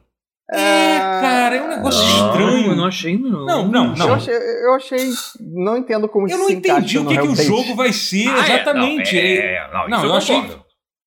É, 0.49 0.97
cara, 0.97 1.55
é 1.57 1.61
um 1.61 1.67
negócio 1.67 2.01
não, 2.01 2.27
estranho. 2.29 2.67
Eu 2.67 2.75
não 2.77 2.85
achei, 2.85 3.17
não. 3.17 3.45
Não, 3.45 3.67
não, 3.67 3.95
não. 3.95 4.07
Eu 4.07 4.13
achei. 4.13 4.33
Eu 4.33 4.73
achei 4.75 5.09
não 5.41 5.77
entendo 5.77 6.07
como 6.07 6.29
Eu 6.29 6.37
não 6.37 6.49
entendi 6.49 6.97
o 6.97 7.05
que, 7.05 7.17
que 7.17 7.27
o 7.27 7.35
jogo 7.35 7.75
vai 7.75 7.91
ser 7.91 8.29
ah, 8.29 8.39
exatamente. 8.39 9.19
É, 9.19 9.69
não, 9.73 9.81
é, 9.81 9.89
não, 9.89 9.89
não 9.89 10.03
eu, 10.03 10.09
eu 10.11 10.15
achei. 10.15 10.41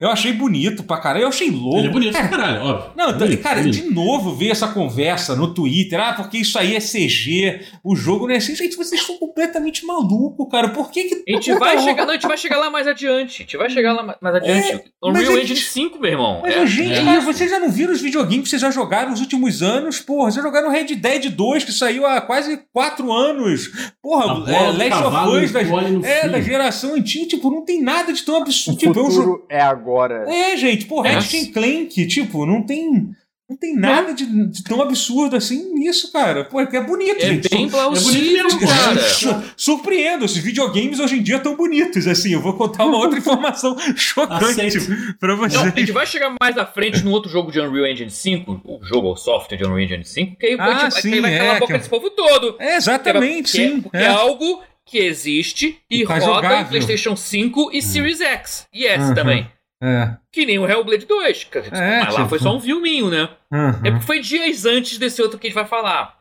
Eu 0.00 0.10
achei 0.10 0.32
bonito 0.32 0.82
pra 0.82 0.96
caralho. 0.96 1.24
Eu 1.24 1.28
achei 1.28 1.50
louco. 1.50 1.78
Ele 1.78 1.88
é 1.88 1.90
bonito 1.90 2.12
pra 2.12 2.28
caralho, 2.28 2.62
óbvio. 2.62 2.92
Não, 2.96 3.10
é 3.10 3.12
bonito, 3.12 3.42
cara, 3.42 3.60
é 3.60 3.64
de 3.64 3.82
novo 3.90 4.34
ver 4.34 4.48
essa 4.48 4.68
conversa 4.68 5.36
no 5.36 5.52
Twitter. 5.52 6.00
Ah, 6.00 6.14
porque 6.14 6.38
isso 6.38 6.58
aí 6.58 6.74
é 6.74 6.80
CG, 6.80 7.60
o 7.84 7.94
jogo 7.94 8.26
não 8.26 8.34
é 8.34 8.38
assim. 8.38 8.56
Gente, 8.56 8.76
vocês 8.76 8.98
estão 8.98 9.18
completamente 9.18 9.84
malucos, 9.84 10.48
cara. 10.50 10.70
Por 10.70 10.90
que 10.90 11.04
que. 11.04 11.24
A 11.28 11.32
gente 11.32 11.52
vai 11.52 11.78
chegar. 11.78 12.06
Não, 12.06 12.12
a 12.12 12.14
gente 12.14 12.26
vai 12.26 12.38
chegar 12.38 12.56
lá 12.56 12.70
mais 12.70 12.86
adiante. 12.86 13.42
A 13.42 13.44
gente 13.44 13.56
vai 13.58 13.68
chegar 13.68 13.92
lá 13.92 14.16
mais 14.22 14.36
adiante. 14.36 14.72
É, 14.72 14.84
Unreal 15.04 15.38
Engine 15.38 15.60
5, 15.60 15.98
meu 15.98 16.10
irmão. 16.10 16.40
Mas, 16.42 16.56
é, 16.56 16.66
gente, 16.66 16.98
é. 16.98 17.04
Cara, 17.04 17.20
vocês 17.20 17.50
já 17.50 17.58
não 17.58 17.70
viram 17.70 17.92
os 17.92 18.00
videogames 18.00 18.44
que 18.44 18.48
vocês 18.48 18.62
já 18.62 18.70
jogaram 18.70 19.10
nos 19.10 19.20
últimos 19.20 19.62
anos? 19.62 20.00
Porra, 20.00 20.30
vocês 20.30 20.42
jogaram 20.42 20.70
Red 20.70 20.94
Dead 20.94 21.28
2, 21.28 21.64
que 21.64 21.72
saiu 21.72 22.06
há 22.06 22.22
quase 22.22 22.58
4 22.72 23.12
anos. 23.12 23.70
Porra, 24.02 24.50
é, 24.50 24.88
Last 24.88 25.04
of 25.04 25.44
Us 25.44 25.52
da, 25.52 25.60
é, 26.08 26.26
da 26.26 26.40
geração 26.40 26.94
antiga. 26.94 27.26
Tipo, 27.26 27.50
não 27.50 27.66
tem 27.66 27.82
nada 27.82 28.14
de 28.14 28.22
tão 28.22 28.36
absurdo. 28.36 28.76
O 28.76 28.78
tipo, 28.78 28.94
futuro 28.94 29.06
é, 29.06 29.08
um 29.08 29.22
jogo... 29.22 29.46
é 29.50 29.60
agora. 29.60 29.89
É, 30.28 30.56
gente 30.56 30.70
gente. 30.70 30.86
Pô, 30.86 31.00
Ratchet 31.02 31.52
Clank, 31.52 32.06
tipo, 32.06 32.46
não 32.46 32.62
tem. 32.62 33.14
Não 33.48 33.56
tem 33.56 33.74
nada 33.74 34.14
de, 34.14 34.24
de, 34.48 34.62
tão 34.62 34.80
absurdo 34.80 35.34
assim 35.34 35.74
nisso, 35.74 36.12
cara. 36.12 36.44
Pô, 36.44 36.60
é 36.60 36.80
bonito, 36.80 37.16
é 37.20 37.26
gente. 37.30 37.48
Bem 37.48 37.68
plausível, 37.68 38.46
é 38.46 38.48
bonito 38.48 38.64
cara. 38.64 39.44
Surpreendo, 39.56 40.24
os 40.24 40.36
videogames 40.36 41.00
hoje 41.00 41.18
em 41.18 41.22
dia 41.22 41.38
estão 41.38 41.56
bonitos, 41.56 42.06
assim. 42.06 42.32
Eu 42.32 42.40
vou 42.40 42.52
contar 42.52 42.86
uma 42.86 42.98
outra 42.98 43.18
informação 43.18 43.76
chocante 43.96 44.78
pra 45.18 45.34
vocês. 45.34 45.60
Não, 45.60 45.72
a 45.72 45.76
gente 45.76 45.90
vai 45.90 46.06
chegar 46.06 46.32
mais 46.40 46.56
à 46.56 46.64
frente 46.64 47.02
no 47.02 47.10
outro 47.10 47.28
jogo 47.28 47.50
de 47.50 47.58
Unreal 47.58 47.88
Engine 47.88 48.08
5, 48.08 48.60
o 48.64 48.84
jogo, 48.84 49.10
o 49.10 49.16
software 49.16 49.56
de 49.56 49.64
Unreal 49.64 49.80
Engine 49.80 50.04
5, 50.04 50.36
que 50.36 50.46
aí, 50.46 50.56
ah, 50.56 50.88
gente, 50.88 51.02
sim, 51.02 51.14
aí 51.14 51.20
vai 51.20 51.38
calar 51.38 51.54
é, 51.54 51.56
a 51.56 51.58
boca 51.58 51.72
que... 51.72 51.78
desse 51.78 51.90
povo 51.90 52.10
todo. 52.10 52.56
É, 52.60 52.76
exatamente, 52.76 53.50
porque, 53.50 53.68
sim. 53.68 53.80
Porque 53.80 53.96
é. 53.96 54.02
é 54.02 54.06
algo 54.06 54.62
que 54.86 54.98
existe 54.98 55.76
e, 55.90 56.02
e 56.02 56.06
tá 56.06 56.14
roda 56.20 56.24
jogável. 56.24 56.60
em 56.60 56.68
PlayStation 56.68 57.16
5 57.16 57.70
e 57.72 57.82
Series 57.82 58.20
X. 58.20 58.68
E 58.72 58.86
S 58.86 59.08
uhum. 59.08 59.14
também. 59.14 59.50
É. 59.82 60.16
Que 60.30 60.44
nem 60.44 60.58
o 60.58 60.68
Hellblade 60.68 61.06
2. 61.06 61.50
É, 61.72 62.04
mas 62.04 62.14
lá 62.14 62.28
foi 62.28 62.38
só 62.38 62.54
um 62.54 62.60
filminho, 62.60 63.08
né? 63.10 63.30
Uhum. 63.50 63.70
É 63.84 63.90
porque 63.90 64.06
foi 64.06 64.20
dias 64.20 64.66
antes 64.66 64.98
desse 64.98 65.22
outro 65.22 65.38
que 65.38 65.46
a 65.46 65.50
gente 65.50 65.54
vai 65.54 65.64
falar. 65.64 66.18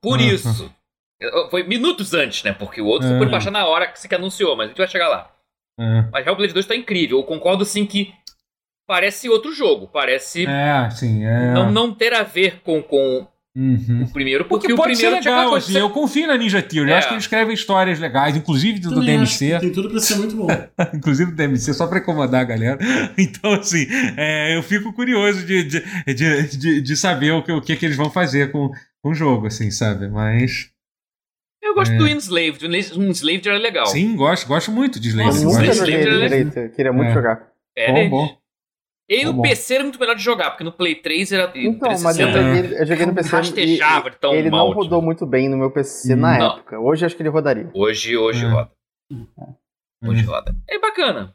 Por 0.00 0.18
uhum. 0.18 0.26
isso. 0.26 0.74
Foi 1.50 1.62
minutos 1.62 2.14
antes, 2.14 2.42
né? 2.42 2.52
Porque 2.52 2.80
o 2.80 2.86
outro 2.86 3.08
foi 3.08 3.18
por 3.18 3.30
baixar 3.30 3.50
na 3.50 3.66
hora 3.66 3.86
que 3.86 3.98
você 3.98 4.12
anunciou, 4.14 4.56
mas 4.56 4.66
a 4.66 4.68
gente 4.68 4.78
vai 4.78 4.88
chegar 4.88 5.08
lá. 5.08 5.32
Mas 6.12 6.26
Hellblade 6.26 6.52
2 6.52 6.66
tá 6.66 6.74
incrível. 6.74 7.18
Eu 7.18 7.24
concordo 7.24 7.64
sim 7.64 7.86
que 7.86 8.12
parece 8.86 9.28
outro 9.28 9.52
jogo. 9.52 9.86
Parece. 9.86 10.46
É, 10.46 10.90
sim. 10.90 11.24
É... 11.24 11.52
Não, 11.52 11.70
não 11.70 11.94
ter 11.94 12.12
a 12.12 12.24
ver 12.24 12.60
com, 12.60 12.82
com 12.82 13.26
Uhum. 13.58 14.04
O 14.04 14.12
primeiro, 14.12 14.44
porque, 14.44 14.68
porque 14.68 14.76
pode 14.76 14.92
o 14.92 14.96
primeiro 14.96 15.20
ser 15.20 15.30
legal, 15.30 15.52
assim, 15.52 15.76
eu 15.76 15.90
confio 15.90 16.28
na 16.28 16.36
Ninja 16.36 16.62
Theory, 16.62 16.90
é. 16.90 16.92
eu 16.92 16.96
acho 16.98 17.08
que 17.08 17.14
eles 17.14 17.24
escrevem 17.24 17.52
histórias 17.52 17.98
legais, 17.98 18.36
inclusive 18.36 18.78
do, 18.78 18.90
do 18.90 19.04
DMC. 19.04 19.58
Tem 19.58 19.72
tudo 19.72 19.90
pra 19.90 19.98
ser 19.98 20.14
muito 20.14 20.36
bom. 20.36 20.46
inclusive 20.94 21.32
do 21.32 21.36
DMC, 21.36 21.74
só 21.74 21.88
pra 21.88 21.98
incomodar 21.98 22.42
a 22.42 22.44
galera. 22.44 22.78
Então, 23.18 23.54
assim, 23.54 23.84
é, 24.16 24.56
eu 24.56 24.62
fico 24.62 24.92
curioso 24.92 25.44
de, 25.44 25.64
de, 25.64 25.82
de, 26.14 26.56
de, 26.56 26.80
de 26.80 26.96
saber 26.96 27.32
o 27.32 27.42
que, 27.42 27.50
o 27.50 27.60
que, 27.60 27.74
que 27.74 27.84
eles 27.84 27.96
vão 27.96 28.10
fazer 28.10 28.52
com, 28.52 28.70
com 29.02 29.10
o 29.10 29.14
jogo, 29.14 29.48
assim, 29.48 29.72
sabe? 29.72 30.08
Mas. 30.08 30.70
Eu 31.60 31.74
gosto 31.74 31.92
é. 31.92 31.98
do 31.98 32.06
Enslaved. 32.06 32.64
O 32.64 33.02
Enslaved 33.02 33.48
era 33.48 33.58
legal. 33.58 33.86
Sim, 33.86 34.14
gosto, 34.14 34.46
gosto 34.46 34.70
muito 34.70 35.00
de 35.00 35.08
Enslaved. 35.08 35.66
Eu 35.66 35.74
joguei 35.74 35.98
direito. 35.98 36.70
Queria 36.76 36.92
muito 36.92 37.10
é. 37.10 37.14
jogar. 37.14 37.48
É, 37.76 37.92
bom, 37.92 38.08
bom. 38.08 38.37
E 39.08 39.24
no 39.24 39.40
PC 39.40 39.76
era 39.76 39.84
muito 39.84 39.98
melhor 39.98 40.14
de 40.14 40.22
jogar, 40.22 40.50
porque 40.50 40.62
no 40.64 40.70
Play 40.70 40.94
3 40.94 41.32
era. 41.32 41.50
Então, 41.54 41.88
mas 42.02 42.18
eu 42.18 42.30
joguei, 42.30 42.78
eu 42.78 42.86
joguei 42.86 43.06
no 43.06 43.14
PC. 43.14 43.36
Rastejava 43.36 44.10
tão 44.10 44.34
ele 44.34 44.50
mal, 44.50 44.68
não 44.68 44.74
rodou 44.74 45.00
muito 45.00 45.24
bem 45.24 45.48
no 45.48 45.56
meu 45.56 45.70
PC 45.70 46.14
na 46.14 46.38
não. 46.38 46.56
época. 46.56 46.78
Hoje 46.78 47.06
acho 47.06 47.16
que 47.16 47.22
ele 47.22 47.30
rodaria. 47.30 47.70
Hoje, 47.72 48.16
hoje 48.18 48.44
é. 48.44 48.48
roda. 48.48 48.70
É. 49.10 50.08
Hoje 50.08 50.22
roda. 50.24 50.54
É 50.68 50.78
bacana. 50.78 51.34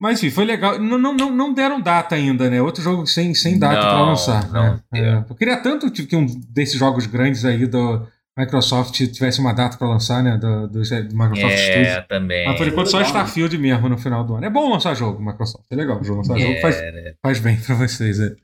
Mas 0.00 0.22
enfim, 0.22 0.32
foi 0.32 0.44
legal. 0.44 0.78
Não, 0.78 0.96
não, 0.96 1.14
não 1.14 1.52
deram 1.52 1.80
data 1.80 2.14
ainda, 2.14 2.48
né? 2.48 2.62
Outro 2.62 2.82
jogo 2.82 3.04
sem, 3.04 3.34
sem 3.34 3.58
data 3.58 3.80
para 3.80 4.02
lançar. 4.02 4.50
Não, 4.52 4.74
né? 4.74 4.82
é. 4.94 5.24
Eu 5.28 5.34
queria 5.34 5.60
tanto 5.60 5.90
que 5.90 6.16
um 6.16 6.24
desses 6.48 6.78
jogos 6.78 7.04
grandes 7.04 7.44
aí 7.44 7.66
do 7.66 8.06
Microsoft 8.40 8.94
tivesse 9.12 9.40
uma 9.40 9.52
data 9.52 9.76
para 9.76 9.88
lançar, 9.88 10.22
né? 10.22 10.36
Do, 10.36 10.68
do, 10.68 10.80
do 10.82 11.16
Microsoft 11.16 11.52
é, 11.52 11.72
Studios. 11.72 12.06
também. 12.08 12.46
Mas 12.46 12.56
por 12.56 12.66
enquanto 12.66 12.90
só 12.90 13.00
Starfield 13.02 13.56
mesmo 13.58 13.88
no 13.88 13.98
final 13.98 14.24
do 14.24 14.34
ano. 14.34 14.44
É 14.44 14.50
bom 14.50 14.70
lançar 14.70 14.94
jogo, 14.94 15.22
Microsoft. 15.22 15.66
É 15.70 15.76
legal. 15.76 16.00
Lançar 16.02 16.36
é, 16.36 16.40
jogo 16.40 16.60
faz, 16.60 16.76
né? 16.80 17.14
faz 17.22 17.38
bem 17.40 17.56
para 17.60 17.74
vocês. 17.74 18.18
É. 18.20 18.34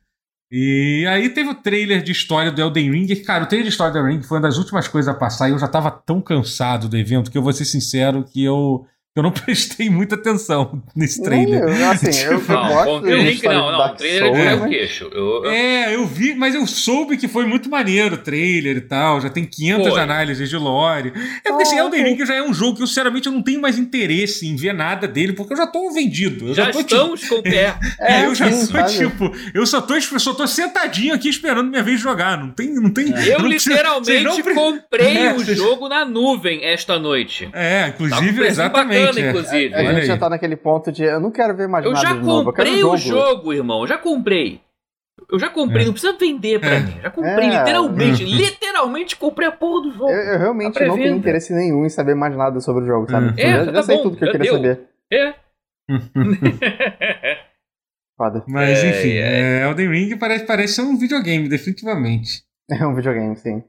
E 0.51 1.05
aí 1.09 1.29
teve 1.31 1.51
o 1.51 1.55
trailer 1.55 2.03
de 2.03 2.13
história 2.13 2.53
do 2.53 2.61
Elden 2.61 2.93
Ring. 2.93 3.17
Cara, 3.25 3.45
o 3.45 3.47
trailer 3.47 3.65
de 3.65 3.73
história 3.73 3.93
do 3.93 3.99
Elden 3.99 4.17
Ring 4.17 4.23
foi 4.23 4.39
uma 4.39 4.43
das 4.43 4.59
últimas 4.59 4.87
coisas 4.87 5.13
a 5.13 5.17
passar 5.17 5.49
e 5.49 5.53
eu 5.53 5.59
já 5.59 5.67
tava 5.67 5.91
tão 5.91 6.21
cansado 6.21 6.89
do 6.89 6.97
evento 6.97 7.31
que 7.31 7.39
eu 7.39 7.43
vou 7.43 7.53
ser 7.53 7.65
sincero 7.65 8.25
que 8.25 8.45
eu 8.45 8.87
eu 9.17 9.23
não 9.23 9.31
prestei 9.33 9.89
muita 9.89 10.15
atenção 10.15 10.83
nesse 10.95 11.23
trailer. 11.23 11.65
Não, 11.77 11.91
assim, 11.91 12.11
tipo, 12.11 12.33
eu, 12.33 12.39
eu 12.39 12.47
gosto 12.47 13.07
não, 13.07 13.17
link, 13.17 13.43
não, 13.43 13.73
não, 13.73 13.87
o 13.87 13.89
trailer 13.91 14.47
é 14.47 14.55
o 14.55 14.69
queixo. 14.69 15.11
Eu, 15.13 15.45
eu... 15.45 15.51
É, 15.51 15.95
eu 15.95 16.07
vi, 16.07 16.35
mas 16.35 16.55
eu 16.55 16.67
soube 16.67 17.17
que 17.17 17.27
foi 17.27 17.47
muito 17.47 17.71
maneiro 17.71 18.17
o 18.17 18.19
trailer 18.19 18.77
e 18.77 18.81
tal. 18.83 19.21
Já 19.21 19.31
tem 19.31 19.45
500 19.45 19.89
foi. 19.89 20.01
análises 20.01 20.49
de 20.49 20.57
lore. 20.57 21.13
É 21.45 21.49
porque 21.49 21.63
assim, 21.63 21.79
Elden 21.79 22.05
Ring 22.05 22.27
já 22.27 22.35
é 22.35 22.43
um 22.43 22.53
jogo 22.53 22.77
que 22.77 22.83
eu, 22.83 22.87
sinceramente, 22.87 23.27
eu 23.27 23.33
não 23.33 23.43
tenho 23.43 23.61
mais 23.61 23.79
interesse 23.79 24.47
em 24.47 24.55
ver 24.55 24.75
nada 24.75 25.09
dele, 25.09 25.33
porque 25.33 25.55
eu 25.55 25.57
já 25.57 25.67
tô 25.67 25.91
vendido. 25.91 26.49
Eu 26.49 26.55
já, 26.55 26.65
já 26.65 26.73
tô, 26.73 26.81
estamos 26.81 27.21
tipo... 27.21 27.35
com 27.35 27.41
o 27.41 27.43
pé. 27.43 27.75
É, 28.01 28.21
é, 28.21 28.27
eu 28.27 28.35
já 28.35 28.51
sim, 28.51 28.99
tipo, 28.99 29.33
eu 29.55 29.67
só 29.67 29.81
tô, 29.81 29.95
eu 29.95 30.21
só 30.21 30.35
tô 30.35 30.47
sentadinho 30.47 31.15
aqui 31.15 31.29
esperando 31.29 31.71
minha 31.71 31.83
vez 31.83 31.99
de 31.99 32.03
jogar. 32.03 32.37
Não 32.39 32.51
tem. 32.51 32.75
Não 32.75 32.91
tem 32.91 33.15
é. 33.15 33.35
Eu 33.35 33.41
não 33.41 33.49
literalmente 33.49 34.43
não... 34.43 34.55
comprei 34.55 35.17
é, 35.17 35.35
o 35.35 35.45
jogo 35.55 35.89
na 35.89 36.05
nuvem 36.05 36.65
esta 36.65 36.99
noite. 36.99 37.49
É, 37.53 37.89
inclusive, 37.89 38.41
tá 38.41 38.47
exatamente. 38.47 39.06
É. 39.15 39.29
inclusive. 39.29 39.75
a 39.75 39.95
gente 39.95 40.07
já 40.07 40.17
tá 40.17 40.29
naquele 40.29 40.57
ponto 40.57 40.91
de 40.93 41.05
eu 41.05 41.21
não 41.21 41.31
quero 41.31 41.57
ver 41.57 41.69
mais 41.69 41.85
eu 41.85 41.93
nada 41.93 42.07
já 42.07 42.15
comprei 42.21 42.85
o 42.85 42.97
jogo. 42.97 43.53
irmão. 43.53 43.83
Eu 43.83 43.87
já 43.87 43.99
comprei. 43.99 44.61
Eu 45.31 45.39
já 45.39 45.49
comprei, 45.49 45.83
é. 45.83 45.87
não 45.87 45.93
precisa 45.93 46.17
vender 46.17 46.61
pra 46.61 46.75
é. 46.75 46.81
mim. 46.81 47.01
Já 47.03 47.11
comprei, 47.11 47.49
é. 47.49 47.59
literalmente. 47.59 48.25
literalmente 48.27 49.17
comprei 49.17 49.49
a 49.49 49.53
porra 49.53 49.83
do 49.83 49.93
jogo. 49.93 50.11
Eu, 50.11 50.35
eu 50.35 50.39
realmente 50.39 50.79
não 50.85 50.95
tenho 50.97 51.17
interesse 51.17 51.55
nenhum 51.55 51.85
em 51.85 51.89
saber 51.89 52.15
mais 52.15 52.37
nada 52.37 52.61
sobre 52.61 52.85
o 52.85 52.87
jogo, 52.87 53.11
sabe? 53.11 53.41
É, 53.41 53.61
eu 53.61 53.65
já, 53.67 53.73
tá 53.73 53.83
sei 53.83 53.97
bom, 53.97 54.03
tudo 54.05 54.17
que 54.17 54.25
eu 54.25 54.33
queria 54.33 54.53
deu. 54.53 54.55
saber. 54.55 54.81
É. 55.13 55.35
Foda. 58.17 58.45
Mas 58.47 58.83
enfim, 58.83 59.13
é, 59.13 59.65
Elden 59.65 59.91
Ring 59.91 60.17
parece, 60.17 60.47
parece 60.47 60.75
ser 60.75 60.83
um 60.83 60.97
videogame, 60.97 61.49
definitivamente. 61.49 62.45
É 62.71 62.87
um 62.87 62.95
videogame, 62.95 63.37
sim. 63.37 63.63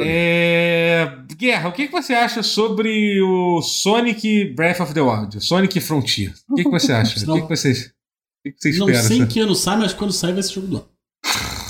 É... 0.00 1.18
Guerra, 1.36 1.68
o 1.68 1.72
que, 1.72 1.88
você 1.88 2.14
acha 2.14 2.42
sobre 2.42 3.20
o 3.20 3.60
Sonic 3.62 4.54
Breath 4.54 4.80
of 4.80 4.94
the 4.94 5.00
Wild? 5.00 5.40
Sonic 5.44 5.80
Frontier. 5.80 6.32
O 6.48 6.54
que, 6.54 6.64
você 6.64 6.92
acha? 6.94 7.12
o 7.30 7.34
que, 7.34 7.42
que 7.42 7.48
você, 7.48 7.70
o 7.72 8.52
que, 8.52 8.54
você 8.58 8.70
espera? 8.70 8.92
Não 8.92 9.02
sei 9.02 9.18
em 9.18 9.26
que 9.26 9.40
ano 9.40 9.54
sai, 9.54 9.76
mas 9.76 9.92
quando 9.92 10.12
sai 10.12 10.32
vai 10.32 10.42
ser 10.42 10.54
jogo 10.54 10.66
do 10.66 10.76
ano. 10.76 10.88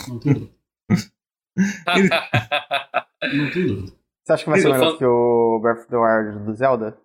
Não 0.08 0.18
tem 0.18 0.32
dúvida. 0.34 0.52
Ele... 1.96 2.08
Não 3.34 3.50
tem 3.50 3.66
dúvida. 3.66 3.92
Você 4.24 4.32
acha 4.32 4.44
que 4.44 4.50
vai 4.50 4.60
ser 4.60 4.72
melhor 4.72 4.98
que 4.98 5.04
o 5.04 5.60
Breath 5.60 5.78
of 5.78 5.88
the 5.88 5.96
Wild 5.96 6.44
do 6.44 6.54
Zelda? 6.54 6.98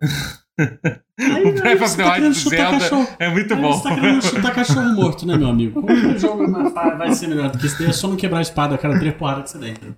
Aí, 1.24 1.44
o 1.44 1.52
Breath 1.52 1.82
of 1.82 1.96
the 1.96 2.04
Wild 2.04 2.28
do 2.28 2.34
Zelda 2.34 2.78
cachorro. 2.78 3.08
é 3.18 3.28
muito 3.28 3.56
bom. 3.56 3.72
Você 3.72 3.88
tá 3.88 3.94
querendo 3.94 4.22
chutar 4.22 4.54
cachorro 4.54 4.94
morto, 4.94 5.26
né, 5.26 5.36
meu 5.36 5.48
amigo? 5.48 5.80
Como 5.80 5.86
que 5.86 6.06
o 6.06 6.18
jogo 6.18 6.50
vai 6.50 7.12
ser 7.12 7.28
melhor? 7.28 7.50
Porque 7.50 7.66
isso 7.66 7.78
daí 7.78 7.88
é 7.88 7.92
só 7.92 8.08
não 8.08 8.16
quebrar 8.16 8.38
a 8.38 8.42
espada, 8.42 8.78
cara, 8.78 8.98
três 8.98 9.14
porradas 9.14 9.52
que 9.52 9.58
você 9.58 9.64
dentro. 9.64 9.94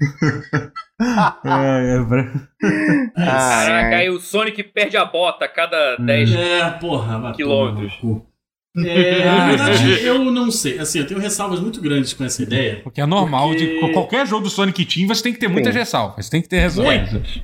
é, 1.45 1.97
é, 1.97 3.15
Caraca, 3.17 3.97
aí 3.97 4.11
o 4.11 4.21
Sonic 4.21 4.63
perde 4.63 4.97
a 4.97 5.05
bota 5.05 5.45
a 5.45 5.49
cada 5.49 5.97
10 5.97 6.35
é, 6.35 6.71
porra, 6.73 7.33
quilômetros. 7.33 7.93
É, 8.77 9.25
na 9.25 9.47
verdade, 9.47 10.05
eu 10.05 10.25
não 10.33 10.51
sei. 10.51 10.81
Assim, 10.81 10.99
eu 10.99 11.07
tenho 11.07 11.21
ressalvas 11.21 11.61
muito 11.61 11.81
grandes 11.81 12.13
com 12.13 12.25
essa 12.25 12.43
ideia. 12.43 12.81
Porque 12.83 13.01
é 13.01 13.07
normal, 13.07 13.51
porque... 13.51 13.79
de 13.79 13.93
qualquer 13.93 14.27
jogo 14.27 14.43
do 14.43 14.51
Sonic 14.51 14.85
Team 14.85 15.07
você 15.07 15.23
tem 15.23 15.33
que 15.33 15.39
ter 15.39 15.47
muitas 15.47 15.73
ressalvas. 15.73 16.27
Você 16.27 16.31
tem 16.33 16.43
que 16.43 16.49
ter 16.49 16.59
ressalvas. 16.59 17.41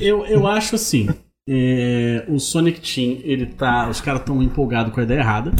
Eu, 0.00 0.24
eu 0.26 0.46
acho 0.46 0.76
assim. 0.76 1.08
É, 1.50 2.26
o 2.28 2.38
Sonic 2.38 2.80
Team, 2.80 3.20
ele 3.24 3.46
tá. 3.46 3.88
Os 3.88 4.02
caras 4.02 4.20
estão 4.20 4.42
empolgados 4.42 4.92
com 4.92 5.00
a 5.00 5.02
ideia 5.02 5.20
errada. 5.20 5.52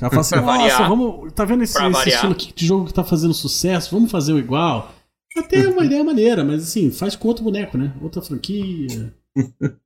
Ela 0.00 0.10
fala 0.10 0.20
assim, 0.20 0.36
nossa, 0.36 0.84
vamos. 0.84 1.32
Tá 1.32 1.44
vendo 1.46 1.62
esse, 1.62 1.82
esse 1.82 2.08
estilo 2.10 2.32
aqui 2.32 2.52
de 2.54 2.66
jogo 2.66 2.84
que 2.84 2.92
tá 2.92 3.02
fazendo 3.02 3.32
sucesso? 3.32 3.94
Vamos 3.94 4.10
fazer 4.10 4.34
o 4.34 4.38
igual? 4.38 4.92
Até 5.36 5.64
é 5.64 5.68
uma 5.68 5.84
ideia 5.84 6.04
maneira, 6.04 6.44
mas 6.44 6.62
assim, 6.62 6.90
faz 6.90 7.16
com 7.16 7.28
outro 7.28 7.44
boneco, 7.44 7.78
né? 7.78 7.94
Outra 8.02 8.20
franquia. 8.20 9.14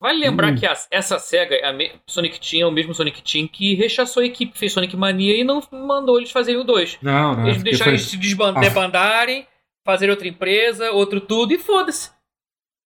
Vale 0.00 0.20
lembrar 0.20 0.52
hum. 0.52 0.56
que 0.56 0.66
a, 0.66 0.76
essa 0.90 1.18
SEGA, 1.18 1.56
a 1.56 1.72
Sonic 2.06 2.38
Team, 2.40 2.62
é 2.62 2.66
o 2.66 2.72
mesmo 2.72 2.94
Sonic 2.94 3.20
Team 3.22 3.48
que 3.48 3.74
rechaçou 3.74 4.22
a 4.22 4.26
equipe 4.26 4.52
que 4.52 4.58
fez 4.58 4.72
Sonic 4.72 4.96
Mania 4.96 5.36
e 5.36 5.42
não 5.42 5.60
mandou 5.72 6.18
eles 6.18 6.30
fazerem 6.30 6.60
o 6.60 6.64
2. 6.64 6.98
Não, 7.02 7.36
não. 7.36 7.48
Eles 7.48 7.62
deixaram 7.62 7.92
eles 7.92 8.02
se 8.02 8.16
desbandarem, 8.16 9.42
ah. 9.42 9.46
fazer 9.84 10.10
outra 10.10 10.28
empresa, 10.28 10.92
outro 10.92 11.20
tudo 11.20 11.52
e 11.52 11.58
foda-se. 11.58 12.10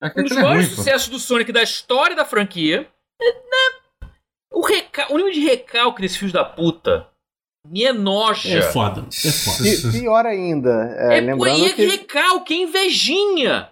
É 0.02 0.20
um 0.20 0.22
dos 0.24 0.36
é 0.36 0.42
maiores 0.42 0.68
sucessos 0.68 1.08
do 1.08 1.18
Sonic 1.18 1.52
da 1.52 1.62
história 1.62 2.16
da 2.16 2.24
franquia. 2.24 2.88
É, 3.20 3.32
né? 3.32 4.08
O, 4.52 4.60
reca... 4.60 5.12
o 5.12 5.16
nível 5.16 5.32
de 5.32 5.40
recalque 5.40 6.02
desse 6.02 6.18
filho 6.18 6.32
da 6.32 6.44
puta 6.44 7.06
me 7.68 7.84
enoja. 7.84 8.58
É 8.58 8.62
foda. 8.62 9.06
É 9.08 9.30
foda. 9.30 9.92
pior 9.92 10.26
ainda. 10.26 10.94
É, 10.98 11.18
é 11.18 11.20
lembrando 11.20 11.66
é 11.66 11.72
que... 11.72 11.86
recalque, 11.86 12.54
é 12.54 12.56
invejinha. 12.58 13.68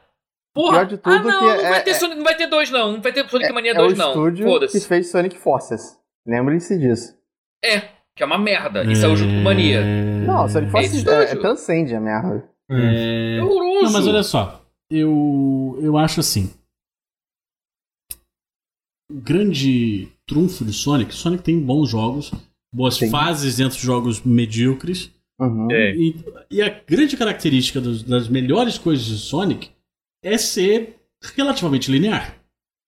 Porra, 0.55 0.85
de 0.85 0.97
tudo 0.97 1.15
ah, 1.15 1.23
não, 1.23 1.31
não, 1.31 1.63
vai 1.63 1.79
é, 1.79 1.81
ter 1.81 1.95
Sonic, 1.95 2.17
não 2.17 2.25
vai 2.25 2.37
ter 2.37 2.47
dois, 2.49 2.71
não. 2.71 2.93
Não 2.93 3.01
vai 3.01 3.13
ter 3.13 3.29
Sonic 3.29 3.53
Mania 3.53 3.75
2, 3.75 3.97
não. 3.97 4.13
Foda-se. 4.13 4.81
que 4.81 4.87
fez 4.87 5.11
Sonic 5.11 5.39
Forces. 5.39 5.97
Lembrem-se 6.27 6.77
disso. 6.77 7.17
É, 7.65 7.81
que 8.17 8.23
é 8.23 8.27
uma 8.27 8.39
merda. 8.39 8.85
E 8.85 8.97
saiu 8.97 9.17
junto 9.17 9.33
com 9.33 9.43
Mania. 9.43 9.81
Não, 9.83 10.47
ele 10.47 10.67
fosse. 10.69 11.09
É, 11.09 11.23
é, 11.23 11.37
transcende 11.37 11.95
a 11.95 12.01
merda. 12.01 12.49
É... 12.71 13.39
é 13.39 13.43
horroroso. 13.43 13.85
Não, 13.85 13.93
mas 13.93 14.07
olha 14.07 14.23
só. 14.23 14.60
Eu, 14.91 15.79
eu 15.81 15.97
acho 15.97 16.21
assim. 16.21 16.53
O 19.11 19.21
grande 19.21 20.09
trunfo 20.27 20.65
de 20.65 20.73
Sonic. 20.73 21.15
Sonic 21.15 21.43
tem 21.43 21.61
bons 21.61 21.89
jogos, 21.89 22.33
boas 22.73 22.97
Sim. 22.97 23.11
fases 23.11 23.57
dentro 23.57 23.79
de 23.79 23.85
jogos 23.85 24.23
medíocres. 24.23 25.13
Uhum. 25.39 25.71
É. 25.71 25.95
E, 25.95 26.25
e, 26.51 26.63
a 26.63 26.69
grande 26.69 27.17
característica 27.17 27.81
dos, 27.81 28.03
das 28.03 28.29
melhores 28.29 28.77
coisas 28.77 29.07
de 29.07 29.17
Sonic 29.17 29.71
é 30.23 30.37
ser 30.37 30.97
relativamente 31.35 31.91
linear. 31.91 32.37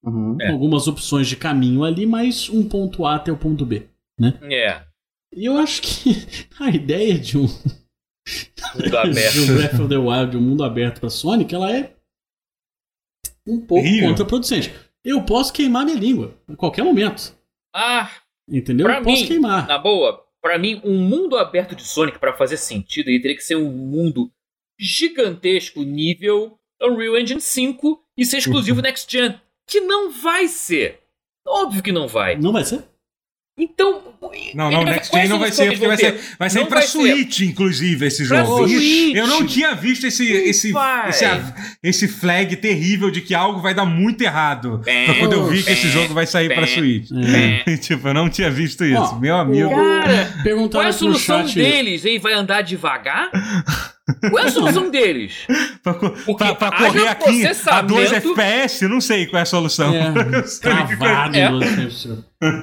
Uhum. 0.04 0.36
Com 0.36 0.42
é. 0.42 0.50
algumas 0.50 0.86
opções 0.86 1.28
de 1.28 1.36
caminho 1.36 1.82
ali, 1.84 2.04
mas 2.04 2.50
um 2.50 2.68
ponto 2.68 3.06
A 3.06 3.14
até 3.14 3.32
o 3.32 3.36
ponto 3.36 3.64
B. 3.64 3.88
Né? 4.18 4.38
É. 4.42 4.82
E 5.34 5.46
eu 5.46 5.56
acho 5.56 5.80
que 5.82 6.10
a 6.60 6.70
ideia 6.70 7.18
de 7.18 7.38
um. 7.38 7.46
Mundo 8.74 8.98
aberto. 8.98 9.32
de 9.34 9.40
um 9.40 9.56
Breath 9.56 9.74
of 9.74 9.88
the 9.88 9.96
Wild, 9.96 10.36
um 10.36 10.40
mundo 10.40 10.64
aberto 10.64 11.00
para 11.00 11.10
Sonic, 11.10 11.54
ela 11.54 11.70
é 11.74 11.94
um 13.46 13.60
pouco 13.60 13.84
Rio. 13.84 14.08
contraproducente. 14.08 14.72
Eu 15.04 15.24
posso 15.24 15.52
queimar 15.52 15.84
minha 15.84 15.98
língua 15.98 16.36
a 16.48 16.54
qualquer 16.54 16.84
momento. 16.84 17.36
Ah! 17.74 18.10
Entendeu? 18.48 18.88
eu 18.88 19.02
posso 19.02 19.22
mim, 19.22 19.28
queimar. 19.28 19.66
Na 19.66 19.78
boa, 19.78 20.24
para 20.40 20.58
mim, 20.58 20.80
um 20.84 20.98
mundo 20.98 21.36
aberto 21.36 21.74
de 21.74 21.84
Sonic, 21.84 22.18
para 22.18 22.36
fazer 22.36 22.56
sentido, 22.56 23.08
ele 23.08 23.20
teria 23.20 23.36
que 23.36 23.44
ser 23.44 23.56
um 23.56 23.70
mundo 23.70 24.30
gigantesco, 24.78 25.82
nível 25.82 26.58
Unreal 26.80 27.16
Engine 27.16 27.40
5 27.40 28.02
e 28.16 28.24
ser 28.24 28.38
exclusivo 28.38 28.78
uhum. 28.78 28.82
Next 28.86 29.10
Gen. 29.10 29.40
Que 29.66 29.80
não 29.80 30.10
vai 30.10 30.48
ser. 30.48 31.00
Óbvio 31.46 31.82
que 31.82 31.92
não 31.92 32.08
vai. 32.08 32.36
Não 32.36 32.52
vai 32.52 32.64
ser? 32.64 32.84
Então. 33.58 34.00
Não, 34.54 34.70
não, 34.70 34.84
Next 34.84 35.14
Gen 35.14 35.28
não 35.28 35.38
vai 35.38 35.52
ser, 35.52 35.72
porque 35.72 35.86
vai 35.86 35.96
ser, 35.98 36.18
vai 36.38 36.48
sair 36.48 36.66
pra 36.66 36.78
vai 36.78 36.88
Switch, 36.88 37.38
ser. 37.38 37.44
inclusive, 37.44 38.06
esse 38.06 38.24
jogo. 38.24 38.66
Eu 39.14 39.26
não 39.26 39.46
tinha 39.46 39.74
visto 39.74 40.06
esse, 40.06 40.26
esse, 40.32 40.72
esse, 41.08 41.24
esse, 41.82 42.08
flag 42.08 42.56
terrível 42.56 43.10
de 43.10 43.20
que 43.20 43.34
algo 43.34 43.60
vai 43.60 43.74
dar 43.74 43.84
muito 43.84 44.22
errado. 44.22 44.78
Bem, 44.78 45.18
quando 45.18 45.34
eu 45.34 45.46
vi 45.46 45.62
que 45.62 45.72
esse 45.72 45.88
jogo 45.88 46.14
vai 46.14 46.26
sair 46.26 46.48
bem, 46.48 46.56
pra 46.56 46.66
Switch. 46.66 47.08
tipo, 47.82 48.08
eu 48.08 48.14
não 48.14 48.30
tinha 48.30 48.50
visto 48.50 48.84
isso. 48.84 49.18
Meu 49.20 49.36
amigo. 49.36 49.68
Cara, 49.68 50.32
qual 50.70 50.84
é 50.84 50.88
a 50.88 50.92
solução 50.92 51.44
deles? 51.44 52.06
Ele 52.06 52.18
vai 52.18 52.32
andar 52.32 52.62
devagar? 52.62 53.30
Qual 54.30 54.42
é 54.42 54.48
a 54.48 54.50
solução 54.50 54.88
deles? 54.90 55.46
pra, 55.82 55.94
pra, 55.94 56.54
pra 56.54 56.72
correr 56.72 57.08
aqui 57.08 57.44
a 57.66 57.82
2 57.82 58.12
FPS, 58.12 58.88
não 58.88 59.00
sei 59.00 59.26
qual 59.26 59.40
é 59.40 59.42
a 59.42 59.46
solução. 59.46 59.94
É, 59.94 60.12
cavado, 60.60 61.36
é. 61.36 61.50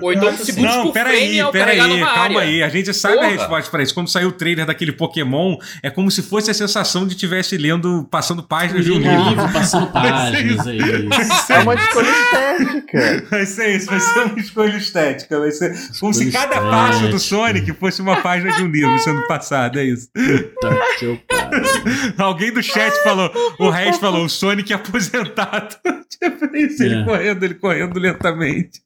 Ou 0.02 0.12
então 0.14 0.36
segundos 0.38 0.76
Não, 0.76 0.92
peraí, 0.92 1.40
peraí, 1.52 1.78
calma 1.78 2.10
área. 2.24 2.40
aí. 2.42 2.64
A 2.64 2.70
gente 2.70 2.94
sabe 2.94 3.16
Porra. 3.16 3.28
a 3.28 3.32
resposta 3.32 3.72
para 3.72 3.84
isso. 3.84 3.94
Quando 3.94 4.10
saiu 4.10 4.30
o 4.30 4.32
trailer 4.32 4.66
daquele 4.66 4.92
Pokémon, 4.92 5.56
é 5.82 5.90
como 5.90 6.12
se 6.12 6.22
fosse 6.22 6.52
a 6.52 6.54
sensação 6.54 7.08
de 7.08 7.16
tivesse 7.16 7.58
lendo, 7.58 8.08
passando 8.12 8.44
páginas 8.44 8.84
de 8.84 8.92
um 8.92 8.98
livro. 8.98 9.50
Passando 9.54 9.88
páginas, 9.92 10.68
é 10.68 10.76
isso. 10.76 11.54
É 11.54 11.60
uma 11.60 11.76
escolha 11.76 12.10
estética. 12.10 13.28
Vai 13.30 13.46
ser 13.46 13.76
isso, 13.76 13.86
vai 13.86 14.00
ser 14.00 14.20
uma 14.20 14.40
escolha 14.40 14.78
estética. 14.78 15.40
Vai 15.40 15.52
ser 15.52 15.74
como 16.00 16.14
se 16.14 16.32
cada 16.32 16.56
estética. 16.56 16.70
passo 16.70 17.08
do 17.08 17.20
Sonic 17.20 17.74
fosse 17.74 18.02
uma 18.02 18.22
página 18.22 18.52
de 18.52 18.64
um 18.64 18.68
livro 18.68 18.98
sendo 19.00 19.26
passado, 19.28 19.80
é 19.80 19.86
isso. 19.86 20.10
Puta 20.14 20.80
que 20.98 21.06
eu 21.06 21.20
Alguém 22.18 22.52
do 22.52 22.62
chat 22.62 22.94
falou, 23.04 23.32
o 23.60 23.70
resto 23.70 24.00
falou, 24.00 24.26
o 24.26 24.30
Sonic 24.30 24.74
aposentado. 24.74 25.76
tipo 26.10 26.56
isso, 26.56 26.84
é. 26.84 26.86
ele 26.86 27.06
correndo, 27.06 27.44
ele 27.44 27.54
correndo 27.56 28.00
lentamente. 28.00 28.82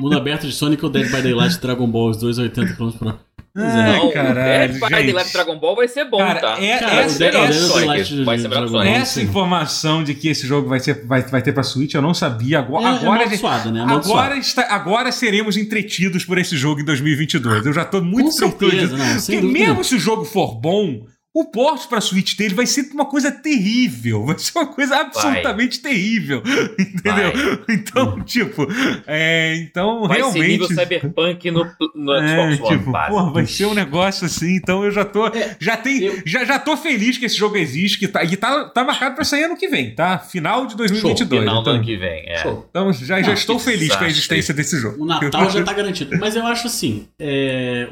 Mundo 0.00 0.16
aberto 0.16 0.46
de 0.46 0.52
Sonic 0.52 0.84
ou 0.84 0.90
Dead 0.90 1.06
by 1.06 1.22
Daylight 1.22 1.60
Dragon 1.60 1.86
Ball, 1.86 2.10
os 2.10 2.16
dois 2.16 2.38
80 2.38 2.74
km 2.74 2.90
por 2.92 3.08
hora. 3.08 3.20
Ai, 3.56 3.98
não, 3.98 4.12
caralho, 4.12 4.72
Dead 4.72 4.80
by 4.80 4.88
Daylight 4.88 5.32
Dragon 5.32 5.58
Ball 5.58 5.74
vai 5.74 5.88
ser 5.88 6.04
bom, 6.04 6.18
cara, 6.18 6.40
tá? 6.40 6.62
É, 6.62 6.78
cara, 6.78 6.94
essa, 7.02 7.24
é 7.24 7.28
essa, 7.28 8.24
vai 8.24 8.38
ser 8.38 8.50
essa 8.86 9.20
informação 9.20 10.04
de 10.04 10.14
que 10.14 10.28
esse 10.28 10.46
jogo 10.46 10.68
vai, 10.68 10.78
ser, 10.78 11.04
vai, 11.04 11.22
vai 11.22 11.42
ter 11.42 11.52
pra 11.52 11.64
Switch 11.64 11.94
eu 11.94 12.02
não 12.02 12.14
sabia. 12.14 12.60
Agora, 12.60 12.84
é, 12.84 12.88
agora, 12.88 13.24
é 13.24 13.36
suado, 13.36 13.72
né? 13.72 13.84
agora, 13.86 14.36
está, 14.36 14.72
agora 14.72 15.10
seremos 15.10 15.56
entretidos 15.56 16.24
por 16.24 16.38
esse 16.38 16.56
jogo 16.56 16.80
em 16.80 16.84
2022. 16.84 17.66
Eu 17.66 17.72
já 17.72 17.84
tô 17.84 18.00
muito 18.00 18.34
tranquilo. 18.36 18.96
Porque 19.26 19.40
mesmo 19.40 19.82
se 19.82 19.96
o 19.96 19.98
jogo 19.98 20.24
for 20.24 20.54
bom, 20.54 21.06
o 21.32 21.44
porte 21.44 21.86
para 21.86 22.00
Switch 22.00 22.36
dele 22.36 22.54
vai 22.54 22.66
ser 22.66 22.90
uma 22.92 23.04
coisa 23.04 23.30
terrível, 23.30 24.26
vai 24.26 24.36
ser 24.36 24.58
uma 24.58 24.66
coisa 24.66 24.96
absolutamente 24.96 25.80
vai. 25.80 25.92
terrível, 25.92 26.42
entendeu? 26.76 27.32
Vai. 27.32 27.76
Então, 27.76 28.20
tipo, 28.22 28.66
é, 29.06 29.54
então 29.56 30.08
vai 30.08 30.18
realmente. 30.18 30.42
Ser 30.42 30.48
nível 30.48 30.66
Cyberpunk 30.66 31.50
no, 31.52 31.66
no 31.94 32.14
é, 32.14 32.56
Xbox 32.56 32.68
tipo, 32.68 32.90
One, 32.90 33.08
porra, 33.08 33.32
vai 33.32 33.46
ser 33.46 33.66
um 33.66 33.74
negócio 33.74 34.26
assim. 34.26 34.56
Então 34.56 34.84
eu 34.84 34.90
já 34.90 35.04
tô, 35.04 35.28
é, 35.28 35.56
já 35.60 35.76
tem, 35.76 36.02
eu... 36.02 36.20
já, 36.26 36.44
já 36.44 36.58
tô 36.58 36.76
feliz 36.76 37.16
que 37.16 37.26
esse 37.26 37.36
jogo 37.36 37.56
existe, 37.56 37.98
que 37.98 38.08
tá, 38.08 38.24
e 38.24 38.36
tá, 38.36 38.64
tá 38.64 38.82
marcado 38.82 39.14
para 39.14 39.24
sair 39.24 39.44
ano 39.44 39.56
que 39.56 39.68
vem, 39.68 39.94
tá? 39.94 40.18
Final 40.18 40.66
de 40.66 40.76
2022. 40.76 41.16
Show. 41.16 41.38
Final 41.38 41.60
então, 41.60 41.62
do 41.62 41.76
ano 41.76 41.84
que 41.84 41.96
vem, 41.96 42.28
é. 42.28 42.38
Show. 42.38 42.66
Então 42.68 42.92
já, 42.92 43.22
já 43.22 43.32
estou 43.32 43.56
feliz 43.60 43.94
com 43.94 44.02
a 44.02 44.08
existência 44.08 44.52
desse 44.52 44.80
jogo. 44.80 45.00
O 45.00 45.06
Natal 45.06 45.48
já 45.48 45.62
tá 45.62 45.72
garantido. 45.72 46.18
Mas 46.18 46.34
eu 46.34 46.44
acho 46.44 46.66
assim, 46.66 47.06
é, 47.20 47.88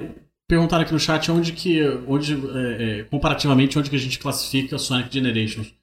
perguntaram 0.49 0.83
aqui 0.83 0.93
no 0.93 0.99
chat 0.99 1.31
onde 1.31 1.53
que, 1.53 1.83
onde, 2.07 2.35
é, 2.35 3.01
é, 3.01 3.05
comparativamente, 3.05 3.79
onde 3.79 3.91
que 3.91 3.97
a 3.97 3.99
gente 3.99 4.19
classifica 4.19 4.79
Sonic 4.79 5.13
Generations. 5.13 5.75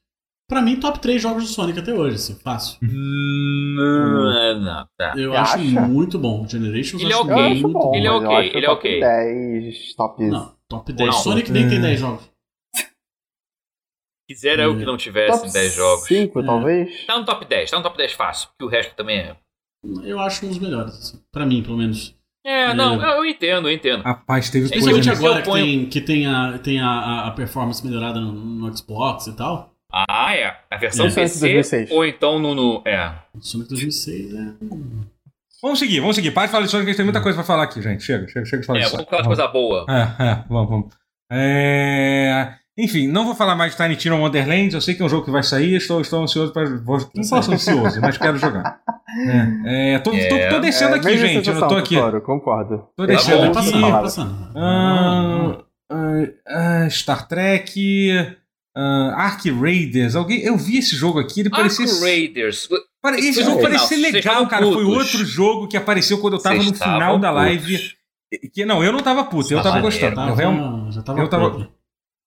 Pra 0.47 0.61
mim, 0.61 0.79
top 0.79 0.99
3 0.99 1.21
jogos 1.21 1.43
de 1.43 1.49
Sonic 1.49 1.79
até 1.79 1.93
hoje, 1.93 2.15
assim, 2.15 2.35
fácil. 2.35 2.77
Não, 2.81 4.59
não, 4.59 4.87
tá. 4.95 5.13
Eu 5.17 5.35
acho 5.35 5.57
muito 5.59 6.19
bom. 6.19 6.47
Generations 6.47 7.01
ele 7.01 7.13
é 7.13 7.17
ok. 7.17 7.35
Muito 7.35 7.69
bom, 7.69 7.95
ele 7.95 8.07
é 8.07 8.11
ok, 8.11 8.51
ele 8.53 8.65
é 8.65 8.69
ok. 8.69 8.99
Top 8.99 9.01
10, 9.01 9.95
top... 9.95 10.23
Não, 10.23 10.55
top 10.67 10.93
10. 10.93 11.09
Não, 11.09 11.17
Sonic 11.17 11.51
nem 11.51 11.67
tem 11.67 11.81
10 11.81 11.99
jogos. 11.99 12.29
Quisera 14.27 14.63
eu 14.63 14.77
que 14.77 14.85
não 14.85 14.97
tivesse 14.97 15.39
top 15.39 15.53
10 15.53 15.73
jogos. 15.73 16.07
5, 16.07 16.39
é. 16.39 16.45
talvez? 16.45 17.05
Tá 17.05 17.19
no 17.19 17.25
top 17.25 17.45
10, 17.45 17.71
tá 17.71 17.77
no 17.77 17.83
top 17.83 17.97
10 17.97 18.13
fácil, 18.13 18.49
porque 18.49 18.65
o 18.65 18.67
resto 18.67 18.95
também 18.95 19.19
é. 19.19 19.37
Eu 20.03 20.19
acho 20.19 20.45
um 20.45 20.49
dos 20.49 20.59
melhores, 20.59 20.93
assim, 20.93 21.21
pra 21.31 21.45
mim, 21.45 21.61
pelo 21.61 21.77
menos. 21.77 22.14
É, 22.45 22.75
não, 22.75 23.01
eu, 23.01 23.17
eu 23.17 23.25
entendo, 23.25 23.67
eu 23.67 23.73
entendo. 23.73 24.03
Rapaz, 24.03 24.51
teve 24.51 24.69
Principalmente 24.69 25.09
agora 25.09 25.41
que, 25.41 25.51
tem, 25.51 25.85
que 25.87 26.01
tem, 26.01 26.27
a, 26.27 26.59
tem 26.59 26.79
a, 26.79 27.25
a 27.25 27.31
performance 27.31 27.83
melhorada 27.83 28.19
no, 28.19 28.31
no 28.31 28.77
Xbox 28.77 29.25
e 29.25 29.35
tal. 29.35 29.73
Ah, 29.91 30.35
é. 30.35 30.55
A 30.69 30.77
versão 30.77 31.07
é. 31.07 31.11
PC 31.11 31.87
ou 31.89 32.05
então 32.05 32.37
no, 32.37 32.53
no. 32.53 32.83
É. 32.85 33.13
Sonic 33.39 33.69
2006 33.69 34.33
é. 34.33 34.53
Vamos 35.61 35.79
seguir, 35.79 35.99
vamos 36.01 36.15
seguir. 36.15 36.31
Para 36.31 36.45
de 36.45 36.51
falar 36.51 36.65
de 36.65 36.71
Sonic, 36.71 36.85
a 36.85 36.91
gente 36.91 36.97
tem 36.97 37.05
muita 37.05 37.21
coisa 37.21 37.37
pra 37.37 37.45
falar 37.45 37.63
aqui, 37.63 37.81
gente. 37.81 38.03
Chega, 38.03 38.27
chega, 38.27 38.45
chega 38.45 38.61
de 38.61 38.67
falar 38.67 38.79
É, 38.79 38.89
vamos 38.89 39.05
falar 39.09 39.21
de 39.21 39.27
coisa 39.27 39.47
boa. 39.47 39.85
É, 39.89 40.23
é, 40.23 40.43
vamos, 40.47 40.69
vamos. 40.69 40.93
É... 41.31 42.53
Enfim, 42.77 43.07
não 43.07 43.23
vou 43.23 43.33
falar 43.33 43.55
mais 43.55 43.71
de 43.71 43.77
Tiny 43.77 43.95
Tina 43.95 44.15
Wonderlands, 44.15 44.73
eu 44.73 44.81
sei 44.81 44.95
que 44.95 45.01
é 45.01 45.05
um 45.05 45.09
jogo 45.09 45.23
que 45.23 45.31
vai 45.31 45.43
sair, 45.43 45.75
estou, 45.75 46.01
estou 46.01 46.21
ansioso 46.21 46.51
para. 46.51 46.69
Não 46.69 46.83
posso 47.29 47.53
ansioso, 47.53 48.01
mas 48.01 48.17
quero 48.17 48.37
jogar. 48.37 48.79
É, 49.65 49.93
é, 49.93 49.99
tô, 49.99 50.11
é, 50.11 50.27
tô, 50.27 50.55
tô, 50.55 50.59
descendo 50.59 50.95
é, 50.95 50.97
aqui, 50.97 51.17
gente. 51.17 51.49
Eu 51.49 51.67
tô 51.69 51.75
aqui. 51.75 51.95
Claro, 51.95 52.19
concordo. 52.19 52.89
Tô 52.97 53.05
descendo 53.05 53.49
tá 53.53 53.61
aqui. 53.61 53.79
Passando, 53.79 54.35
ah, 54.53 55.63
ah, 55.89 56.23
ah, 56.45 56.89
Star 56.89 57.25
Trek. 57.25 58.11
Uh, 58.77 59.15
Ark 59.15 59.49
Raiders, 59.49 60.17
alguém, 60.17 60.41
eu 60.41 60.57
vi 60.57 60.79
esse 60.79 60.97
jogo 60.97 61.17
aqui, 61.17 61.39
ele 61.39 61.49
parecia. 61.49 61.85
Ark 61.85 62.01
Raiders. 62.01 62.67
Esse 63.19 63.41
jogo 63.41 63.61
parecia 63.61 63.97
legal, 63.97 64.47
cara. 64.47 64.65
Foi 64.65 64.83
outro 64.83 65.23
jogo 65.23 65.69
que 65.69 65.77
apareceu 65.77 66.17
quando 66.17 66.33
eu 66.33 66.41
tava 66.41 66.61
no 66.61 66.73
final 66.73 67.17
da 67.17 67.31
live. 67.31 67.79
Que, 68.53 68.65
não, 68.65 68.83
eu 68.83 68.91
não 68.91 68.99
tava 68.99 69.23
puto, 69.23 69.53
eu 69.53 69.63
tava 69.63 69.79
gostando. 69.79 70.15
Tava, 70.15 70.31
eu, 70.31 70.35
real, 70.35 70.91
já 70.91 71.01
tava, 71.01 71.19
eu 71.21 71.29
tava 71.29 71.69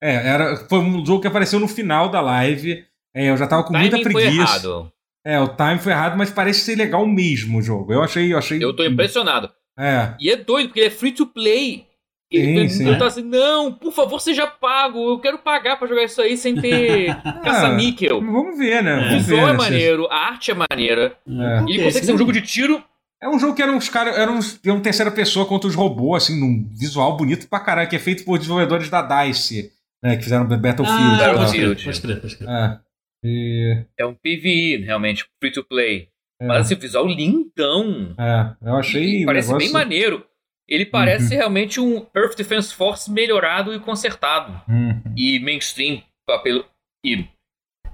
É, 0.00 0.28
era, 0.28 0.56
foi 0.68 0.78
um 0.78 1.04
jogo 1.04 1.20
que 1.20 1.26
apareceu 1.26 1.58
no 1.58 1.68
final 1.68 2.08
da 2.08 2.20
live. 2.20 2.84
É, 3.14 3.30
eu 3.30 3.36
já 3.36 3.46
tava 3.46 3.64
com 3.64 3.76
muita 3.76 3.98
preguiça. 4.00 4.90
É, 5.24 5.40
o 5.40 5.48
time 5.48 5.78
foi 5.78 5.92
errado, 5.92 6.16
mas 6.16 6.30
parece 6.30 6.60
ser 6.60 6.76
legal 6.76 7.06
mesmo 7.06 7.58
o 7.58 7.62
jogo. 7.62 7.92
Eu 7.92 8.02
achei. 8.02 8.32
Eu, 8.32 8.38
achei... 8.38 8.62
eu 8.62 8.74
tô 8.74 8.84
impressionado. 8.84 9.50
É. 9.78 10.14
E 10.18 10.30
é 10.30 10.36
doido, 10.36 10.68
porque 10.68 10.80
ele 10.80 10.86
é 10.88 10.90
free 10.90 11.12
to 11.12 11.26
play. 11.26 11.86
Sim, 12.32 12.58
eu, 12.58 12.68
sim. 12.68 12.88
eu 12.88 12.98
tô 12.98 13.04
assim, 13.04 13.22
não, 13.22 13.72
por 13.72 13.92
favor, 13.92 14.20
seja 14.20 14.46
pago. 14.46 15.12
Eu 15.12 15.18
quero 15.18 15.38
pagar 15.38 15.78
pra 15.78 15.88
jogar 15.88 16.04
isso 16.04 16.20
aí 16.20 16.36
sem 16.36 16.54
ter 16.54 17.14
caça-níquel. 17.42 18.20
vamos 18.20 18.58
ver, 18.58 18.82
né? 18.82 19.06
O 19.06 19.10
visual 19.18 19.46
ver, 19.46 19.54
é 19.54 19.56
maneiro, 19.56 20.06
a 20.10 20.16
arte 20.16 20.50
é 20.50 20.54
maneira. 20.54 21.16
É. 21.26 21.64
E 21.66 21.74
ele 21.74 21.84
consegue 21.84 22.04
ser 22.04 22.12
um 22.12 22.18
jogo 22.18 22.32
de 22.32 22.42
tiro. 22.42 22.82
É 23.20 23.28
um 23.28 23.38
jogo 23.38 23.54
que 23.54 23.62
era 23.62 23.72
uns 23.72 23.88
caras. 23.88 24.16
Era 24.16 24.30
um, 24.30 24.38
era 24.64 24.74
um 24.74 24.80
terceira 24.80 25.10
pessoa 25.10 25.46
contra 25.46 25.68
os 25.68 25.74
robôs, 25.74 26.24
assim, 26.24 26.38
num 26.38 26.68
visual 26.70 27.16
bonito 27.16 27.48
pra 27.48 27.60
caralho, 27.60 27.88
que 27.88 27.96
é 27.96 27.98
feito 27.98 28.24
por 28.24 28.38
desenvolvedores 28.38 28.90
da 28.90 29.02
DICE, 29.02 29.72
né? 30.02 30.16
Que 30.16 30.22
fizeram 30.22 30.46
Battlefield. 30.46 31.22
Ah, 31.22 31.32
Battlefield. 31.32 31.84
Pode 31.84 32.00
crer, 32.00 32.20
pode 32.20 32.36
crer. 32.36 32.48
É. 32.48 32.80
E... 33.24 33.84
É 33.98 34.06
um 34.06 34.14
PvE, 34.14 34.84
realmente, 34.84 35.26
free 35.40 35.52
to 35.52 35.64
play. 35.64 36.08
É. 36.40 36.46
Mas 36.46 36.60
assim, 36.60 36.74
o 36.74 36.78
visual 36.78 37.06
lindão. 37.06 38.14
É, 38.18 38.54
eu 38.62 38.76
achei. 38.76 39.22
E 39.22 39.26
parece 39.26 39.48
negócio... 39.48 39.66
bem 39.66 39.72
maneiro. 39.72 40.24
Ele 40.68 40.84
parece 40.84 41.32
uhum. 41.32 41.38
realmente 41.38 41.80
um 41.80 42.06
Earth 42.14 42.36
Defense 42.36 42.74
Force 42.74 43.10
melhorado 43.10 43.74
e 43.74 43.80
consertado. 43.80 44.60
Uhum. 44.68 45.14
E 45.16 45.40
mainstream, 45.40 46.02
papel. 46.26 46.64
E 47.04 47.26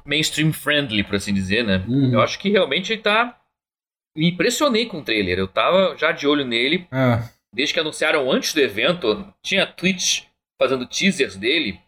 mainstream 0.05 0.52
friendly, 0.52 1.05
por 1.05 1.14
assim 1.14 1.32
dizer, 1.32 1.64
né? 1.64 1.85
Uhum. 1.89 2.12
Eu 2.12 2.20
acho 2.20 2.39
que 2.39 2.51
realmente 2.51 2.93
ele 2.93 3.01
tá. 3.01 3.39
me 4.16 4.31
impressionei 4.31 4.86
com 4.86 4.98
o 4.98 5.05
trailer. 5.05 5.39
Eu 5.39 5.48
tava 5.48 5.97
já 5.97 6.10
de 6.10 6.26
olho 6.26 6.44
nele. 6.44 6.86
É. 6.93 7.22
Desde 7.55 7.72
que 7.72 7.81
anunciaram 7.81 8.31
antes 8.31 8.52
do 8.52 8.60
evento, 8.60 9.32
tinha 9.40 9.64
tweets 9.64 10.26
fazendo 10.60 10.86
teasers 10.86 11.36
dele. 11.36 11.78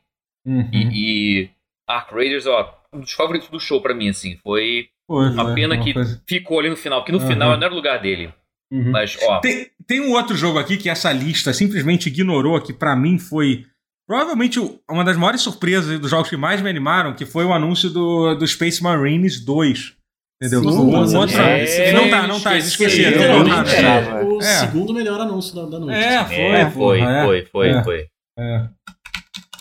Uhum. 0.46 0.70
E, 0.72 1.42
e 1.42 1.50
Ark 1.88 2.14
Raiders, 2.14 2.46
ó, 2.46 2.74
um 2.92 3.00
dos 3.00 3.12
favoritos 3.12 3.48
do 3.48 3.58
show 3.58 3.80
para 3.80 3.94
mim, 3.94 4.08
assim. 4.08 4.36
Foi 4.42 4.88
Pois 5.08 5.32
uma 5.32 5.52
é, 5.52 5.54
pena 5.54 5.78
que 5.78 5.92
coisa... 5.92 6.22
ficou 6.26 6.58
ali 6.58 6.70
no 6.70 6.76
final, 6.76 7.00
porque 7.00 7.12
no 7.12 7.18
uhum. 7.18 7.26
final 7.26 7.56
não 7.56 7.66
era 7.66 7.72
o 7.72 7.76
lugar 7.76 8.00
dele. 8.00 8.32
Uhum. 8.72 8.90
Mas, 8.90 9.16
ó. 9.22 9.40
Tem, 9.40 9.68
tem 9.86 10.00
um 10.00 10.12
outro 10.12 10.36
jogo 10.36 10.58
aqui 10.58 10.76
que 10.76 10.88
essa 10.88 11.12
lista 11.12 11.52
simplesmente 11.52 12.08
ignorou, 12.08 12.60
que 12.60 12.72
para 12.72 12.96
mim 12.96 13.18
foi 13.18 13.64
provavelmente 14.06 14.60
uma 14.88 15.04
das 15.04 15.16
maiores 15.16 15.40
surpresas 15.40 15.98
dos 15.98 16.10
jogos 16.10 16.28
que 16.28 16.36
mais 16.36 16.60
me 16.60 16.70
animaram, 16.70 17.14
que 17.14 17.26
foi 17.26 17.44
o 17.44 17.52
anúncio 17.52 17.90
do, 17.90 18.34
do 18.34 18.46
Space 18.46 18.82
Marines 18.82 19.44
2. 19.44 19.94
Entendeu? 20.40 20.70
Sim, 20.70 20.78
um, 20.78 20.94
um 20.94 21.16
outro... 21.16 21.40
é, 21.40 21.92
não 21.92 22.10
tá, 22.10 22.26
não 22.26 22.40
tá, 22.40 22.58
esqueceram. 22.58 23.48
É, 23.48 24.22
o 24.22 24.38
é. 24.38 24.42
segundo 24.42 24.92
melhor 24.92 25.18
anúncio 25.20 25.54
da, 25.54 25.64
da 25.64 25.78
noite. 25.78 25.98
É, 25.98 26.24
foi, 26.24 26.36
é, 26.36 26.70
foi, 26.70 27.00
é, 27.00 27.24
foi, 27.24 27.44
foi, 27.46 27.68
é, 27.70 27.82
foi. 27.82 28.06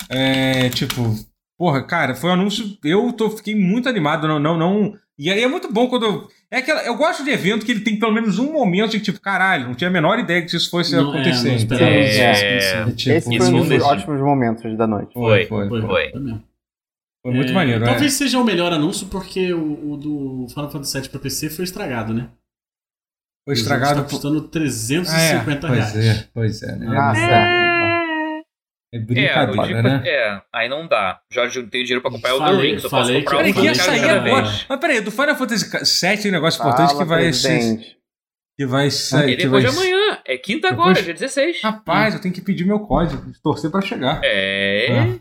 É. 0.10 0.66
é, 0.66 0.70
tipo, 0.70 1.02
porra, 1.58 1.84
cara, 1.84 2.16
foi 2.16 2.30
um 2.30 2.34
anúncio. 2.34 2.78
Eu 2.84 3.12
tô, 3.14 3.30
fiquei 3.30 3.56
muito 3.56 3.90
animado, 3.90 4.28
não, 4.28 4.40
não, 4.40 4.58
não 4.58 5.00
e 5.18 5.32
aí 5.32 5.42
é 5.44 5.48
muito 5.48 5.72
bom 5.72 5.88
quando. 5.88 6.28
É 6.52 6.58
aquela, 6.58 6.84
eu 6.84 6.96
gosto 6.96 7.24
de 7.24 7.30
evento 7.30 7.66
que 7.66 7.72
ele 7.72 7.80
tem 7.80 7.98
pelo 7.98 8.14
menos 8.14 8.38
um 8.38 8.52
momento 8.52 8.92
de 8.92 9.00
tipo, 9.00 9.20
caralho, 9.20 9.68
não 9.68 9.74
tinha 9.74 9.90
a 9.90 9.94
menor 9.94 10.20
ideia 10.20 10.42
que 10.42 10.56
isso 10.56 10.70
fosse 10.70 10.94
não, 10.94 11.10
acontecer. 11.10 11.52
É, 11.52 11.66
não 11.66 11.78
é, 11.78 12.18
é, 12.18 12.82
é, 12.82 12.92
tipo, 12.92 13.16
Esse 13.16 13.38
foi 13.38 13.48
um 13.48 13.68
dos 13.68 13.84
ótimos 13.84 14.20
momentos 14.20 14.78
da 14.78 14.86
noite. 14.86 15.14
Foi, 15.14 15.46
foi. 15.46 15.70
Foi, 15.70 15.82
foi. 15.82 16.12
foi. 16.12 16.12
foi 17.24 17.34
muito 17.34 17.52
é, 17.52 17.54
maneiro. 17.54 17.86
Talvez 17.86 18.14
é. 18.14 18.18
seja 18.18 18.40
o 18.40 18.44
melhor 18.44 18.74
anúncio 18.74 19.08
porque 19.08 19.54
o, 19.54 19.92
o, 19.94 19.98
do 19.98 20.48
Final 20.50 20.70
Fantasy 20.70 21.00
VII 21.00 21.10
pra 21.10 21.20
PC 21.20 21.50
foi 21.50 21.64
estragado, 21.64 22.14
né? 22.14 22.28
Foi 23.46 23.54
estragado. 23.54 24.02
Tá 24.02 24.10
custando 24.10 24.42
350 24.42 25.68
ah, 25.68 25.72
é, 25.72 25.78
pois 25.78 25.94
reais. 25.94 25.96
É, 25.96 26.28
pois 26.34 26.64
é, 26.64 26.76
né? 26.76 26.86
Nossa, 26.88 27.75
é. 28.96 29.26
É 29.26 29.46
brincadeira, 29.46 29.80
é, 29.80 29.84
né? 29.84 30.04
É, 30.06 30.42
aí 30.54 30.70
não 30.70 30.88
dá. 30.88 31.20
Jorge 31.32 31.62
não 31.62 31.70
tem 31.70 31.84
dinheiro 31.84 32.02
pra 32.02 32.12
comprar 32.12 32.36
o 32.36 32.40
The 32.40 32.52
Ring, 32.52 32.80
só 32.80 32.90
falei 32.90 33.24
posso 33.24 33.36
comprar 33.36 33.44
que, 33.44 33.50
um 33.52 33.62
que 33.62 33.68
ia 33.68 33.76
sair 33.76 34.10
agora. 34.10 34.48
Mas 34.70 34.80
peraí, 34.80 35.02
do 35.02 35.12
Final 35.12 35.36
Fantasy 35.36 35.70
VII 36.06 36.18
tem 36.22 36.32
um 36.32 36.34
negócio 36.34 36.60
importante 36.60 36.94
Fala, 36.94 37.04
que 37.04 37.10
vai 37.10 37.34
ser. 37.34 37.98
Que 38.58 38.66
vai 38.66 38.90
sair. 38.90 39.34
É 39.34 39.36
depois 39.36 39.64
vai... 39.64 39.72
de 39.72 39.78
amanhã. 39.78 40.20
É 40.26 40.38
quinta 40.38 40.70
depois... 40.70 40.90
agora, 40.90 41.04
dia 41.04 41.14
16. 41.14 41.62
Rapaz, 41.62 42.14
hum. 42.14 42.18
eu 42.18 42.22
tenho 42.22 42.34
que 42.34 42.42
pedir 42.42 42.66
meu 42.66 42.80
código, 42.80 43.24
torcer 43.44 43.70
pra 43.70 43.82
chegar. 43.82 44.22
É. 44.24 44.88
é. 44.92 45.20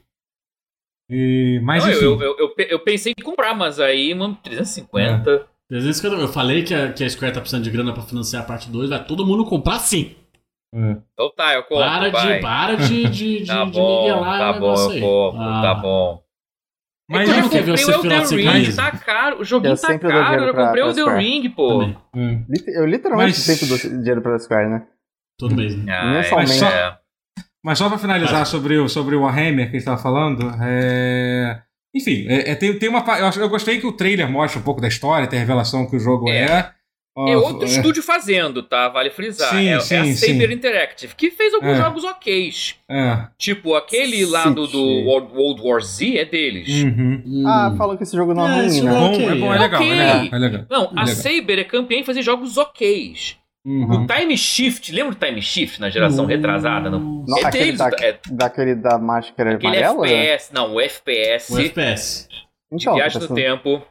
E, 1.11 1.61
mas 1.63 1.85
não, 1.85 1.93
eu, 1.93 2.21
eu, 2.23 2.37
eu, 2.39 2.55
eu, 2.57 2.79
pensei 2.81 3.13
em 3.17 3.23
comprar, 3.23 3.55
mas 3.55 3.79
aí, 3.79 4.15
mano, 4.15 4.39
350. 4.43 5.31
É. 5.31 5.45
350. 5.69 6.17
Eu 6.17 6.29
falei 6.29 6.63
que 6.63 6.75
a, 6.75 6.93
que 6.93 7.05
a 7.05 7.11
Square 7.11 7.35
tá 7.35 7.41
precisando 7.41 7.65
de 7.65 7.71
grana 7.71 7.93
pra 7.93 8.03
financiar 8.03 8.43
a 8.43 8.47
parte 8.47 8.71
2, 8.71 8.89
vai 8.89 9.05
todo 9.05 9.27
mundo 9.27 9.45
comprar 9.45 9.79
sim. 9.81 10.15
É. 10.75 10.97
Então 11.13 11.33
tá, 11.37 11.55
eu 11.55 11.63
compro. 11.63 11.85
Para 11.85 12.11
vai. 12.11 12.35
de, 12.35 12.41
para 12.41 12.77
de, 12.77 13.09
de, 13.09 13.41
de, 13.43 13.47
tá 13.47 13.65
bom, 13.65 14.23
tá 14.23 14.53
bom, 14.55 14.75
eu 14.75 15.01
compro, 15.01 15.41
ah. 15.41 15.63
tá 15.63 15.75
bom. 15.75 16.25
Mas 17.09 17.29
é 17.29 17.33
eu 17.33 17.43
não 17.43 17.49
quer 17.49 17.63
ver 17.63 17.79
você 17.79 17.93
o 17.93 18.13
Elden 18.13 18.49
Ring, 18.49 18.73
tá 18.75 18.91
caro, 18.93 19.41
o 19.41 19.45
joguinho 19.45 19.75
eu 19.75 19.81
tá 19.81 19.99
caro, 19.99 20.45
eu 20.45 20.55
comprei 20.55 20.83
o 20.83 20.87
Elden 20.89 21.17
Ring, 21.17 21.51
pô. 21.51 21.85
Hum. 22.17 22.45
Eu 22.67 22.87
literalmente 22.87 23.39
Mas... 23.39 23.39
sempre 23.39 23.67
dou 23.67 23.79
dinheiro 23.79 24.21
pra 24.21 24.39
Square, 24.39 24.69
né? 24.69 24.87
Todo 25.39 25.55
mês, 25.55 25.77
né? 25.77 25.93
Ah. 25.93 26.23
Mas 26.33 26.51
só, 26.51 26.69
é. 26.69 26.99
mas 27.63 27.79
só 27.79 27.89
pra 27.89 27.99
finalizar 27.99 28.47
sobre, 28.47 28.79
o, 28.79 28.89
sobre 28.89 29.15
o 29.15 29.23
Warhammer 29.23 29.71
que 29.71 29.77
a 29.77 29.79
gente 29.79 29.87
tava 29.87 30.03
falando, 30.03 30.51
é... 30.61 31.63
Enfim, 31.95 32.27
é, 32.29 32.51
é, 32.51 32.55
tem, 32.57 32.77
tem 32.77 32.89
uma. 32.89 33.05
Eu, 33.19 33.43
eu 33.43 33.49
gostei 33.49 33.79
que 33.79 33.87
o 33.87 33.93
trailer 33.93 34.29
mostra 34.29 34.59
um 34.59 34.65
pouco 34.65 34.81
da 34.81 34.89
história, 34.89 35.29
tem 35.29 35.39
a 35.39 35.43
revelação 35.43 35.89
que 35.89 35.95
o 35.95 36.01
jogo 36.01 36.29
é. 36.29 36.73
É 37.17 37.31
é 37.31 37.37
outro 37.37 37.65
é. 37.65 37.67
estúdio 37.67 38.03
fazendo, 38.03 38.61
tá? 38.63 38.89
Vale 38.89 39.09
frisar. 39.09 39.51
Sim, 39.51 39.69
é, 39.69 39.79
sim, 39.79 39.95
é 39.95 40.01
a 40.01 40.15
Saber 40.15 40.49
sim. 40.49 40.55
Interactive, 40.55 41.15
que 41.15 41.31
fez 41.31 41.55
alguns 41.55 41.71
é. 41.71 41.77
jogos 41.77 42.05
ok. 42.05 42.51
É. 42.91 43.29
Tipo, 43.39 43.77
aquele 43.77 44.27
lá 44.27 44.47
do, 44.47 44.67
do 44.67 44.83
World 44.83 45.63
War 45.63 45.81
Z 45.81 46.19
é 46.19 46.25
deles. 46.25 46.69
Uhum. 46.83 47.23
Hum. 47.25 47.45
Ah, 47.47 47.73
falam 47.79 47.97
que 47.97 48.03
esse 48.03 48.17
jogo 48.17 48.35
não 48.35 48.49
é, 48.49 48.67
ruim, 48.67 48.81
né? 48.81 48.91
É 48.91 48.99
bom, 48.99 49.13
okay. 49.13 49.27
é 49.27 49.35
bom, 49.37 49.55
é 49.55 49.59
legal, 49.59 49.81
okay. 49.81 49.93
é 49.93 49.95
legal, 49.95 50.29
é 50.33 50.39
legal. 50.39 50.67
Não, 50.69 50.83
a 50.89 51.05
legal. 51.05 51.07
Saber 51.07 51.59
é 51.61 51.65
campeã 51.65 51.99
em 51.99 52.05
fazer 52.05 52.23
jogos 52.23 52.59
ok. 52.59 53.15
Uhum. 53.65 54.05
O 54.05 54.07
Time 54.07 54.37
Shift, 54.37 54.93
lembra 54.93 55.15
do 55.15 55.25
Time 55.25 55.41
Shift 55.41 55.81
na 55.81 55.89
geração 55.89 56.25
uhum. 56.25 56.31
retrasada? 56.31 56.91
Não, 56.91 57.25
é 57.39 57.51
deles, 57.51 57.79
da, 57.79 57.91
é, 58.01 58.19
daquele 58.29 58.75
da 58.75 58.99
máscara 58.99 59.55
aquele 59.55 59.79
amarela? 59.85 60.07
FPS, 60.07 60.53
não, 60.53 60.75
o 60.75 60.81
FPS. 60.81 61.53
O 61.53 61.59
FPS. 61.59 62.29
De 62.29 62.45
então, 62.73 62.95
viagem 62.95 63.23
no 63.23 63.35
tempo. 63.35 63.83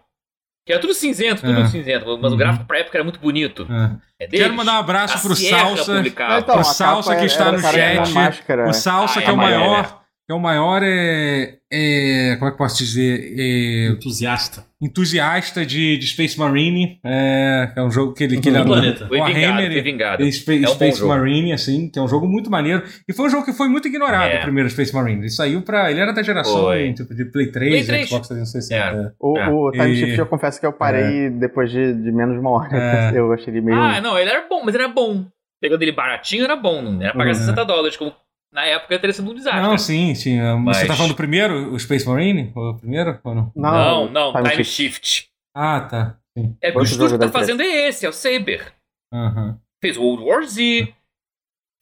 Que 0.65 0.71
era 0.71 0.81
tudo 0.81 0.93
cinzento, 0.93 1.41
tudo 1.41 1.59
é. 1.59 1.67
cinzento. 1.67 2.05
Mas 2.05 2.31
uhum. 2.31 2.35
o 2.35 2.37
gráfico 2.37 2.65
pra 2.65 2.79
época 2.79 2.97
era 2.97 3.03
muito 3.03 3.19
bonito. 3.19 3.67
É. 3.69 4.25
É 4.25 4.27
Quero 4.27 4.53
mandar 4.53 4.73
um 4.73 4.79
abraço 4.79 5.21
pro 5.21 5.35
Salsa. 5.35 5.99
Então, 5.99 6.55
pro 6.55 6.63
Salsa 6.63 7.15
que 7.15 7.25
está 7.25 7.51
no 7.51 7.59
chat. 7.59 8.43
O 8.67 8.73
Salsa, 8.73 9.19
ah, 9.19 9.23
que 9.23 9.29
é 9.29 9.33
o 9.33 9.37
maior. 9.37 10.02
Que 10.25 10.31
é 10.31 10.35
o 10.35 10.39
maior 10.39 10.81
é, 10.81 11.57
é, 11.69 12.37
como 12.37 12.47
é 12.47 12.51
que 12.53 12.57
posso 12.57 12.77
dizer? 12.77 13.35
É, 13.37 13.87
entusiasta. 13.89 14.65
Entusiasta 14.81 15.65
de, 15.65 15.97
de 15.97 16.07
Space 16.07 16.39
Marine. 16.39 16.97
É, 17.03 17.73
é 17.75 17.83
um 17.83 17.91
jogo 17.91 18.13
que 18.13 18.23
ele, 18.23 18.39
que 18.39 18.47
ele 18.47 18.57
adora. 18.57 18.79
Planeta. 18.79 19.07
Foi 19.07 19.21
vingado, 19.21 19.61
foi 19.61 19.81
vingado. 19.81 20.31
Space, 20.31 20.63
é 20.63 20.69
um 20.69 20.73
Space 20.73 21.03
Marine, 21.03 21.51
assim, 21.51 21.89
que 21.89 21.99
é 21.99 22.01
um 22.01 22.07
jogo 22.07 22.25
muito 22.25 22.49
maneiro. 22.49 22.83
E 23.05 23.11
foi 23.11 23.25
um 23.25 23.29
jogo 23.29 23.43
que 23.43 23.51
foi 23.51 23.67
muito 23.67 23.89
ignorado, 23.89 24.31
é. 24.31 24.39
o 24.39 24.41
primeiro 24.43 24.69
Space 24.69 24.95
Marine. 24.95 25.19
Ele 25.19 25.29
saiu 25.29 25.61
pra. 25.61 25.91
Ele 25.91 25.99
era 25.99 26.13
da 26.13 26.23
geração 26.23 26.69
tipo, 26.93 27.13
de 27.13 27.25
Play 27.25 27.51
3, 27.51 27.71
Play 27.71 27.83
3. 27.83 28.07
Xbox 28.07 28.27
360. 28.29 28.75
É. 28.75 29.11
O, 29.19 29.37
é. 29.37 29.49
o 29.49 29.71
Time. 29.71 29.95
Shift, 29.95 30.19
eu 30.19 30.25
confesso 30.25 30.57
que 30.57 30.65
eu 30.65 30.71
parei 30.71 31.25
é. 31.25 31.29
depois 31.31 31.69
de, 31.69 31.93
de 31.93 32.11
menos 32.13 32.35
de 32.35 32.39
uma 32.39 32.51
hora. 32.51 32.77
É. 32.77 33.11
Eu 33.19 33.33
achei 33.33 33.53
ele 33.53 33.61
meio. 33.61 33.77
Ah, 33.77 33.99
não, 33.99 34.17
ele 34.17 34.29
era 34.29 34.47
bom, 34.47 34.63
mas 34.63 34.73
ele 34.73 34.85
era 34.85 34.93
bom. 34.93 35.25
Pegando 35.61 35.81
ele 35.81 35.91
baratinho 35.91 36.43
era 36.43 36.55
bom, 36.55 36.81
não 36.81 37.01
era 37.01 37.13
pagar 37.13 37.29
uhum. 37.29 37.35
60 37.35 37.65
dólares, 37.65 37.95
como 37.95 38.13
na 38.53 38.65
época 38.65 38.99
teria 38.99 39.13
sido 39.13 39.31
um 39.31 39.33
desastre. 39.33 39.61
Não, 39.61 39.77
sim, 39.77 40.13
sim. 40.13 40.39
Mas... 40.59 40.77
Você 40.77 40.85
tá 40.85 40.95
falando 40.95 41.11
do 41.11 41.17
primeiro, 41.17 41.73
o 41.73 41.79
Space 41.79 42.07
Marine? 42.07 42.51
O 42.55 42.75
primeiro 42.75 43.19
ou 43.23 43.35
não? 43.35 43.51
Não, 43.55 44.09
não, 44.09 44.31
Time, 44.31 44.49
Time 44.51 44.63
Shift. 44.63 45.07
Shift. 45.07 45.29
Ah, 45.55 45.81
tá. 45.81 46.17
Sim. 46.37 46.55
É 46.61 46.71
porque 46.71 46.87
o 46.87 46.91
estúdio 46.91 47.17
que 47.17 47.25
tá 47.25 47.31
fazendo 47.31 47.61
é 47.61 47.87
esse, 47.87 48.05
é 48.05 48.09
o 48.09 48.13
Saber. 48.13 48.73
Uhum. 49.11 49.57
Fez 49.81 49.97
World 49.97 50.23
War 50.23 50.43
Z. 50.45 50.93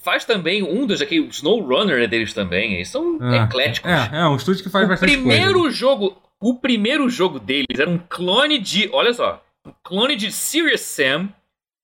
Faz 0.01 0.25
também 0.25 0.63
um 0.63 0.87
dos 0.87 1.01
aqui, 1.01 1.19
o 1.19 1.27
SnowRunner 1.27 2.01
é 2.01 2.07
deles 2.07 2.33
também. 2.33 2.75
Eles 2.75 2.89
são 2.89 3.19
ah, 3.21 3.35
ecléticos. 3.35 3.89
É, 3.89 4.19
é 4.19 4.27
um 4.27 4.35
estúdio 4.35 4.63
que 4.63 4.69
faz 4.69 4.85
o 4.85 4.89
bastante 4.89 5.11
primeiro 5.11 5.59
coisa. 5.59 5.75
jogo, 5.75 6.17
O 6.41 6.57
primeiro 6.57 7.07
jogo 7.09 7.39
deles 7.39 7.79
era 7.79 7.89
um 7.89 7.99
clone 8.09 8.57
de. 8.57 8.89
Olha 8.91 9.13
só. 9.13 9.43
Um 9.65 9.71
clone 9.83 10.15
de 10.15 10.31
Serious 10.31 10.81
Sam 10.81 11.29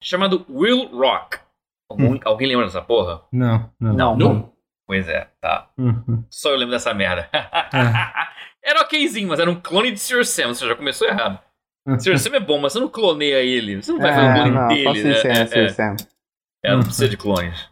chamado 0.02 0.46
Will 0.50 0.88
Rock. 0.88 1.38
Algum, 1.90 2.14
hum. 2.14 2.20
Alguém 2.26 2.48
lembra 2.48 2.66
dessa 2.66 2.82
porra? 2.82 3.22
Não, 3.32 3.70
não. 3.80 3.94
Não. 3.94 4.18
não. 4.18 4.57
Pois 4.88 5.08
é, 5.10 5.28
tá. 5.42 5.70
Uhum. 5.78 6.24
Só 6.30 6.52
eu 6.52 6.56
lembro 6.56 6.72
dessa 6.72 6.94
merda. 6.94 7.30
É. 7.34 7.44
era 8.72 8.82
okzinho, 8.82 9.28
mas 9.28 9.40
era 9.40 9.52
um 9.52 9.60
clone 9.60 9.92
de 9.92 10.00
Sr. 10.00 10.26
Sam, 10.26 10.54
você 10.54 10.66
já 10.66 10.76
começou 10.76 11.08
errado. 11.08 11.40
Uhum. 11.86 12.00
Sr. 12.00 12.18
Sam 12.18 12.36
é 12.38 12.40
bom, 12.40 12.58
mas 12.58 12.72
você 12.72 12.80
não 12.80 12.88
cloneia 12.88 13.44
ele. 13.44 13.82
Você 13.82 13.92
não 13.92 14.00
vai 14.00 14.12
é, 14.12 14.16
fazer 14.16 14.30
um 14.30 14.34
clone 14.34 14.52
não, 14.52 14.68
dele, 14.70 15.04
né? 15.04 15.22
É. 15.26 15.66
É. 15.66 15.70
Sam. 15.70 15.96
É, 16.64 16.72
não 16.72 16.84
precisa 16.84 17.10
de 17.10 17.18
clones. 17.18 17.70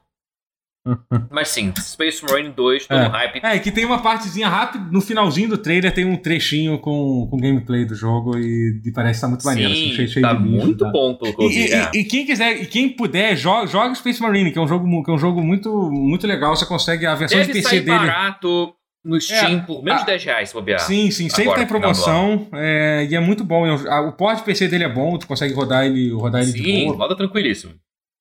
Mas 1.32 1.50
sim, 1.50 1.74
Space 1.78 2.24
Marine 2.24 2.52
2, 2.52 2.88
todo 2.88 2.98
é. 2.98 3.08
hype. 3.08 3.40
É, 3.44 3.60
que 3.60 3.72
tem 3.72 3.86
uma 3.86 4.02
partezinha 4.02 4.48
rápida, 4.48 4.86
no 4.92 5.02
finalzinho 5.02 5.50
do 5.50 5.58
trailer 5.58 5.94
tem 5.94 6.06
um 6.06 6.16
trechinho 6.16 6.78
com, 6.78 7.28
com 7.30 7.38
gameplay 7.38 7.86
do 7.86 7.96
jogo 7.96 8.38
e, 8.38 8.82
e 8.86 8.92
parece 8.92 9.18
estar 9.18 9.28
tá 9.28 9.30
muito 9.30 9.42
sim, 9.42 9.48
maneiro. 9.48 9.72
Assim, 9.72 9.94
cheio, 9.94 10.08
cheio 10.08 10.26
tá 10.26 10.34
de 10.34 10.44
muito 10.44 10.78
tá. 10.78 10.92
bom 10.92 11.16
pelo 11.16 11.36
que 11.36 11.44
eu 11.44 11.50
vi, 11.50 11.68
e, 11.68 11.74
é. 11.74 11.92
e, 11.94 12.00
e, 12.00 12.04
quem 12.04 12.26
quiser, 12.26 12.62
e 12.62 12.66
quem 12.68 12.90
puder, 12.90 13.36
joga, 13.36 13.68
joga 13.68 13.96
Space 13.96 14.22
Marine, 14.22 14.52
que 14.52 14.60
é 14.60 14.62
um 14.62 14.68
jogo, 14.68 15.04
que 15.04 15.10
é 15.10 15.14
um 15.14 15.18
jogo 15.18 15.42
muito, 15.42 15.92
muito 15.92 16.28
legal. 16.28 16.56
Você 16.56 16.66
consegue 16.66 17.06
a 17.06 17.16
versão 17.16 17.38
Deve 17.38 17.52
de 17.52 17.60
PC 17.60 17.70
sair 17.70 17.82
dele. 17.82 17.98
barato 17.98 18.76
no 19.04 19.22
Steam 19.22 19.60
é, 19.60 19.62
por 19.62 19.84
menos 19.84 20.02
de 20.02 20.08
10 20.08 20.24
reais, 20.24 20.50
se 20.50 20.56
bobear. 20.56 20.80
Sim, 20.80 21.12
sim, 21.12 21.30
sempre 21.30 21.44
Agora, 21.44 21.60
tem 21.60 21.68
promoção 21.68 22.48
é, 22.54 23.08
e 23.10 23.16
é 23.16 23.20
muito 23.20 23.44
bom. 23.44 23.64
O 24.08 24.12
port 24.14 24.38
de 24.38 24.44
PC 24.44 24.68
dele 24.68 24.84
é 24.84 24.90
bom, 24.90 25.18
tu 25.18 25.28
consegue 25.28 25.54
rodar 25.54 25.86
ele, 25.86 26.12
rodar 26.12 26.42
ele 26.42 26.52
sim, 26.52 26.62
de 26.62 26.86
boa. 26.86 26.98
roda 26.98 27.16
tranquilíssimo. 27.16 27.74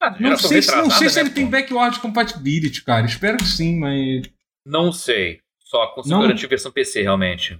Ah, 0.05 0.16
não 0.20 0.36
sei, 0.36 0.60
se, 0.60 0.76
não 0.76 0.90
sei 0.90 1.09
se 1.09 1.20
ele 1.20 1.28
né, 1.31 1.35
tem 1.35 1.48
backward 1.48 1.98
compatibility, 2.01 2.85
cara. 2.85 3.06
Espero 3.06 3.39
que 3.39 3.47
sim, 3.47 3.78
mas. 3.78 4.22
Não 4.66 4.93
sei. 4.93 5.40
Só 5.60 5.86
consigo 5.89 6.14
não... 6.14 6.22
garantir 6.22 6.47
versão 6.47 6.70
PC, 6.70 7.02
realmente. 7.02 7.59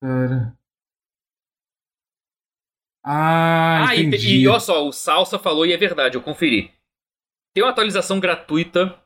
Cara. 0.00 0.56
Ah, 3.04 3.88
ah 3.88 3.96
entendi. 3.96 4.36
E, 4.36 4.42
e 4.42 4.48
olha 4.48 4.60
só, 4.60 4.86
o 4.86 4.92
Salsa 4.92 5.38
falou 5.38 5.66
e 5.66 5.72
é 5.72 5.76
verdade, 5.76 6.16
eu 6.16 6.22
conferi. 6.22 6.72
Tem 7.54 7.64
uma 7.64 7.70
atualização 7.70 8.20
gratuita 8.20 8.98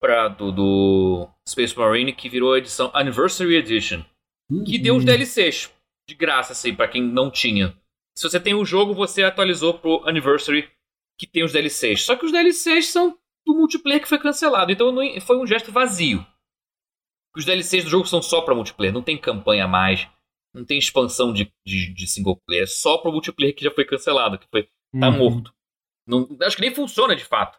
pra, 0.00 0.28
do, 0.28 0.50
do 0.50 1.28
Space 1.48 1.76
Marine 1.76 2.12
que 2.12 2.28
virou 2.28 2.54
a 2.54 2.58
edição 2.58 2.90
Anniversary 2.94 3.56
Edition. 3.56 4.02
Uhum. 4.50 4.64
Que 4.64 4.78
deu 4.78 4.96
os 4.96 5.04
DLCs 5.04 5.70
de 6.08 6.14
graça, 6.14 6.52
assim, 6.52 6.74
pra 6.74 6.88
quem 6.88 7.02
não 7.02 7.30
tinha. 7.30 7.76
Se 8.16 8.28
você 8.28 8.40
tem 8.40 8.54
o 8.54 8.64
jogo, 8.64 8.94
você 8.94 9.22
atualizou 9.22 9.78
pro 9.78 10.06
Anniversary 10.06 10.68
que 11.18 11.26
tem 11.26 11.44
os 11.44 11.52
DLCs. 11.52 12.02
Só 12.04 12.16
que 12.16 12.24
os 12.24 12.32
DLCs 12.32 12.88
são 12.88 13.18
do 13.46 13.54
multiplayer 13.54 14.00
que 14.00 14.08
foi 14.08 14.18
cancelado. 14.18 14.72
Então 14.72 14.92
não, 14.92 15.20
foi 15.20 15.38
um 15.38 15.46
gesto 15.46 15.72
vazio. 15.72 16.26
Os 17.36 17.44
DLCs 17.44 17.84
do 17.84 17.90
jogo 17.90 18.06
são 18.06 18.20
só 18.20 18.42
para 18.42 18.54
multiplayer, 18.54 18.92
não 18.92 19.02
tem 19.02 19.16
campanha 19.16 19.66
mais, 19.66 20.06
não 20.54 20.64
tem 20.64 20.78
expansão 20.78 21.32
de, 21.32 21.50
de, 21.66 21.92
de, 21.94 22.06
single 22.06 22.38
player, 22.46 22.64
é 22.64 22.66
só 22.66 22.98
para 22.98 23.10
multiplayer 23.10 23.54
que 23.54 23.64
já 23.64 23.70
foi 23.70 23.86
cancelado, 23.86 24.38
que 24.38 24.46
foi 24.50 24.64
tá 24.64 25.08
uhum. 25.08 25.18
morto. 25.18 25.54
Não, 26.06 26.28
acho 26.42 26.56
que 26.56 26.62
nem 26.62 26.74
funciona 26.74 27.16
de 27.16 27.24
fato. 27.24 27.58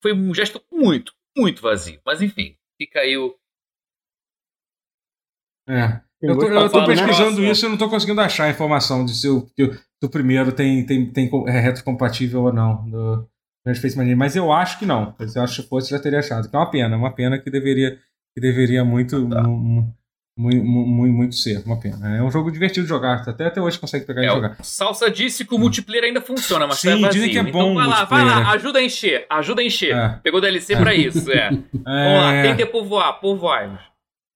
Foi 0.00 0.12
um 0.12 0.32
gesto 0.32 0.62
muito, 0.70 1.12
muito 1.36 1.60
vazio. 1.60 2.00
Mas 2.06 2.22
enfim, 2.22 2.56
fica 2.80 3.00
aí 3.00 3.16
o. 3.16 3.36
É. 5.68 6.00
Eu 6.20 6.36
tô, 6.36 6.46
eu 6.46 6.70
tô 6.70 6.84
pesquisando 6.84 7.44
isso 7.44 7.64
e 7.64 7.66
eu 7.66 7.70
não 7.70 7.78
tô 7.78 7.88
conseguindo 7.88 8.20
achar 8.20 8.44
a 8.44 8.50
informação 8.50 9.04
de 9.04 9.14
se 9.14 9.28
o, 9.28 9.48
do 10.00 10.08
primeiro 10.08 10.52
tem, 10.52 10.84
tem, 10.84 11.06
tem 11.06 11.30
é 11.46 11.60
retrocompatível 11.60 12.42
ou 12.42 12.52
não 12.52 12.88
do 12.88 13.28
Space 13.74 13.96
Marine, 13.96 14.14
mas 14.14 14.36
eu 14.36 14.52
acho 14.52 14.78
que 14.78 14.86
não. 14.86 15.14
Eu 15.18 15.42
acho 15.42 15.62
que 15.62 15.68
fosse 15.68 15.90
já 15.90 15.98
teria 15.98 16.20
achado. 16.20 16.48
Que 16.48 16.56
é 16.56 16.58
uma 16.58 16.70
pena, 16.70 16.96
uma 16.96 17.10
pena 17.12 17.38
que 17.38 17.50
deveria, 17.50 17.98
que 18.34 18.40
deveria 18.40 18.84
muito, 18.84 19.28
tá. 19.28 19.42
muito, 19.42 20.64
muito, 20.64 21.12
muito 21.12 21.34
ser. 21.34 21.62
Uma 21.66 21.78
pena. 21.78 22.16
É 22.16 22.22
um 22.22 22.30
jogo 22.30 22.50
divertido 22.50 22.84
de 22.84 22.88
jogar. 22.88 23.28
Até, 23.28 23.46
até 23.46 23.60
hoje 23.60 23.78
consegue 23.78 24.06
pegar 24.06 24.22
é, 24.22 24.26
e 24.26 24.28
jogar. 24.28 24.56
Salsa 24.62 25.10
disse 25.10 25.44
que 25.44 25.54
o 25.54 25.58
multiplayer 25.58 26.04
ainda 26.04 26.20
funciona, 26.20 26.66
mas 26.66 26.78
Sim, 26.78 27.02
tá 27.02 27.08
dizem 27.08 27.30
que 27.30 27.38
é 27.38 27.42
então 27.42 27.52
bom. 27.52 27.72
Então 27.72 27.74
vai 27.74 27.86
lá, 27.86 28.04
vai 28.04 28.24
lá, 28.24 28.50
ajuda 28.52 28.78
a 28.78 28.82
encher. 28.82 29.26
Ajuda 29.28 29.60
a 29.60 29.64
encher. 29.64 29.94
É. 29.94 30.20
Pegou 30.22 30.40
DLC 30.40 30.76
pra 30.76 30.94
isso. 30.94 31.30
É. 31.30 31.48
é. 31.48 31.50
Vamos 31.52 32.22
lá, 32.22 32.42
tem 32.42 32.56
que 32.56 32.66
povoar, 32.66 33.20
povoar. 33.20 33.88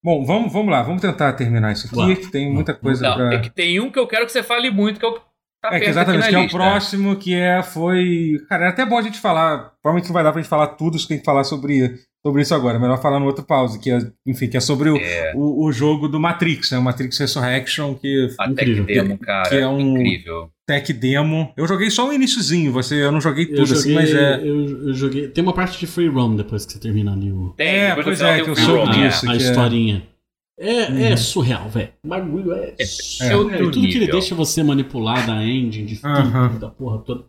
Bom, 0.05 0.25
vamos, 0.25 0.53
vamos 0.53 0.73
lá, 0.73 0.83
vamos 0.83 1.01
tentar 1.01 1.33
terminar 1.35 1.71
isso 1.71 1.87
aqui, 1.87 2.17
que 2.17 2.27
tem 2.27 2.53
muita 2.53 2.75
coisa 2.75 3.09
Não, 3.09 3.15
pra... 3.15 3.35
É 3.35 3.39
que 3.39 3.49
tem 3.49 3.79
um 3.79 3.89
que 3.89 4.01
eu 4.01 4.07
quero 4.09 4.27
que 4.27 4.33
você 4.33 4.43
fale 4.43 4.69
muito, 4.69 4.99
que 4.99 5.07
é 5.07 5.09
o 5.09 5.21
Tá 5.63 5.77
é, 5.77 5.79
que 5.79 5.89
exatamente, 5.89 6.29
que 6.29 6.35
é 6.35 6.39
o 6.41 6.49
próximo, 6.49 7.15
que 7.17 7.35
é, 7.35 7.63
foi. 7.63 8.33
Cara, 8.49 8.67
é 8.67 8.69
até 8.69 8.85
bom 8.85 8.99
a 8.99 9.03
gente 9.03 9.21
falar. 9.21 9.71
Provavelmente 9.81 10.09
não 10.09 10.15
vai 10.15 10.25
dar 10.25 10.33
pra 10.33 10.43
gente 10.43 10.51
falar 10.51 10.67
tudo 10.67 10.97
isso 10.97 11.07
que 11.07 11.15
tem 11.15 11.21
que 11.21 11.25
falar 11.25 11.45
sobre, 11.45 12.01
sobre 12.27 12.43
isso 12.43 12.53
agora. 12.53 12.81
Melhor 12.81 13.01
falar 13.01 13.21
no 13.21 13.27
outro 13.27 13.45
pause, 13.45 13.79
que 13.79 13.89
é, 13.89 13.99
enfim, 14.27 14.49
que 14.49 14.57
é 14.57 14.61
sobre 14.61 14.91
o, 14.91 14.97
é. 14.97 15.33
o, 15.37 15.65
o, 15.65 15.73
jogo 15.73 16.09
do 16.09 16.19
Matrix, 16.19 16.73
né? 16.73 16.79
O 16.79 16.83
Matrix 16.83 17.17
Resurrection, 17.17 17.95
que. 17.95 18.29
A 18.41 18.51
incrível, 18.51 18.85
tech 18.85 19.01
demo, 19.03 19.19
cara. 19.19 19.49
Que 19.49 19.55
é 19.55 19.69
um 19.69 19.81
incrível. 19.81 20.51
Tech 20.67 20.93
demo. 20.93 21.53
Eu 21.57 21.69
joguei 21.69 21.91
só 21.91 22.09
o 22.09 22.13
iníciozinho, 22.13 22.73
você, 22.73 22.97
eu 22.97 23.13
não 23.13 23.21
joguei 23.21 23.47
tudo 23.47 23.65
joguei, 23.65 23.79
assim, 23.79 23.95
mas 23.95 24.13
é. 24.13 24.41
Eu, 24.41 24.89
eu, 24.89 24.95
joguei. 24.95 25.29
Tem 25.29 25.45
uma 25.45 25.53
parte 25.53 25.79
de 25.79 25.87
free 25.87 26.09
roam 26.09 26.35
depois 26.35 26.67
que 26.67 26.73
você 26.73 26.81
termina 26.81 27.13
ali 27.13 27.31
o. 27.31 27.55
Tem, 27.57 27.69
é, 27.69 28.03
pois 28.03 28.21
é, 28.21 28.41
que 28.41 28.51
eu 28.51 28.57
soube 28.57 28.91
disso. 28.95 29.29
A, 29.29 29.31
a 29.31 29.35
é 29.35 29.37
historinha. 29.37 30.12
É, 30.59 30.91
uhum. 30.91 30.99
é 30.99 31.17
surreal, 31.17 31.69
velho. 31.69 31.93
O 32.05 32.09
bagulho 32.09 32.53
é, 32.53 32.75
é 32.79 32.85
surreal. 32.85 33.51
É, 33.51 33.59
tudo 33.59 33.73
que 33.73 33.97
ele 33.97 34.07
deixa 34.07 34.35
você 34.35 34.63
manipular 34.63 35.27
da 35.27 35.43
engine, 35.43 35.87
de 35.87 36.07
uhum. 36.07 36.59
da 36.59 36.71
porra 36.71 36.99
toda. 37.03 37.27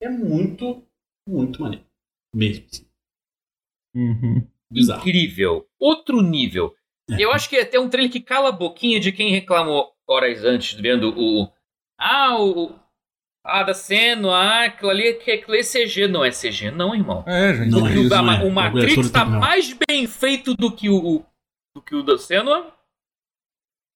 É. 0.00 0.06
é 0.06 0.08
muito, 0.08 0.82
muito 1.28 1.60
maneiro. 1.60 1.84
Mesmo. 2.34 2.64
Assim. 2.70 2.86
Uhum. 3.94 4.46
Bizarro. 4.70 5.00
Incrível. 5.00 5.66
Outro 5.78 6.22
nível. 6.22 6.74
É. 7.10 7.22
Eu 7.22 7.32
acho 7.32 7.48
que 7.48 7.56
é 7.56 7.62
até 7.62 7.78
um 7.78 7.88
trailer 7.88 8.10
que 8.10 8.20
cala 8.20 8.50
a 8.50 8.52
boquinha 8.52 9.00
de 9.00 9.10
quem 9.10 9.30
reclamou 9.30 9.92
horas 10.08 10.44
antes, 10.44 10.78
vendo 10.80 11.12
o. 11.16 11.50
Ah, 11.98 12.40
o. 12.40 12.72
Ah, 13.44 13.62
da 13.62 13.74
cena, 13.74 14.28
ah, 14.30 14.64
aquilo 14.66 14.90
ali 14.90 15.08
é, 15.08 15.10
aquilo 15.10 15.56
é 15.56 15.62
CG. 15.62 16.06
Não 16.06 16.24
é 16.24 16.30
CG, 16.30 16.70
não, 16.70 16.94
irmão. 16.94 17.24
É, 17.26 17.54
gente. 17.54 17.70
Não, 17.70 17.86
é, 17.86 17.96
o, 17.96 18.08
o, 18.08 18.14
é. 18.14 18.44
o 18.44 18.50
Matrix 18.50 19.10
tá 19.10 19.24
mais 19.24 19.76
bem 19.88 20.06
feito 20.06 20.54
do 20.54 20.70
que 20.70 20.88
o, 20.88 21.24
do 21.80 21.82
que 21.82 21.94
o 21.94 22.02
da 22.02 22.18
Senua. 22.18 22.72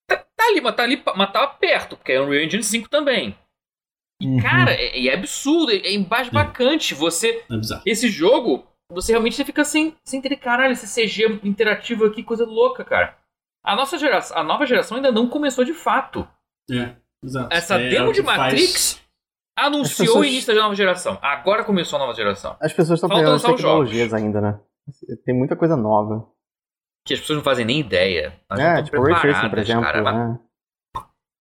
Tá, 0.09 0.17
tá, 0.17 0.45
ali, 0.49 0.61
mas 0.61 0.75
tá 0.75 0.83
ali, 0.83 1.03
mas 1.17 1.33
tá 1.33 1.47
perto, 1.47 1.97
porque 1.97 2.13
é 2.13 2.21
Unreal 2.21 2.45
Engine 2.45 2.65
5 2.65 2.89
também. 2.89 3.37
E, 4.21 4.27
uhum. 4.27 4.41
cara, 4.41 4.73
é, 4.73 5.07
é, 5.07 5.15
absurdo, 5.15 5.73
é, 5.73 5.77
é 5.77 5.93
embasbacante. 5.93 6.95
Você. 6.95 7.45
É 7.51 7.91
esse 7.91 8.09
jogo, 8.09 8.67
você 8.91 9.13
realmente 9.13 9.37
você 9.37 9.45
fica 9.45 9.65
sem, 9.65 9.95
sem 10.05 10.21
ter 10.21 10.37
caralho, 10.37 10.73
esse 10.73 10.87
CG 10.87 11.41
interativo 11.45 12.05
aqui, 12.07 12.23
coisa 12.23 12.45
louca, 12.45 12.85
cara. 12.85 13.17
A 13.63 13.75
nossa 13.75 13.99
geração, 13.99 14.37
a 14.37 14.43
nova 14.43 14.67
geração 14.67 14.97
ainda 14.97 15.13
não 15.13 15.29
começou 15.29 15.65
de 15.65 15.73
fato. 15.73 16.29
É, 16.71 16.95
exato. 17.23 17.49
Essa 17.51 17.81
é, 17.81 17.89
demo 17.89 18.13
de 18.13 18.23
Matrix 18.23 18.95
faz... 18.95 19.03
anunciou 19.57 20.07
pessoas... 20.07 20.27
o 20.27 20.29
início 20.29 20.55
da 20.55 20.61
nova 20.61 20.75
geração. 20.75 21.19
Agora 21.23 21.65
começou 21.65 21.97
a 21.97 22.01
nova 22.01 22.15
geração. 22.15 22.57
As 22.61 22.73
pessoas 22.73 23.03
estão 23.03 23.09
pegando 23.09 23.43
tecnologias 23.43 24.13
ainda, 24.13 24.41
né? 24.41 24.61
Tem 25.25 25.35
muita 25.35 25.57
coisa 25.57 25.77
nova 25.77 26.29
que 27.05 27.15
as 27.15 27.21
pessoas 27.21 27.37
não 27.37 27.45
fazem 27.45 27.65
nem 27.65 27.81
ideia. 27.81 28.35
Elas 28.51 28.65
é, 28.65 28.83
tipo, 28.83 29.03
Ray 29.03 29.21
Tracing, 29.21 29.49
por 29.49 29.59
exemplo. 29.59 29.83
Cara. 29.83 30.03
Né? 30.03 30.39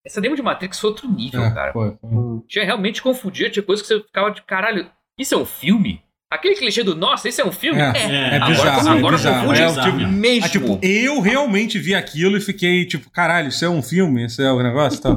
Essa 0.05 0.19
demo 0.19 0.35
de 0.35 0.41
Matrix 0.41 0.79
foi 0.79 0.89
outro 0.89 1.09
nível, 1.09 1.41
é, 1.41 1.53
cara. 1.53 1.71
Foi, 1.71 1.95
foi. 1.95 2.09
Hum. 2.09 2.43
Tinha 2.47 2.65
realmente 2.65 3.01
confundia, 3.01 3.49
tinha 3.49 3.63
coisa 3.63 3.81
que 3.81 3.87
você 3.87 4.01
ficava 4.01 4.31
de 4.31 4.41
caralho. 4.41 4.91
Isso 5.17 5.33
é 5.33 5.37
um 5.37 5.45
filme? 5.45 6.03
Aquele 6.29 6.55
clichê 6.55 6.83
do 6.83 6.95
nossa, 6.95 7.29
isso 7.29 7.41
é 7.41 7.45
um 7.45 7.51
filme? 7.51 7.79
É, 7.79 7.93
é, 7.95 8.35
é 8.35 8.39
bizarro. 8.39 8.89
Agora, 8.89 8.95
é 8.95 8.99
agora 8.99 9.17
bizarro. 9.17 9.47
confunde 9.47 9.61
é, 9.61 9.83
tipo, 9.83 10.11
mesmo. 10.11 10.45
Ah, 10.45 10.49
tipo, 10.49 10.79
eu 10.81 11.21
realmente 11.21 11.79
vi 11.79 11.93
aquilo 11.93 12.35
e 12.37 12.41
fiquei 12.41 12.85
tipo, 12.85 13.09
caralho, 13.11 13.49
isso 13.49 13.63
é 13.63 13.69
um 13.69 13.83
filme? 13.83 14.25
Isso 14.25 14.41
é 14.41 14.51
o 14.51 14.57
um 14.57 14.63
negócio? 14.63 14.99
Tá? 14.99 15.15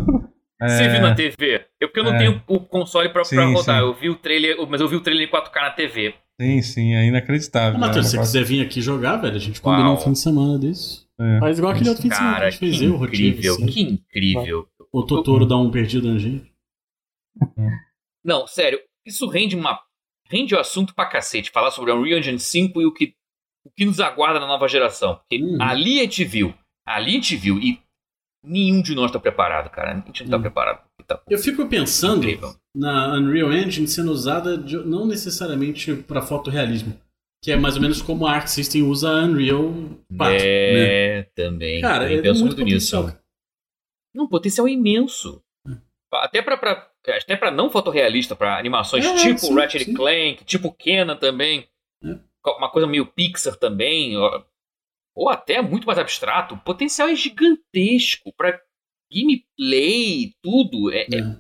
Você 0.61 0.89
viu 0.89 1.03
na 1.03 1.15
TV? 1.15 1.67
Eu, 1.81 1.89
porque 1.89 2.01
eu 2.01 2.05
não 2.05 2.15
é. 2.15 2.19
tenho 2.19 2.43
o 2.47 2.61
console 2.61 3.11
pra, 3.11 3.25
sim, 3.25 3.37
pra 3.37 3.45
rodar. 3.47 3.81
Sim. 3.81 3.87
Eu 3.87 3.95
vi 3.95 4.09
o 4.09 4.17
trailer, 4.17 4.57
mas 4.69 4.81
eu 4.81 4.89
vi 4.89 4.97
o 4.97 5.01
trailer 5.01 5.29
em 5.29 5.31
4K 5.31 5.55
na 5.55 5.71
TV. 5.71 6.15
Sim, 6.41 6.63
sim, 6.63 6.95
é 6.95 7.07
inacreditável. 7.07 7.79
Matheus, 7.79 8.07
se 8.07 8.17
você 8.17 8.23
quiser 8.23 8.45
vir 8.45 8.65
aqui 8.65 8.81
jogar, 8.81 9.17
velho, 9.17 9.37
a 9.37 9.39
gente 9.39 9.61
combinou 9.61 9.95
um 9.95 9.99
fim 9.99 10.13
de 10.13 10.19
semana 10.19 10.59
disso. 10.59 11.07
É. 11.19 11.41
Faz 11.41 11.59
igual 11.59 11.73
aquele 11.73 11.89
outro 11.89 12.03
fim 12.03 12.09
de 12.09 12.17
semana 12.17 12.39
que 12.39 12.45
a 12.45 12.51
gente 12.51 12.59
fez 12.59 12.83
eu, 12.83 12.95
incrível, 12.95 13.55
Rotivo, 13.55 13.73
Que 13.73 13.81
incrível. 13.83 14.69
O 14.93 15.03
Totoro 15.03 15.47
dá 15.47 15.57
um 15.57 15.71
perdido 15.71 16.11
na 16.13 16.19
gente. 16.19 16.51
Não, 18.25 18.47
sério, 18.47 18.81
isso 19.05 19.27
rende 19.29 19.57
uma. 19.57 19.79
Rende 20.29 20.55
o 20.55 20.59
assunto 20.59 20.95
pra 20.95 21.07
cacete. 21.07 21.51
Falar 21.51 21.71
sobre 21.71 21.93
o 21.93 21.97
Unreal 21.97 22.19
Engine 22.19 22.39
5 22.39 22.81
e 22.81 22.87
o 22.87 22.93
que, 22.93 23.15
o 23.65 23.71
que 23.71 23.85
nos 23.85 24.01
aguarda 24.01 24.41
na 24.41 24.47
nova 24.47 24.67
geração. 24.69 25.17
Porque 25.17 25.43
uhum. 25.43 25.59
ali 25.61 26.01
a 26.01 26.03
gente 26.03 26.25
viu. 26.25 26.55
Ali 26.85 27.11
a 27.11 27.15
gente 27.15 27.37
viu. 27.37 27.59
E 27.59 27.81
nenhum 28.47 28.81
de 28.81 28.95
nós 28.95 29.11
tá 29.11 29.19
preparado, 29.19 29.69
cara. 29.71 29.93
A 29.93 29.95
gente 29.95 30.23
não 30.23 30.31
tá 30.31 30.37
uhum. 30.37 30.43
preparado. 30.43 30.81
Tá 31.07 31.21
eu 31.29 31.39
fico 31.39 31.67
pensando 31.69 32.25
incrível. 32.25 32.55
na 32.75 33.15
Unreal 33.15 33.53
Engine 33.53 33.87
sendo 33.87 34.11
usada 34.11 34.57
de, 34.57 34.77
não 34.77 35.07
necessariamente 35.07 35.95
para 35.95 36.23
fotorrealismo. 36.23 36.99
Que 37.43 37.53
é 37.53 37.57
mais 37.57 37.77
ou 37.77 37.83
menos 37.83 38.03
como 38.03 38.27
a 38.27 38.33
Arc 38.33 38.49
System 38.49 38.83
usa 38.83 39.11
a 39.11 39.25
Unreal 39.25 39.73
4. 40.17 40.37
É, 40.41 41.19
né? 41.19 41.23
também. 41.35 41.81
Cara, 41.81 42.13
é 42.13 42.21
penso 42.21 42.41
muito, 42.41 42.57
muito 42.57 42.73
nisso. 42.73 43.15
Um 44.17 44.27
potencial 44.27 44.69
imenso. 44.69 45.43
Até 46.13 46.41
pra, 46.41 46.57
pra, 46.57 46.91
até 47.09 47.37
pra 47.37 47.51
não 47.51 47.71
fotorrealista, 47.71 48.35
para 48.35 48.59
animações 48.59 49.05
é, 49.05 49.15
tipo 49.17 49.39
sim, 49.39 49.55
Ratchet 49.55 49.85
sim. 49.85 49.95
Clank, 49.95 50.45
tipo 50.45 50.73
Kenan 50.73 51.17
também. 51.17 51.69
É. 52.03 52.17
Uma 52.59 52.71
coisa 52.71 52.87
meio 52.87 53.07
Pixar 53.07 53.55
também. 53.57 54.17
Ou, 54.17 54.45
ou 55.17 55.31
até 55.31 55.63
muito 55.63 55.87
mais 55.87 55.99
abstrato. 55.99 56.55
O 56.55 56.59
potencial 56.59 57.09
é 57.09 57.17
gigantesco 57.17 58.33
para 58.37 58.61
gameplay, 59.11 60.35
tudo. 60.43 60.93
É, 60.93 61.07
é. 61.11 61.19
é 61.19 61.37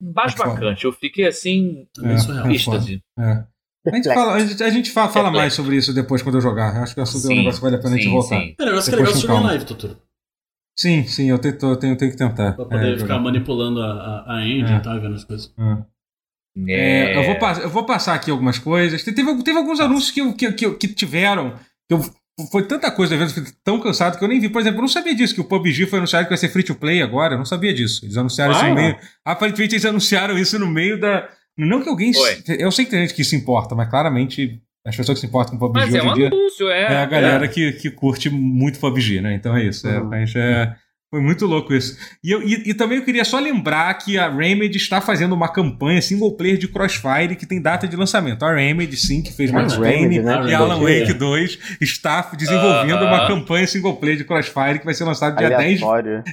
bacante. 0.00 0.84
Eu 0.84 0.92
fiquei 0.92 1.26
assim. 1.26 1.88
É, 2.04 2.52
êxtase. 2.52 3.02
É. 3.18 3.44
A 3.86 3.96
gente 3.96 4.12
fala, 4.12 4.34
a 4.34 4.40
gente, 4.40 4.62
a 4.62 4.70
gente 4.70 4.90
fala, 4.90 5.08
fala 5.08 5.30
mais 5.30 5.54
sobre 5.54 5.74
isso 5.76 5.94
depois 5.94 6.20
quando 6.20 6.34
eu 6.34 6.40
jogar. 6.42 6.76
Eu 6.76 6.82
acho 6.82 6.94
que 6.94 7.00
é 7.00 7.02
um 7.02 7.36
negócio 7.36 7.60
que 7.60 7.64
vale 7.64 7.76
a 7.76 7.78
pena 7.78 7.94
sim, 7.94 8.00
a 8.00 8.02
gente 8.02 8.12
voltar. 8.12 8.40
Sim. 8.40 8.54
É, 8.60 8.64
negócio 8.66 8.90
que 8.90 8.94
é 8.94 9.02
legal 9.02 9.16
jogar 9.16 9.40
live, 9.40 9.64
Totoro. 9.64 9.96
Sim, 10.78 11.04
sim, 11.04 11.30
eu 11.30 11.38
tenho, 11.38 11.56
eu 11.60 11.76
tenho, 11.76 11.96
tenho 11.96 12.10
que 12.10 12.16
tentar. 12.16 12.52
Pra 12.52 12.64
poder 12.66 12.92
é, 12.92 12.98
ficar 12.98 13.14
jogar. 13.14 13.18
manipulando 13.20 13.80
a, 13.80 13.86
a, 13.86 14.36
a 14.36 14.46
engine 14.46 14.72
é. 14.72 14.76
e 14.76 14.80
tal, 14.80 15.00
vendo 15.00 15.14
as 15.14 15.24
coisas. 15.24 15.52
É. 15.58 16.72
é. 16.72 17.16
eu, 17.16 17.24
vou, 17.24 17.48
eu 17.62 17.70
vou 17.70 17.86
passar 17.86 18.14
aqui 18.14 18.30
algumas 18.30 18.58
coisas. 18.58 19.02
Teve, 19.02 19.42
teve 19.42 19.58
alguns 19.58 19.80
anúncios 19.80 20.10
que, 20.10 20.32
que, 20.34 20.52
que, 20.52 20.70
que 20.74 20.88
tiveram. 20.88 21.54
Que 21.88 21.94
eu, 21.94 22.00
foi 22.50 22.66
tanta 22.66 22.90
coisa, 22.90 23.14
eu 23.14 23.28
fiquei 23.28 23.52
tão 23.64 23.80
cansado 23.80 24.18
que 24.18 24.24
eu 24.24 24.28
nem 24.28 24.40
vi. 24.40 24.48
Por 24.48 24.60
exemplo, 24.60 24.78
eu 24.78 24.82
não 24.82 24.88
sabia 24.88 25.14
disso, 25.14 25.34
que 25.34 25.40
o 25.40 25.44
PUBG 25.44 25.86
foi 25.86 25.98
anunciado 25.98 26.24
que 26.24 26.30
vai 26.30 26.38
ser 26.38 26.48
free 26.48 26.62
to 26.62 26.74
play 26.74 27.02
agora. 27.02 27.34
Eu 27.34 27.38
não 27.38 27.44
sabia 27.44 27.72
disso. 27.72 28.04
Eles 28.04 28.16
anunciaram 28.16 28.52
isso 28.52 28.64
no 28.66 28.74
meio. 28.74 28.96
Aparentemente, 29.24 29.74
eles 29.74 29.84
anunciaram 29.84 30.38
isso 30.38 30.58
no 30.58 30.66
meio 30.66 30.98
da 30.98 31.28
não 31.56 31.82
que 31.82 31.88
alguém. 31.88 32.12
Oi. 32.16 32.42
Eu 32.58 32.70
sei 32.70 32.84
que 32.84 32.90
tem 32.90 33.00
gente 33.00 33.14
que 33.14 33.24
se 33.24 33.36
importa, 33.36 33.74
mas 33.74 33.88
claramente 33.88 34.60
as 34.86 34.96
pessoas 34.96 35.18
que 35.18 35.20
se 35.20 35.26
importam 35.26 35.58
com 35.58 35.66
PUBG 35.66 35.86
mas 35.86 35.94
é 35.94 35.98
hoje 35.98 36.06
é 36.06 36.10
um 36.10 36.12
em 36.12 36.16
dia. 36.16 36.28
Anúncio, 36.28 36.70
é, 36.70 36.82
é 36.82 36.96
a 36.96 37.06
galera 37.06 37.44
é. 37.44 37.48
Que, 37.48 37.72
que 37.72 37.90
curte 37.90 38.30
muito 38.30 38.78
PUBG, 38.78 39.20
né? 39.20 39.34
Então 39.34 39.56
é 39.56 39.64
isso. 39.64 39.86
É, 39.86 40.00
uhum. 40.00 40.12
a 40.12 40.24
gente 40.24 40.38
é. 40.38 40.74
Foi 41.10 41.20
muito 41.20 41.44
louco 41.44 41.74
isso. 41.74 41.98
E, 42.22 42.30
eu, 42.30 42.40
e, 42.40 42.70
e, 42.70 42.74
também 42.74 42.98
eu 42.98 43.04
queria 43.04 43.24
só 43.24 43.40
lembrar 43.40 43.92
que 43.94 44.16
a 44.16 44.30
Remedy 44.30 44.76
está 44.76 45.00
fazendo 45.00 45.34
uma 45.34 45.48
campanha 45.48 46.00
single 46.00 46.36
player 46.36 46.56
de 46.56 46.68
Crossfire 46.68 47.34
que 47.34 47.44
tem 47.44 47.60
data 47.60 47.88
de 47.88 47.96
lançamento. 47.96 48.44
A 48.44 48.54
Remedy, 48.54 48.96
sim, 48.96 49.20
que 49.20 49.32
fez 49.32 49.50
Max 49.50 49.76
Payne 49.76 50.20
né? 50.20 50.46
e 50.48 50.54
Alan 50.54 50.78
Wake 50.78 51.12
2, 51.12 51.58
está 51.80 52.30
desenvolvendo 52.36 53.02
uh 53.02 53.06
-huh. 53.06 53.08
uma 53.08 53.26
campanha 53.26 53.66
single 53.66 53.96
player 53.96 54.18
de 54.18 54.24
Crossfire 54.24 54.78
que 54.78 54.84
vai 54.84 54.94
ser 54.94 55.02
lançado 55.02 55.36
dia 55.36 55.50
10, 55.50 55.80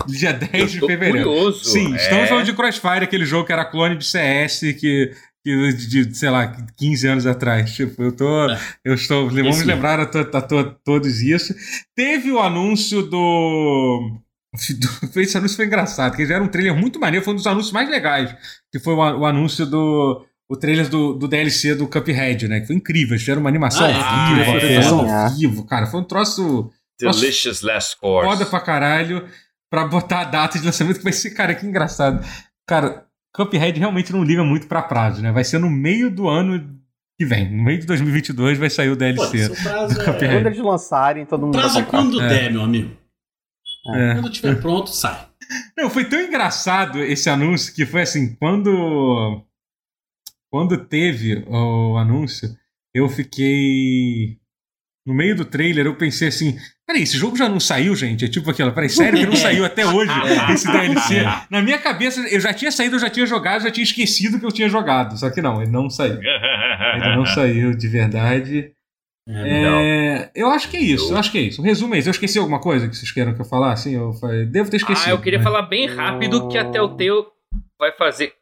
dia 0.08 0.34
10 0.34 0.72
de 0.72 0.80
fevereiro. 0.80 1.28
Curioso. 1.28 1.66
Sim, 1.66 1.94
é. 1.94 1.98
estamos 1.98 2.30
falando 2.30 2.46
de 2.46 2.54
Crossfire, 2.54 3.04
aquele 3.04 3.26
jogo 3.26 3.48
que 3.48 3.54
era 3.54 3.66
clone 3.66 3.98
de 3.98 4.06
CS, 4.06 4.60
que 4.80 5.12
de, 5.44 6.14
sei 6.14 6.30
lá, 6.30 6.56
15 6.78 7.08
anos 7.08 7.26
atrás. 7.26 7.74
Tipo, 7.74 8.04
eu 8.04 8.12
tô. 8.12 8.50
É. 8.50 8.60
Eu 8.84 8.94
estou. 8.94 9.30
Vamos 9.30 9.64
lembrar 9.64 10.00
a, 10.00 10.06
to, 10.06 10.20
a 10.20 10.42
to, 10.42 10.76
todos 10.84 11.22
isso. 11.22 11.56
Teve 11.96 12.32
o 12.32 12.40
anúncio 12.40 13.02
do. 13.02 14.20
Esse 15.16 15.38
anúncio 15.38 15.56
foi 15.58 15.66
engraçado, 15.66 16.16
porque 16.16 16.32
era 16.32 16.44
um 16.44 16.48
trailer 16.48 16.76
muito 16.76 17.00
maneiro, 17.00 17.24
foi 17.24 17.34
um 17.34 17.38
dos 17.38 17.48
anúncios 17.48 17.74
mais 17.74 17.90
legais. 17.90 18.36
Que 18.72 18.80
foi 18.80 18.94
o, 18.94 19.26
anúncio 19.26 19.66
do. 19.66 20.26
O 20.50 20.56
trailer 20.56 20.88
do, 20.88 21.14
do 21.14 21.28
DLC 21.28 21.76
do 21.76 21.88
Cuphead, 21.88 22.48
né? 22.48 22.62
Que 22.62 22.68
foi 22.68 22.76
incrível. 22.76 23.14
Eles 23.14 23.22
fizeram 23.22 23.42
uma 23.42 23.50
animação 23.50 23.86
ah, 23.86 24.30
ao 24.30 24.36
vivo, 24.36 24.50
uma 24.50 24.58
apresentação 24.58 25.06
é. 25.06 25.24
ao 25.26 25.30
vivo, 25.32 25.66
cara. 25.66 25.88
Foi 25.88 26.00
um 26.00 26.06
troço. 26.06 26.72
Delicious 27.00 27.60
troço 27.60 27.66
Last 27.66 27.98
Course. 27.98 28.30
Foda 28.30 28.46
pra 28.46 28.60
caralho. 28.62 29.28
Pra 29.70 29.86
botar 29.86 30.22
a 30.22 30.24
data 30.24 30.58
de 30.58 30.66
lançamento, 30.66 31.00
que 31.00 31.04
vai 31.04 31.12
ser, 31.12 31.32
cara, 31.32 31.54
que 31.54 31.66
engraçado. 31.66 32.26
Cara, 32.66 33.06
Cuphead 33.36 33.78
realmente 33.78 34.14
não 34.14 34.24
liga 34.24 34.44
muito 34.44 34.68
pra 34.68 34.82
prazo, 34.82 35.22
né? 35.22 35.32
Vai 35.32 35.44
ser 35.44 35.60
no 35.60 35.70
meio 35.70 36.10
do 36.10 36.30
ano 36.30 36.78
que 37.20 37.26
vem. 37.26 37.52
No 37.54 37.64
meio 37.64 37.80
de 37.80 37.86
2022 37.86 38.58
vai 38.58 38.70
sair 38.70 38.90
o 38.90 38.96
DLC. 38.96 39.50
Pô, 39.50 39.54
o 39.54 39.64
prazo 39.64 40.02
é... 40.02 40.06
Quando 40.06 40.48
eles 40.48 40.60
lançarem, 40.60 41.26
todo 41.26 41.46
mundo 41.46 41.58
prazo 41.58 41.74
vai 41.74 41.86
quando 41.86 42.22
é. 42.22 42.28
der, 42.28 42.52
meu 42.52 42.62
amigo. 42.62 42.96
É. 43.96 44.14
Quando 44.14 44.30
estiver 44.30 44.60
pronto, 44.60 44.90
sai. 44.90 45.28
Não, 45.78 45.90
foi 45.90 46.06
tão 46.06 46.22
engraçado 46.22 47.02
esse 47.04 47.30
anúncio 47.30 47.74
que 47.74 47.86
foi 47.86 48.02
assim, 48.02 48.36
quando 48.36 49.44
quando 50.50 50.78
teve 50.86 51.44
o 51.48 51.98
anúncio, 51.98 52.50
eu 52.94 53.08
fiquei 53.08 54.40
no 55.06 55.14
meio 55.14 55.36
do 55.36 55.46
trailer, 55.46 55.86
eu 55.86 55.96
pensei 55.96 56.28
assim, 56.28 56.58
Peraí, 56.88 57.04
esse 57.04 57.18
jogo 57.18 57.36
já 57.36 57.50
não 57.50 57.60
saiu, 57.60 57.94
gente? 57.98 58.24
É 58.24 58.30
tipo 58.30 58.50
aquilo. 58.50 58.72
Peraí, 58.72 58.90
sério 58.90 59.20
que 59.20 59.26
não 59.26 59.36
saiu 59.36 59.66
até 59.66 59.86
hoje 59.86 60.10
esse 60.54 60.72
DLC? 60.72 61.22
Na 61.50 61.62
minha 61.62 61.78
cabeça, 61.78 62.22
eu 62.30 62.40
já 62.40 62.54
tinha 62.54 62.72
saído, 62.72 62.96
eu 62.96 63.00
já 63.00 63.10
tinha 63.10 63.26
jogado, 63.26 63.64
já 63.64 63.72
tinha 63.72 63.84
esquecido 63.84 64.40
que 64.40 64.46
eu 64.46 64.52
tinha 64.54 64.70
jogado. 64.70 65.20
Só 65.20 65.30
que 65.30 65.42
não, 65.42 65.62
ele 65.62 65.70
não 65.70 65.90
saiu. 65.90 66.18
Ele 66.22 67.16
não 67.18 67.26
saiu 67.26 67.76
de 67.76 67.88
verdade. 67.90 68.72
É, 69.28 69.64
é 69.64 70.32
eu 70.34 70.50
acho 70.50 70.70
que 70.70 70.78
é 70.78 70.82
isso, 70.82 71.12
eu 71.12 71.18
acho 71.18 71.32
que 71.32 71.38
é 71.38 71.42
isso. 71.42 71.62
Resumo 71.62 71.96
é 71.96 72.00
isso. 72.00 72.08
Eu 72.08 72.12
esqueci 72.12 72.40
alguma 72.40 72.62
coisa 72.62 72.88
que 72.88 72.96
vocês 72.96 73.12
queiram 73.12 73.34
que 73.34 73.42
eu 73.42 73.46
falasse? 73.46 73.94
Eu 73.94 74.14
falei, 74.14 74.46
devo 74.46 74.70
ter 74.70 74.78
esquecido. 74.78 75.10
Ah, 75.10 75.12
eu 75.12 75.22
queria 75.22 75.42
falar 75.42 75.64
bem 75.64 75.88
rápido 75.88 76.48
que 76.48 76.58
até 76.58 76.82
o 76.82 76.96
Teu 76.96 77.28
vai 77.78 77.92
fazer 77.92 78.34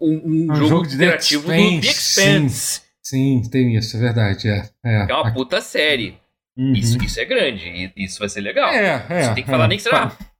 um, 0.00 0.14
um, 0.24 0.52
um 0.52 0.54
jogo, 0.54 0.68
jogo 0.68 0.86
de 0.88 0.94
interativo 0.94 1.42
do 1.42 1.48
The 1.48 1.86
Expanse. 1.86 2.82
Sim, 3.02 3.42
sim, 3.42 3.50
tem 3.50 3.76
isso, 3.76 3.96
é 3.96 4.00
verdade. 4.00 4.48
É, 4.48 4.68
é. 4.84 5.06
é 5.10 5.14
uma 5.14 5.32
puta 5.32 5.60
série. 5.60 6.18
Uhum. 6.56 6.72
Isso, 6.72 7.02
isso 7.02 7.20
é 7.20 7.24
grande, 7.24 7.92
e 7.96 8.04
isso 8.04 8.18
vai 8.18 8.28
ser 8.28 8.40
legal. 8.40 8.70
É, 8.70 9.06
é. 9.08 9.22
Você 9.22 9.34
tem 9.34 9.44
que 9.44 9.50
falar, 9.50 9.64
é, 9.64 9.68
nem, 9.68 9.78
que 9.78 9.84
você, 9.84 9.90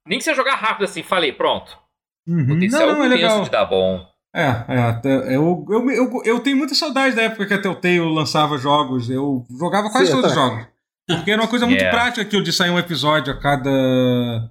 nem 0.07 0.19
que 0.19 0.25
você 0.25 0.35
jogar 0.35 0.57
rápido 0.57 0.85
assim, 0.85 1.03
falei, 1.03 1.33
pronto. 1.33 1.79
Uhum. 2.27 2.47
Potencial 2.47 2.89
não, 2.89 2.99
não, 2.99 3.05
é 3.05 3.09
legal. 3.09 3.43
de 3.43 3.51
dar 3.51 3.65
bom. 3.65 4.07
É, 4.35 4.65
é, 4.69 5.37
eu, 5.37 5.67
eu, 5.69 5.91
eu, 5.91 6.23
eu 6.25 6.41
tenho 6.41 6.57
muita 6.57 6.75
saudade 6.75 7.15
da 7.15 7.23
época 7.23 7.47
que 7.47 7.55
a 7.55 7.61
Telltale 7.61 8.01
lançava 8.01 8.57
jogos. 8.57 9.11
Eu 9.11 9.45
jogava 9.59 9.91
quase 9.91 10.07
Sim, 10.07 10.13
todos 10.13 10.31
os 10.31 10.35
jogos. 10.35 10.67
Porque 11.07 11.31
era 11.31 11.43
uma 11.43 11.49
coisa 11.49 11.67
muito 11.67 11.81
yeah. 11.81 11.97
prática 12.01 12.23
aquilo 12.23 12.43
de 12.43 12.53
sair 12.53 12.71
um 12.71 12.79
episódio 12.79 13.33
a 13.33 13.39
cada. 13.39 14.51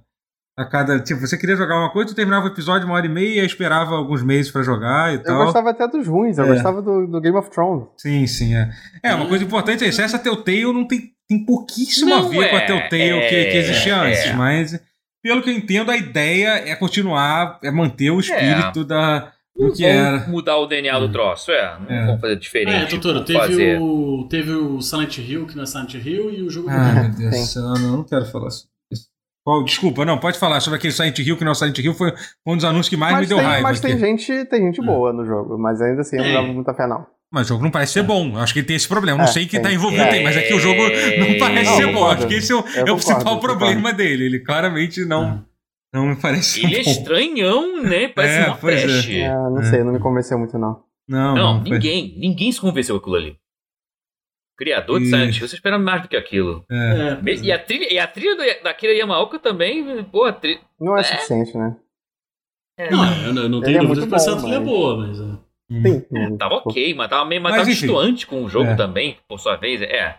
A 0.56 0.64
cada. 0.66 1.00
Tipo, 1.00 1.20
você 1.20 1.36
queria 1.36 1.56
jogar 1.56 1.78
uma 1.78 1.90
coisa, 1.90 2.10
tu 2.10 2.14
terminava 2.14 2.44
o 2.44 2.48
episódio 2.48 2.86
uma 2.86 2.94
hora 2.94 3.06
e 3.06 3.08
meia, 3.08 3.44
esperava 3.44 3.96
alguns 3.96 4.22
meses 4.22 4.52
para 4.52 4.62
jogar 4.62 5.12
e 5.12 5.16
eu 5.16 5.22
tal. 5.22 5.38
Eu 5.38 5.44
gostava 5.46 5.70
até 5.70 5.88
dos 5.88 6.06
ruins, 6.06 6.38
eu 6.38 6.44
é. 6.44 6.48
gostava 6.48 6.80
do, 6.80 7.06
do, 7.06 7.20
Game 7.20 7.36
of 7.36 7.50
Thrones. 7.50 7.88
Sim, 7.96 8.26
sim, 8.26 8.54
é. 8.54 8.70
É, 9.02 9.14
uma 9.14 9.26
coisa 9.26 9.42
importante 9.42 9.82
é 9.82 9.88
isso. 9.88 10.00
Essa 10.00 10.18
Telltale 10.18 10.72
não 10.72 10.86
tem 10.86 11.12
tem 11.32 11.44
pouquíssimo 11.44 12.10
não 12.10 12.26
a 12.26 12.28
ver 12.28 12.44
é, 12.44 12.48
com 12.48 12.56
a 12.56 12.60
Telltale 12.60 13.10
é, 13.10 13.28
que, 13.28 13.44
que 13.50 13.56
existia 13.56 13.94
é, 13.94 14.10
antes, 14.10 14.34
mas 14.34 14.80
pelo 15.22 15.40
que 15.40 15.50
eu 15.50 15.54
entendo, 15.54 15.90
a 15.90 15.96
ideia 15.96 16.68
é 16.68 16.74
continuar, 16.74 17.58
é 17.62 17.70
manter 17.70 18.10
o 18.10 18.20
espírito 18.20 18.80
é. 18.80 18.84
da. 18.84 19.32
Do 19.56 19.66
não 19.66 19.72
que 19.72 19.84
era. 19.84 20.26
mudar 20.28 20.56
o 20.56 20.66
DNA 20.66 20.98
do 20.98 21.06
hum. 21.06 21.12
troço, 21.12 21.50
é. 21.50 21.78
Não 21.78 21.94
é. 21.94 22.06
vamos 22.06 22.20
fazer 22.20 22.36
diferente. 22.36 22.94
É, 22.94 22.98
doutor, 22.98 23.24
teve 23.24 23.38
fazer. 23.38 23.80
o, 23.80 24.26
teve 24.28 24.52
o 24.52 24.80
Silent 24.80 25.18
Hill, 25.18 25.46
que 25.46 25.56
não 25.56 25.62
é 25.62 25.66
Silent 25.66 25.94
Hill, 25.94 26.30
e 26.30 26.42
o 26.42 26.50
jogo 26.50 26.68
Ah, 26.70 26.92
meu 26.94 27.10
Deus 27.10 27.30
do 27.30 27.46
céu, 27.46 27.62
não, 27.62 27.96
não 27.96 28.04
quero 28.04 28.24
falar 28.26 28.50
sobre 28.50 28.72
isso. 28.90 29.08
Oh, 29.46 29.62
desculpa, 29.62 30.04
não, 30.04 30.18
pode 30.18 30.38
falar 30.38 30.60
sobre 30.60 30.78
aquele 30.78 30.92
Silent 30.92 31.18
Hill, 31.18 31.36
que 31.36 31.44
não 31.44 31.52
é 31.52 31.54
Silent 31.54 31.78
Hill, 31.78 31.94
foi 31.94 32.14
um 32.46 32.56
dos 32.56 32.64
anúncios 32.64 32.88
que 32.88 32.96
mais 32.96 33.12
mas 33.12 33.22
me 33.22 33.26
deu 33.26 33.38
tem, 33.38 33.46
raiva. 33.46 33.62
Mas 33.62 33.80
tem 33.80 33.98
gente, 33.98 34.44
tem 34.46 34.62
gente 34.62 34.80
boa 34.80 35.12
no 35.12 35.26
jogo, 35.26 35.58
mas 35.58 35.80
ainda 35.82 36.00
assim 36.00 36.16
eu 36.16 36.24
não 36.24 36.32
dava 36.32 36.46
muita 36.46 36.74
fé, 36.74 36.86
não. 36.86 37.06
Mas 37.32 37.46
o 37.46 37.48
jogo 37.48 37.64
não 37.64 37.70
parece 37.70 37.94
ser 37.94 38.02
bom. 38.02 38.36
Acho 38.36 38.52
que 38.52 38.58
ele 38.58 38.66
tem 38.66 38.76
esse 38.76 38.86
problema. 38.86 39.16
Não 39.16 39.24
é, 39.24 39.28
sei 39.28 39.46
quem 39.46 39.60
tá 39.60 39.72
envolvido 39.72 40.02
é, 40.02 40.22
mas 40.22 40.36
é 40.36 40.42
que 40.42 40.52
o 40.52 40.60
jogo 40.60 40.82
não 40.82 41.38
parece 41.38 41.70
não, 41.70 41.76
ser 41.78 41.92
bom. 41.92 42.06
Acho 42.06 42.26
que 42.26 42.34
esse 42.34 42.52
é 42.52 42.54
o, 42.54 42.64
é 42.76 42.92
o 42.92 42.96
principal 42.96 43.40
problema 43.40 43.90
dele. 43.90 44.26
Ele 44.26 44.38
claramente 44.40 45.02
não. 45.06 45.42
Não 45.92 46.06
me 46.06 46.16
parece 46.16 46.64
Ele 46.64 46.76
é 46.76 46.80
estranhão, 46.80 47.82
né? 47.82 48.08
Parece 48.08 48.38
é, 48.38 48.46
uma. 48.46 48.70
É. 48.70 49.20
é. 49.20 49.50
não 49.50 49.62
sei, 49.62 49.84
não 49.84 49.92
me 49.92 49.98
convenceu 49.98 50.38
muito, 50.38 50.58
não. 50.58 50.82
Não, 51.06 51.34
não, 51.34 51.54
não 51.54 51.62
ninguém. 51.62 52.18
Ninguém 52.18 52.50
se 52.50 52.60
convenceu 52.60 52.94
com 52.96 53.00
aquilo 53.00 53.16
ali. 53.16 53.36
Criador 54.56 55.00
de 55.00 55.06
Silent 55.06 55.36
Hill, 55.36 55.48
você 55.48 55.56
espera 55.56 55.78
mais 55.78 56.02
do 56.02 56.08
que 56.08 56.16
aquilo. 56.16 56.64
É. 56.70 57.20
E, 57.42 57.50
a 57.50 57.58
trilha, 57.58 57.92
e 57.92 57.98
a 57.98 58.06
trilha 58.06 58.36
do, 58.36 58.62
da 58.62 58.72
Kira 58.72 58.92
Yamaoka 58.92 59.38
também, 59.38 60.04
pô, 60.04 60.24
a 60.24 60.32
trilha... 60.32 60.60
Não 60.78 60.96
é, 60.96 61.02
suficiente, 61.02 61.56
né? 61.56 61.76
Não, 62.90 63.26
eu 63.26 63.34
não, 63.34 63.48
não 63.48 63.60
tenho 63.60 63.80
dúvidas 63.80 64.24
que 64.24 64.30
a 64.30 64.36
trilha 64.36 64.56
é 64.56 64.60
boa, 64.60 64.96
mas... 64.98 65.18
Sim. 65.18 66.04
É, 66.14 66.36
tava 66.36 66.56
ok, 66.56 66.94
mas 66.94 67.08
tava 67.08 67.24
meio 67.24 67.40
mas, 67.40 67.52
mas 67.52 67.62
tava 67.62 67.70
distoante 67.70 68.26
com 68.26 68.44
o 68.44 68.48
jogo 68.48 68.70
é. 68.70 68.76
também, 68.76 69.18
por 69.26 69.40
sua 69.40 69.56
vez. 69.56 69.80
É. 69.80 70.18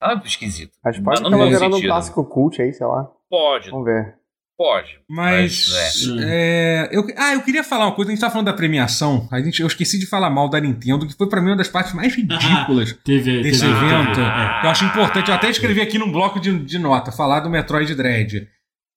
Tava 0.00 0.22
esquisito. 0.24 0.72
Mas 0.82 0.98
pode 0.98 1.22
estar 1.22 1.50
gerando 1.50 1.76
um 1.76 1.82
clássico 1.82 2.24
cult 2.24 2.60
aí, 2.62 2.72
sei 2.72 2.86
lá. 2.86 3.10
Pode. 3.28 3.70
Vamos 3.70 3.84
ver. 3.84 4.19
Pode. 4.60 4.98
Mas. 5.08 5.70
mas 5.70 6.18
é. 6.22 6.88
é. 6.88 6.88
eu, 6.92 7.06
ah, 7.16 7.32
eu 7.32 7.40
queria 7.40 7.64
falar 7.64 7.86
uma 7.86 7.94
coisa. 7.94 8.10
A 8.10 8.14
gente 8.14 8.20
tá 8.20 8.28
falando 8.28 8.44
da 8.44 8.52
premiação. 8.52 9.26
A 9.32 9.40
gente, 9.40 9.62
eu 9.62 9.66
esqueci 9.66 9.98
de 9.98 10.04
falar 10.04 10.28
mal 10.28 10.50
da 10.50 10.60
Nintendo, 10.60 11.06
que 11.06 11.14
foi 11.14 11.30
pra 11.30 11.40
mim 11.40 11.48
uma 11.48 11.56
das 11.56 11.68
partes 11.68 11.94
mais 11.94 12.14
ridículas 12.14 12.92
teve, 13.02 13.42
desse 13.42 13.60
teve, 13.60 13.72
evento. 13.72 14.16
que 14.60 14.66
eu 14.66 14.70
acho 14.70 14.84
importante. 14.84 15.28
Eu 15.30 15.34
até 15.34 15.48
escrevi 15.48 15.80
aqui 15.80 15.98
num 15.98 16.12
bloco 16.12 16.38
de, 16.38 16.58
de 16.58 16.78
nota, 16.78 17.10
falar 17.10 17.40
do 17.40 17.48
Metroid 17.48 17.94
Dread. 17.94 18.50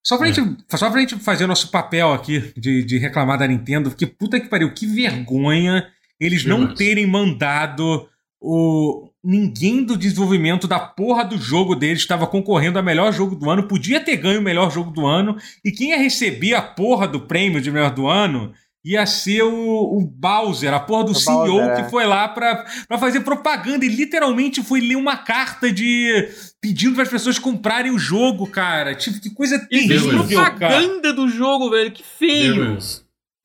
Só 0.06 0.18
pra, 0.18 0.28
é. 0.28 0.34
gente, 0.34 0.58
só 0.76 0.90
pra 0.90 1.00
gente 1.00 1.16
fazer 1.20 1.46
o 1.46 1.48
nosso 1.48 1.72
papel 1.72 2.12
aqui 2.12 2.52
de, 2.58 2.84
de 2.84 2.98
reclamar 2.98 3.40
da 3.40 3.48
Nintendo, 3.48 3.90
porque 3.90 4.06
puta 4.06 4.42
que 4.42 4.50
pariu, 4.50 4.74
que 4.74 4.86
vergonha 4.86 5.88
eles 6.20 6.44
não 6.44 6.76
terem 6.76 7.08
mandado 7.08 8.10
o 8.42 9.13
ninguém 9.24 9.84
do 9.84 9.96
desenvolvimento 9.96 10.68
da 10.68 10.80
porra 10.80 11.24
do 11.24 11.38
jogo 11.38 11.76
deles 11.76 12.00
estava 12.00 12.28
concorrendo 12.28 12.78
a 12.78 12.84
melhor 12.84 13.14
jogo 13.14 13.36
do 13.36 13.50
ano, 13.50 13.68
podia 13.68 14.02
ter 14.02 14.18
ganho 14.18 14.42
o 14.42 14.44
melhor 14.44 14.70
jogo 14.70 14.92
do 14.92 15.06
ano, 15.06 15.38
e 15.64 15.72
quem 15.72 15.92
ia 15.92 15.98
receber 15.98 16.54
a 16.54 16.62
porra 16.62 17.08
do 17.08 17.22
prêmio 17.22 17.62
de 17.62 17.72
melhor 17.72 17.92
do 17.92 18.08
ano 18.08 18.54
ia 18.86 19.06
ser 19.06 19.44
o, 19.44 19.98
o 19.98 20.02
Bowser, 20.02 20.74
a 20.74 20.80
porra 20.80 21.06
do 21.06 21.12
o 21.14 21.16
CEO 21.16 21.46
Bowser, 21.46 21.76
que 21.76 21.82
é. 21.84 21.90
foi 21.90 22.06
lá 22.06 22.28
pra, 22.28 22.66
pra 22.86 22.98
fazer 22.98 23.22
propaganda 23.22 23.86
e 23.86 23.88
literalmente 23.88 24.62
foi 24.62 24.82
ler 24.82 24.98
uma 24.98 25.16
carta 25.16 25.72
de 25.72 26.28
pedindo 26.60 26.94
para 26.94 27.04
as 27.04 27.10
pessoas 27.10 27.40
comprarem 27.40 27.94
o 27.94 27.98
jogo, 27.98 28.46
cara. 28.46 28.94
Tipo, 28.94 29.22
que 29.22 29.30
coisa 29.30 29.58
terrível, 29.70 30.26
propaganda 30.28 31.02
cara. 31.02 31.14
do 31.14 31.30
jogo, 31.30 31.70
velho, 31.70 31.92
que 31.92 32.04
feio. 32.04 32.78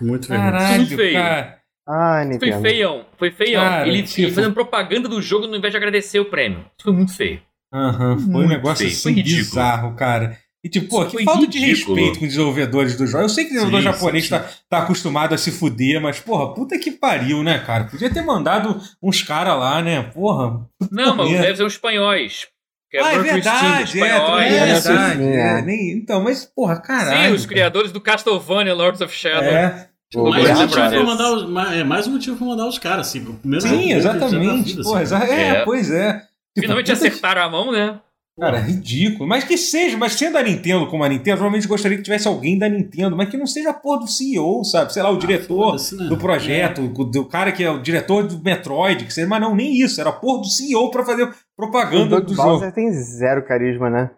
Muito 0.03 0.27
feio. 0.27 0.41
Caralho, 0.41 0.79
Muito 0.79 0.97
feio. 0.97 1.13
Cara. 1.13 1.58
Ai, 1.89 2.27
Nintendo. 2.27 2.53
Foi 2.53 2.71
feião, 2.71 3.07
foi 3.17 3.31
feião. 3.31 3.63
Cara, 3.63 3.89
ele, 3.89 4.03
tipo... 4.03 4.33
fazendo 4.35 4.53
propaganda 4.53 5.09
do 5.09 5.23
jogo 5.23 5.47
ao 5.47 5.55
invés 5.55 5.73
de 5.73 5.77
agradecer 5.79 6.21
o 6.21 6.27
prêmio. 6.27 6.61
Isso 6.77 6.85
foi 6.85 6.93
muito 6.93 7.15
feio. 7.15 7.41
Aham, 7.73 8.13
uhum, 8.13 8.33
foi 8.33 8.45
um 8.45 8.49
negócio 8.49 8.85
feio. 8.85 8.93
assim 8.93 9.23
bizarro, 9.23 9.95
cara. 9.95 10.39
E 10.63 10.69
tipo, 10.69 10.89
pô, 10.89 11.07
que 11.07 11.25
falta 11.25 11.41
ridículo. 11.43 11.51
de 11.51 11.59
respeito 11.61 12.19
com 12.19 12.25
os 12.25 12.31
desenvolvedores 12.31 12.97
do 12.97 13.07
jogo. 13.07 13.25
Eu 13.25 13.29
sei 13.29 13.45
que 13.45 13.51
o 13.51 13.55
desenvolvedor 13.55 13.93
sim, 13.93 13.99
japonês 13.99 14.25
sim. 14.25 14.31
Tá, 14.31 14.45
tá 14.69 14.79
acostumado 14.81 15.35
a 15.35 15.39
se 15.39 15.53
fuder, 15.53 16.01
mas, 16.01 16.19
porra, 16.21 16.53
puta 16.53 16.79
que 16.79 16.91
pariu, 16.91 17.43
né, 17.43 17.59
cara? 17.61 17.85
Podia 17.85 18.11
ter 18.11 18.23
mandado 18.23 18.81
uns 19.03 19.23
caras 19.23 19.57
lá, 19.59 19.81
né? 19.81 20.03
Porra. 20.03 20.69
Não, 20.91 21.17
mas 21.17 21.31
deve 21.31 21.57
ser 21.57 21.65
uns 21.65 21.75
espanhóis. 21.75 22.49
Que 22.91 22.97
ah, 22.97 23.13
é 23.13 23.19
verdade, 23.19 24.01
é, 24.01 24.07
é, 24.07 24.67
verdade. 24.67 25.23
É, 25.23 25.63
nem, 25.63 25.93
então, 25.93 26.23
mas, 26.23 26.47
porra, 26.47 26.81
caralho. 26.81 27.29
Sim, 27.29 27.35
os 27.35 27.47
criadores 27.47 27.93
do 27.93 28.01
Castlevania 28.01 28.75
Lords 28.75 29.03
of 29.03 29.15
Shadow. 29.15 29.45
É. 29.45 29.88
Pô, 30.13 30.31
mais, 30.31 30.49
um 30.49 30.63
motivo 30.63 30.89
pra 30.89 31.03
mandar 31.03 31.33
os, 31.33 31.73
é 31.75 31.85
mais 31.85 32.07
um 32.07 32.13
motivo 32.13 32.37
pra 32.37 32.47
mandar 32.47 32.67
os 32.67 32.79
caras, 32.79 33.09
assim. 33.09 33.27
Sim, 33.61 33.93
exatamente. 33.93 34.77
Vida, 34.77 35.03
assim. 35.03 35.15
é, 35.33 35.49
é, 35.49 35.65
pois 35.65 35.91
é. 35.91 36.15
Tipo, 36.15 36.63
Finalmente 36.63 36.93
acertaram 36.93 37.43
a 37.43 37.51
mão, 37.51 37.71
né? 37.71 38.01
Cara, 38.39 38.59
ridículo. 38.61 39.29
Mas 39.29 39.43
que 39.43 39.59
seja, 39.59 39.97
mas 39.99 40.13
sendo 40.13 40.39
a 40.39 40.43
Nintendo 40.43 40.87
como 40.87 41.03
a 41.03 41.09
Nintendo, 41.09 41.39
provavelmente 41.39 41.67
gostaria 41.67 41.97
que 41.97 42.05
tivesse 42.05 42.29
alguém 42.29 42.57
da 42.57 42.69
Nintendo, 42.69 43.17
mas 43.17 43.29
que 43.29 43.37
não 43.37 43.47
seja 43.47 43.71
a 43.71 43.75
porra 43.75 44.01
do 44.01 44.07
CEO, 44.07 44.65
sabe? 44.65 44.93
Sei 44.93 45.03
lá, 45.03 45.11
o 45.11 45.17
ah, 45.17 45.19
diretor 45.19 45.75
né? 45.75 46.09
do 46.09 46.17
projeto, 46.17 46.81
é. 46.83 47.11
do 47.11 47.25
cara 47.25 47.51
que 47.51 47.65
é 47.65 47.71
o 47.71 47.83
diretor 47.83 48.27
do 48.27 48.41
Metroid, 48.43 49.05
que 49.05 49.13
seja, 49.13 49.27
mas 49.27 49.41
não, 49.41 49.57
nem 49.57 49.81
isso, 49.81 50.01
era 50.01 50.11
a 50.11 50.13
porra 50.13 50.43
do 50.43 50.47
CEO 50.47 50.89
pra 50.91 51.05
fazer 51.05 51.29
propaganda 51.57 52.19
o 52.19 52.21
do 52.21 52.35
Bowser 52.35 52.61
jogo. 52.61 52.73
tem 52.73 52.93
zero 52.93 53.45
carisma, 53.45 53.91
né? 53.91 54.11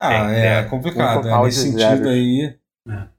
Ah, 0.00 0.32
é, 0.32 0.60
é 0.60 0.62
complicado. 0.64 1.28
É, 1.28 1.42
nesse 1.42 1.62
sentido 1.62 1.78
zero. 1.80 2.08
aí. 2.08 2.54
É. 2.88 3.15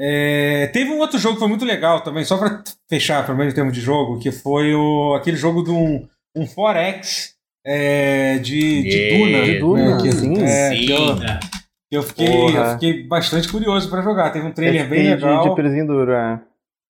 É, 0.00 0.68
teve 0.68 0.90
um 0.90 0.98
outro 0.98 1.18
jogo 1.18 1.34
que 1.34 1.40
foi 1.40 1.48
muito 1.48 1.64
legal 1.64 2.02
também, 2.02 2.24
só 2.24 2.38
pra 2.38 2.62
fechar, 2.88 3.26
pelo 3.26 3.36
menos 3.36 3.52
em 3.52 3.56
termos 3.56 3.74
de 3.74 3.80
jogo, 3.80 4.20
que 4.20 4.30
foi 4.30 4.72
o, 4.74 5.14
aquele 5.14 5.36
jogo 5.36 5.64
de 5.64 5.70
um, 5.70 6.06
um 6.36 6.46
Forex 6.46 7.34
é, 7.66 8.38
de, 8.38 8.82
de 8.82 9.18
Duna. 9.18 9.44
De 9.44 9.58
Duna, 9.58 9.96
né, 9.96 10.02
que, 10.02 10.12
sim. 10.12 10.42
É, 10.42 10.70
sim. 10.70 10.86
Que 10.86 10.92
eu, 10.92 11.16
que 11.16 11.96
eu, 11.96 12.02
fiquei, 12.02 12.56
eu 12.56 12.72
fiquei 12.72 13.02
bastante 13.06 13.48
curioso 13.48 13.90
para 13.90 14.02
jogar. 14.02 14.30
Teve 14.30 14.46
um 14.46 14.52
trailer 14.52 14.88
bem 14.88 15.10
legal. 15.10 15.54
De, 15.54 15.62
de 15.62 15.84
duro, 15.84 16.12
é. 16.12 16.40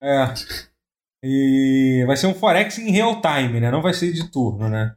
É. 0.03 0.35
E 1.25 2.05
vai 2.07 2.17
ser 2.17 2.27
um 2.27 2.35
Forex 2.35 2.79
em 2.79 2.91
real 2.91 3.21
time, 3.21 3.59
né? 3.59 3.71
Não 3.71 3.83
vai 3.83 3.95
ser 3.95 4.13
de 4.13 4.31
turno, 4.31 4.69
né? 4.69 4.95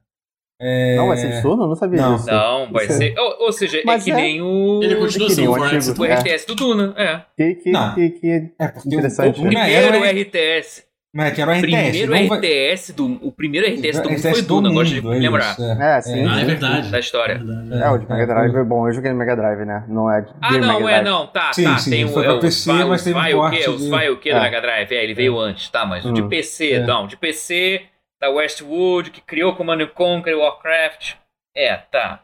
É... 0.64 0.96
Não 0.96 1.08
vai 1.08 1.18
ser 1.18 1.32
de 1.32 1.42
turno? 1.42 1.64
Eu 1.64 1.70
não 1.70 1.76
sabia 1.76 2.00
não. 2.00 2.16
disso. 2.16 2.28
Não, 2.28 2.72
vai 2.72 2.88
ser. 2.88 3.18
Ou, 3.18 3.46
ou 3.46 3.52
seja, 3.52 3.80
é 3.80 3.82
Mas 3.84 4.04
é 4.04 4.06
que 4.06 4.12
é... 4.12 4.16
nem 4.16 4.42
o. 4.44 4.80
Ele 4.84 4.96
continua 4.96 5.30
sendo 5.32 5.52
o 5.52 6.06
RTS 6.06 6.46
do 6.46 6.56
Duna, 6.56 6.94
é. 6.96 7.22
Que, 7.36 7.56
que, 7.56 7.72
não. 7.72 7.96
que, 7.96 8.10
que 8.12 8.28
é 8.30 8.72
interessante. 8.86 9.40
O, 9.40 9.44
o 9.44 9.48
primeiro 9.48 10.22
RTS 10.22 10.84
Mas 11.12 11.34
que 11.34 11.42
era 11.42 11.50
o 11.50 11.54
RTS. 11.56 11.62
Primeiro 11.62 12.36
RTS 12.36 12.94
do, 12.94 13.06
o 13.28 13.32
primeiro 13.32 13.68
RTS 13.68 14.04
do 14.04 14.10
mundo 14.12 14.22
foi 14.22 14.42
Duna, 14.44 14.72
gosto 14.72 14.94
de 14.94 15.02
lembrar. 15.02 15.56
É, 15.60 15.98
é 15.98 16.02
sim. 16.02 16.28
Ah, 16.28 16.42
é 16.42 16.46
verdade. 16.46 16.92
Da 16.92 17.00
história. 17.00 17.42
É, 17.72 17.90
o 17.90 17.98
de 17.98 18.08
Mega 18.08 18.28
Drive 18.28 18.56
é 18.56 18.64
bom. 18.64 18.88
Eu 18.88 18.94
joguei 18.94 19.12
no 19.12 19.18
Mega 19.18 19.36
Drive, 19.36 19.66
né? 19.66 19.84
Não 19.88 20.12
é 20.12 20.22
de 20.22 20.30
Ah, 20.40 20.58
não, 20.60 20.88
é, 20.88 21.02
não. 21.02 21.26
Tá, 21.26 21.52
sim, 21.54 21.64
tá. 21.64 21.80
Sim, 21.80 21.90
tem 21.90 22.08
foi 22.08 22.28
o, 22.28 22.40
PC, 22.40 22.70
o, 22.70 22.88
mas 22.88 23.04
tem 23.04 23.16
um 23.16 23.40
o 23.40 23.50
quê? 23.50 23.58
de... 23.58 24.10
O 24.12 24.18
quê 24.18 24.32
do 24.32 24.40
Mega 24.40 24.62
Drive? 24.62 24.92
É, 24.92 25.04
ele 25.04 25.16
veio 25.16 25.40
antes, 25.40 25.70
tá, 25.70 25.88
mas 25.88 26.06
o 26.06 26.14
de 26.14 26.22
PC, 26.22 26.82
não. 26.82 27.08
De 27.08 27.18
PC, 27.18 27.82
da 28.22 28.30
Westwood, 28.30 29.10
que 29.10 29.20
criou 29.20 29.56
Command 29.56 29.88
Conquer, 29.88 30.38
Warcraft. 30.38 31.16
É, 31.56 31.76
tá. 31.76 32.24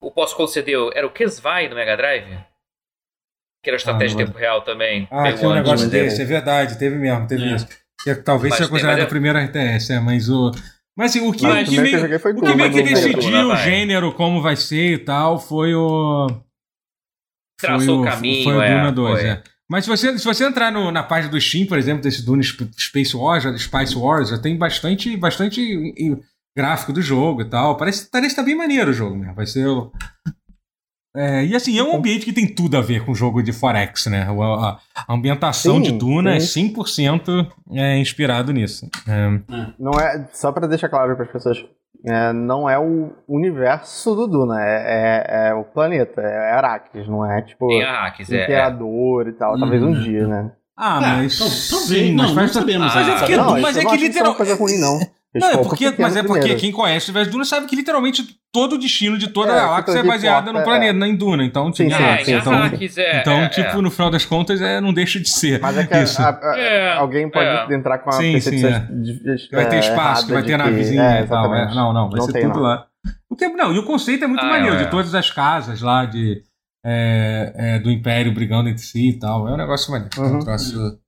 O 0.00 0.10
posso 0.10 0.36
conceder, 0.36 0.78
era 0.94 1.06
o 1.06 1.10
Kesvai 1.10 1.68
do 1.68 1.74
Mega 1.74 1.96
Drive? 1.96 2.38
Que 3.62 3.70
era 3.70 3.76
estratégia 3.76 4.14
ah, 4.14 4.18
de 4.18 4.26
tempo 4.26 4.38
real 4.38 4.62
também. 4.62 5.08
Ah, 5.10 5.32
tinha 5.32 5.48
um 5.48 5.54
negócio 5.54 5.90
desse, 5.90 6.22
é 6.22 6.24
verdade, 6.24 6.78
teve 6.78 6.94
mesmo, 6.96 7.26
teve 7.26 7.42
é. 7.42 7.56
isso. 7.56 7.66
Que 8.04 8.14
talvez 8.14 8.54
seja 8.54 8.68
considerado 8.68 9.02
o 9.02 9.08
primeiro 9.08 9.38
RTS, 9.38 9.94
é, 9.94 10.00
mas 10.00 10.28
o. 10.28 10.52
Mas 10.96 11.10
assim, 11.10 11.28
o 11.28 11.32
que, 11.32 11.42
mas, 11.42 11.68
o 11.68 11.70
que 11.70 11.80
meio, 11.80 12.08
que, 12.08 12.14
o 12.14 12.42
que, 12.42 12.54
meio 12.54 12.72
que 12.72 12.82
decidiu 12.82 13.48
o 13.50 13.56
gênero, 13.56 14.14
como 14.14 14.40
vai 14.40 14.56
ser 14.56 14.92
e 14.92 14.98
tal, 14.98 15.38
foi 15.38 15.74
o. 15.74 16.28
Traçou 17.60 18.02
o 18.02 18.04
caminho, 18.04 18.44
foi 18.44 18.54
o 18.54 18.62
é, 18.62 18.68
Duna 18.68 18.92
2, 18.92 19.24
é. 19.24 19.42
Mas 19.68 19.84
se 19.84 19.90
você, 19.90 20.16
se 20.18 20.24
você 20.24 20.44
entrar 20.44 20.70
no, 20.70 20.92
na 20.92 21.02
página 21.02 21.30
do 21.30 21.40
Steam, 21.40 21.66
por 21.66 21.76
exemplo, 21.76 22.02
desse 22.02 22.24
Duna 22.24 22.42
Space 22.42 23.16
Wars, 23.16 23.44
Spice 23.60 23.96
Wars, 23.96 24.28
já 24.30 24.38
tem 24.38 24.56
bastante, 24.56 25.16
bastante 25.16 26.22
gráfico 26.56 26.92
do 26.92 27.02
jogo 27.02 27.42
e 27.42 27.44
tal. 27.44 27.76
Parece, 27.76 28.08
parece 28.10 28.30
que 28.30 28.40
tá 28.40 28.42
bem 28.42 28.56
maneiro 28.56 28.90
o 28.90 28.94
jogo 28.94 29.16
mesmo. 29.16 29.34
Vai 29.34 29.46
ser. 29.46 29.66
É, 31.16 31.44
e 31.46 31.56
assim, 31.56 31.78
é 31.78 31.82
um 31.82 31.96
ambiente 31.96 32.26
que 32.26 32.32
tem 32.32 32.46
tudo 32.46 32.76
a 32.76 32.82
ver 32.82 33.04
com 33.04 33.12
o 33.12 33.14
jogo 33.14 33.42
de 33.42 33.52
Forex, 33.52 34.06
né? 34.06 34.22
A, 34.28 34.78
a 35.08 35.14
ambientação 35.14 35.76
sim, 35.76 35.82
de 35.82 35.92
Duna 35.92 36.38
sim. 36.38 36.66
é 36.66 36.72
100% 36.72 37.52
é, 37.72 37.98
inspirado 37.98 38.52
nisso. 38.52 38.88
É. 39.08 39.72
Não 39.78 39.92
é, 39.98 40.28
só 40.32 40.52
para 40.52 40.66
deixar 40.66 40.90
claro 40.90 41.16
para 41.16 41.24
as 41.24 41.32
pessoas, 41.32 41.64
é, 42.04 42.32
não 42.32 42.68
é 42.68 42.78
o 42.78 43.10
universo 43.28 44.14
do 44.14 44.26
Duna, 44.26 44.60
é, 44.60 44.74
é, 44.74 45.48
é 45.48 45.54
o 45.54 45.64
planeta, 45.64 46.20
é 46.20 46.52
Arrakis, 46.52 47.08
não 47.08 47.24
é 47.24 47.42
tipo 47.42 47.68
tem 47.68 47.82
Arrakis, 47.82 48.30
é, 48.30 48.44
Imperador 48.44 49.28
e 49.28 49.32
tal, 49.32 49.58
talvez 49.58 49.82
um 49.82 49.86
uhum. 49.86 50.00
dia, 50.00 50.26
né? 50.26 50.52
Ah, 50.76 51.00
mas. 51.00 51.38
talvez, 51.70 52.14
não, 52.14 52.34
não 52.34 52.48
sabemos. 52.48 52.94
Mas 52.94 53.08
é, 53.08 53.18
porque, 53.18 53.36
não, 53.36 53.60
mas 53.60 53.76
é 53.76 53.84
que 53.84 53.96
literalmente. 53.96 54.22
Não 54.22 54.32
é 54.32 54.34
coisa 54.34 54.54
ruim, 54.56 54.78
não. 54.78 55.00
Não, 55.34 55.50
é 55.50 55.56
porque, 55.58 55.94
mas 55.98 56.16
é 56.16 56.22
porque 56.22 56.54
quem 56.54 56.72
conhece 56.72 57.08
o 57.08 57.10
universo 57.10 57.30
Duna 57.30 57.44
sabe 57.44 57.66
que 57.66 57.76
literalmente 57.76 58.38
todo 58.56 58.76
o 58.76 58.78
destino 58.78 59.18
de 59.18 59.28
toda 59.28 59.52
é, 59.52 59.58
a 59.58 59.62
galáxia 59.66 59.98
é 59.98 60.02
baseada 60.02 60.50
no 60.50 60.62
planeta, 60.62 61.04
é. 61.04 61.08
em 61.08 61.14
Duna. 61.14 61.44
Então, 61.44 61.70
sim, 61.74 61.88
tipo, 61.88 62.00
sim, 62.00 62.24
sim, 62.24 62.34
então, 62.36 62.54
é, 62.54 63.20
então 63.20 63.38
é, 63.42 63.48
tipo, 63.50 63.82
no 63.82 63.90
final 63.90 64.10
das 64.10 64.24
contas, 64.24 64.62
é, 64.62 64.80
não 64.80 64.94
deixa 64.94 65.20
de 65.20 65.28
ser. 65.28 65.60
Mas 65.60 65.76
é 65.76 65.86
que 65.86 65.94
isso. 65.98 66.22
A, 66.22 66.30
a, 66.30 66.96
alguém 66.96 67.30
pode 67.30 67.74
entrar 67.74 67.98
com 67.98 68.08
a 68.08 68.12
sim, 68.14 68.32
percepção 68.32 68.86
sim, 68.86 69.02
de, 69.02 69.48
vai 69.52 69.68
ter 69.68 69.80
espaço, 69.80 70.26
que 70.26 70.32
vai 70.32 70.42
ter 70.42 70.56
navezinha 70.56 71.20
e 71.20 71.26
tal. 71.26 71.50
não, 71.50 71.92
não, 71.92 72.08
vai 72.08 72.18
não 72.18 72.26
ser 72.26 72.40
tudo 72.40 72.54
não. 72.54 72.62
lá. 72.62 72.86
Porque, 73.28 73.46
não, 73.46 73.74
e 73.74 73.78
o 73.78 73.84
conceito 73.84 74.24
é 74.24 74.26
muito 74.26 74.42
ah, 74.42 74.48
maneiro, 74.48 74.78
de 74.78 74.86
todas 74.90 75.14
as 75.14 75.30
casas 75.30 75.82
lá 75.82 76.06
de, 76.06 76.42
do 77.82 77.90
Império 77.90 78.32
brigando 78.32 78.70
entre 78.70 78.82
si 78.82 79.10
e 79.10 79.18
tal. 79.18 79.46
É 79.48 79.52
um 79.52 79.58
negócio 79.58 79.92
maneiro. 79.92 80.18
Uhum. 80.18 80.36
Um 80.36 80.38
troço 80.38 80.98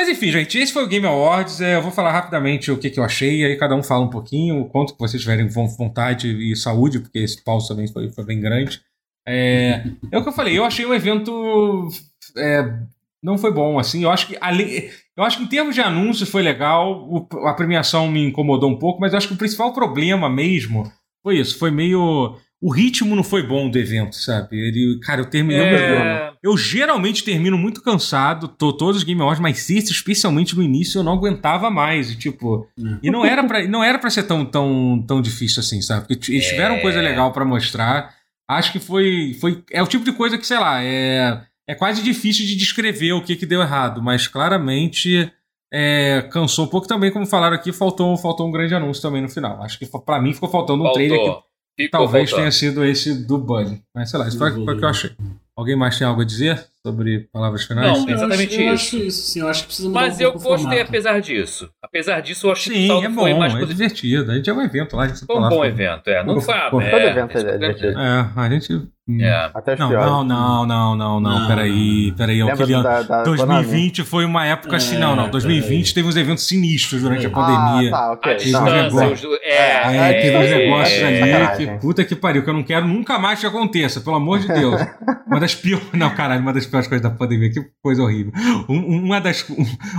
mas 0.00 0.08
enfim, 0.08 0.32
gente, 0.32 0.56
esse 0.56 0.72
foi 0.72 0.82
o 0.82 0.86
Game 0.86 1.06
Awards. 1.06 1.60
É, 1.60 1.76
eu 1.76 1.82
vou 1.82 1.90
falar 1.92 2.10
rapidamente 2.10 2.72
o 2.72 2.78
que, 2.78 2.88
que 2.88 2.98
eu 2.98 3.04
achei, 3.04 3.44
aí 3.44 3.54
cada 3.58 3.74
um 3.74 3.82
fala 3.82 4.02
um 4.02 4.08
pouquinho, 4.08 4.62
o 4.62 4.64
quanto 4.64 4.94
que 4.94 4.98
vocês 4.98 5.20
tiverem 5.20 5.46
vontade 5.46 6.26
e 6.26 6.56
saúde, 6.56 7.00
porque 7.00 7.18
esse 7.18 7.44
pause 7.44 7.68
também 7.68 7.86
foi, 7.86 8.10
foi 8.10 8.24
bem 8.24 8.40
grande. 8.40 8.80
É, 9.28 9.84
é 10.10 10.16
o 10.16 10.22
que 10.22 10.28
eu 10.30 10.32
falei, 10.32 10.56
eu 10.56 10.64
achei 10.64 10.86
o 10.86 10.94
evento. 10.94 11.86
É, 12.34 12.78
não 13.22 13.36
foi 13.36 13.52
bom, 13.52 13.78
assim. 13.78 14.04
Eu 14.04 14.10
acho 14.10 14.26
que 14.26 14.38
ali, 14.40 14.90
eu 15.14 15.22
acho 15.22 15.36
que 15.36 15.44
em 15.44 15.48
termos 15.48 15.74
de 15.74 15.82
anúncio 15.82 16.26
foi 16.26 16.40
legal. 16.40 17.06
O, 17.06 17.28
a 17.46 17.52
premiação 17.52 18.10
me 18.10 18.24
incomodou 18.24 18.70
um 18.70 18.78
pouco, 18.78 19.02
mas 19.02 19.12
eu 19.12 19.18
acho 19.18 19.28
que 19.28 19.34
o 19.34 19.38
principal 19.38 19.74
problema 19.74 20.30
mesmo 20.30 20.90
foi 21.22 21.38
isso. 21.38 21.58
Foi 21.58 21.70
meio 21.70 22.38
o 22.62 22.70
ritmo 22.70 23.16
não 23.16 23.24
foi 23.24 23.42
bom 23.42 23.70
do 23.70 23.78
evento, 23.78 24.14
sabe? 24.16 24.58
Ele, 24.58 25.00
cara, 25.00 25.22
eu 25.22 25.24
terminei 25.24 25.62
é... 25.62 26.28
eu, 26.42 26.50
eu 26.50 26.56
geralmente 26.58 27.24
termino 27.24 27.56
muito 27.56 27.82
cansado, 27.82 28.48
tô 28.48 28.70
todos 28.70 28.98
os 28.98 29.02
Game 29.02 29.20
Awards, 29.20 29.40
mas 29.40 29.70
esse, 29.70 29.90
especialmente 29.90 30.54
no 30.54 30.62
início, 30.62 30.98
eu 30.98 31.02
não 31.02 31.14
aguentava 31.14 31.70
mais. 31.70 32.10
E, 32.10 32.16
tipo, 32.16 32.68
é. 32.78 32.98
e 33.02 33.10
não 33.10 33.24
era 33.24 33.42
para 33.42 33.66
não 33.66 33.82
era 33.82 33.98
para 33.98 34.10
ser 34.10 34.24
tão, 34.24 34.44
tão, 34.44 35.02
tão 35.06 35.22
difícil 35.22 35.60
assim, 35.60 35.80
sabe? 35.80 36.06
Porque 36.06 36.32
eles 36.32 36.48
tiveram 36.48 36.74
é... 36.74 36.80
coisa 36.80 37.00
legal 37.00 37.32
para 37.32 37.46
mostrar. 37.46 38.14
Acho 38.46 38.72
que 38.72 38.78
foi, 38.78 39.34
foi. 39.40 39.64
É 39.70 39.82
o 39.82 39.86
tipo 39.86 40.04
de 40.04 40.12
coisa 40.12 40.36
que, 40.36 40.46
sei 40.46 40.58
lá, 40.58 40.82
é, 40.82 41.40
é 41.66 41.74
quase 41.74 42.02
difícil 42.02 42.44
de 42.44 42.56
descrever 42.56 43.12
o 43.12 43.22
que, 43.22 43.36
que 43.36 43.46
deu 43.46 43.62
errado, 43.62 44.02
mas 44.02 44.26
claramente. 44.26 45.32
É, 45.72 46.28
cansou 46.32 46.64
um 46.64 46.68
pouco 46.68 46.88
também, 46.88 47.12
como 47.12 47.24
falaram 47.24 47.54
aqui, 47.54 47.72
faltou, 47.72 48.16
faltou 48.16 48.48
um 48.48 48.50
grande 48.50 48.74
anúncio 48.74 49.00
também 49.00 49.22
no 49.22 49.28
final. 49.28 49.62
Acho 49.62 49.78
que 49.78 49.86
para 49.86 50.20
mim 50.20 50.34
ficou 50.34 50.48
faltando 50.48 50.80
um 50.80 50.86
faltou. 50.86 50.94
trailer 50.94 51.20
que 51.20 51.49
Ficou 51.84 52.00
Talvez 52.00 52.30
voltando. 52.30 52.40
tenha 52.42 52.52
sido 52.52 52.84
esse 52.84 53.14
do 53.14 53.38
Buddy. 53.38 53.82
Mas 53.94 54.10
sei 54.10 54.18
lá, 54.18 54.28
isso 54.28 54.38
foi, 54.38 54.52
foi 54.52 54.74
o 54.74 54.78
que 54.78 54.84
eu 54.84 54.88
achei. 54.88 55.10
Alguém 55.56 55.76
mais 55.76 55.98
tem 55.98 56.06
algo 56.06 56.22
a 56.22 56.24
dizer 56.24 56.64
sobre 56.84 57.28
palavras 57.32 57.64
finais? 57.64 57.86
Não, 57.86 58.08
exatamente 58.08 58.60
eu 58.60 58.72
acho, 58.72 58.96
isso. 58.96 58.96
Eu 58.96 58.98
acho 58.98 59.06
isso, 59.06 59.22
sim. 59.22 59.40
Eu 59.40 59.48
acho 59.48 59.60
que 59.62 59.66
precisa 59.66 59.88
mudar 59.88 60.00
Mas 60.00 60.18
um 60.18 60.22
eu 60.22 60.32
gostei 60.32 60.80
apesar 60.80 61.20
disso. 61.20 61.70
Apesar 61.82 62.20
disso, 62.20 62.46
eu 62.46 62.52
achei 62.52 62.74
sim, 62.74 62.86
que 62.86 62.92
o 62.92 63.04
é 63.04 63.08
bom, 63.08 63.22
foi 63.22 63.34
mais 63.34 63.54
é 63.54 63.58
positivo. 63.58 63.76
divertido. 63.76 64.32
A 64.32 64.34
gente 64.34 64.50
é 64.50 64.52
um 64.52 64.62
evento 64.62 64.96
lá. 64.96 65.04
A 65.04 65.08
gente 65.08 65.26
foi 65.26 65.36
um 65.36 65.48
bom 65.48 65.64
evento, 65.64 66.08
é. 66.08 66.24
Não 66.24 66.40
foi. 66.40 66.54
Todo 66.70 66.82
evento 66.82 67.38
é 67.38 67.52
divertido. 67.52 67.98
É, 67.98 68.30
a 68.34 68.50
gente 68.50 68.88
é. 69.18 69.50
Até 69.54 69.76
não, 69.76 69.90
não, 69.90 70.24
não, 70.24 70.66
não, 70.66 70.96
não, 70.96 71.20
não, 71.20 71.48
peraí, 71.48 72.12
peraí. 72.12 72.42
Aquele 72.42 72.82
da, 72.82 73.02
da 73.02 73.22
2020 73.24 74.04
foi 74.04 74.24
uma 74.24 74.46
época 74.46 74.76
assim, 74.76 74.98
não, 74.98 75.16
não. 75.16 75.28
2020 75.30 75.94
teve 75.94 76.06
uns 76.06 76.16
eventos 76.16 76.46
sinistros 76.46 77.02
durante 77.02 77.26
a 77.26 77.30
pandemia. 77.30 77.88
Ah, 77.88 77.98
tá, 77.98 78.12
ok. 78.12 78.36
Teve 78.36 78.56
uns 78.56 78.72
negócios, 78.72 79.38
é, 79.42 79.96
é, 79.96 80.12
teve 80.20 80.36
uns 80.36 80.50
negócios 80.50 81.02
ali 81.02 81.56
que, 81.56 81.78
puta 81.80 82.04
que 82.04 82.14
pariu, 82.14 82.44
que 82.44 82.50
eu 82.50 82.54
não 82.54 82.62
quero 82.62 82.86
nunca 82.86 83.18
mais 83.18 83.40
que 83.40 83.46
aconteça, 83.46 84.00
pelo 84.00 84.16
amor 84.16 84.38
de 84.38 84.48
Deus. 84.48 84.80
Uma 85.26 85.40
das 85.40 85.54
piores, 85.54 85.86
não, 85.92 86.10
caralho, 86.10 86.42
uma 86.42 86.52
das 86.52 86.66
piores 86.70 86.88
coisas 86.88 87.02
da 87.02 87.14
pandemia, 87.14 87.50
que 87.50 87.60
coisa 87.82 88.02
horrível. 88.02 88.32
uma 88.68 89.20
das, 89.20 89.44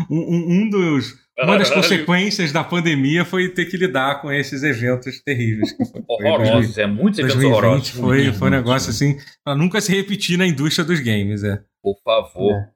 um, 0.09 0.63
um 0.63 0.69
dos 0.69 1.15
uma 1.39 1.57
das 1.57 1.69
consequências 1.69 2.51
da 2.51 2.63
pandemia 2.63 3.25
foi 3.25 3.49
ter 3.49 3.65
que 3.65 3.77
lidar 3.77 4.21
com 4.21 4.31
esses 4.31 4.63
eventos 4.63 5.21
terríveis. 5.21 5.75
Horrorosos, 6.07 6.77
é 6.77 6.85
muitos 6.85 7.19
eventos 7.19 7.43
horrorosos. 7.43 7.89
Foi, 7.89 8.31
foi 8.33 8.47
um 8.47 8.51
negócio 8.51 8.89
assim, 8.89 9.17
pra 9.43 9.55
nunca 9.55 9.81
se 9.81 9.93
repetir 9.95 10.37
na 10.37 10.45
indústria 10.45 10.85
dos 10.85 10.99
games, 10.99 11.43
é. 11.43 11.61
Por 11.81 11.97
favor. 12.03 12.67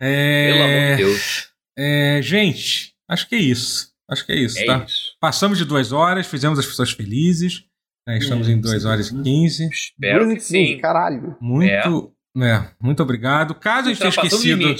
É. 0.00 0.52
Pelo 0.52 0.64
amor 0.64 0.96
de 0.96 0.96
Deus. 0.96 1.48
É, 1.78 2.20
gente, 2.22 2.94
acho 3.08 3.28
que 3.28 3.36
é 3.36 3.38
isso. 3.38 3.92
Acho 4.10 4.26
que 4.26 4.32
é 4.32 4.36
isso, 4.36 4.58
é 4.58 4.66
tá? 4.66 4.84
Isso. 4.86 5.16
Passamos 5.20 5.56
de 5.56 5.64
duas 5.64 5.92
horas, 5.92 6.26
fizemos 6.26 6.58
as 6.58 6.66
pessoas 6.66 6.90
felizes. 6.90 7.64
Né? 8.06 8.18
Estamos 8.18 8.48
em 8.48 8.60
duas 8.60 8.84
horas 8.84 9.10
e 9.10 9.22
quinze. 9.22 9.68
Espero 9.68 10.28
que 10.28 10.40
sim. 10.40 10.76
Caralho. 10.78 11.36
Muito, 11.40 12.12
é. 12.36 12.48
é 12.48 12.70
muito 12.80 13.02
obrigado. 13.02 13.54
Caso 13.54 13.88
a 13.88 13.92
gente 13.92 13.98
tenha 13.98 14.10
esquecido. 14.10 14.76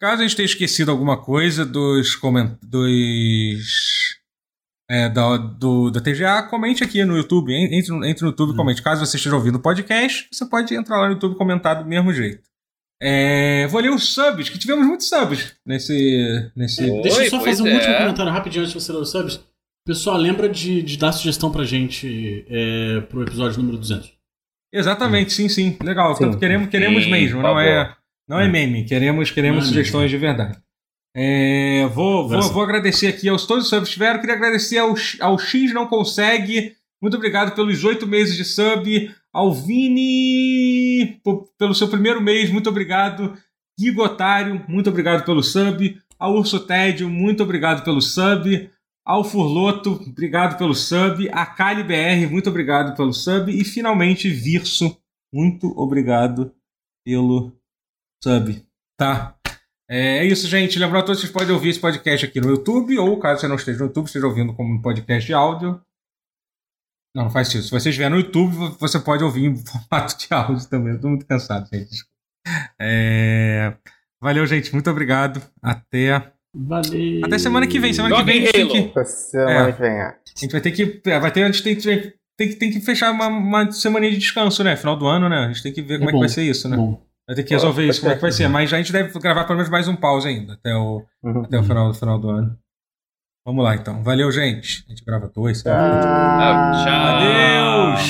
Caso 0.00 0.22
a 0.22 0.26
gente 0.26 0.36
tenha 0.36 0.46
esquecido 0.46 0.90
alguma 0.90 1.22
coisa 1.22 1.64
dos 1.64 2.14
comentários. 2.16 4.14
É, 4.90 5.08
da, 5.08 5.38
do, 5.38 5.90
da 5.90 5.98
TGA, 5.98 6.42
comente 6.42 6.84
aqui 6.84 7.02
no 7.04 7.16
YouTube. 7.16 7.54
Entre, 7.54 7.94
entre 8.08 8.22
no 8.22 8.30
YouTube 8.30 8.50
e 8.50 8.52
hum. 8.52 8.56
comente. 8.56 8.82
Caso 8.82 9.04
você 9.04 9.16
esteja 9.16 9.34
ouvindo 9.34 9.56
o 9.56 9.62
podcast, 9.62 10.28
você 10.30 10.44
pode 10.44 10.74
entrar 10.74 10.98
lá 10.98 11.06
no 11.06 11.14
YouTube 11.14 11.34
e 11.34 11.38
comentar 11.38 11.82
do 11.82 11.88
mesmo 11.88 12.12
jeito. 12.12 12.42
É, 13.02 13.66
vou 13.66 13.80
ler 13.80 13.90
os 13.90 14.14
subs, 14.14 14.48
que 14.48 14.58
tivemos 14.58 14.86
muitos 14.86 15.08
subs 15.08 15.54
nesse. 15.66 16.50
nesse... 16.54 16.82
Oi, 16.82 17.02
Deixa 17.02 17.24
eu 17.24 17.30
só 17.30 17.40
fazer 17.40 17.62
um 17.62 17.66
é. 17.66 17.74
último 17.74 17.96
comentário 17.96 18.32
rapidinho 18.32 18.62
antes 18.62 18.74
de 18.74 18.80
você 18.80 18.92
ler 18.92 18.98
os 18.98 19.10
subs. 19.10 19.40
Pessoal, 19.86 20.16
lembra 20.16 20.48
de, 20.48 20.82
de 20.82 20.96
dar 20.96 21.12
sugestão 21.12 21.52
pra 21.52 21.64
gente 21.64 22.46
é, 22.48 23.00
pro 23.02 23.22
episódio 23.22 23.58
número 23.58 23.76
200. 23.76 24.10
Exatamente, 24.74 25.32
sim, 25.32 25.48
sim. 25.48 25.76
Legal. 25.80 26.16
Sim. 26.16 26.36
Queremos, 26.36 26.68
queremos 26.68 27.04
sim, 27.04 27.10
mesmo, 27.10 27.40
não 27.40 27.60
é. 27.60 27.94
Não 28.28 28.40
é, 28.40 28.46
é 28.46 28.48
meme, 28.48 28.84
queremos, 28.84 29.30
queremos 29.30 29.64
é 29.64 29.68
sugestões 29.68 30.10
de 30.10 30.16
verdade. 30.16 30.58
É, 31.16 31.86
vou, 31.94 32.28
vou, 32.28 32.42
vou, 32.42 32.62
agradecer 32.62 33.06
aqui 33.06 33.28
aos 33.28 33.46
todos 33.46 33.64
os 33.64 33.70
subs 33.70 33.88
que 33.88 33.94
tiveram. 33.94 34.18
Queria 34.18 34.34
agradecer 34.34 34.78
ao, 34.78 34.94
ao 35.20 35.38
X 35.38 35.72
Não 35.72 35.86
Consegue. 35.86 36.72
Muito 37.00 37.16
obrigado 37.16 37.54
pelos 37.54 37.84
oito 37.84 38.06
meses 38.06 38.36
de 38.36 38.44
sub. 38.44 39.14
Ao 39.32 39.52
Vini, 39.52 41.20
pelo 41.58 41.74
seu 41.74 41.86
primeiro 41.86 42.20
mês, 42.20 42.50
muito 42.50 42.68
obrigado. 42.68 43.36
Guigo 43.78 44.02
Otário, 44.02 44.64
muito 44.66 44.90
obrigado 44.90 45.24
pelo 45.24 45.42
sub. 45.42 45.96
Ao 46.18 46.34
Urso 46.34 46.60
Tédio, 46.60 47.08
muito 47.08 47.42
obrigado 47.42 47.84
pelo 47.84 48.00
sub. 48.00 48.70
Ao 49.06 49.22
Furloto, 49.22 49.92
obrigado 50.06 50.56
pelo 50.56 50.74
sub. 50.74 51.28
A 51.30 51.44
Kali 51.44 51.82
BR, 51.82 52.30
muito 52.30 52.48
obrigado 52.48 52.96
pelo 52.96 53.12
sub. 53.12 53.52
E 53.52 53.62
finalmente, 53.62 54.30
Virso, 54.30 54.98
muito 55.32 55.66
obrigado 55.78 56.54
pelo 57.04 57.52
sub, 58.22 58.66
tá? 58.98 59.38
É 59.90 60.24
isso, 60.24 60.48
gente. 60.48 60.78
Lembrando 60.78 61.02
a 61.02 61.06
todos 61.06 61.20
que 61.20 61.26
vocês 61.26 61.32
podem 61.32 61.54
ouvir 61.54 61.68
esse 61.68 61.80
podcast 61.80 62.24
aqui 62.24 62.40
no 62.40 62.48
YouTube, 62.48 62.98
ou 62.98 63.18
caso 63.18 63.42
você 63.42 63.48
não 63.48 63.56
esteja 63.56 63.80
no 63.80 63.86
YouTube, 63.86 64.06
esteja 64.06 64.26
ouvindo 64.26 64.54
como 64.54 64.72
um 64.72 64.80
podcast 64.80 65.26
de 65.26 65.34
áudio. 65.34 65.82
Não, 67.14 67.24
não 67.24 67.30
faz 67.30 67.48
isso. 67.48 67.64
Se 67.64 67.70
você 67.70 67.90
estiver 67.90 68.08
no 68.08 68.16
YouTube, 68.16 68.56
você 68.80 68.98
pode 68.98 69.22
ouvir 69.22 69.44
em 69.44 69.56
formato 69.64 70.16
de 70.16 70.26
áudio 70.30 70.66
também. 70.68 70.94
Eu 70.94 71.00
tô 71.00 71.08
muito 71.08 71.26
cansado, 71.26 71.68
gente. 71.68 72.06
É... 72.80 73.76
Valeu, 74.20 74.46
gente. 74.46 74.72
Muito 74.72 74.90
obrigado. 74.90 75.42
Até 75.62 76.32
Valeu. 76.54 77.20
Até 77.24 77.38
semana 77.38 77.66
que 77.66 77.80
vem. 77.80 77.92
Semana 77.92 78.16
que 78.16 78.22
vem 78.22 78.42
a 78.42 78.46
gente 78.46 78.52
tem 78.52 78.92
que. 78.92 79.04
Semana 79.04 79.68
é, 79.68 79.72
que 79.72 79.80
vem, 79.80 79.90
é. 79.90 80.06
A 80.06 80.16
gente 80.36 80.52
vai 80.52 80.60
ter 80.60 80.70
que. 80.70 81.00
É, 81.06 81.18
vai 81.18 81.30
ter, 81.32 81.42
a 81.42 81.50
gente 81.50 81.62
tem, 81.62 81.76
tem, 82.36 82.56
tem 82.56 82.70
que 82.70 82.80
fechar 82.80 83.10
uma, 83.10 83.26
uma 83.26 83.72
semana 83.72 84.08
de 84.08 84.16
descanso, 84.16 84.62
né? 84.62 84.76
Final 84.76 84.96
do 84.96 85.06
ano, 85.06 85.28
né? 85.28 85.38
A 85.38 85.48
gente 85.48 85.62
tem 85.62 85.72
que 85.72 85.82
ver 85.82 85.98
como 85.98 86.10
é, 86.10 86.12
é 86.12 86.14
que 86.14 86.20
vai 86.20 86.28
ser 86.28 86.42
isso, 86.42 86.68
né? 86.68 86.76
Bom. 86.76 87.02
Vai 87.26 87.34
ter 87.34 87.42
que 87.42 87.54
resolver 87.54 87.86
isso, 87.86 88.00
como 88.00 88.12
é 88.12 88.16
que 88.16 88.22
vai 88.22 88.32
ser. 88.32 88.48
Mas 88.48 88.72
a 88.72 88.76
gente 88.76 88.92
deve 88.92 89.18
gravar 89.18 89.44
pelo 89.44 89.56
menos 89.56 89.70
mais 89.70 89.88
um 89.88 89.96
pause 89.96 90.28
ainda, 90.28 90.52
até 90.52 90.74
o, 90.74 91.02
uhum. 91.22 91.42
até 91.42 91.58
o 91.58 91.62
final, 91.64 91.92
final 91.94 92.18
do 92.18 92.30
ano. 92.30 92.58
Vamos 93.46 93.64
lá, 93.64 93.74
então. 93.74 94.02
Valeu, 94.02 94.30
gente. 94.30 94.84
A 94.86 94.90
gente 94.90 95.04
grava 95.04 95.30
dois. 95.34 95.62
Tchau. 95.62 95.72
Tchau. 95.72 96.88
Adeus. 96.88 98.02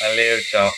Valeu, 0.00 0.42
tchau. 0.42 0.72